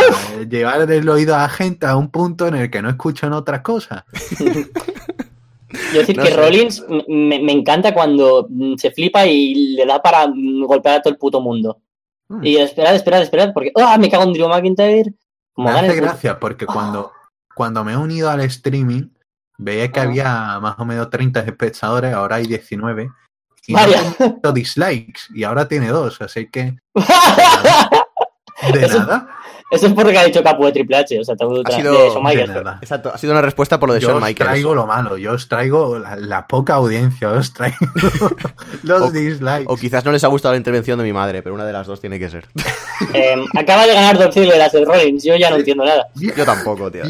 llevar 0.48 0.90
el 0.90 1.08
oído 1.08 1.34
a 1.34 1.38
la 1.42 1.48
gente 1.48 1.86
a 1.86 1.96
un 1.96 2.08
punto 2.10 2.46
en 2.48 2.56
el 2.56 2.70
que 2.70 2.82
no 2.82 2.88
escuchan 2.88 3.32
otras 3.32 3.60
cosas. 3.60 4.04
Yo 5.92 6.00
decir 6.00 6.16
No 6.16 6.22
que 6.24 6.30
sé. 6.30 6.36
Rollins 6.36 6.84
me, 7.08 7.40
me 7.40 7.52
encanta 7.52 7.92
cuando 7.94 8.46
mm, 8.48 8.76
se 8.76 8.90
flipa 8.90 9.26
y 9.26 9.74
le 9.76 9.86
da 9.86 10.00
para 10.02 10.26
mm, 10.28 10.64
golpear 10.66 10.96
a 10.98 11.02
todo 11.02 11.12
el 11.12 11.18
puto 11.18 11.40
mundo. 11.40 11.80
Mm. 12.28 12.44
Y 12.44 12.56
esperad, 12.56 12.94
esperad, 12.94 13.22
esperad, 13.22 13.52
porque 13.52 13.72
¡ah! 13.76 13.96
me 13.98 14.10
cago 14.10 14.24
en 14.24 14.32
Drew 14.32 14.48
McIntyre. 14.48 15.14
Como 15.52 15.68
Me 15.70 15.78
hace 15.78 15.94
gracia 15.96 16.38
porque 16.40 16.66
cuando, 16.66 17.12
cuando 17.54 17.84
me 17.84 17.92
he 17.92 17.96
unido 17.96 18.28
al 18.30 18.40
streaming 18.40 19.08
veía 19.58 19.90
que 19.90 20.00
Ajá. 20.00 20.08
había 20.08 20.60
más 20.60 20.74
o 20.78 20.84
menos 20.84 21.10
30 21.10 21.40
espectadores, 21.40 22.12
ahora 22.14 22.36
hay 22.36 22.46
19. 22.46 23.10
Y 23.66 23.72
no 23.72 23.78
Vaya. 23.78 24.02
tengo 24.18 24.52
dislikes 24.52 25.22
y 25.34 25.44
ahora 25.44 25.66
tiene 25.68 25.88
dos, 25.88 26.20
así 26.20 26.48
que 26.50 26.76
de 28.72 28.84
Eso- 28.84 28.98
nada. 29.00 29.28
Eso 29.70 29.86
es 29.88 29.92
porque 29.94 30.16
ha 30.16 30.24
dicho 30.24 30.42
Capu 30.42 30.66
de 30.66 30.72
Triple 30.72 30.96
H, 30.98 31.18
o 31.18 31.24
sea, 31.24 31.34
te 31.34 31.44
Ha 31.44 31.70
sido- 31.76 31.92
de 31.94 32.10
Shawn 32.10 32.22
Michaels. 32.22 32.76
Exacto, 32.82 33.10
ha 33.12 33.18
sido 33.18 33.32
una 33.32 33.42
respuesta 33.42 33.80
por 33.80 33.88
lo 33.88 33.94
de 33.94 34.00
Yo 34.00 34.08
Shawn 34.08 34.22
os 34.22 34.28
Michaels. 34.28 34.50
traigo 34.50 34.74
lo 34.74 34.86
malo, 34.86 35.16
yo 35.16 35.32
os 35.32 35.48
traigo 35.48 35.98
la, 35.98 36.14
la 36.16 36.46
poca 36.46 36.74
audiencia, 36.74 37.30
os 37.30 37.52
traigo 37.52 37.76
los 38.84 39.02
O- 39.02 39.10
dislikes. 39.10 39.64
O 39.66 39.76
quizás 39.76 40.04
no 40.04 40.12
les 40.12 40.22
ha 40.22 40.28
gustado 40.28 40.52
la 40.52 40.58
intervención 40.58 40.98
de 40.98 41.04
mi 41.04 41.12
madre, 41.12 41.42
pero 41.42 41.54
una 41.56 41.64
de 41.64 41.72
las 41.72 41.86
dos 41.88 42.00
tiene 42.00 42.18
que 42.18 42.28
ser. 42.30 42.46
Eh, 43.12 43.34
acaba 43.58 43.86
de 43.88 43.92
ganar 43.94 44.16
Dolph 44.16 44.32
Ziggler 44.32 44.60
a 44.62 44.70
Seth 44.70 44.86
Rollins, 44.86 45.24
yo 45.24 45.34
ya 45.36 45.50
no 45.50 45.56
entiendo 45.56 45.84
nada. 45.84 46.06
Yo 46.14 46.44
tampoco, 46.44 46.90
tío. 46.92 47.02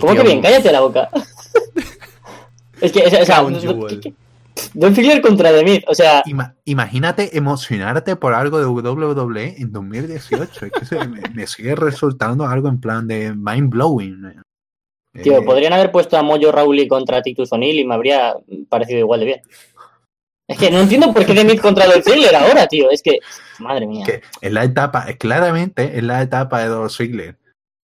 ¿Cómo 0.00 0.14
que 0.14 0.22
bien? 0.24 0.42
Cállate 0.42 0.72
la 0.72 0.80
boca. 0.80 1.08
es 2.80 2.92
que, 2.92 3.00
o 3.04 3.10
sea, 3.10 3.24
Crown 3.24 3.54
¿qué- 3.54 3.60
Jewel. 3.60 4.00
qué- 4.00 4.14
Dolph 4.74 4.94
Ziggler 4.94 5.22
contra 5.22 5.52
The 5.52 5.64
Miz, 5.64 5.82
o 5.86 5.94
sea, 5.94 6.22
Ima- 6.26 6.54
imagínate 6.64 7.36
emocionarte 7.36 8.16
por 8.16 8.34
algo 8.34 8.58
de 8.58 8.66
WWE 8.66 9.54
en 9.58 9.72
2018. 9.72 10.66
Es 10.66 10.72
que 10.72 10.84
se- 10.84 11.06
me, 11.08 11.20
me 11.34 11.46
sigue 11.46 11.74
resultando 11.74 12.46
algo 12.46 12.68
en 12.68 12.80
plan 12.80 13.06
de 13.06 13.32
mind 13.34 13.70
blowing. 13.70 14.34
tío, 15.22 15.38
Eh, 15.38 15.42
podrían 15.42 15.72
haber 15.72 15.90
puesto 15.90 16.16
a 16.18 16.22
Mojo 16.22 16.52
Rawley 16.52 16.88
contra 16.88 17.22
Titus 17.22 17.52
O'Neill 17.52 17.78
y 17.78 17.84
me 17.86 17.94
habría 17.94 18.34
parecido 18.68 18.98
igual 18.98 19.20
de 19.20 19.26
bien. 19.26 19.40
Es 20.46 20.58
que 20.58 20.70
no 20.70 20.80
entiendo 20.80 21.14
por 21.14 21.24
qué 21.24 21.32
The 21.32 21.44
Miz 21.44 21.60
contra 21.60 21.86
Dolph 21.86 22.04
Ziggler 22.04 22.34
ahora, 22.34 22.66
tío. 22.66 22.90
Es 22.90 23.02
que, 23.02 23.20
madre 23.60 23.86
mía. 23.86 24.04
que 24.04 24.20
es 24.40 24.52
la 24.52 24.64
etapa, 24.64 25.06
claramente 25.18 25.96
es 25.96 26.02
la 26.02 26.20
etapa 26.22 26.60
de 26.60 26.66
Dolph 26.66 26.92
Ziggler. 26.92 27.36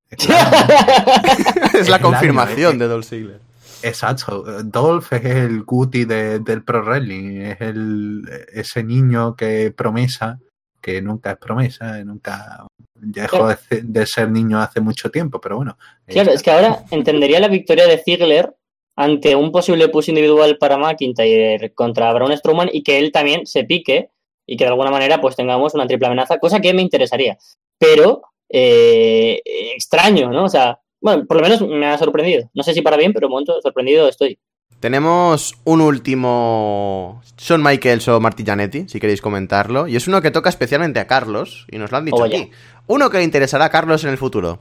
Es 0.09 0.27
la 1.89 1.99
confirmación 2.01 2.77
de 2.79 2.87
Dolph 2.87 3.05
Ziggler. 3.05 3.39
Exacto. 3.83 4.43
Dolph 4.63 5.13
es 5.13 5.25
el 5.25 5.63
Guti 5.63 6.05
de- 6.05 6.39
del 6.39 6.63
pro 6.63 6.83
wrestling, 6.83 7.41
es 7.41 7.61
el 7.61 8.23
ese 8.53 8.83
niño 8.83 9.35
que 9.35 9.71
promesa, 9.71 10.39
que 10.81 11.01
nunca 11.01 11.31
es 11.31 11.37
promesa, 11.37 12.03
nunca 12.03 12.65
dejó 12.95 13.49
de 13.69 14.05
ser 14.05 14.29
niño 14.31 14.59
hace 14.59 14.79
mucho 14.81 15.09
tiempo, 15.11 15.39
pero 15.39 15.57
bueno. 15.57 15.77
Claro, 16.07 16.31
es 16.31 16.41
que 16.41 16.51
ahora 16.51 16.85
entendería 16.91 17.39
la 17.39 17.47
victoria 17.47 17.87
de 17.87 17.97
Ziggler 17.97 18.55
ante 18.95 19.35
un 19.35 19.51
posible 19.51 19.89
push 19.89 20.09
individual 20.09 20.57
para 20.57 20.77
McIntyre 20.77 21.73
contra 21.73 22.13
Braun 22.13 22.35
Strowman 22.37 22.69
y 22.71 22.81
que 22.83 22.97
él 22.99 23.11
también 23.11 23.45
se 23.45 23.63
pique 23.65 24.09
y 24.47 24.57
que 24.57 24.63
de 24.63 24.69
alguna 24.69 24.91
manera 24.91 25.19
pues 25.19 25.35
tengamos 25.35 25.73
una 25.73 25.85
triple 25.87 26.07
amenaza, 26.07 26.39
cosa 26.39 26.59
que 26.61 26.73
me 26.73 26.81
interesaría. 26.81 27.37
Pero 27.77 28.21
eh, 28.49 29.41
extraño, 29.75 30.31
¿no? 30.31 30.45
O 30.45 30.49
sea, 30.49 30.79
bueno, 31.01 31.25
por 31.27 31.37
lo 31.37 31.43
menos 31.43 31.61
me 31.61 31.85
ha 31.87 31.97
sorprendido. 31.97 32.49
No 32.53 32.63
sé 32.63 32.73
si 32.73 32.81
para 32.81 32.97
bien, 32.97 33.13
pero 33.13 33.27
un 33.27 33.31
momento 33.31 33.59
sorprendido 33.61 34.07
estoy. 34.07 34.37
Tenemos 34.79 35.53
un 35.63 35.81
último 35.81 37.21
Shawn 37.37 37.63
Michaels 37.63 38.07
o 38.09 38.19
Marty 38.19 38.43
Jannetty, 38.43 38.87
si 38.89 38.99
queréis 38.99 39.21
comentarlo. 39.21 39.87
Y 39.87 39.95
es 39.95 40.07
uno 40.07 40.21
que 40.21 40.31
toca 40.31 40.49
especialmente 40.49 40.99
a 40.99 41.07
Carlos, 41.07 41.65
y 41.71 41.77
nos 41.77 41.91
lo 41.91 41.97
han 41.97 42.05
dicho 42.05 42.17
Oh, 42.17 42.25
ya. 42.25 42.37
aquí. 42.39 42.51
Uno 42.87 43.09
que 43.09 43.17
le 43.17 43.23
interesará 43.23 43.65
a 43.65 43.69
Carlos 43.69 44.03
en 44.03 44.11
el 44.11 44.17
futuro. 44.17 44.59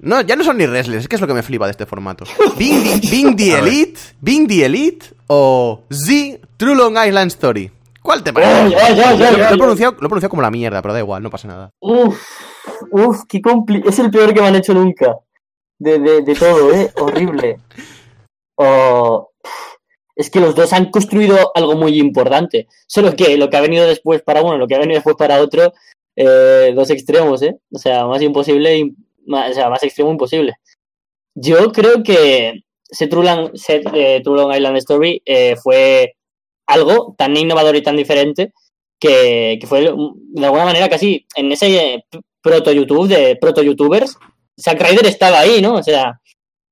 No, 0.00 0.20
ya 0.20 0.36
no 0.36 0.44
son 0.44 0.58
ni 0.58 0.66
wrestlers, 0.66 1.02
es 1.02 1.08
que 1.08 1.16
es 1.16 1.20
lo 1.20 1.26
que 1.26 1.34
me 1.34 1.42
flipa 1.42 1.64
de 1.66 1.72
este 1.72 1.86
formato. 1.86 2.24
Bing 2.58 2.82
the, 3.00 3.08
Bing 3.10 3.36
the. 3.36 3.58
Elite, 3.58 3.98
Bing 4.20 4.46
the 4.46 4.64
Elite 4.66 5.06
o 5.28 5.82
Z 5.90 6.38
True 6.56 6.74
Long 6.76 6.96
Island 7.04 7.28
Story. 7.32 7.70
¿Cuál 8.02 8.22
te 8.22 8.32
parece? 8.32 8.52
Oh, 8.52 8.64
lo, 8.64 8.70
ya, 8.70 9.12
lo 9.12 9.26
he 9.26 9.38
ya. 9.38 9.48
pronunciado, 9.56 9.92
lo 9.92 10.06
he 10.06 10.08
pronunciado 10.08 10.30
como 10.30 10.42
la 10.42 10.50
mierda, 10.50 10.80
pero 10.82 10.94
da 10.94 11.00
igual, 11.00 11.22
no 11.22 11.30
pasa 11.30 11.48
nada. 11.48 11.70
Uf, 11.80 12.16
uf, 12.92 13.22
qué 13.28 13.40
compli 13.40 13.82
Es 13.86 13.98
el 13.98 14.10
peor 14.10 14.32
que 14.32 14.40
me 14.40 14.46
han 14.48 14.56
hecho 14.56 14.72
nunca. 14.72 15.16
De, 15.78 15.98
de, 15.98 16.22
de 16.22 16.34
todo, 16.34 16.72
¿eh? 16.72 16.90
Horrible. 16.96 17.60
Oh, 18.56 19.30
es 20.16 20.30
que 20.30 20.40
los 20.40 20.56
dos 20.56 20.72
han 20.72 20.90
construido 20.90 21.52
algo 21.54 21.76
muy 21.76 21.98
importante. 21.98 22.66
Solo 22.88 23.14
que 23.14 23.36
lo 23.36 23.48
que 23.48 23.56
ha 23.56 23.60
venido 23.60 23.86
después 23.86 24.22
para 24.22 24.42
uno, 24.42 24.58
lo 24.58 24.66
que 24.66 24.74
ha 24.74 24.80
venido 24.80 24.96
después 24.96 25.16
para 25.16 25.40
otro, 25.40 25.72
eh, 26.16 26.72
dos 26.74 26.90
extremos, 26.90 27.40
¿eh? 27.42 27.56
O 27.72 27.78
sea, 27.78 28.04
más 28.06 28.20
imposible, 28.22 28.92
o 29.28 29.52
sea, 29.54 29.70
más 29.70 29.82
extremo 29.84 30.10
imposible. 30.10 30.54
Yo 31.36 31.70
creo 31.70 32.02
que 32.02 32.64
Long, 33.00 33.50
Seth, 33.54 33.86
eh, 33.94 34.20
Island 34.24 34.76
Story 34.78 35.22
eh, 35.24 35.54
fue 35.62 36.14
algo 36.66 37.14
tan 37.16 37.36
innovador 37.36 37.76
y 37.76 37.82
tan 37.82 37.96
diferente 37.96 38.52
que, 38.98 39.58
que 39.60 39.66
fue 39.68 39.82
de 39.82 40.44
alguna 40.44 40.64
manera 40.64 40.88
casi 40.88 41.24
en 41.36 41.52
ese 41.52 42.04
proto-YouTube, 42.42 43.06
de 43.06 43.36
proto-YouTubers, 43.36 44.18
Zack 44.60 44.80
Ryder 44.80 45.06
estaba 45.06 45.40
ahí, 45.40 45.60
¿no? 45.62 45.74
O 45.74 45.82
sea, 45.82 46.20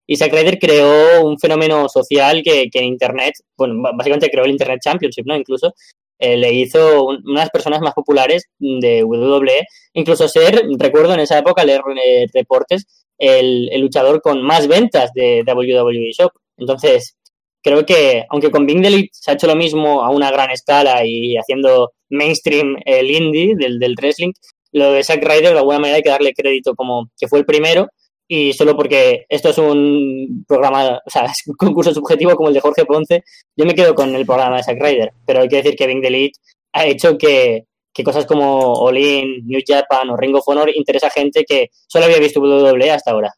y 0.07 0.17
Zack 0.17 0.33
Ryder 0.33 0.59
creó 0.59 1.27
un 1.27 1.39
fenómeno 1.39 1.89
social 1.89 2.43
que, 2.43 2.69
que 2.71 2.79
en 2.79 2.85
Internet, 2.87 3.35
bueno, 3.57 3.83
básicamente 3.95 4.31
creó 4.31 4.45
el 4.45 4.53
Internet 4.53 4.81
Championship, 4.83 5.27
¿no? 5.27 5.37
Incluso 5.37 5.75
eh, 6.19 6.37
le 6.37 6.53
hizo 6.53 7.05
un, 7.05 7.23
una 7.25 7.41
de 7.41 7.45
las 7.45 7.51
personas 7.51 7.81
más 7.81 7.93
populares 7.93 8.45
de 8.59 9.05
WWE, 9.05 9.67
incluso 9.95 10.29
ser, 10.29 10.63
recuerdo 10.79 11.15
en 11.15 11.21
esa 11.21 11.39
época 11.39 11.65
leer 11.65 11.83
eh, 12.05 12.27
reportes, 12.33 12.87
el, 13.19 13.69
el, 13.73 13.81
luchador 13.81 14.21
con 14.23 14.43
más 14.43 14.69
ventas 14.69 15.11
de 15.15 15.43
WWE 15.47 16.13
Shop. 16.13 16.33
Entonces, 16.57 17.17
creo 17.63 17.85
que, 17.85 18.25
aunque 18.31 18.51
con 18.51 18.67
Bing 18.67 18.83
Delete 18.83 19.11
se 19.13 19.31
ha 19.31 19.35
hecho 19.35 19.47
lo 19.47 19.57
mismo 19.57 20.03
a 20.03 20.11
una 20.11 20.31
gran 20.31 20.51
escala 20.51 21.05
y 21.05 21.37
haciendo 21.37 21.93
mainstream 22.11 22.77
el 22.85 23.11
indie 23.11 23.55
del, 23.57 23.79
del 23.79 23.95
wrestling, 23.99 24.33
lo 24.77 24.93
de 24.93 25.03
Zack 25.03 25.25
Ryder 25.25 25.53
de 25.53 25.59
alguna 25.59 25.79
manera 25.79 25.97
hay 25.97 26.03
que 26.03 26.11
darle 26.11 26.35
crédito 26.35 26.75
como 26.75 27.11
que 27.19 27.29
fue 27.29 27.39
el 27.39 27.47
primero 27.47 27.89
y 28.29 28.53
solo 28.53 28.77
porque 28.77 29.25
esto 29.29 29.49
es 29.49 29.59
un 29.59 30.45
programa, 30.47 31.01
o 31.05 31.11
sea, 31.11 31.25
es 31.27 31.39
un 31.47 31.55
concurso 31.55 31.95
subjetivo 31.95 32.37
como 32.37 32.49
el 32.49 32.55
de 32.55 32.61
Jorge 32.61 32.85
Ponce, 32.85 33.25
yo 33.57 33.65
me 33.65 33.75
quedo 33.75 33.95
con 33.95 34.15
el 34.15 34.27
programa 34.27 34.59
de 34.59 34.65
Zack 34.65 34.79
Ryder, 34.81 35.13
pero 35.25 35.41
hay 35.41 35.49
que 35.49 35.57
decir 35.57 35.77
que 35.77 35.87
Bing 35.87 36.03
Delete 36.03 36.39
ha 36.75 36.85
hecho 36.85 37.17
que, 37.17 37.65
que 37.93 38.05
cosas 38.05 38.27
como 38.27 38.75
All 38.75 38.99
In, 38.99 39.47
New 39.47 39.63
Japan 39.67 40.11
o 40.11 40.17
Ring 40.17 40.37
of 40.37 40.47
Honor 40.47 40.69
interesa 40.75 41.07
a 41.07 41.11
gente 41.11 41.45
que 41.45 41.71
solo 41.87 42.05
había 42.05 42.19
visto 42.19 42.41
WWE 42.41 42.91
hasta 42.91 43.13
ahora. 43.13 43.33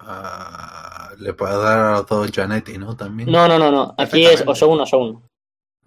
Uh, 0.00 1.18
le 1.18 1.32
puedo 1.32 1.62
dar 1.62 1.78
a 1.78 1.92
los 1.92 2.06
dos 2.06 2.30
Janetti, 2.30 2.76
¿no? 2.76 2.94
También. 2.94 3.30
No, 3.30 3.48
no, 3.48 3.58
no, 3.58 3.70
no. 3.70 3.94
Aquí 3.96 4.26
es 4.26 4.44
o 4.46 4.54
Shogun 4.54 4.80
o 4.80 4.84
Shogun. 4.84 5.22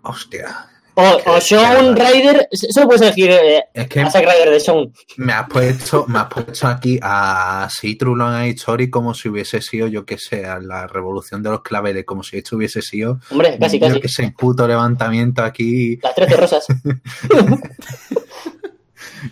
Hostia. 0.02 0.77
O, 1.00 1.22
o 1.28 1.40
Shogun 1.40 1.96
Rider, 1.96 2.48
solo 2.52 2.88
puedes 2.88 3.04
elegir 3.04 3.30
eh, 3.30 3.66
Es 3.72 3.88
que 3.88 4.00
a 4.02 4.10
Zack 4.10 4.24
Ryder 4.26 4.50
de 4.50 4.58
Shogun. 4.60 4.92
me 5.18 5.32
has 5.32 5.48
puesto, 5.48 6.06
me 6.08 6.18
has 6.18 6.26
puesto 6.28 6.68
aquí 6.68 6.98
a 7.04 7.68
Citrulon 7.70 8.48
History 8.48 8.90
como 8.90 9.14
si 9.14 9.30
hubiese 9.30 9.62
sido, 9.62 9.86
yo 9.88 10.08
que 10.08 10.18
sé, 10.18 10.48
a 10.48 10.60
la 10.60 10.88
revolución 10.88 11.44
de 11.44 11.52
los 11.52 11.62
claveles, 11.62 12.04
como 12.04 12.24
si 12.24 12.38
esto 12.38 12.56
hubiese 12.56 12.82
sido, 12.82 13.20
Hombre, 13.30 13.60
casi, 13.60 13.78
yo 13.80 13.88
casi. 13.90 14.02
que 14.02 14.08
sé, 14.10 14.34
puto 14.36 14.68
levantamiento 14.68 15.44
aquí, 15.44 15.98
Las 16.02 16.16
13 16.16 16.36
rosas. 16.36 16.66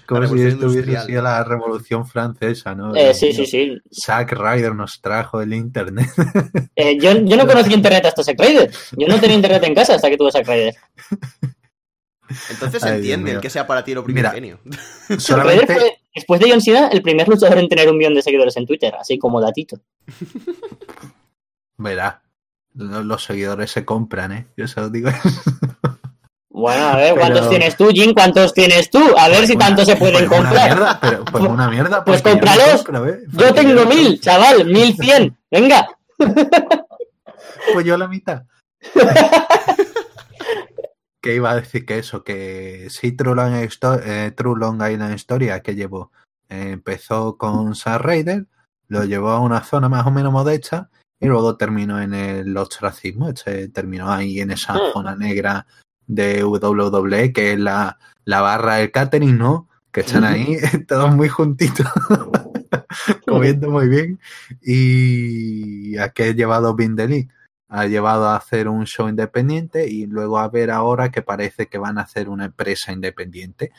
como 0.06 0.28
si 0.28 0.42
esto 0.44 0.68
hubiese 0.68 1.02
sido 1.06 1.22
la 1.22 1.44
revolución 1.44 2.06
francesa, 2.08 2.76
¿no? 2.76 2.96
Eh, 2.96 3.14
sí, 3.14 3.34
sí, 3.34 3.46
sí. 3.46 3.78
Zack 3.92 4.34
Ryder 4.34 4.76
nos 4.76 5.02
trajo 5.02 5.42
el 5.42 5.54
internet. 5.54 6.10
Eh, 6.76 6.98
yo, 7.00 7.12
yo 7.14 7.38
no 7.38 7.48
conocía 7.48 7.76
internet 7.76 8.06
hasta 8.06 8.24
Zack 8.24 8.40
Ryder. 8.40 8.70
Yo 8.98 9.08
no 9.08 9.20
tenía 9.20 9.36
internet 9.36 9.64
en 9.64 9.74
casa 9.76 9.96
hasta 9.96 10.10
que 10.10 10.18
tuve 10.18 10.32
Zack 10.32 10.48
Ryder. 10.48 10.76
Entonces 12.50 12.82
se 12.82 12.90
Ay, 12.90 13.02
Dios 13.02 13.14
entiende 13.16 13.32
el 13.34 13.42
que 13.42 13.50
sea 13.50 13.68
para 13.68 13.84
ti 13.84 13.94
lo 13.94 14.04
Mira, 14.04 14.32
primigenio. 14.32 14.60
Ryder 15.10 15.20
Solamente, 15.22 15.74
fue, 15.74 15.98
después 16.14 16.40
de 16.42 16.50
John 16.52 16.62
Cena, 16.62 16.88
el 16.88 17.02
primer 17.02 17.28
luchador 17.28 17.58
en 17.58 17.70
tener 17.70 17.90
un 17.90 17.98
millón 17.98 18.16
de 18.16 18.22
seguidores 18.22 18.56
en 18.58 18.66
Twitter, 18.66 18.94
así 19.00 19.18
como 19.20 19.40
datito. 19.42 19.78
verá, 21.78 22.22
lo- 22.74 23.04
los 23.04 23.24
seguidores 23.24 23.72
se 23.72 23.86
compran, 23.86 24.32
¿eh? 24.32 24.48
Yo 24.58 24.68
se 24.68 24.80
lo 24.82 24.90
digo. 24.90 25.10
Bueno, 26.58 26.86
a 26.88 26.96
ver, 26.96 27.10
Pero- 27.16 27.20
¿cuántos 27.20 27.50
tienes 27.50 27.76
tú, 27.76 27.90
Jim? 27.90 28.14
¿Cuántos 28.14 28.54
tienes 28.54 28.90
tú? 28.90 29.00
A 29.18 29.28
ver 29.28 29.46
si 29.46 29.56
Una- 29.58 29.66
tanto 29.66 29.84
se 29.84 29.98
pueden 29.98 30.26
pues 30.26 30.40
una 30.40 30.50
comprar. 30.50 30.70
mierda, 30.70 31.00
pero 31.02 31.26
pues 31.26 31.44
una 31.44 31.70
mierda. 31.70 32.06
Pues 32.06 32.24
yo 32.24 32.30
cómpralos. 32.32 32.84
compro, 32.84 33.10
¿eh? 33.10 33.20
Yo 33.28 33.38
Porque 33.48 33.54
tengo 33.62 33.86
mil, 33.86 34.04
compro. 34.06 34.22
chaval, 34.22 34.66
mil 34.66 34.96
cien. 34.96 35.38
Venga. 35.52 35.86
Pues 37.74 37.86
yo 37.86 37.98
la 37.98 38.08
mitad. 38.08 38.44
Que 41.26 41.34
iba 41.34 41.50
a 41.50 41.56
decir 41.56 41.88
que 41.88 41.98
eso, 41.98 42.24
que 42.24 42.86
sí, 42.92 43.14
True 43.14 43.34
Long, 43.34 43.56
Histo- 43.56 44.00
eh, 44.06 44.32
True 44.38 44.60
Long 44.60 44.76
Island 44.76 45.16
Historia 45.16 45.60
que 45.62 45.74
llevó, 45.74 46.12
eh, 46.50 46.70
empezó 46.74 47.36
con 47.36 47.74
Zack 47.74 48.00
Ryder, 48.04 48.46
lo 48.90 49.06
llevó 49.06 49.30
a 49.32 49.40
una 49.40 49.64
zona 49.64 49.90
más 49.90 50.06
o 50.06 50.12
menos 50.12 50.32
modesta 50.32 50.92
y 51.20 51.26
luego 51.26 51.58
terminó 51.58 52.00
en 52.00 52.14
el 52.14 52.56
ostracismo, 52.56 53.30
este 53.30 53.70
terminó 53.70 54.12
ahí 54.12 54.40
en 54.40 54.52
esa 54.52 54.74
Mm. 54.76 54.94
zona 54.94 55.16
negra 55.16 55.66
de 56.06 56.44
WWE, 56.44 57.34
que 57.34 57.54
es 57.54 57.60
la, 57.60 57.98
la 58.24 58.42
barra 58.42 58.76
del 58.76 58.92
catering, 58.92 59.36
¿no? 59.36 59.68
Que 59.92 60.02
están 60.02 60.26
ahí 60.26 60.46
todos 60.88 61.16
muy 61.16 61.28
juntitos, 61.30 61.88
comiendo 63.26 63.72
muy 63.72 63.88
bien. 63.90 64.20
Y 64.62 65.98
a 65.98 66.10
qué 66.10 66.30
he 66.30 66.34
llevado 66.36 66.76
Bindeli 66.76 67.30
ha 67.70 67.86
llevado 67.88 68.28
a 68.30 68.36
hacer 68.38 68.68
un 68.68 68.86
show 68.86 69.08
independiente 69.10 69.88
y 69.90 70.06
luego 70.06 70.40
a 70.40 70.48
ver 70.50 70.72
ahora 70.72 71.10
que 71.12 71.22
parece 71.22 71.68
que 71.68 71.78
van 71.78 71.98
a 71.98 72.02
hacer 72.04 72.30
una 72.30 72.46
empresa 72.46 72.92
independiente. 72.92 73.72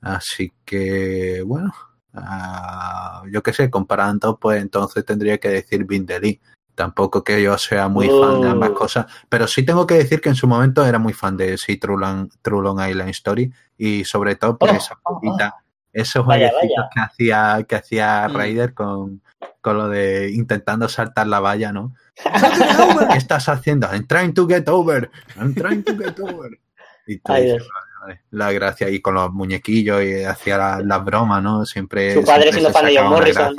Así 0.00 0.52
que, 0.64 1.42
bueno, 1.44 1.72
ah, 2.14 3.22
yo 3.30 3.42
qué 3.42 3.52
sé, 3.52 3.70
comparando, 3.70 4.38
pues 4.38 4.60
entonces 4.62 5.04
tendría 5.04 5.38
que 5.38 5.48
decir 5.48 5.84
Bindeli. 5.84 6.40
Tampoco 6.74 7.22
que 7.22 7.42
yo 7.42 7.58
sea 7.58 7.88
muy 7.88 8.08
fan 8.08 8.40
de 8.40 8.48
ambas 8.48 8.70
Oh. 8.70 8.74
cosas, 8.74 9.06
pero 9.28 9.46
sí 9.46 9.62
tengo 9.62 9.86
que 9.86 9.94
decir 9.94 10.20
que 10.22 10.30
en 10.30 10.34
su 10.34 10.46
momento 10.48 10.84
era 10.86 10.98
muy 10.98 11.12
fan 11.12 11.36
de 11.36 11.58
sí, 11.58 11.76
True 11.76 11.98
Long, 12.00 12.30
True 12.40 12.62
Long 12.62 12.80
Island 12.80 13.10
Story 13.10 13.52
y 13.76 14.04
sobre 14.04 14.36
todo 14.36 14.56
por 14.56 14.70
Oh, 14.70 14.74
esa 14.74 14.98
oh, 15.02 15.20
cosita, 15.20 15.54
esos 15.92 16.24
vaya. 16.24 16.50
que 16.94 17.00
hacía, 17.00 17.64
que 17.68 17.76
hacía 17.76 18.28
Mm. 18.28 18.72
Con, 18.74 19.22
con 19.60 19.76
lo 19.76 19.88
de 19.88 20.30
intentando 20.32 20.88
saltar 20.88 21.26
la 21.26 21.40
valla, 21.40 21.72
¿no? 21.72 21.92
¿Qué 22.14 22.22
estás 23.16 23.48
haciendo? 23.48 23.88
I'm 23.92 24.06
trying 24.06 24.32
to 24.34 24.46
get 24.46 24.68
over. 24.68 25.10
I'm 25.36 25.54
trying 25.54 25.82
to 25.84 25.96
get 25.96 26.18
over. 26.20 26.58
Y 27.06 27.16
tú 27.18 27.32
Ay, 27.32 27.44
dices, 27.44 27.62
vale, 27.62 27.90
vale, 28.00 28.20
la 28.30 28.52
gracia 28.52 28.88
y 28.90 29.00
con 29.00 29.14
los 29.14 29.32
muñequillos 29.32 30.02
y 30.04 30.24
hacía 30.24 30.56
la- 30.58 30.80
las 30.80 31.04
bromas, 31.04 31.42
¿no? 31.42 31.64
Siempre. 31.66 32.14
Su 32.14 32.24
padre 32.24 32.52
siendo 32.52 32.70
fan 32.70 32.86
de 32.86 32.96
John 32.96 33.08
Morrison. 33.08 33.56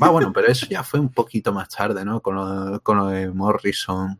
Va, 0.00 0.08
bueno, 0.08 0.32
pero 0.32 0.46
eso 0.48 0.66
ya 0.66 0.82
fue 0.82 0.98
un 1.00 1.10
poquito 1.10 1.52
más 1.52 1.68
tarde, 1.68 2.04
¿no? 2.04 2.20
Con 2.20 2.36
lo, 2.36 2.80
con 2.80 2.96
lo 2.98 3.06
de 3.08 3.28
Morrison. 3.28 4.18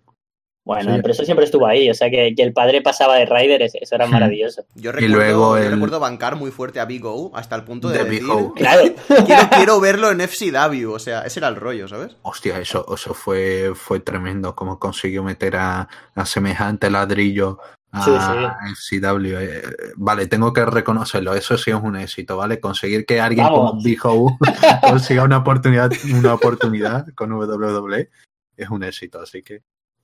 Bueno, 0.65 0.95
Sí. 0.95 1.01
pero 1.03 1.13
eso 1.13 1.25
siempre 1.25 1.45
estuvo 1.45 1.67
ahí. 1.67 1.91
O 1.91 1.95
sea, 1.95 2.09
que, 2.09 2.35
que 2.37 2.43
el 2.45 2.53
padre 2.53 2.83
pasaba 2.83 3.17
de 3.17 3.27
Ryder, 3.27 3.63
eso 3.63 3.95
era 3.95 4.07
maravilloso. 4.07 4.65
Yo 4.77 4.91
Y 4.91 4.93
recuerdo, 4.93 5.17
luego 5.17 5.59
yo 5.59 5.65
el- 5.65 5.73
recuerdo 5.73 5.99
bancar 5.99 6.37
muy 6.37 6.51
fuerte 6.53 6.79
a 6.79 6.85
Big 6.85 7.05
O 7.05 7.33
hasta 7.35 7.57
el 7.57 7.65
punto 7.65 7.89
de, 7.89 7.99
De 7.99 8.05
Big 8.05 8.21
decir, 8.23 8.31
O. 8.33 8.53
Claro. 8.53 8.83
quiero, 9.27 9.43
quiero 9.57 9.81
verlo 9.81 10.11
en 10.13 10.21
FCW, 10.21 10.93
o 10.93 10.99
sea, 11.01 11.23
ese 11.23 11.41
era 11.41 11.49
el 11.49 11.57
rollo, 11.57 11.89
¿sabes? 11.89 12.17
Hostia, 12.23 12.59
eso, 12.61 12.87
eso 12.95 13.13
fue, 13.13 13.73
fue 13.75 13.99
tremendo, 14.01 14.55
como 14.55 14.79
consiguió 14.79 15.25
meter 15.25 15.57
a, 15.57 15.89
a 16.15 16.27
semejante 16.27 16.91
ladrillo 16.91 17.59
a 17.91 18.57
FCW. 18.75 19.37
Eh, 19.41 19.63
vale, 19.97 20.27
tengo 20.29 20.53
que 20.53 20.65
reconocerlo, 20.65 21.35
eso 21.35 21.59
sí 21.59 21.71
es 21.73 21.77
un 21.77 21.97
éxito, 21.97 22.37
¿vale? 22.37 22.61
Conseguir 22.61 23.05
que 23.05 23.21
alguien 23.21 23.47
Vamos. 23.47 23.71
como 23.73 23.83
Big 23.83 24.01
O 24.07 24.39
consiga 24.89 25.25
una 25.25 25.39
oportunidad, 25.39 25.91
una 26.15 26.35
oportunidad 26.35 27.07
con 27.17 27.33
WWE 27.33 28.09
es 28.57 28.69
un 28.71 28.85
éxito, 28.85 29.21
así 29.21 29.43
que 29.43 29.63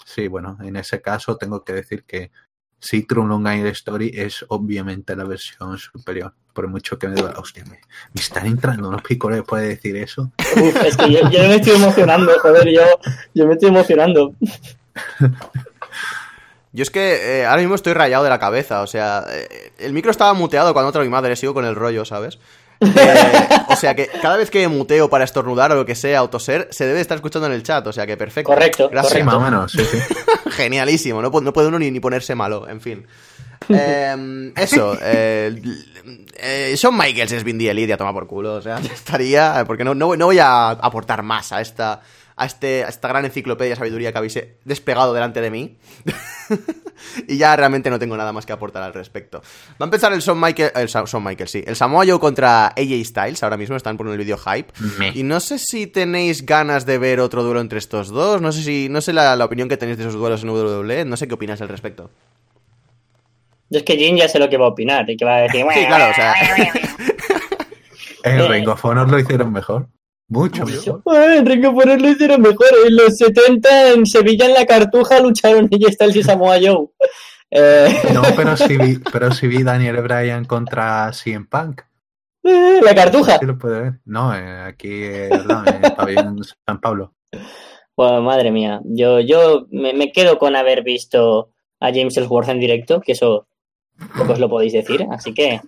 sí, 0.08 0.28
bueno, 0.28 0.56
en 0.62 0.76
ese 0.76 1.00
caso 1.02 1.36
tengo 1.36 1.64
que 1.64 1.74
decir 1.74 2.04
que 2.04 2.30
sí, 2.80 3.02
True 3.02 3.26
Long 3.26 3.42
Island 3.42 3.66
Story 3.68 4.10
es 4.14 4.44
obviamente 4.48 5.14
la 5.14 5.24
versión 5.24 5.76
superior, 5.78 6.32
por 6.52 6.68
mucho 6.68 6.98
que 6.98 7.08
me 7.08 7.14
duela. 7.14 7.38
Hostia, 7.38 7.64
me, 7.64 7.80
me 8.14 8.20
están 8.20 8.46
entrando 8.46 8.88
unos 8.88 9.02
picores 9.02 9.38
después 9.38 9.62
de 9.62 9.68
decir 9.68 9.96
eso. 9.96 10.32
Uf, 10.56 10.84
es 10.84 10.96
que 10.96 11.12
yo, 11.12 11.20
yo 11.30 11.40
me 11.40 11.56
estoy 11.56 11.76
emocionando, 11.76 12.32
joder, 12.40 12.68
yo, 12.68 12.82
yo 13.34 13.46
me 13.46 13.52
estoy 13.54 13.68
emocionando. 13.68 14.34
Yo 16.72 16.82
es 16.82 16.90
que 16.90 17.40
eh, 17.40 17.46
ahora 17.46 17.60
mismo 17.60 17.74
estoy 17.74 17.94
rayado 17.94 18.24
de 18.24 18.30
la 18.30 18.38
cabeza, 18.38 18.82
o 18.82 18.86
sea, 18.86 19.24
eh, 19.30 19.72
el 19.78 19.92
micro 19.92 20.10
estaba 20.10 20.34
muteado 20.34 20.72
cuando 20.74 20.90
otra 20.90 21.02
mi 21.02 21.08
madre, 21.08 21.34
sigo 21.34 21.54
con 21.54 21.64
el 21.64 21.74
rollo, 21.74 22.04
¿sabes? 22.04 22.38
Eh, 22.80 23.48
o 23.68 23.76
sea 23.76 23.94
que 23.94 24.06
cada 24.22 24.36
vez 24.36 24.50
que 24.50 24.66
muteo 24.68 25.10
para 25.10 25.24
estornudar 25.24 25.72
o 25.72 25.74
lo 25.74 25.86
que 25.86 25.94
sea, 25.94 26.22
o 26.22 26.30
toser, 26.30 26.68
se 26.70 26.86
debe 26.86 27.00
estar 27.00 27.16
escuchando 27.16 27.46
en 27.46 27.54
el 27.54 27.62
chat, 27.62 27.86
o 27.86 27.92
sea 27.92 28.06
que 28.06 28.16
perfecto. 28.16 28.52
Correcto, 28.52 28.88
Gracias. 28.88 29.14
Sí, 29.14 29.22
más 29.22 29.34
o 29.34 29.40
menos, 29.40 29.72
sí, 29.72 29.84
sí. 29.84 29.98
Genialísimo, 30.50 31.20
no, 31.20 31.30
no 31.30 31.52
puede 31.52 31.68
uno 31.68 31.78
ni, 31.78 31.90
ni 31.90 32.00
ponerse 32.00 32.34
malo, 32.34 32.68
en 32.68 32.80
fin. 32.80 33.06
Eh, 33.68 34.52
eso, 34.56 34.96
eh, 35.02 35.60
eh, 36.36 36.74
Shawn 36.76 36.96
Michaels 36.96 37.32
es 37.32 37.44
Vin 37.44 37.58
Diesel 37.58 37.78
y 37.80 37.92
a 37.92 37.96
tomar 37.96 38.14
por 38.14 38.26
culo, 38.26 38.54
o 38.54 38.62
sea, 38.62 38.78
estaría, 38.92 39.64
porque 39.66 39.84
no, 39.84 39.94
no, 39.94 40.16
no 40.16 40.26
voy 40.26 40.38
a 40.38 40.70
aportar 40.70 41.22
más 41.22 41.52
a 41.52 41.60
esta, 41.60 42.00
a, 42.38 42.46
este, 42.46 42.84
a 42.84 42.88
esta 42.88 43.08
gran 43.08 43.24
enciclopedia 43.24 43.70
de 43.70 43.76
sabiduría 43.76 44.12
que 44.12 44.18
habéis 44.18 44.38
despegado 44.64 45.12
delante 45.12 45.40
de 45.40 45.50
mí. 45.50 45.76
y 47.28 47.36
ya 47.36 47.56
realmente 47.56 47.90
no 47.90 47.98
tengo 47.98 48.16
nada 48.16 48.32
más 48.32 48.46
que 48.46 48.52
aportar 48.52 48.82
al 48.82 48.94
respecto. 48.94 49.42
Va 49.72 49.84
a 49.84 49.84
empezar 49.84 50.12
el 50.12 50.20
Shawn 50.20 50.40
Michaels, 50.40 50.72
el 50.76 50.86
Shawn 50.86 51.24
Michaels, 51.24 51.50
sí, 51.50 51.64
el 51.66 51.76
Samoa 51.76 52.04
Joe 52.06 52.18
contra 52.18 52.68
AJ 52.68 53.04
Styles, 53.04 53.42
ahora 53.42 53.56
mismo 53.56 53.76
están 53.76 53.96
poniendo 53.96 54.14
el 54.14 54.24
vídeo 54.24 54.38
hype. 54.38 54.72
Me. 54.98 55.08
Y 55.08 55.24
no 55.24 55.40
sé 55.40 55.58
si 55.58 55.86
tenéis 55.86 56.46
ganas 56.46 56.86
de 56.86 56.98
ver 56.98 57.20
otro 57.20 57.42
duelo 57.42 57.60
entre 57.60 57.78
estos 57.78 58.08
dos. 58.08 58.40
No 58.40 58.52
sé 58.52 58.62
si. 58.62 58.88
No 58.88 59.00
sé 59.00 59.12
la, 59.12 59.34
la 59.36 59.44
opinión 59.44 59.68
que 59.68 59.76
tenéis 59.76 59.98
de 59.98 60.04
esos 60.04 60.14
duelos 60.14 60.42
en 60.42 60.50
WWE. 60.50 61.04
No 61.04 61.16
sé 61.16 61.26
qué 61.26 61.34
opinas 61.34 61.60
al 61.60 61.68
respecto. 61.68 62.10
Yo 63.70 63.78
es 63.78 63.84
que 63.84 63.96
Jin 63.96 64.16
ya 64.16 64.28
sé 64.28 64.38
lo 64.38 64.48
que 64.48 64.56
va 64.56 64.66
a 64.66 64.68
opinar 64.68 65.08
y 65.10 65.16
que 65.16 65.24
va 65.24 65.36
a 65.36 65.40
decir. 65.42 65.64
Sí, 65.74 65.86
claro, 65.86 66.10
o 66.10 66.14
sea. 66.14 66.34
En 68.24 68.48
Ring 68.48 68.68
of 68.68 68.84
Honor 68.84 69.08
lo 69.10 69.18
hicieron 69.18 69.52
mejor. 69.52 69.88
Mucho 70.28 70.64
mejor. 70.66 71.02
"Ah, 71.06 71.36
Enrique 71.36 71.70
Poner 71.70 72.00
lo 72.00 72.08
hicieron 72.10 72.42
mejor. 72.42 72.66
En 72.86 72.96
los 72.96 73.16
70 73.16 73.92
en 73.92 74.06
Sevilla 74.06 74.46
en 74.46 74.54
la 74.54 74.66
Cartuja 74.66 75.20
lucharon 75.20 75.68
ella 75.70 75.90
Styles 75.90 76.16
y 76.16 76.22
Samoa 76.22 76.56
Joe. 76.62 76.88
Eh, 77.50 77.88
No, 78.12 78.22
pero 78.36 78.56
sí 78.56 78.76
vi, 78.76 78.98
pero 79.12 79.32
sí 79.32 79.46
vi 79.46 79.62
Daniel 79.62 80.02
Bryan 80.02 80.44
contra 80.44 81.10
CM 81.12 81.46
Punk. 81.46 81.80
Eh, 82.44 82.80
La 82.82 82.94
cartuja. 82.94 83.38
Sí 83.38 83.46
lo 83.46 83.58
puede 83.58 83.80
ver. 83.80 83.92
No, 84.04 84.34
eh, 84.34 84.60
aquí 84.62 85.02
eh, 85.02 85.28
al 85.32 85.48
lado, 85.48 85.64
en 85.66 85.84
el 85.84 85.92
pabellón 85.94 86.40
San 86.66 86.80
Pablo. 86.80 87.14
Bueno, 87.96 88.22
madre 88.22 88.50
mía, 88.52 88.80
yo, 88.84 89.18
yo 89.20 89.66
me, 89.70 89.92
me 89.92 90.12
quedo 90.12 90.38
con 90.38 90.54
haber 90.56 90.82
visto 90.84 91.50
a 91.80 91.88
James 91.88 92.16
Ellsworth 92.16 92.48
en 92.48 92.60
directo, 92.60 93.00
que 93.00 93.12
eso 93.12 93.48
pocos 94.16 94.38
lo 94.38 94.48
podéis 94.48 94.72
decir, 94.74 95.04
así 95.10 95.34
que... 95.34 95.60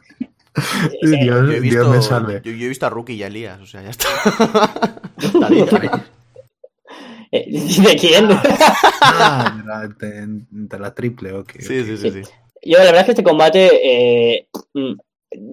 Dios, 1.02 1.24
Yo 1.24 1.38
he, 1.52 1.60
Dios 1.60 1.62
visto, 1.62 1.88
me 1.90 2.02
salve. 2.02 2.40
yo, 2.44 2.52
yo 2.52 2.66
he 2.66 2.68
visto 2.68 2.86
a 2.86 2.90
Rookie 2.90 3.14
y 3.14 3.22
a 3.22 3.28
Elías, 3.28 3.60
o 3.60 3.66
sea, 3.66 3.82
ya 3.82 3.90
está. 3.90 4.08
Eh, 7.32 7.46
¿De 7.48 7.96
quién? 7.96 8.28
Ah, 9.00 9.54
de 9.56 9.68
la, 9.68 9.88
de- 10.10 10.42
de 10.50 10.78
la 10.80 10.92
triple, 10.92 11.32
ok. 11.32 11.52
Sí, 11.60 11.84
sí, 11.84 11.96
sí, 11.96 12.10
sí. 12.10 12.22
Yo 12.62 12.78
la 12.78 12.84
verdad 12.86 13.00
es 13.00 13.04
que 13.04 13.10
este 13.12 13.22
combate, 13.22 13.70
eh, 14.34 14.48
mm, 14.74 14.94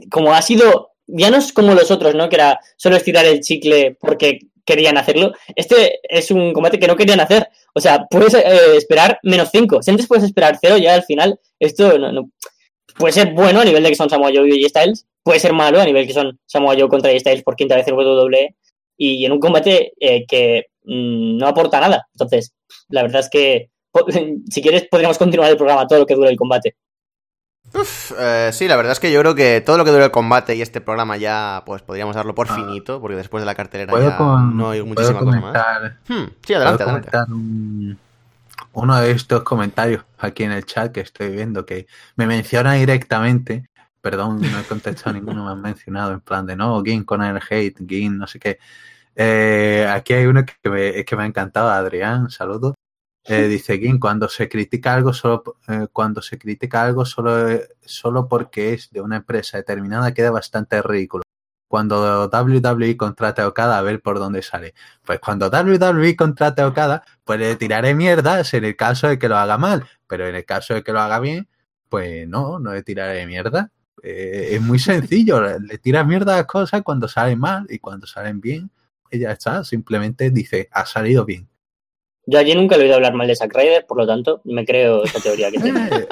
como 0.09 0.33
ha 0.33 0.41
sido, 0.41 0.93
ya 1.05 1.29
no 1.29 1.37
es 1.37 1.53
como 1.53 1.75
los 1.75 1.91
otros, 1.91 2.15
¿no? 2.15 2.29
Que 2.29 2.37
era 2.37 2.59
solo 2.77 2.95
estirar 2.95 3.25
el 3.25 3.41
chicle 3.41 3.95
porque 3.99 4.39
querían 4.65 4.97
hacerlo. 4.97 5.33
Este 5.55 5.99
es 6.03 6.31
un 6.31 6.51
combate 6.51 6.79
que 6.79 6.87
no 6.87 6.95
querían 6.95 7.19
hacer. 7.19 7.47
O 7.75 7.79
sea, 7.79 8.07
puedes 8.09 8.33
eh, 8.33 8.75
esperar 8.75 9.19
menos 9.21 9.49
5. 9.51 9.83
Si 9.83 9.91
antes 9.91 10.07
puedes 10.07 10.23
esperar 10.25 10.57
0, 10.59 10.77
ya 10.77 10.95
al 10.95 11.03
final 11.03 11.39
esto 11.59 11.99
no, 11.99 12.11
no- 12.11 12.31
puede 12.97 13.13
ser 13.13 13.33
bueno 13.33 13.61
a 13.61 13.65
nivel 13.65 13.83
de 13.83 13.89
que 13.89 13.95
son 13.95 14.09
Samoa 14.09 14.31
Joe 14.33 14.47
y 14.49 14.63
AJ 14.63 14.69
Styles. 14.69 15.05
Puede 15.23 15.39
ser 15.39 15.53
malo 15.53 15.79
a 15.81 15.85
nivel 15.85 16.07
que 16.07 16.13
son 16.13 16.39
Samoa 16.45 16.75
Joe 16.77 16.87
contra 16.89 17.09
AJ 17.11 17.19
Styles 17.19 17.43
por 17.43 17.55
quinta 17.55 17.75
vez 17.75 17.87
en 17.87 17.95
WWE. 17.95 18.55
Y 18.97 19.25
en 19.25 19.31
un 19.31 19.39
combate 19.39 19.93
eh, 19.99 20.25
que 20.27 20.65
mm, 20.83 21.37
no 21.37 21.47
aporta 21.47 21.79
nada. 21.79 22.07
Entonces, 22.13 22.53
la 22.89 23.03
verdad 23.03 23.21
es 23.21 23.29
que 23.29 23.69
si 24.49 24.61
quieres 24.61 24.87
podríamos 24.89 25.17
continuar 25.17 25.49
el 25.51 25.57
programa 25.57 25.85
todo 25.87 25.99
lo 25.99 26.05
que 26.05 26.15
dure 26.15 26.29
el 26.29 26.37
combate. 26.37 26.75
Uf, 27.73 28.13
eh, 28.17 28.49
sí, 28.53 28.65
la 28.67 28.77
verdad 28.77 28.93
es 28.93 28.99
que 29.01 29.11
yo 29.11 29.19
creo 29.19 29.35
que 29.35 29.59
todo 29.59 29.77
lo 29.77 29.83
que 29.83 29.91
dure 29.91 30.05
el 30.05 30.11
combate 30.11 30.55
y 30.55 30.61
este 30.61 30.79
programa 30.79 31.17
ya, 31.17 31.63
pues 31.65 31.81
podríamos 31.81 32.15
darlo 32.15 32.33
por 32.33 32.47
Ah. 32.49 32.55
finito, 32.55 33.01
porque 33.01 33.17
después 33.17 33.41
de 33.41 33.45
la 33.45 33.55
cartelera 33.55 33.91
¿Puedo, 33.91 34.09
ya 34.09 34.17
con- 34.17 34.55
no 34.55 34.69
hay 34.69 34.81
muchísima 34.83 35.19
cosa 35.19 35.39
más. 35.41 35.91
Hmm, 36.07 36.23
sí, 36.45 36.53
adelante, 36.53 36.83
adelante. 36.83 37.09
un- 37.27 37.99
uno 38.77 39.01
de 39.01 39.11
estos 39.11 39.41
comentarios 39.43 40.05
aquí 40.19 40.43
en 40.43 40.51
el 40.51 40.65
chat 40.65 40.91
que 40.91 41.01
estoy 41.01 41.29
viendo 41.31 41.65
que 41.65 41.87
me 42.15 42.27
menciona 42.27 42.73
directamente? 42.73 43.69
Perdón, 44.01 44.39
no 44.39 44.59
he 44.59 44.63
contestado 44.63 45.13
ninguno, 45.15 45.43
me 45.45 45.51
han 45.51 45.61
mencionado 45.61 46.13
en 46.13 46.21
plan 46.21 46.45
de 46.45 46.55
no, 46.55 46.83
Gin 46.83 47.03
con 47.03 47.23
el 47.23 47.39
hate, 47.49 47.79
Gin, 47.87 48.17
no 48.17 48.27
sé 48.27 48.39
qué. 48.39 48.59
Eh, 49.15 49.87
aquí 49.89 50.13
hay 50.13 50.27
uno 50.27 50.45
que 50.45 50.69
me, 50.69 51.03
que 51.05 51.15
me 51.15 51.23
ha 51.23 51.25
encantado, 51.25 51.69
Adrián, 51.69 52.29
saludos. 52.29 52.75
Eh, 53.25 53.47
dice 53.47 53.79
Gin, 53.79 53.99
cuando 53.99 54.29
se 54.29 54.47
critica 54.47 54.93
algo 54.93 55.11
solo 55.11 55.57
eh, 55.67 55.87
cuando 55.91 56.21
se 56.21 56.37
critica 56.37 56.83
algo 56.83 57.03
solo, 57.03 57.49
eh, 57.49 57.67
solo 57.83 58.27
porque 58.27 58.73
es 58.73 58.91
de 58.91 59.01
una 59.01 59.17
empresa 59.17 59.57
determinada 59.57 60.13
queda 60.13 60.31
bastante 60.31 60.81
ridículo. 60.81 61.23
Cuando 61.77 62.27
WWE 62.27 62.97
contrate 62.97 63.43
a 63.43 63.47
Okada 63.47 63.77
a 63.77 63.83
ver 63.83 64.01
por 64.01 64.17
dónde 64.17 64.41
sale. 64.41 64.73
Pues 65.05 65.19
cuando 65.19 65.47
WWE 65.51 66.15
contrate 66.15 66.63
a 66.63 66.67
Okada, 66.67 67.03
pues 67.23 67.39
le 67.39 67.55
tiraré 67.55 67.93
mierdas 67.93 68.51
en 68.55 68.65
el 68.65 68.75
caso 68.75 69.07
de 69.07 69.19
que 69.19 69.29
lo 69.29 69.37
haga 69.37 69.59
mal. 69.59 69.85
Pero 70.07 70.27
en 70.27 70.33
el 70.33 70.43
caso 70.43 70.73
de 70.73 70.83
que 70.83 70.91
lo 70.91 71.01
haga 71.01 71.19
bien, 71.19 71.47
pues 71.87 72.27
no, 72.27 72.57
no 72.57 72.73
le 72.73 72.81
tiraré 72.81 73.27
mierda. 73.27 73.69
Eh, 74.01 74.53
es 74.53 74.61
muy 74.63 74.79
sencillo, 74.79 75.39
le, 75.39 75.59
le 75.59 75.77
tiras 75.77 76.07
mierda 76.07 76.33
a 76.33 76.37
las 76.37 76.45
cosas 76.47 76.81
cuando 76.81 77.07
salen 77.07 77.37
mal 77.37 77.67
y 77.69 77.77
cuando 77.77 78.07
salen 78.07 78.41
bien, 78.41 78.71
ya 79.11 79.33
está. 79.33 79.63
Simplemente 79.63 80.31
dice, 80.31 80.69
ha 80.71 80.83
salido 80.87 81.25
bien. 81.25 81.47
Yo 82.25 82.39
allí 82.39 82.55
nunca 82.55 82.75
he 82.75 82.79
oído 82.79 82.95
hablar 82.95 83.13
mal 83.13 83.27
de 83.27 83.35
Zack 83.35 83.55
Ryder, 83.55 83.85
por 83.85 83.99
lo 83.99 84.07
tanto, 84.07 84.41
me 84.45 84.65
creo 84.65 85.03
esa 85.03 85.19
teoría 85.19 85.51
que 85.51 85.59
tiene. 85.61 86.07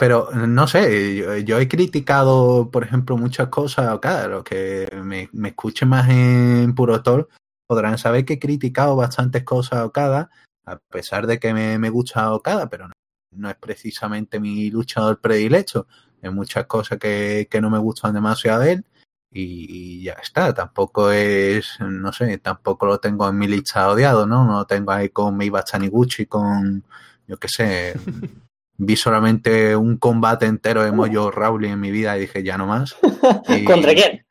Pero 0.00 0.30
no 0.32 0.66
sé, 0.66 1.44
yo, 1.44 1.58
he 1.58 1.68
criticado, 1.68 2.70
por 2.70 2.84
ejemplo, 2.84 3.18
muchas 3.18 3.48
cosas 3.48 3.92
Okada. 3.92 4.28
Los 4.28 4.44
que 4.44 4.88
me, 5.04 5.28
me 5.34 5.50
escuchen 5.50 5.90
más 5.90 6.08
en 6.08 6.74
Puro 6.74 7.02
Tor 7.02 7.28
podrán 7.66 7.98
saber 7.98 8.24
que 8.24 8.34
he 8.34 8.38
criticado 8.38 8.96
bastantes 8.96 9.44
cosas 9.44 9.80
a 9.80 9.84
Okada, 9.84 10.30
a 10.64 10.78
pesar 10.78 11.26
de 11.26 11.38
que 11.38 11.52
me, 11.52 11.78
me 11.78 11.90
gusta 11.90 12.32
Okada, 12.32 12.70
pero 12.70 12.88
no, 13.32 13.50
es 13.50 13.56
precisamente 13.56 14.40
mi 14.40 14.70
luchador 14.70 15.20
predilecto. 15.20 15.86
Hay 16.22 16.30
muchas 16.30 16.64
cosas 16.64 16.98
que, 16.98 17.46
que 17.50 17.60
no 17.60 17.68
me 17.68 17.78
gustan 17.78 18.14
demasiado 18.14 18.62
de 18.62 18.72
él 18.72 18.84
y, 19.30 20.02
ya 20.04 20.14
está. 20.14 20.54
Tampoco 20.54 21.10
es, 21.10 21.78
no 21.78 22.10
sé, 22.14 22.38
tampoco 22.38 22.86
lo 22.86 23.00
tengo 23.00 23.28
en 23.28 23.36
mi 23.36 23.46
lista 23.46 23.90
odiado, 23.90 24.26
¿no? 24.26 24.46
No 24.46 24.60
lo 24.60 24.64
tengo 24.64 24.92
ahí 24.92 25.10
con 25.10 25.36
Meiba 25.36 25.62
Taniguchi, 25.62 26.24
con, 26.24 26.84
yo 27.26 27.36
qué 27.36 27.48
sé, 27.48 27.94
vi 28.82 28.96
solamente 28.96 29.76
un 29.76 29.98
combate 29.98 30.46
entero 30.46 30.82
de 30.82 30.90
Mojo 30.90 31.30
Rawley 31.30 31.70
en 31.70 31.80
mi 31.80 31.90
vida 31.90 32.16
y 32.16 32.20
dije 32.22 32.42
ya 32.42 32.56
no 32.56 32.66
más. 32.66 32.96
Y- 33.48 33.64
¿Contra 33.64 33.92
quién? 33.94 34.24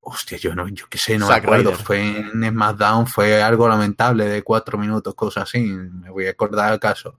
Hostia, 0.00 0.38
yo 0.38 0.54
no, 0.54 0.68
yo 0.68 0.86
qué 0.88 0.96
sé, 0.98 1.18
no 1.18 1.26
Zack 1.26 1.42
me 1.44 1.56
acuerdo. 1.56 1.72
Fue 1.74 2.00
en 2.00 2.42
SmackDown, 2.48 3.06
fue 3.06 3.42
algo 3.42 3.68
lamentable 3.68 4.26
de 4.26 4.42
cuatro 4.42 4.78
minutos, 4.78 5.14
cosas 5.14 5.44
así. 5.44 5.60
Me 5.60 6.10
voy 6.10 6.26
a 6.26 6.30
acordar 6.30 6.72
acaso. 6.72 7.18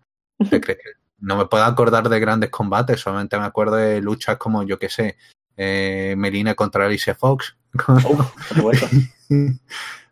¿Te 0.50 0.60
crees 0.62 0.78
que 0.80 0.90
no 1.20 1.38
me 1.38 1.46
puedo 1.46 1.64
acordar 1.66 2.08
de 2.10 2.20
grandes 2.20 2.50
combates? 2.50 3.00
Solamente 3.00 3.38
me 3.38 3.46
acuerdo 3.46 3.76
de 3.76 4.02
luchas 4.02 4.38
como, 4.38 4.64
yo 4.64 4.80
qué 4.80 4.90
sé, 4.90 5.18
eh, 5.58 6.16
Melina 6.18 6.56
contra 6.56 6.86
Alicia 6.86 7.14
Fox. 7.16 7.56
Uf. 7.88 8.34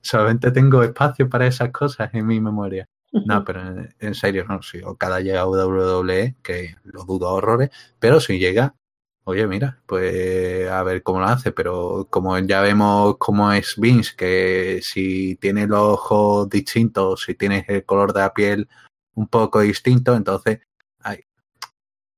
Solamente 0.02 0.52
tengo 0.52 0.84
espacio 0.84 1.28
para 1.30 1.48
esas 1.48 1.72
cosas 1.72 2.10
en 2.14 2.26
mi 2.28 2.40
memoria. 2.40 2.88
No, 3.12 3.44
pero 3.44 3.62
en, 4.00 4.16
serio, 4.16 4.46
no. 4.48 4.62
Si 4.62 4.82
Okada 4.82 5.22
llega 5.22 5.42
a 5.42 5.48
WWE, 5.48 6.36
que 6.44 6.76
lo 6.84 7.04
dudo 7.06 7.30
a 7.30 7.34
horrores, 7.34 7.70
pero 8.00 8.20
si 8.20 8.38
llega, 8.38 8.76
oye, 9.24 9.48
mira, 9.48 9.82
pues 9.86 10.70
a 10.70 10.84
ver 10.84 11.04
cómo 11.04 11.20
lo 11.20 11.28
hace. 11.28 11.52
Pero 11.52 12.08
como 12.10 12.38
ya 12.40 12.62
vemos 12.62 13.16
cómo 13.18 13.52
es 13.54 13.76
Vince, 13.78 14.14
que 14.16 14.80
si 14.84 15.36
tiene 15.38 15.68
los 15.68 15.82
ojos 15.94 16.50
distintos, 16.50 17.24
si 17.26 17.36
tienes 17.36 17.68
el 17.70 17.86
color 17.86 18.14
de 18.14 18.20
la 18.22 18.34
piel 18.34 18.68
un 19.16 19.28
poco 19.28 19.62
distinto, 19.62 20.16
entonces 20.16 20.60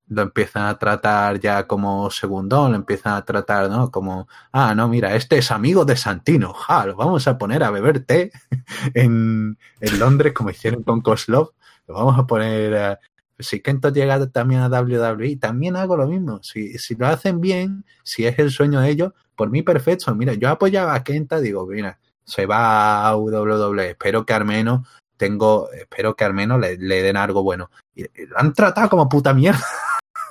lo 0.09 0.23
empiezan 0.23 0.65
a 0.65 0.77
tratar 0.77 1.39
ya 1.39 1.67
como 1.67 2.09
segundón, 2.09 2.71
lo 2.71 2.77
empiezan 2.77 3.13
a 3.13 3.23
tratar, 3.23 3.69
¿no? 3.69 3.91
Como, 3.91 4.27
ah, 4.51 4.73
no, 4.75 4.87
mira, 4.87 5.15
este 5.15 5.37
es 5.37 5.51
amigo 5.51 5.85
de 5.85 5.95
Santino, 5.95 6.53
ja, 6.53 6.87
lo 6.87 6.95
vamos 6.95 7.27
a 7.27 7.37
poner 7.37 7.63
a 7.63 7.69
beber 7.69 8.03
té 8.03 8.31
en, 8.95 9.57
en 9.79 9.99
Londres, 9.99 10.33
como 10.33 10.49
hicieron 10.49 10.83
con 10.83 11.01
Koslov, 11.01 11.51
lo 11.87 11.93
vamos 11.93 12.19
a 12.19 12.27
poner 12.27 12.75
a... 12.75 12.99
Si 13.37 13.61
Kento 13.61 13.89
llega 13.89 14.29
también 14.31 14.59
a 14.61 14.67
WWE, 14.67 15.37
también 15.37 15.77
hago 15.77 15.95
lo 15.95 16.07
mismo. 16.07 16.43
Si, 16.43 16.77
si 16.77 16.95
lo 16.95 17.07
hacen 17.07 17.39
bien, 17.39 17.85
si 18.03 18.25
es 18.25 18.37
el 18.37 18.51
sueño 18.51 18.81
de 18.81 18.89
ellos, 18.89 19.13
por 19.33 19.49
mí 19.49 19.61
perfecto. 19.61 20.13
Mira, 20.13 20.33
yo 20.33 20.49
apoyaba 20.49 20.93
a 20.93 21.05
Kenta, 21.05 21.39
digo, 21.39 21.65
mira, 21.65 21.99
se 22.25 22.45
va 22.45 23.07
a 23.07 23.15
WWE, 23.15 23.91
espero 23.91 24.25
que 24.25 24.33
al 24.33 24.43
menos 24.43 24.85
tengo, 25.15 25.71
espero 25.71 26.17
que 26.17 26.25
al 26.25 26.33
menos 26.33 26.59
le, 26.59 26.77
le 26.77 27.01
den 27.01 27.15
algo 27.15 27.41
bueno. 27.41 27.71
Y, 27.95 28.03
y 28.03 28.25
lo 28.25 28.37
han 28.37 28.51
tratado 28.53 28.89
como 28.89 29.07
puta 29.07 29.33
mierda. 29.33 29.63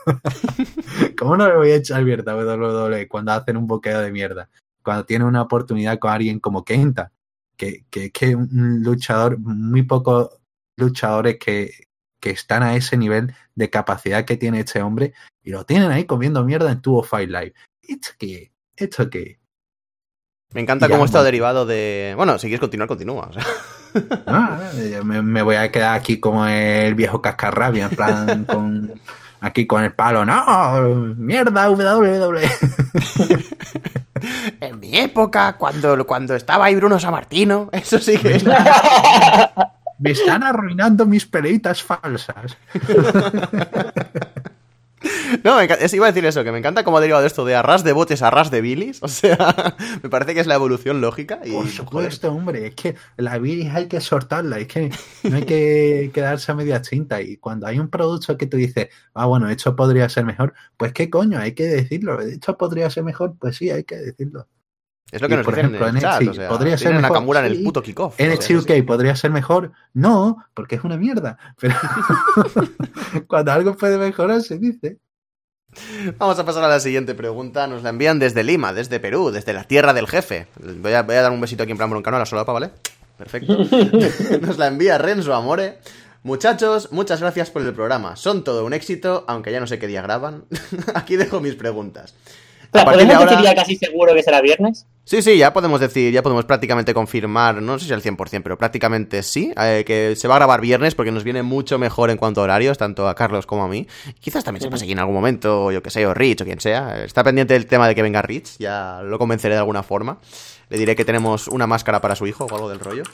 ¿Cómo 1.18 1.36
no 1.36 1.46
le 1.48 1.56
voy 1.56 1.70
a 1.70 1.76
echar 1.76 2.02
mierda 2.04 2.32
a 2.32 2.36
WWE 2.36 3.08
cuando 3.08 3.32
hacen 3.32 3.56
un 3.56 3.66
boqueo 3.66 4.00
de 4.00 4.10
mierda? 4.12 4.48
Cuando 4.82 5.04
tiene 5.04 5.24
una 5.24 5.42
oportunidad 5.42 5.98
con 5.98 6.10
alguien 6.12 6.40
como 6.40 6.64
Kenta, 6.64 7.12
que, 7.56 7.84
que, 7.90 8.10
que 8.10 8.34
un 8.36 8.82
luchador, 8.82 9.38
muy 9.38 9.82
pocos 9.82 10.30
luchadores 10.76 11.38
que, 11.38 11.72
que 12.20 12.30
están 12.30 12.62
a 12.62 12.76
ese 12.76 12.96
nivel 12.96 13.34
de 13.54 13.70
capacidad 13.70 14.24
que 14.24 14.36
tiene 14.36 14.60
este 14.60 14.80
hombre 14.82 15.12
y 15.42 15.50
lo 15.50 15.64
tienen 15.64 15.90
ahí 15.90 16.04
comiendo 16.04 16.44
mierda 16.44 16.70
en 16.70 16.80
Tubo 16.80 17.02
Fight 17.02 17.28
Live. 17.30 17.54
¿Esto 17.82 18.10
qué? 18.18 18.52
¿Esto 18.76 19.10
qué? 19.10 19.38
Me 20.54 20.60
encanta 20.62 20.86
Ya, 20.86 20.92
cómo 20.94 21.04
está 21.04 21.18
bueno. 21.18 21.24
derivado 21.26 21.66
de. 21.66 22.14
Bueno, 22.16 22.38
si 22.38 22.46
quieres 22.46 22.60
continuar, 22.60 22.88
continúa. 22.88 23.26
o 23.28 23.32
sea. 23.32 23.44
Ah, 24.26 24.70
me, 25.04 25.22
me 25.22 25.42
voy 25.42 25.56
a 25.56 25.70
quedar 25.72 25.94
aquí 25.96 26.20
como 26.20 26.46
el 26.46 26.94
viejo 26.94 27.20
cascarrabia, 27.20 27.86
en 27.86 27.96
plan, 27.96 28.44
con, 28.46 28.92
aquí 29.40 29.66
con 29.66 29.84
el 29.84 29.92
palo. 29.92 30.24
No, 30.24 31.14
mierda, 31.16 31.70
WWE. 31.70 32.50
En 34.60 34.80
mi 34.80 34.98
época, 34.98 35.56
cuando, 35.56 36.04
cuando 36.04 36.34
estaba 36.34 36.64
ahí 36.64 36.74
Bruno 36.74 36.98
Sammartino, 36.98 37.68
eso 37.70 38.00
sí 38.00 38.18
que 38.18 38.34
es. 38.34 38.44
Me 39.98 40.10
están 40.10 40.42
arruinando 40.42 41.06
mis 41.06 41.24
peleitas 41.26 41.82
falsas. 41.82 42.56
No, 45.44 45.56
me 45.56 45.68
enca- 45.68 45.78
es- 45.80 45.92
iba 45.94 46.06
a 46.06 46.10
decir 46.12 46.24
eso, 46.26 46.44
que 46.44 46.52
me 46.52 46.58
encanta 46.58 46.84
cómo 46.84 46.98
ha 46.98 47.00
derivado 47.00 47.24
esto 47.26 47.44
de 47.44 47.54
arras 47.54 47.84
de 47.84 47.92
botes 47.92 48.22
a 48.22 48.28
arras 48.28 48.50
de 48.50 48.60
bilis. 48.60 49.00
O 49.08 49.08
sea, 49.08 49.74
me 50.02 50.08
parece 50.10 50.34
que 50.34 50.40
es 50.40 50.46
la 50.46 50.54
evolución 50.54 51.00
lógica. 51.00 51.40
Y, 51.44 51.50
Por 51.50 51.60
joder, 51.60 51.72
supuesto, 51.72 52.32
hombre, 52.32 52.66
es 52.68 52.74
que 52.74 52.94
la 53.16 53.38
bilis 53.38 53.72
hay 53.74 53.86
que 53.88 54.00
soltarla, 54.00 54.58
es 54.58 54.66
que 54.68 54.90
no 55.24 55.36
hay 55.36 55.42
que 55.46 56.10
quedarse 56.12 56.52
a 56.52 56.54
media 56.54 56.82
cinta. 56.84 57.20
Y 57.22 57.36
cuando 57.38 57.66
hay 57.66 57.78
un 57.78 57.88
producto 57.88 58.36
que 58.36 58.46
tú 58.46 58.56
dices, 58.56 58.88
ah, 59.14 59.26
bueno, 59.26 59.48
esto 59.48 59.74
podría 59.76 60.08
ser 60.08 60.24
mejor, 60.24 60.54
pues 60.76 60.92
qué 60.92 61.08
coño, 61.10 61.38
hay 61.38 61.52
que 61.52 61.64
decirlo. 61.64 62.20
Esto 62.20 62.56
podría 62.56 62.88
ser 62.90 63.04
mejor, 63.04 63.34
pues 63.38 63.56
sí, 63.56 63.70
hay 63.70 63.84
que 63.84 63.96
decirlo. 63.96 64.46
es 65.10 65.20
lo 65.22 65.28
que 65.28 65.34
y, 65.34 65.36
nos 65.38 65.44
por 65.46 65.54
dicen 65.54 65.74
ejemplo, 65.74 65.88
en 65.88 65.96
el 65.96 66.02
chat. 66.02 66.20
NXT, 66.22 66.30
O 66.30 66.34
sea, 66.34 66.48
podría 66.48 66.78
ser 66.78 66.88
mejor, 66.94 67.02
Nakamura 67.02 67.40
en 67.40 67.46
el 67.46 67.56
sí. 67.56 67.64
puto 67.64 67.82
kickoff. 67.82 68.20
NXT 68.20 68.50
UK 68.50 68.86
podría 68.86 69.16
ser 69.16 69.30
mejor, 69.30 69.72
no, 69.94 70.44
porque 70.54 70.76
es 70.76 70.84
una 70.84 70.96
mierda. 70.96 71.38
Pero 71.58 71.74
cuando 73.26 73.52
algo 73.52 73.76
puede 73.76 73.98
mejorar, 73.98 74.42
se 74.42 74.58
dice. 74.58 74.98
Vamos 76.18 76.38
a 76.38 76.44
pasar 76.44 76.64
a 76.64 76.68
la 76.68 76.80
siguiente 76.80 77.14
pregunta. 77.14 77.66
Nos 77.66 77.82
la 77.82 77.90
envían 77.90 78.18
desde 78.18 78.44
Lima, 78.44 78.72
desde 78.72 79.00
Perú, 79.00 79.30
desde 79.30 79.52
la 79.52 79.64
tierra 79.64 79.92
del 79.92 80.06
jefe. 80.06 80.46
Voy 80.56 80.92
a, 80.92 81.02
voy 81.02 81.16
a 81.16 81.22
dar 81.22 81.32
un 81.32 81.40
besito 81.40 81.62
aquí 81.62 81.72
en 81.72 81.78
plan 81.78 81.90
broncano 81.90 82.16
a 82.16 82.20
la 82.20 82.26
solapa, 82.26 82.52
¿vale? 82.52 82.70
Perfecto. 83.16 83.56
Nos 84.40 84.58
la 84.58 84.68
envía 84.68 84.98
Renzo 84.98 85.34
Amore. 85.34 85.78
Muchachos, 86.22 86.90
muchas 86.92 87.20
gracias 87.20 87.50
por 87.50 87.62
el 87.62 87.72
programa. 87.72 88.16
Son 88.16 88.44
todo 88.44 88.64
un 88.64 88.72
éxito, 88.72 89.24
aunque 89.28 89.52
ya 89.52 89.60
no 89.60 89.66
sé 89.66 89.78
qué 89.78 89.86
día 89.86 90.02
graban. 90.02 90.44
aquí 90.94 91.16
dejo 91.16 91.40
mis 91.40 91.54
preguntas. 91.54 92.14
A 92.72 92.84
¿Podemos 92.84 93.18
decir 93.20 93.38
ya 93.42 93.54
casi 93.54 93.76
seguro 93.76 94.14
que 94.14 94.22
será 94.22 94.40
viernes? 94.40 94.86
Sí, 95.04 95.22
sí, 95.22 95.38
ya 95.38 95.54
podemos 95.54 95.80
decir, 95.80 96.12
ya 96.12 96.22
podemos 96.22 96.44
prácticamente 96.44 96.92
confirmar, 96.92 97.62
no 97.62 97.78
sé 97.78 97.86
si 97.86 97.92
al 97.94 98.02
100%, 98.02 98.42
pero 98.42 98.58
prácticamente 98.58 99.22
sí, 99.22 99.54
eh, 99.58 99.82
que 99.86 100.14
se 100.16 100.28
va 100.28 100.34
a 100.34 100.38
grabar 100.38 100.60
viernes 100.60 100.94
porque 100.94 101.10
nos 101.10 101.24
viene 101.24 101.42
mucho 101.42 101.78
mejor 101.78 102.10
en 102.10 102.18
cuanto 102.18 102.42
a 102.42 102.44
horarios, 102.44 102.76
tanto 102.76 103.08
a 103.08 103.14
Carlos 103.14 103.46
como 103.46 103.64
a 103.64 103.68
mí. 103.68 103.86
Quizás 104.20 104.44
también 104.44 104.62
se 104.62 104.70
pase 104.70 104.84
aquí 104.84 104.92
en 104.92 104.98
algún 104.98 105.14
momento, 105.14 105.72
yo 105.72 105.82
que 105.82 105.88
sé, 105.88 106.06
o 106.06 106.12
Rich 106.12 106.42
o 106.42 106.44
quien 106.44 106.60
sea. 106.60 107.02
Está 107.02 107.24
pendiente 107.24 107.54
del 107.54 107.66
tema 107.66 107.88
de 107.88 107.94
que 107.94 108.02
venga 108.02 108.20
Rich, 108.20 108.58
ya 108.58 109.00
lo 109.02 109.18
convenceré 109.18 109.54
de 109.54 109.60
alguna 109.60 109.82
forma. 109.82 110.18
Le 110.68 110.76
diré 110.76 110.94
que 110.94 111.06
tenemos 111.06 111.48
una 111.48 111.66
máscara 111.66 112.02
para 112.02 112.14
su 112.14 112.26
hijo 112.26 112.44
o 112.44 112.54
algo 112.54 112.68
del 112.68 112.80
rollo. 112.80 113.04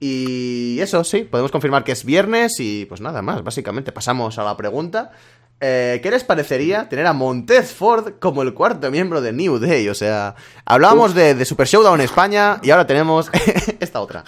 Y 0.00 0.80
eso, 0.80 1.04
sí, 1.04 1.24
podemos 1.24 1.52
confirmar 1.52 1.84
que 1.84 1.92
es 1.92 2.04
viernes 2.04 2.58
y 2.58 2.86
pues 2.86 3.02
nada 3.02 3.20
más, 3.22 3.44
básicamente 3.44 3.92
pasamos 3.92 4.38
a 4.38 4.44
la 4.44 4.56
pregunta. 4.56 5.12
Eh, 5.62 6.00
¿Qué 6.02 6.10
les 6.10 6.24
parecería 6.24 6.88
tener 6.88 7.06
a 7.06 7.12
Montez 7.12 7.74
Ford 7.74 8.14
como 8.18 8.40
el 8.40 8.54
cuarto 8.54 8.90
miembro 8.90 9.20
de 9.20 9.32
New 9.32 9.58
Day? 9.58 9.88
O 9.90 9.94
sea, 9.94 10.34
hablábamos 10.64 11.14
de, 11.14 11.44
Super 11.44 11.66
Showdown 11.66 12.00
en 12.00 12.04
España 12.06 12.58
y 12.62 12.70
ahora 12.70 12.86
tenemos 12.86 13.30
esta 13.80 14.00
otra. 14.00 14.24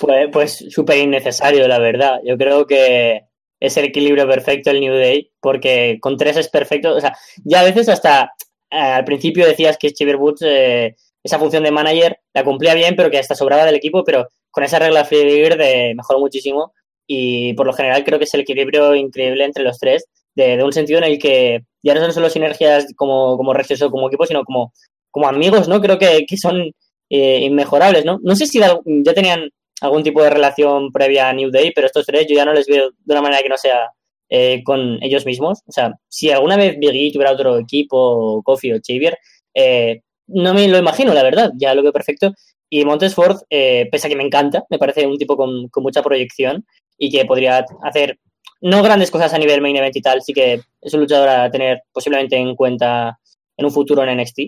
pues, 0.00 0.28
pues 0.32 0.64
súper 0.70 0.98
innecesario, 0.98 1.66
la 1.66 1.80
verdad. 1.80 2.20
Yo 2.24 2.38
creo 2.38 2.66
que 2.66 3.22
es 3.58 3.76
el 3.76 3.86
equilibrio 3.86 4.28
perfecto 4.28 4.70
el 4.70 4.80
New 4.80 4.94
Day, 4.94 5.32
porque 5.40 5.98
con 6.00 6.16
tres 6.16 6.36
es 6.36 6.48
perfecto. 6.48 6.94
O 6.94 7.00
sea, 7.00 7.16
ya 7.44 7.60
a 7.60 7.64
veces 7.64 7.88
hasta 7.88 8.30
eh, 8.70 8.76
al 8.76 9.04
principio 9.04 9.44
decías 9.44 9.76
que 9.76 9.92
Chiver 9.92 10.16
Woods, 10.16 10.42
eh, 10.42 10.94
esa 11.20 11.40
función 11.40 11.64
de 11.64 11.72
manager, 11.72 12.20
la 12.32 12.44
cumplía 12.44 12.74
bien, 12.74 12.94
pero 12.94 13.10
que 13.10 13.18
hasta 13.18 13.34
sobraba 13.34 13.64
del 13.64 13.74
equipo, 13.74 14.04
pero 14.04 14.28
con 14.52 14.62
esa 14.62 14.78
regla 14.78 15.02
de 15.02 15.18
de 15.18 15.94
mejoró 15.96 16.20
muchísimo 16.20 16.72
y 17.06 17.54
por 17.54 17.66
lo 17.66 17.72
general 17.72 18.04
creo 18.04 18.18
que 18.18 18.24
es 18.24 18.34
el 18.34 18.40
equilibrio 18.40 18.94
increíble 18.94 19.44
entre 19.44 19.64
los 19.64 19.78
tres, 19.78 20.04
de, 20.34 20.62
un 20.62 20.72
sentido 20.72 20.98
en 20.98 21.04
el 21.04 21.18
que 21.18 21.60
ya 21.82 21.94
no 21.94 22.00
son 22.00 22.12
solo 22.12 22.30
sinergias 22.30 22.86
como, 22.96 23.36
como 23.36 23.52
o 23.52 23.90
como 23.90 24.08
equipo, 24.08 24.26
sino 24.26 24.44
como, 24.44 24.72
como 25.10 25.28
amigos, 25.28 25.68
¿no? 25.68 25.80
Creo 25.80 25.98
que, 25.98 26.24
que 26.26 26.36
son 26.36 26.72
eh, 27.10 27.40
inmejorables, 27.42 28.04
¿no? 28.04 28.18
No 28.22 28.34
sé 28.34 28.46
si 28.46 28.58
ya 28.58 29.14
tenían 29.14 29.50
algún 29.80 30.02
tipo 30.02 30.22
de 30.22 30.30
relación 30.30 30.90
previa 30.92 31.28
a 31.28 31.32
New 31.32 31.50
Day, 31.50 31.72
pero 31.74 31.86
estos 31.86 32.06
tres 32.06 32.26
yo 32.28 32.34
ya 32.36 32.44
no 32.44 32.52
les 32.54 32.66
veo 32.66 32.90
de 32.90 33.12
una 33.12 33.22
manera 33.22 33.42
que 33.42 33.48
no 33.48 33.56
sea 33.56 33.90
eh, 34.28 34.62
con 34.64 35.02
ellos 35.02 35.26
mismos. 35.26 35.60
O 35.66 35.72
sea, 35.72 35.92
si 36.08 36.30
alguna 36.30 36.56
vez 36.56 36.78
Biggie 36.78 37.12
tuviera 37.12 37.32
otro 37.32 37.58
equipo, 37.58 37.96
o 37.98 38.42
Kofi 38.42 38.72
o 38.72 38.76
Xavier, 38.76 39.18
eh, 39.54 40.00
no 40.28 40.54
me 40.54 40.66
lo 40.68 40.78
imagino, 40.78 41.12
la 41.12 41.22
verdad, 41.22 41.52
ya 41.56 41.74
lo 41.74 41.82
veo 41.82 41.92
perfecto. 41.92 42.32
Y 42.70 42.84
Montesford, 42.84 43.42
eh, 43.50 43.88
pese 43.92 44.06
a 44.06 44.10
que 44.10 44.16
me 44.16 44.24
encanta, 44.24 44.64
me 44.70 44.78
parece 44.78 45.06
un 45.06 45.18
tipo 45.18 45.36
con, 45.36 45.68
con 45.68 45.82
mucha 45.82 46.02
proyección, 46.02 46.64
y 46.98 47.10
que 47.10 47.24
podría 47.24 47.64
hacer 47.82 48.18
no 48.60 48.82
grandes 48.82 49.10
cosas 49.10 49.34
a 49.34 49.38
nivel 49.38 49.60
main 49.60 49.76
event 49.76 49.94
y 49.94 50.00
tal, 50.00 50.22
sí 50.22 50.32
que 50.32 50.60
es 50.80 50.94
un 50.94 51.00
luchador 51.00 51.28
a 51.28 51.50
tener 51.50 51.82
posiblemente 51.92 52.36
en 52.36 52.56
cuenta 52.56 53.18
en 53.56 53.66
un 53.66 53.70
futuro 53.70 54.02
en 54.02 54.18
NXT 54.18 54.38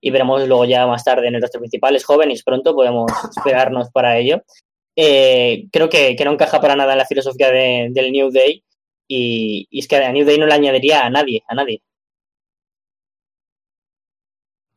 y 0.00 0.10
veremos 0.10 0.46
luego 0.46 0.64
ya 0.64 0.86
más 0.86 1.02
tarde 1.02 1.28
en 1.28 1.34
el 1.34 1.42
roster 1.42 1.60
principal. 1.60 1.96
Es 1.96 2.04
joven 2.04 2.30
y 2.30 2.40
pronto, 2.42 2.74
podemos 2.74 3.10
esperarnos 3.36 3.90
para 3.90 4.18
ello. 4.18 4.42
Eh, 4.94 5.66
creo 5.72 5.88
que, 5.88 6.16
no 6.24 6.32
encaja 6.32 6.60
para 6.60 6.76
nada 6.76 6.92
en 6.92 6.98
la 6.98 7.06
filosofía 7.06 7.50
del 7.50 8.12
New 8.12 8.30
Day 8.30 8.62
y, 9.08 9.66
es 9.72 9.88
que 9.88 9.96
a 9.96 10.12
New 10.12 10.24
Day 10.24 10.38
no 10.38 10.46
le 10.46 10.54
añadiría 10.54 11.04
a 11.04 11.10
nadie, 11.10 11.42
a 11.48 11.54
nadie. 11.54 11.82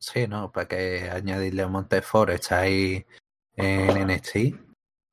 Sí, 0.00 0.26
no, 0.26 0.50
para 0.50 0.66
que 0.66 1.08
añadirle 1.10 1.62
a 1.62 1.68
Montefort 1.68 2.30
está 2.30 2.60
ahí 2.60 3.04
en 3.56 4.08
NXT 4.08 4.67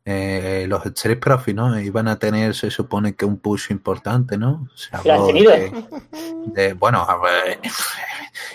eh, 0.07 0.65
los 0.69 0.85
Street 0.85 1.19
Profits, 1.19 1.55
¿no? 1.55 1.79
Iban 1.79 2.07
a 2.07 2.19
tener, 2.19 2.53
se 2.53 2.69
supone 2.69 3.15
que 3.15 3.25
un 3.25 3.39
push 3.39 3.71
importante, 3.71 4.37
¿no? 4.37 4.69
Se 4.75 4.95
habló 4.95 5.25
de, 5.27 5.73
de, 6.45 6.73
bueno, 6.73 6.99
a 6.99 7.17
ver, 7.17 7.59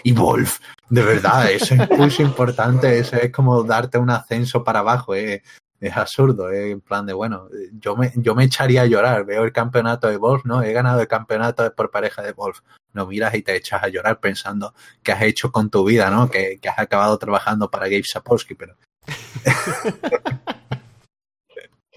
y 0.04 0.12
Wolf, 0.12 0.60
de 0.88 1.02
verdad, 1.02 1.50
ese 1.50 1.76
push 1.88 2.20
importante, 2.20 3.00
ese 3.00 3.26
es 3.26 3.32
como 3.32 3.64
darte 3.64 3.98
un 3.98 4.10
ascenso 4.10 4.62
para 4.62 4.78
abajo, 4.78 5.14
eh, 5.16 5.42
es 5.80 5.96
absurdo, 5.96 6.50
eh, 6.52 6.70
en 6.70 6.80
plan 6.82 7.04
de, 7.06 7.14
bueno, 7.14 7.48
yo 7.72 7.96
me, 7.96 8.12
yo 8.14 8.34
me 8.36 8.44
echaría 8.44 8.82
a 8.82 8.86
llorar, 8.86 9.24
veo 9.24 9.42
el 9.42 9.52
campeonato 9.52 10.08
de 10.08 10.18
Wolf, 10.18 10.44
¿no? 10.44 10.62
He 10.62 10.72
ganado 10.72 11.00
el 11.00 11.08
campeonato 11.08 11.74
por 11.74 11.90
pareja 11.90 12.22
de 12.22 12.32
Wolf. 12.32 12.60
No 12.92 13.06
miras 13.06 13.34
y 13.34 13.42
te 13.42 13.56
echas 13.56 13.82
a 13.82 13.88
llorar 13.88 14.20
pensando 14.20 14.74
que 15.02 15.12
has 15.12 15.22
hecho 15.22 15.50
con 15.50 15.70
tu 15.70 15.84
vida, 15.84 16.10
¿no? 16.10 16.30
Que, 16.30 16.58
que 16.60 16.68
has 16.68 16.78
acabado 16.78 17.16
trabajando 17.18 17.70
para 17.70 17.86
Gabe 17.86 18.04
Sapolsky, 18.04 18.54
pero... 18.54 18.76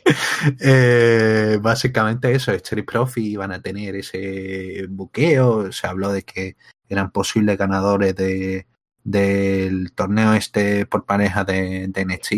eh, 0.59 1.57
básicamente 1.61 2.33
eso, 2.33 2.51
Street 2.51 2.85
Profit 2.85 3.25
iban 3.25 3.51
a 3.51 3.61
tener 3.61 3.95
ese 3.95 4.85
buqueo, 4.89 5.71
se 5.71 5.87
habló 5.87 6.11
de 6.11 6.23
que 6.23 6.57
eran 6.89 7.11
posibles 7.11 7.57
ganadores 7.57 8.15
de, 8.15 8.67
del 9.03 9.93
torneo 9.93 10.33
este 10.33 10.85
por 10.85 11.05
pareja 11.05 11.43
de, 11.43 11.87
de 11.87 12.05
NXT. 12.05 12.33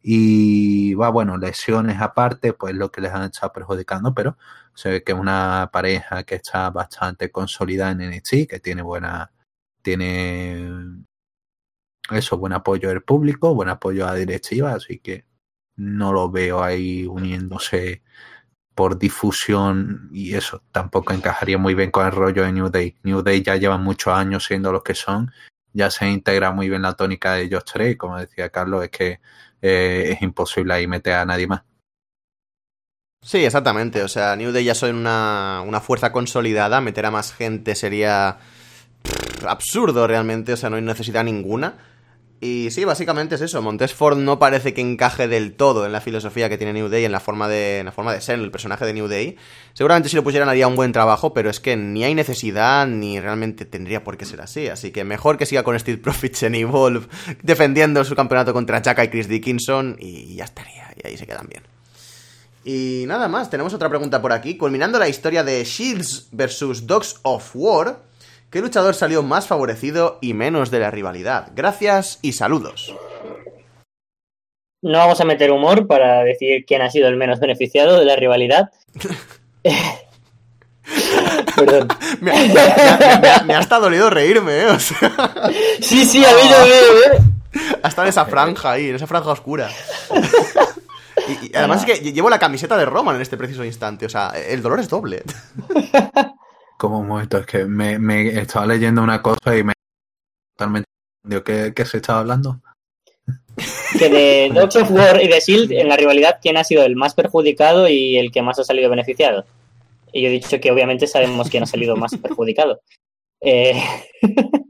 Y 0.00 0.94
va, 0.94 1.10
bueno, 1.10 1.36
lesiones 1.38 2.00
aparte, 2.00 2.52
pues 2.52 2.74
lo 2.74 2.90
que 2.90 3.00
les 3.00 3.12
han 3.12 3.24
estado 3.24 3.52
perjudicando, 3.52 4.14
pero 4.14 4.38
se 4.74 4.90
ve 4.90 5.04
que 5.04 5.12
es 5.12 5.18
una 5.18 5.70
pareja 5.72 6.22
que 6.24 6.36
está 6.36 6.70
bastante 6.70 7.30
consolidada 7.30 7.92
en 7.92 8.10
NXT, 8.10 8.48
que 8.48 8.60
tiene 8.60 8.82
buena, 8.82 9.32
tiene 9.82 11.04
eso, 12.10 12.38
buen 12.38 12.52
apoyo 12.52 12.88
del 12.88 13.02
público, 13.02 13.54
buen 13.54 13.68
apoyo 13.68 14.06
a 14.06 14.12
la 14.12 14.18
directiva, 14.18 14.72
así 14.72 14.98
que 15.00 15.24
no 15.78 16.12
lo 16.12 16.30
veo 16.30 16.62
ahí 16.62 17.06
uniéndose 17.06 18.02
por 18.74 18.98
difusión 18.98 20.08
y 20.12 20.34
eso 20.34 20.62
tampoco 20.70 21.12
encajaría 21.12 21.58
muy 21.58 21.74
bien 21.74 21.90
con 21.90 22.06
el 22.06 22.12
rollo 22.12 22.44
de 22.44 22.52
New 22.52 22.68
Day. 22.68 22.96
New 23.02 23.22
Day 23.22 23.42
ya 23.42 23.56
llevan 23.56 23.82
muchos 23.82 24.12
años 24.14 24.44
siendo 24.44 24.70
los 24.70 24.82
que 24.82 24.94
son, 24.94 25.32
ya 25.72 25.90
se 25.90 26.08
integra 26.08 26.52
muy 26.52 26.68
bien 26.68 26.82
la 26.82 26.94
tónica 26.94 27.34
de 27.34 27.42
ellos 27.42 27.64
tres, 27.64 27.96
como 27.96 28.18
decía 28.18 28.50
Carlos, 28.50 28.84
es 28.84 28.90
que 28.90 29.20
eh, 29.62 30.10
es 30.12 30.22
imposible 30.22 30.74
ahí 30.74 30.86
meter 30.86 31.14
a 31.14 31.24
nadie 31.24 31.46
más. 31.46 31.62
Sí, 33.20 33.44
exactamente, 33.44 34.02
o 34.02 34.08
sea, 34.08 34.36
New 34.36 34.52
Day 34.52 34.64
ya 34.64 34.74
son 34.74 34.94
una, 34.94 35.62
una 35.66 35.80
fuerza 35.80 36.12
consolidada, 36.12 36.80
meter 36.80 37.04
a 37.06 37.10
más 37.10 37.32
gente 37.32 37.74
sería 37.74 38.38
absurdo 39.46 40.06
realmente, 40.06 40.52
o 40.52 40.56
sea, 40.56 40.70
no 40.70 40.76
hay 40.76 40.82
necesidad 40.82 41.24
ninguna. 41.24 41.74
Y 42.40 42.70
sí, 42.70 42.84
básicamente 42.84 43.34
es 43.34 43.40
eso. 43.40 43.60
Montesford 43.62 44.16
no 44.18 44.38
parece 44.38 44.72
que 44.72 44.80
encaje 44.80 45.26
del 45.26 45.54
todo 45.54 45.84
en 45.84 45.90
la 45.90 46.00
filosofía 46.00 46.48
que 46.48 46.56
tiene 46.56 46.72
New 46.72 46.88
Day, 46.88 47.04
en 47.04 47.10
la 47.10 47.18
forma 47.18 47.48
de, 47.48 47.80
en 47.80 47.86
la 47.86 47.92
forma 47.92 48.12
de 48.12 48.20
ser, 48.20 48.38
el 48.38 48.52
personaje 48.52 48.86
de 48.86 48.92
New 48.92 49.08
Day. 49.08 49.36
Seguramente 49.72 50.08
si 50.08 50.14
lo 50.14 50.22
pusieran 50.22 50.48
haría 50.48 50.68
un 50.68 50.76
buen 50.76 50.92
trabajo, 50.92 51.34
pero 51.34 51.50
es 51.50 51.58
que 51.58 51.76
ni 51.76 52.04
hay 52.04 52.14
necesidad 52.14 52.86
ni 52.86 53.18
realmente 53.18 53.64
tendría 53.64 54.04
por 54.04 54.16
qué 54.16 54.24
ser 54.24 54.40
así. 54.40 54.68
Así 54.68 54.92
que 54.92 55.02
mejor 55.02 55.36
que 55.36 55.46
siga 55.46 55.64
con 55.64 55.78
Steve 55.78 55.98
Profits 55.98 56.42
en 56.44 56.54
Evolve, 56.54 57.08
defendiendo 57.42 58.04
su 58.04 58.14
campeonato 58.14 58.52
contra 58.52 58.82
Chaka 58.82 59.04
y 59.04 59.08
Chris 59.08 59.28
Dickinson, 59.28 59.96
y 59.98 60.36
ya 60.36 60.44
estaría. 60.44 60.92
Y 60.96 61.08
ahí 61.08 61.16
se 61.16 61.26
quedan 61.26 61.48
bien. 61.48 61.64
Y 62.64 63.04
nada 63.06 63.28
más, 63.28 63.50
tenemos 63.50 63.74
otra 63.74 63.88
pregunta 63.88 64.22
por 64.22 64.32
aquí. 64.32 64.56
Culminando 64.56 64.98
la 64.98 65.08
historia 65.08 65.42
de 65.42 65.64
Shields 65.64 66.28
vs 66.30 66.86
Dogs 66.86 67.16
of 67.22 67.50
War, 67.54 68.02
¿Qué 68.50 68.60
luchador 68.62 68.94
salió 68.94 69.22
más 69.22 69.46
favorecido 69.46 70.18
y 70.22 70.32
menos 70.32 70.70
de 70.70 70.80
la 70.80 70.90
rivalidad? 70.90 71.48
Gracias 71.54 72.18
y 72.22 72.32
saludos. 72.32 72.94
No 74.80 74.96
vamos 74.96 75.20
a 75.20 75.26
meter 75.26 75.50
humor 75.50 75.86
para 75.86 76.24
decir 76.24 76.64
quién 76.66 76.80
ha 76.80 76.90
sido 76.90 77.08
el 77.08 77.16
menos 77.16 77.40
beneficiado 77.40 77.98
de 77.98 78.06
la 78.06 78.16
rivalidad. 78.16 78.70
Perdón. 81.56 81.88
Me, 82.20 82.30
ha 82.32 83.60
estado 83.60 83.82
dolido 83.82 84.08
reírme, 84.08 84.62
¿eh? 84.62 84.78
Sí, 85.82 86.06
sí, 86.06 86.24
a 86.24 86.30
mí 86.30 86.48
veo, 86.48 86.64
¿eh? 87.12 87.18
Hasta 87.82 88.02
en 88.02 88.08
esa 88.08 88.24
franja 88.24 88.72
ahí, 88.72 88.88
en 88.88 88.96
esa 88.96 89.06
franja 89.06 89.30
oscura. 89.30 89.68
Y, 91.42 91.54
además 91.54 91.84
es 91.84 92.00
que 92.00 92.12
llevo 92.12 92.30
la 92.30 92.38
camiseta 92.38 92.78
de 92.78 92.86
Roman 92.86 93.16
en 93.16 93.22
este 93.22 93.36
preciso 93.36 93.62
instante. 93.62 94.06
O 94.06 94.08
sea, 94.08 94.30
el 94.30 94.62
dolor 94.62 94.80
es 94.80 94.88
doble. 94.88 95.22
como 96.78 97.00
un 97.00 97.08
momento, 97.08 97.36
es 97.36 97.46
que 97.46 97.64
me, 97.64 97.98
me, 97.98 98.28
estaba 98.28 98.64
leyendo 98.64 99.02
una 99.02 99.20
cosa 99.20 99.56
y 99.56 99.62
me 99.62 99.74
totalmente 100.56 100.88
¿Qué, 101.44 101.72
¿Qué, 101.74 101.84
se 101.84 101.98
estaba 101.98 102.20
hablando? 102.20 102.60
Que 103.98 104.08
de 104.08 104.50
Dogs 104.54 104.76
of 104.76 104.90
War 104.90 105.22
y 105.22 105.28
de 105.28 105.40
Shield, 105.40 105.72
en 105.72 105.88
la 105.88 105.96
rivalidad, 105.96 106.38
¿quién 106.40 106.56
ha 106.56 106.64
sido 106.64 106.84
el 106.84 106.96
más 106.96 107.14
perjudicado 107.14 107.88
y 107.88 108.16
el 108.16 108.30
que 108.30 108.40
más 108.40 108.58
ha 108.58 108.64
salido 108.64 108.88
beneficiado? 108.88 109.44
Y 110.12 110.22
yo 110.22 110.28
he 110.28 110.32
dicho 110.32 110.58
que 110.60 110.70
obviamente 110.70 111.06
sabemos 111.06 111.50
quién 111.50 111.64
ha 111.64 111.66
salido 111.66 111.96
más 111.96 112.16
perjudicado. 112.22 112.80
Eh, 113.42 113.74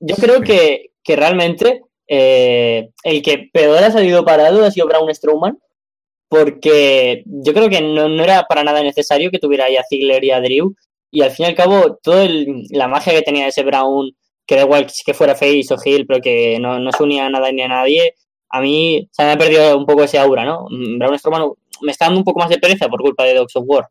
yo 0.00 0.16
creo 0.16 0.42
que, 0.42 0.90
que 1.02 1.16
realmente 1.16 1.82
eh, 2.06 2.90
el 3.02 3.22
que 3.22 3.48
peor 3.52 3.82
ha 3.82 3.90
salido 3.90 4.24
parado 4.24 4.64
ha 4.64 4.70
sido 4.70 4.88
Braun 4.88 5.14
Strowman, 5.14 5.58
porque 6.28 7.22
yo 7.26 7.54
creo 7.54 7.70
que 7.70 7.80
no, 7.80 8.08
no, 8.08 8.24
era 8.24 8.44
para 8.44 8.64
nada 8.64 8.82
necesario 8.82 9.30
que 9.30 9.38
tuviera 9.38 9.66
ahí 9.66 9.76
a 9.76 9.84
Ziggler 9.88 10.22
y 10.24 10.32
a 10.32 10.40
Drew 10.40 10.74
y 11.14 11.22
al 11.22 11.30
fin 11.30 11.46
y 11.46 11.48
al 11.50 11.54
cabo, 11.54 11.96
toda 12.02 12.26
la 12.70 12.88
magia 12.88 13.12
que 13.12 13.22
tenía 13.22 13.46
ese 13.46 13.62
Brown, 13.62 14.10
que 14.44 14.56
da 14.56 14.62
igual 14.62 14.86
que 15.06 15.14
fuera 15.14 15.36
Face 15.36 15.68
o 15.70 15.76
Hill, 15.82 16.06
pero 16.06 16.20
que 16.20 16.58
no, 16.58 16.80
no 16.80 16.90
se 16.90 17.02
unía 17.04 17.26
a 17.26 17.30
nada 17.30 17.52
ni 17.52 17.62
a 17.62 17.68
nadie, 17.68 18.14
a 18.50 18.60
mí 18.60 19.08
se 19.12 19.22
me 19.22 19.30
ha 19.30 19.38
perdido 19.38 19.78
un 19.78 19.86
poco 19.86 20.02
ese 20.02 20.18
aura, 20.18 20.44
¿no? 20.44 20.66
Braun 20.98 21.16
Strowman 21.16 21.50
me 21.82 21.92
está 21.92 22.06
dando 22.06 22.18
un 22.18 22.24
poco 22.24 22.40
más 22.40 22.50
de 22.50 22.58
pereza 22.58 22.88
por 22.88 23.00
culpa 23.00 23.22
de 23.24 23.34
Dogs 23.34 23.54
of 23.54 23.64
War. 23.64 23.86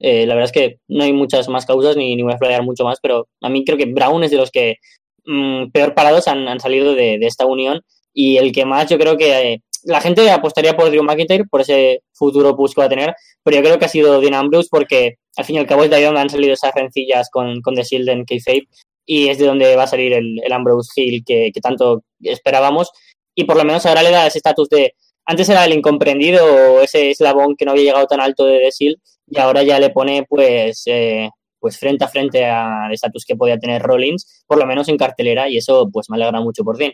Eh, 0.00 0.26
la 0.26 0.34
verdad 0.34 0.50
es 0.50 0.52
que 0.52 0.78
no 0.88 1.04
hay 1.04 1.12
muchas 1.12 1.48
más 1.48 1.64
causas 1.64 1.96
ni, 1.96 2.16
ni 2.16 2.22
voy 2.22 2.32
a 2.32 2.34
explayar 2.34 2.64
mucho 2.64 2.82
más, 2.82 2.98
pero 3.00 3.28
a 3.40 3.48
mí 3.48 3.64
creo 3.64 3.78
que 3.78 3.86
Brown 3.86 4.24
es 4.24 4.32
de 4.32 4.36
los 4.36 4.50
que 4.50 4.78
mm, 5.26 5.70
peor 5.70 5.94
parados 5.94 6.26
han, 6.26 6.48
han 6.48 6.58
salido 6.58 6.94
de, 6.96 7.18
de, 7.18 7.26
esta 7.26 7.46
unión 7.46 7.82
y 8.12 8.36
el 8.38 8.50
que 8.50 8.64
más 8.64 8.90
yo 8.90 8.98
creo 8.98 9.16
que 9.16 9.52
eh, 9.52 9.62
la 9.84 10.00
gente 10.00 10.30
apostaría 10.30 10.76
por 10.76 10.90
Drew 10.90 11.02
McIntyre 11.02 11.44
por 11.44 11.60
ese 11.60 12.02
futuro 12.12 12.56
push 12.56 12.74
que 12.74 12.80
va 12.80 12.86
a 12.86 12.90
tener, 12.90 13.14
pero 13.42 13.56
yo 13.56 13.62
creo 13.62 13.78
que 13.78 13.84
ha 13.84 13.88
sido 13.88 14.20
Dean 14.20 14.34
Ambrose 14.34 14.68
porque 14.70 15.16
al 15.36 15.44
fin 15.44 15.56
y 15.56 15.58
al 15.58 15.66
cabo 15.66 15.84
es 15.84 15.90
de 15.90 15.96
ahí 15.96 16.04
donde 16.04 16.20
han 16.20 16.30
salido 16.30 16.54
esas 16.54 16.74
rencillas 16.74 17.28
con, 17.30 17.60
con 17.60 17.74
The 17.74 17.82
Shield 17.82 18.08
en 18.08 18.24
Kayfabe 18.24 18.68
y 19.06 19.28
es 19.28 19.38
de 19.38 19.46
donde 19.46 19.76
va 19.76 19.84
a 19.84 19.88
salir 19.88 20.12
el, 20.12 20.40
el 20.42 20.52
Ambrose 20.52 20.90
Hill 20.96 21.22
que, 21.24 21.50
que, 21.52 21.60
tanto 21.60 22.04
esperábamos 22.20 22.90
y 23.34 23.44
por 23.44 23.56
lo 23.56 23.64
menos 23.64 23.84
ahora 23.86 24.02
le 24.02 24.10
da 24.10 24.26
ese 24.26 24.38
estatus 24.38 24.68
de 24.70 24.94
antes 25.26 25.48
era 25.48 25.64
el 25.64 25.72
incomprendido 25.72 26.44
o 26.44 26.80
ese 26.80 27.10
eslabón 27.10 27.56
que 27.56 27.64
no 27.64 27.72
había 27.72 27.84
llegado 27.84 28.06
tan 28.06 28.20
alto 28.20 28.44
de 28.46 28.58
The 28.58 28.70
Shield 28.70 28.96
y 29.26 29.38
ahora 29.38 29.62
ya 29.62 29.78
le 29.78 29.90
pone 29.90 30.24
pues 30.28 30.82
eh, 30.86 31.28
pues 31.58 31.78
frente 31.78 32.04
a 32.04 32.08
frente 32.08 32.44
al 32.44 32.92
estatus 32.92 33.24
que 33.24 33.36
podía 33.36 33.58
tener 33.58 33.80
Rollins, 33.80 34.44
por 34.46 34.58
lo 34.58 34.66
menos 34.66 34.88
en 34.88 34.98
cartelera 34.98 35.48
y 35.48 35.56
eso 35.56 35.88
pues 35.90 36.10
me 36.10 36.16
alegra 36.16 36.40
mucho 36.40 36.62
por 36.62 36.76
fin. 36.76 36.92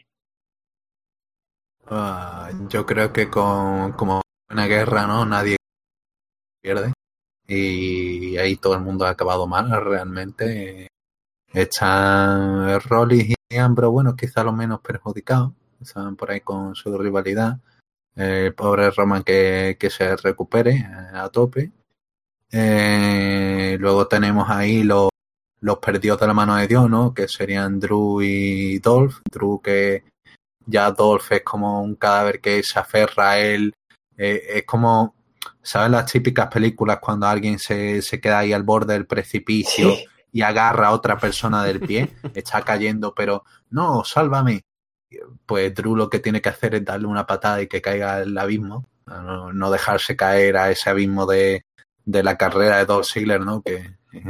Uh, 1.91 2.69
yo 2.69 2.87
creo 2.87 3.13
que 3.13 3.29
con 3.29 3.93
como 3.93 4.23
una 4.49 4.67
guerra, 4.67 5.07
¿no? 5.09 5.27
Nadie 5.27 5.57
pierde. 6.63 6.93
Y 7.49 8.37
ahí 8.37 8.57
todo 8.57 8.75
el 8.75 8.81
mundo 8.81 9.07
ha 9.07 9.11
acabado 9.11 9.47
mal, 9.49 9.71
realmente. 9.85 10.87
Están 11.53 12.81
Rollins 12.81 13.35
y 13.51 13.57
Ambro, 13.57 13.91
bueno, 13.91 14.15
quizá 14.15 14.45
los 14.45 14.55
menos 14.55 14.81
perjudicados. 14.81 15.53
Están 15.81 16.15
por 16.15 16.31
ahí 16.31 16.41
con 16.43 16.77
su 16.77 16.97
rivalidad. 16.97 17.59
El 18.15 18.55
pobre 18.55 18.91
Roman 18.91 19.25
que, 19.25 19.77
que 19.79 19.91
se 19.91 20.17
recupere 20.17 20.87
a 21.13 21.29
tope. 21.31 21.73
Eh, 22.53 23.77
luego 23.81 24.07
tenemos 24.07 24.49
ahí 24.49 24.85
los, 24.85 25.09
los 25.61 25.79
perdidos 25.79 26.21
de 26.21 26.27
la 26.29 26.35
mano 26.35 26.55
de 26.57 26.69
Dios, 26.69 26.89
¿no? 26.89 27.15
Que 27.15 27.27
serían 27.27 27.81
Drew 27.81 28.23
y 28.23 28.79
Dolph. 28.79 29.21
Drew 29.31 29.61
que 29.61 30.05
ya 30.71 30.91
Dolph 30.93 31.33
es 31.33 31.43
como 31.43 31.83
un 31.83 31.97
cadáver 31.97 32.41
que 32.41 32.63
se 32.63 32.79
aferra 32.79 33.33
a 33.33 33.39
él. 33.39 33.75
Eh, 34.17 34.43
es 34.57 34.65
como, 34.65 35.15
¿sabes 35.63 35.91
las 35.91 36.11
típicas 36.11 36.47
películas 36.49 36.99
cuando 37.01 37.27
alguien 37.27 37.59
se, 37.59 38.03
se 38.03 38.21
queda 38.21 38.41
ahí 38.41 38.53
al 38.53 38.63
borde 38.63 38.95
del 38.95 39.07
precipicio 39.07 39.95
sí. 39.95 40.05
y 40.33 40.43
agarra 40.43 40.89
a 40.89 40.93
otra 40.93 41.19
persona 41.19 41.65
del 41.65 41.81
pie? 41.81 42.11
Está 42.35 42.63
cayendo, 42.63 43.15
pero 43.15 43.45
no, 43.71 44.05
sálvame. 44.05 44.63
Pues 45.45 45.75
Drew 45.75 45.97
lo 45.97 46.09
que 46.09 46.21
tiene 46.21 46.41
que 46.41 46.51
hacer 46.51 46.77
es 46.77 46.85
darle 46.85 47.09
una 47.09 47.27
patada 47.27 47.61
y 47.61 47.67
que 47.67 47.83
caiga 47.83 48.17
al 48.17 48.39
abismo. 48.39 48.87
No, 49.07 49.53
no 49.53 49.71
dejarse 49.73 50.15
caer 50.15 50.57
a 50.57 50.71
ese 50.71 50.89
abismo 50.89 51.27
de, 51.27 51.65
de 52.05 52.23
la 52.23 52.37
carrera 52.37 52.77
de 52.77 52.87
Dolph 52.87 53.07
Ziggler, 53.07 53.41
¿no? 53.41 53.61
Que 53.61 53.97
es, 54.13 54.25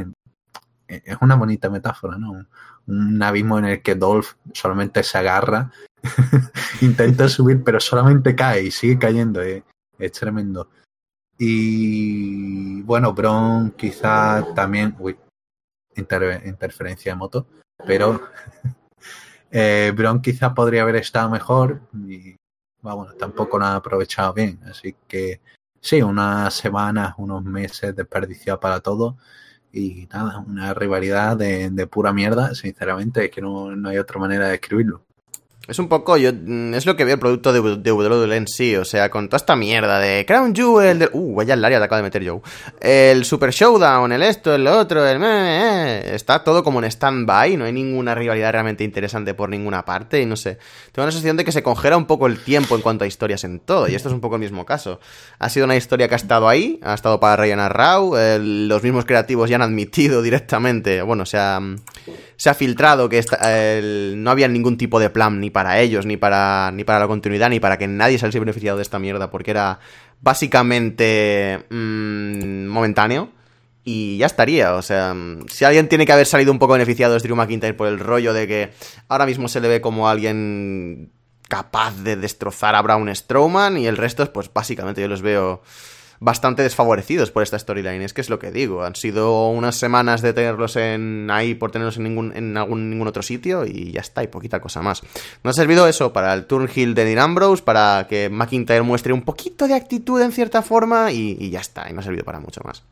es 0.87 1.17
una 1.21 1.35
bonita 1.35 1.69
metáfora, 1.69 2.17
¿no? 2.17 2.47
Un 2.91 3.23
abismo 3.23 3.59
en 3.59 3.65
el 3.65 3.81
que 3.81 3.95
Dolph 3.95 4.33
solamente 4.53 5.03
se 5.03 5.17
agarra 5.17 5.71
intenta 6.81 7.29
subir, 7.29 7.63
pero 7.63 7.79
solamente 7.79 8.35
cae 8.35 8.63
y 8.63 8.71
sigue 8.71 8.99
cayendo. 8.99 9.41
Es, 9.41 9.63
es 9.97 10.11
tremendo. 10.11 10.69
Y 11.37 12.81
bueno, 12.83 13.13
Bron 13.13 13.71
quizá 13.71 14.53
también. 14.53 14.95
Uy, 14.99 15.17
inter, 15.95 16.43
interferencia 16.45 17.11
de 17.11 17.17
moto. 17.17 17.47
Pero 17.85 18.21
eh, 19.51 19.91
Bron 19.95 20.21
quizá 20.21 20.53
podría 20.53 20.83
haber 20.83 20.97
estado 20.97 21.29
mejor. 21.29 21.81
Y 22.07 22.35
bueno, 22.81 23.13
tampoco 23.13 23.57
lo 23.57 23.65
ha 23.65 23.75
aprovechado 23.75 24.33
bien. 24.33 24.59
Así 24.65 24.95
que 25.07 25.41
sí, 25.79 26.01
unas 26.01 26.53
semanas, 26.53 27.15
unos 27.17 27.43
meses 27.43 27.95
desperdiciados 27.95 28.61
para 28.61 28.79
todo. 28.79 29.17
Y 29.73 30.07
nada, 30.11 30.39
una 30.39 30.73
rivalidad 30.73 31.37
de, 31.37 31.69
de 31.69 31.87
pura 31.87 32.13
mierda, 32.13 32.53
sinceramente, 32.55 33.25
es 33.25 33.31
que 33.31 33.41
no, 33.41 33.75
no 33.75 33.89
hay 33.89 33.97
otra 33.97 34.19
manera 34.19 34.47
de 34.49 34.55
escribirlo. 34.55 35.03
Es 35.67 35.77
un 35.77 35.87
poco, 35.87 36.17
yo 36.17 36.29
es 36.29 36.87
lo 36.87 36.95
que 36.95 37.05
veo 37.05 37.13
el 37.13 37.19
producto 37.19 37.53
de, 37.53 37.77
de 37.77 37.91
WWE 37.91 38.35
en 38.35 38.47
sí, 38.47 38.75
o 38.75 38.83
sea, 38.83 39.11
con 39.11 39.29
toda 39.29 39.37
esta 39.37 39.55
mierda 39.55 39.99
de 39.99 40.25
Crown 40.25 40.55
Jewel, 40.55 40.97
de, 40.97 41.09
uh, 41.13 41.35
vaya 41.35 41.53
el 41.53 41.63
área 41.63 41.77
te 41.77 41.85
acaba 41.85 41.97
de 41.97 42.03
meter 42.03 42.27
Joe, 42.27 42.41
el 42.81 43.23
Super 43.25 43.51
Showdown, 43.51 44.11
el 44.11 44.23
esto, 44.23 44.55
el 44.55 44.65
otro, 44.65 45.07
el 45.07 45.19
meh, 45.19 45.27
eh, 45.27 46.15
está 46.15 46.43
todo 46.43 46.63
como 46.63 46.79
en 46.79 46.85
stand-by, 46.85 47.57
no 47.57 47.65
hay 47.65 47.73
ninguna 47.73 48.15
rivalidad 48.15 48.53
realmente 48.53 48.83
interesante 48.83 49.35
por 49.35 49.49
ninguna 49.49 49.85
parte, 49.85 50.19
y 50.19 50.25
no 50.25 50.35
sé, 50.35 50.57
tengo 50.91 51.05
la 51.05 51.11
sensación 51.11 51.37
de 51.37 51.45
que 51.45 51.51
se 51.51 51.61
congela 51.61 51.95
un 51.95 52.07
poco 52.07 52.25
el 52.25 52.43
tiempo 52.43 52.75
en 52.75 52.81
cuanto 52.81 53.03
a 53.03 53.07
historias 53.07 53.43
en 53.43 53.59
todo, 53.59 53.87
y 53.87 53.93
esto 53.93 54.09
es 54.09 54.15
un 54.15 54.19
poco 54.19 54.35
el 54.35 54.41
mismo 54.41 54.65
caso. 54.65 54.99
Ha 55.37 55.49
sido 55.49 55.65
una 55.65 55.75
historia 55.75 56.07
que 56.07 56.15
ha 56.15 56.17
estado 56.17 56.49
ahí, 56.49 56.79
ha 56.81 56.95
estado 56.95 57.19
para 57.19 57.35
rellenar 57.35 57.77
Raw, 57.77 58.15
los 58.39 58.81
mismos 58.81 59.05
creativos 59.05 59.47
ya 59.47 59.57
han 59.57 59.61
admitido 59.61 60.21
directamente, 60.23 61.03
bueno, 61.03 61.21
o 61.21 61.27
sea, 61.27 61.61
se 62.35 62.49
ha 62.49 62.55
filtrado 62.55 63.07
que 63.07 63.19
esta, 63.19 63.37
no 64.15 64.31
había 64.31 64.47
ningún 64.47 64.75
tipo 64.75 64.99
de 64.99 65.11
plan 65.11 65.39
ni 65.39 65.51
para 65.51 65.60
ellos, 65.79 66.05
ni 66.05 66.17
para, 66.17 66.71
ni 66.73 66.83
para 66.83 66.99
la 66.99 67.07
continuidad, 67.07 67.49
ni 67.49 67.59
para 67.59 67.77
que 67.77 67.87
nadie 67.87 68.17
saliese 68.17 68.39
beneficiado 68.39 68.77
de 68.77 68.83
esta 68.83 68.99
mierda, 68.99 69.31
porque 69.31 69.51
era 69.51 69.79
básicamente 70.21 71.65
mmm, 71.69 72.67
momentáneo. 72.67 73.29
Y 73.83 74.17
ya 74.17 74.27
estaría, 74.27 74.75
o 74.75 74.81
sea, 74.83 75.15
si 75.47 75.65
alguien 75.65 75.87
tiene 75.87 76.05
que 76.05 76.11
haber 76.11 76.27
salido 76.27 76.51
un 76.51 76.59
poco 76.59 76.73
beneficiado 76.73 77.15
es 77.15 77.23
Drew 77.23 77.35
McIntyre 77.35 77.73
por 77.73 77.87
el 77.87 77.97
rollo 77.97 78.31
de 78.31 78.47
que 78.47 78.73
ahora 79.07 79.25
mismo 79.25 79.47
se 79.47 79.59
le 79.59 79.67
ve 79.67 79.81
como 79.81 80.07
alguien 80.07 81.11
capaz 81.47 81.97
de 82.03 82.15
destrozar 82.15 82.75
a 82.75 82.81
Braun 82.81 83.13
Strowman 83.13 83.77
y 83.77 83.87
el 83.87 83.97
resto, 83.97 84.31
pues 84.31 84.53
básicamente 84.53 85.01
yo 85.01 85.07
los 85.07 85.23
veo 85.23 85.63
bastante 86.21 86.61
desfavorecidos 86.61 87.31
por 87.31 87.41
esta 87.41 87.57
storyline. 87.57 88.03
Es 88.03 88.13
que 88.13 88.21
es 88.21 88.29
lo 88.29 88.39
que 88.39 88.51
digo. 88.51 88.83
Han 88.83 88.95
sido 88.95 89.49
unas 89.49 89.75
semanas 89.75 90.21
de 90.21 90.33
tenerlos 90.33 90.75
en 90.75 91.29
ahí 91.31 91.55
por 91.55 91.71
tenerlos 91.71 91.97
en 91.97 92.03
ningún, 92.03 92.31
en 92.35 92.55
algún, 92.55 92.91
ningún 92.91 93.07
otro 93.07 93.23
sitio 93.23 93.65
y 93.65 93.91
ya 93.91 94.01
está, 94.01 94.23
y 94.23 94.27
poquita 94.27 94.61
cosa 94.61 94.81
más. 94.83 95.01
Nos 95.43 95.57
ha 95.57 95.61
servido 95.61 95.87
eso 95.87 96.13
para 96.13 96.33
el 96.33 96.45
Turnhill 96.45 96.93
de 96.93 97.05
Dean 97.05 97.19
Ambrose, 97.19 97.63
para 97.63 98.05
que 98.07 98.29
McIntyre 98.29 98.83
muestre 98.83 99.13
un 99.13 99.23
poquito 99.23 99.67
de 99.67 99.73
actitud 99.73 100.21
en 100.21 100.31
cierta 100.31 100.61
forma 100.61 101.11
y, 101.11 101.37
y 101.39 101.49
ya 101.49 101.59
está, 101.59 101.89
y 101.89 101.93
no 101.93 102.01
ha 102.01 102.03
servido 102.03 102.23
para 102.23 102.39
mucho 102.39 102.61
más. 102.63 102.83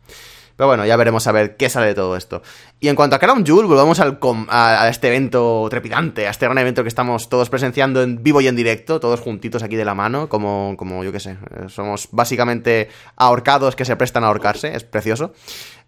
Pero 0.60 0.68
bueno, 0.68 0.86
ya 0.86 0.98
veremos 0.98 1.26
a 1.26 1.32
ver 1.32 1.56
qué 1.56 1.70
sale 1.70 1.88
de 1.88 1.96
todo 1.96 2.18
esto. 2.18 2.42
Y 2.82 2.90
en 2.90 2.96
cuanto 2.98 3.16
a 3.16 3.20
Crown 3.20 3.46
Jewel, 3.46 3.66
volvamos 3.66 4.02
al 4.02 4.20
a, 4.50 4.84
a, 4.84 4.90
este 4.90 5.08
evento 5.08 5.66
trepidante, 5.70 6.28
a 6.28 6.32
este 6.32 6.48
gran 6.48 6.58
evento 6.58 6.84
que 6.84 6.90
estamos 6.90 7.30
todos 7.30 7.50
presenciando 7.50 8.04
en 8.04 8.22
vivo 8.22 8.42
y 8.42 8.50
en 8.50 8.58
directo, 8.58 9.00
todos 9.00 9.22
juntitos 9.22 9.64
aquí 9.64 9.78
de 9.78 9.86
la 9.86 9.96
mano, 9.96 10.28
como, 10.28 10.76
como 10.76 11.02
yo 11.06 11.14
qué 11.14 11.22
sé, 11.22 11.38
somos 11.70 12.10
básicamente 12.12 12.90
ahorcados 13.16 13.78
que 13.78 13.86
se 13.86 13.96
prestan 13.96 14.26
a 14.26 14.28
ahorcarse, 14.28 14.76
es 14.76 14.84
precioso. 14.84 15.32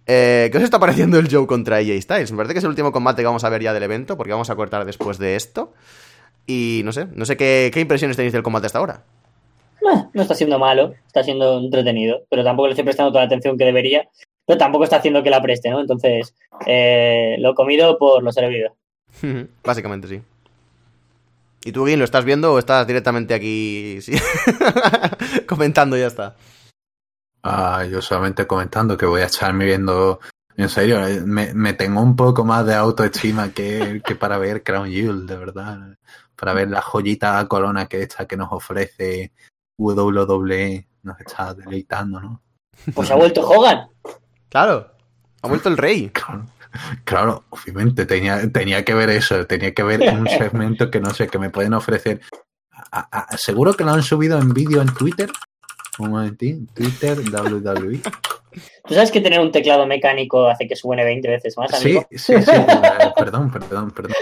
Eh, 0.07 0.47
¿Qué 0.49 0.57
os 0.57 0.63
está 0.63 0.79
pareciendo 0.79 1.19
el 1.19 1.29
Joe 1.29 1.47
contra 1.47 1.75
AJ 1.75 2.03
Styles? 2.03 2.31
Me 2.31 2.37
parece 2.37 2.53
que 2.53 2.59
es 2.59 2.63
el 2.63 2.69
último 2.69 2.93
combate 2.93 3.23
que 3.23 3.25
vamos 3.25 3.43
a 3.43 3.49
ver 3.49 3.61
ya 3.61 3.73
del 3.73 3.83
evento, 3.83 4.15
porque 4.15 4.31
vamos 4.31 4.51
a 4.51 4.55
cortar 4.55 4.85
después 4.85 5.17
de 5.17 5.35
esto. 5.35 5.73
Y 6.47 6.79
no 6.85 6.93
sé, 6.93 7.07
no 7.13 7.25
sé 7.25 7.35
qué, 7.35 7.71
qué 7.73 7.81
impresiones 7.81 8.15
tenéis 8.15 8.31
del 8.31 8.41
combate 8.41 8.67
hasta 8.67 8.79
ahora. 8.79 9.03
No, 9.81 10.09
no 10.13 10.21
está 10.21 10.33
siendo 10.33 10.59
malo, 10.59 10.93
está 11.07 11.23
siendo 11.23 11.59
entretenido, 11.59 12.21
pero 12.29 12.45
tampoco 12.45 12.67
le 12.67 12.71
estoy 12.71 12.85
prestando 12.85 13.11
toda 13.11 13.23
la 13.23 13.25
atención 13.25 13.57
que 13.57 13.65
debería 13.65 14.07
pero 14.45 14.57
tampoco 14.57 14.83
está 14.83 14.97
haciendo 14.97 15.23
que 15.23 15.29
la 15.29 15.41
preste, 15.41 15.69
¿no? 15.69 15.79
Entonces, 15.79 16.33
eh, 16.65 17.35
lo 17.39 17.55
comido 17.55 17.97
por 17.97 18.23
lo 18.23 18.31
servido. 18.31 18.75
Básicamente 19.63 20.07
sí. 20.07 20.21
¿Y 21.63 21.71
tú, 21.71 21.85
Guin, 21.85 21.99
lo 21.99 22.05
estás 22.05 22.25
viendo 22.25 22.53
o 22.53 22.59
estás 22.59 22.87
directamente 22.87 23.33
aquí 23.33 23.99
sí? 24.01 24.13
comentando 25.47 25.95
y 25.95 25.99
ya 25.99 26.07
está? 26.07 26.35
Ah, 27.43 27.85
yo 27.89 28.01
solamente 28.01 28.47
comentando 28.47 28.97
que 28.97 29.05
voy 29.05 29.21
a 29.21 29.27
echarme 29.27 29.65
viendo... 29.65 30.19
En 30.57 30.69
serio, 30.69 30.99
me, 31.25 31.53
me 31.53 31.73
tengo 31.73 32.01
un 32.01 32.15
poco 32.15 32.43
más 32.43 32.65
de 32.65 32.73
autoestima 32.73 33.51
que, 33.53 34.01
que 34.05 34.15
para 34.15 34.37
ver 34.37 34.63
Crown 34.63 34.91
Jewel, 34.91 35.25
de 35.25 35.37
verdad. 35.37 35.79
Para 36.35 36.53
ver 36.53 36.69
la 36.69 36.81
joyita 36.81 37.47
corona 37.47 37.87
que 37.87 38.01
esta 38.01 38.25
que 38.25 38.35
nos 38.35 38.51
ofrece 38.51 39.31
WWE, 39.77 40.87
nos 41.03 41.19
está 41.19 41.53
deleitando, 41.53 42.19
¿no? 42.19 42.41
Pues 42.93 43.09
ha 43.11 43.15
vuelto 43.15 43.47
Hogan. 43.47 43.87
Claro, 44.51 44.91
ha 45.41 45.47
vuelto 45.47 45.69
el 45.69 45.77
rey. 45.77 46.11
Claro, 46.23 46.45
claro 47.03 47.43
obviamente 47.49 48.05
tenía, 48.05 48.49
tenía 48.49 48.85
que 48.85 48.93
ver 48.93 49.09
eso, 49.09 49.45
tenía 49.45 49.73
que 49.73 49.83
ver 49.83 49.99
un 50.13 50.25
segmento 50.25 50.89
que 50.89 51.01
no 51.01 51.13
sé, 51.13 51.27
que 51.27 51.37
me 51.37 51.49
pueden 51.49 51.73
ofrecer. 51.73 52.21
A, 52.91 52.99
a, 53.01 53.37
seguro 53.37 53.73
que 53.73 53.83
lo 53.83 53.91
han 53.91 54.03
subido 54.03 54.39
en 54.39 54.53
vídeo 54.53 54.81
en 54.81 54.93
Twitter. 54.93 55.29
Un 55.99 56.11
momentín, 56.11 56.67
Twitter, 56.67 57.19
WWE. 57.19 57.99
¿Tú 58.87 58.93
sabes 58.93 59.11
que 59.11 59.19
tener 59.19 59.41
un 59.41 59.51
teclado 59.51 59.85
mecánico 59.85 60.47
hace 60.47 60.67
que 60.67 60.77
suene 60.77 61.03
20 61.03 61.27
veces 61.29 61.57
más? 61.57 61.73
Amigo? 61.73 62.07
Sí, 62.11 62.17
sí, 62.17 62.41
sí. 62.41 62.51
perdón, 63.17 63.51
perdón, 63.51 63.91
perdón. 63.91 64.13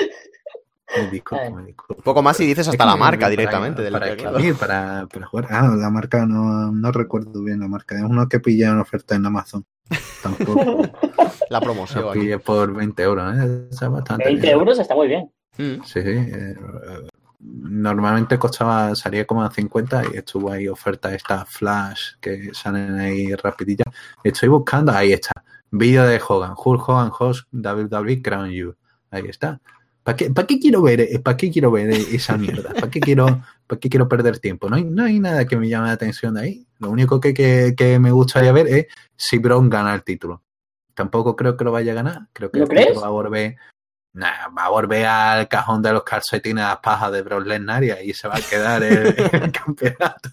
Me 0.98 1.08
disculpo, 1.10 1.44
Ay. 1.46 1.54
me 1.54 1.64
disculpo. 1.66 2.02
Poco 2.04 2.22
más 2.24 2.40
y 2.40 2.46
dices 2.48 2.68
hasta 2.68 2.86
la 2.86 2.96
marca 2.96 3.20
para- 3.22 3.30
directamente 3.30 3.82
del 3.82 3.94
para, 3.94 4.16
para, 4.60 5.08
para 5.08 5.26
jugar. 5.28 5.48
Ah, 5.50 5.74
la 5.76 5.90
marca 5.90 6.26
no, 6.26 6.72
no 6.72 6.92
recuerdo 6.92 7.44
bien 7.44 7.60
la 7.60 7.68
marca. 7.68 7.96
Es 7.96 8.04
uno 8.04 8.28
que 8.28 8.40
pillé 8.40 8.66
en 8.66 8.80
oferta 8.80 9.16
en 9.16 9.26
Amazon. 9.26 9.66
Tampoco 10.24 10.82
La 11.50 11.60
lo 11.60 11.66
promoción. 11.66 12.10
aquí. 12.10 12.20
pillé 12.20 12.40
por 12.40 12.74
20 12.74 13.04
euros. 13.04 13.36
¿eh? 13.38 13.68
Está 13.72 13.90
bastante 13.90 14.26
20 14.26 14.42
bien. 14.42 14.54
euros 14.58 14.80
está 14.80 14.96
muy 14.96 15.08
bien. 15.08 15.32
Mm. 15.58 15.84
Sí, 15.84 16.02
sí. 16.02 16.10
eh, 16.10 16.56
normalmente 17.40 18.38
costaba, 18.38 18.96
salía 18.96 19.26
como 19.26 19.44
a 19.44 19.52
50 19.52 20.04
y 20.14 20.18
estuvo 20.18 20.52
ahí 20.52 20.68
oferta 20.68 21.14
esta 21.14 21.46
flash 21.46 22.14
que 22.20 22.50
salen 22.54 23.00
ahí 23.00 23.34
rapidilla. 23.36 23.86
Estoy 24.24 24.50
buscando, 24.50 24.92
ahí 24.92 25.14
está. 25.14 25.32
Vídeo 25.72 26.04
de 26.06 26.20
Hogan, 26.28 26.54
Hulk 26.58 26.90
Hogan 26.90 27.12
Host 27.18 27.48
WWE 27.54 28.22
Crown 28.22 28.50
You. 28.50 28.76
Ahí 29.12 29.26
está. 29.28 29.60
¿Para 30.10 30.18
qué, 30.18 30.32
para 30.32 30.48
qué 30.48 30.60
quiero 30.60 30.82
ver, 30.82 31.02
eh, 31.02 31.20
para 31.20 31.38
qué 31.38 31.52
quiero 31.52 31.70
ver 31.70 31.92
esa 31.92 32.36
mierda? 32.36 32.74
¿Para 32.74 32.90
qué 32.90 33.00
quiero, 33.00 33.44
para 33.68 33.80
qué 33.80 33.90
quiero 33.90 34.10
perder 34.10 34.40
tiempo? 34.40 34.68
No 34.68 34.76
hay, 34.76 34.84
no 34.84 35.04
hay 35.04 35.20
nada 35.20 35.46
que 35.46 35.56
me 35.56 35.70
llame 35.70 35.86
la 35.86 35.94
atención 35.94 36.34
de 36.34 36.42
ahí. 36.42 36.68
Lo 36.80 36.90
único 36.90 37.20
que, 37.20 37.32
que, 37.32 37.76
que 37.78 38.00
me 38.00 38.10
gustaría 38.10 38.52
ver 38.52 38.68
es 38.70 38.88
si 39.16 39.38
Braun 39.38 39.70
gana 39.70 39.94
el 39.94 40.02
título. 40.02 40.42
Tampoco 40.96 41.36
creo 41.36 41.56
que 41.56 41.64
lo 41.64 41.72
vaya 41.72 41.92
a 41.92 41.96
ganar. 41.96 42.22
Creo 42.34 42.50
que 42.50 42.58
¿No 42.58 42.64
el 42.64 42.70
título 42.72 42.86
crees? 42.88 43.04
va 43.04 43.06
a 43.06 43.12
volver. 43.12 43.58
Nah, 44.14 44.48
va 44.58 44.66
a 44.66 44.70
volver 44.70 45.06
al 45.06 45.48
cajón 45.48 45.84
de 45.84 45.94
los 45.94 46.02
calcetines 46.02 46.64
a 46.64 46.70
las 46.70 46.78
pajas 46.80 47.12
de 47.12 47.22
Brock 47.22 47.46
Lesnar 47.46 47.84
y 47.84 47.92
ahí 47.92 48.12
se 48.12 48.28
va 48.28 48.38
a 48.38 48.42
quedar 48.42 48.82
el, 48.82 49.16
el 49.32 49.52
campeonato. 49.52 50.30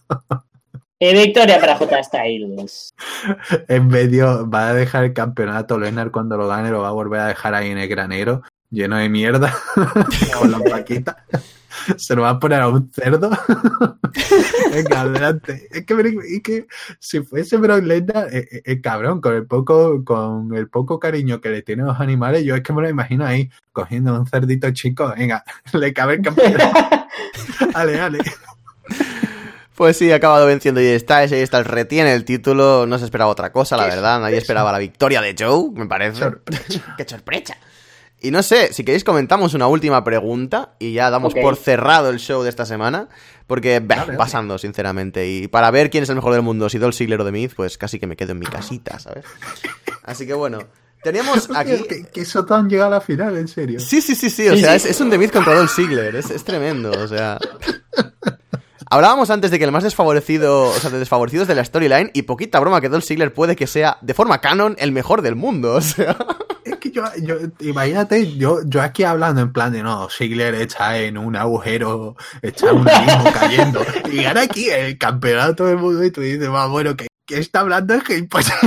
Eh, 0.98 1.12
victoria 1.12 1.60
para 1.60 1.76
J 1.76 2.02
Styles. 2.02 2.94
En 3.68 3.88
medio, 3.88 4.48
va 4.48 4.70
a 4.70 4.72
dejar 4.72 5.04
el 5.04 5.12
campeonato 5.12 5.78
Lesnar 5.78 6.10
cuando 6.10 6.38
lo 6.38 6.48
gane, 6.48 6.70
lo 6.70 6.80
va 6.80 6.88
a 6.88 6.92
volver 6.92 7.20
a 7.20 7.26
dejar 7.26 7.54
ahí 7.54 7.68
en 7.68 7.76
el 7.76 7.88
granero, 7.88 8.40
lleno 8.76 8.96
de 8.98 9.08
mierda, 9.08 9.56
con 10.38 10.50
las 10.50 10.62
plaquitas. 10.62 11.16
Se 11.96 12.14
lo 12.14 12.22
va 12.22 12.30
a 12.30 12.38
poner 12.38 12.60
a 12.60 12.68
un 12.68 12.90
cerdo. 12.92 13.30
Venga, 14.72 15.02
adelante. 15.02 15.68
Es 15.70 15.84
que, 15.84 15.94
es 15.94 16.42
que 16.42 16.66
si 16.98 17.20
fuese 17.20 17.58
Brock 17.58 17.82
Lesnar, 17.82 18.28
eh, 18.32 18.48
eh, 18.50 18.62
eh, 18.64 18.80
cabrón, 18.80 19.20
con 19.20 19.34
el 19.34 19.46
poco, 19.46 20.04
con 20.04 20.54
el 20.54 20.68
poco 20.68 20.98
cariño 20.98 21.40
que 21.40 21.50
le 21.50 21.62
tienen 21.62 21.86
los 21.86 22.00
animales, 22.00 22.44
yo 22.44 22.54
es 22.54 22.62
que 22.62 22.72
me 22.72 22.82
lo 22.82 22.88
imagino 22.88 23.26
ahí, 23.26 23.50
cogiendo 23.72 24.18
un 24.18 24.26
cerdito 24.26 24.70
chico, 24.72 25.12
venga, 25.16 25.44
le 25.72 25.92
cabe 25.92 26.14
el. 26.14 26.24
Ale, 27.74 28.00
ale. 28.00 28.18
Pues 29.74 29.98
sí, 29.98 30.10
ha 30.10 30.16
acabado 30.16 30.46
venciendo 30.46 30.80
y 30.80 30.86
está 30.86 31.22
ese 31.22 31.42
está 31.42 31.58
el 31.58 31.66
retiene 31.66 32.14
el 32.14 32.24
título. 32.24 32.86
No 32.86 32.98
se 32.98 33.04
esperaba 33.04 33.30
otra 33.30 33.52
cosa, 33.52 33.76
la 33.76 33.84
verdad. 33.84 34.20
Nadie 34.20 34.38
esperaba 34.38 34.72
la 34.72 34.78
victoria 34.78 35.20
de 35.20 35.36
Joe, 35.38 35.70
me 35.74 35.86
parece. 35.86 36.18
Sorpresa. 36.18 36.94
¡Qué 36.96 37.06
sorpresa! 37.06 37.56
Y 38.26 38.30
no 38.32 38.42
sé, 38.42 38.72
si 38.72 38.82
queréis 38.84 39.04
comentamos 39.04 39.54
una 39.54 39.68
última 39.68 40.02
pregunta 40.02 40.74
y 40.78 40.92
ya 40.94 41.10
damos 41.10 41.32
por 41.34 41.54
cerrado 41.56 42.10
el 42.10 42.18
show 42.18 42.42
de 42.42 42.48
esta 42.50 42.66
semana. 42.66 43.08
Porque, 43.46 43.78
bah, 43.78 43.86
Dale, 43.94 44.06
dale. 44.06 44.18
pasando, 44.18 44.58
sinceramente. 44.58 45.28
Y 45.28 45.46
para 45.46 45.70
ver 45.70 45.90
quién 45.90 46.02
es 46.02 46.08
el 46.10 46.16
mejor 46.16 46.32
del 46.32 46.42
mundo, 46.42 46.68
si 46.68 46.78
Dolph 46.78 46.96
Ziggler 46.96 47.20
o 47.20 47.24
The 47.24 47.30
Miz, 47.30 47.54
pues 47.54 47.78
casi 47.78 48.00
que 48.00 48.08
me 48.08 48.16
quedo 48.16 48.32
en 48.32 48.40
mi 48.40 48.46
casita, 48.46 48.98
¿sabes? 48.98 49.24
Así 50.02 50.26
que 50.26 50.34
bueno, 50.34 50.58
teníamos 51.04 51.48
aquí... 51.54 51.84
Que, 51.88 52.06
que 52.06 52.22
eso 52.22 52.44
han 52.50 52.68
llegado 52.68 52.88
a 52.88 52.94
la 52.96 53.00
final, 53.00 53.36
en 53.36 53.46
serio. 53.46 53.78
Sí, 53.78 54.02
sí, 54.02 54.16
sí, 54.16 54.28
sí. 54.30 54.48
O 54.48 54.54
Sí, 54.54 54.60
sea, 54.62 54.70
sí. 54.72 54.88
Es, 54.88 54.96
es 54.96 55.00
un 55.00 55.10
The 55.10 55.18
Miz 55.18 55.30
contra 55.30 55.54
Dolph 55.54 55.70
Ziggler. 55.72 56.16
Es, 56.16 56.30
es 56.30 56.42
tremendo. 56.42 56.90
O 56.90 57.06
sea. 57.06 57.38
Hablábamos 58.90 59.30
antes 59.30 59.50
de 59.50 59.58
que 59.58 59.64
el 59.64 59.72
más 59.72 59.82
desfavorecido, 59.84 60.64
o 60.64 60.72
sea, 60.74 60.90
de 60.90 60.98
desfavorecidos 60.98 61.46
de 61.48 61.54
la 61.54 61.64
storyline, 61.64 62.10
y 62.14 62.22
poquita 62.22 62.58
broma 62.60 62.80
que 62.80 62.88
Dolph 62.88 63.04
Ziggler 63.04 63.32
puede 63.32 63.54
que 63.56 63.66
sea, 63.66 63.98
de 64.00 64.14
forma 64.14 64.40
canon, 64.40 64.74
el 64.78 64.90
mejor 64.92 65.22
del 65.22 65.36
mundo. 65.36 65.74
O 65.74 65.80
sea. 65.80 66.16
Es 66.66 66.76
que 66.78 66.90
yo, 66.90 67.04
yo 67.22 67.36
imagínate, 67.60 68.36
yo, 68.36 68.58
yo 68.66 68.82
aquí 68.82 69.04
hablando 69.04 69.40
en 69.40 69.52
plan 69.52 69.72
de 69.72 69.82
no, 69.84 70.08
Ziggler 70.10 70.54
está 70.56 70.98
en 70.98 71.16
un 71.16 71.36
agujero, 71.36 72.16
está 72.42 72.70
en 72.70 72.78
un 72.78 72.88
abismo 72.88 73.32
cayendo, 73.40 73.80
y 74.12 74.22
gana 74.24 74.42
aquí 74.42 74.68
el 74.68 74.98
campeonato 74.98 75.64
del 75.66 75.76
mundo 75.78 76.02
y 76.04 76.10
tú 76.10 76.22
dices, 76.22 76.50
va, 76.50 76.66
bueno, 76.66 76.96
que, 76.96 77.06
que 77.24 77.38
está 77.38 77.60
hablando 77.60 77.94
es 77.94 78.02
que 78.02 78.18
imposible. 78.18 78.58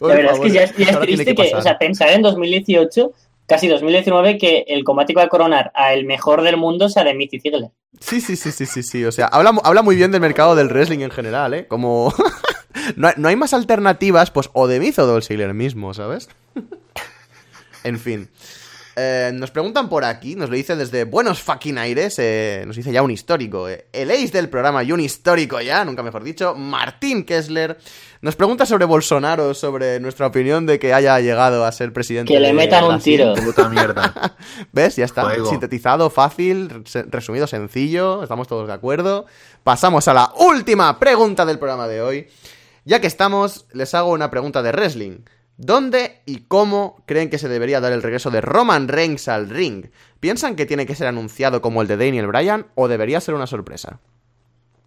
La 0.00 0.14
verdad 0.14 0.32
es 0.34 0.40
que 0.40 0.50
ya, 0.50 0.62
es- 0.62 0.76
ya 0.76 0.90
es 0.90 1.00
triste 1.00 1.34
que, 1.34 1.54
o 1.54 1.62
sea, 1.62 1.78
pensar 1.78 2.10
en 2.10 2.22
2018, 2.22 3.12
casi 3.46 3.68
2019, 3.68 4.38
que 4.38 4.64
el 4.68 4.84
combate 4.84 5.12
que 5.12 5.18
va 5.18 5.24
a 5.24 5.28
coronar 5.28 5.72
a 5.74 5.92
el 5.92 6.04
mejor 6.06 6.42
del 6.42 6.56
mundo 6.56 6.88
sea 6.88 7.04
de 7.04 7.14
Miz 7.14 7.32
y 7.32 7.40
Ziggler. 7.40 7.70
Sí, 8.00 8.20
sí, 8.20 8.36
sí, 8.36 8.52
sí, 8.52 8.66
sí, 8.66 8.82
sí. 8.82 9.04
O 9.04 9.12
sea, 9.12 9.26
habla, 9.26 9.52
habla 9.64 9.82
muy 9.82 9.96
bien 9.96 10.10
del 10.12 10.20
mercado 10.20 10.54
del 10.54 10.68
wrestling 10.68 11.00
en 11.00 11.10
general, 11.10 11.54
¿eh? 11.54 11.66
Como. 11.66 12.14
No, 12.96 13.08
hay, 13.08 13.14
no 13.16 13.28
hay 13.28 13.36
más 13.36 13.54
alternativas, 13.54 14.30
pues, 14.30 14.50
o 14.52 14.66
de 14.66 14.80
Miz 14.80 14.98
o 14.98 15.06
Dolph 15.06 15.24
Ziggler 15.24 15.54
mismo, 15.54 15.94
¿sabes? 15.94 16.28
en 17.84 17.98
fin. 17.98 18.28
Eh, 19.00 19.30
nos 19.32 19.52
preguntan 19.52 19.88
por 19.88 20.04
aquí, 20.04 20.34
nos 20.34 20.50
lo 20.50 20.56
dice 20.56 20.74
desde 20.74 21.04
Buenos 21.04 21.40
Fucking 21.40 21.78
Aires, 21.78 22.16
eh, 22.18 22.64
nos 22.66 22.74
dice 22.74 22.90
ya 22.90 23.00
un 23.00 23.12
histórico, 23.12 23.68
eh, 23.68 23.86
el 23.92 24.10
ace 24.10 24.30
del 24.32 24.48
programa 24.48 24.82
y 24.82 24.90
un 24.90 24.98
histórico 24.98 25.60
ya, 25.60 25.84
nunca 25.84 26.02
mejor 26.02 26.24
dicho, 26.24 26.56
Martín 26.56 27.22
Kessler, 27.22 27.78
nos 28.22 28.34
pregunta 28.34 28.66
sobre 28.66 28.86
Bolsonaro, 28.86 29.54
sobre 29.54 30.00
nuestra 30.00 30.26
opinión 30.26 30.66
de 30.66 30.80
que 30.80 30.92
haya 30.92 31.20
llegado 31.20 31.64
a 31.64 31.70
ser 31.70 31.92
presidente. 31.92 32.32
Que 32.32 32.40
le 32.40 32.52
metan 32.52 32.82
un 32.86 32.98
tiro. 32.98 33.34
Puta 33.34 33.68
mierda. 33.68 34.34
¿Ves? 34.72 34.96
Ya 34.96 35.04
está. 35.04 35.32
Sintetizado, 35.48 36.10
fácil, 36.10 36.82
resumido, 37.06 37.46
sencillo. 37.46 38.24
Estamos 38.24 38.48
todos 38.48 38.66
de 38.66 38.72
acuerdo. 38.72 39.26
Pasamos 39.62 40.08
a 40.08 40.14
la 40.14 40.32
última 40.36 40.98
pregunta 40.98 41.46
del 41.46 41.60
programa 41.60 41.86
de 41.86 42.02
hoy. 42.02 42.28
Ya 42.88 43.02
que 43.02 43.06
estamos, 43.06 43.66
les 43.74 43.92
hago 43.92 44.12
una 44.12 44.30
pregunta 44.30 44.62
de 44.62 44.72
wrestling. 44.72 45.18
¿Dónde 45.58 46.22
y 46.24 46.38
cómo 46.48 47.02
creen 47.04 47.28
que 47.28 47.36
se 47.36 47.46
debería 47.50 47.80
dar 47.80 47.92
el 47.92 48.02
regreso 48.02 48.30
de 48.30 48.40
Roman 48.40 48.88
Reigns 48.88 49.28
al 49.28 49.50
ring? 49.50 49.88
¿Piensan 50.20 50.56
que 50.56 50.64
tiene 50.64 50.86
que 50.86 50.94
ser 50.94 51.06
anunciado 51.06 51.60
como 51.60 51.82
el 51.82 51.88
de 51.88 51.98
Daniel 51.98 52.28
Bryan 52.28 52.68
o 52.76 52.88
debería 52.88 53.20
ser 53.20 53.34
una 53.34 53.46
sorpresa? 53.46 54.00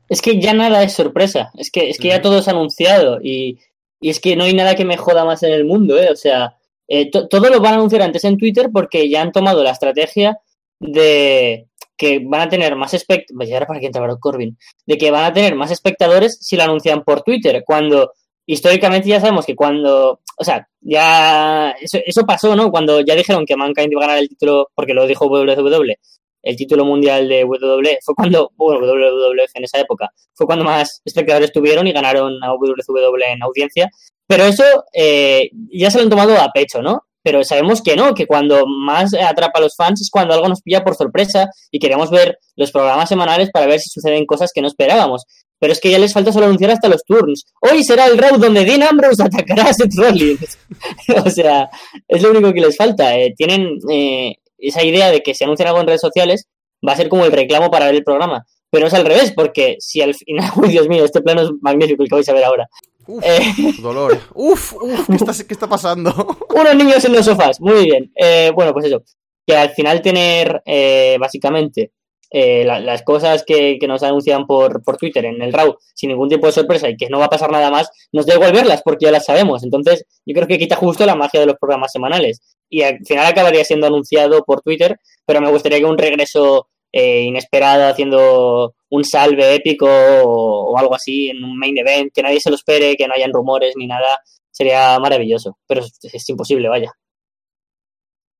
Es 0.09 0.19
que 0.23 0.41
ya 0.41 0.53
nada 0.55 0.81
es 0.81 0.93
sorpresa. 0.93 1.51
Es 1.55 1.69
que, 1.69 1.91
es 1.91 1.99
que 1.99 2.07
ya 2.07 2.23
todo 2.23 2.39
es 2.39 2.47
anunciado. 2.47 3.19
Y, 3.21 3.59
y 3.99 4.09
es 4.09 4.19
que 4.19 4.35
no 4.35 4.45
hay 4.45 4.55
nada 4.55 4.73
que 4.73 4.83
me 4.85 4.97
joda 4.97 5.23
más 5.23 5.43
en 5.43 5.53
el 5.53 5.65
mundo, 5.65 5.99
¿eh? 5.99 6.09
O 6.11 6.15
sea, 6.15 6.57
eh, 6.87 7.11
to- 7.11 7.27
todo 7.27 7.51
lo 7.51 7.59
van 7.61 7.73
a 7.73 7.75
anunciar 7.75 8.01
antes 8.01 8.23
en 8.23 8.39
Twitter 8.39 8.71
porque 8.73 9.07
ya 9.11 9.21
han 9.21 9.31
tomado 9.31 9.61
la 9.63 9.71
estrategia 9.71 10.39
de 10.79 11.67
que 12.01 12.19
van 12.19 12.41
a 12.41 12.49
tener 12.49 12.75
más 12.75 12.95
espectadores. 12.95 13.37
Vaya, 13.37 13.53
ahora 13.53 13.67
para 13.67 13.79
que 13.79 13.85
entra 13.85 14.01
Baron 14.01 14.17
Corbin. 14.19 14.57
De 14.87 14.97
que 14.97 15.11
van 15.11 15.25
a 15.25 15.33
tener 15.33 15.53
más 15.53 15.69
espectadores 15.69 16.39
si 16.41 16.57
lo 16.57 16.63
anuncian 16.63 17.03
por 17.03 17.21
Twitter. 17.21 17.63
Cuando 17.63 18.13
históricamente 18.47 19.07
ya 19.07 19.19
sabemos 19.19 19.45
que 19.45 19.55
cuando. 19.55 20.19
O 20.35 20.43
sea, 20.43 20.67
ya. 20.81 21.75
Eso, 21.79 21.99
eso 22.03 22.25
pasó, 22.25 22.55
¿no? 22.55 22.71
Cuando 22.71 23.01
ya 23.01 23.13
dijeron 23.13 23.45
que 23.45 23.55
Mankind 23.55 23.91
iba 23.91 24.03
a 24.03 24.07
ganar 24.07 24.23
el 24.23 24.29
título, 24.29 24.71
porque 24.73 24.95
lo 24.95 25.05
dijo 25.05 25.27
WWE, 25.27 25.99
el 26.41 26.55
título 26.55 26.85
mundial 26.85 27.27
de 27.29 27.43
WWE, 27.43 27.99
fue 28.03 28.15
cuando. 28.15 28.51
Bueno, 28.55 28.79
WWF 28.79 29.51
en 29.53 29.63
esa 29.63 29.79
época 29.79 30.09
fue 30.33 30.47
cuando 30.47 30.65
más 30.65 31.03
espectadores 31.05 31.51
tuvieron 31.51 31.85
y 31.85 31.93
ganaron 31.93 32.43
a 32.43 32.51
WWE 32.55 33.31
en 33.31 33.43
audiencia. 33.43 33.91
Pero 34.25 34.45
eso 34.45 34.63
eh, 34.91 35.51
ya 35.71 35.91
se 35.91 35.99
lo 35.99 36.05
han 36.05 36.09
tomado 36.09 36.35
a 36.35 36.51
pecho, 36.51 36.81
¿no? 36.81 37.05
Pero 37.23 37.43
sabemos 37.43 37.81
que 37.81 37.95
no, 37.95 38.13
que 38.13 38.25
cuando 38.25 38.65
más 38.65 39.13
atrapa 39.13 39.59
a 39.59 39.61
los 39.61 39.75
fans 39.75 40.01
es 40.01 40.09
cuando 40.09 40.33
algo 40.33 40.47
nos 40.47 40.61
pilla 40.61 40.83
por 40.83 40.95
sorpresa 40.95 41.49
y 41.69 41.79
queremos 41.79 42.09
ver 42.09 42.37
los 42.55 42.71
programas 42.71 43.09
semanales 43.09 43.49
para 43.51 43.67
ver 43.67 43.79
si 43.79 43.89
suceden 43.89 44.25
cosas 44.25 44.51
que 44.53 44.61
no 44.61 44.67
esperábamos. 44.67 45.25
Pero 45.59 45.73
es 45.73 45.79
que 45.79 45.91
ya 45.91 45.99
les 45.99 46.13
falta 46.13 46.31
solo 46.31 46.47
anunciar 46.47 46.71
hasta 46.71 46.89
los 46.89 47.03
turns. 47.03 47.45
Hoy 47.61 47.83
será 47.83 48.07
el 48.07 48.17
round 48.17 48.43
donde 48.43 48.65
Dean 48.65 48.81
Ambrose 48.81 49.21
atacará 49.21 49.65
a 49.65 49.73
Seth 49.73 49.93
Rollins. 49.95 50.57
o 51.25 51.29
sea, 51.29 51.69
es 52.07 52.23
lo 52.23 52.31
único 52.31 52.51
que 52.51 52.61
les 52.61 52.75
falta. 52.75 53.15
Eh, 53.15 53.35
tienen 53.37 53.77
eh, 53.91 54.37
esa 54.57 54.83
idea 54.83 55.11
de 55.11 55.21
que 55.21 55.35
si 55.35 55.43
anuncian 55.43 55.67
algo 55.67 55.81
en 55.81 55.87
redes 55.87 56.01
sociales 56.01 56.47
va 56.87 56.93
a 56.93 56.97
ser 56.97 57.09
como 57.09 57.25
el 57.25 57.31
reclamo 57.31 57.69
para 57.69 57.85
ver 57.85 57.95
el 57.95 58.03
programa. 58.03 58.45
Pero 58.71 58.87
es 58.87 58.93
al 58.93 59.05
revés, 59.05 59.33
porque 59.33 59.75
si 59.79 60.01
al 60.01 60.15
final, 60.15 60.49
uy 60.55 60.69
Dios 60.69 60.87
mío, 60.87 61.05
este 61.05 61.21
plano 61.21 61.41
es 61.41 61.49
magnífico 61.61 62.03
el 62.03 62.09
que 62.09 62.15
vais 62.15 62.29
a 62.29 62.33
ver 62.33 62.45
ahora. 62.45 62.67
Uf, 63.07 63.23
Eh, 63.25 63.73
dolor. 63.81 64.19
Uf, 64.33 64.73
uf, 64.73 65.07
¿qué 65.07 65.15
está, 65.15 65.31
qué 65.47 65.53
está 65.53 65.67
pasando? 65.67 66.11
unos 66.55 66.75
niños 66.75 67.03
en 67.05 67.13
los 67.13 67.25
sofás, 67.25 67.59
muy 67.59 67.85
bien. 67.85 68.11
Eh, 68.15 68.51
bueno, 68.53 68.73
pues 68.73 68.85
eso, 68.85 69.03
que 69.45 69.55
al 69.55 69.69
final 69.71 70.01
tener 70.01 70.61
eh, 70.65 71.17
básicamente 71.19 71.91
eh, 72.33 72.63
la- 72.63 72.79
las 72.79 73.01
cosas 73.03 73.43
que, 73.45 73.77
que 73.79 73.87
nos 73.87 74.03
anuncian 74.03 74.45
por, 74.47 74.81
por 74.83 74.95
Twitter 74.97 75.25
en 75.25 75.41
el 75.41 75.51
RAW 75.51 75.75
sin 75.93 76.09
ningún 76.11 76.29
tipo 76.29 76.45
de 76.45 76.53
sorpresa 76.53 76.87
y 76.87 76.95
que 76.95 77.09
no 77.09 77.19
va 77.19 77.25
a 77.25 77.29
pasar 77.29 77.51
nada 77.51 77.69
más, 77.69 77.89
nos 78.13 78.25
da 78.25 78.35
igual 78.35 78.53
verlas 78.53 78.81
porque 78.85 79.05
ya 79.05 79.11
las 79.11 79.25
sabemos. 79.25 79.63
Entonces, 79.63 80.05
yo 80.25 80.33
creo 80.35 80.47
que 80.47 80.57
quita 80.57 80.75
justo 80.77 81.05
la 81.05 81.15
magia 81.15 81.41
de 81.41 81.47
los 81.47 81.55
programas 81.59 81.91
semanales. 81.91 82.41
Y 82.69 82.83
al 82.83 82.99
final 83.05 83.25
acabaría 83.25 83.65
siendo 83.65 83.87
anunciado 83.87 84.43
por 84.45 84.61
Twitter, 84.61 84.97
pero 85.25 85.41
me 85.41 85.51
gustaría 85.51 85.79
que 85.79 85.85
un 85.85 85.97
regreso 85.97 86.69
eh, 86.93 87.21
inesperado 87.23 87.85
haciendo 87.89 88.75
un 88.91 89.03
salve 89.03 89.55
épico 89.55 89.87
o, 89.87 90.71
o 90.71 90.77
algo 90.77 90.93
así 90.95 91.29
en 91.29 91.43
un 91.43 91.57
main 91.57 91.77
event, 91.77 92.11
que 92.13 92.21
nadie 92.21 92.39
se 92.39 92.49
lo 92.49 92.55
espere, 92.55 92.95
que 92.95 93.07
no 93.07 93.13
hayan 93.15 93.33
rumores 93.33 93.73
ni 93.75 93.87
nada, 93.87 94.19
sería 94.51 94.97
maravilloso. 94.99 95.57
Pero 95.67 95.81
es, 95.81 95.97
es 96.03 96.29
imposible, 96.29 96.69
vaya. 96.69 96.91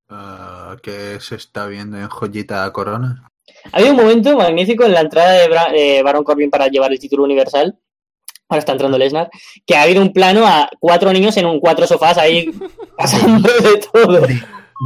Ah, 0.10 0.76
¿Qué 0.84 1.20
se 1.20 1.36
está 1.36 1.68
viendo 1.68 1.98
en 1.98 2.08
Joyita 2.10 2.72
Corona? 2.74 3.30
Había 3.72 3.92
un 3.92 3.98
momento 3.98 4.36
magnífico 4.36 4.84
en 4.86 4.94
la 4.94 5.02
entrada 5.02 5.32
de, 5.34 5.50
Bra- 5.50 5.72
de 5.72 6.04
Baron 6.04 6.24
Corbin 6.24 6.50
para 6.50 6.68
llevar 6.68 6.92
el 6.92 7.00
título 7.00 7.24
universal. 7.24 7.78
Ahora 8.50 8.60
está 8.60 8.74
entrando 8.74 8.98
Lesnar. 8.98 9.30
Que 9.66 9.76
ha 9.76 9.84
habido 9.84 10.02
un 10.02 10.12
plano 10.12 10.46
a 10.46 10.70
cuatro 10.80 11.14
niños 11.14 11.38
en 11.38 11.46
un 11.46 11.60
cuatro 11.62 11.88
sofás 11.88 12.18
ahí 12.18 12.52
pasando 12.98 13.50
de 13.50 13.78
todo. 13.78 14.22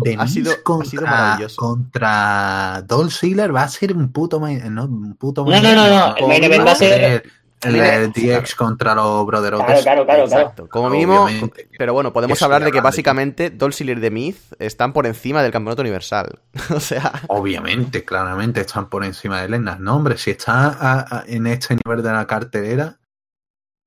De 0.04 0.16
Ha 0.20 0.28
sido- 0.28 0.52
Miz 0.52 0.60
ha 0.60 0.64
contra, 0.64 0.90
sido 0.90 1.02
maravilloso. 1.04 1.56
contra 1.62 2.82
Dolph 2.88 3.14
Ziggler 3.14 3.56
va 3.56 3.64
a 3.64 3.68
ser 3.70 3.96
un 3.96 4.12
puto 4.12 4.40
main, 4.40 4.74
no, 4.74 4.86
un 4.86 5.16
puto 5.16 5.44
No, 5.44 5.52
main 5.52 5.64
no, 5.64 5.74
no, 5.76 5.88
no, 5.90 6.16
el 6.18 6.28
main 6.28 6.44
event 6.44 6.66
va 6.68 6.72
a 6.72 6.76
ser- 6.76 7.24
el 7.62 7.74
de 7.74 8.08
DX 8.10 8.54
contra 8.54 8.94
los 8.94 9.26
Brotherotes. 9.26 9.66
Claro, 9.66 9.82
claro, 9.82 10.06
claro, 10.06 10.26
claro. 10.28 10.42
Exacto. 10.44 10.70
Como 10.70 10.90
mínimo, 10.92 11.24
Obviamente. 11.24 11.68
pero 11.80 11.94
bueno, 11.94 12.14
podemos 12.14 12.40
hablar 12.44 12.64
de 12.64 12.70
que 12.72 12.78
de- 12.78 12.82
básicamente 12.82 13.50
Dolph 13.50 13.74
Ziggler 13.74 13.98
y 13.98 14.02
The 14.02 14.12
Miz 14.12 14.56
están 14.60 14.94
por 14.94 15.08
encima 15.08 15.42
del 15.42 15.52
campeonato 15.52 15.82
universal. 15.82 16.40
o 16.76 16.80
sea, 16.80 17.12
Obviamente, 17.28 18.04
claramente 18.06 18.62
están 18.62 18.88
por 18.88 19.04
encima 19.04 19.42
de 19.42 19.50
Lesnar. 19.50 19.80
No, 19.80 19.96
hombre, 19.96 20.18
si 20.18 20.32
está 20.32 20.68
a- 20.68 21.00
a- 21.20 21.24
en 21.26 21.48
este 21.48 21.76
nivel 21.84 22.04
de 22.04 22.12
la 22.12 22.28
cartelera, 22.28 23.00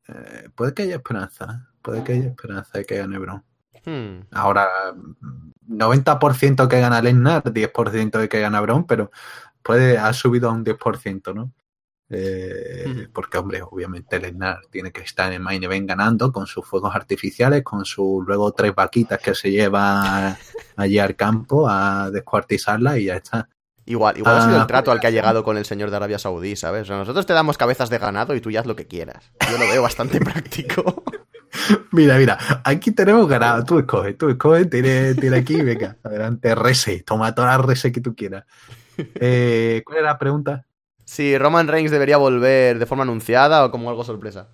eh, 0.09 0.49
puede 0.57 0.75
que 0.75 0.83
haya 0.85 0.97
esperanza. 0.97 1.69
Puede 1.83 2.03
que 2.03 2.15
haya 2.15 2.29
esperanza 2.31 2.79
de 2.79 2.85
que 2.85 2.97
gane 2.97 3.19
Braun. 3.19 3.45
hmm, 3.85 4.27
Ahora, 4.33 4.67
90% 5.69 6.69
que 6.69 6.81
gana 6.81 7.03
Lesnar, 7.03 7.45
10% 7.45 8.19
de 8.19 8.29
que 8.29 8.41
gana 8.41 8.61
Braun, 8.61 8.87
pero 8.87 9.11
puede, 9.63 9.99
ha 9.99 10.13
subido 10.13 10.49
a 10.49 10.53
un 10.53 10.65
10%, 10.65 11.35
¿no? 11.35 11.53
Eh. 12.11 13.09
Porque, 13.13 13.37
hombre, 13.37 13.61
obviamente 13.63 14.19
Lesnar 14.19 14.61
tiene 14.71 14.91
que 14.93 15.03
estar 15.03 15.31
en 15.33 15.43
Main 15.43 15.63
Event 15.63 15.89
ganando 15.89 16.33
con 16.33 16.47
sus 16.47 16.65
fuegos 16.67 16.95
artificiales, 16.95 17.63
con 17.63 17.85
sus 17.85 18.27
luego 18.27 18.53
tres 18.53 18.75
vaquitas 18.75 19.21
que 19.21 19.35
se 19.35 19.51
lleva 19.51 20.37
allí 20.77 20.99
al 20.99 21.17
campo 21.17 21.69
a 21.69 22.11
descuartizarla 22.11 22.99
y 22.99 23.07
ya 23.07 23.17
está. 23.17 23.49
igual, 23.85 24.17
igual 24.17 24.37
ha 24.39 24.43
sido 24.43 24.57
Ah, 24.57 24.61
el 24.63 24.67
trato 24.67 24.91
al 24.91 25.01
que 25.01 25.09
ha 25.09 25.11
llegado 25.11 25.45
con 25.45 25.59
el 25.59 25.67
señor 25.67 25.91
de 25.91 25.97
Arabia 25.97 26.19
Saudí, 26.19 26.57
¿sabes? 26.57 26.83
O 26.83 26.85
sea, 26.87 26.97
nosotros 26.97 27.27
te 27.27 27.35
damos 27.35 27.59
cabezas 27.59 27.91
de 27.91 27.99
ganado 27.99 28.35
y 28.35 28.41
tú 28.41 28.51
ya 28.51 28.61
haz 28.61 28.67
lo 28.67 28.77
que 28.77 28.87
quieras. 28.87 29.31
Yo 29.51 29.59
lo 29.59 29.67
veo 29.69 29.83
bastante 29.83 30.19
práctico. 30.25 31.03
Mira, 31.93 32.17
mira, 32.19 32.39
aquí 32.65 32.93
tenemos 32.93 33.29
ganado. 33.29 33.65
Tú 33.65 33.79
escoges, 33.79 34.17
tú 34.17 34.29
escoges, 34.29 34.69
tire, 34.69 35.15
tire 35.15 35.37
aquí, 35.37 35.61
venga, 35.63 35.97
adelante, 36.03 36.55
rese, 36.55 37.03
toma 37.03 37.35
toda 37.35 37.49
la 37.49 37.59
rese 37.59 37.93
que 37.93 38.01
tú 38.01 38.15
quieras. 38.15 38.45
Eh, 38.97 39.83
¿Cuál 39.85 39.99
era 39.99 40.09
la 40.09 40.19
pregunta? 40.19 40.65
Si 41.05 41.39
Roman 41.39 41.69
Reigns 41.69 41.91
debería 41.91 42.17
volver 42.17 42.79
de 42.79 42.87
forma 42.87 43.05
anunciada 43.05 43.65
o 43.65 43.71
como 43.71 43.89
algo 43.89 44.05
sorpresa. 44.05 44.49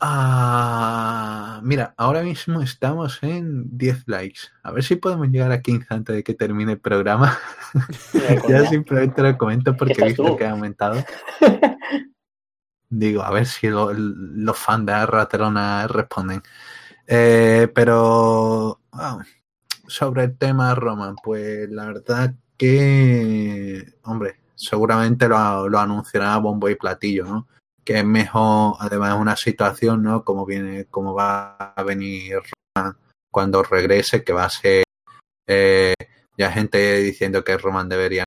Ah, 0.00 1.60
mira, 1.62 1.94
ahora 1.96 2.22
mismo 2.22 2.60
estamos 2.60 3.22
en 3.22 3.78
10 3.78 4.04
likes. 4.06 4.40
A 4.62 4.72
ver 4.72 4.84
si 4.84 4.96
podemos 4.96 5.28
llegar 5.28 5.52
a 5.52 5.62
15 5.62 5.86
antes 5.88 6.16
de 6.16 6.22
que 6.22 6.34
termine 6.34 6.72
el 6.72 6.80
programa. 6.80 7.38
ya 8.48 8.66
simplemente 8.66 9.22
lo 9.22 9.38
comento 9.38 9.74
porque 9.76 9.94
he 9.98 10.04
visto 10.04 10.24
tú? 10.24 10.36
que 10.36 10.44
ha 10.44 10.50
aumentado. 10.50 11.02
Digo, 12.88 13.22
a 13.22 13.30
ver 13.30 13.46
si 13.46 13.68
lo- 13.68 13.92
los 13.92 14.58
fans 14.58 14.86
de 14.86 15.06
Raterona 15.06 15.86
responden. 15.88 16.42
Eh, 17.06 17.68
pero 17.74 18.80
ah, 18.92 19.18
sobre 19.86 20.24
el 20.24 20.38
tema 20.38 20.74
Roman, 20.74 21.16
pues 21.22 21.68
la 21.70 21.86
verdad 21.86 22.34
que, 22.56 23.84
hombre, 24.04 24.40
seguramente 24.54 25.28
lo, 25.28 25.68
lo 25.68 25.78
anunciará 25.78 26.36
bombo 26.38 26.68
y 26.68 26.76
platillo, 26.76 27.24
¿no? 27.26 27.48
Que 27.84 27.98
es 28.00 28.04
mejor, 28.04 28.76
además 28.80 29.16
una 29.18 29.36
situación, 29.36 30.02
¿no? 30.02 30.24
Como 30.24 30.46
viene, 30.46 30.86
como 30.86 31.14
va 31.14 31.56
a 31.76 31.82
venir 31.82 32.38
Roman 32.76 32.96
cuando 33.30 33.62
regrese, 33.62 34.24
que 34.24 34.32
va 34.32 34.44
a 34.44 34.50
ser 34.50 34.84
eh, 35.48 35.94
ya 36.38 36.50
gente 36.52 36.96
diciendo 36.98 37.44
que 37.44 37.58
Roman 37.58 37.88
debería. 37.88 38.24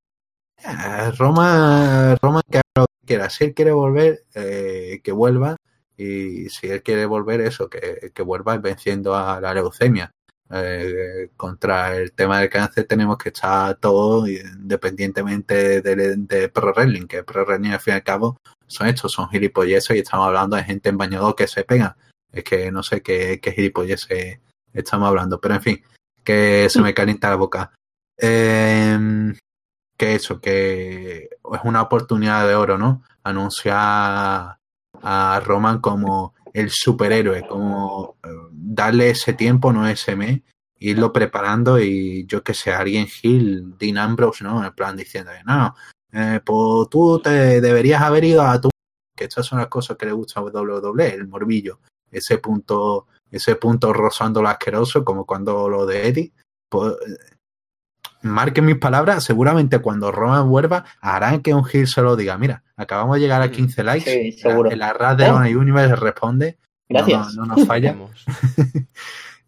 Eh, 0.63 1.11
Roman, 1.17 2.17
Roman 2.21 2.43
que 2.49 2.61
quiera. 3.09 3.29
Si 3.31 3.43
él 3.45 3.53
quiere 3.55 3.71
volver, 3.71 4.23
eh, 4.35 5.01
que 5.03 5.11
vuelva. 5.11 5.55
Y 5.97 6.49
si 6.49 6.67
él 6.67 6.83
quiere 6.83 7.05
volver, 7.07 7.41
eso, 7.41 7.69
que, 7.69 8.11
que 8.13 8.21
vuelva 8.21 8.57
venciendo 8.57 9.15
a 9.15 9.41
la 9.41 9.53
leucemia. 9.53 10.11
Eh, 10.51 11.29
contra 11.35 11.95
el 11.95 12.11
tema 12.13 12.39
del 12.39 12.49
cáncer 12.49 12.85
tenemos 12.85 13.19
que 13.19 13.29
estar 13.29 13.75
todos 13.75 14.27
independientemente 14.27 15.81
de, 15.81 16.15
de 16.17 16.49
Pro 16.49 16.73
Wrestling, 16.73 17.05
que 17.05 17.23
Pro 17.23 17.45
Wrestling 17.45 17.69
al 17.69 17.79
fin 17.79 17.93
y 17.93 17.95
al 17.97 18.03
cabo 18.03 18.37
son 18.65 18.87
estos, 18.87 19.11
son 19.11 19.29
gilipolleces 19.29 19.95
y 19.95 19.99
estamos 19.99 20.25
hablando 20.25 20.55
de 20.55 20.63
gente 20.63 20.89
en 20.89 20.97
bañador 20.97 21.35
que 21.35 21.47
se 21.47 21.63
pega. 21.63 21.97
Es 22.31 22.43
que 22.43 22.71
no 22.71 22.83
sé 22.83 23.01
qué, 23.01 23.39
qué 23.41 23.51
gilipolleces 23.51 24.39
estamos 24.73 25.07
hablando, 25.07 25.39
pero 25.39 25.55
en 25.55 25.61
fin, 25.61 25.83
que 26.23 26.67
se 26.69 26.81
me 26.81 26.93
calienta 26.93 27.29
la 27.29 27.35
boca. 27.35 27.71
Eh, 28.17 29.33
que 29.99 30.15
eso, 30.15 30.39
que 30.39 31.29
es 31.53 31.59
una 31.65 31.81
oportunidad 31.81 32.47
de 32.47 32.55
oro, 32.55 32.77
¿no? 32.77 33.03
Anunciar 33.21 34.57
a 35.01 35.41
Roman 35.43 35.79
como 35.79 36.33
el 36.53 36.69
superhéroe, 36.71 37.45
como 37.45 38.15
eh, 38.23 38.29
darle 38.51 39.09
ese 39.09 39.33
tiempo, 39.33 39.73
no 39.73 39.87
ese 39.87 40.15
mes, 40.15 40.41
irlo 40.79 41.11
preparando 41.11 41.79
y 41.79 42.25
yo 42.27 42.41
que 42.43 42.53
sé, 42.53 42.71
alguien 42.71 43.07
Hill, 43.21 43.77
Dean 43.77 43.97
Ambrose, 43.97 44.43
¿no? 44.43 44.65
En 44.65 44.73
plan 44.73 44.95
diciendo, 44.95 45.31
no, 45.45 45.75
eh, 46.13 46.39
pues 46.45 46.89
tú 46.89 47.19
te 47.21 47.59
deberías 47.59 48.01
haber 48.01 48.23
ido 48.23 48.41
a 48.41 48.59
tu... 48.59 48.69
Que 49.15 49.25
estas 49.25 49.45
son 49.45 49.59
las 49.59 49.67
cosas 49.67 49.97
que 49.97 50.05
le 50.05 50.13
gusta 50.13 50.39
a 50.39 50.43
WWE, 50.43 51.13
el 51.13 51.27
morbillo, 51.27 51.81
ese 52.09 52.37
punto, 52.37 53.07
ese 53.29 53.57
punto 53.57 53.91
rozando 53.91 54.41
lo 54.41 54.47
asqueroso, 54.47 55.03
como 55.03 55.25
cuando 55.25 55.67
lo 55.67 55.85
de 55.85 56.07
Eddie. 56.07 56.31
Pues, 56.69 56.93
marquen 58.21 58.65
mis 58.65 58.77
palabras, 58.77 59.23
seguramente 59.23 59.79
cuando 59.79 60.11
Roman 60.11 60.49
vuelva, 60.49 60.85
harán 61.01 61.41
que 61.41 61.53
un 61.53 61.65
Hill 61.71 61.87
se 61.87 62.01
lo 62.01 62.15
diga. 62.15 62.37
Mira, 62.37 62.63
acabamos 62.75 63.15
de 63.15 63.21
llegar 63.21 63.41
a 63.41 63.49
15 63.51 63.83
likes. 63.83 64.11
Sí, 64.11 64.31
seguro. 64.33 64.69
El 64.69 64.81
arras 64.81 65.17
de 65.17 65.25
Oh. 65.29 65.33
Lona 65.33 65.47
Universe 65.49 65.95
responde. 65.95 66.57
No, 66.89 67.05
Gracias. 67.05 67.35
no, 67.35 67.45
no 67.45 67.55
nos 67.55 67.67
falla. 67.67 67.91
Vamos. 67.93 68.25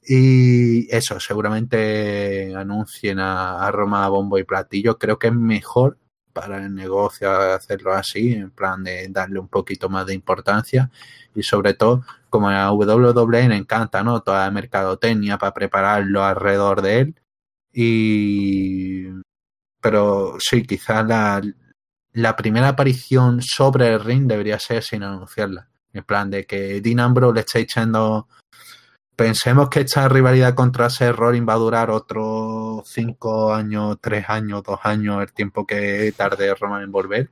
Y 0.04 0.94
eso, 0.94 1.20
seguramente 1.20 2.54
anuncien 2.56 3.20
a, 3.20 3.66
a 3.66 3.72
Roma 3.72 4.04
a 4.04 4.10
bombo 4.10 4.38
y 4.40 4.44
platillo. 4.44 4.98
Creo 4.98 5.20
que 5.20 5.28
es 5.28 5.34
mejor 5.34 5.98
para 6.34 6.58
el 6.58 6.74
negocio 6.74 7.30
hacerlo 7.32 7.94
así, 7.94 8.34
en 8.34 8.50
plan 8.52 8.84
de 8.84 9.08
darle 9.10 9.40
un 9.40 9.48
poquito 9.48 9.90
más 9.90 10.06
de 10.08 10.14
importancia. 10.14 10.90
Y 11.36 11.44
sobre 11.44 11.76
todo, 11.76 12.04
como 12.30 12.50
a 12.50 12.72
WWE 12.72 13.48
le 13.50 13.56
encanta, 13.56 14.04
¿no? 14.04 14.22
Toda 14.22 14.46
la 14.46 14.52
mercadotecnia 14.52 15.38
para 15.38 15.54
prepararlo 15.54 16.24
alrededor 16.24 16.82
de 16.82 17.00
él. 17.00 17.16
Y. 17.74 19.08
Pero 19.82 20.38
sí, 20.40 20.64
quizás 20.64 21.06
la, 21.08 21.42
la 22.14 22.36
primera 22.36 22.70
aparición 22.70 23.42
sobre 23.42 23.88
el 23.94 24.04
ring 24.04 24.28
debería 24.28 24.60
ser 24.60 24.84
sin 24.84 25.04
anunciarla. 25.04 25.70
En 25.94 26.04
plan 26.04 26.30
de 26.30 26.46
que 26.46 26.82
Dean 26.82 27.00
Ambrose 27.00 27.36
le 27.36 27.40
esté 27.42 27.60
echando 27.60 28.28
pensemos 29.22 29.70
que 29.70 29.82
esta 29.82 30.10
rivalidad 30.10 30.56
contra 30.56 30.90
Seth 30.90 31.16
Rollins 31.16 31.48
va 31.48 31.54
a 31.54 31.58
durar 31.58 31.92
otros 31.92 32.82
cinco 32.90 33.54
años, 33.54 33.98
tres 34.02 34.26
años, 34.28 34.64
dos 34.64 34.80
años, 34.84 35.22
el 35.22 35.32
tiempo 35.32 35.66
que 35.66 36.12
tarde 36.18 36.56
Roman 36.56 36.82
en 36.82 36.92
volver. 36.92 37.30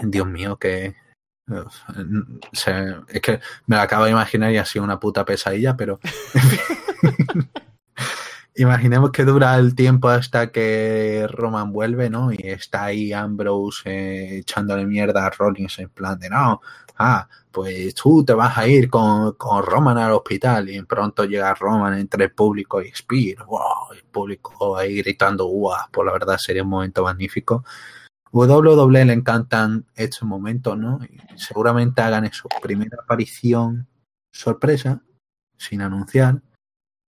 Dios 0.00 0.26
mío, 0.26 0.56
que 0.58 0.94
es 3.12 3.20
que 3.20 3.40
me 3.66 3.76
lo 3.76 3.82
acabo 3.82 4.06
de 4.06 4.12
imaginar 4.12 4.50
y 4.50 4.56
ha 4.56 4.64
sido 4.64 4.84
una 4.84 4.98
puta 4.98 5.26
pesadilla, 5.26 5.76
pero 5.76 6.00
imaginemos 8.56 9.10
que 9.10 9.24
dura 9.24 9.56
el 9.56 9.74
tiempo 9.74 10.08
hasta 10.08 10.50
que 10.52 11.26
Roman 11.30 11.72
vuelve, 11.72 12.10
¿no? 12.10 12.32
Y 12.32 12.38
está 12.42 12.84
ahí 12.84 13.12
Ambrose 13.12 13.82
eh, 13.86 14.38
echándole 14.38 14.86
mierda 14.86 15.26
a 15.26 15.30
Rollins 15.30 15.78
en 15.78 15.88
plan 15.88 16.18
de 16.18 16.30
no, 16.30 16.60
ah, 16.98 17.28
pues 17.50 17.94
tú 17.94 18.24
te 18.24 18.32
vas 18.34 18.56
a 18.58 18.66
ir 18.66 18.88
con, 18.90 19.32
con 19.34 19.64
Roman 19.64 19.98
al 19.98 20.12
hospital 20.12 20.68
y 20.68 20.82
pronto 20.82 21.24
llega 21.24 21.54
Roman 21.54 21.98
entre 21.98 22.24
el 22.24 22.32
público 22.32 22.82
y 22.82 22.88
expira, 22.88 23.44
wow, 23.44 23.92
el 23.94 24.04
público 24.04 24.76
ahí 24.76 24.96
gritando, 24.98 25.48
wow, 25.48 25.76
pues 25.90 26.06
la 26.06 26.12
verdad 26.12 26.38
sería 26.38 26.62
un 26.62 26.70
momento 26.70 27.02
magnífico. 27.04 27.64
WWE 28.32 29.04
le 29.04 29.12
encantan 29.12 29.86
estos 29.94 30.22
momentos, 30.22 30.78
¿no? 30.78 31.00
Y 31.04 31.18
seguramente 31.38 32.00
hagan 32.00 32.32
su 32.32 32.48
primera 32.62 32.96
aparición 33.02 33.88
sorpresa, 34.32 35.02
sin 35.58 35.82
anunciar, 35.82 36.40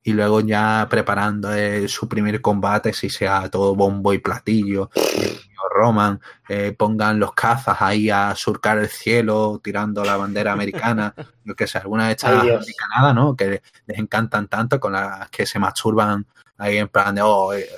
y 0.04 0.12
luego 0.12 0.40
ya 0.40 0.86
preparando 0.88 1.52
eh, 1.52 1.88
su 1.88 2.06
primer 2.08 2.40
combate, 2.40 2.92
si 2.92 3.08
sea 3.08 3.48
todo 3.50 3.74
bombo 3.74 4.12
y 4.12 4.18
platillo, 4.18 4.90
y 4.94 5.54
Roman, 5.74 6.20
eh, 6.48 6.72
pongan 6.76 7.18
los 7.18 7.32
cazas 7.32 7.80
ahí 7.80 8.08
a 8.10 8.34
surcar 8.36 8.78
el 8.78 8.88
cielo, 8.88 9.60
tirando 9.62 10.04
la 10.04 10.16
bandera 10.16 10.52
americana, 10.52 11.14
lo 11.44 11.54
que 11.54 11.66
sea, 11.66 11.80
alguna 11.80 12.06
de 12.06 12.12
estas 12.12 12.42
Ay, 12.42 12.50
americanadas, 12.50 13.14
¿no? 13.14 13.34
Que 13.34 13.62
les 13.86 13.98
encantan 13.98 14.46
tanto, 14.48 14.78
con 14.78 14.92
las 14.92 15.28
que 15.30 15.46
se 15.46 15.58
masturban 15.58 16.26
ahí 16.58 16.78
en 16.78 16.88
plan 16.88 17.14
de, 17.14 17.22
oh, 17.22 17.52
eh, 17.52 17.68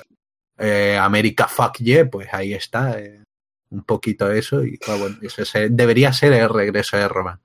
eh, 0.57 0.97
América 0.97 1.47
fuck 1.47 1.77
yeah, 1.77 2.09
pues 2.09 2.27
ahí 2.33 2.53
está, 2.53 2.99
eh, 2.99 3.23
un 3.69 3.83
poquito 3.83 4.31
eso, 4.31 4.63
y 4.63 4.79
bueno, 4.85 5.17
ese, 5.21 5.41
ese 5.43 5.69
debería 5.69 6.13
ser 6.13 6.33
el 6.33 6.49
regreso 6.49 6.97
de 6.97 7.07
Roman 7.07 7.39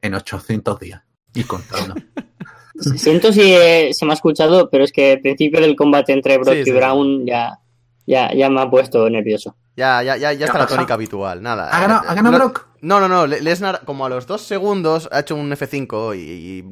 en 0.00 0.14
800 0.14 0.80
días 0.80 1.02
y 1.32 1.44
contando. 1.44 1.94
Siento 2.96 3.32
si 3.32 3.52
eh, 3.54 3.90
se 3.92 4.04
me 4.04 4.12
ha 4.12 4.14
escuchado, 4.14 4.68
pero 4.70 4.84
es 4.84 4.92
que 4.92 5.12
el 5.12 5.20
principio 5.20 5.60
del 5.60 5.76
combate 5.76 6.12
entre 6.12 6.36
Brock 6.38 6.54
Sí, 6.54 6.60
y 6.60 6.64
sí, 6.64 6.70
Brown 6.72 7.24
ya, 7.26 7.60
ya, 8.06 8.32
ya 8.34 8.50
me 8.50 8.60
ha 8.60 8.68
puesto 8.70 9.08
nervioso. 9.08 9.54
Ya, 9.76 10.02
ya, 10.02 10.16
ya, 10.16 10.32
ya 10.32 10.46
está 10.46 10.58
la 10.58 10.66
tónica 10.66 10.94
habitual, 10.94 11.42
nada. 11.42 11.68
¿Ha 11.68 11.80
ganado- 11.80 12.02
Eh, 12.02 12.06
ha 12.08 12.14
ganado 12.14 12.38
no- 12.38 12.44
Brock? 12.44 12.66
No, 12.80 13.00
no, 13.00 13.08
no, 13.08 13.26
Le- 13.26 13.40
Lesnar 13.40 13.80
como 13.84 14.04
a 14.04 14.08
los 14.08 14.26
dos 14.26 14.42
segundos 14.42 15.08
ha 15.10 15.20
hecho 15.20 15.34
un 15.36 15.50
F5 15.52 16.14
y, 16.14 16.62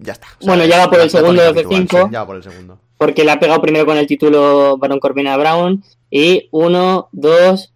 ya 0.00 0.12
está. 0.14 0.26
O 0.40 0.44
sea, 0.44 0.48
Bueno, 0.48 0.64
ya 0.64 0.78
va 0.78 0.90
por 0.90 1.00
el 1.00 1.10
segundo 1.10 1.42
tónica 1.42 1.60
habitual, 1.60 1.82
F5. 1.88 2.04
sí, 2.06 2.12
ya 2.12 2.18
va 2.20 2.26
por 2.26 2.36
el 2.36 2.42
segundo. 2.42 2.78
Porque 2.98 3.24
le 3.24 3.30
ha 3.30 3.38
pegado 3.38 3.60
primero 3.62 3.86
con 3.86 3.96
el 3.96 4.06
título 4.06 4.76
Baron 4.78 4.98
Corbin 4.98 5.28
a 5.28 5.36
Brown. 5.36 5.84
Y 6.10 6.48
uno, 6.52 7.08
dos. 7.12 7.72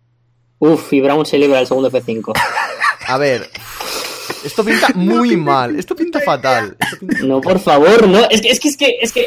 Uf, 0.58 0.92
y 0.92 1.00
Brown 1.00 1.24
se 1.24 1.38
libra 1.38 1.60
el 1.60 1.66
segundo 1.66 1.90
F5. 1.90 2.32
A 3.06 3.16
ver, 3.16 3.48
esto 4.44 4.64
pinta 4.64 4.88
muy 4.94 5.36
mal, 5.36 5.76
esto 5.76 5.94
pinta 5.96 6.20
fatal. 6.20 6.76
esto 6.78 6.98
pinta- 7.06 7.24
No, 7.26 7.40
por 7.40 7.58
favor, 7.58 8.06
no. 8.08 8.18
Es 8.30 8.40
que, 8.40 8.48
es 8.50 8.60
que, 8.60 8.68
es 8.68 8.76
que, 8.76 8.96
es 9.00 9.12
que. 9.12 9.26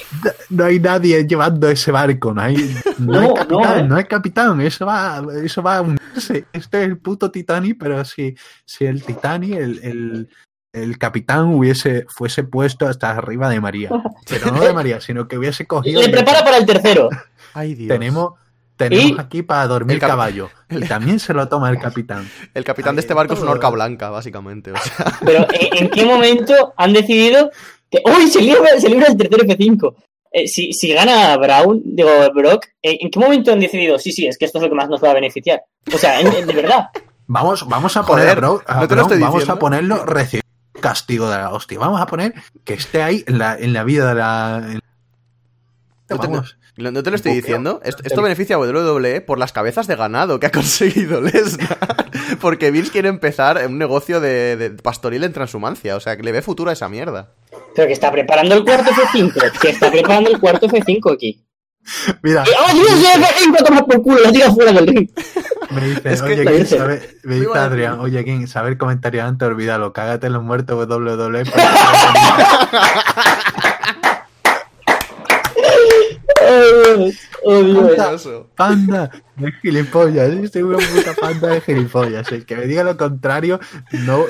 No 0.49 0.65
hay 0.65 0.79
nadie 0.79 1.25
llevando 1.27 1.69
ese 1.69 1.91
barco, 1.91 2.33
no 2.33 2.41
hay, 2.41 2.55
no 2.99 3.19
hay 3.19 3.27
No, 3.27 3.33
capitán, 3.33 3.77
no, 3.79 3.87
no, 3.87 3.95
hay 3.95 4.03
capitán, 4.05 4.61
eso 4.61 4.85
va, 4.85 5.23
eso 5.43 5.61
va 5.61 5.77
a 5.77 5.81
hundirse. 5.81 6.45
Este 6.53 6.81
es 6.81 6.87
el 6.87 6.97
puto 6.97 7.31
Titanic, 7.31 7.77
pero 7.79 8.03
si, 8.05 8.35
si 8.65 8.85
el 8.85 9.03
Titanic, 9.03 9.53
el, 9.55 9.79
el, 9.83 10.29
el 10.73 10.97
capitán 10.97 11.47
hubiese, 11.53 12.05
fuese 12.09 12.43
puesto 12.43 12.87
hasta 12.87 13.11
arriba 13.11 13.49
de 13.49 13.59
María. 13.59 13.89
Pero 14.29 14.51
no 14.51 14.61
de 14.61 14.73
María, 14.73 15.01
sino 15.01 15.27
que 15.27 15.37
hubiese 15.37 15.65
cogido. 15.67 16.01
Le 16.01 16.09
prepara 16.09 16.43
para 16.43 16.57
el 16.57 16.65
tercero. 16.65 17.09
Ay, 17.53 17.75
Dios. 17.75 17.89
Tenemos, 17.89 18.33
tenemos 18.89 19.11
Y- 19.11 19.21
aquí 19.21 19.41
para 19.43 19.67
dormir 19.67 19.95
El 19.95 20.01
caballo. 20.01 20.49
Y 20.69 20.81
también 20.87 21.19
se 21.19 21.33
lo 21.33 21.47
toma 21.47 21.69
el 21.69 21.79
capitán. 21.79 22.29
El 22.53 22.63
capitán 22.63 22.95
de 22.95 23.01
este 23.01 23.13
barco 23.13 23.33
es 23.33 23.39
una 23.41 23.51
orca 23.51 23.69
blanca, 23.69 24.09
básicamente. 24.09 24.71
O 24.71 24.77
sea, 24.77 25.05
Pero 25.25 25.45
¿en, 25.51 25.85
en 25.85 25.89
qué 25.89 26.05
momento 26.05 26.73
han 26.77 26.93
decidido 26.93 27.51
que. 27.89 28.01
¡Uy! 28.05 28.27
Se 28.27 28.41
libra, 28.41 28.79
se 28.79 28.89
libra 28.89 29.07
el 29.07 29.17
tercer 29.17 29.39
F5. 29.47 29.95
Eh, 30.33 30.47
si, 30.47 30.71
si 30.71 30.93
gana 30.93 31.35
Brown, 31.35 31.81
digo 31.83 32.09
Brock, 32.33 32.67
¿en, 32.81 32.97
en 33.01 33.11
qué 33.11 33.19
momento 33.19 33.51
han 33.51 33.59
decidido? 33.59 33.99
Sí, 33.99 34.13
sí, 34.13 34.27
es 34.27 34.37
que 34.37 34.45
esto 34.45 34.59
es 34.59 34.63
lo 34.63 34.69
que 34.69 34.75
más 34.75 34.87
nos 34.87 35.03
va 35.03 35.11
a 35.11 35.13
beneficiar. 35.13 35.61
O 35.93 35.97
sea, 35.97 36.21
en- 36.21 36.31
en- 36.33 36.47
de 36.47 36.53
verdad. 36.53 36.87
Vamos, 37.27 37.67
vamos 37.67 37.97
a 37.97 38.03
Joder, 38.03 38.23
poner 38.23 38.37
a 38.37 38.39
Brock- 38.41 38.63
a 38.65 38.73
no 38.75 38.87
te 38.87 38.95
lo 38.95 39.01
Brock, 39.01 39.11
estoy 39.11 39.21
vamos 39.23 39.49
a 39.49 39.55
ponerlo 39.59 40.05
recibir 40.05 40.43
castigo 40.79 41.29
de 41.29 41.37
la 41.37 41.49
hostia. 41.51 41.79
Vamos 41.79 41.99
a 41.99 42.05
poner 42.05 42.33
que 42.63 42.75
esté 42.75 43.03
ahí 43.03 43.23
en 43.27 43.39
la, 43.39 43.57
en 43.57 43.73
la 43.73 43.83
vida 43.83 44.07
de 44.07 44.15
la. 44.15 44.61
en- 44.71 44.79
Vamos. 46.09 46.57
¿No 46.77 46.89
no 46.91 47.03
te 47.03 47.09
lo 47.09 47.15
estoy 47.17 47.31
Buqueo. 47.33 47.41
diciendo? 47.41 47.81
Esto, 47.83 48.01
esto 48.05 48.21
beneficia 48.21 48.55
a 48.55 48.59
WWE 48.59 49.21
por 49.21 49.37
las 49.37 49.51
cabezas 49.51 49.87
de 49.87 49.95
ganado 49.95 50.39
que 50.39 50.47
ha 50.47 50.51
conseguido 50.53 51.19
Lesnar. 51.21 51.77
Porque 52.39 52.71
Vince 52.71 52.91
quiere 52.91 53.09
empezar 53.09 53.61
un 53.67 53.77
negocio 53.77 54.19
de, 54.21 54.55
de 54.57 54.69
pastoril 54.71 55.23
en 55.23 55.33
transhumancia. 55.33 55.95
O 55.95 55.99
sea, 55.99 56.15
que 56.17 56.23
le 56.23 56.31
ve 56.31 56.41
futuro 56.41 56.69
a 56.69 56.73
esa 56.73 56.87
mierda. 56.89 57.31
Pero 57.75 57.87
que 57.87 57.93
está 57.93 58.11
preparando 58.11 58.55
el 58.55 58.63
cuarto 58.63 58.89
F5. 58.91 59.59
Que 59.59 59.69
está 59.69 59.91
preparando 59.91 60.29
el 60.29 60.39
cuarto 60.39 60.67
F5 60.67 61.13
aquí. 61.13 61.45
Mira, 62.21 62.43
¡Oh, 62.43 62.73
Dios! 62.73 62.89
¡El 63.15 63.21
F5 63.23 63.65
toma 63.65 63.85
por 63.85 64.01
culo! 64.03 64.19
Lo 64.23 64.31
tira 64.31 64.51
fuera 64.51 64.71
del 64.71 64.85
ring. 64.87 65.09
me 65.71 65.81
dice, 65.87 66.01
Es 66.13 66.21
que- 66.21 66.33
oye, 66.33 66.45
King, 66.45 66.65
sabe- 66.77 67.17
me 67.23 67.35
dice 67.39 67.57
Adrián, 67.57 67.99
oye, 67.99 68.23
King, 68.23 68.45
saber 68.45 68.77
comentario 68.77 69.23
antes, 69.25 69.47
olvídalo, 69.47 69.91
cágate 69.91 70.27
en 70.27 70.33
los 70.33 70.43
muertos 70.43 70.87
WWE. 70.87 71.43
¡Oh, 76.61 76.97
Dios! 76.97 77.15
¡Oh, 77.43 77.63
Dios! 77.63 77.83
Maravilloso. 77.97 78.49
Panda 78.55 79.09
de 79.35 79.51
gilipollas, 79.61 80.29
estoy 80.33 80.61
una 80.61 80.77
puta 80.77 81.13
panda 81.19 81.47
de 81.47 81.61
gilipollas. 81.61 82.31
El 82.31 82.45
que 82.45 82.55
me 82.55 82.67
diga 82.67 82.83
lo 82.83 82.95
contrario 82.95 83.59
no, 83.91 84.25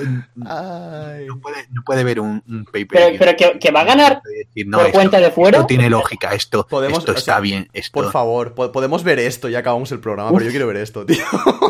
Ay. 0.45 1.25
no, 1.27 1.39
puede, 1.39 1.67
no 1.71 1.83
puede 1.83 2.03
ver 2.03 2.19
un, 2.19 2.41
un 2.47 2.65
paper. 2.65 2.87
Pero, 2.89 3.15
pero 3.19 3.35
que, 3.37 3.59
que 3.59 3.71
va 3.71 3.81
a 3.81 3.83
ganar 3.83 4.21
por 4.71 4.91
cuenta 4.91 5.19
de 5.19 5.31
fuera. 5.31 5.57
Esto 5.57 5.67
tiene 5.67 5.89
lógica, 5.89 6.33
esto, 6.33 6.65
Podemos- 6.67 6.99
esto 6.99 7.11
o 7.11 7.15
está 7.15 7.33
sea, 7.33 7.39
bien. 7.41 7.67
Esto, 7.73 7.91
Por 7.91 8.11
favor, 8.11 8.53
po- 8.53 8.71
podemos 8.71 9.03
ver 9.03 9.19
esto 9.19 9.49
y 9.49 9.55
acabamos 9.55 9.91
el 9.91 9.99
programa, 9.99 10.31
pero 10.31 10.45
yo 10.45 10.51
quiero 10.51 10.67
ver 10.67 10.77
esto, 10.77 11.05
tío. 11.05 11.17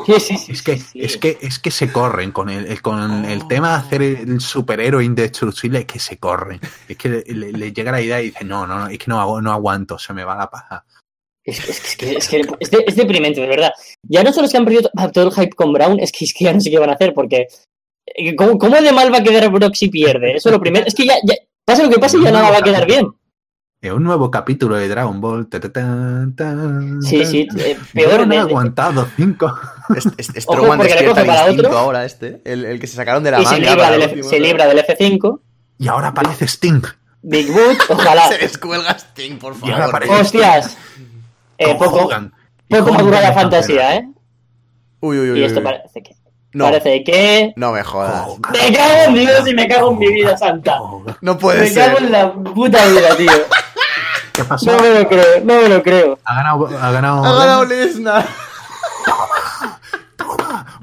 Sí, 0.05 0.19
sí, 0.19 0.37
sí. 0.37 0.51
Es 0.51 0.61
que, 0.61 0.79
es 0.93 1.17
que, 1.17 1.37
es 1.41 1.57
que 1.59 1.71
se 1.71 1.91
corren 1.91 2.31
con 2.31 2.49
el, 2.49 2.67
el- 2.67 2.81
con 2.81 3.25
el 3.25 3.47
tema 3.47 3.69
de 3.69 3.75
hacer 3.75 4.01
el 4.03 4.39
superhéroe 4.39 5.03
indestructible, 5.03 5.79
es 5.79 5.85
que 5.85 5.99
se 5.99 6.17
corren. 6.17 6.59
Es 6.87 6.97
que 6.97 7.09
le, 7.09 7.23
le- 7.27 7.51
le 7.53 7.73
llega 7.73 7.91
la 7.91 8.01
idea 8.01 8.21
y 8.21 8.25
dice, 8.25 8.43
no, 8.45 8.67
no, 8.67 8.77
no, 8.79 8.87
es 8.87 8.99
que 8.99 9.05
no, 9.07 9.19
hago- 9.19 9.41
no 9.41 9.51
aguanto, 9.51 9.97
se 9.97 10.13
me 10.13 10.23
va 10.23 10.35
la 10.35 10.49
paja. 10.51 10.85
Es 11.43 11.57
es, 11.67 11.69
es, 11.69 11.95
que, 11.97 12.11
es, 12.17 12.27
que 12.27 12.41
es 12.59 12.69
de- 12.69 12.83
es 12.85 12.95
deprimente, 12.95 13.41
de 13.41 13.47
verdad. 13.47 13.71
Ya 14.03 14.21
no 14.23 14.31
solo 14.31 14.45
es 14.45 14.51
que 14.51 14.57
han 14.57 14.65
perdido 14.65 14.83
to- 14.83 15.11
todo 15.11 15.27
el 15.29 15.33
hype 15.33 15.55
con 15.55 15.73
Brown, 15.73 15.99
es 15.99 16.11
que, 16.11 16.25
es 16.25 16.33
que 16.37 16.43
ya 16.45 16.53
no 16.53 16.61
sé 16.61 16.69
qué 16.69 16.77
van 16.77 16.91
a 16.91 16.93
hacer, 16.93 17.13
porque. 17.15 17.47
eh, 18.05 18.35
¿Cómo, 18.35 18.57
cómo 18.59 18.79
de 18.79 18.91
mal 18.91 19.11
va 19.11 19.17
a 19.19 19.23
quedar 19.23 19.49
Brock 19.49 19.73
si 19.73 19.87
pierde? 19.89 20.35
Eso 20.35 20.49
es 20.49 20.53
lo 20.53 20.59
primero. 20.61 20.85
Es 20.85 20.93
que 20.93 21.05
ya, 21.07 21.15
ya 21.25 21.33
pase 21.65 21.83
lo 21.83 21.89
que 21.89 21.97
pase, 21.99 22.21
ya 22.21 22.29
nada 22.31 22.51
va 22.51 22.57
a 22.57 22.61
quedar 22.61 22.85
bien. 22.85 23.07
Es 23.83 23.91
un 23.91 24.03
nuevo 24.03 24.29
capítulo 24.29 24.75
de 24.75 24.87
Dragon 24.87 25.19
Ball. 25.19 25.47
ta, 25.49 25.59
ta, 25.59 25.71
tan, 25.71 26.35
Sí, 27.01 27.25
sí, 27.25 27.47
eh, 27.57 27.75
peor 27.93 28.27
no 28.27 28.33
he 28.35 28.37
aguantado 28.37 29.07
cinco. 29.15 29.51
Es, 29.95 30.05
es, 30.17 30.29
es 30.35 30.43
Ojo, 30.47 30.67
porque 30.77 30.93
le 30.95 31.05
coge 31.07 31.25
para 31.25 31.45
otro. 31.51 31.75
ahora 31.77 32.05
este. 32.05 32.41
El, 32.45 32.63
el 32.65 32.79
que 32.79 32.85
se 32.85 32.95
sacaron 32.95 33.23
de 33.23 33.31
la 33.31 33.41
Y 33.41 33.45
se 33.45 33.59
manga. 33.59 33.69
se 34.23 34.39
libra 34.39 34.67
del 34.67 34.85
F5. 34.85 35.39
Y 35.79 35.87
ahora 35.87 36.09
aparece 36.09 36.45
Sting. 36.45 36.81
Big 37.21 37.51
Boot, 37.51 37.77
ojalá. 37.89 38.27
Se 38.29 38.37
descuelga 38.37 38.97
Sting, 38.97 39.37
por 39.37 39.55
favor. 39.55 40.03
Hostias. 40.09 40.77
Eh, 41.57 41.75
poco, 41.75 42.09
poco 42.69 42.93
madura 42.93 43.21
la 43.21 43.33
fantasía, 43.33 43.95
¿eh? 43.97 44.09
Uy, 44.99 45.19
uy, 45.19 45.31
uy. 45.31 45.39
Y 45.39 45.43
esto 45.43 45.59
uy. 45.59 45.65
parece 45.65 46.01
que. 46.03 46.15
No, 46.53 46.65
Parece 46.65 47.03
que. 47.05 47.53
no 47.55 47.71
me 47.71 47.81
jodas. 47.81 48.27
Me 48.51 48.73
cago 48.75 48.93
en 49.07 49.13
Dios 49.13 49.47
y 49.47 49.53
me 49.53 49.67
cago 49.69 49.91
en 49.91 49.99
mi 49.99 50.11
vida 50.11 50.35
santa. 50.37 50.79
No 51.21 51.37
puede 51.37 51.61
Me 51.69 51.73
cago 51.73 51.97
ser. 51.97 52.05
en 52.07 52.11
la 52.11 52.33
puta 52.33 52.85
vida, 52.87 53.15
tío. 53.15 53.31
¿Qué 54.33 54.43
pasó? 54.43 54.69
No 54.71 54.79
me 54.81 54.89
lo 54.99 55.07
creo, 55.07 55.25
no 55.45 55.61
me 55.61 55.69
lo 55.69 55.81
creo. 55.81 56.19
Ha 56.25 56.35
ganado. 56.35 56.67
Ha 56.67 56.91
ganado. 56.91 57.23
Ha 57.25 57.33
ganado 57.39 57.65
Lesnar. 57.65 58.25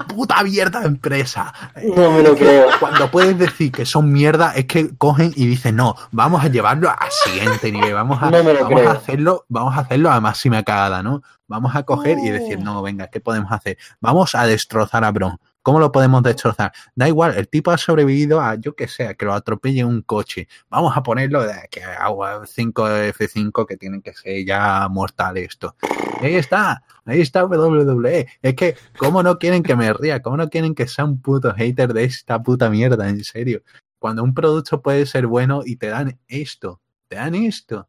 Puta 0.09 0.43
mierda 0.43 0.81
de 0.81 0.87
empresa. 0.87 1.53
No 1.95 2.11
me 2.11 2.23
lo 2.23 2.35
creo. 2.35 2.67
Cuando 2.79 3.09
puedes 3.09 3.37
decir 3.37 3.71
que 3.71 3.85
son 3.85 4.11
mierda, 4.11 4.53
es 4.55 4.65
que 4.65 4.95
cogen 4.97 5.31
y 5.35 5.45
dicen, 5.45 5.75
no, 5.75 5.95
vamos 6.11 6.43
a 6.43 6.47
llevarlo 6.47 6.89
al 6.89 7.11
siguiente 7.11 7.71
nivel, 7.71 7.93
vamos 7.93 8.21
a, 8.21 8.29
No 8.29 8.43
vamos 8.43 8.85
a 8.85 8.91
hacerlo, 8.91 9.45
vamos 9.47 9.77
a 9.77 9.81
hacerlo 9.81 10.11
a 10.11 10.19
máxima 10.19 10.63
cagada, 10.63 11.01
¿no? 11.03 11.21
Vamos 11.47 11.75
a 11.75 11.83
coger 11.83 12.17
y 12.19 12.29
decir, 12.29 12.59
no, 12.59 12.81
venga, 12.81 13.07
¿qué 13.07 13.19
podemos 13.19 13.51
hacer? 13.51 13.77
Vamos 14.01 14.35
a 14.35 14.45
destrozar 14.45 15.03
a 15.03 15.11
Bron. 15.11 15.39
¿Cómo 15.69 15.79
lo 15.79 15.91
podemos 15.91 16.23
destrozar? 16.23 16.71
Da 16.95 17.07
igual, 17.07 17.37
el 17.37 17.47
tipo 17.47 17.69
ha 17.69 17.77
sobrevivido 17.77 18.41
a, 18.41 18.55
yo 18.55 18.75
que 18.75 18.87
sé, 18.87 19.05
a 19.05 19.13
que 19.13 19.23
lo 19.23 19.35
atropelle 19.35 19.85
un 19.85 20.01
coche. 20.01 20.47
Vamos 20.67 20.97
a 20.97 21.03
ponerlo 21.03 21.43
de 21.43 21.53
que 21.69 21.83
agua 21.83 22.41
5 22.43 22.87
F5 22.87 23.67
que 23.67 23.77
tienen 23.77 24.01
que 24.01 24.15
ser 24.15 24.43
ya 24.43 24.87
mortal 24.89 25.37
esto. 25.37 25.75
Y 26.23 26.25
ahí 26.25 26.35
está, 26.37 26.81
ahí 27.05 27.21
está 27.21 27.45
WWE. 27.45 28.27
Es 28.41 28.55
que, 28.55 28.77
¿cómo 28.97 29.21
no 29.21 29.37
quieren 29.37 29.61
que 29.61 29.75
me 29.75 29.93
ría? 29.93 30.23
¿Cómo 30.23 30.37
no 30.37 30.49
quieren 30.49 30.73
que 30.73 30.87
sea 30.87 31.05
un 31.05 31.21
puto 31.21 31.53
hater 31.53 31.93
de 31.93 32.03
esta 32.05 32.41
puta 32.41 32.71
mierda? 32.71 33.07
En 33.07 33.23
serio. 33.23 33.61
Cuando 33.99 34.23
un 34.23 34.33
producto 34.33 34.81
puede 34.81 35.05
ser 35.05 35.27
bueno 35.27 35.61
y 35.63 35.75
te 35.75 35.89
dan 35.89 36.17
esto, 36.27 36.81
te 37.07 37.17
dan 37.17 37.35
esto. 37.35 37.87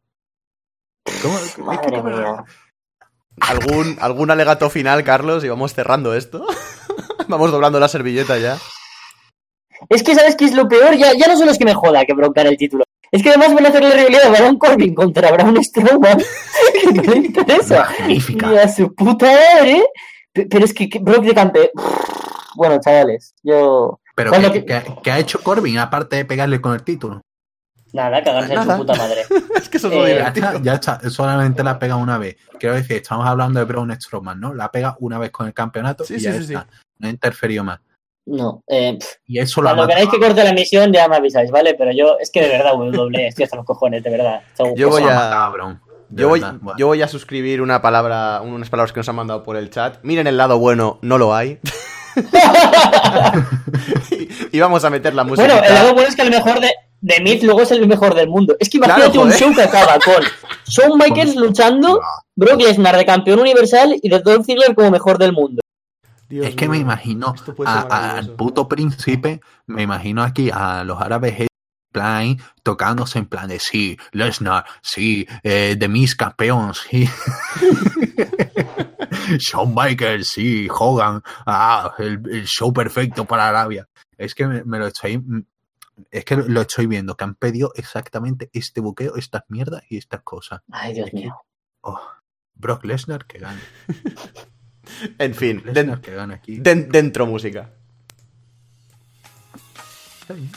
¿Cómo? 1.23 1.39
es 1.39 1.55
que 1.55 2.02
mía. 2.02 2.44
¿Algún, 3.41 3.97
¿Algún 4.02 4.31
alegato 4.31 4.68
final, 4.68 5.02
Carlos? 5.02 5.44
Y 5.44 5.49
vamos 5.49 5.73
cerrando 5.73 6.15
esto. 6.15 6.47
vamos 7.31 7.50
doblando 7.52 7.78
la 7.81 7.89
servilleta 7.89 8.39
ya. 8.39 8.59
Es 9.89 10.02
que, 10.02 10.15
¿sabes 10.15 10.36
qué 10.36 10.44
es 10.44 10.52
lo 10.55 10.68
peor? 10.68 10.94
Ya, 10.97 11.12
ya 11.15 11.26
no 11.26 11.36
solo 11.36 11.50
es 11.50 11.59
que 11.59 11.65
me 11.65 11.75
joda 11.75 12.05
que 12.05 12.15
gane 12.34 12.50
el 12.50 12.57
título. 12.57 12.84
Es 13.10 13.23
que 13.23 13.31
además 13.31 13.55
van 13.55 13.67
a 13.67 13.68
hacer 13.70 13.83
la 13.83 13.91
realidad 13.91 14.23
de 14.25 14.31
Baron 14.31 14.59
Corbin 14.59 14.94
contra 14.94 15.33
Braun 15.33 15.62
Strowman. 15.65 16.18
que 16.84 16.92
no 17.02 17.12
le 17.12 17.18
interesa. 17.18 17.89
Magnífica. 17.99 18.52
Y 18.52 18.57
a 18.59 18.68
su 18.68 18.94
puta 18.94 19.26
madre. 19.26 19.84
Pe- 20.33 20.47
Pero 20.47 20.65
es 20.65 20.73
que, 20.75 20.89
que 20.89 20.99
Brock 21.00 21.25
de 21.25 21.34
campe. 21.34 21.70
Bueno, 22.55 22.78
chavales, 22.81 23.34
yo. 23.42 23.99
Pero 24.15 24.31
¿qué, 24.52 24.65
que- 25.02 25.10
ha 25.10 25.18
hecho 25.18 25.41
Corbin 25.42 25.78
aparte 25.78 26.17
de 26.17 26.25
pegarle 26.25 26.60
con 26.60 26.75
el 26.75 26.83
título? 26.84 27.23
Nada, 27.92 28.23
cagarse 28.23 28.50
en 28.52 28.60
Nada. 28.60 28.75
su 28.76 28.81
puta 28.83 28.94
madre. 28.94 29.25
Es 29.57 29.68
que 29.68 29.78
eso 29.78 29.89
es 29.89 29.94
lo 29.94 30.07
Eh, 30.07 30.10
Ya 30.10 30.17
divertido. 30.31 30.47
está, 30.49 30.62
ya 30.62 30.75
está, 30.75 31.10
solamente 31.10 31.65
la 31.65 31.78
pega 31.78 31.97
una 31.97 32.18
vez. 32.18 32.36
Quiero 32.60 32.76
decir, 32.76 32.99
estamos 32.99 33.26
hablando 33.26 33.59
de 33.59 33.65
Braun 33.67 33.91
Strowman, 34.00 34.39
¿no? 34.39 34.55
La 34.55 34.70
pega 34.70 34.97
una 35.00 35.18
vez 35.18 35.31
con 35.33 35.47
el 35.49 35.55
campeonato 35.55 36.05
Sí, 36.05 36.15
y 36.15 36.18
sí, 36.18 36.25
ya 36.26 36.33
sí, 36.34 36.39
está. 36.55 36.67
No 37.01 37.09
ha 37.09 37.11
interferido 37.11 37.65
más. 37.65 37.81
No, 38.27 38.62
eh, 38.69 38.97
Y 39.27 39.41
eso 39.41 39.61
cuando 39.62 39.89
queráis 39.89 40.09
que 40.09 40.20
corte 40.20 40.45
la 40.45 40.51
emisión 40.51 40.93
ya 40.93 41.09
me 41.09 41.17
avisáis, 41.17 41.51
¿vale? 41.51 41.75
Pero 41.75 41.91
yo, 41.93 42.17
es 42.20 42.31
que 42.31 42.43
de 42.43 42.49
verdad, 42.49 42.75
WWE, 42.77 43.27
estoy 43.27 43.45
hasta 43.45 43.57
los 43.57 43.65
cojones, 43.65 44.05
de 44.05 44.11
verdad. 44.11 44.43
Yo 44.77 44.89
voy 44.91 45.03
a- 45.05 45.51
Yo 46.11 46.29
voy, 46.29 46.41
verdad. 46.41 46.57
Bueno. 46.61 46.79
yo 46.79 46.87
voy 46.89 47.03
a 47.03 47.09
suscribir 47.09 47.61
una 47.62 47.81
palabra, 47.83 48.41
unas 48.43 48.69
palabras 48.70 48.93
que 48.93 49.01
nos 49.01 49.09
han 49.09 49.17
mandado 49.17 49.43
por 49.43 49.57
el 49.57 49.70
chat. 49.70 49.99
Miren 50.03 50.27
el 50.27 50.37
lado 50.37 50.59
bueno, 50.59 50.99
no 51.03 51.19
lo 51.19 51.35
hay. 51.35 51.59
y, 54.11 54.29
y 54.57 54.61
vamos 54.61 54.85
a 54.85 54.91
meter 54.91 55.15
la 55.15 55.25
música. 55.25 55.47
Bueno, 55.47 55.62
el 55.67 55.75
lado 55.75 55.95
bueno 55.95 56.09
es 56.09 56.15
que 56.17 56.23
a 56.23 56.25
lo 56.27 56.31
mejor 56.31 56.61
de, 56.61 56.70
de 57.01 57.20
Miz 57.20 57.43
luego 57.43 57.62
es 57.62 57.70
el 57.70 57.87
mejor 57.87 58.15
del 58.15 58.29
mundo. 58.29 58.57
Es 58.61 58.69
que 58.69 58.77
imagínate 58.79 59.12
Claro, 59.12 59.27
un 59.27 59.33
show 59.33 59.55
que 59.55 59.62
acaba 59.62 59.99
con 59.99 60.23
Shawn 60.67 60.99
Michaels 60.99 61.37
luchando, 61.37 62.01
Brock 62.37 62.61
Lesnar 62.61 62.97
de 62.97 63.05
campeón 63.07 63.41
universal 63.41 63.97
y 64.01 64.09
de 64.09 64.19
Dolph 64.20 64.45
Ziggler 64.47 64.75
como 64.75 64.91
mejor 64.91 65.19
del 65.19 65.33
mundo. 65.33 65.62
Dios 66.31 66.47
es 66.47 66.55
que 66.55 66.68
me 66.68 66.78
imagino 66.78 67.34
a- 67.67 67.86
a- 67.91 68.17
al 68.17 68.36
puto 68.36 68.68
príncipe, 68.68 69.41
me 69.67 69.83
imagino 69.83 70.23
aquí 70.23 70.49
a 70.52 70.84
los 70.84 71.00
árabes 71.00 71.41
en 71.41 71.49
plan 71.92 72.39
tocándose 72.62 73.18
en 73.18 73.26
plan 73.26 73.49
de 73.49 73.59
sí, 73.59 73.99
Lesnar, 74.12 74.65
sí, 74.81 75.26
eh, 75.42 75.75
de 75.76 75.89
mis 75.89 76.15
campeón, 76.15 76.73
sí. 76.73 77.05
Shawn 79.39 79.75
Michaels, 79.75 80.28
sí, 80.28 80.68
Hogan, 80.70 81.23
ah, 81.47 81.92
el, 81.99 82.20
el 82.31 82.47
show 82.47 82.73
perfecto 82.73 83.25
para 83.25 83.49
Arabia. 83.49 83.89
Es 84.17 84.34
que 84.34 84.47
me, 84.47 84.65
me 84.65 84.78
lo 84.78 84.86
estoy, 84.86 85.23
es 86.10 86.25
que 86.25 86.36
lo 86.36 86.60
estoy 86.60 86.86
viendo, 86.86 87.17
que 87.17 87.25
han 87.25 87.34
pedido 87.34 87.73
exactamente 87.75 88.50
este 88.52 88.81
buqueo, 88.81 89.17
estas 89.17 89.42
mierdas 89.49 89.83
y 89.91 89.97
estas 89.99 90.23
cosas. 90.23 90.60
Ay, 90.70 90.94
Dios 90.94 91.12
mío. 91.12 91.36
Oh, 91.83 92.00
Brock 92.55 92.84
Lesnar 92.84 93.26
que 93.26 93.39
gane. 93.39 93.60
En 95.19 95.35
fin, 95.35 95.62
den- 95.73 96.01
den- 96.62 96.89
dentro 96.91 97.27
música. 97.27 97.70
Está 100.23 100.35
bien. 100.35 100.51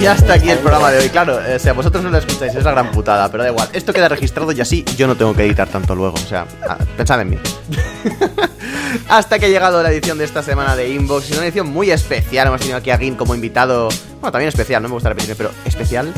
Y 0.00 0.06
hasta 0.06 0.34
aquí 0.34 0.50
el 0.50 0.58
programa 0.58 0.90
de 0.90 0.98
hoy. 0.98 1.08
Claro, 1.08 1.40
eh, 1.44 1.56
o 1.56 1.58
sea, 1.58 1.72
vosotros 1.72 2.02
no 2.04 2.10
lo 2.10 2.18
escucháis, 2.18 2.54
es 2.54 2.64
la 2.64 2.70
gran 2.72 2.90
putada, 2.90 3.30
pero 3.30 3.42
da 3.44 3.48
igual. 3.50 3.68
Esto 3.72 3.92
queda 3.92 4.08
registrado 4.08 4.52
y 4.52 4.60
así 4.60 4.84
yo 4.96 5.06
no 5.06 5.16
tengo 5.16 5.34
que 5.34 5.44
editar 5.46 5.68
tanto 5.68 5.94
luego. 5.94 6.14
O 6.14 6.28
sea, 6.28 6.46
ah, 6.68 6.76
pensad 6.96 7.20
en 7.22 7.30
mí. 7.30 7.38
hasta 9.08 9.38
que 9.38 9.46
ha 9.46 9.48
llegado 9.48 9.82
la 9.82 9.90
edición 9.90 10.18
de 10.18 10.24
esta 10.24 10.42
semana 10.42 10.76
de 10.76 10.90
Inbox. 10.90 11.30
Y 11.30 11.34
una 11.34 11.44
edición 11.44 11.68
muy 11.68 11.90
especial. 11.90 12.46
Hemos 12.48 12.60
tenido 12.60 12.78
aquí 12.78 12.90
a 12.90 12.98
Gin 12.98 13.14
como 13.14 13.34
invitado. 13.34 13.88
Bueno, 14.20 14.32
también 14.32 14.48
especial, 14.48 14.82
no 14.82 14.88
me 14.88 14.94
gusta 14.94 15.08
repetirme, 15.08 15.36
pero 15.36 15.50
especial. 15.64 16.12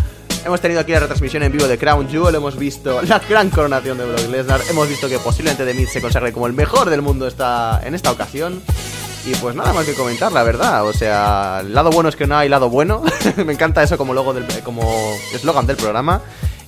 Hemos 0.44 0.60
tenido 0.60 0.80
aquí 0.80 0.92
la 0.92 1.00
retransmisión 1.00 1.42
en 1.42 1.52
vivo 1.52 1.66
de 1.66 1.76
Crown 1.78 2.08
Jewel, 2.08 2.34
hemos 2.34 2.56
visto 2.56 3.02
la 3.02 3.18
gran 3.18 3.50
coronación 3.50 3.98
de 3.98 4.06
Brock 4.06 4.30
Lesnar, 4.30 4.60
hemos 4.70 4.88
visto 4.88 5.08
que 5.08 5.18
posiblemente 5.18 5.64
The 5.64 5.74
Miz 5.74 5.90
se 5.90 6.00
consagre 6.00 6.32
como 6.32 6.46
el 6.46 6.52
mejor 6.52 6.88
del 6.90 7.02
mundo 7.02 7.26
esta, 7.26 7.80
en 7.84 7.94
esta 7.94 8.12
ocasión. 8.12 8.62
Y 9.26 9.34
pues 9.34 9.54
nada 9.54 9.72
más 9.72 9.84
que 9.84 9.94
comentar, 9.94 10.32
la 10.32 10.42
verdad. 10.42 10.86
O 10.86 10.92
sea, 10.92 11.58
el 11.60 11.74
lado 11.74 11.90
bueno 11.90 12.08
es 12.08 12.16
que 12.16 12.26
no 12.26 12.36
hay 12.36 12.48
lado 12.48 12.70
bueno. 12.70 13.02
Me 13.44 13.52
encanta 13.52 13.82
eso 13.82 13.98
como 13.98 14.14
logo 14.14 14.32
del, 14.32 14.46
como 14.62 15.12
eslogan 15.34 15.66
del 15.66 15.76
programa. 15.76 16.22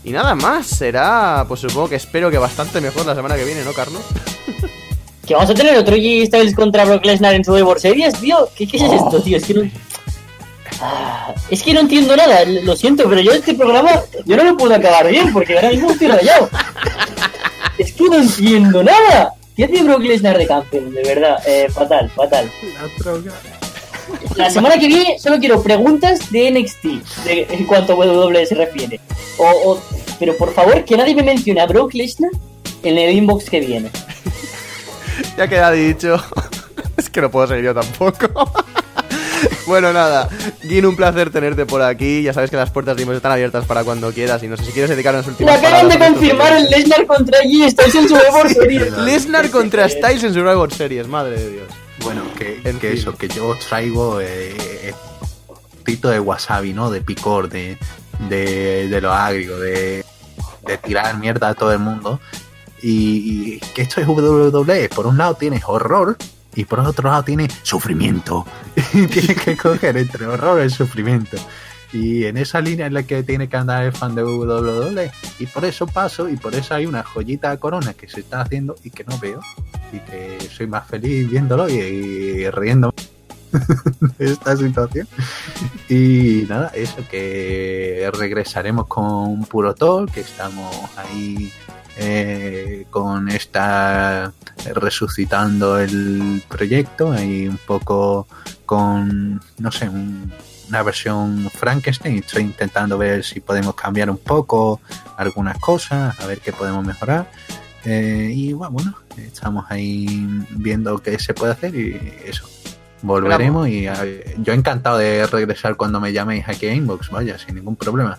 Y 0.05 0.11
nada 0.11 0.35
más, 0.35 0.67
será, 0.67 1.45
pues 1.47 1.61
supongo 1.61 1.89
que 1.89 1.97
espero 1.97 2.31
que 2.31 2.39
bastante 2.39 2.81
mejor 2.81 3.07
la 3.07 3.15
semana 3.15 3.37
que 3.37 3.45
viene, 3.45 3.65
¿no, 3.65 3.73
Carlos? 3.73 4.03
Que 5.31 5.35
vamos 5.37 5.49
a 5.49 5.55
tener 5.55 5.79
otro 5.79 5.95
G 5.95 6.27
Styles 6.27 6.57
contra 6.57 6.85
Brock 6.85 7.05
Lesnar 7.05 7.35
en 7.37 7.45
Survivor 7.45 7.79
Series, 7.79 8.15
tío. 8.21 8.49
¿Qué, 8.53 8.67
qué 8.67 8.79
es 8.79 8.83
Oh. 8.83 8.93
esto, 8.95 9.23
tío? 9.23 9.37
Es 9.37 9.45
que 9.45 9.55
no. 9.55 9.71
Ah, 10.81 11.33
es 11.49 11.63
que 11.63 11.73
no 11.73 11.79
entiendo 11.79 12.17
nada, 12.17 12.45
lo 12.45 12.75
siento, 12.75 13.09
pero 13.09 13.21
yo 13.21 13.31
este 13.31 13.55
programa 13.55 13.93
yo 14.25 14.37
no 14.37 14.43
lo 14.43 14.57
puedo 14.57 14.75
acabar 14.75 15.07
bien 15.09 15.33
porque 15.33 15.55
ahora 15.55 15.71
mismo 15.71 15.93
estoy 15.93 16.09
rayado. 16.09 16.51
Es 17.79 17.93
que 17.93 18.09
no 18.09 18.17
entiendo 18.17 18.83
nada. 18.83 19.33
¿Qué 19.57 19.67
hace 19.67 19.85
Brock 19.85 20.01
Lesnar 20.03 20.37
de 20.37 20.49
campeón? 20.49 20.93
De 20.93 21.03
verdad, 21.05 21.39
eh, 21.47 21.69
fatal, 21.73 22.11
fatal. 22.11 22.51
La 24.35 24.51
semana 24.51 24.79
que 24.79 24.89
viene 24.89 25.17
solo 25.21 25.39
quiero 25.39 25.63
preguntas 25.63 26.29
de 26.33 26.51
NXT 26.51 26.85
de- 27.25 27.47
en 27.51 27.67
cuanto 27.67 27.93
a 27.93 27.97
WWE 27.97 28.45
se 28.47 28.57
refiere. 28.57 28.99
O, 29.39 29.45
o- 29.45 29.81
pero 30.19 30.37
por 30.37 30.53
favor, 30.53 30.85
que 30.85 30.97
nadie 30.97 31.15
me 31.15 31.23
mencione 31.23 31.61
a 31.61 31.67
Brock 31.67 31.95
Lesnar 31.95 32.33
en 32.83 32.99
el 32.99 33.15
inbox 33.15 33.49
que 33.49 33.61
viene. 33.61 33.91
Ya 35.37 35.49
queda 35.49 35.71
dicho. 35.71 36.23
es 36.97 37.11
que 37.11 37.21
no 37.21 37.31
puedo 37.31 37.47
seguir 37.47 37.65
yo 37.65 37.75
tampoco. 37.75 38.29
bueno, 39.67 39.93
nada. 39.93 40.29
Gin, 40.63 40.87
un 40.87 40.97
placer 40.97 41.31
tenerte 41.31 41.67
por 41.67 41.83
aquí. 41.83 42.23
Ya 42.23 42.33
sabes 42.33 42.51
que 42.51 42.57
las 42.57 42.71
puertas 42.71 42.97
de 42.97 43.03
están 43.17 43.33
abiertas 43.33 43.65
para 43.65 43.85
cuando 43.85 44.13
quieras. 44.13 44.43
Y 44.43 44.49
no 44.49 44.57
sé 44.57 44.65
si 44.65 44.73
quieres 44.73 44.91
dedicar 44.91 45.15
unas 45.15 45.27
Me 45.27 45.33
últimas 45.33 45.59
acaban 45.59 45.89
de 45.89 45.99
confirmar 45.99 46.53
el. 46.57 46.65
Lesnar 46.71 47.07
contra 47.07 47.39
G 47.41 47.71
Styles 47.71 47.95
en 47.95 48.09
Survivor 48.09 48.49
Series. 48.53 48.99
Lesnar 48.99 49.51
contra 49.51 49.89
Styles 49.89 50.25
en 50.25 50.35
Survivor 50.35 50.73
Series, 50.73 51.07
madre 51.09 51.39
de 51.39 51.51
Dios. 51.51 51.69
Bueno, 52.03 52.23
que, 52.37 52.61
En 52.65 52.79
que 52.79 52.91
fin. 52.91 52.99
eso, 52.99 53.17
que 53.17 53.29
yo 53.29 53.57
traigo 53.69 54.21
eh, 54.21 54.57
eh, 54.57 54.95
tito 55.85 56.09
de 56.09 56.19
wasabi, 56.19 56.73
¿no? 56.73 56.91
De 56.91 57.03
picor, 57.03 57.49
de, 57.51 57.77
de, 58.29 58.89
de 58.89 59.01
lo 59.03 59.13
agrio, 59.13 59.59
de, 59.59 60.05
de 60.67 60.79
tirar 60.79 61.19
mierda 61.19 61.51
a 61.51 61.55
todo 61.55 61.73
el 61.73 61.79
mundo. 61.79 62.21
Y, 62.83 63.59
que 63.75 63.83
esto 63.83 64.01
es 64.01 64.09
WWE. 64.09 64.89
Por 64.89 65.07
un 65.07 65.19
lado 65.19 65.35
tienes 65.35 65.63
horror 65.67 66.17
y 66.55 66.65
por 66.65 66.81
otro 66.81 67.11
lado 67.11 67.23
tienes 67.23 67.53
sufrimiento. 67.63 68.47
Y 68.95 69.07
tienes 69.07 69.41
que 69.41 69.57
coger 69.57 69.97
entre 69.97 70.27
horror 70.27 70.65
y 70.65 70.71
sufrimiento. 70.71 71.37
Y 71.93 72.25
en 72.25 72.37
esa 72.37 72.61
línea 72.61 72.87
es 72.87 72.93
la 72.93 73.03
que 73.03 73.23
tiene 73.23 73.49
que 73.49 73.57
andar 73.57 73.85
el 73.85 73.93
fan 73.93 74.15
de 74.15 74.23
WWE. 74.23 75.11
Y 75.39 75.47
por 75.47 75.65
eso 75.65 75.87
paso 75.87 76.29
y 76.29 76.37
por 76.37 76.55
eso 76.55 76.75
hay 76.75 76.87
una 76.87 77.03
joyita 77.03 77.57
corona 77.57 77.95
que 77.95 78.09
se 78.09 78.21
está 78.21 78.43
haciendo 78.43 78.77
y 78.85 78.91
que 78.91 79.05
no 79.05 79.19
veo. 79.19 79.41
Y 79.93 79.99
que 79.99 80.39
soy 80.51 80.67
más 80.67 80.87
feliz 80.87 81.29
viéndolo 81.29 81.69
y, 81.69 81.75
y 81.75 82.51
riendo 82.51 82.95
de 84.19 84.33
esta 84.33 84.57
situación. 84.57 85.09
Y 85.89 86.47
nada, 86.49 86.71
eso 86.75 86.97
que 87.11 88.09
regresaremos 88.13 88.87
con 88.87 89.45
Puro 89.47 89.75
Talk, 89.75 90.13
que 90.13 90.21
estamos 90.21 90.75
ahí 90.97 91.53
eh, 91.97 92.87
con 92.91 93.29
esta 93.29 94.33
resucitando 94.75 95.79
el 95.79 96.43
proyecto, 96.49 97.13
ahí 97.13 97.49
un 97.49 97.59
poco 97.59 98.27
con, 98.67 99.41
no 99.59 99.73
sé, 99.73 99.89
un- 99.89 100.33
una 100.69 100.83
versión 100.85 101.51
Frankenstein. 101.53 102.19
Estoy 102.19 102.43
intentando 102.45 102.97
ver 102.97 103.25
si 103.25 103.41
podemos 103.41 103.75
cambiar 103.75 104.09
un 104.11 104.19
poco 104.19 104.81
algunas 105.17 105.59
cosas, 105.59 106.19
a 106.21 106.27
ver 106.27 106.39
qué 106.41 106.53
podemos 106.53 106.85
mejorar. 106.87 107.29
Eh, 107.85 108.31
y 108.35 108.53
bueno, 108.53 108.73
bueno, 108.73 108.95
estamos 109.17 109.65
ahí 109.71 110.07
viendo 110.51 110.99
qué 110.99 111.19
se 111.19 111.35
puede 111.35 111.53
hacer 111.53 111.75
y 111.75 111.99
eso. 112.25 112.49
Volveremos 113.03 113.67
y 113.69 113.87
a- 113.89 114.05
yo 114.39 114.53
encantado 114.53 114.99
de 114.99 115.27
regresar 115.27 115.77
cuando 115.77 115.99
me 116.01 116.13
llaméis 116.13 116.47
aquí 116.47 116.67
a 116.67 116.75
Inbox, 116.75 117.11
vaya, 117.11 117.39
sin 117.39 117.55
ningún 117.57 117.75
problema. 117.77 118.19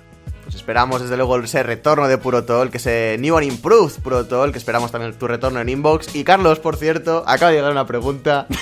Pues 0.51 0.59
esperamos 0.59 1.01
desde 1.01 1.15
luego 1.15 1.38
ese 1.39 1.63
retorno 1.63 2.09
de 2.09 2.17
Puro 2.17 2.43
Talk, 2.43 2.71
que 2.71 2.77
ese 2.77 3.15
New 3.19 3.38
and 3.38 3.47
Improved 3.47 4.01
Puro 4.03 4.25
Talk, 4.25 4.51
que 4.51 4.57
esperamos 4.57 4.91
también 4.91 5.13
tu 5.17 5.25
retorno 5.25 5.61
en 5.61 5.69
Inbox. 5.69 6.13
Y 6.13 6.25
Carlos, 6.25 6.59
por 6.59 6.75
cierto, 6.75 7.23
acaba 7.25 7.51
de 7.51 7.57
llegar 7.57 7.71
una 7.71 7.85
pregunta. 7.85 8.47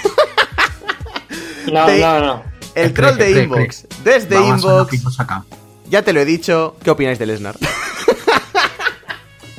No, 1.72 1.86
De- 1.86 2.00
no, 2.00 2.20
no. 2.20 2.44
El 2.74 2.94
troll 2.94 3.12
de 3.16 3.18
Cree, 3.18 3.32
cree, 3.34 3.44
Inbox. 3.44 3.88
Desde 4.04 4.36
Vamos 4.36 4.64
Inbox, 4.94 5.20
acá. 5.20 5.44
ya 5.88 6.02
te 6.02 6.14
lo 6.14 6.20
he 6.20 6.26
dicho, 6.26 6.76
¿qué 6.84 6.90
opináis 6.90 7.20
de 7.20 7.28
Lesnar? 7.28 7.56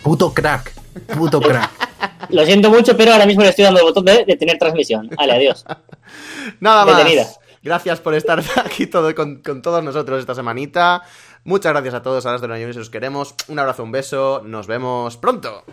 Puto 0.03 0.33
crack, 0.33 0.73
puto 1.17 1.41
crack. 1.41 1.71
Lo 2.31 2.45
siento 2.45 2.71
mucho, 2.71 2.97
pero 2.97 3.13
ahora 3.13 3.27
mismo 3.27 3.43
le 3.43 3.51
estoy 3.51 3.65
dando 3.65 3.81
el 3.81 3.87
botón 3.87 4.05
de 4.07 4.25
detener 4.25 4.59
transmisión. 4.59 5.09
Vale, 5.17 5.33
adiós. 5.35 5.65
Nada 6.61 6.85
más. 6.85 7.39
Gracias 7.63 8.01
por 8.01 8.15
estar 8.15 8.43
aquí 8.65 8.87
todo, 8.87 9.15
con, 9.15 9.43
con 9.43 9.61
todos 9.63 9.85
nosotros 9.85 10.21
esta 10.21 10.35
semanita. 10.35 11.03
Muchas 11.45 11.73
gracias 11.73 11.95
a 11.95 12.03
todos, 12.03 12.27
a 12.27 12.33
las 12.33 12.41
de 12.41 12.49
los 12.49 12.77
os 12.77 12.91
queremos. 12.91 13.35
Un 13.49 13.59
abrazo, 13.59 13.83
un 13.83 13.93
beso. 13.93 14.43
Nos 14.45 14.67
vemos 14.67 15.17
pronto. 15.17 15.65